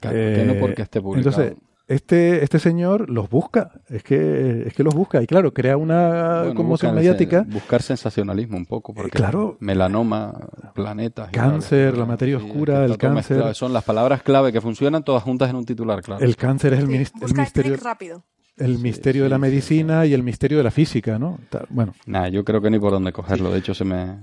Claro, 0.00 0.16
que 0.16 0.44
no 0.46 0.54
porque 0.60 0.82
esté 0.82 1.00
publicado. 1.00 1.30
Entonces, 1.42 1.62
este, 1.86 2.42
este 2.42 2.58
señor 2.58 3.08
los 3.08 3.30
busca. 3.30 3.70
Es 3.88 4.02
que, 4.02 4.64
es 4.66 4.74
que 4.74 4.82
los 4.82 4.94
busca. 4.94 5.22
Y 5.22 5.26
claro, 5.26 5.54
crea 5.54 5.76
una 5.76 6.40
Bueno, 6.40 6.54
conmoción 6.56 6.94
mediática. 6.94 7.40
ese- 7.42 7.50
buscar 7.52 7.82
sensacionalismo 7.82 8.56
un 8.56 8.66
poco, 8.66 8.92
porque 8.92 9.10
claro. 9.10 9.56
melanoma, 9.60 10.34
planetas, 10.74 11.30
Cáncer, 11.30 11.96
la 11.96 12.04
materia 12.04 12.38
sí, 12.40 12.44
oscura, 12.46 12.84
el 12.84 12.98
cáncer. 12.98 13.36
mezclado. 13.36 13.54
Son 13.54 13.72
las 13.72 13.84
palabras 13.84 14.22
clave 14.22 14.52
que 14.52 14.60
funcionan 14.60 15.04
todas 15.04 15.22
juntas 15.22 15.48
en 15.50 15.56
un 15.56 15.64
titular, 15.64 16.02
claro. 16.02 16.24
El 16.24 16.36
cáncer 16.36 16.72
es 16.74 16.80
el, 16.80 16.88
minis- 16.88 17.12
el 17.14 17.20
Busca 17.20 17.42
misterio. 17.42 17.72
clic 17.74 17.84
rápido. 17.84 18.24
El 18.56 18.78
misterio 18.78 19.24
de 19.24 19.28
la 19.28 19.38
medicina 19.38 20.06
y 20.06 20.14
el 20.14 20.22
misterio 20.22 20.58
de 20.58 20.64
la 20.64 20.70
física, 20.70 21.18
¿no? 21.18 21.38
Bueno, 21.70 21.94
Nah, 22.06 22.28
yo 22.28 22.44
creo 22.44 22.60
que 22.60 22.70
ni 22.70 22.78
por 22.78 22.92
dónde 22.92 23.12
cogerlo. 23.12 23.50
De 23.50 23.58
hecho, 23.58 23.74
se 23.74 23.84
me. 23.84 24.16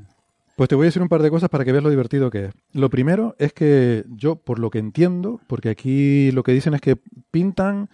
pues 0.55 0.69
te 0.69 0.75
voy 0.75 0.85
a 0.85 0.87
decir 0.87 1.01
un 1.01 1.09
par 1.09 1.21
de 1.21 1.29
cosas 1.29 1.49
para 1.49 1.65
que 1.65 1.71
veas 1.71 1.83
lo 1.83 1.89
divertido 1.89 2.29
que 2.29 2.45
es. 2.45 2.53
Lo 2.73 2.89
primero 2.89 3.35
es 3.39 3.53
que 3.53 4.05
yo, 4.09 4.35
por 4.35 4.59
lo 4.59 4.69
que 4.69 4.79
entiendo, 4.79 5.39
porque 5.47 5.69
aquí 5.69 6.31
lo 6.31 6.43
que 6.43 6.53
dicen 6.53 6.73
es 6.73 6.81
que 6.81 6.97
pintan 7.31 7.89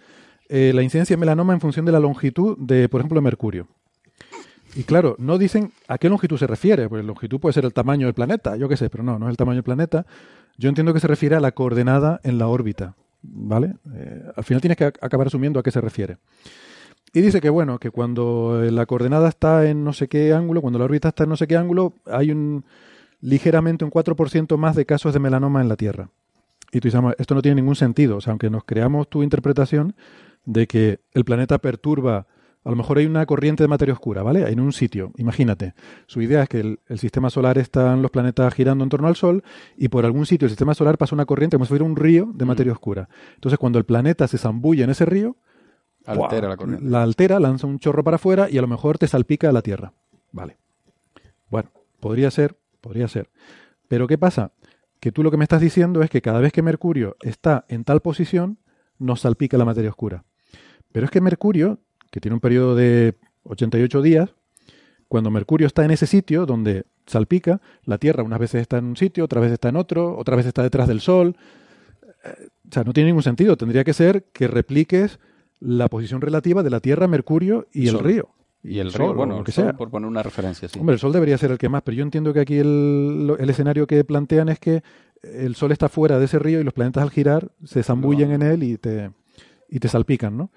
eh, 0.48 0.72
la 0.74 0.82
incidencia 0.82 1.16
de 1.16 1.20
melanoma 1.20 1.52
en 1.54 1.60
función 1.60 1.84
de 1.84 1.92
la 1.92 2.00
longitud 2.00 2.56
de, 2.58 2.88
por 2.88 3.00
ejemplo, 3.00 3.20
Mercurio. 3.20 3.66
Y 4.74 4.84
claro, 4.84 5.16
no 5.18 5.38
dicen 5.38 5.72
a 5.88 5.98
qué 5.98 6.08
longitud 6.08 6.36
se 6.38 6.46
refiere, 6.46 6.88
porque 6.88 7.02
longitud 7.02 7.40
puede 7.40 7.54
ser 7.54 7.64
el 7.64 7.72
tamaño 7.72 8.06
del 8.06 8.14
planeta, 8.14 8.56
yo 8.56 8.68
qué 8.68 8.76
sé, 8.76 8.90
pero 8.90 9.02
no, 9.02 9.18
no 9.18 9.26
es 9.26 9.30
el 9.30 9.36
tamaño 9.36 9.56
del 9.56 9.64
planeta. 9.64 10.06
Yo 10.58 10.68
entiendo 10.68 10.92
que 10.92 11.00
se 11.00 11.06
refiere 11.08 11.36
a 11.36 11.40
la 11.40 11.52
coordenada 11.52 12.20
en 12.22 12.38
la 12.38 12.48
órbita, 12.48 12.94
¿vale? 13.22 13.74
Eh, 13.94 14.22
al 14.36 14.44
final 14.44 14.60
tienes 14.60 14.76
que 14.76 14.86
ac- 14.86 14.98
acabar 15.00 15.26
asumiendo 15.26 15.60
a 15.60 15.62
qué 15.62 15.70
se 15.70 15.80
refiere. 15.80 16.18
Y 17.14 17.20
dice 17.22 17.40
que 17.40 17.48
bueno, 17.50 17.78
que 17.78 17.90
cuando 17.90 18.62
eh, 18.62 18.70
la 18.70 18.84
coordenada 18.86 19.28
está 19.28 19.66
en 19.68 19.82
no 19.84 19.92
sé 19.92 20.08
qué 20.08 20.32
ángulo, 20.34 20.60
cuando 20.60 20.78
la 20.78 20.84
órbita 20.84 21.08
está 21.08 21.24
en 21.24 21.30
no 21.30 21.36
sé 21.36 21.46
qué 21.46 21.56
ángulo, 21.56 21.94
hay 22.06 22.30
un 22.30 22.64
ligeramente 23.20 23.84
un 23.84 23.90
4% 23.90 24.56
más 24.58 24.76
de 24.76 24.86
casos 24.86 25.12
de 25.14 25.18
melanoma 25.20 25.60
en 25.60 25.68
la 25.68 25.76
Tierra. 25.76 26.10
Y 26.70 26.80
tú 26.80 26.88
dices, 26.88 26.94
"Vamos, 27.00 27.14
esto 27.18 27.34
no 27.34 27.42
tiene 27.42 27.56
ningún 27.56 27.76
sentido. 27.76 28.18
O 28.18 28.20
sea, 28.20 28.32
aunque 28.32 28.50
nos 28.50 28.64
creamos 28.64 29.08
tu 29.08 29.22
interpretación 29.22 29.94
de 30.44 30.66
que 30.66 31.00
el 31.12 31.24
planeta 31.24 31.58
perturba, 31.58 32.26
a 32.68 32.70
lo 32.70 32.76
mejor 32.76 32.98
hay 32.98 33.06
una 33.06 33.24
corriente 33.24 33.64
de 33.64 33.68
materia 33.68 33.94
oscura, 33.94 34.22
¿vale? 34.22 34.46
En 34.50 34.60
un 34.60 34.74
sitio, 34.74 35.12
imagínate. 35.16 35.72
Su 36.06 36.20
idea 36.20 36.42
es 36.42 36.50
que 36.50 36.60
el, 36.60 36.80
el 36.86 36.98
sistema 36.98 37.30
solar 37.30 37.56
están 37.56 38.02
los 38.02 38.10
planetas 38.10 38.52
girando 38.52 38.84
en 38.84 38.90
torno 38.90 39.08
al 39.08 39.16
Sol 39.16 39.42
y 39.78 39.88
por 39.88 40.04
algún 40.04 40.26
sitio 40.26 40.44
el 40.44 40.50
sistema 40.50 40.74
solar 40.74 40.98
pasa 40.98 41.14
una 41.14 41.24
corriente 41.24 41.56
como 41.56 41.64
si 41.64 41.70
fuera 41.70 41.86
un 41.86 41.96
río 41.96 42.30
de 42.34 42.44
materia 42.44 42.72
oscura. 42.72 43.08
Entonces, 43.36 43.58
cuando 43.58 43.78
el 43.78 43.86
planeta 43.86 44.28
se 44.28 44.36
zambulle 44.36 44.84
en 44.84 44.90
ese 44.90 45.06
río, 45.06 45.38
Altera 46.04 46.40
¡buah! 46.40 46.48
la 46.50 46.56
corriente. 46.58 46.84
La 46.84 47.02
altera, 47.02 47.40
lanza 47.40 47.66
un 47.66 47.78
chorro 47.78 48.04
para 48.04 48.16
afuera 48.16 48.48
y 48.50 48.58
a 48.58 48.60
lo 48.60 48.68
mejor 48.68 48.98
te 48.98 49.08
salpica 49.08 49.48
a 49.48 49.52
la 49.52 49.62
Tierra. 49.62 49.94
Vale. 50.32 50.58
Bueno, 51.48 51.70
podría 52.00 52.30
ser, 52.30 52.58
podría 52.82 53.08
ser. 53.08 53.30
Pero 53.88 54.06
¿qué 54.06 54.18
pasa? 54.18 54.52
Que 55.00 55.10
tú 55.10 55.22
lo 55.22 55.30
que 55.30 55.38
me 55.38 55.44
estás 55.44 55.62
diciendo 55.62 56.02
es 56.02 56.10
que 56.10 56.20
cada 56.20 56.40
vez 56.40 56.52
que 56.52 56.60
Mercurio 56.60 57.16
está 57.20 57.64
en 57.68 57.84
tal 57.84 58.02
posición, 58.02 58.58
nos 58.98 59.22
salpica 59.22 59.56
la 59.56 59.64
materia 59.64 59.88
oscura. 59.88 60.24
Pero 60.92 61.06
es 61.06 61.10
que 61.10 61.22
Mercurio, 61.22 61.78
que 62.10 62.20
tiene 62.20 62.34
un 62.34 62.40
periodo 62.40 62.74
de 62.74 63.14
88 63.44 64.02
días, 64.02 64.30
cuando 65.08 65.30
Mercurio 65.30 65.66
está 65.66 65.84
en 65.84 65.90
ese 65.90 66.06
sitio 66.06 66.46
donde 66.46 66.84
salpica, 67.06 67.60
la 67.84 67.98
Tierra 67.98 68.22
unas 68.22 68.38
veces 68.38 68.60
está 68.60 68.78
en 68.78 68.84
un 68.84 68.96
sitio, 68.96 69.24
otras 69.24 69.40
veces 69.42 69.54
está 69.54 69.68
en 69.70 69.76
otro, 69.76 70.16
otra 70.18 70.36
vez 70.36 70.46
está 70.46 70.62
detrás 70.62 70.88
del 70.88 71.00
Sol. 71.00 71.36
Eh, 72.24 72.48
O 72.68 72.72
sea, 72.72 72.84
no 72.84 72.92
tiene 72.92 73.08
ningún 73.08 73.22
sentido. 73.22 73.56
Tendría 73.56 73.84
que 73.84 73.94
ser 73.94 74.24
que 74.32 74.46
repliques 74.48 75.18
la 75.60 75.88
posición 75.88 76.20
relativa 76.20 76.62
de 76.62 76.70
la 76.70 76.80
Tierra, 76.80 77.08
Mercurio 77.08 77.66
y 77.72 77.88
el 77.88 77.94
Sol. 77.96 78.04
río. 78.04 78.28
Y 78.62 78.80
el 78.80 78.90
Sol, 78.90 79.00
río, 79.00 79.10
o 79.12 79.14
bueno, 79.14 79.32
lo 79.34 79.38
el 79.40 79.44
que 79.46 79.52
sol, 79.52 79.64
sea. 79.64 79.72
por 79.72 79.88
poner 79.88 80.08
una 80.08 80.22
referencia, 80.22 80.68
sí. 80.68 80.78
Hombre, 80.78 80.94
el 80.94 81.00
Sol 81.00 81.12
debería 81.12 81.38
ser 81.38 81.50
el 81.52 81.58
que 81.58 81.68
más, 81.70 81.80
pero 81.82 81.96
yo 81.96 82.02
entiendo 82.02 82.34
que 82.34 82.40
aquí 82.40 82.58
el, 82.58 83.34
el 83.38 83.50
escenario 83.50 83.86
que 83.86 84.04
plantean 84.04 84.50
es 84.50 84.58
que 84.58 84.82
el 85.22 85.54
Sol 85.54 85.72
está 85.72 85.88
fuera 85.88 86.18
de 86.18 86.26
ese 86.26 86.38
río 86.38 86.60
y 86.60 86.64
los 86.64 86.74
planetas 86.74 87.02
al 87.02 87.10
girar 87.10 87.50
se 87.64 87.82
zambullen 87.82 88.32
en 88.32 88.42
él 88.42 88.62
y 88.64 88.76
te, 88.76 89.10
y 89.70 89.78
te 89.80 89.88
salpican, 89.88 90.36
¿no? 90.36 90.50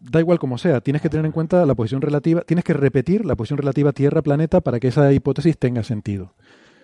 Da 0.00 0.20
igual 0.20 0.38
como 0.38 0.58
sea, 0.58 0.80
tienes 0.80 1.02
que 1.02 1.08
tener 1.08 1.26
en 1.26 1.32
cuenta 1.32 1.64
la 1.66 1.74
posición 1.74 2.00
relativa, 2.00 2.42
tienes 2.42 2.64
que 2.64 2.72
repetir 2.72 3.24
la 3.26 3.34
posición 3.36 3.58
relativa 3.58 3.92
Tierra-planeta 3.92 4.60
para 4.60 4.78
que 4.80 4.88
esa 4.88 5.12
hipótesis 5.12 5.58
tenga 5.58 5.82
sentido. 5.82 6.34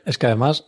Es 0.05 0.19
que 0.19 0.27
además, 0.27 0.67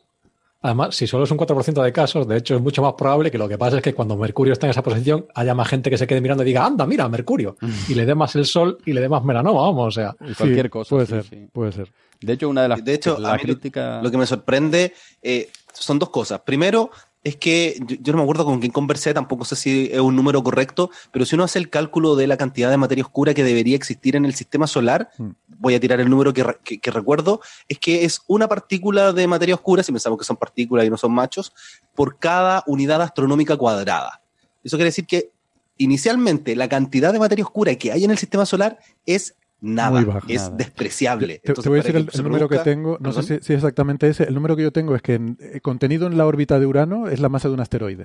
además, 0.63 0.95
si 0.95 1.07
solo 1.07 1.25
es 1.25 1.31
un 1.31 1.39
4% 1.39 1.83
de 1.83 1.93
casos, 1.93 2.27
de 2.29 2.37
hecho 2.37 2.55
es 2.57 2.63
mucho 2.63 2.83
más 2.83 2.95
probable 2.95 3.31
que 3.31 3.39
lo 3.39 3.49
que 3.49 3.59
pasa 3.59 3.77
es 3.79 3.83
que 3.83 3.95
cuando 3.95 4.17
Mercurio 4.17 4.53
está 4.53 4.67
en 4.67 4.71
esa 4.71 4.83
posición 4.83 5.27
haya 5.35 5.55
más 5.55 5.69
gente 5.69 5.91
que 5.91 5.99
se 5.99 6.07
quede 6.07 6.21
mirando 6.21 6.43
y 6.45 6.47
diga, 6.47 6.65
anda, 6.65 6.87
mira, 6.87 7.09
Mercurio, 7.09 7.57
y 7.89 7.95
le 7.95 8.07
dé 8.07 8.15
más 8.15 8.35
el 8.37 8.47
sol 8.47 8.79
y 8.87 8.93
le 8.93 9.01
dé 9.01 9.09
más 9.09 9.25
melanoma, 9.25 9.63
vamos, 9.63 9.89
o 9.89 9.91
sea. 9.91 10.15
Cualquier 10.39 10.71
cosa. 10.71 10.89
Puede 10.91 11.07
sí, 11.07 11.13
ser, 11.13 11.25
sí. 11.25 11.49
puede 11.53 11.73
ser. 11.73 11.93
De 12.21 12.33
hecho, 12.33 12.49
una 12.49 12.63
de 12.63 12.69
las 12.69 12.83
De 12.85 12.95
hecho, 12.95 13.19
la 13.19 13.31
a 13.31 13.33
mí 13.35 13.41
lo- 13.41 13.45
crítica. 13.55 14.01
Lo 14.03 14.11
que 14.11 14.17
me 14.17 14.25
sorprende 14.27 14.95
eh, 15.21 15.51
son 15.75 15.99
dos 15.99 16.09
cosas. 16.09 16.41
Primero, 16.41 16.91
es 17.27 17.37
que 17.37 17.77
yo, 17.87 17.97
yo 18.01 18.13
no 18.13 18.19
me 18.19 18.23
acuerdo 18.23 18.45
con 18.45 18.61
quién 18.61 18.71
conversé, 18.71 19.13
tampoco 19.13 19.45
sé 19.45 19.57
si 19.57 19.91
es 19.93 19.99
un 20.01 20.15
número 20.15 20.43
correcto, 20.45 20.91
pero 21.13 21.25
si 21.25 21.35
uno 21.35 21.43
hace 21.45 21.59
el 21.59 21.69
cálculo 21.71 22.15
de 22.15 22.27
la 22.27 22.37
cantidad 22.37 22.71
de 22.71 22.77
materia 22.77 23.03
oscura 23.05 23.35
que 23.35 23.43
debería 23.43 23.75
existir 23.75 24.15
en 24.17 24.25
el 24.25 24.35
sistema 24.35 24.67
solar, 24.67 25.11
Mm. 25.19 25.31
voy 25.59 25.75
a 25.75 25.81
tirar 25.81 26.01
el 26.01 26.09
número 26.09 26.33
que, 26.33 26.45
re- 26.45 26.59
que- 26.63 26.79
que 26.79 26.91
recuerdo, 26.91 27.41
es 27.69 27.79
que 27.79 28.05
es 28.05 28.21
una 28.29 28.47
partícula 28.49 29.13
de 29.13 29.27
materia 29.27 29.55
oscura, 29.57 29.83
si 29.83 29.91
pensamos 29.93 30.19
que 30.19 30.25
son 30.25 30.37
partículas 30.37 30.87
y 30.87 30.91
no 30.91 30.97
son 30.97 31.13
machos, 31.13 31.53
por 31.95 32.19
cada 32.19 32.63
unidad 32.67 33.03
astronómica 33.03 33.57
cuadrada. 33.57 34.23
Eso 34.63 34.77
quiere 34.77 34.91
decir 34.91 35.07
que 35.07 35.31
inicialmente 35.79 36.57
la 36.57 36.69
cantidad 36.69 37.13
de 37.13 37.19
materia 37.19 37.45
oscura 37.45 37.75
que 37.75 37.93
hay 37.93 38.05
en 38.05 38.11
el 38.11 38.19
sistema 38.19 38.47
solar 38.47 38.79
es 39.05 39.35
nada, 39.67 39.91
Muy 40.01 40.05
baja. 40.05 40.21
es 40.29 40.43
Nada. 40.43 40.57
despreciable. 40.57 41.41
Te, 41.45 41.53
voy 41.69 41.81
a 41.81 41.83
decir 41.83 41.97
el, 41.97 42.09
el 42.13 42.23
número 42.23 42.49
que 42.49 42.59
tengo, 42.59 42.97
no 43.01 43.13
sé 43.13 43.23
si, 43.23 43.29
si 43.45 43.53
es 43.53 43.59
exactamente 43.59 44.09
ese, 44.09 44.25
el 44.25 44.35
número 44.35 44.57
que 44.57 44.63
yo 44.63 44.73
tengo 44.73 44.95
es 44.95 45.03
que 45.03 45.15
en- 45.15 45.37
eh, 45.41 45.61
contenido 45.61 46.07
en 46.07 46.17
la 46.17 46.27
órbita 46.27 46.59
de 46.59 46.67
Urano 46.67 47.09
es 47.09 47.21
la 47.21 47.29
masa 47.29 47.49
de 47.49 47.55
un 47.55 47.61
asteroide. 47.61 48.05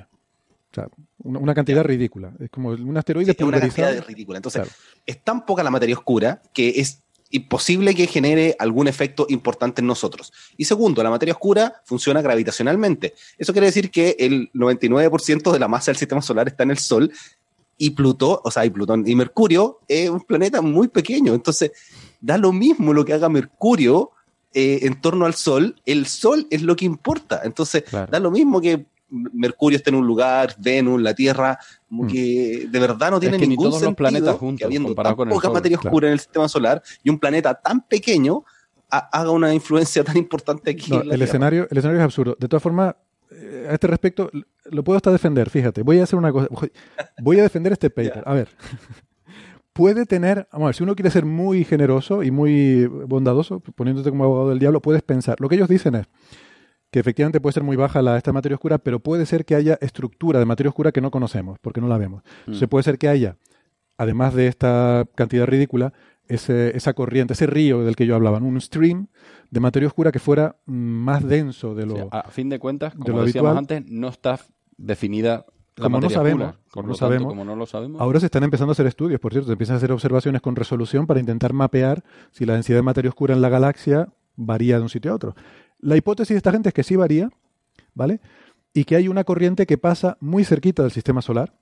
O 0.71 0.73
sea, 0.75 0.87
una, 1.19 1.39
una 1.39 1.53
cantidad 1.53 1.83
ridícula. 1.83 2.33
Es 2.39 2.49
como 2.49 2.69
un 2.69 2.97
asteroide 2.97 3.31
Sí, 3.33 3.37
es 3.39 3.45
una 3.45 3.59
cantidad 3.59 3.91
de 3.93 4.01
ridícula. 4.01 4.37
Entonces, 4.37 4.61
Claro. 4.61 4.75
es 5.05 5.23
tan 5.23 5.45
poca 5.45 5.63
la 5.63 5.69
materia 5.71 5.95
oscura 5.95 6.41
que 6.53 6.69
es 6.81 7.01
imposible 7.33 7.95
que 7.95 8.07
genere 8.07 8.57
algún 8.59 8.89
efecto 8.89 9.25
importante 9.29 9.79
en 9.81 9.87
nosotros. 9.87 10.33
Y 10.57 10.65
segundo, 10.65 11.01
la 11.01 11.09
materia 11.09 11.33
oscura 11.33 11.81
funciona 11.85 12.21
gravitacionalmente. 12.21 13.13
Eso 13.37 13.53
quiere 13.53 13.67
decir 13.67 13.89
que 13.89 14.17
el 14.19 14.49
99% 14.53 15.51
de 15.53 15.59
la 15.59 15.67
masa 15.69 15.91
del 15.91 15.97
sistema 15.97 16.21
solar 16.21 16.47
está 16.49 16.63
en 16.63 16.71
el 16.71 16.77
Sol 16.77 17.11
y 17.83 17.89
Plutón, 17.91 18.37
o 18.43 18.51
sea, 18.51 18.63
y 18.63 18.69
Plutón 18.69 19.03
y 19.07 19.15
Mercurio 19.15 19.79
es 19.87 20.07
un 20.09 20.21
planeta 20.21 20.61
muy 20.61 20.87
pequeño. 20.87 21.33
Entonces, 21.33 21.71
da 22.21 22.37
lo 22.37 22.51
mismo 22.53 22.93
lo 22.93 23.03
que 23.03 23.13
haga 23.13 23.27
Mercurio 23.27 24.11
eh, 24.53 24.79
en 24.83 25.01
torno 25.01 25.25
al 25.25 25.33
Sol. 25.33 25.75
El 25.85 26.05
Sol 26.05 26.45
es 26.51 26.61
lo 26.61 26.75
que 26.75 26.85
importa. 26.85 27.41
Entonces, 27.43 27.83
Claro. 27.83 28.11
da 28.11 28.19
lo 28.19 28.29
mismo 28.29 28.61
que 28.61 28.85
Mercurio 29.09 29.77
esté 29.77 29.89
en 29.89 29.95
un 29.95 30.05
lugar, 30.05 30.55
Venus, 30.59 31.01
la 31.01 31.13
Tierra, 31.15 31.57
como 31.89 32.03
Mm. 32.03 32.07
que 32.07 32.67
de 32.69 32.79
verdad 32.79 33.11
no 33.11 33.19
tiene 33.19 33.37
que 33.37 33.43
ni 33.45 33.49
ningún 33.55 33.69
todos 33.71 33.81
los 33.81 33.87
sentido 33.89 33.95
planetas 33.95 34.37
que 34.57 34.63
habiendo 34.65 34.93
tan 34.93 35.15
con 35.15 35.29
poca 35.29 35.47
Sol, 35.47 35.53
materia 35.53 35.77
claro. 35.77 35.89
oscura 35.89 36.07
en 36.07 36.13
el 36.13 36.19
sistema 36.19 36.47
solar 36.47 36.81
y 37.03 37.09
un 37.09 37.17
planeta 37.19 37.53
tan 37.55 37.81
pequeño 37.87 38.43
ha- 38.91 39.09
haga 39.19 39.31
una 39.31 39.53
influencia 39.53 40.03
tan 40.15 40.17
importante 40.17 40.69
aquí. 40.71 40.91
No, 40.91 40.97
el, 41.01 41.09
Tierra. 41.09 41.25
escenario, 41.25 41.67
el 41.71 41.77
escenario 41.77 41.99
es 42.01 42.05
absurdo. 42.05 42.37
De 42.39 42.47
todas 42.47 42.61
formas, 42.61 42.93
a 43.31 43.73
este 43.73 43.87
respecto, 43.87 44.29
lo 44.65 44.83
puedo 44.83 44.97
hasta 44.97 45.11
defender. 45.11 45.49
Fíjate, 45.49 45.83
voy 45.83 45.99
a 45.99 46.03
hacer 46.03 46.19
una 46.19 46.31
cosa. 46.31 46.47
Voy 47.21 47.39
a 47.39 47.43
defender 47.43 47.73
este 47.73 47.89
paper. 47.89 48.23
A 48.25 48.33
ver. 48.33 48.49
Puede 49.73 50.05
tener, 50.05 50.49
vamos 50.51 50.65
a 50.65 50.67
ver, 50.67 50.75
si 50.75 50.83
uno 50.83 50.95
quiere 50.95 51.09
ser 51.09 51.25
muy 51.25 51.63
generoso 51.63 52.23
y 52.23 52.31
muy 52.31 52.85
bondadoso, 52.87 53.61
poniéndote 53.61 54.09
como 54.09 54.25
abogado 54.25 54.49
del 54.49 54.59
diablo, 54.59 54.81
puedes 54.81 55.01
pensar. 55.01 55.39
Lo 55.39 55.47
que 55.47 55.55
ellos 55.55 55.69
dicen 55.69 55.95
es 55.95 56.07
que 56.91 56.99
efectivamente 56.99 57.39
puede 57.39 57.53
ser 57.53 57.63
muy 57.63 57.77
baja 57.77 58.01
la, 58.01 58.17
esta 58.17 58.33
materia 58.33 58.55
oscura, 58.55 58.79
pero 58.79 58.99
puede 58.99 59.25
ser 59.25 59.45
que 59.45 59.55
haya 59.55 59.77
estructura 59.79 60.39
de 60.39 60.45
materia 60.45 60.69
oscura 60.69 60.91
que 60.91 60.99
no 60.99 61.09
conocemos, 61.09 61.57
porque 61.59 61.79
no 61.79 61.87
la 61.87 61.97
vemos. 61.97 62.21
Entonces 62.41 62.67
puede 62.67 62.83
ser 62.83 62.97
que 62.97 63.07
haya, 63.07 63.37
además 63.97 64.33
de 64.35 64.47
esta 64.47 65.05
cantidad 65.15 65.45
ridícula, 65.45 65.93
ese, 66.27 66.75
esa 66.75 66.93
corriente, 66.93 67.33
ese 67.33 67.47
río 67.47 67.83
del 67.83 67.95
que 67.95 68.05
yo 68.05 68.15
hablaba, 68.15 68.37
un 68.37 68.59
stream 68.59 69.07
de 69.49 69.59
materia 69.59 69.87
oscura 69.87 70.11
que 70.11 70.19
fuera 70.19 70.55
más 70.65 71.27
denso 71.27 71.75
de 71.75 71.85
lo... 71.85 71.95
Sí, 71.95 72.01
a 72.11 72.29
fin 72.29 72.49
de 72.49 72.59
cuentas, 72.59 72.93
de 72.93 72.99
como 72.99 73.17
lo 73.19 73.25
decíamos 73.25 73.57
habitual. 73.57 73.77
antes, 73.79 73.91
no 73.91 74.07
está 74.07 74.39
definida 74.77 75.45
la 75.75 75.83
Como 75.83 75.97
no 75.97 76.01
materia 76.01 76.17
sabemos, 76.17 76.55
como 76.69 76.87
no 76.87 76.93
tanto, 76.93 76.99
sabemos, 76.99 77.27
como 77.29 77.45
no 77.45 77.55
lo 77.55 77.65
sabemos, 77.65 78.01
Ahora 78.01 78.19
se 78.19 78.27
están 78.27 78.43
empezando 78.43 78.71
a 78.71 78.73
hacer 78.73 78.87
estudios, 78.87 79.19
por 79.19 79.31
cierto, 79.31 79.47
se 79.47 79.53
empiezan 79.53 79.75
a 79.75 79.77
hacer 79.77 79.91
observaciones 79.91 80.41
con 80.41 80.55
resolución 80.55 81.07
para 81.07 81.19
intentar 81.19 81.53
mapear 81.53 82.03
si 82.31 82.45
la 82.45 82.53
densidad 82.53 82.77
de 82.77 82.83
materia 82.83 83.09
oscura 83.09 83.33
en 83.33 83.41
la 83.41 83.49
galaxia 83.49 84.09
varía 84.35 84.77
de 84.77 84.83
un 84.83 84.89
sitio 84.89 85.11
a 85.11 85.15
otro. 85.15 85.35
La 85.79 85.97
hipótesis 85.97 86.33
de 86.33 86.37
esta 86.37 86.51
gente 86.51 86.69
es 86.69 86.73
que 86.73 86.83
sí 86.83 86.95
varía, 86.95 87.29
¿vale? 87.93 88.19
Y 88.73 88.83
que 88.83 88.95
hay 88.95 89.07
una 89.07 89.23
corriente 89.23 89.65
que 89.65 89.77
pasa 89.77 90.17
muy 90.19 90.43
cerquita 90.43 90.83
del 90.83 90.91
sistema 90.91 91.21
solar, 91.21 91.53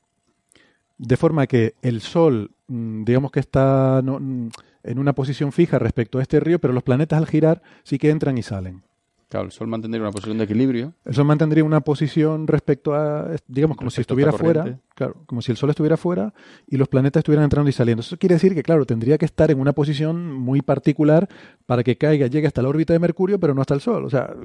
de 1.00 1.18
forma 1.18 1.48
que 1.48 1.74
el 1.82 2.02
Sol, 2.02 2.52
mm, 2.68 3.06
digamos 3.06 3.32
que 3.32 3.40
está 3.40 4.02
mm, 4.04 4.50
en 4.84 5.00
una 5.00 5.14
posición 5.14 5.52
fija 5.52 5.80
respecto 5.80 6.20
a 6.20 6.22
este 6.22 6.40
río, 6.40 6.60
pero 6.60 6.74
los 6.74 6.84
planetas 6.84 7.18
al 7.18 7.26
girar 7.26 7.64
sí 7.84 7.98
que 7.98 8.12
entran 8.12 8.38
y 8.38 8.44
salen. 8.44 8.84
claro, 9.30 9.46
el 9.46 9.52
Sol 9.52 9.68
mantendría 9.68 10.02
una 10.02 10.12
posición 10.12 10.40
de 10.40 10.44
equilibrio. 10.44 10.94
El 11.06 11.14
Sol 11.14 11.26
mantendría 11.26 11.64
una 11.64 11.82
posición 11.82 12.48
respecto 12.48 12.94
a, 12.96 13.30
digamos, 13.48 13.78
como 13.78 13.90
si 13.92 14.02
Respecto 14.02 14.14
estuviera 14.14 14.32
fuera, 14.34 14.80
claro, 14.94 15.24
como 15.26 15.42
si 15.42 15.52
el 15.52 15.58
Sol 15.58 15.70
estuviera 15.70 15.98
fuera 15.98 16.34
y 16.68 16.78
los 16.78 16.90
planetas 16.90 17.22
estuvieran 17.22 17.46
entrando 17.46 17.70
y 17.70 17.74
saliendo. 17.74 18.02
Eso 18.02 18.18
quiere 18.18 18.36
decir 18.36 18.54
que, 18.54 18.64
claro, 18.64 18.86
tendría 18.86 19.18
que 19.18 19.26
estar 19.26 19.50
en 19.52 19.60
una 19.60 19.72
posición 19.74 20.34
muy 20.34 20.62
particular 20.62 21.30
para 21.66 21.84
que 21.84 21.98
caiga, 21.98 22.28
llegue 22.28 22.48
hasta 22.48 22.62
la 22.62 22.70
órbita 22.70 22.92
de 22.92 23.00
Mercurio, 23.00 23.40
pero 23.40 23.54
no 23.54 23.62
hasta 23.62 23.76
el 23.76 23.82
Sol. 23.82 24.04
O 24.04 24.10
sea, 24.10 24.36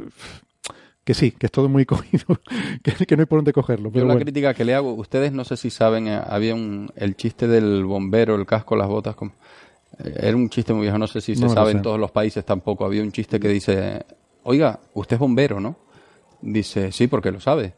que 1.04 1.14
sí, 1.14 1.30
que 1.32 1.46
es 1.46 1.52
todo 1.52 1.68
muy 1.68 1.84
cogido, 1.86 2.24
que, 2.82 2.92
que 3.06 3.16
no 3.16 3.22
hay 3.22 3.26
por 3.26 3.38
dónde 3.38 3.52
cogerlo. 3.52 3.88
Yo 3.88 3.92
Pero 3.92 4.06
la 4.06 4.14
bueno. 4.14 4.24
crítica 4.24 4.54
que 4.54 4.64
le 4.64 4.74
hago, 4.74 4.94
ustedes 4.94 5.32
no 5.32 5.44
sé 5.44 5.56
si 5.56 5.70
saben, 5.70 6.08
eh, 6.08 6.20
había 6.26 6.54
un, 6.54 6.90
el 6.96 7.16
chiste 7.16 7.46
del 7.46 7.84
bombero, 7.84 8.34
el 8.34 8.46
casco, 8.46 8.74
las 8.76 8.88
botas, 8.88 9.14
como, 9.14 9.32
eh, 10.02 10.14
era 10.22 10.36
un 10.36 10.48
chiste 10.48 10.72
muy 10.72 10.82
viejo, 10.82 10.98
no 10.98 11.06
sé 11.06 11.20
si 11.20 11.34
se 11.36 11.42
No 11.44 11.50
sabe 11.50 11.72
en 11.72 11.78
sé. 11.78 11.82
todos 11.82 12.00
los 12.00 12.10
países 12.10 12.44
tampoco. 12.44 12.84
Había 12.84 13.02
un 13.02 13.12
chiste 13.12 13.38
que 13.38 13.48
dice, 13.48 14.04
oiga, 14.44 14.80
usted 14.94 15.14
es 15.16 15.20
bombero, 15.20 15.60
¿no? 15.60 15.76
Dice, 16.40 16.90
sí, 16.92 17.06
porque 17.06 17.30
lo 17.30 17.40
sabe. 17.40 17.74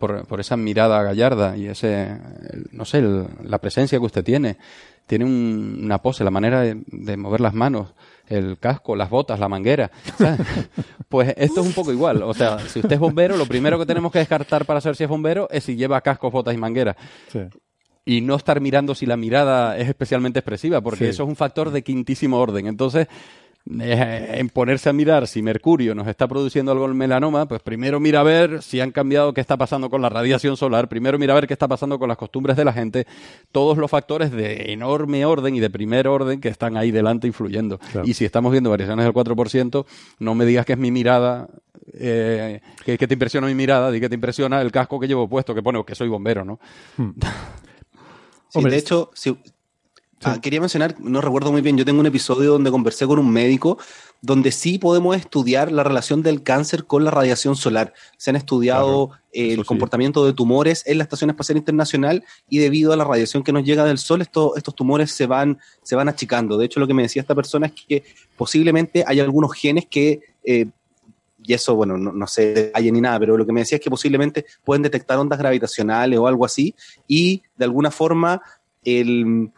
por, 0.00 0.26
por 0.26 0.40
esa 0.40 0.56
mirada 0.56 1.00
gallarda 1.02 1.56
y 1.56 1.66
ese, 1.68 2.02
el- 2.10 2.66
no 2.72 2.84
sé, 2.84 2.98
el- 2.98 3.26
la 3.44 3.58
presencia 3.58 3.98
que 4.00 4.04
usted 4.04 4.24
tiene. 4.24 4.56
Tiene 5.06 5.24
un- 5.24 5.80
una 5.84 5.98
pose, 6.02 6.24
la 6.24 6.32
manera 6.32 6.60
de, 6.62 6.82
de 6.88 7.16
mover 7.16 7.40
las 7.40 7.54
manos, 7.54 7.94
el 8.28 8.58
casco, 8.58 8.96
las 8.96 9.08
botas, 9.10 9.38
la 9.40 9.48
manguera. 9.48 9.90
¿sabes? 10.18 10.40
Pues 11.08 11.32
esto 11.36 11.60
es 11.60 11.66
un 11.68 11.72
poco 11.72 11.92
igual. 11.92 12.22
O 12.24 12.34
sea, 12.34 12.58
si 12.58 12.80
usted 12.80 12.92
es 12.94 12.98
bombero, 12.98 13.36
lo 13.36 13.46
primero 13.46 13.78
que 13.78 13.86
tenemos 13.86 14.10
que 14.10 14.18
descartar 14.18 14.64
para 14.66 14.80
saber 14.80 14.96
si 14.96 15.04
es 15.04 15.08
bombero 15.08 15.48
es 15.52 15.62
si 15.62 15.76
lleva 15.76 16.00
cascos, 16.00 16.32
botas 16.32 16.52
y 16.52 16.56
manguera. 16.58 16.96
Sí. 17.30 17.40
Y 18.04 18.20
no 18.22 18.34
estar 18.34 18.60
mirando 18.60 18.92
si 18.94 19.06
la 19.06 19.16
mirada 19.16 19.78
es 19.78 19.88
especialmente 19.88 20.40
expresiva, 20.40 20.80
porque 20.80 21.04
Sí. 21.04 21.10
eso 21.10 21.22
es 21.22 21.28
un 21.28 21.36
factor 21.36 21.70
de 21.70 21.82
quintísimo 21.82 22.38
orden. 22.38 22.66
Entonces, 22.66 23.06
en 23.68 24.48
ponerse 24.50 24.88
a 24.88 24.92
mirar 24.92 25.26
si 25.26 25.42
Mercurio 25.42 25.94
nos 25.94 26.06
está 26.06 26.28
produciendo 26.28 26.70
algo 26.70 26.86
en 26.86 26.96
melanoma, 26.96 27.46
pues 27.46 27.60
primero 27.62 27.98
mira 27.98 28.20
a 28.20 28.22
ver 28.22 28.62
si 28.62 28.80
han 28.80 28.92
cambiado 28.92 29.34
qué 29.34 29.40
está 29.40 29.56
pasando 29.56 29.90
con 29.90 30.00
la 30.02 30.08
radiación 30.08 30.56
solar, 30.56 30.88
primero 30.88 31.18
mira 31.18 31.32
a 31.32 31.34
ver 31.34 31.48
qué 31.48 31.52
está 31.54 31.66
pasando 31.66 31.98
con 31.98 32.08
las 32.08 32.16
costumbres 32.16 32.56
de 32.56 32.64
la 32.64 32.72
gente, 32.72 33.06
todos 33.50 33.76
los 33.76 33.90
factores 33.90 34.30
de 34.30 34.72
enorme 34.72 35.24
orden 35.26 35.56
y 35.56 35.60
de 35.60 35.68
primer 35.68 36.06
orden 36.06 36.40
que 36.40 36.48
están 36.48 36.76
ahí 36.76 36.92
delante 36.92 37.26
influyendo. 37.26 37.78
Claro. 37.78 38.06
Y 38.06 38.14
si 38.14 38.24
estamos 38.24 38.52
viendo 38.52 38.70
variaciones 38.70 39.04
del 39.04 39.12
4%, 39.12 39.84
no 40.20 40.34
me 40.36 40.46
digas 40.46 40.64
que 40.64 40.74
es 40.74 40.78
mi 40.78 40.92
mirada, 40.92 41.48
eh, 41.94 42.60
que, 42.84 42.96
que 42.96 43.08
te 43.08 43.14
impresiona 43.14 43.48
mi 43.48 43.54
mirada, 43.54 43.90
di 43.90 43.98
que 43.98 44.08
te 44.08 44.14
impresiona 44.14 44.60
el 44.62 44.70
casco 44.70 45.00
que 45.00 45.08
llevo 45.08 45.28
puesto, 45.28 45.54
que 45.54 45.62
pone 45.62 45.84
que 45.84 45.94
soy 45.96 46.08
bombero, 46.08 46.44
¿no? 46.44 46.60
Sí, 46.96 48.58
Hombre, 48.58 48.72
de 48.72 48.78
hecho, 48.78 49.10
si- 49.12 49.36
ah, 50.24 50.40
quería 50.40 50.60
mencionar, 50.60 50.94
no 50.98 51.20
recuerdo 51.20 51.52
muy 51.52 51.60
bien, 51.62 51.76
yo 51.76 51.84
tengo 51.84 52.00
un 52.00 52.06
episodio 52.06 52.52
donde 52.52 52.70
conversé 52.70 53.06
con 53.06 53.18
un 53.18 53.30
médico 53.30 53.78
donde 54.22 54.50
sí 54.50 54.78
podemos 54.78 55.14
estudiar 55.16 55.70
la 55.70 55.84
relación 55.84 56.22
del 56.22 56.42
cáncer 56.42 56.86
con 56.86 57.04
la 57.04 57.10
radiación 57.10 57.54
solar. 57.54 57.92
Se 58.16 58.30
han 58.30 58.36
estudiado 58.36 59.10
eh, 59.32 59.52
el 59.52 59.60
sí. 59.60 59.64
comportamiento 59.64 60.24
de 60.24 60.32
tumores 60.32 60.82
en 60.86 60.98
la 60.98 61.04
Estación 61.04 61.30
Espacial 61.30 61.58
Internacional 61.58 62.24
y 62.48 62.58
debido 62.58 62.92
a 62.92 62.96
la 62.96 63.04
radiación 63.04 63.44
que 63.44 63.52
nos 63.52 63.62
llega 63.62 63.84
del 63.84 63.98
Sol, 63.98 64.22
esto- 64.22 64.56
estos 64.56 64.74
tumores 64.74 65.12
se 65.12 65.26
van, 65.26 65.58
se 65.82 65.94
van 65.94 66.08
achicando. 66.08 66.56
De 66.56 66.64
hecho, 66.64 66.80
lo 66.80 66.86
que 66.86 66.94
me 66.94 67.02
decía 67.02 67.22
esta 67.22 67.34
persona 67.34 67.66
es 67.66 67.72
que 67.72 68.04
posiblemente 68.36 69.04
hay 69.06 69.20
algunos 69.20 69.52
genes 69.52 69.86
que... 69.86 70.20
eh, 70.42 70.66
y 71.48 71.54
eso, 71.54 71.76
bueno, 71.76 71.96
no, 71.96 72.12
no 72.12 72.26
sé 72.26 72.54
detalle 72.54 72.90
ni 72.90 73.00
nada, 73.00 73.20
pero 73.20 73.36
lo 73.36 73.46
que 73.46 73.52
me 73.52 73.60
decía 73.60 73.76
es 73.76 73.84
que 73.84 73.90
posiblemente 73.90 74.46
pueden 74.64 74.82
detectar 74.82 75.16
ondas 75.16 75.38
gravitacionales 75.38 76.18
o 76.18 76.26
algo 76.26 76.44
así, 76.44 76.74
y 77.06 77.42
de 77.56 77.64
alguna 77.64 77.92
forma 77.92 78.42
el, 78.82 79.52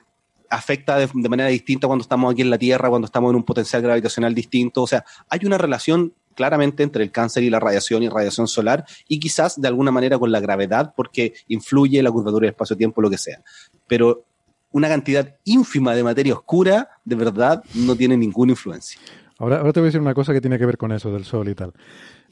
afecta 0.51 0.97
de, 0.97 1.29
manera 1.29 1.49
distinta 1.49 1.87
cuando 1.87 2.03
estamos 2.03 2.33
aquí 2.33 2.43
en 2.43 2.51
la 2.51 2.59
Tierra, 2.59 2.89
cuando 2.89 3.07
estamos 3.07 3.31
en 3.31 3.37
un 3.37 3.45
potencial 3.45 3.83
gravitacional 3.83 4.35
distinto. 4.35 4.83
O 4.83 4.87
sea, 4.87 5.05
hay 5.29 5.41
una 5.45 5.59
relación 5.59 6.13
claramente 6.35 6.83
entre 6.83 7.03
el 7.03 7.11
cáncer 7.11 7.43
y 7.43 7.51
la 7.51 7.59
radiación 7.59 8.03
y 8.05 8.09
radiación 8.09 8.47
solar, 8.47 8.85
y 9.09 9.19
quizás 9.19 9.61
de 9.61 9.67
alguna 9.67 9.91
manera 9.91 10.19
con 10.19 10.31
la 10.31 10.39
gravedad, 10.39 10.95
porque 10.97 11.35
influye 11.49 12.01
la 12.03 12.13
curvatura 12.13 12.45
del 12.45 12.51
espacio-tiempo, 12.51 13.03
lo 13.03 13.11
que 13.11 13.19
sea. 13.19 13.43
Pero 13.89 14.25
una 14.71 14.89
cantidad 14.89 15.37
ínfima 15.45 15.95
de 15.95 16.05
materia 16.05 16.35
oscura, 16.35 16.91
de 17.05 17.17
verdad, 17.17 17.65
no 17.75 17.97
tiene 17.97 18.17
ninguna 18.17 18.53
influencia. 18.53 19.01
Ahora, 19.39 19.59
ahora 19.59 19.73
te 19.73 19.81
voy 19.81 19.87
a 19.87 19.89
decir 19.89 20.01
una 20.01 20.15
cosa 20.15 20.33
que 20.33 20.41
tiene 20.41 20.59
que 20.59 20.67
ver 20.67 20.79
con 20.79 20.93
eso 20.93 21.13
del 21.13 21.25
sol 21.25 21.49
y 21.49 21.55
tal. 21.55 21.73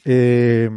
Eh, 0.05 0.71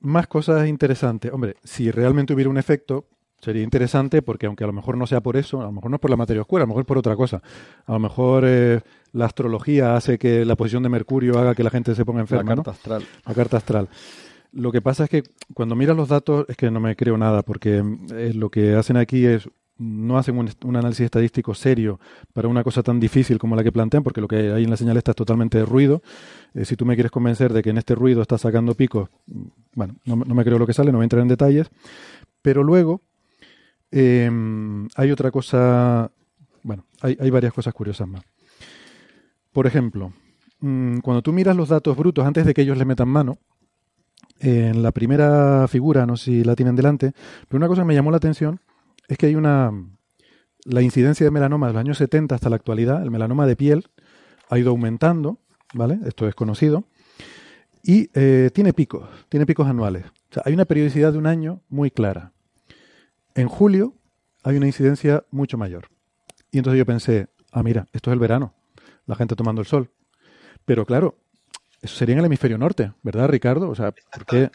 más 0.00 0.26
cosas 0.26 0.68
interesantes. 0.68 1.32
Hombre, 1.32 1.56
si 1.64 1.90
realmente 1.90 2.34
hubiera 2.34 2.50
un 2.50 2.58
efecto, 2.58 3.08
sería 3.46 3.62
interesante 3.62 4.22
porque 4.22 4.46
aunque 4.46 4.64
a 4.64 4.66
lo 4.66 4.72
mejor 4.72 4.96
no 4.96 5.06
sea 5.06 5.20
por 5.20 5.36
eso, 5.36 5.60
a 5.60 5.66
lo 5.66 5.72
mejor 5.72 5.88
no 5.88 5.96
es 5.96 6.00
por 6.00 6.10
la 6.10 6.16
materia 6.16 6.42
oscura, 6.42 6.64
a 6.64 6.66
lo 6.66 6.68
mejor 6.68 6.82
es 6.82 6.86
por 6.86 6.98
otra 6.98 7.14
cosa. 7.14 7.40
A 7.86 7.92
lo 7.92 8.00
mejor 8.00 8.42
eh, 8.44 8.80
la 9.12 9.26
astrología 9.26 9.94
hace 9.94 10.18
que 10.18 10.44
la 10.44 10.56
posición 10.56 10.82
de 10.82 10.88
Mercurio 10.88 11.38
haga 11.38 11.54
que 11.54 11.62
la 11.62 11.70
gente 11.70 11.94
se 11.94 12.04
ponga 12.04 12.20
enferma, 12.20 12.50
la 12.50 12.56
¿no? 12.56 12.62
carta 12.64 12.70
astral. 12.72 13.04
La 13.24 13.34
carta 13.34 13.56
astral. 13.58 13.88
Lo 14.52 14.72
que 14.72 14.82
pasa 14.82 15.04
es 15.04 15.10
que 15.10 15.22
cuando 15.54 15.76
miras 15.76 15.96
los 15.96 16.08
datos 16.08 16.44
es 16.48 16.56
que 16.56 16.72
no 16.72 16.80
me 16.80 16.96
creo 16.96 17.16
nada 17.16 17.42
porque 17.42 17.84
eh, 18.12 18.32
lo 18.34 18.50
que 18.50 18.74
hacen 18.74 18.96
aquí 18.96 19.24
es 19.24 19.48
no 19.78 20.18
hacen 20.18 20.38
un, 20.38 20.76
análisis 20.76 21.04
estadístico 21.04 21.54
serio 21.54 22.00
para 22.32 22.48
una 22.48 22.64
cosa 22.64 22.82
tan 22.82 22.98
difícil 22.98 23.38
como 23.38 23.54
la 23.54 23.62
que 23.62 23.70
plantean, 23.70 24.02
porque 24.02 24.22
lo 24.22 24.26
que 24.26 24.50
hay 24.50 24.64
en 24.64 24.70
la 24.70 24.76
señal 24.76 24.96
esta 24.96 25.12
es 25.12 25.16
totalmente 25.16 25.58
de 25.58 25.66
ruido. 25.66 26.02
Eh, 26.54 26.64
si 26.64 26.74
tú 26.74 26.84
me 26.84 26.94
quieres 26.94 27.12
convencer 27.12 27.52
de 27.52 27.62
que 27.62 27.70
en 27.70 27.78
este 27.78 27.94
ruido 27.94 28.22
está 28.22 28.38
sacando 28.38 28.74
picos, 28.74 29.10
mm, 29.26 29.42
bueno, 29.74 29.96
no 30.06 30.34
me 30.34 30.44
creo 30.44 30.58
lo 30.58 30.66
que 30.66 30.72
sale, 30.72 30.90
no 30.90 30.98
voy 30.98 31.04
a 31.04 31.04
entrar 31.04 31.22
en 31.22 31.28
detalles. 31.28 31.68
Pero 32.40 32.62
luego 32.62 33.02
eh, 33.98 34.30
hay 34.94 35.10
otra 35.10 35.30
cosa, 35.30 36.10
bueno, 36.62 36.84
hay, 37.00 37.16
hay 37.18 37.30
varias 37.30 37.54
cosas 37.54 37.72
curiosas 37.72 38.06
más. 38.06 38.22
Por 39.52 39.66
ejemplo, 39.66 40.12
mm, 40.60 40.98
cuando 40.98 41.22
tú 41.22 41.32
miras 41.32 41.56
los 41.56 41.70
datos 41.70 41.96
brutos 41.96 42.26
antes 42.26 42.44
de 42.44 42.52
que 42.52 42.60
ellos 42.60 42.76
le 42.76 42.84
metan 42.84 43.08
mano, 43.08 43.38
en 44.38 44.82
la 44.82 44.92
primera 44.92 45.66
figura, 45.66 46.04
no 46.04 46.16
sé 46.16 46.24
si 46.24 46.44
la 46.44 46.54
tienen 46.54 46.76
delante, 46.76 47.12
pero 47.48 47.56
una 47.56 47.68
cosa 47.68 47.82
que 47.82 47.86
me 47.86 47.94
llamó 47.94 48.10
la 48.10 48.18
atención 48.18 48.60
es 49.08 49.16
que 49.16 49.26
hay 49.26 49.34
una. 49.34 49.72
La 50.64 50.82
incidencia 50.82 51.24
de 51.24 51.30
melanoma 51.30 51.68
de 51.68 51.74
los 51.74 51.80
años 51.80 51.98
70 51.98 52.34
hasta 52.34 52.50
la 52.50 52.56
actualidad, 52.56 53.02
el 53.02 53.10
melanoma 53.10 53.46
de 53.46 53.54
piel, 53.54 53.86
ha 54.50 54.58
ido 54.58 54.70
aumentando, 54.70 55.38
¿vale? 55.72 56.00
Esto 56.04 56.26
es 56.26 56.34
conocido. 56.34 56.84
Y 57.84 58.10
eh, 58.14 58.50
tiene 58.52 58.72
picos, 58.72 59.08
tiene 59.28 59.46
picos 59.46 59.68
anuales. 59.68 60.04
O 60.04 60.34
sea, 60.34 60.42
hay 60.44 60.54
una 60.54 60.64
periodicidad 60.64 61.12
de 61.12 61.18
un 61.18 61.26
año 61.28 61.62
muy 61.68 61.92
clara. 61.92 62.32
En 63.36 63.48
julio 63.48 63.94
hay 64.42 64.56
una 64.56 64.66
incidencia 64.66 65.24
mucho 65.30 65.58
mayor. 65.58 65.88
Y 66.50 66.58
entonces 66.58 66.78
yo 66.78 66.86
pensé, 66.86 67.28
ah, 67.52 67.62
mira, 67.62 67.86
esto 67.92 68.10
es 68.10 68.14
el 68.14 68.18
verano, 68.20 68.54
la 69.06 69.14
gente 69.14 69.34
tomando 69.36 69.60
el 69.60 69.66
sol. 69.66 69.90
Pero 70.64 70.84
claro, 70.86 71.16
eso 71.82 71.96
sería 71.96 72.14
en 72.14 72.20
el 72.20 72.24
hemisferio 72.26 72.58
norte, 72.58 72.92
¿verdad, 73.02 73.28
Ricardo? 73.28 73.68
O 73.68 73.74
sea, 73.74 73.92
¿por 74.12 74.24
qué? 74.26 74.50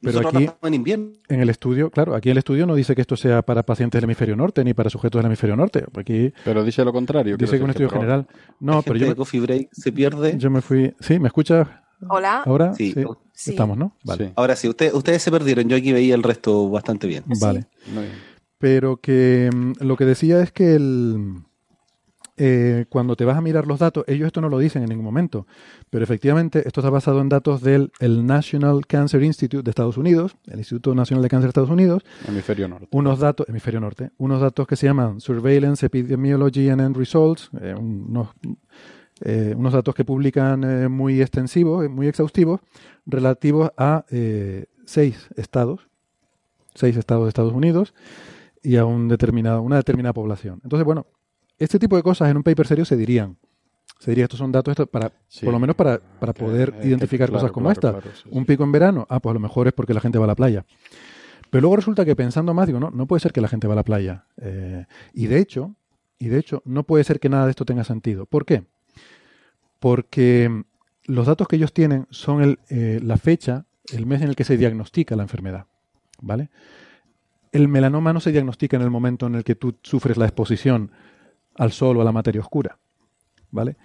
Pero 0.00 0.26
aquí, 0.26 0.48
en 0.62 0.74
invierno. 0.74 1.10
en 1.28 1.40
el 1.40 1.48
estudio, 1.48 1.88
claro, 1.90 2.16
aquí 2.16 2.30
el 2.30 2.38
estudio 2.38 2.66
no 2.66 2.74
dice 2.74 2.96
que 2.96 3.02
esto 3.02 3.16
sea 3.16 3.42
para 3.42 3.62
pacientes 3.62 4.00
del 4.00 4.04
hemisferio 4.04 4.34
norte 4.34 4.64
ni 4.64 4.74
para 4.74 4.90
sujetos 4.90 5.20
del 5.20 5.26
hemisferio 5.26 5.54
norte. 5.54 5.84
Aquí 5.96 6.32
Pero 6.44 6.64
dice 6.64 6.84
lo 6.84 6.92
contrario. 6.92 7.36
dice 7.36 7.56
que 7.56 7.62
un 7.62 7.70
estudio 7.70 7.88
general. 7.90 8.26
No, 8.58 8.82
pero 8.82 8.96
yo 8.96 9.06
de 9.06 9.14
Coffee 9.14 9.40
Break 9.40 9.68
se 9.72 9.92
pierde. 9.92 10.36
yo 10.38 10.50
me 10.50 10.60
fui. 10.60 10.92
¿Sí? 10.98 11.20
¿Me 11.20 11.28
escuchas 11.28 11.68
Hola. 12.08 12.42
ahora? 12.44 12.74
Sí. 12.74 12.92
Sí. 13.32 13.50
Estamos, 13.52 13.78
¿no? 13.78 13.96
Vale. 14.04 14.26
Sí, 14.26 14.32
Ahora 14.36 14.56
sí, 14.56 14.68
usted- 14.68 14.92
ustedes 14.92 15.22
se 15.22 15.30
perdieron. 15.30 15.68
Yo 15.68 15.76
aquí 15.76 15.92
veía 15.92 16.14
el 16.16 16.22
resto 16.24 16.68
bastante 16.68 17.06
bien. 17.06 17.22
Vale. 17.40 17.66
Muy 17.86 18.04
bien. 18.04 18.16
Pero 18.58 18.98
que 18.98 19.50
mm, 19.52 19.72
lo 19.80 19.96
que 19.96 20.04
decía 20.04 20.40
es 20.42 20.52
que 20.52 20.74
el, 20.74 21.42
eh, 22.38 22.86
cuando 22.88 23.14
te 23.14 23.24
vas 23.24 23.36
a 23.36 23.40
mirar 23.42 23.66
los 23.66 23.78
datos, 23.78 24.04
ellos 24.06 24.26
esto 24.26 24.40
no 24.40 24.48
lo 24.48 24.58
dicen 24.58 24.82
en 24.82 24.88
ningún 24.88 25.04
momento, 25.04 25.46
pero 25.90 26.02
efectivamente 26.02 26.62
esto 26.66 26.80
está 26.80 26.88
basado 26.88 27.20
en 27.20 27.28
datos 27.28 27.60
del 27.60 27.92
el 28.00 28.26
National 28.26 28.86
Cancer 28.86 29.22
Institute 29.22 29.62
de 29.62 29.70
Estados 29.70 29.98
Unidos, 29.98 30.34
el 30.46 30.58
Instituto 30.58 30.94
Nacional 30.94 31.22
de 31.22 31.28
Cáncer 31.28 31.48
de 31.48 31.50
Estados 31.50 31.70
Unidos, 31.70 32.02
Hemisferio 32.26 32.68
norte. 32.68 32.88
unos 32.90 33.18
datos, 33.18 33.46
hemisferio 33.48 33.80
norte, 33.80 34.10
unos 34.16 34.40
datos 34.40 34.66
que 34.66 34.76
se 34.76 34.86
llaman 34.86 35.20
Surveillance, 35.20 35.84
Epidemiology 35.84 36.70
and 36.70 36.80
End 36.80 36.96
Results, 36.96 37.50
eh, 37.60 37.74
unos, 37.78 38.30
eh, 39.20 39.54
unos 39.56 39.74
datos 39.74 39.94
que 39.94 40.04
publican 40.04 40.64
eh, 40.64 40.88
muy 40.88 41.20
extensivos, 41.20 41.88
muy 41.90 42.08
exhaustivos, 42.08 42.60
relativos 43.04 43.70
a 43.76 44.04
seis 44.86 45.28
estados, 45.36 45.91
seis 46.74 46.96
estados 46.96 47.24
de 47.24 47.28
Estados 47.28 47.52
Unidos 47.52 47.94
y 48.62 48.76
a 48.76 48.84
un 48.84 49.08
determinado, 49.08 49.62
una 49.62 49.76
determinada 49.76 50.12
población. 50.12 50.60
Entonces, 50.64 50.84
bueno, 50.84 51.06
este 51.58 51.78
tipo 51.78 51.96
de 51.96 52.02
cosas 52.02 52.30
en 52.30 52.36
un 52.36 52.42
paper 52.42 52.66
serio 52.66 52.84
se 52.84 52.96
dirían. 52.96 53.36
Se 53.98 54.10
diría, 54.10 54.24
estos 54.24 54.38
son 54.38 54.50
datos 54.50 54.72
esto 54.72 54.86
para, 54.86 55.12
Sí. 55.28 55.44
por 55.44 55.52
lo 55.52 55.60
menos 55.60 55.76
para, 55.76 56.00
para 56.00 56.32
Que- 56.32 56.42
poder 56.44 56.74
eh, 56.76 56.80
que- 56.82 56.88
identificar 56.88 57.28
claro, 57.28 57.40
cosas 57.40 57.52
como 57.52 57.66
claro, 57.72 57.78
esta. 57.98 58.00
claro, 58.02 58.16
sí, 58.16 58.28
un 58.32 58.44
pico 58.46 58.64
en 58.64 58.72
verano, 58.72 59.06
ah, 59.08 59.20
pues 59.20 59.30
a 59.30 59.34
lo 59.34 59.40
mejor 59.40 59.68
es 59.68 59.72
porque 59.72 59.94
la 59.94 60.00
gente 60.00 60.18
va 60.18 60.24
a 60.24 60.28
la 60.28 60.34
playa. 60.34 60.64
Pero 61.50 61.60
luego 61.62 61.76
resulta 61.76 62.04
que 62.04 62.16
pensando 62.16 62.52
más, 62.54 62.66
digo, 62.66 62.80
no, 62.80 62.90
no 62.90 63.06
puede 63.06 63.20
ser 63.20 63.32
que 63.32 63.40
la 63.40 63.48
gente 63.48 63.66
va 63.68 63.74
a 63.74 63.76
la 63.76 63.84
playa. 63.84 64.24
Eh, 64.38 64.86
y 65.12 65.26
de 65.26 65.38
hecho, 65.38 65.76
y 66.18 66.28
de 66.28 66.38
hecho, 66.38 66.62
no 66.64 66.82
puede 66.84 67.04
ser 67.04 67.20
que 67.20 67.28
nada 67.28 67.44
de 67.44 67.50
esto 67.50 67.64
tenga 67.64 67.84
sentido. 67.84 68.26
¿Por 68.26 68.44
qué? 68.46 68.64
Porque 69.78 70.64
los 71.04 71.26
datos 71.26 71.48
que 71.48 71.56
ellos 71.56 71.72
tienen 71.72 72.06
son 72.10 72.42
el, 72.42 72.58
eh, 72.70 73.00
la 73.02 73.16
fecha, 73.16 73.66
el 73.92 74.06
mes 74.06 74.22
en 74.22 74.28
el 74.28 74.36
que 74.36 74.44
se 74.44 74.56
diagnostica 74.56 75.16
la 75.16 75.22
enfermedad. 75.24 75.66
¿Vale? 76.22 76.48
El 77.52 77.68
melanoma 77.68 78.14
no 78.14 78.20
se 78.20 78.32
diagnostica 78.32 78.78
en 78.78 78.82
el 78.82 78.90
momento 78.90 79.26
en 79.26 79.34
el 79.34 79.44
que 79.44 79.54
tú 79.54 79.76
sufres 79.82 80.16
la 80.16 80.24
exposición 80.24 80.90
al 81.54 81.72
sol 81.72 81.98
o 81.98 82.00
a 82.00 82.04
la 82.04 82.12
materia 82.12 82.40
oscura. 82.40 82.78
¿Vale? 83.50 83.76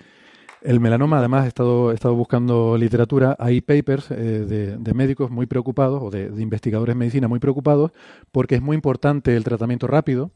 El 0.61 0.79
melanoma, 0.79 1.19
además, 1.19 1.45
he 1.45 1.47
estado, 1.49 2.15
buscando 2.15 2.77
literatura, 2.77 3.35
hay 3.37 3.61
papers 3.61 4.09
eh, 4.11 4.15
de, 4.15 4.77
de 4.77 4.93
médicos 4.93 5.29
muy 5.29 5.45
preocupados 5.45 6.01
o 6.01 6.09
de, 6.09 6.29
de 6.29 6.41
investigadores 6.41 6.93
en 6.93 6.99
medicina 6.99 7.27
muy 7.27 7.39
preocupados 7.39 7.91
porque 8.31 8.55
es 8.55 8.61
muy 8.61 8.75
importante 8.75 9.35
el 9.35 9.43
tratamiento 9.43 9.87
rápido 9.87 10.31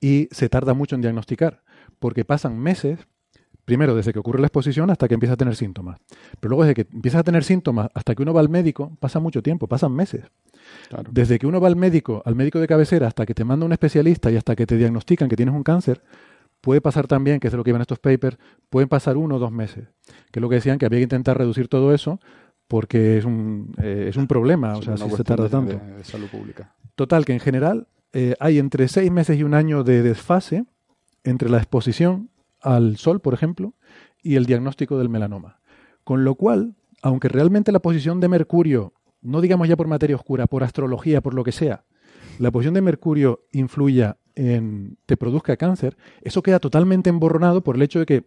y 0.00 0.28
se 0.30 0.48
tarda 0.48 0.74
mucho 0.74 0.94
en 0.94 1.02
diagnosticar, 1.02 1.62
porque 1.98 2.24
pasan 2.24 2.58
meses, 2.58 3.00
primero 3.64 3.94
desde 3.94 4.12
que 4.12 4.18
ocurre 4.18 4.40
la 4.40 4.46
exposición 4.46 4.90
hasta 4.90 5.08
que 5.08 5.14
empieza 5.14 5.34
a 5.34 5.36
tener 5.36 5.56
síntomas. 5.56 5.98
Pero 6.40 6.50
luego 6.50 6.62
desde 6.62 6.74
que 6.74 6.88
empiezas 6.94 7.20
a 7.20 7.24
tener 7.24 7.44
síntomas 7.44 7.88
hasta 7.94 8.14
que 8.14 8.22
uno 8.22 8.32
va 8.32 8.40
al 8.40 8.48
médico, 8.48 8.96
pasa 9.00 9.18
mucho 9.20 9.42
tiempo, 9.42 9.66
pasan 9.66 9.92
meses. 9.92 10.24
Claro. 10.88 11.10
Desde 11.12 11.38
que 11.38 11.46
uno 11.46 11.60
va 11.60 11.68
al 11.68 11.76
médico, 11.76 12.22
al 12.24 12.34
médico 12.34 12.58
de 12.60 12.66
cabecera, 12.66 13.06
hasta 13.08 13.26
que 13.26 13.34
te 13.34 13.44
manda 13.44 13.66
un 13.66 13.72
especialista 13.72 14.30
y 14.30 14.36
hasta 14.36 14.56
que 14.56 14.66
te 14.66 14.76
diagnostican 14.76 15.28
que 15.28 15.36
tienes 15.36 15.54
un 15.54 15.62
cáncer, 15.62 16.02
puede 16.60 16.80
pasar 16.80 17.06
también, 17.06 17.38
que 17.40 17.48
es 17.48 17.52
de 17.52 17.56
lo 17.56 17.64
que 17.64 17.70
iban 17.70 17.82
estos 17.82 17.98
papers, 17.98 18.36
pueden 18.70 18.88
pasar 18.88 19.16
uno 19.16 19.36
o 19.36 19.38
dos 19.38 19.52
meses. 19.52 19.88
Que 20.30 20.38
es 20.38 20.42
lo 20.42 20.48
que 20.48 20.56
decían 20.56 20.78
que 20.78 20.86
había 20.86 20.98
que 20.98 21.04
intentar 21.04 21.36
reducir 21.38 21.68
todo 21.68 21.92
eso 21.94 22.20
porque 22.66 23.16
es 23.18 23.24
un, 23.24 23.74
eh, 23.82 24.06
es 24.10 24.16
un 24.16 24.26
problema, 24.26 24.76
o 24.76 24.82
sea, 24.82 24.96
si 24.96 25.08
se 25.10 25.24
tarda 25.24 25.48
tanto. 25.48 25.78
de- 25.78 25.94
de 25.98 26.04
salud 26.04 26.26
pública. 26.28 26.74
Total, 26.96 27.24
que 27.24 27.32
en 27.32 27.40
general 27.40 27.86
eh, 28.12 28.34
hay 28.40 28.58
entre 28.58 28.88
seis 28.88 29.10
meses 29.10 29.38
y 29.38 29.42
un 29.42 29.54
año 29.54 29.84
de 29.84 30.02
desfase 30.02 30.64
entre 31.24 31.48
la 31.50 31.58
exposición 31.58 32.30
al 32.60 32.96
sol, 32.96 33.20
por 33.20 33.34
ejemplo, 33.34 33.74
y 34.22 34.34
el 34.36 34.46
diagnóstico 34.46 34.98
del 34.98 35.08
melanoma. 35.08 35.60
Con 36.04 36.24
lo 36.24 36.34
cual, 36.34 36.74
aunque 37.02 37.28
realmente 37.28 37.70
la 37.70 37.78
posición 37.80 38.18
de 38.20 38.28
Mercurio, 38.28 38.92
no 39.28 39.40
digamos 39.40 39.68
ya 39.68 39.76
por 39.76 39.86
materia 39.86 40.16
oscura, 40.16 40.46
por 40.46 40.64
astrología, 40.64 41.20
por 41.20 41.34
lo 41.34 41.44
que 41.44 41.52
sea, 41.52 41.84
la 42.38 42.50
posición 42.50 42.74
de 42.74 42.82
Mercurio 42.82 43.44
influya 43.52 44.16
en 44.34 44.96
te 45.06 45.16
produzca 45.16 45.56
cáncer, 45.56 45.96
eso 46.22 46.42
queda 46.42 46.60
totalmente 46.60 47.10
emborronado 47.10 47.62
por 47.62 47.76
el 47.76 47.82
hecho 47.82 47.98
de 47.98 48.06
que 48.06 48.24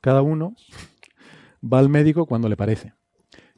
cada 0.00 0.22
uno 0.22 0.54
va 1.62 1.78
al 1.80 1.88
médico 1.88 2.26
cuando 2.26 2.48
le 2.48 2.56
parece. 2.56 2.94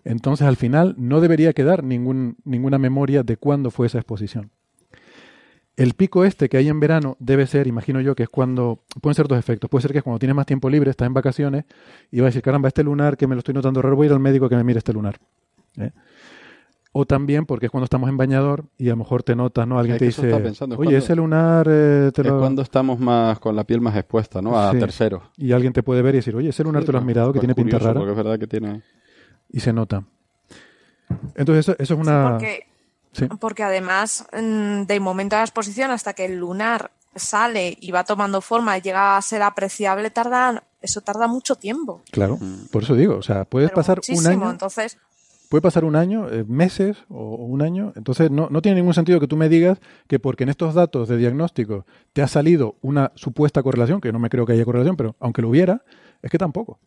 Entonces, 0.04 0.46
al 0.46 0.56
final, 0.56 0.94
no 0.98 1.20
debería 1.20 1.52
quedar 1.52 1.84
ninguna 1.84 2.78
memoria 2.78 3.22
de 3.22 3.36
cuándo 3.36 3.70
fue 3.70 3.86
esa 3.86 3.98
exposición. 3.98 4.50
El 5.76 5.94
pico 5.94 6.24
este 6.24 6.48
que 6.48 6.56
hay 6.58 6.68
en 6.68 6.80
verano 6.80 7.16
debe 7.18 7.46
ser, 7.46 7.66
imagino 7.66 8.00
yo, 8.00 8.14
que 8.14 8.24
es 8.24 8.28
cuando. 8.28 8.82
Pueden 9.00 9.14
ser 9.14 9.26
dos 9.26 9.38
efectos. 9.38 9.70
Puede 9.70 9.82
ser 9.82 9.92
que 9.92 9.98
es 9.98 10.04
cuando 10.04 10.18
tienes 10.18 10.36
más 10.36 10.44
tiempo 10.44 10.68
libre, 10.68 10.90
estás 10.90 11.06
en 11.06 11.14
vacaciones 11.14 11.64
y 12.10 12.20
vas 12.20 12.26
a 12.26 12.28
decir, 12.28 12.42
caramba, 12.42 12.68
este 12.68 12.82
lunar 12.82 13.16
que 13.16 13.26
me 13.26 13.34
lo 13.34 13.38
estoy 13.38 13.54
notando 13.54 13.80
raro, 13.80 13.96
voy 13.96 14.06
a 14.06 14.08
ir 14.08 14.12
al 14.12 14.20
médico 14.20 14.48
que 14.48 14.56
me 14.56 14.64
mire 14.64 14.78
este 14.78 14.92
lunar. 14.92 15.18
¿eh? 15.78 15.92
O 16.94 17.06
también 17.06 17.46
porque 17.46 17.66
es 17.66 17.70
cuando 17.72 17.84
estamos 17.84 18.10
en 18.10 18.18
bañador 18.18 18.64
y 18.76 18.88
a 18.88 18.90
lo 18.90 18.96
mejor 18.98 19.22
te 19.22 19.34
notas, 19.34 19.66
¿no? 19.66 19.78
Alguien 19.78 19.94
Es 19.96 19.98
te 20.00 20.04
dice, 20.06 20.22
pensando, 20.42 20.74
es 20.74 20.78
oye, 20.80 20.88
cuando- 20.90 20.98
ese 21.04 21.16
lunar 21.16 21.66
eh, 21.70 22.10
te 22.14 22.20
Es 22.20 22.26
lo. 22.26 22.38
cuando 22.38 22.60
estamos 22.60 22.98
más 23.00 23.38
con 23.38 23.56
la 23.56 23.64
piel 23.64 23.80
más 23.80 23.96
expuesta, 23.96 24.42
¿no? 24.42 24.58
A 24.58 24.72
Sí. 24.72 24.78
terceros. 24.78 25.22
Y 25.38 25.52
alguien 25.52 25.72
te 25.72 25.82
puede 25.82 26.02
ver 26.02 26.14
y 26.14 26.18
decir, 26.18 26.36
oye, 26.36 26.50
ese 26.50 26.62
lunar 26.62 26.82
Sí, 26.82 26.86
te 26.86 26.92
lo 26.92 26.98
has 26.98 27.04
mirado, 27.04 27.32
que 27.32 27.38
tiene 27.38 27.54
pinta 27.54 27.78
curioso, 27.78 27.86
rara. 27.86 27.98
Porque 28.00 28.10
es 28.10 28.16
verdad 28.16 28.38
que 28.38 28.46
tiene. 28.46 28.82
Y 29.50 29.60
se 29.60 29.72
nota. 29.72 30.04
Entonces, 31.34 31.68
eso, 31.68 31.76
eso 31.78 31.94
es 31.94 32.00
una. 32.00 32.30
Porque, 32.32 32.66
Sí. 33.12 33.26
porque 33.40 33.62
además, 33.62 34.26
mm, 34.32 34.82
del 34.82 35.00
momento 35.00 35.36
de 35.36 35.40
la 35.40 35.44
exposición 35.44 35.90
hasta 35.90 36.12
que 36.14 36.24
el 36.26 36.36
lunar 36.38 36.90
sale 37.14 37.76
y 37.80 37.90
va 37.90 38.04
tomando 38.04 38.40
forma 38.40 38.76
y 38.78 38.80
llega 38.80 39.16
a 39.16 39.22
ser 39.22 39.42
apreciable, 39.42 40.10
tarda, 40.10 40.62
eso 40.80 41.00
tarda 41.02 41.26
mucho 41.26 41.56
tiempo. 41.56 42.02
Claro, 42.10 42.38
por 42.70 42.82
eso 42.82 42.94
digo, 42.94 43.16
o 43.16 43.22
sea, 43.22 43.44
puedes 43.44 43.68
Pero 43.70 43.76
pasar 43.76 43.98
un 43.98 44.14
muchísimo. 44.14 44.44
año, 44.44 44.50
Entonces, 44.50 44.98
puede 45.52 45.60
pasar 45.60 45.84
un 45.84 45.96
año, 45.96 46.30
eh, 46.30 46.44
meses 46.48 46.96
o, 47.10 47.34
o 47.34 47.44
un 47.44 47.60
año, 47.60 47.92
entonces 47.94 48.30
no, 48.30 48.48
no 48.50 48.62
tiene 48.62 48.76
ningún 48.76 48.94
sentido 48.94 49.20
que 49.20 49.26
tú 49.28 49.36
me 49.36 49.50
digas 49.50 49.78
que 50.08 50.18
porque 50.18 50.44
en 50.44 50.48
estos 50.48 50.72
datos 50.72 51.08
de 51.08 51.18
diagnóstico 51.18 51.84
te 52.14 52.22
ha 52.22 52.26
salido 52.26 52.76
una 52.80 53.12
supuesta 53.16 53.62
correlación, 53.62 54.00
que 54.00 54.12
no 54.12 54.18
me 54.18 54.30
creo 54.30 54.46
que 54.46 54.54
haya 54.54 54.64
correlación, 54.64 54.96
pero 54.96 55.14
aunque 55.20 55.42
lo 55.42 55.50
hubiera, 55.50 55.82
es 56.22 56.30
que 56.30 56.38
tampoco. 56.38 56.78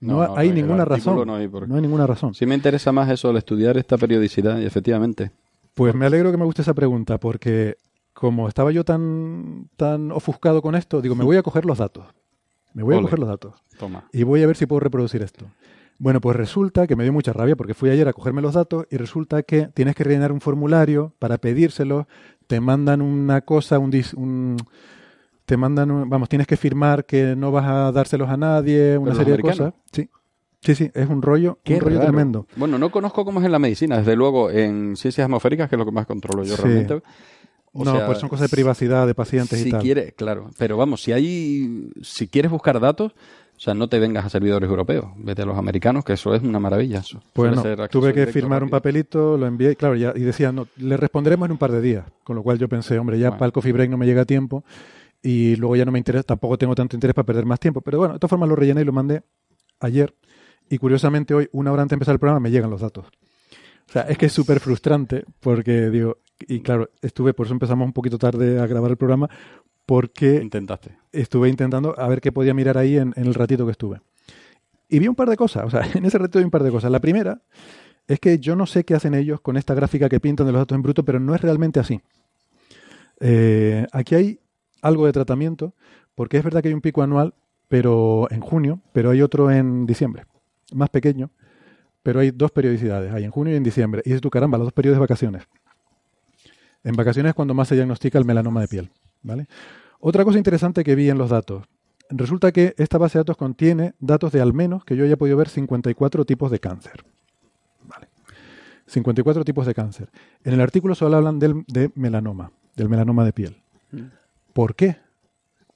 No, 0.00 0.14
No, 0.16 0.26
no, 0.26 0.36
hay 0.36 0.50
ninguna 0.50 0.84
razón. 0.84 1.24
no 1.28 1.36
hay 1.36 1.46
por- 1.46 1.68
no 1.68 1.76
hay 1.76 1.82
ninguna 1.82 2.06
razón. 2.08 2.34
Sí 2.34 2.44
me 2.44 2.56
interesa 2.56 2.90
más 2.90 3.08
eso, 3.08 3.30
el 3.30 3.36
estudiar 3.36 3.76
esta 3.78 3.96
periodicidad, 3.96 4.58
y 4.58 4.64
efectivamente. 4.66 5.30
Pues 5.74 5.94
me 5.94 6.04
alegro 6.06 6.32
que 6.32 6.36
me 6.38 6.44
guste 6.44 6.62
esa 6.62 6.74
pregunta, 6.74 7.18
porque 7.18 7.78
como 8.12 8.48
estaba 8.48 8.72
yo 8.72 8.84
tan, 8.84 9.68
tan 9.76 10.10
ofuscado 10.10 10.60
con 10.60 10.74
esto, 10.74 11.00
digo, 11.00 11.14
me 11.14 11.22
voy 11.24 11.36
a 11.36 11.42
coger 11.44 11.64
los 11.64 11.78
datos. 11.78 12.04
Me 12.74 12.82
voy 12.82 12.96
a 12.96 13.00
coger 13.02 13.18
los 13.20 13.28
datos. 13.28 13.54
Toma. 13.78 14.08
Y 14.12 14.24
voy 14.24 14.42
a 14.42 14.46
ver 14.48 14.56
si 14.56 14.66
puedo 14.66 14.80
reproducir 14.80 15.22
esto. 15.22 15.46
Bueno, 15.98 16.20
pues 16.20 16.36
resulta 16.36 16.86
que 16.86 16.96
me 16.96 17.04
dio 17.04 17.12
mucha 17.12 17.32
rabia 17.32 17.54
porque 17.54 17.74
fui 17.74 17.90
ayer 17.90 18.08
a 18.08 18.12
cogerme 18.12 18.42
los 18.42 18.54
datos 18.54 18.86
y 18.90 18.96
resulta 18.96 19.42
que 19.44 19.68
tienes 19.68 19.94
que 19.94 20.02
rellenar 20.04 20.32
un 20.32 20.40
formulario 20.40 21.12
para 21.18 21.38
pedírselos, 21.38 22.06
te 22.48 22.60
mandan 22.60 23.00
una 23.02 23.42
cosa, 23.42 23.78
un, 23.78 23.92
dis- 23.92 24.14
un- 24.14 24.56
te 25.44 25.56
mandan, 25.56 25.90
un- 25.90 26.08
vamos, 26.10 26.28
tienes 26.28 26.46
que 26.48 26.56
firmar 26.56 27.04
que 27.06 27.36
no 27.36 27.52
vas 27.52 27.66
a 27.66 27.92
dárselos 27.92 28.28
a 28.30 28.36
nadie, 28.36 28.98
una 28.98 29.14
serie 29.14 29.36
de 29.36 29.42
cosas. 29.42 29.74
Sí, 29.92 30.08
sí, 30.60 30.74
sí, 30.74 30.90
es 30.92 31.08
un 31.08 31.22
rollo, 31.22 31.58
Qué 31.62 31.74
un 31.74 31.80
rollo 31.80 31.98
raro. 31.98 32.08
tremendo. 32.10 32.46
Bueno, 32.56 32.78
no 32.78 32.90
conozco 32.90 33.24
cómo 33.24 33.38
es 33.40 33.46
en 33.46 33.52
la 33.52 33.58
medicina, 33.60 33.98
desde 33.98 34.16
luego 34.16 34.50
en 34.50 34.96
ciencias 34.96 35.24
atmosféricas, 35.24 35.68
que 35.68 35.76
es 35.76 35.78
lo 35.78 35.84
que 35.84 35.92
más 35.92 36.06
controlo 36.06 36.42
yo 36.44 36.56
Sí. 36.56 36.62
realmente. 36.62 37.02
O 37.74 37.84
no, 37.84 37.92
sea, 37.96 38.06
pues 38.06 38.18
son 38.18 38.28
cosas 38.28 38.50
de 38.50 38.54
privacidad 38.56 39.06
de 39.06 39.14
pacientes 39.14 39.58
si 39.62 39.68
y 39.68 39.70
tal. 39.72 39.80
quieres, 39.80 40.12
claro. 40.14 40.50
Pero 40.58 40.76
vamos, 40.76 41.00
si 41.02 41.12
hay, 41.12 41.90
si 42.02 42.28
quieres 42.28 42.50
buscar 42.50 42.78
datos, 42.80 43.12
sea, 43.64 43.74
no 43.74 43.88
te 43.88 44.00
vengas 44.00 44.24
a 44.24 44.28
servidores 44.28 44.68
europeos, 44.68 45.06
vete 45.16 45.42
a 45.42 45.46
los 45.46 45.56
americanos, 45.56 46.04
que 46.04 46.14
eso 46.14 46.34
es 46.34 46.42
una 46.42 46.58
maravilla. 46.58 46.98
Eso. 46.98 47.22
Pues 47.32 47.54
no, 47.54 47.88
tuve 47.88 48.12
que 48.12 48.26
firmar 48.26 48.64
un 48.64 48.70
papelito, 48.70 49.36
lo 49.36 49.46
envié, 49.46 49.76
claro, 49.76 49.94
ya, 49.94 50.12
y 50.16 50.20
decía, 50.20 50.50
no, 50.50 50.66
le 50.78 50.96
responderemos 50.96 51.46
en 51.46 51.52
un 51.52 51.58
par 51.58 51.70
de 51.70 51.80
días. 51.80 52.04
Con 52.24 52.34
lo 52.34 52.42
cual 52.42 52.58
yo 52.58 52.68
pensé, 52.68 52.98
hombre, 52.98 53.18
ya 53.18 53.28
Bueno. 53.28 53.38
para 53.38 53.46
el 53.46 53.52
coffee 53.52 53.72
break 53.72 53.90
no 53.90 53.96
me 53.96 54.06
llega 54.06 54.22
a 54.22 54.24
tiempo 54.24 54.64
y 55.22 55.54
luego 55.56 55.76
ya 55.76 55.84
no 55.84 55.92
me 55.92 55.98
interesa, 55.98 56.24
tampoco 56.24 56.58
tengo 56.58 56.74
tanto 56.74 56.96
interés 56.96 57.14
para 57.14 57.24
perder 57.24 57.46
más 57.46 57.60
tiempo. 57.60 57.80
Pero 57.82 57.98
bueno, 57.98 58.14
de 58.14 58.18
todas 58.18 58.30
formas 58.30 58.48
lo 58.48 58.56
rellené 58.56 58.80
y 58.80 58.84
lo 58.84 58.92
mandé 58.92 59.22
ayer. 59.78 60.12
Y 60.68 60.78
curiosamente 60.78 61.32
hoy, 61.32 61.48
una 61.52 61.70
hora 61.70 61.82
antes 61.82 61.90
de 61.90 61.94
empezar 61.96 62.14
el 62.14 62.18
programa, 62.18 62.40
me 62.40 62.50
llegan 62.50 62.70
los 62.70 62.80
datos. 62.80 63.06
O 63.88 63.92
sea, 63.92 64.02
es 64.02 64.18
que 64.18 64.26
es 64.26 64.32
súper 64.32 64.58
frustrante 64.58 65.24
porque 65.38 65.90
digo, 65.90 66.18
y 66.48 66.60
claro, 66.60 66.90
estuve, 67.00 67.34
por 67.34 67.46
eso 67.46 67.54
empezamos 67.54 67.86
un 67.86 67.92
poquito 67.92 68.18
tarde 68.18 68.58
a 68.58 68.66
grabar 68.66 68.90
el 68.90 68.96
programa, 68.96 69.28
porque 69.86 70.40
Intentaste. 70.42 70.96
estuve 71.12 71.48
intentando 71.48 71.98
a 71.98 72.08
ver 72.08 72.20
qué 72.20 72.32
podía 72.32 72.54
mirar 72.54 72.78
ahí 72.78 72.96
en, 72.96 73.12
en 73.16 73.26
el 73.26 73.34
ratito 73.34 73.64
que 73.66 73.72
estuve. 73.72 74.00
Y 74.88 74.98
vi 74.98 75.08
un 75.08 75.14
par 75.14 75.28
de 75.28 75.36
cosas, 75.36 75.64
o 75.64 75.70
sea, 75.70 75.82
en 75.94 76.04
ese 76.04 76.18
ratito 76.18 76.38
vi 76.38 76.44
un 76.44 76.50
par 76.50 76.62
de 76.62 76.70
cosas. 76.70 76.90
La 76.90 77.00
primera 77.00 77.40
es 78.06 78.20
que 78.20 78.38
yo 78.38 78.56
no 78.56 78.66
sé 78.66 78.84
qué 78.84 78.94
hacen 78.94 79.14
ellos 79.14 79.40
con 79.40 79.56
esta 79.56 79.74
gráfica 79.74 80.08
que 80.08 80.20
pintan 80.20 80.46
de 80.46 80.52
los 80.52 80.60
datos 80.60 80.76
en 80.76 80.82
bruto, 80.82 81.04
pero 81.04 81.20
no 81.20 81.34
es 81.34 81.40
realmente 81.40 81.80
así. 81.80 82.00
Eh, 83.20 83.86
aquí 83.92 84.14
hay 84.14 84.40
algo 84.82 85.06
de 85.06 85.12
tratamiento, 85.12 85.74
porque 86.14 86.36
es 86.38 86.44
verdad 86.44 86.60
que 86.60 86.68
hay 86.68 86.74
un 86.74 86.80
pico 86.80 87.02
anual, 87.02 87.34
pero 87.68 88.26
en 88.30 88.40
junio, 88.40 88.80
pero 88.92 89.10
hay 89.10 89.22
otro 89.22 89.50
en 89.50 89.86
diciembre, 89.86 90.24
más 90.74 90.90
pequeño, 90.90 91.30
pero 92.02 92.20
hay 92.20 92.32
dos 92.32 92.50
periodicidades, 92.50 93.12
hay 93.12 93.24
en 93.24 93.30
junio 93.30 93.54
y 93.54 93.56
en 93.56 93.62
diciembre. 93.62 94.02
Y 94.04 94.10
dices 94.10 94.20
tú, 94.20 94.28
caramba, 94.28 94.58
los 94.58 94.66
dos 94.66 94.72
periodos 94.72 94.96
de 94.96 95.00
vacaciones. 95.00 95.44
En 96.84 96.94
vacaciones 96.94 97.30
es 97.30 97.34
cuando 97.34 97.54
más 97.54 97.68
se 97.68 97.76
diagnostica 97.76 98.18
el 98.18 98.24
melanoma 98.24 98.60
de 98.60 98.68
piel, 98.68 98.90
¿vale? 99.22 99.46
Otra 100.00 100.24
cosa 100.24 100.38
interesante 100.38 100.84
que 100.84 100.94
vi 100.94 101.08
en 101.10 101.18
los 101.18 101.30
datos. 101.30 101.64
Resulta 102.10 102.52
que 102.52 102.74
esta 102.76 102.98
base 102.98 103.18
de 103.18 103.20
datos 103.20 103.36
contiene 103.36 103.94
datos 103.98 104.32
de 104.32 104.40
al 104.40 104.52
menos, 104.52 104.84
que 104.84 104.96
yo 104.96 105.04
haya 105.04 105.16
podido 105.16 105.36
ver, 105.36 105.48
54 105.48 106.24
tipos 106.24 106.50
de 106.50 106.58
cáncer. 106.60 107.04
Vale. 107.88 108.08
54 108.86 109.44
tipos 109.44 109.66
de 109.66 109.74
cáncer. 109.74 110.10
En 110.44 110.52
el 110.52 110.60
artículo 110.60 110.94
solo 110.94 111.16
hablan 111.16 111.38
del, 111.38 111.64
de 111.68 111.90
melanoma, 111.94 112.52
del 112.76 112.88
melanoma 112.88 113.24
de 113.24 113.32
piel. 113.32 113.62
¿Por 114.52 114.74
qué? 114.74 114.96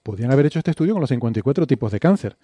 Podrían 0.02 0.30
haber 0.30 0.46
hecho 0.46 0.58
este 0.58 0.70
estudio 0.72 0.92
con 0.92 1.00
los 1.00 1.08
54 1.08 1.66
tipos 1.66 1.90
de 1.92 2.00
cáncer. 2.00 2.36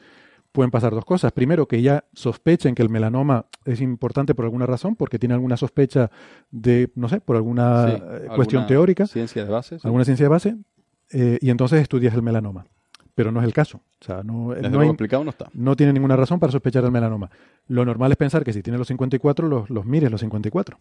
Pueden 0.52 0.70
pasar 0.70 0.92
dos 0.94 1.04
cosas. 1.04 1.32
Primero, 1.32 1.66
que 1.66 1.80
ya 1.80 2.04
sospechen 2.12 2.74
que 2.74 2.82
el 2.82 2.90
melanoma 2.90 3.46
es 3.64 3.80
importante 3.80 4.34
por 4.34 4.44
alguna 4.44 4.66
razón, 4.66 4.96
porque 4.96 5.18
tiene 5.18 5.34
alguna 5.34 5.56
sospecha 5.56 6.10
de, 6.50 6.90
no 6.94 7.08
sé, 7.08 7.20
por 7.20 7.36
alguna 7.36 7.86
Sí, 7.88 7.92
eh, 7.94 8.26
cuestión 8.34 8.62
alguna 8.62 8.66
teórica, 8.66 9.06
Ciencia 9.06 9.44
de 9.44 9.50
base. 9.50 9.78
sí. 9.78 9.86
alguna 9.86 10.04
ciencia 10.04 10.24
de 10.24 10.28
base, 10.28 10.56
eh, 11.12 11.38
y 11.40 11.50
entonces 11.50 11.80
estudias 11.80 12.14
el 12.14 12.22
melanoma. 12.22 12.66
Pero 13.14 13.30
no 13.30 13.40
es 13.40 13.44
el 13.46 13.52
caso. 13.52 13.82
O 14.00 14.04
sea, 14.04 14.22
no, 14.22 14.54
no, 14.70 14.80
hay- 14.80 14.86
no 15.24 15.30
está. 15.30 15.50
no 15.52 15.76
tiene 15.76 15.92
ninguna 15.92 16.16
razón 16.16 16.40
para 16.40 16.50
sospechar 16.50 16.82
el 16.84 16.90
melanoma. 16.90 17.30
Lo 17.68 17.84
normal 17.84 18.10
es 18.12 18.16
pensar 18.16 18.42
que 18.42 18.52
si 18.54 18.62
tienes 18.62 18.78
los 18.78 18.88
54, 18.88 19.48
los, 19.48 19.68
los 19.68 19.84
mires 19.84 20.10
los 20.10 20.20
54. 20.22 20.78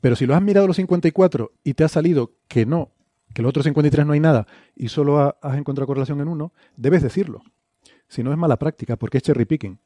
Pero 0.00 0.16
si 0.16 0.26
los 0.26 0.36
has 0.36 0.42
mirado 0.42 0.66
los 0.66 0.76
54 0.76 1.52
y 1.64 1.74
te 1.74 1.84
ha 1.84 1.88
salido 1.88 2.32
que 2.48 2.66
no, 2.66 2.90
que 3.34 3.42
los 3.42 3.50
otros 3.50 3.64
53 3.64 4.04
no 4.04 4.12
hay 4.12 4.20
nada 4.20 4.46
y 4.74 4.88
solo 4.88 5.20
ha- 5.20 5.36
has 5.40 5.56
encontrado 5.56 5.86
correlación 5.86 6.20
en 6.20 6.28
uno, 6.28 6.52
debes 6.76 7.02
decirlo. 7.02 7.42
Si 8.08 8.22
no 8.22 8.32
es 8.32 8.36
mala 8.38 8.58
práctica, 8.58 8.96
porque 8.96 9.18
es 9.18 9.22
cherry 9.22 9.44
picking. 9.44 9.78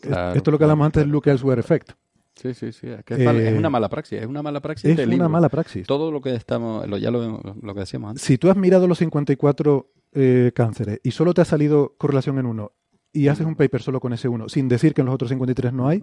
Claro, 0.00 0.34
Esto 0.36 0.50
es 0.50 0.52
lo 0.52 0.58
que 0.58 0.64
hablamos 0.64 0.86
antes 0.86 1.02
del 1.02 1.10
look 1.12 1.28
elsewhere 1.28 1.60
effect. 1.60 1.92
Sí, 2.34 2.54
sí, 2.54 2.72
sí. 2.72 2.88
Es, 2.88 3.04
que 3.04 3.14
es, 3.14 3.20
mal- 3.20 3.38
Eh, 3.38 3.50
es 3.50 3.58
una 3.58 3.68
mala 3.70 3.88
praxis. 3.88 4.20
Es 4.20 4.26
una 4.26 4.42
mala 4.42 4.60
praxis. 4.60 4.90
es 4.90 4.96
del 4.96 5.08
una 5.08 5.14
libro. 5.16 5.28
mala 5.28 5.48
praxis. 5.48 5.86
Todo 5.86 6.10
lo 6.10 6.20
que 6.20 6.34
estamos, 6.34 6.86
lo, 6.88 6.96
ya 6.96 7.10
lo, 7.10 7.40
lo 7.60 7.74
que 7.74 7.80
decíamos 7.80 8.10
antes. 8.10 8.22
Si 8.24 8.38
tú 8.38 8.50
has 8.50 8.56
mirado 8.56 8.86
los 8.88 8.98
54 8.98 9.90
eh, 10.14 10.52
cánceres 10.54 11.00
y 11.02 11.10
solo 11.10 11.34
te 11.34 11.42
ha 11.42 11.44
salido 11.44 11.94
correlación 11.98 12.38
en 12.38 12.46
uno 12.46 12.72
y 13.12 13.28
haces 13.28 13.46
un 13.46 13.54
paper 13.56 13.82
solo 13.82 14.00
con 14.00 14.12
ese 14.14 14.28
uno, 14.28 14.48
sin 14.48 14.68
decir 14.68 14.94
que 14.94 15.02
en 15.02 15.06
los 15.06 15.14
otros 15.14 15.28
53 15.30 15.72
no 15.72 15.88
hay, 15.88 16.02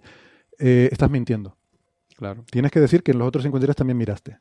eh, 0.60 0.90
estás 0.92 1.10
mintiendo. 1.10 1.58
Claro. 2.16 2.44
Tienes 2.52 2.72
que 2.72 2.80
decir 2.80 3.02
que 3.02 3.12
en 3.12 3.20
los 3.20 3.28
otros 3.28 3.44
53 3.44 3.76
también 3.76 3.98
miraste. 3.98 4.38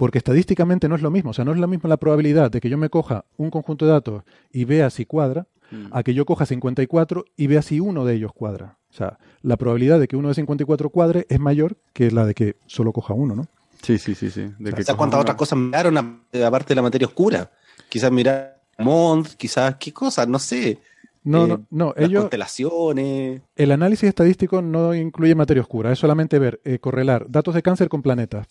Porque 0.00 0.16
estadísticamente 0.16 0.88
no 0.88 0.94
es 0.94 1.02
lo 1.02 1.10
mismo. 1.10 1.30
O 1.30 1.34
sea, 1.34 1.44
no 1.44 1.52
es 1.52 1.58
la 1.58 1.66
misma 1.66 1.90
la 1.90 1.98
probabilidad 1.98 2.50
de 2.50 2.62
que 2.62 2.70
yo 2.70 2.78
me 2.78 2.88
coja 2.88 3.26
un 3.36 3.50
conjunto 3.50 3.84
de 3.84 3.92
datos 3.92 4.22
y 4.50 4.64
vea 4.64 4.88
si 4.88 5.04
cuadra, 5.04 5.46
Mm. 5.70 5.88
a 5.92 6.02
que 6.02 6.14
yo 6.14 6.24
coja 6.24 6.46
54 6.46 7.26
y 7.36 7.46
vea 7.48 7.60
si 7.60 7.80
uno 7.80 8.06
de 8.06 8.14
ellos 8.14 8.32
cuadra. 8.32 8.78
O 8.90 8.94
sea, 8.94 9.18
la 9.42 9.58
probabilidad 9.58 10.00
de 10.00 10.08
que 10.08 10.16
uno 10.16 10.28
de 10.28 10.34
54 10.34 10.88
cuadre 10.88 11.26
es 11.28 11.38
mayor 11.38 11.76
que 11.92 12.10
la 12.10 12.24
de 12.24 12.32
que 12.34 12.56
solo 12.66 12.92
coja 12.94 13.12
uno, 13.12 13.34
¿no? 13.36 13.44
Sí, 13.82 13.98
sí, 13.98 14.14
sí, 14.14 14.30
sí. 14.30 14.40
De 14.58 14.70
que 14.70 14.76
Quizás 14.78 14.94
cojan 14.94 14.96
cuántas 14.96 15.16
una- 15.18 15.22
otras 15.22 15.36
cosas 15.36 15.58
miraron 15.58 15.98
aparte 15.98 16.68
de 16.70 16.74
la 16.76 16.82
materia 16.82 17.06
oscura. 17.06 17.50
Quizás 17.90 18.10
mirar 18.10 18.56
Mont, 18.78 19.28
quizás 19.36 19.76
qué 19.78 19.92
cosas, 19.92 20.26
no 20.26 20.38
sé. 20.38 20.78
No, 21.24 21.44
Eh, 21.44 21.48
no, 21.48 21.66
no. 21.70 21.92
Las 21.94 22.08
Ellos, 22.08 22.22
constelaciones. 22.22 23.42
el 23.56 23.70
análisis 23.72 24.08
estadístico 24.08 24.62
no 24.62 24.94
incluye 24.94 25.34
materia 25.34 25.60
oscura. 25.62 25.92
Es 25.92 25.98
solamente 25.98 26.38
ver, 26.38 26.60
eh, 26.64 26.78
correlar 26.78 27.26
datos 27.28 27.54
de 27.54 27.62
cáncer 27.62 27.88
con 27.90 28.00
planetas. 28.02 28.46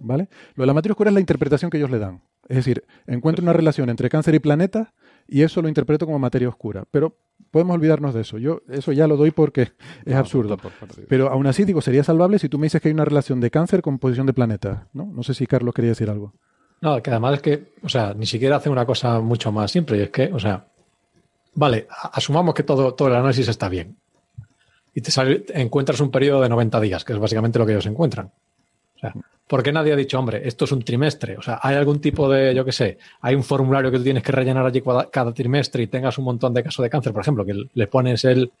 ¿Vale? 0.00 0.28
Lo 0.54 0.62
de 0.62 0.66
la 0.66 0.74
materia 0.74 0.92
oscura 0.92 1.10
es 1.10 1.14
la 1.14 1.20
interpretación 1.20 1.70
que 1.70 1.78
ellos 1.78 1.90
le 1.90 1.98
dan. 1.98 2.22
Es 2.48 2.56
decir, 2.56 2.84
encuentro 3.06 3.42
una 3.42 3.52
relación 3.52 3.88
entre 3.88 4.08
cáncer 4.08 4.34
y 4.34 4.40
planetas 4.40 4.88
y 5.28 5.42
eso 5.42 5.62
lo 5.62 5.68
interpreto 5.68 6.06
como 6.06 6.18
materia 6.18 6.48
oscura. 6.48 6.84
Pero 6.90 7.16
podemos 7.50 7.74
olvidarnos 7.74 8.14
de 8.14 8.22
eso. 8.22 8.38
Yo 8.38 8.62
eso 8.68 8.92
ya 8.92 9.06
lo 9.06 9.16
doy 9.16 9.30
porque 9.30 9.72
es 10.04 10.14
absurdo. 10.14 10.58
Pero 11.08 11.30
aún 11.30 11.46
así 11.46 11.64
digo, 11.64 11.80
sería 11.80 12.02
salvable 12.02 12.38
si 12.38 12.48
tú 12.48 12.58
me 12.58 12.66
dices 12.66 12.80
que 12.80 12.88
hay 12.88 12.94
una 12.94 13.04
relación 13.04 13.40
de 13.40 13.50
cáncer 13.50 13.82
con 13.82 13.98
posición 13.98 14.26
de 14.26 14.32
planeta. 14.32 14.88
¿no? 14.92 15.06
no 15.06 15.22
sé 15.22 15.34
si 15.34 15.46
Carlos 15.46 15.74
quería 15.74 15.90
decir 15.90 16.10
algo. 16.10 16.34
No, 16.80 17.00
que 17.00 17.10
además 17.10 17.34
es 17.34 17.42
que, 17.42 17.72
o 17.84 17.88
sea, 17.88 18.12
ni 18.12 18.26
siquiera 18.26 18.56
hace 18.56 18.68
una 18.68 18.84
cosa 18.84 19.20
mucho 19.20 19.52
más 19.52 19.70
simple. 19.70 19.98
Y 19.98 20.00
es 20.00 20.10
que, 20.10 20.32
o 20.32 20.40
sea, 20.40 20.66
vale, 21.54 21.86
asumamos 22.12 22.54
que 22.54 22.64
todo, 22.64 22.94
todo 22.94 23.08
el 23.08 23.14
análisis 23.14 23.46
está 23.46 23.68
bien. 23.68 23.96
Y 24.92 25.00
te 25.00 25.12
sale, 25.12 25.44
encuentras 25.54 26.00
un 26.00 26.10
periodo 26.10 26.42
de 26.42 26.48
90 26.48 26.80
días, 26.80 27.04
que 27.04 27.12
es 27.12 27.18
básicamente 27.20 27.58
lo 27.60 27.66
que 27.66 27.72
ellos 27.72 27.86
encuentran. 27.86 28.32
Sea, 29.02 29.14
¿por 29.48 29.62
qué 29.62 29.72
nadie 29.72 29.92
ha 29.92 29.96
dicho, 29.96 30.18
hombre, 30.18 30.46
esto 30.46 30.64
es 30.64 30.72
un 30.72 30.82
trimestre? 30.82 31.36
O 31.36 31.42
sea, 31.42 31.58
hay 31.60 31.74
algún 31.74 32.00
tipo 32.00 32.30
de, 32.30 32.54
yo 32.54 32.64
qué 32.64 32.72
sé, 32.72 32.98
hay 33.20 33.34
un 33.34 33.42
formulario 33.42 33.90
que 33.90 33.98
tú 33.98 34.04
tienes 34.04 34.22
que 34.22 34.32
rellenar 34.32 34.64
allí 34.64 34.80
cada, 34.80 35.10
cada 35.10 35.34
trimestre 35.34 35.82
y 35.82 35.88
tengas 35.88 36.16
un 36.18 36.24
montón 36.24 36.54
de 36.54 36.62
casos 36.62 36.82
de 36.82 36.90
cáncer, 36.90 37.12
por 37.12 37.22
ejemplo, 37.22 37.44
que 37.44 37.54
le 37.72 37.86
pones 37.88 38.24
el. 38.24 38.52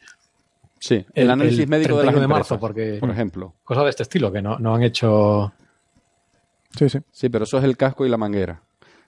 Sí, 0.78 1.04
el, 1.14 1.30
análisis 1.30 1.68
médico 1.68 1.96
de, 1.98 2.06
las 2.06 2.14
de 2.14 2.26
marzo, 2.26 2.54
empresas, 2.54 2.58
porque. 2.58 2.96
por 2.98 3.10
ejemplo. 3.10 3.54
Cosas 3.62 3.84
de 3.84 3.90
este 3.90 4.02
estilo, 4.02 4.32
que 4.32 4.42
no, 4.42 4.58
no 4.58 4.74
han 4.74 4.82
hecho. 4.82 5.52
Sí, 6.76 6.88
sí. 6.88 6.98
Sí, 7.12 7.28
pero 7.28 7.44
eso 7.44 7.58
es 7.58 7.64
el 7.64 7.76
casco 7.76 8.04
y 8.04 8.08
la 8.08 8.16
manguera. 8.16 8.62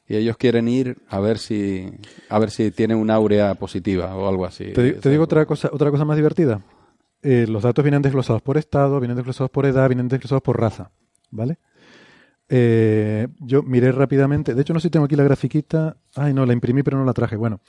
Y 0.06 0.16
ellos 0.16 0.36
quieren 0.36 0.68
ir 0.68 0.98
a 1.08 1.18
ver 1.18 1.38
si 1.38 1.90
a 2.28 2.38
ver 2.38 2.50
si 2.50 2.70
tiene 2.70 2.94
una 2.94 3.14
áurea 3.14 3.54
positiva 3.54 4.14
o 4.14 4.28
algo 4.28 4.44
así. 4.44 4.72
Te, 4.72 4.92
te 4.92 5.10
digo 5.10 5.24
otra 5.24 5.46
cosa, 5.46 5.70
otra 5.72 5.90
cosa 5.90 6.04
más 6.04 6.16
divertida. 6.16 6.60
Eh, 7.24 7.46
los 7.48 7.62
datos 7.62 7.82
vienen 7.82 8.02
desglosados 8.02 8.42
por 8.42 8.58
estado, 8.58 9.00
vienen 9.00 9.16
desglosados 9.16 9.50
por 9.50 9.64
edad, 9.64 9.88
vienen 9.88 10.08
desglosados 10.08 10.42
por 10.42 10.60
raza, 10.60 10.90
¿vale? 11.34 11.58
Eh, 12.48 13.28
yo 13.40 13.62
miré 13.62 13.90
rápidamente, 13.92 14.54
de 14.54 14.60
hecho 14.62 14.74
no 14.74 14.80
sé 14.80 14.88
si 14.88 14.90
tengo 14.90 15.06
aquí 15.06 15.16
la 15.16 15.24
grafiquita, 15.24 15.96
ay 16.14 16.34
no, 16.34 16.44
la 16.46 16.52
imprimí 16.52 16.82
pero 16.82 16.98
no 16.98 17.04
la 17.04 17.14
traje, 17.14 17.36
bueno, 17.36 17.60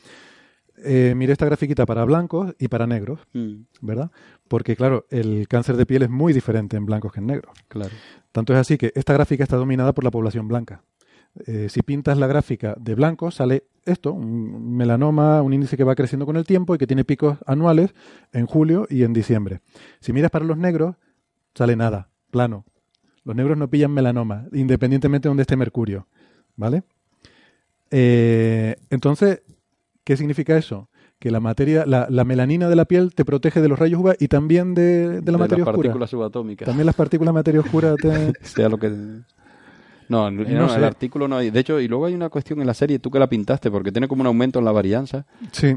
eh, 0.84 1.14
miré 1.16 1.32
esta 1.32 1.46
grafiquita 1.46 1.86
para 1.86 2.04
blancos 2.04 2.54
y 2.60 2.68
para 2.68 2.86
negros, 2.86 3.22
Mm, 3.34 3.64
¿verdad? 3.82 4.12
Porque 4.48 4.76
claro, 4.76 5.06
el 5.10 5.48
cáncer 5.48 5.78
de 5.78 5.86
piel 5.86 6.04
es 6.04 6.10
muy 6.10 6.34
diferente 6.34 6.76
en 6.78 6.86
blancos 6.86 7.14
que 7.14 7.20
en 7.20 7.28
negros. 7.28 7.54
claro. 7.68 7.92
Tanto 8.32 8.52
es 8.54 8.60
así 8.60 8.78
que 8.78 8.92
esta 8.96 9.14
gráfica 9.14 9.44
está 9.44 9.56
dominada 9.56 9.94
por 9.94 10.04
la 10.04 10.12
población 10.12 10.48
blanca. 10.50 10.84
Eh, 11.48 11.68
si 11.70 11.82
pintas 11.82 12.18
la 12.18 12.28
gráfica 12.28 12.76
de 12.78 12.96
blanco, 12.96 13.32
sale 13.32 13.64
esto, 13.86 14.12
un 14.12 14.76
melanoma, 14.76 15.42
un 15.42 15.54
índice 15.54 15.78
que 15.78 15.86
va 15.86 15.96
creciendo 15.96 16.26
con 16.26 16.36
el 16.36 16.46
tiempo 16.46 16.76
y 16.76 16.78
que 16.78 16.86
tiene 16.88 17.06
picos 17.06 17.38
anuales 17.46 17.94
en 18.34 18.46
julio 18.46 18.88
y 18.90 19.04
en 19.04 19.14
diciembre. 19.14 19.62
Si 20.02 20.12
miras 20.12 20.32
para 20.32 20.44
los 20.44 20.58
negros, 20.58 20.96
sale 21.54 21.76
nada, 21.78 22.10
plano. 22.30 22.66
Los 23.26 23.36
negros 23.36 23.58
no 23.58 23.68
pillan 23.70 23.92
melanoma, 23.92 24.46
independientemente 24.54 25.28
de 25.28 25.30
donde 25.32 25.42
esté 25.42 25.58
Mercurio. 25.58 26.08
¿Vale? 26.56 26.84
Eh, 27.92 28.76
entonces, 28.90 29.42
¿qué 30.04 30.18
significa 30.18 30.58
eso? 30.58 30.90
Que 31.20 31.32
la 31.32 31.40
materia, 31.40 31.86
la, 31.86 32.08
la 32.10 32.24
melanina 32.24 32.68
de 32.70 32.76
la 32.76 32.86
piel 32.86 33.14
te 33.16 33.26
protege 33.26 33.62
de 33.62 33.68
los 33.68 33.80
rayos 33.80 34.00
UVA 34.02 34.16
y 34.20 34.28
también 34.28 34.74
de, 34.76 35.22
de 35.22 35.32
la 35.32 35.38
materia 35.38 35.64
las 35.64 35.70
oscura. 35.70 35.88
partículas 35.90 36.10
subatómicas. 36.10 36.66
También 36.66 36.86
las 36.86 36.96
partículas 36.96 37.34
de 37.34 37.40
materia 37.40 37.62
oscura 37.62 37.96
te... 37.96 38.34
sea 38.44 38.70
lo 38.70 38.78
que 38.78 38.90
no, 40.08 40.28
en- 40.28 40.36
No 40.38 40.62
no, 40.62 40.70
sé. 40.70 40.78
el 40.78 40.84
artículo 40.84 41.28
no 41.28 41.38
hay. 41.38 41.50
De 41.50 41.60
hecho, 41.60 41.80
y 41.80 41.88
luego 41.88 42.06
hay 42.06 42.14
una 42.14 42.30
cuestión 42.30 42.60
en 42.62 42.68
la 42.68 42.74
serie, 42.74 43.00
tú 43.00 43.10
que 43.10 43.18
la 43.20 43.28
pintaste, 43.28 43.72
porque 43.72 43.92
tiene 43.92 44.08
como 44.08 44.22
un 44.22 44.28
aumento 44.28 44.60
en 44.60 44.66
la 44.66 44.72
varianza. 44.72 45.26
Sí. 45.52 45.76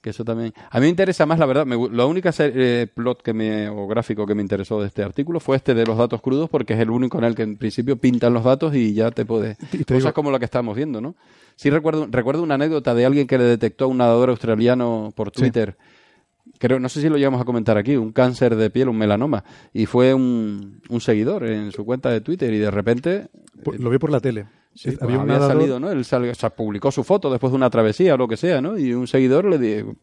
Que 0.00 0.10
eso 0.10 0.24
también. 0.24 0.54
A 0.70 0.78
mí 0.78 0.84
me 0.84 0.88
interesa 0.88 1.26
más, 1.26 1.38
la 1.38 1.44
verdad. 1.44 1.66
Me, 1.66 1.76
la 1.90 2.06
única 2.06 2.32
ser- 2.32 2.54
eh, 2.56 2.86
plot 2.94 3.20
que 3.22 3.34
me, 3.34 3.68
o 3.68 3.86
gráfico 3.86 4.26
que 4.26 4.34
me 4.34 4.40
interesó 4.40 4.80
de 4.80 4.86
este 4.86 5.02
artículo 5.02 5.40
fue 5.40 5.56
este 5.56 5.74
de 5.74 5.84
los 5.84 5.98
datos 5.98 6.22
crudos, 6.22 6.48
porque 6.48 6.72
es 6.72 6.80
el 6.80 6.88
único 6.90 7.18
en 7.18 7.24
el 7.24 7.34
que 7.34 7.42
en 7.42 7.58
principio 7.58 7.96
pintan 7.98 8.32
los 8.32 8.44
datos 8.44 8.74
y 8.74 8.94
ya 8.94 9.10
te 9.10 9.26
puede. 9.26 9.56
Y 9.74 9.78
te 9.78 9.84
Cosas 9.84 9.98
digo- 10.04 10.12
como 10.14 10.30
la 10.30 10.38
que 10.38 10.46
estamos 10.46 10.74
viendo, 10.74 11.00
¿no? 11.02 11.16
Sí 11.56 11.68
recuerdo, 11.68 12.06
recuerdo 12.10 12.42
una 12.42 12.54
anécdota 12.54 12.94
de 12.94 13.04
alguien 13.04 13.26
que 13.26 13.36
le 13.36 13.44
detectó 13.44 13.84
a 13.84 13.88
un 13.88 13.98
nadador 13.98 14.30
australiano 14.30 15.12
por 15.14 15.28
Sí. 15.34 15.42
Twitter. 15.42 15.76
Creo, 16.58 16.80
no 16.80 16.88
sé 16.88 17.02
si 17.02 17.08
lo 17.10 17.16
llegamos 17.18 17.40
a 17.40 17.44
comentar 17.44 17.76
aquí, 17.76 17.96
un 17.96 18.12
cáncer 18.12 18.56
de 18.56 18.70
piel, 18.70 18.88
un 18.88 18.96
melanoma. 18.96 19.44
Y 19.74 19.84
fue 19.86 20.14
un, 20.14 20.80
un 20.88 21.00
seguidor 21.02 21.44
en 21.44 21.72
su 21.72 21.84
cuenta 21.84 22.10
de 22.10 22.22
Twitter 22.22 22.52
y 22.54 22.58
de 22.58 22.70
repente 22.70 23.28
Lo 23.78 23.90
vi 23.90 23.98
por 23.98 24.10
la 24.10 24.20
tele. 24.20 24.46
Sí, 24.74 24.90
pues 24.92 25.02
había 25.02 25.20
había, 25.20 25.34
un 25.34 25.40
nadador- 25.40 25.48
salido, 25.60 25.80
¿no? 25.80 25.90
Él 25.90 26.04
sal- 26.04 26.28
o 26.28 26.34
sea, 26.34 26.50
publicó 26.50 26.90
su 26.90 27.02
foto 27.04 27.30
después 27.30 27.50
de 27.52 27.56
una 27.56 27.70
travesía 27.70 28.14
o 28.14 28.16
lo 28.16 28.28
que 28.28 28.36
sea, 28.36 28.60
¿no? 28.60 28.78
Y 28.78 28.92
un 28.94 29.06
seguidor 29.06 29.44
le 29.46 29.58
dijo, 29.58 29.94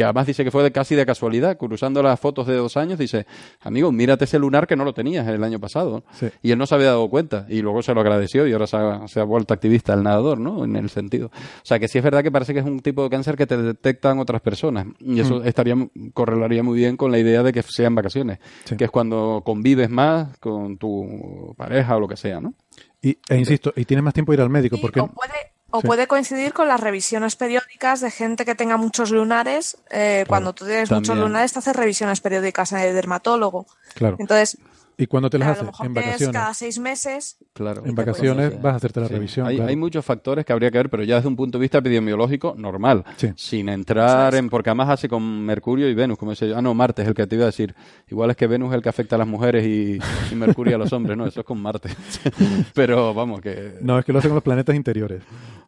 que 0.00 0.04
además 0.04 0.26
dice 0.26 0.44
que 0.44 0.50
fue 0.50 0.62
de 0.62 0.72
casi 0.72 0.94
de 0.94 1.04
casualidad, 1.04 1.58
cruzando 1.58 2.02
las 2.02 2.18
fotos 2.18 2.46
de 2.46 2.54
dos 2.56 2.78
años, 2.78 2.98
dice, 2.98 3.26
amigo, 3.60 3.92
mírate 3.92 4.24
ese 4.24 4.38
lunar 4.38 4.66
que 4.66 4.74
no 4.74 4.82
lo 4.86 4.94
tenías 4.94 5.28
el 5.28 5.44
año 5.44 5.60
pasado. 5.60 6.04
Sí. 6.12 6.28
Y 6.40 6.52
él 6.52 6.56
no 6.58 6.64
se 6.64 6.74
había 6.74 6.86
dado 6.86 7.06
cuenta. 7.10 7.44
Y 7.50 7.60
luego 7.60 7.82
se 7.82 7.92
lo 7.92 8.00
agradeció 8.00 8.46
y 8.46 8.52
ahora 8.54 8.66
se 8.66 8.78
ha, 8.78 9.06
se 9.08 9.20
ha 9.20 9.24
vuelto 9.24 9.52
activista 9.52 9.92
el 9.92 10.02
nadador, 10.02 10.40
¿no? 10.40 10.64
En 10.64 10.74
el 10.76 10.88
sentido. 10.88 11.26
O 11.26 11.64
sea, 11.64 11.78
que 11.78 11.86
sí 11.86 11.98
es 11.98 12.04
verdad 12.04 12.22
que 12.22 12.30
parece 12.32 12.54
que 12.54 12.60
es 12.60 12.64
un 12.64 12.80
tipo 12.80 13.02
de 13.02 13.10
cáncer 13.10 13.36
que 13.36 13.46
te 13.46 13.58
detectan 13.58 14.18
otras 14.20 14.40
personas. 14.40 14.86
Y 15.00 15.20
eso 15.20 15.40
Mm. 15.40 15.46
estaría 15.46 15.74
correlaría 16.14 16.62
muy 16.62 16.78
bien 16.78 16.96
con 16.96 17.12
la 17.12 17.18
idea 17.18 17.42
de 17.42 17.52
que 17.52 17.62
sean 17.62 17.94
vacaciones. 17.94 18.38
Sí. 18.64 18.78
Que 18.78 18.84
es 18.84 18.90
cuando 18.90 19.42
convives 19.44 19.90
más 19.90 20.38
con 20.38 20.78
tu 20.78 21.52
pareja 21.58 21.94
o 21.94 22.00
lo 22.00 22.08
que 22.08 22.16
sea, 22.16 22.40
¿no? 22.40 22.54
Y, 23.02 23.18
e 23.28 23.36
insisto, 23.36 23.70
y 23.76 23.84
tienes 23.84 24.02
más 24.02 24.14
tiempo 24.14 24.32
de 24.32 24.36
ir 24.36 24.40
al 24.42 24.48
médico 24.50 24.76
Sí, 24.76 24.82
porque 24.82 25.00
o 25.00 25.08
puede, 25.08 25.32
o 25.70 25.80
Sí. 25.80 25.86
puede 25.86 26.06
coincidir 26.06 26.52
con 26.52 26.68
las 26.68 26.80
revisiones 26.80 27.36
periódicas 27.36 28.00
de 28.00 28.10
gente 28.10 28.44
que 28.44 28.54
tenga 28.54 28.76
muchos 28.76 29.10
lunares. 29.10 29.76
Eh, 29.90 30.24
Cuando 30.28 30.52
tú 30.52 30.64
tienes 30.66 30.90
muchos 30.90 31.16
lunares, 31.16 31.52
te 31.52 31.58
haces 31.60 31.76
revisiones 31.76 32.20
periódicas 32.20 32.72
en 32.72 32.78
el 32.78 32.94
dermatólogo. 32.94 33.66
claro. 33.94 34.16
Entonces, 34.18 34.58
¿Y 35.00 35.06
cuándo 35.06 35.30
te 35.30 35.38
las 35.38 35.46
a 35.46 35.50
lo 35.50 35.52
haces? 35.54 35.66
mejor 35.66 35.86
En 35.86 35.94
vacaciones. 35.94 36.34
cada 36.34 36.54
seis 36.54 36.78
meses. 36.78 37.38
Claro. 37.52 37.82
En 37.86 37.94
vacaciones 37.94 38.52
Sí. 38.52 38.58
vas 38.62 38.74
a 38.74 38.76
hacerte 38.76 39.00
la 39.00 39.08
Sí. 39.08 39.14
revisión. 39.14 39.46
Hay, 39.46 39.56
claro. 39.56 39.70
hay 39.70 39.76
muchos 39.76 40.04
factores 40.04 40.44
que 40.44 40.52
habría 40.52 40.70
que 40.70 40.78
ver, 40.78 40.90
pero 40.90 41.02
ya 41.04 41.16
desde 41.16 41.28
un 41.28 41.36
punto 41.36 41.58
de 41.58 41.62
vista 41.62 41.78
epidemiológico, 41.78 42.54
normal. 42.56 43.04
Sí. 43.16 43.30
Sin 43.36 43.68
entrar 43.68 44.34
en. 44.34 44.48
Porque 44.50 44.70
además 44.70 44.90
hace 44.90 45.08
con 45.08 45.44
Mercurio 45.44 45.88
y 45.88 45.94
Venus, 45.94 46.18
como 46.18 46.32
dice. 46.32 46.52
Ah, 46.54 46.62
no, 46.62 46.74
Marte 46.74 47.02
es 47.02 47.08
el 47.08 47.14
que 47.14 47.26
te 47.26 47.36
iba 47.36 47.44
a 47.44 47.46
decir. 47.46 47.74
Igual 48.08 48.30
es 48.30 48.36
que 48.36 48.46
Venus 48.46 48.70
es 48.70 48.76
el 48.76 48.82
que 48.82 48.88
afecta 48.90 49.16
a 49.16 49.18
las 49.18 49.28
mujeres 49.28 49.64
y, 49.66 49.98
y 50.30 50.34
Mercurio 50.34 50.76
a 50.76 50.78
los 50.78 50.92
hombres, 50.92 51.16
¿no? 51.16 51.26
Eso 51.26 51.40
es 51.40 51.46
con 51.46 51.60
Marte. 51.60 51.88
pero 52.74 53.14
vamos, 53.14 53.40
que. 53.40 53.74
No, 53.80 53.98
es 53.98 54.04
que 54.04 54.12
lo 54.12 54.18
hacen 54.18 54.30
con 54.30 54.36
los 54.36 54.44
planetas 54.44 54.76
interiores. 54.76 55.22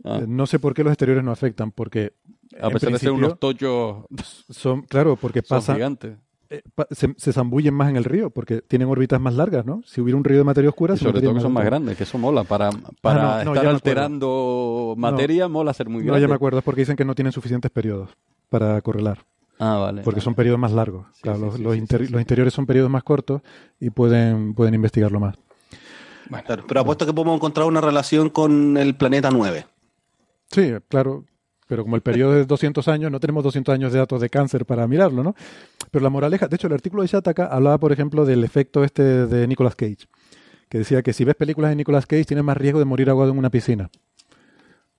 Ah. 0.05 0.21
No 0.27 0.47
sé 0.47 0.59
por 0.59 0.75
qué 0.75 0.83
los 0.85 0.93
exteriores 0.93 1.23
no 1.25 1.31
afectan, 1.33 1.71
porque 1.73 2.13
A 2.61 2.69
pesar 2.71 2.93
de 2.93 2.99
ser 2.99 3.13
unos 3.13 3.39
tollos. 3.39 4.05
son, 4.51 4.83
claro, 4.83 5.17
porque 5.17 5.41
Son 5.43 5.59
pasa, 5.59 5.75
gigantes. 5.75 6.17
Eh, 6.53 6.63
se, 6.91 7.15
se 7.17 7.33
zambullen 7.33 7.75
más 7.75 7.89
en 7.91 7.97
el 7.97 8.05
río, 8.05 8.31
porque 8.31 8.61
tienen 8.63 8.89
órbitas 8.89 9.21
más 9.21 9.35
largas, 9.35 9.65
¿no? 9.67 9.83
Si 9.87 10.01
hubiera 10.01 10.17
un 10.17 10.25
río 10.25 10.39
de 10.39 10.45
materia 10.45 10.71
oscura, 10.71 10.95
Y 10.95 10.99
sobre 10.99 11.21
todo 11.21 11.35
que 11.35 11.41
son 11.41 11.53
más 11.53 11.65
grandes, 11.65 11.97
que 11.97 12.05
eso 12.05 12.19
mola. 12.19 12.45
Para, 12.45 12.71
para 13.01 13.45
no, 13.45 13.45
no, 13.47 13.55
ya 13.55 13.61
estar 13.61 13.65
me 13.65 13.71
alterando 13.71 14.95
materia, 14.97 15.49
mola 15.49 15.73
ser 15.75 15.89
muy 15.89 16.01
No, 16.03 16.07
grande. 16.09 16.21
ya 16.23 16.29
me 16.29 16.35
acuerdo, 16.35 16.59
es 16.59 16.65
porque 16.65 16.83
dicen 16.83 16.97
que 16.97 17.05
no 17.05 17.15
tienen 17.15 17.33
suficientes 17.33 17.71
periodos 17.71 18.11
para 18.49 18.81
correlar, 18.83 19.19
Ah, 19.59 19.77
vale. 19.79 20.03
porque 20.03 20.17
vale. 20.19 20.25
son 20.25 20.35
periodos 20.35 20.61
más 20.61 20.73
largos. 20.73 21.07
Sí, 21.15 21.23
claro, 21.23 21.39
sí, 21.39 21.45
los, 21.45 21.55
sí, 21.57 21.63
los 21.63 21.75
sí, 21.75 21.81
interi- 21.81 21.99
sí, 22.01 22.07
sí. 22.07 22.13
los 22.13 22.21
interiores 22.21 22.53
son 22.55 22.67
periodos 22.67 22.91
más 22.91 23.03
cortos 23.03 23.43
y 23.81 23.91
pueden, 23.91 24.55
pueden 24.55 24.75
investigarlo 24.75 25.21
más. 25.21 25.37
Claro, 26.47 26.65
pero 26.67 26.81
apuesto 26.81 27.05
que 27.05 27.13
podemos 27.13 27.37
encontrar 27.37 27.67
una 27.67 27.81
relación 27.83 28.31
con 28.31 28.77
el 28.79 28.95
planeta 28.95 29.31
9. 29.31 29.67
Sí, 30.51 30.73
claro, 30.89 31.25
pero 31.67 31.85
como 31.85 31.97
el 31.97 32.03
periodo 32.03 32.39
es 32.39 32.47
200 32.47 32.87
años, 32.89 33.11
no 33.11 33.21
tenemos 33.21 33.45
200 33.45 33.73
años 33.73 33.93
de 33.93 33.99
datos 33.99 34.21
de 34.21 34.29
cáncer 34.29 34.67
para 34.67 34.87
mirarlo, 34.87 35.23
¿no? 35.23 35.35
Pero 35.91 36.03
la 36.03 36.11
moraleja, 36.11 36.49
de 36.49 36.57
hecho, 36.57 36.67
el 36.67 36.73
artículo 36.73 37.03
de 37.03 37.09
Shataka 37.09 37.47
hablaba, 37.47 37.79
por 37.79 37.93
ejemplo, 37.93 38.25
del 38.25 38.45
efecto 38.45 38.85
este 38.85 39.27
de 39.27 39.47
Nicolas 39.47 39.75
Cage, 39.75 40.07
que 40.69 40.79
decía 40.79 41.03
que 41.03 41.13
si 41.13 41.25
ves 41.25 41.35
películas 41.35 41.71
de 41.71 41.77
Nicolas 41.77 42.07
Cage 42.07 42.25
tienes 42.25 42.45
más 42.45 42.57
riesgo 42.57 42.79
de 42.79 42.85
morir 42.85 43.11
ahogado 43.11 43.33
en 43.33 43.39
una 43.39 43.51
piscina. 43.51 43.91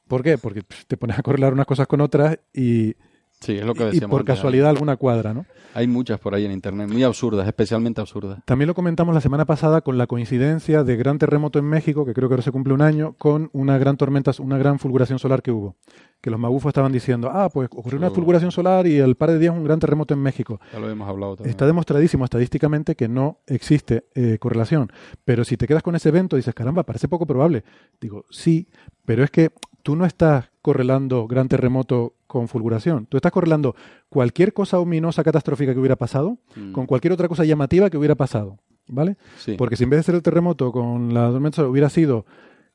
¿Por 0.08 0.24
qué? 0.24 0.38
Porque 0.38 0.64
pff, 0.64 0.86
te 0.86 0.98
pones 0.98 1.18
a 1.18 1.24
correlar 1.24 1.54
unas 1.54 1.66
cosas 1.66 1.88
con 1.88 2.02
otras 2.02 2.40
y, 2.54 2.96
Sí, 3.44 3.58
es 3.58 3.66
lo 3.66 3.74
que 3.74 3.84
y 3.84 3.86
decíamos 3.88 4.10
por 4.10 4.22
antes, 4.22 4.36
casualidad 4.36 4.70
alguna 4.70 4.96
cuadra, 4.96 5.34
¿no? 5.34 5.46
Hay 5.74 5.86
muchas 5.86 6.18
por 6.18 6.34
ahí 6.34 6.46
en 6.46 6.54
internet, 6.54 6.88
muy 6.88 7.04
absurdas, 7.04 7.46
especialmente 7.46 8.00
absurdas. 8.00 8.40
También 8.46 8.68
lo 8.68 8.74
comentamos 8.74 9.14
la 9.14 9.20
semana 9.20 9.44
pasada 9.44 9.82
con 9.82 9.98
la 9.98 10.08
coincidencia 10.08 10.86
de 10.86 10.96
gran 10.96 11.20
terremoto 11.20 11.60
en 11.60 11.66
México, 11.66 12.06
que 12.06 12.14
creo 12.14 12.30
que 12.30 12.36
ahora 12.36 12.44
se 12.44 12.54
cumple 12.54 12.74
un 12.74 12.82
año, 12.82 13.16
con 13.18 13.50
una 13.52 13.78
gran 13.78 13.98
tormenta, 13.98 14.32
una 14.40 14.58
gran 14.58 14.80
fulguración 14.80 15.20
solar 15.20 15.42
que 15.42 15.52
hubo. 15.52 15.76
Que 16.22 16.30
los 16.30 16.40
magufos 16.40 16.70
estaban 16.70 16.94
diciendo, 16.94 17.30
ah, 17.34 17.50
pues 17.50 17.68
ocurrió 17.74 18.00
una 18.00 18.12
fulguración 18.12 18.50
solar 18.50 18.88
y 18.88 19.02
al 19.02 19.16
par 19.16 19.32
de 19.32 19.40
días 19.40 19.54
un 19.54 19.66
gran 19.66 19.80
terremoto 19.80 20.14
en 20.14 20.22
México. 20.22 20.62
Ya 20.72 20.80
lo 20.80 20.90
hemos 20.90 21.10
hablado 21.10 21.36
también. 21.36 21.50
Está 21.50 21.66
demostradísimo 21.66 22.24
estadísticamente 22.24 22.96
que 22.96 23.10
no 23.10 23.40
existe 23.48 24.06
eh, 24.16 24.38
correlación. 24.40 24.90
Pero 25.26 25.44
si 25.44 25.58
te 25.58 25.68
quedas 25.68 25.84
con 25.84 25.98
ese 25.98 26.08
evento, 26.08 26.38
dices, 26.38 26.54
caramba, 26.54 26.84
parece 26.84 27.10
poco 27.10 27.26
probable. 27.26 27.66
Digo, 28.00 28.24
sí, 28.30 28.70
pero 29.04 29.22
es 29.26 29.32
que 29.32 29.52
tú 29.82 29.98
no 29.98 30.06
estás 30.06 30.53
correlando 30.64 31.28
gran 31.28 31.48
terremoto 31.48 32.16
con 32.26 32.48
fulguración. 32.48 33.06
Tú 33.06 33.18
estás 33.18 33.32
correlando 33.32 33.76
cualquier 34.10 34.54
cosa 34.54 34.80
ominosa 34.80 35.24
catastrófica 35.24 35.74
que 35.74 35.80
hubiera 35.80 35.98
pasado 35.98 36.40
Mm. 36.56 36.72
con 36.72 36.88
cualquier 36.88 37.14
otra 37.14 37.28
cosa 37.28 37.44
llamativa 37.46 37.92
que 37.92 37.98
hubiera 37.98 38.16
pasado. 38.16 38.58
¿Vale? 38.88 39.18
Sí. 39.38 39.54
Porque 39.58 39.76
si 39.78 39.84
en 39.86 39.92
vez 39.92 40.00
de 40.00 40.04
ser 40.04 40.16
el 40.16 40.22
terremoto 40.24 40.72
con 40.72 41.14
la 41.14 41.30
tormenta 41.30 41.66
hubiera 41.68 41.90
sido, 41.90 42.26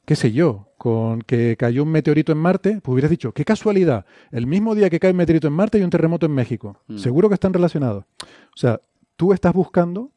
qué 0.07 0.17
sé 0.17 0.33
yo, 0.33 0.69
con 0.79 1.21
que 1.23 1.57
cayó 1.59 1.83
un 1.83 1.91
meteorito 1.91 2.33
en 2.33 2.39
Marte, 2.39 2.81
pues 2.83 2.93
hubieras 2.95 3.11
dicho, 3.11 3.33
qué 3.33 3.45
casualidad, 3.45 4.07
el 4.31 4.47
mismo 4.47 4.75
día 4.75 4.89
que 4.89 5.01
cae 5.01 5.11
un 5.11 5.19
meteorito 5.19 5.49
en 5.49 5.53
Marte 5.55 5.77
hay 5.79 5.85
un 5.85 5.91
terremoto 5.91 6.25
en 6.27 6.33
México. 6.33 6.79
Mm. 6.87 6.97
Seguro 6.99 7.29
que 7.29 7.35
están 7.35 7.53
relacionados. 7.53 8.05
O 8.25 8.57
sea, 8.57 8.81
tú 9.17 9.33
estás 9.35 9.53
buscando 9.53 10.11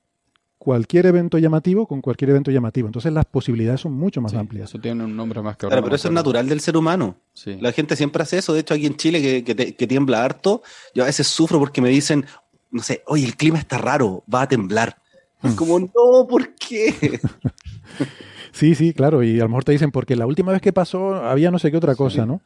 cualquier 0.63 1.07
evento 1.07 1.39
llamativo 1.39 1.87
con 1.87 2.01
cualquier 2.01 2.29
evento 2.29 2.51
llamativo. 2.51 2.87
Entonces 2.87 3.11
las 3.11 3.25
posibilidades 3.25 3.81
son 3.81 3.93
mucho 3.93 4.21
más 4.21 4.35
amplias. 4.35 4.69
Eso 4.69 4.77
tiene 4.79 5.03
un 5.03 5.15
nombre 5.15 5.41
más 5.41 5.57
que 5.57 5.65
Claro, 5.65 5.81
pero 5.81 5.95
eso 5.95 6.07
es 6.07 6.13
natural 6.13 6.47
del 6.47 6.59
ser 6.61 6.77
humano. 6.77 7.15
Sí. 7.33 7.57
La 7.59 7.71
gente 7.71 7.95
siempre 7.95 8.21
hace 8.21 8.37
eso. 8.37 8.53
De 8.53 8.59
hecho, 8.59 8.75
aquí 8.75 8.85
en 8.85 8.95
Chile, 8.95 9.23
que, 9.23 9.43
que 9.43 9.55
te- 9.55 9.75
que 9.75 9.87
tiembla 9.87 10.23
harto, 10.23 10.61
yo 10.93 11.01
a 11.01 11.07
veces 11.07 11.25
sufro 11.25 11.57
porque 11.57 11.81
me 11.81 11.89
dicen, 11.89 12.25
no 12.69 12.83
sé, 12.83 13.01
oye, 13.07 13.25
el 13.25 13.35
clima 13.37 13.57
está 13.57 13.79
raro, 13.79 14.23
va 14.31 14.43
a 14.43 14.47
temblar. 14.47 14.97
Es 15.41 15.55
como, 15.55 15.79
no, 15.79 16.27
¿por 16.29 16.53
qué? 16.53 17.19
Sí, 18.53 18.75
sí, 18.75 18.93
claro. 18.93 19.23
Y 19.23 19.39
a 19.39 19.43
lo 19.43 19.49
mejor 19.49 19.63
te 19.63 19.71
dicen, 19.71 19.91
porque 19.91 20.15
la 20.17 20.25
última 20.27 20.51
vez 20.51 20.61
que 20.61 20.73
pasó 20.73 21.15
había 21.15 21.51
no 21.51 21.57
sé 21.57 21.71
qué 21.71 21.77
otra 21.77 21.95
cosa, 21.95 22.25
¿no? 22.25 22.41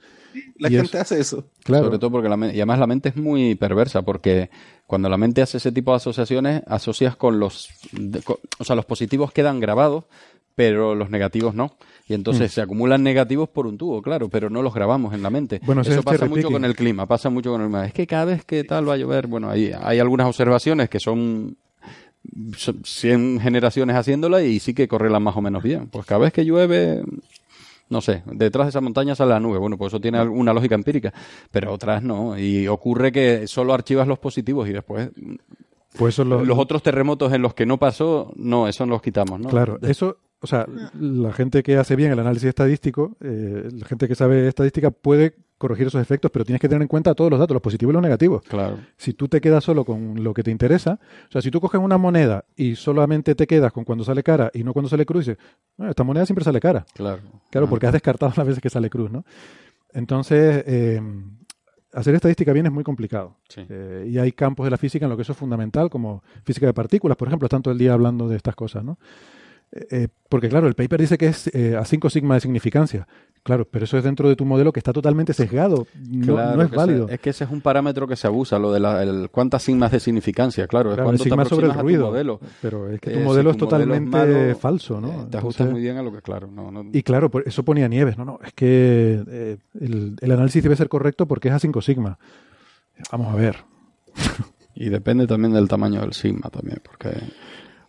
La 0.60 0.70
Y 0.70 0.74
gente 0.76 0.98
es- 0.98 1.02
hace 1.02 1.20
eso. 1.20 1.46
Claro. 1.64 1.86
Sobre 1.86 1.98
todo 1.98 2.12
porque 2.12 2.30
la 2.30 2.38
mente, 2.38 2.56
y 2.56 2.60
además 2.60 2.78
la 2.80 2.86
mente 2.88 3.10
es 3.10 3.16
muy 3.18 3.56
perversa, 3.56 4.04
porque 4.04 4.52
cuando 4.88 5.10
la 5.10 5.18
mente 5.18 5.42
hace 5.42 5.58
ese 5.58 5.72
tipo 5.72 5.92
de 5.92 5.98
asociaciones, 5.98 6.62
asocias 6.68 7.16
con 7.16 7.40
los, 7.40 7.70
de- 7.92 8.22
o 8.60 8.64
sea, 8.64 8.76
los 8.76 8.86
positivos 8.86 9.32
quedan 9.32 9.60
grabados, 9.60 10.06
pero 10.56 10.96
los 10.96 11.10
negativos 11.10 11.54
no. 11.56 11.76
Y 12.08 12.14
entonces 12.14 12.52
Mm. 12.52 12.54
se 12.54 12.62
acumulan 12.62 13.02
negativos 13.04 13.50
por 13.50 13.66
un 13.68 13.78
tubo, 13.78 14.02
claro, 14.02 14.30
pero 14.30 14.50
no 14.50 14.62
los 14.62 14.74
grabamos 14.74 15.14
en 15.14 15.24
la 15.24 15.30
mente. 15.32 15.60
Bueno, 15.66 15.82
Eso 15.82 16.04
pasa 16.04 16.26
mucho 16.28 16.52
con 16.52 16.64
el 16.64 16.76
clima, 16.76 17.06
pasa 17.08 17.30
mucho 17.30 17.52
con 17.52 17.62
el 17.62 17.68
clima. 17.68 17.86
Es 17.88 17.94
que 17.94 18.06
cada 18.08 18.26
vez 18.26 18.46
que 18.46 18.64
tal 18.64 18.88
va 18.88 18.94
a 18.94 18.98
llover, 18.98 19.26
bueno, 19.28 19.50
hay, 19.50 19.72
hay 19.78 20.00
algunas 20.00 20.28
observaciones 20.28 20.88
que 20.90 21.00
son 21.00 21.58
son 22.58 22.82
100 22.84 23.40
generaciones 23.40 23.96
haciéndola 23.96 24.42
y 24.42 24.60
sí 24.60 24.74
que 24.74 24.88
correlan 24.88 25.22
más 25.22 25.36
o 25.38 25.42
menos 25.42 25.62
bien. 25.62 25.88
Pues 25.88 26.06
cada 26.08 26.22
vez 26.22 26.34
que 26.34 26.44
llueve, 26.44 27.04
no 27.90 28.02
sé, 28.02 28.24
detrás 28.26 28.66
de 28.68 28.70
esa 28.70 28.82
montaña 28.82 29.16
sale 29.16 29.32
la 29.32 29.40
nube. 29.40 29.58
Bueno, 29.60 29.78
pues 29.78 29.92
eso 29.94 30.00
tiene 30.02 30.22
una 30.24 30.54
lógica 30.54 30.76
empírica, 30.76 31.14
pero 31.52 31.72
otras 31.74 32.02
no. 32.04 32.38
Y 32.38 32.68
ocurre 32.68 33.12
que 33.12 33.48
solo 33.48 33.74
archivas 33.74 34.08
los 34.08 34.20
positivos 34.20 34.68
y 34.70 34.74
después 34.74 35.10
Pues 35.98 36.16
eso 36.16 36.24
es 36.24 36.28
lo- 36.28 36.44
los 36.44 36.58
otros 36.60 36.84
terremotos 36.84 37.32
en 37.34 37.42
los 37.42 37.54
que 37.54 37.66
no 37.66 37.78
pasó, 37.78 38.34
no, 38.36 38.68
eso 38.68 38.86
los 38.86 39.02
quitamos, 39.02 39.40
¿no? 39.40 39.50
Claro, 39.50 39.78
eso, 39.82 40.18
o 40.42 40.48
sea, 40.48 40.66
la 41.00 41.32
gente 41.32 41.64
que 41.64 41.78
hace 41.78 41.96
bien 41.96 42.12
el 42.12 42.20
análisis 42.20 42.50
estadístico, 42.50 43.16
eh, 43.22 43.70
la 43.72 43.86
gente 43.88 44.08
que 44.08 44.16
sabe 44.16 44.48
estadística 44.48 44.92
puede 44.92 45.36
corregir 45.58 45.88
esos 45.88 46.02
efectos, 46.02 46.32
pero 46.32 46.44
tienes 46.44 46.60
que 46.60 46.68
tener 46.68 46.82
en 46.82 46.88
cuenta 46.88 47.14
todos 47.16 47.32
los 47.32 47.40
datos, 47.40 47.54
los 47.56 47.62
positivos 47.62 47.92
y 47.92 47.96
los 47.96 48.02
negativos. 48.02 48.44
Claro. 48.44 48.78
Si 48.98 49.14
tú 49.14 49.28
te 49.30 49.40
quedas 49.40 49.64
solo 49.64 49.86
con 49.86 50.24
lo 50.24 50.34
que 50.34 50.44
te 50.44 50.52
interesa, 50.52 51.00
o 51.30 51.32
sea, 51.32 51.42
si 51.42 51.50
tú 51.50 51.62
coges 51.62 51.80
una 51.80 51.98
moneda 51.98 52.44
y 52.56 52.76
solamente 52.76 53.36
te 53.36 53.48
quedas 53.48 53.72
con 53.72 53.84
cuando 53.86 54.04
sale 54.04 54.22
cara 54.24 54.52
y 54.54 54.64
no 54.64 54.74
cuando 54.74 54.90
sale 54.90 55.06
cruz, 55.06 55.26
dices, 55.28 55.42
"Ah, 55.80 55.90
esta 55.90 56.04
moneda 56.04 56.26
siempre 56.26 56.44
sale 56.44 56.60
cara. 56.60 56.86
Claro. 56.94 57.22
Claro, 57.50 57.68
Ah. 57.68 57.70
porque 57.70 57.88
has 57.88 57.94
descartado 57.94 58.34
las 58.36 58.46
veces 58.46 58.62
que 58.62 58.70
sale 58.70 58.90
cruz, 58.90 59.10
¿no? 59.12 59.24
Entonces, 59.94 60.64
eh, 60.68 61.02
hacer 61.94 62.16
estadística 62.16 62.52
bien 62.52 62.66
es 62.66 62.72
muy 62.74 62.84
complicado. 62.84 63.38
Sí. 63.48 63.62
Eh, 63.70 64.10
y 64.10 64.18
hay 64.18 64.34
campos 64.34 64.66
de 64.66 64.72
la 64.72 64.78
física 64.78 65.06
en 65.06 65.10
lo 65.10 65.16
que 65.16 65.22
eso 65.22 65.32
es 65.32 65.38
fundamental, 65.38 65.90
como 65.90 66.22
física 66.44 66.66
de 66.66 66.74
partículas, 66.74 67.16
por 67.18 67.30
ejemplo, 67.30 67.46
están 67.46 67.62
todo 67.62 67.72
el 67.72 67.78
día 67.78 67.94
hablando 67.94 68.28
de 68.28 68.36
estas 68.36 68.56
cosas, 68.56 68.84
¿no? 68.84 68.98
Eh, 69.72 69.88
eh, 69.92 70.08
porque 70.30 70.48
claro, 70.50 70.68
el 70.68 70.74
paper 70.76 71.02
dice 71.02 71.18
que 71.18 71.28
es 71.28 71.48
eh, 71.54 71.76
a 71.76 71.86
5 71.86 72.10
sigma 72.10 72.36
de 72.36 72.42
significancia. 72.42 73.08
Claro, 73.44 73.68
pero 73.70 73.86
eso 73.86 73.96
es 73.98 74.04
dentro 74.04 74.28
de 74.28 74.36
tu 74.36 74.44
modelo 74.44 74.74
que 74.74 74.80
está 74.80 74.92
totalmente 74.92 75.32
sesgado. 75.34 75.86
No, 76.10 76.34
Claro 76.34 76.58
no 76.58 76.64
es 76.64 76.72
válido. 76.72 77.08
es 77.10 77.20
que 77.20 77.30
ese 77.30 77.44
es 77.44 77.52
un 77.52 77.62
parámetro 77.62 78.08
que 78.08 78.16
se 78.16 78.26
abusa, 78.26 78.58
lo 78.58 78.72
de 78.72 78.80
la, 78.80 79.04
el, 79.04 79.30
cuántas 79.30 79.62
sigmas 79.62 79.92
de 79.92 80.00
significancia, 80.00 80.66
claro. 80.66 80.90
es 80.90 80.96
Claro, 80.96 81.06
cuando 81.06 81.22
el 81.24 81.30
sigma 81.30 81.44
te 81.44 81.50
sobre 81.50 81.68
el 81.68 81.74
ruido. 81.76 82.08
modelo. 82.08 82.40
Pero 82.62 82.90
es 82.90 83.00
que 83.00 83.12
tu 83.12 83.18
Eh, 83.18 83.20
si 83.20 83.26
modelo 83.26 83.52
es 83.52 83.58
tu 83.58 83.66
modelo 83.66 83.86
totalmente 83.86 84.18
malo, 84.18 84.56
falso, 84.58 85.00
¿no? 85.00 85.10
te 85.10 85.14
Entonces- 85.16 85.36
ajustas 85.40 85.70
muy 85.70 85.82
bien 85.82 85.98
a 85.98 86.02
lo 86.02 86.12
que, 86.12 86.22
claro, 86.24 86.48
no, 86.52 86.72
no- 86.72 86.86
Y 86.92 87.04
claro, 87.04 87.30
por 87.30 87.48
eso 87.48 87.64
ponía 87.64 87.88
Nieves, 87.88 88.18
no, 88.18 88.26
no, 88.26 88.40
es 88.44 88.52
que 88.54 89.58
el, 89.80 90.16
el 90.20 90.32
análisis 90.32 90.64
debe 90.64 90.76
ser 90.76 90.90
correcto 90.90 91.28
porque 91.28 91.50
es 91.50 91.54
a 91.54 91.60
5 91.60 91.82
sigma. 91.84 92.18
Vamos 93.12 93.32
a 93.32 93.36
ver. 93.36 93.58
Y 94.74 94.90
depende 94.90 95.28
también 95.28 95.54
del 95.54 95.68
tamaño 95.68 96.02
del 96.02 96.14
sigma 96.14 96.50
también, 96.50 96.80
porque... 96.84 97.12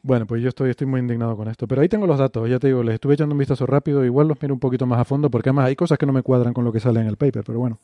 Bueno, 0.06 0.24
pues 0.24 0.40
yo 0.40 0.50
estoy, 0.50 0.70
estoy 0.70 0.86
muy 0.86 1.00
indignado 1.00 1.36
con 1.36 1.48
esto. 1.48 1.66
Pero 1.66 1.82
ahí 1.82 1.88
tengo 1.88 2.06
los 2.06 2.16
datos, 2.16 2.48
ya 2.48 2.60
te 2.60 2.68
digo, 2.68 2.80
les 2.84 2.94
estuve 2.94 3.14
echando 3.14 3.34
un 3.34 3.40
vistazo 3.40 3.66
rápido, 3.66 4.04
igual 4.04 4.28
los 4.28 4.40
miro 4.40 4.54
un 4.54 4.60
poquito 4.60 4.86
más 4.86 5.00
a 5.00 5.04
fondo, 5.04 5.32
porque 5.32 5.48
además 5.48 5.66
hay 5.66 5.74
cosas 5.74 5.98
que 5.98 6.06
no 6.06 6.12
me 6.12 6.22
cuadran 6.22 6.54
con 6.54 6.64
lo 6.64 6.72
que 6.72 6.78
sale 6.78 7.00
en 7.00 7.08
el 7.08 7.16
paper, 7.16 7.42
pero 7.44 7.58
bueno. 7.58 7.80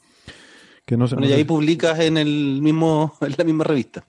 Que 0.86 0.96
no 0.96 1.08
sé, 1.08 1.16
Bueno, 1.16 1.26
no 1.26 1.30
y 1.30 1.32
sé- 1.32 1.38
ahí 1.38 1.44
publicas 1.44 1.98
en 1.98 2.16
el 2.18 2.60
mismo, 2.62 3.12
en 3.20 3.34
la 3.36 3.42
misma 3.44 3.64
revista. 3.64 4.04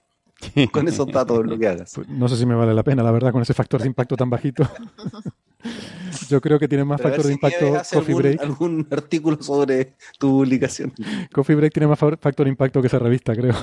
Con 0.70 0.86
esos 0.86 1.08
datos 1.08 1.44
lo 1.44 1.58
que 1.58 1.66
hagas. 1.66 1.92
pues, 1.94 2.08
no 2.08 2.28
sé 2.28 2.36
si 2.36 2.46
me 2.46 2.54
vale 2.54 2.72
la 2.72 2.84
pena, 2.84 3.02
la 3.02 3.10
verdad, 3.10 3.32
con 3.32 3.42
ese 3.42 3.52
factor 3.54 3.80
de 3.80 3.88
impacto 3.88 4.16
tan 4.16 4.30
bajito. 4.30 4.62
yo 6.28 6.40
creo 6.40 6.60
que 6.60 6.68
tiene 6.68 6.84
más 6.84 7.00
Pero 7.00 7.08
factor 7.10 7.24
de 7.24 7.28
si 7.30 7.34
impacto 7.34 7.72
Coffee 7.72 7.98
algún, 7.98 8.16
Break. 8.22 8.40
algún 8.42 8.86
artículo 8.92 9.42
sobre 9.42 9.94
tu 10.20 10.28
publicación. 10.30 10.92
Coffee 11.32 11.56
Break 11.56 11.72
tiene 11.72 11.88
más 11.88 11.98
fa- 11.98 12.16
factor 12.16 12.44
de 12.46 12.50
impacto 12.50 12.80
que 12.80 12.86
esa 12.86 13.00
revista, 13.00 13.34
creo. 13.34 13.54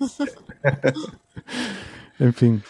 en 2.18 2.32
fin. 2.32 2.62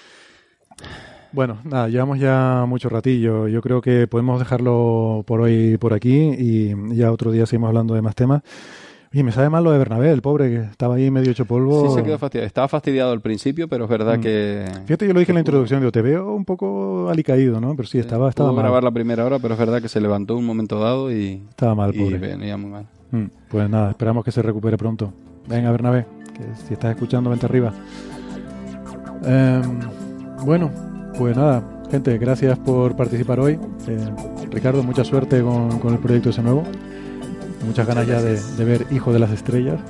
Bueno, 1.33 1.59
nada, 1.65 1.89
llevamos 1.89 2.19
ya 2.19 2.65
mucho 2.67 2.89
ratillo. 2.89 3.49
Yo 3.49 3.61
creo 3.61 3.81
que 3.81 4.07
podemos 4.07 4.39
dejarlo 4.39 5.25
por 5.27 5.41
hoy 5.43 5.77
por 5.79 5.93
aquí 5.93 6.31
y 6.39 6.75
ya 6.97 7.13
otro 7.13 7.31
día 7.31 7.45
seguimos 7.47 7.69
hablando 7.69 7.95
de 7.95 8.03
más 8.03 8.15
temas. 8.15 8.43
Y 9.11 9.23
me 9.23 9.33
sabe 9.33 9.49
mal 9.49 9.65
lo 9.65 9.71
de 9.71 9.79
Bernabé, 9.79 10.11
el 10.13 10.21
pobre 10.21 10.51
que 10.51 10.57
estaba 10.71 10.97
ahí 10.97 11.11
medio 11.11 11.31
hecho 11.31 11.47
polvo. 11.47 11.89
Sí, 11.89 11.95
se 11.95 12.03
quedó 12.03 12.19
fastidiado. 12.19 12.47
Estaba 12.47 12.69
fastidiado 12.69 13.11
al 13.13 13.23
principio, 13.23 13.67
pero 13.67 13.85
es 13.85 13.91
verdad 13.91 14.19
Mm. 14.19 14.21
que... 14.21 14.65
Fíjate, 14.85 15.07
yo 15.07 15.15
lo 15.15 15.21
dije 15.21 15.33
en 15.33 15.37
la 15.37 15.41
introducción, 15.41 15.81
digo, 15.81 15.91
te 15.93 16.03
veo 16.03 16.35
un 16.35 16.45
poco 16.45 17.09
alicaído, 17.09 17.59
¿no? 17.59 17.75
Pero 17.75 17.89
sí, 17.89 17.99
estaba, 17.99 18.29
estaba 18.29 18.51
Pudo 18.51 18.57
mal. 18.57 18.65
grabar 18.65 18.85
la 18.85 18.91
primera 18.91 19.25
hora, 19.25 19.39
pero 19.39 19.55
es 19.55 19.61
verdad 19.61 19.81
que 19.81 19.89
se 19.89 20.01
levantó 20.03 20.37
un 20.37 20.45
momento 20.45 20.79
dado 20.79 21.11
y... 21.11 21.43
Estaba 21.49 21.75
mal, 21.75 21.95
y 21.95 21.99
pobre. 22.01 22.19
venía 22.19 22.59
muy 22.59 22.71
mal. 22.71 22.87
Mm, 23.11 23.25
Pues 23.51 23.71
nada, 23.71 23.91
esperamos 23.91 24.25
que 24.27 24.31
se 24.31 24.43
recupere 24.43 24.77
pronto. 24.77 25.11
Venga, 25.49 25.71
Bernabé, 25.71 26.05
que 26.35 26.43
si 26.67 26.75
estás 26.75 26.91
escuchando, 26.91 27.31
vente 27.31 27.47
arriba. 27.47 27.73
Em, 29.25 29.63
bueno, 30.45 30.71
pues 31.19 31.37
nada, 31.37 31.63
gente, 31.91 32.17
gracias 32.17 32.59
por 32.59 32.95
participar 32.95 33.41
hoy. 33.41 33.59
Eh, 33.89 33.99
Ricardo, 34.51 34.83
mucha 34.85 35.05
suerte 35.05 35.43
con, 35.43 35.79
con 35.81 35.93
el 35.93 35.99
proyecto 35.99 36.31
ese 36.31 36.43
nuevo. 36.43 36.63
Muchas 37.67 37.87
ganas 37.87 38.07
ya 38.07 38.23
de, 38.23 38.41
de 38.41 38.65
ver 38.65 38.87
Hijo 38.91 39.13
de 39.13 39.19
las 39.19 39.31
Estrellas. 39.33 39.81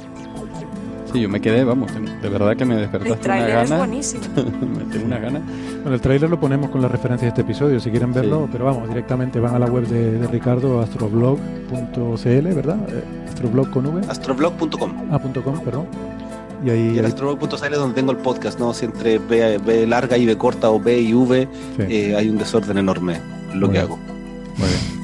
Sí, 1.13 1.21
yo 1.21 1.29
me 1.29 1.41
quedé, 1.41 1.65
vamos, 1.65 1.91
de 1.95 2.29
verdad 2.29 2.55
que 2.55 2.65
me 2.67 2.75
El 2.75 2.81
despertaste 2.83 3.29
una 3.29 3.63
es 3.63 3.77
buenísimo. 3.77 4.23
me 4.37 4.85
tengo 4.93 5.07
una 5.07 5.19
gana. 5.19 5.41
Bueno, 5.83 5.95
el 5.95 6.01
tráiler 6.01 6.29
lo 6.29 6.39
ponemos 6.39 6.71
con 6.71 6.83
la 6.83 6.89
referencia 6.89 7.27
de 7.27 7.29
este 7.31 7.41
episodio, 7.43 7.81
si 7.81 7.91
quieren 7.91 8.13
verlo, 8.13 8.49
pero 8.51 8.67
vamos, 8.67 8.89
directamente 8.89 9.41
van 9.41 9.55
a 9.55 9.59
la 9.59 9.67
web 9.67 9.87
de, 9.87 10.19
de 10.19 10.27
Ricardo, 10.27 10.81
astroblog.cl, 10.81 12.55
¿verdad? 12.55 12.79
Eh, 12.89 13.05
astroblog 13.29 13.71
con 13.71 13.87
V. 13.87 14.03
Astroblog.com. 14.09 14.93
Ah, 15.11 15.19
punto 15.19 15.43
com, 15.43 15.59
perdón. 15.61 15.87
Y 16.65 16.71
ahí, 16.71 16.93
Y 16.97 16.99
es 16.99 17.15
donde 17.17 17.95
tengo 17.95 18.11
el 18.13 18.19
podcast, 18.19 18.59
¿no? 18.59 18.75
Si 18.75 18.85
entre 18.85 19.19
B, 19.19 19.59
B 19.59 19.87
larga 19.87 20.17
y 20.17 20.27
B 20.27 20.37
corta 20.37 20.71
o 20.71 20.81
B 20.81 21.01
y 21.01 21.15
V 21.15 21.49
Sí. 21.77 21.83
eh, 21.89 22.17
hay 22.17 22.29
un 22.29 22.39
desorden 22.39 22.79
enorme 22.79 23.21
en 23.53 23.61
lo 23.61 23.67
Muy 23.69 23.75
que 23.77 23.81
bien. 23.81 23.85
hago. 23.85 23.97
Muy 24.57 24.69
bien. 24.69 24.99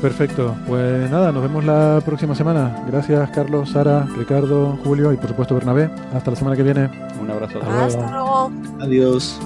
Perfecto. 0.00 0.54
Pues 0.66 1.10
nada, 1.10 1.30
nos 1.32 1.42
vemos 1.42 1.62
la 1.64 2.00
próxima 2.04 2.34
semana. 2.34 2.84
Gracias, 2.90 3.28
Carlos, 3.30 3.70
Sara, 3.70 4.06
Ricardo, 4.16 4.78
Julio 4.84 5.12
y 5.12 5.16
por 5.18 5.28
supuesto 5.28 5.54
Bernabé. 5.54 5.90
Hasta 6.14 6.30
la 6.30 6.36
semana 6.36 6.56
que 6.56 6.62
viene. 6.62 6.88
Un 7.20 7.30
abrazo. 7.30 7.60
Hasta 7.60 8.10
luego. 8.10 8.50
Adiós. 8.80 9.38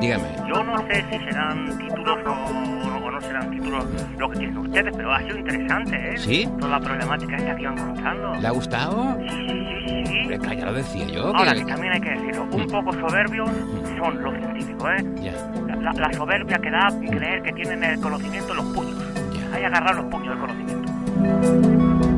Dígame. 0.00 0.24
Yo 0.48 0.62
no 0.64 0.78
sé 0.86 1.04
si 1.10 1.18
serán 1.24 1.78
títulos 1.78 2.18
o, 2.26 2.30
o 3.06 3.10
no 3.10 3.20
serán 3.20 3.50
títulos 3.50 3.84
lo 4.18 4.30
que 4.30 4.38
tienen 4.38 4.58
ustedes, 4.58 4.94
pero 4.96 5.12
ha 5.12 5.18
sido 5.22 5.38
interesante, 5.38 5.96
¿eh? 6.14 6.18
¿Sí? 6.18 6.48
Toda 6.58 6.78
la 6.78 6.80
problemática 6.80 7.36
esta 7.36 7.56
que 7.56 7.62
iban 7.62 7.76
contando. 7.76 8.34
¿Le 8.34 8.46
ha 8.46 8.50
gustado? 8.50 9.16
Sí, 9.28 9.28
sí, 9.86 10.04
sí. 10.06 10.34
Hombre, 10.34 10.56
ya 10.56 10.64
lo 10.66 10.72
decía 10.74 11.06
yo. 11.06 11.26
Ahora, 11.36 11.52
que- 11.54 11.60
que 11.60 11.72
también 11.72 11.92
hay 11.94 12.00
que 12.00 12.10
decirlo, 12.10 12.44
un 12.52 12.66
poco 12.68 12.92
soberbios 12.94 13.50
son 13.98 14.22
los 14.22 14.34
científicos, 14.36 14.90
¿eh? 14.98 15.04
Ya, 15.22 15.32
La, 15.66 15.76
la- 15.76 15.92
la 15.92 16.12
soberbia 16.12 16.58
que 16.58 16.70
da 16.70 16.88
creer 17.10 17.42
que 17.42 17.52
tienen 17.52 17.82
el 17.84 18.00
conocimiento 18.00 18.50
en 18.52 18.56
los 18.56 18.66
puños. 18.66 18.96
ya. 19.14 19.54
Hay 19.54 19.60
que 19.60 19.66
agarrar 19.66 19.94
los 19.96 20.04
puños 20.06 20.28
del 20.28 20.38
conocimiento. 20.38 22.17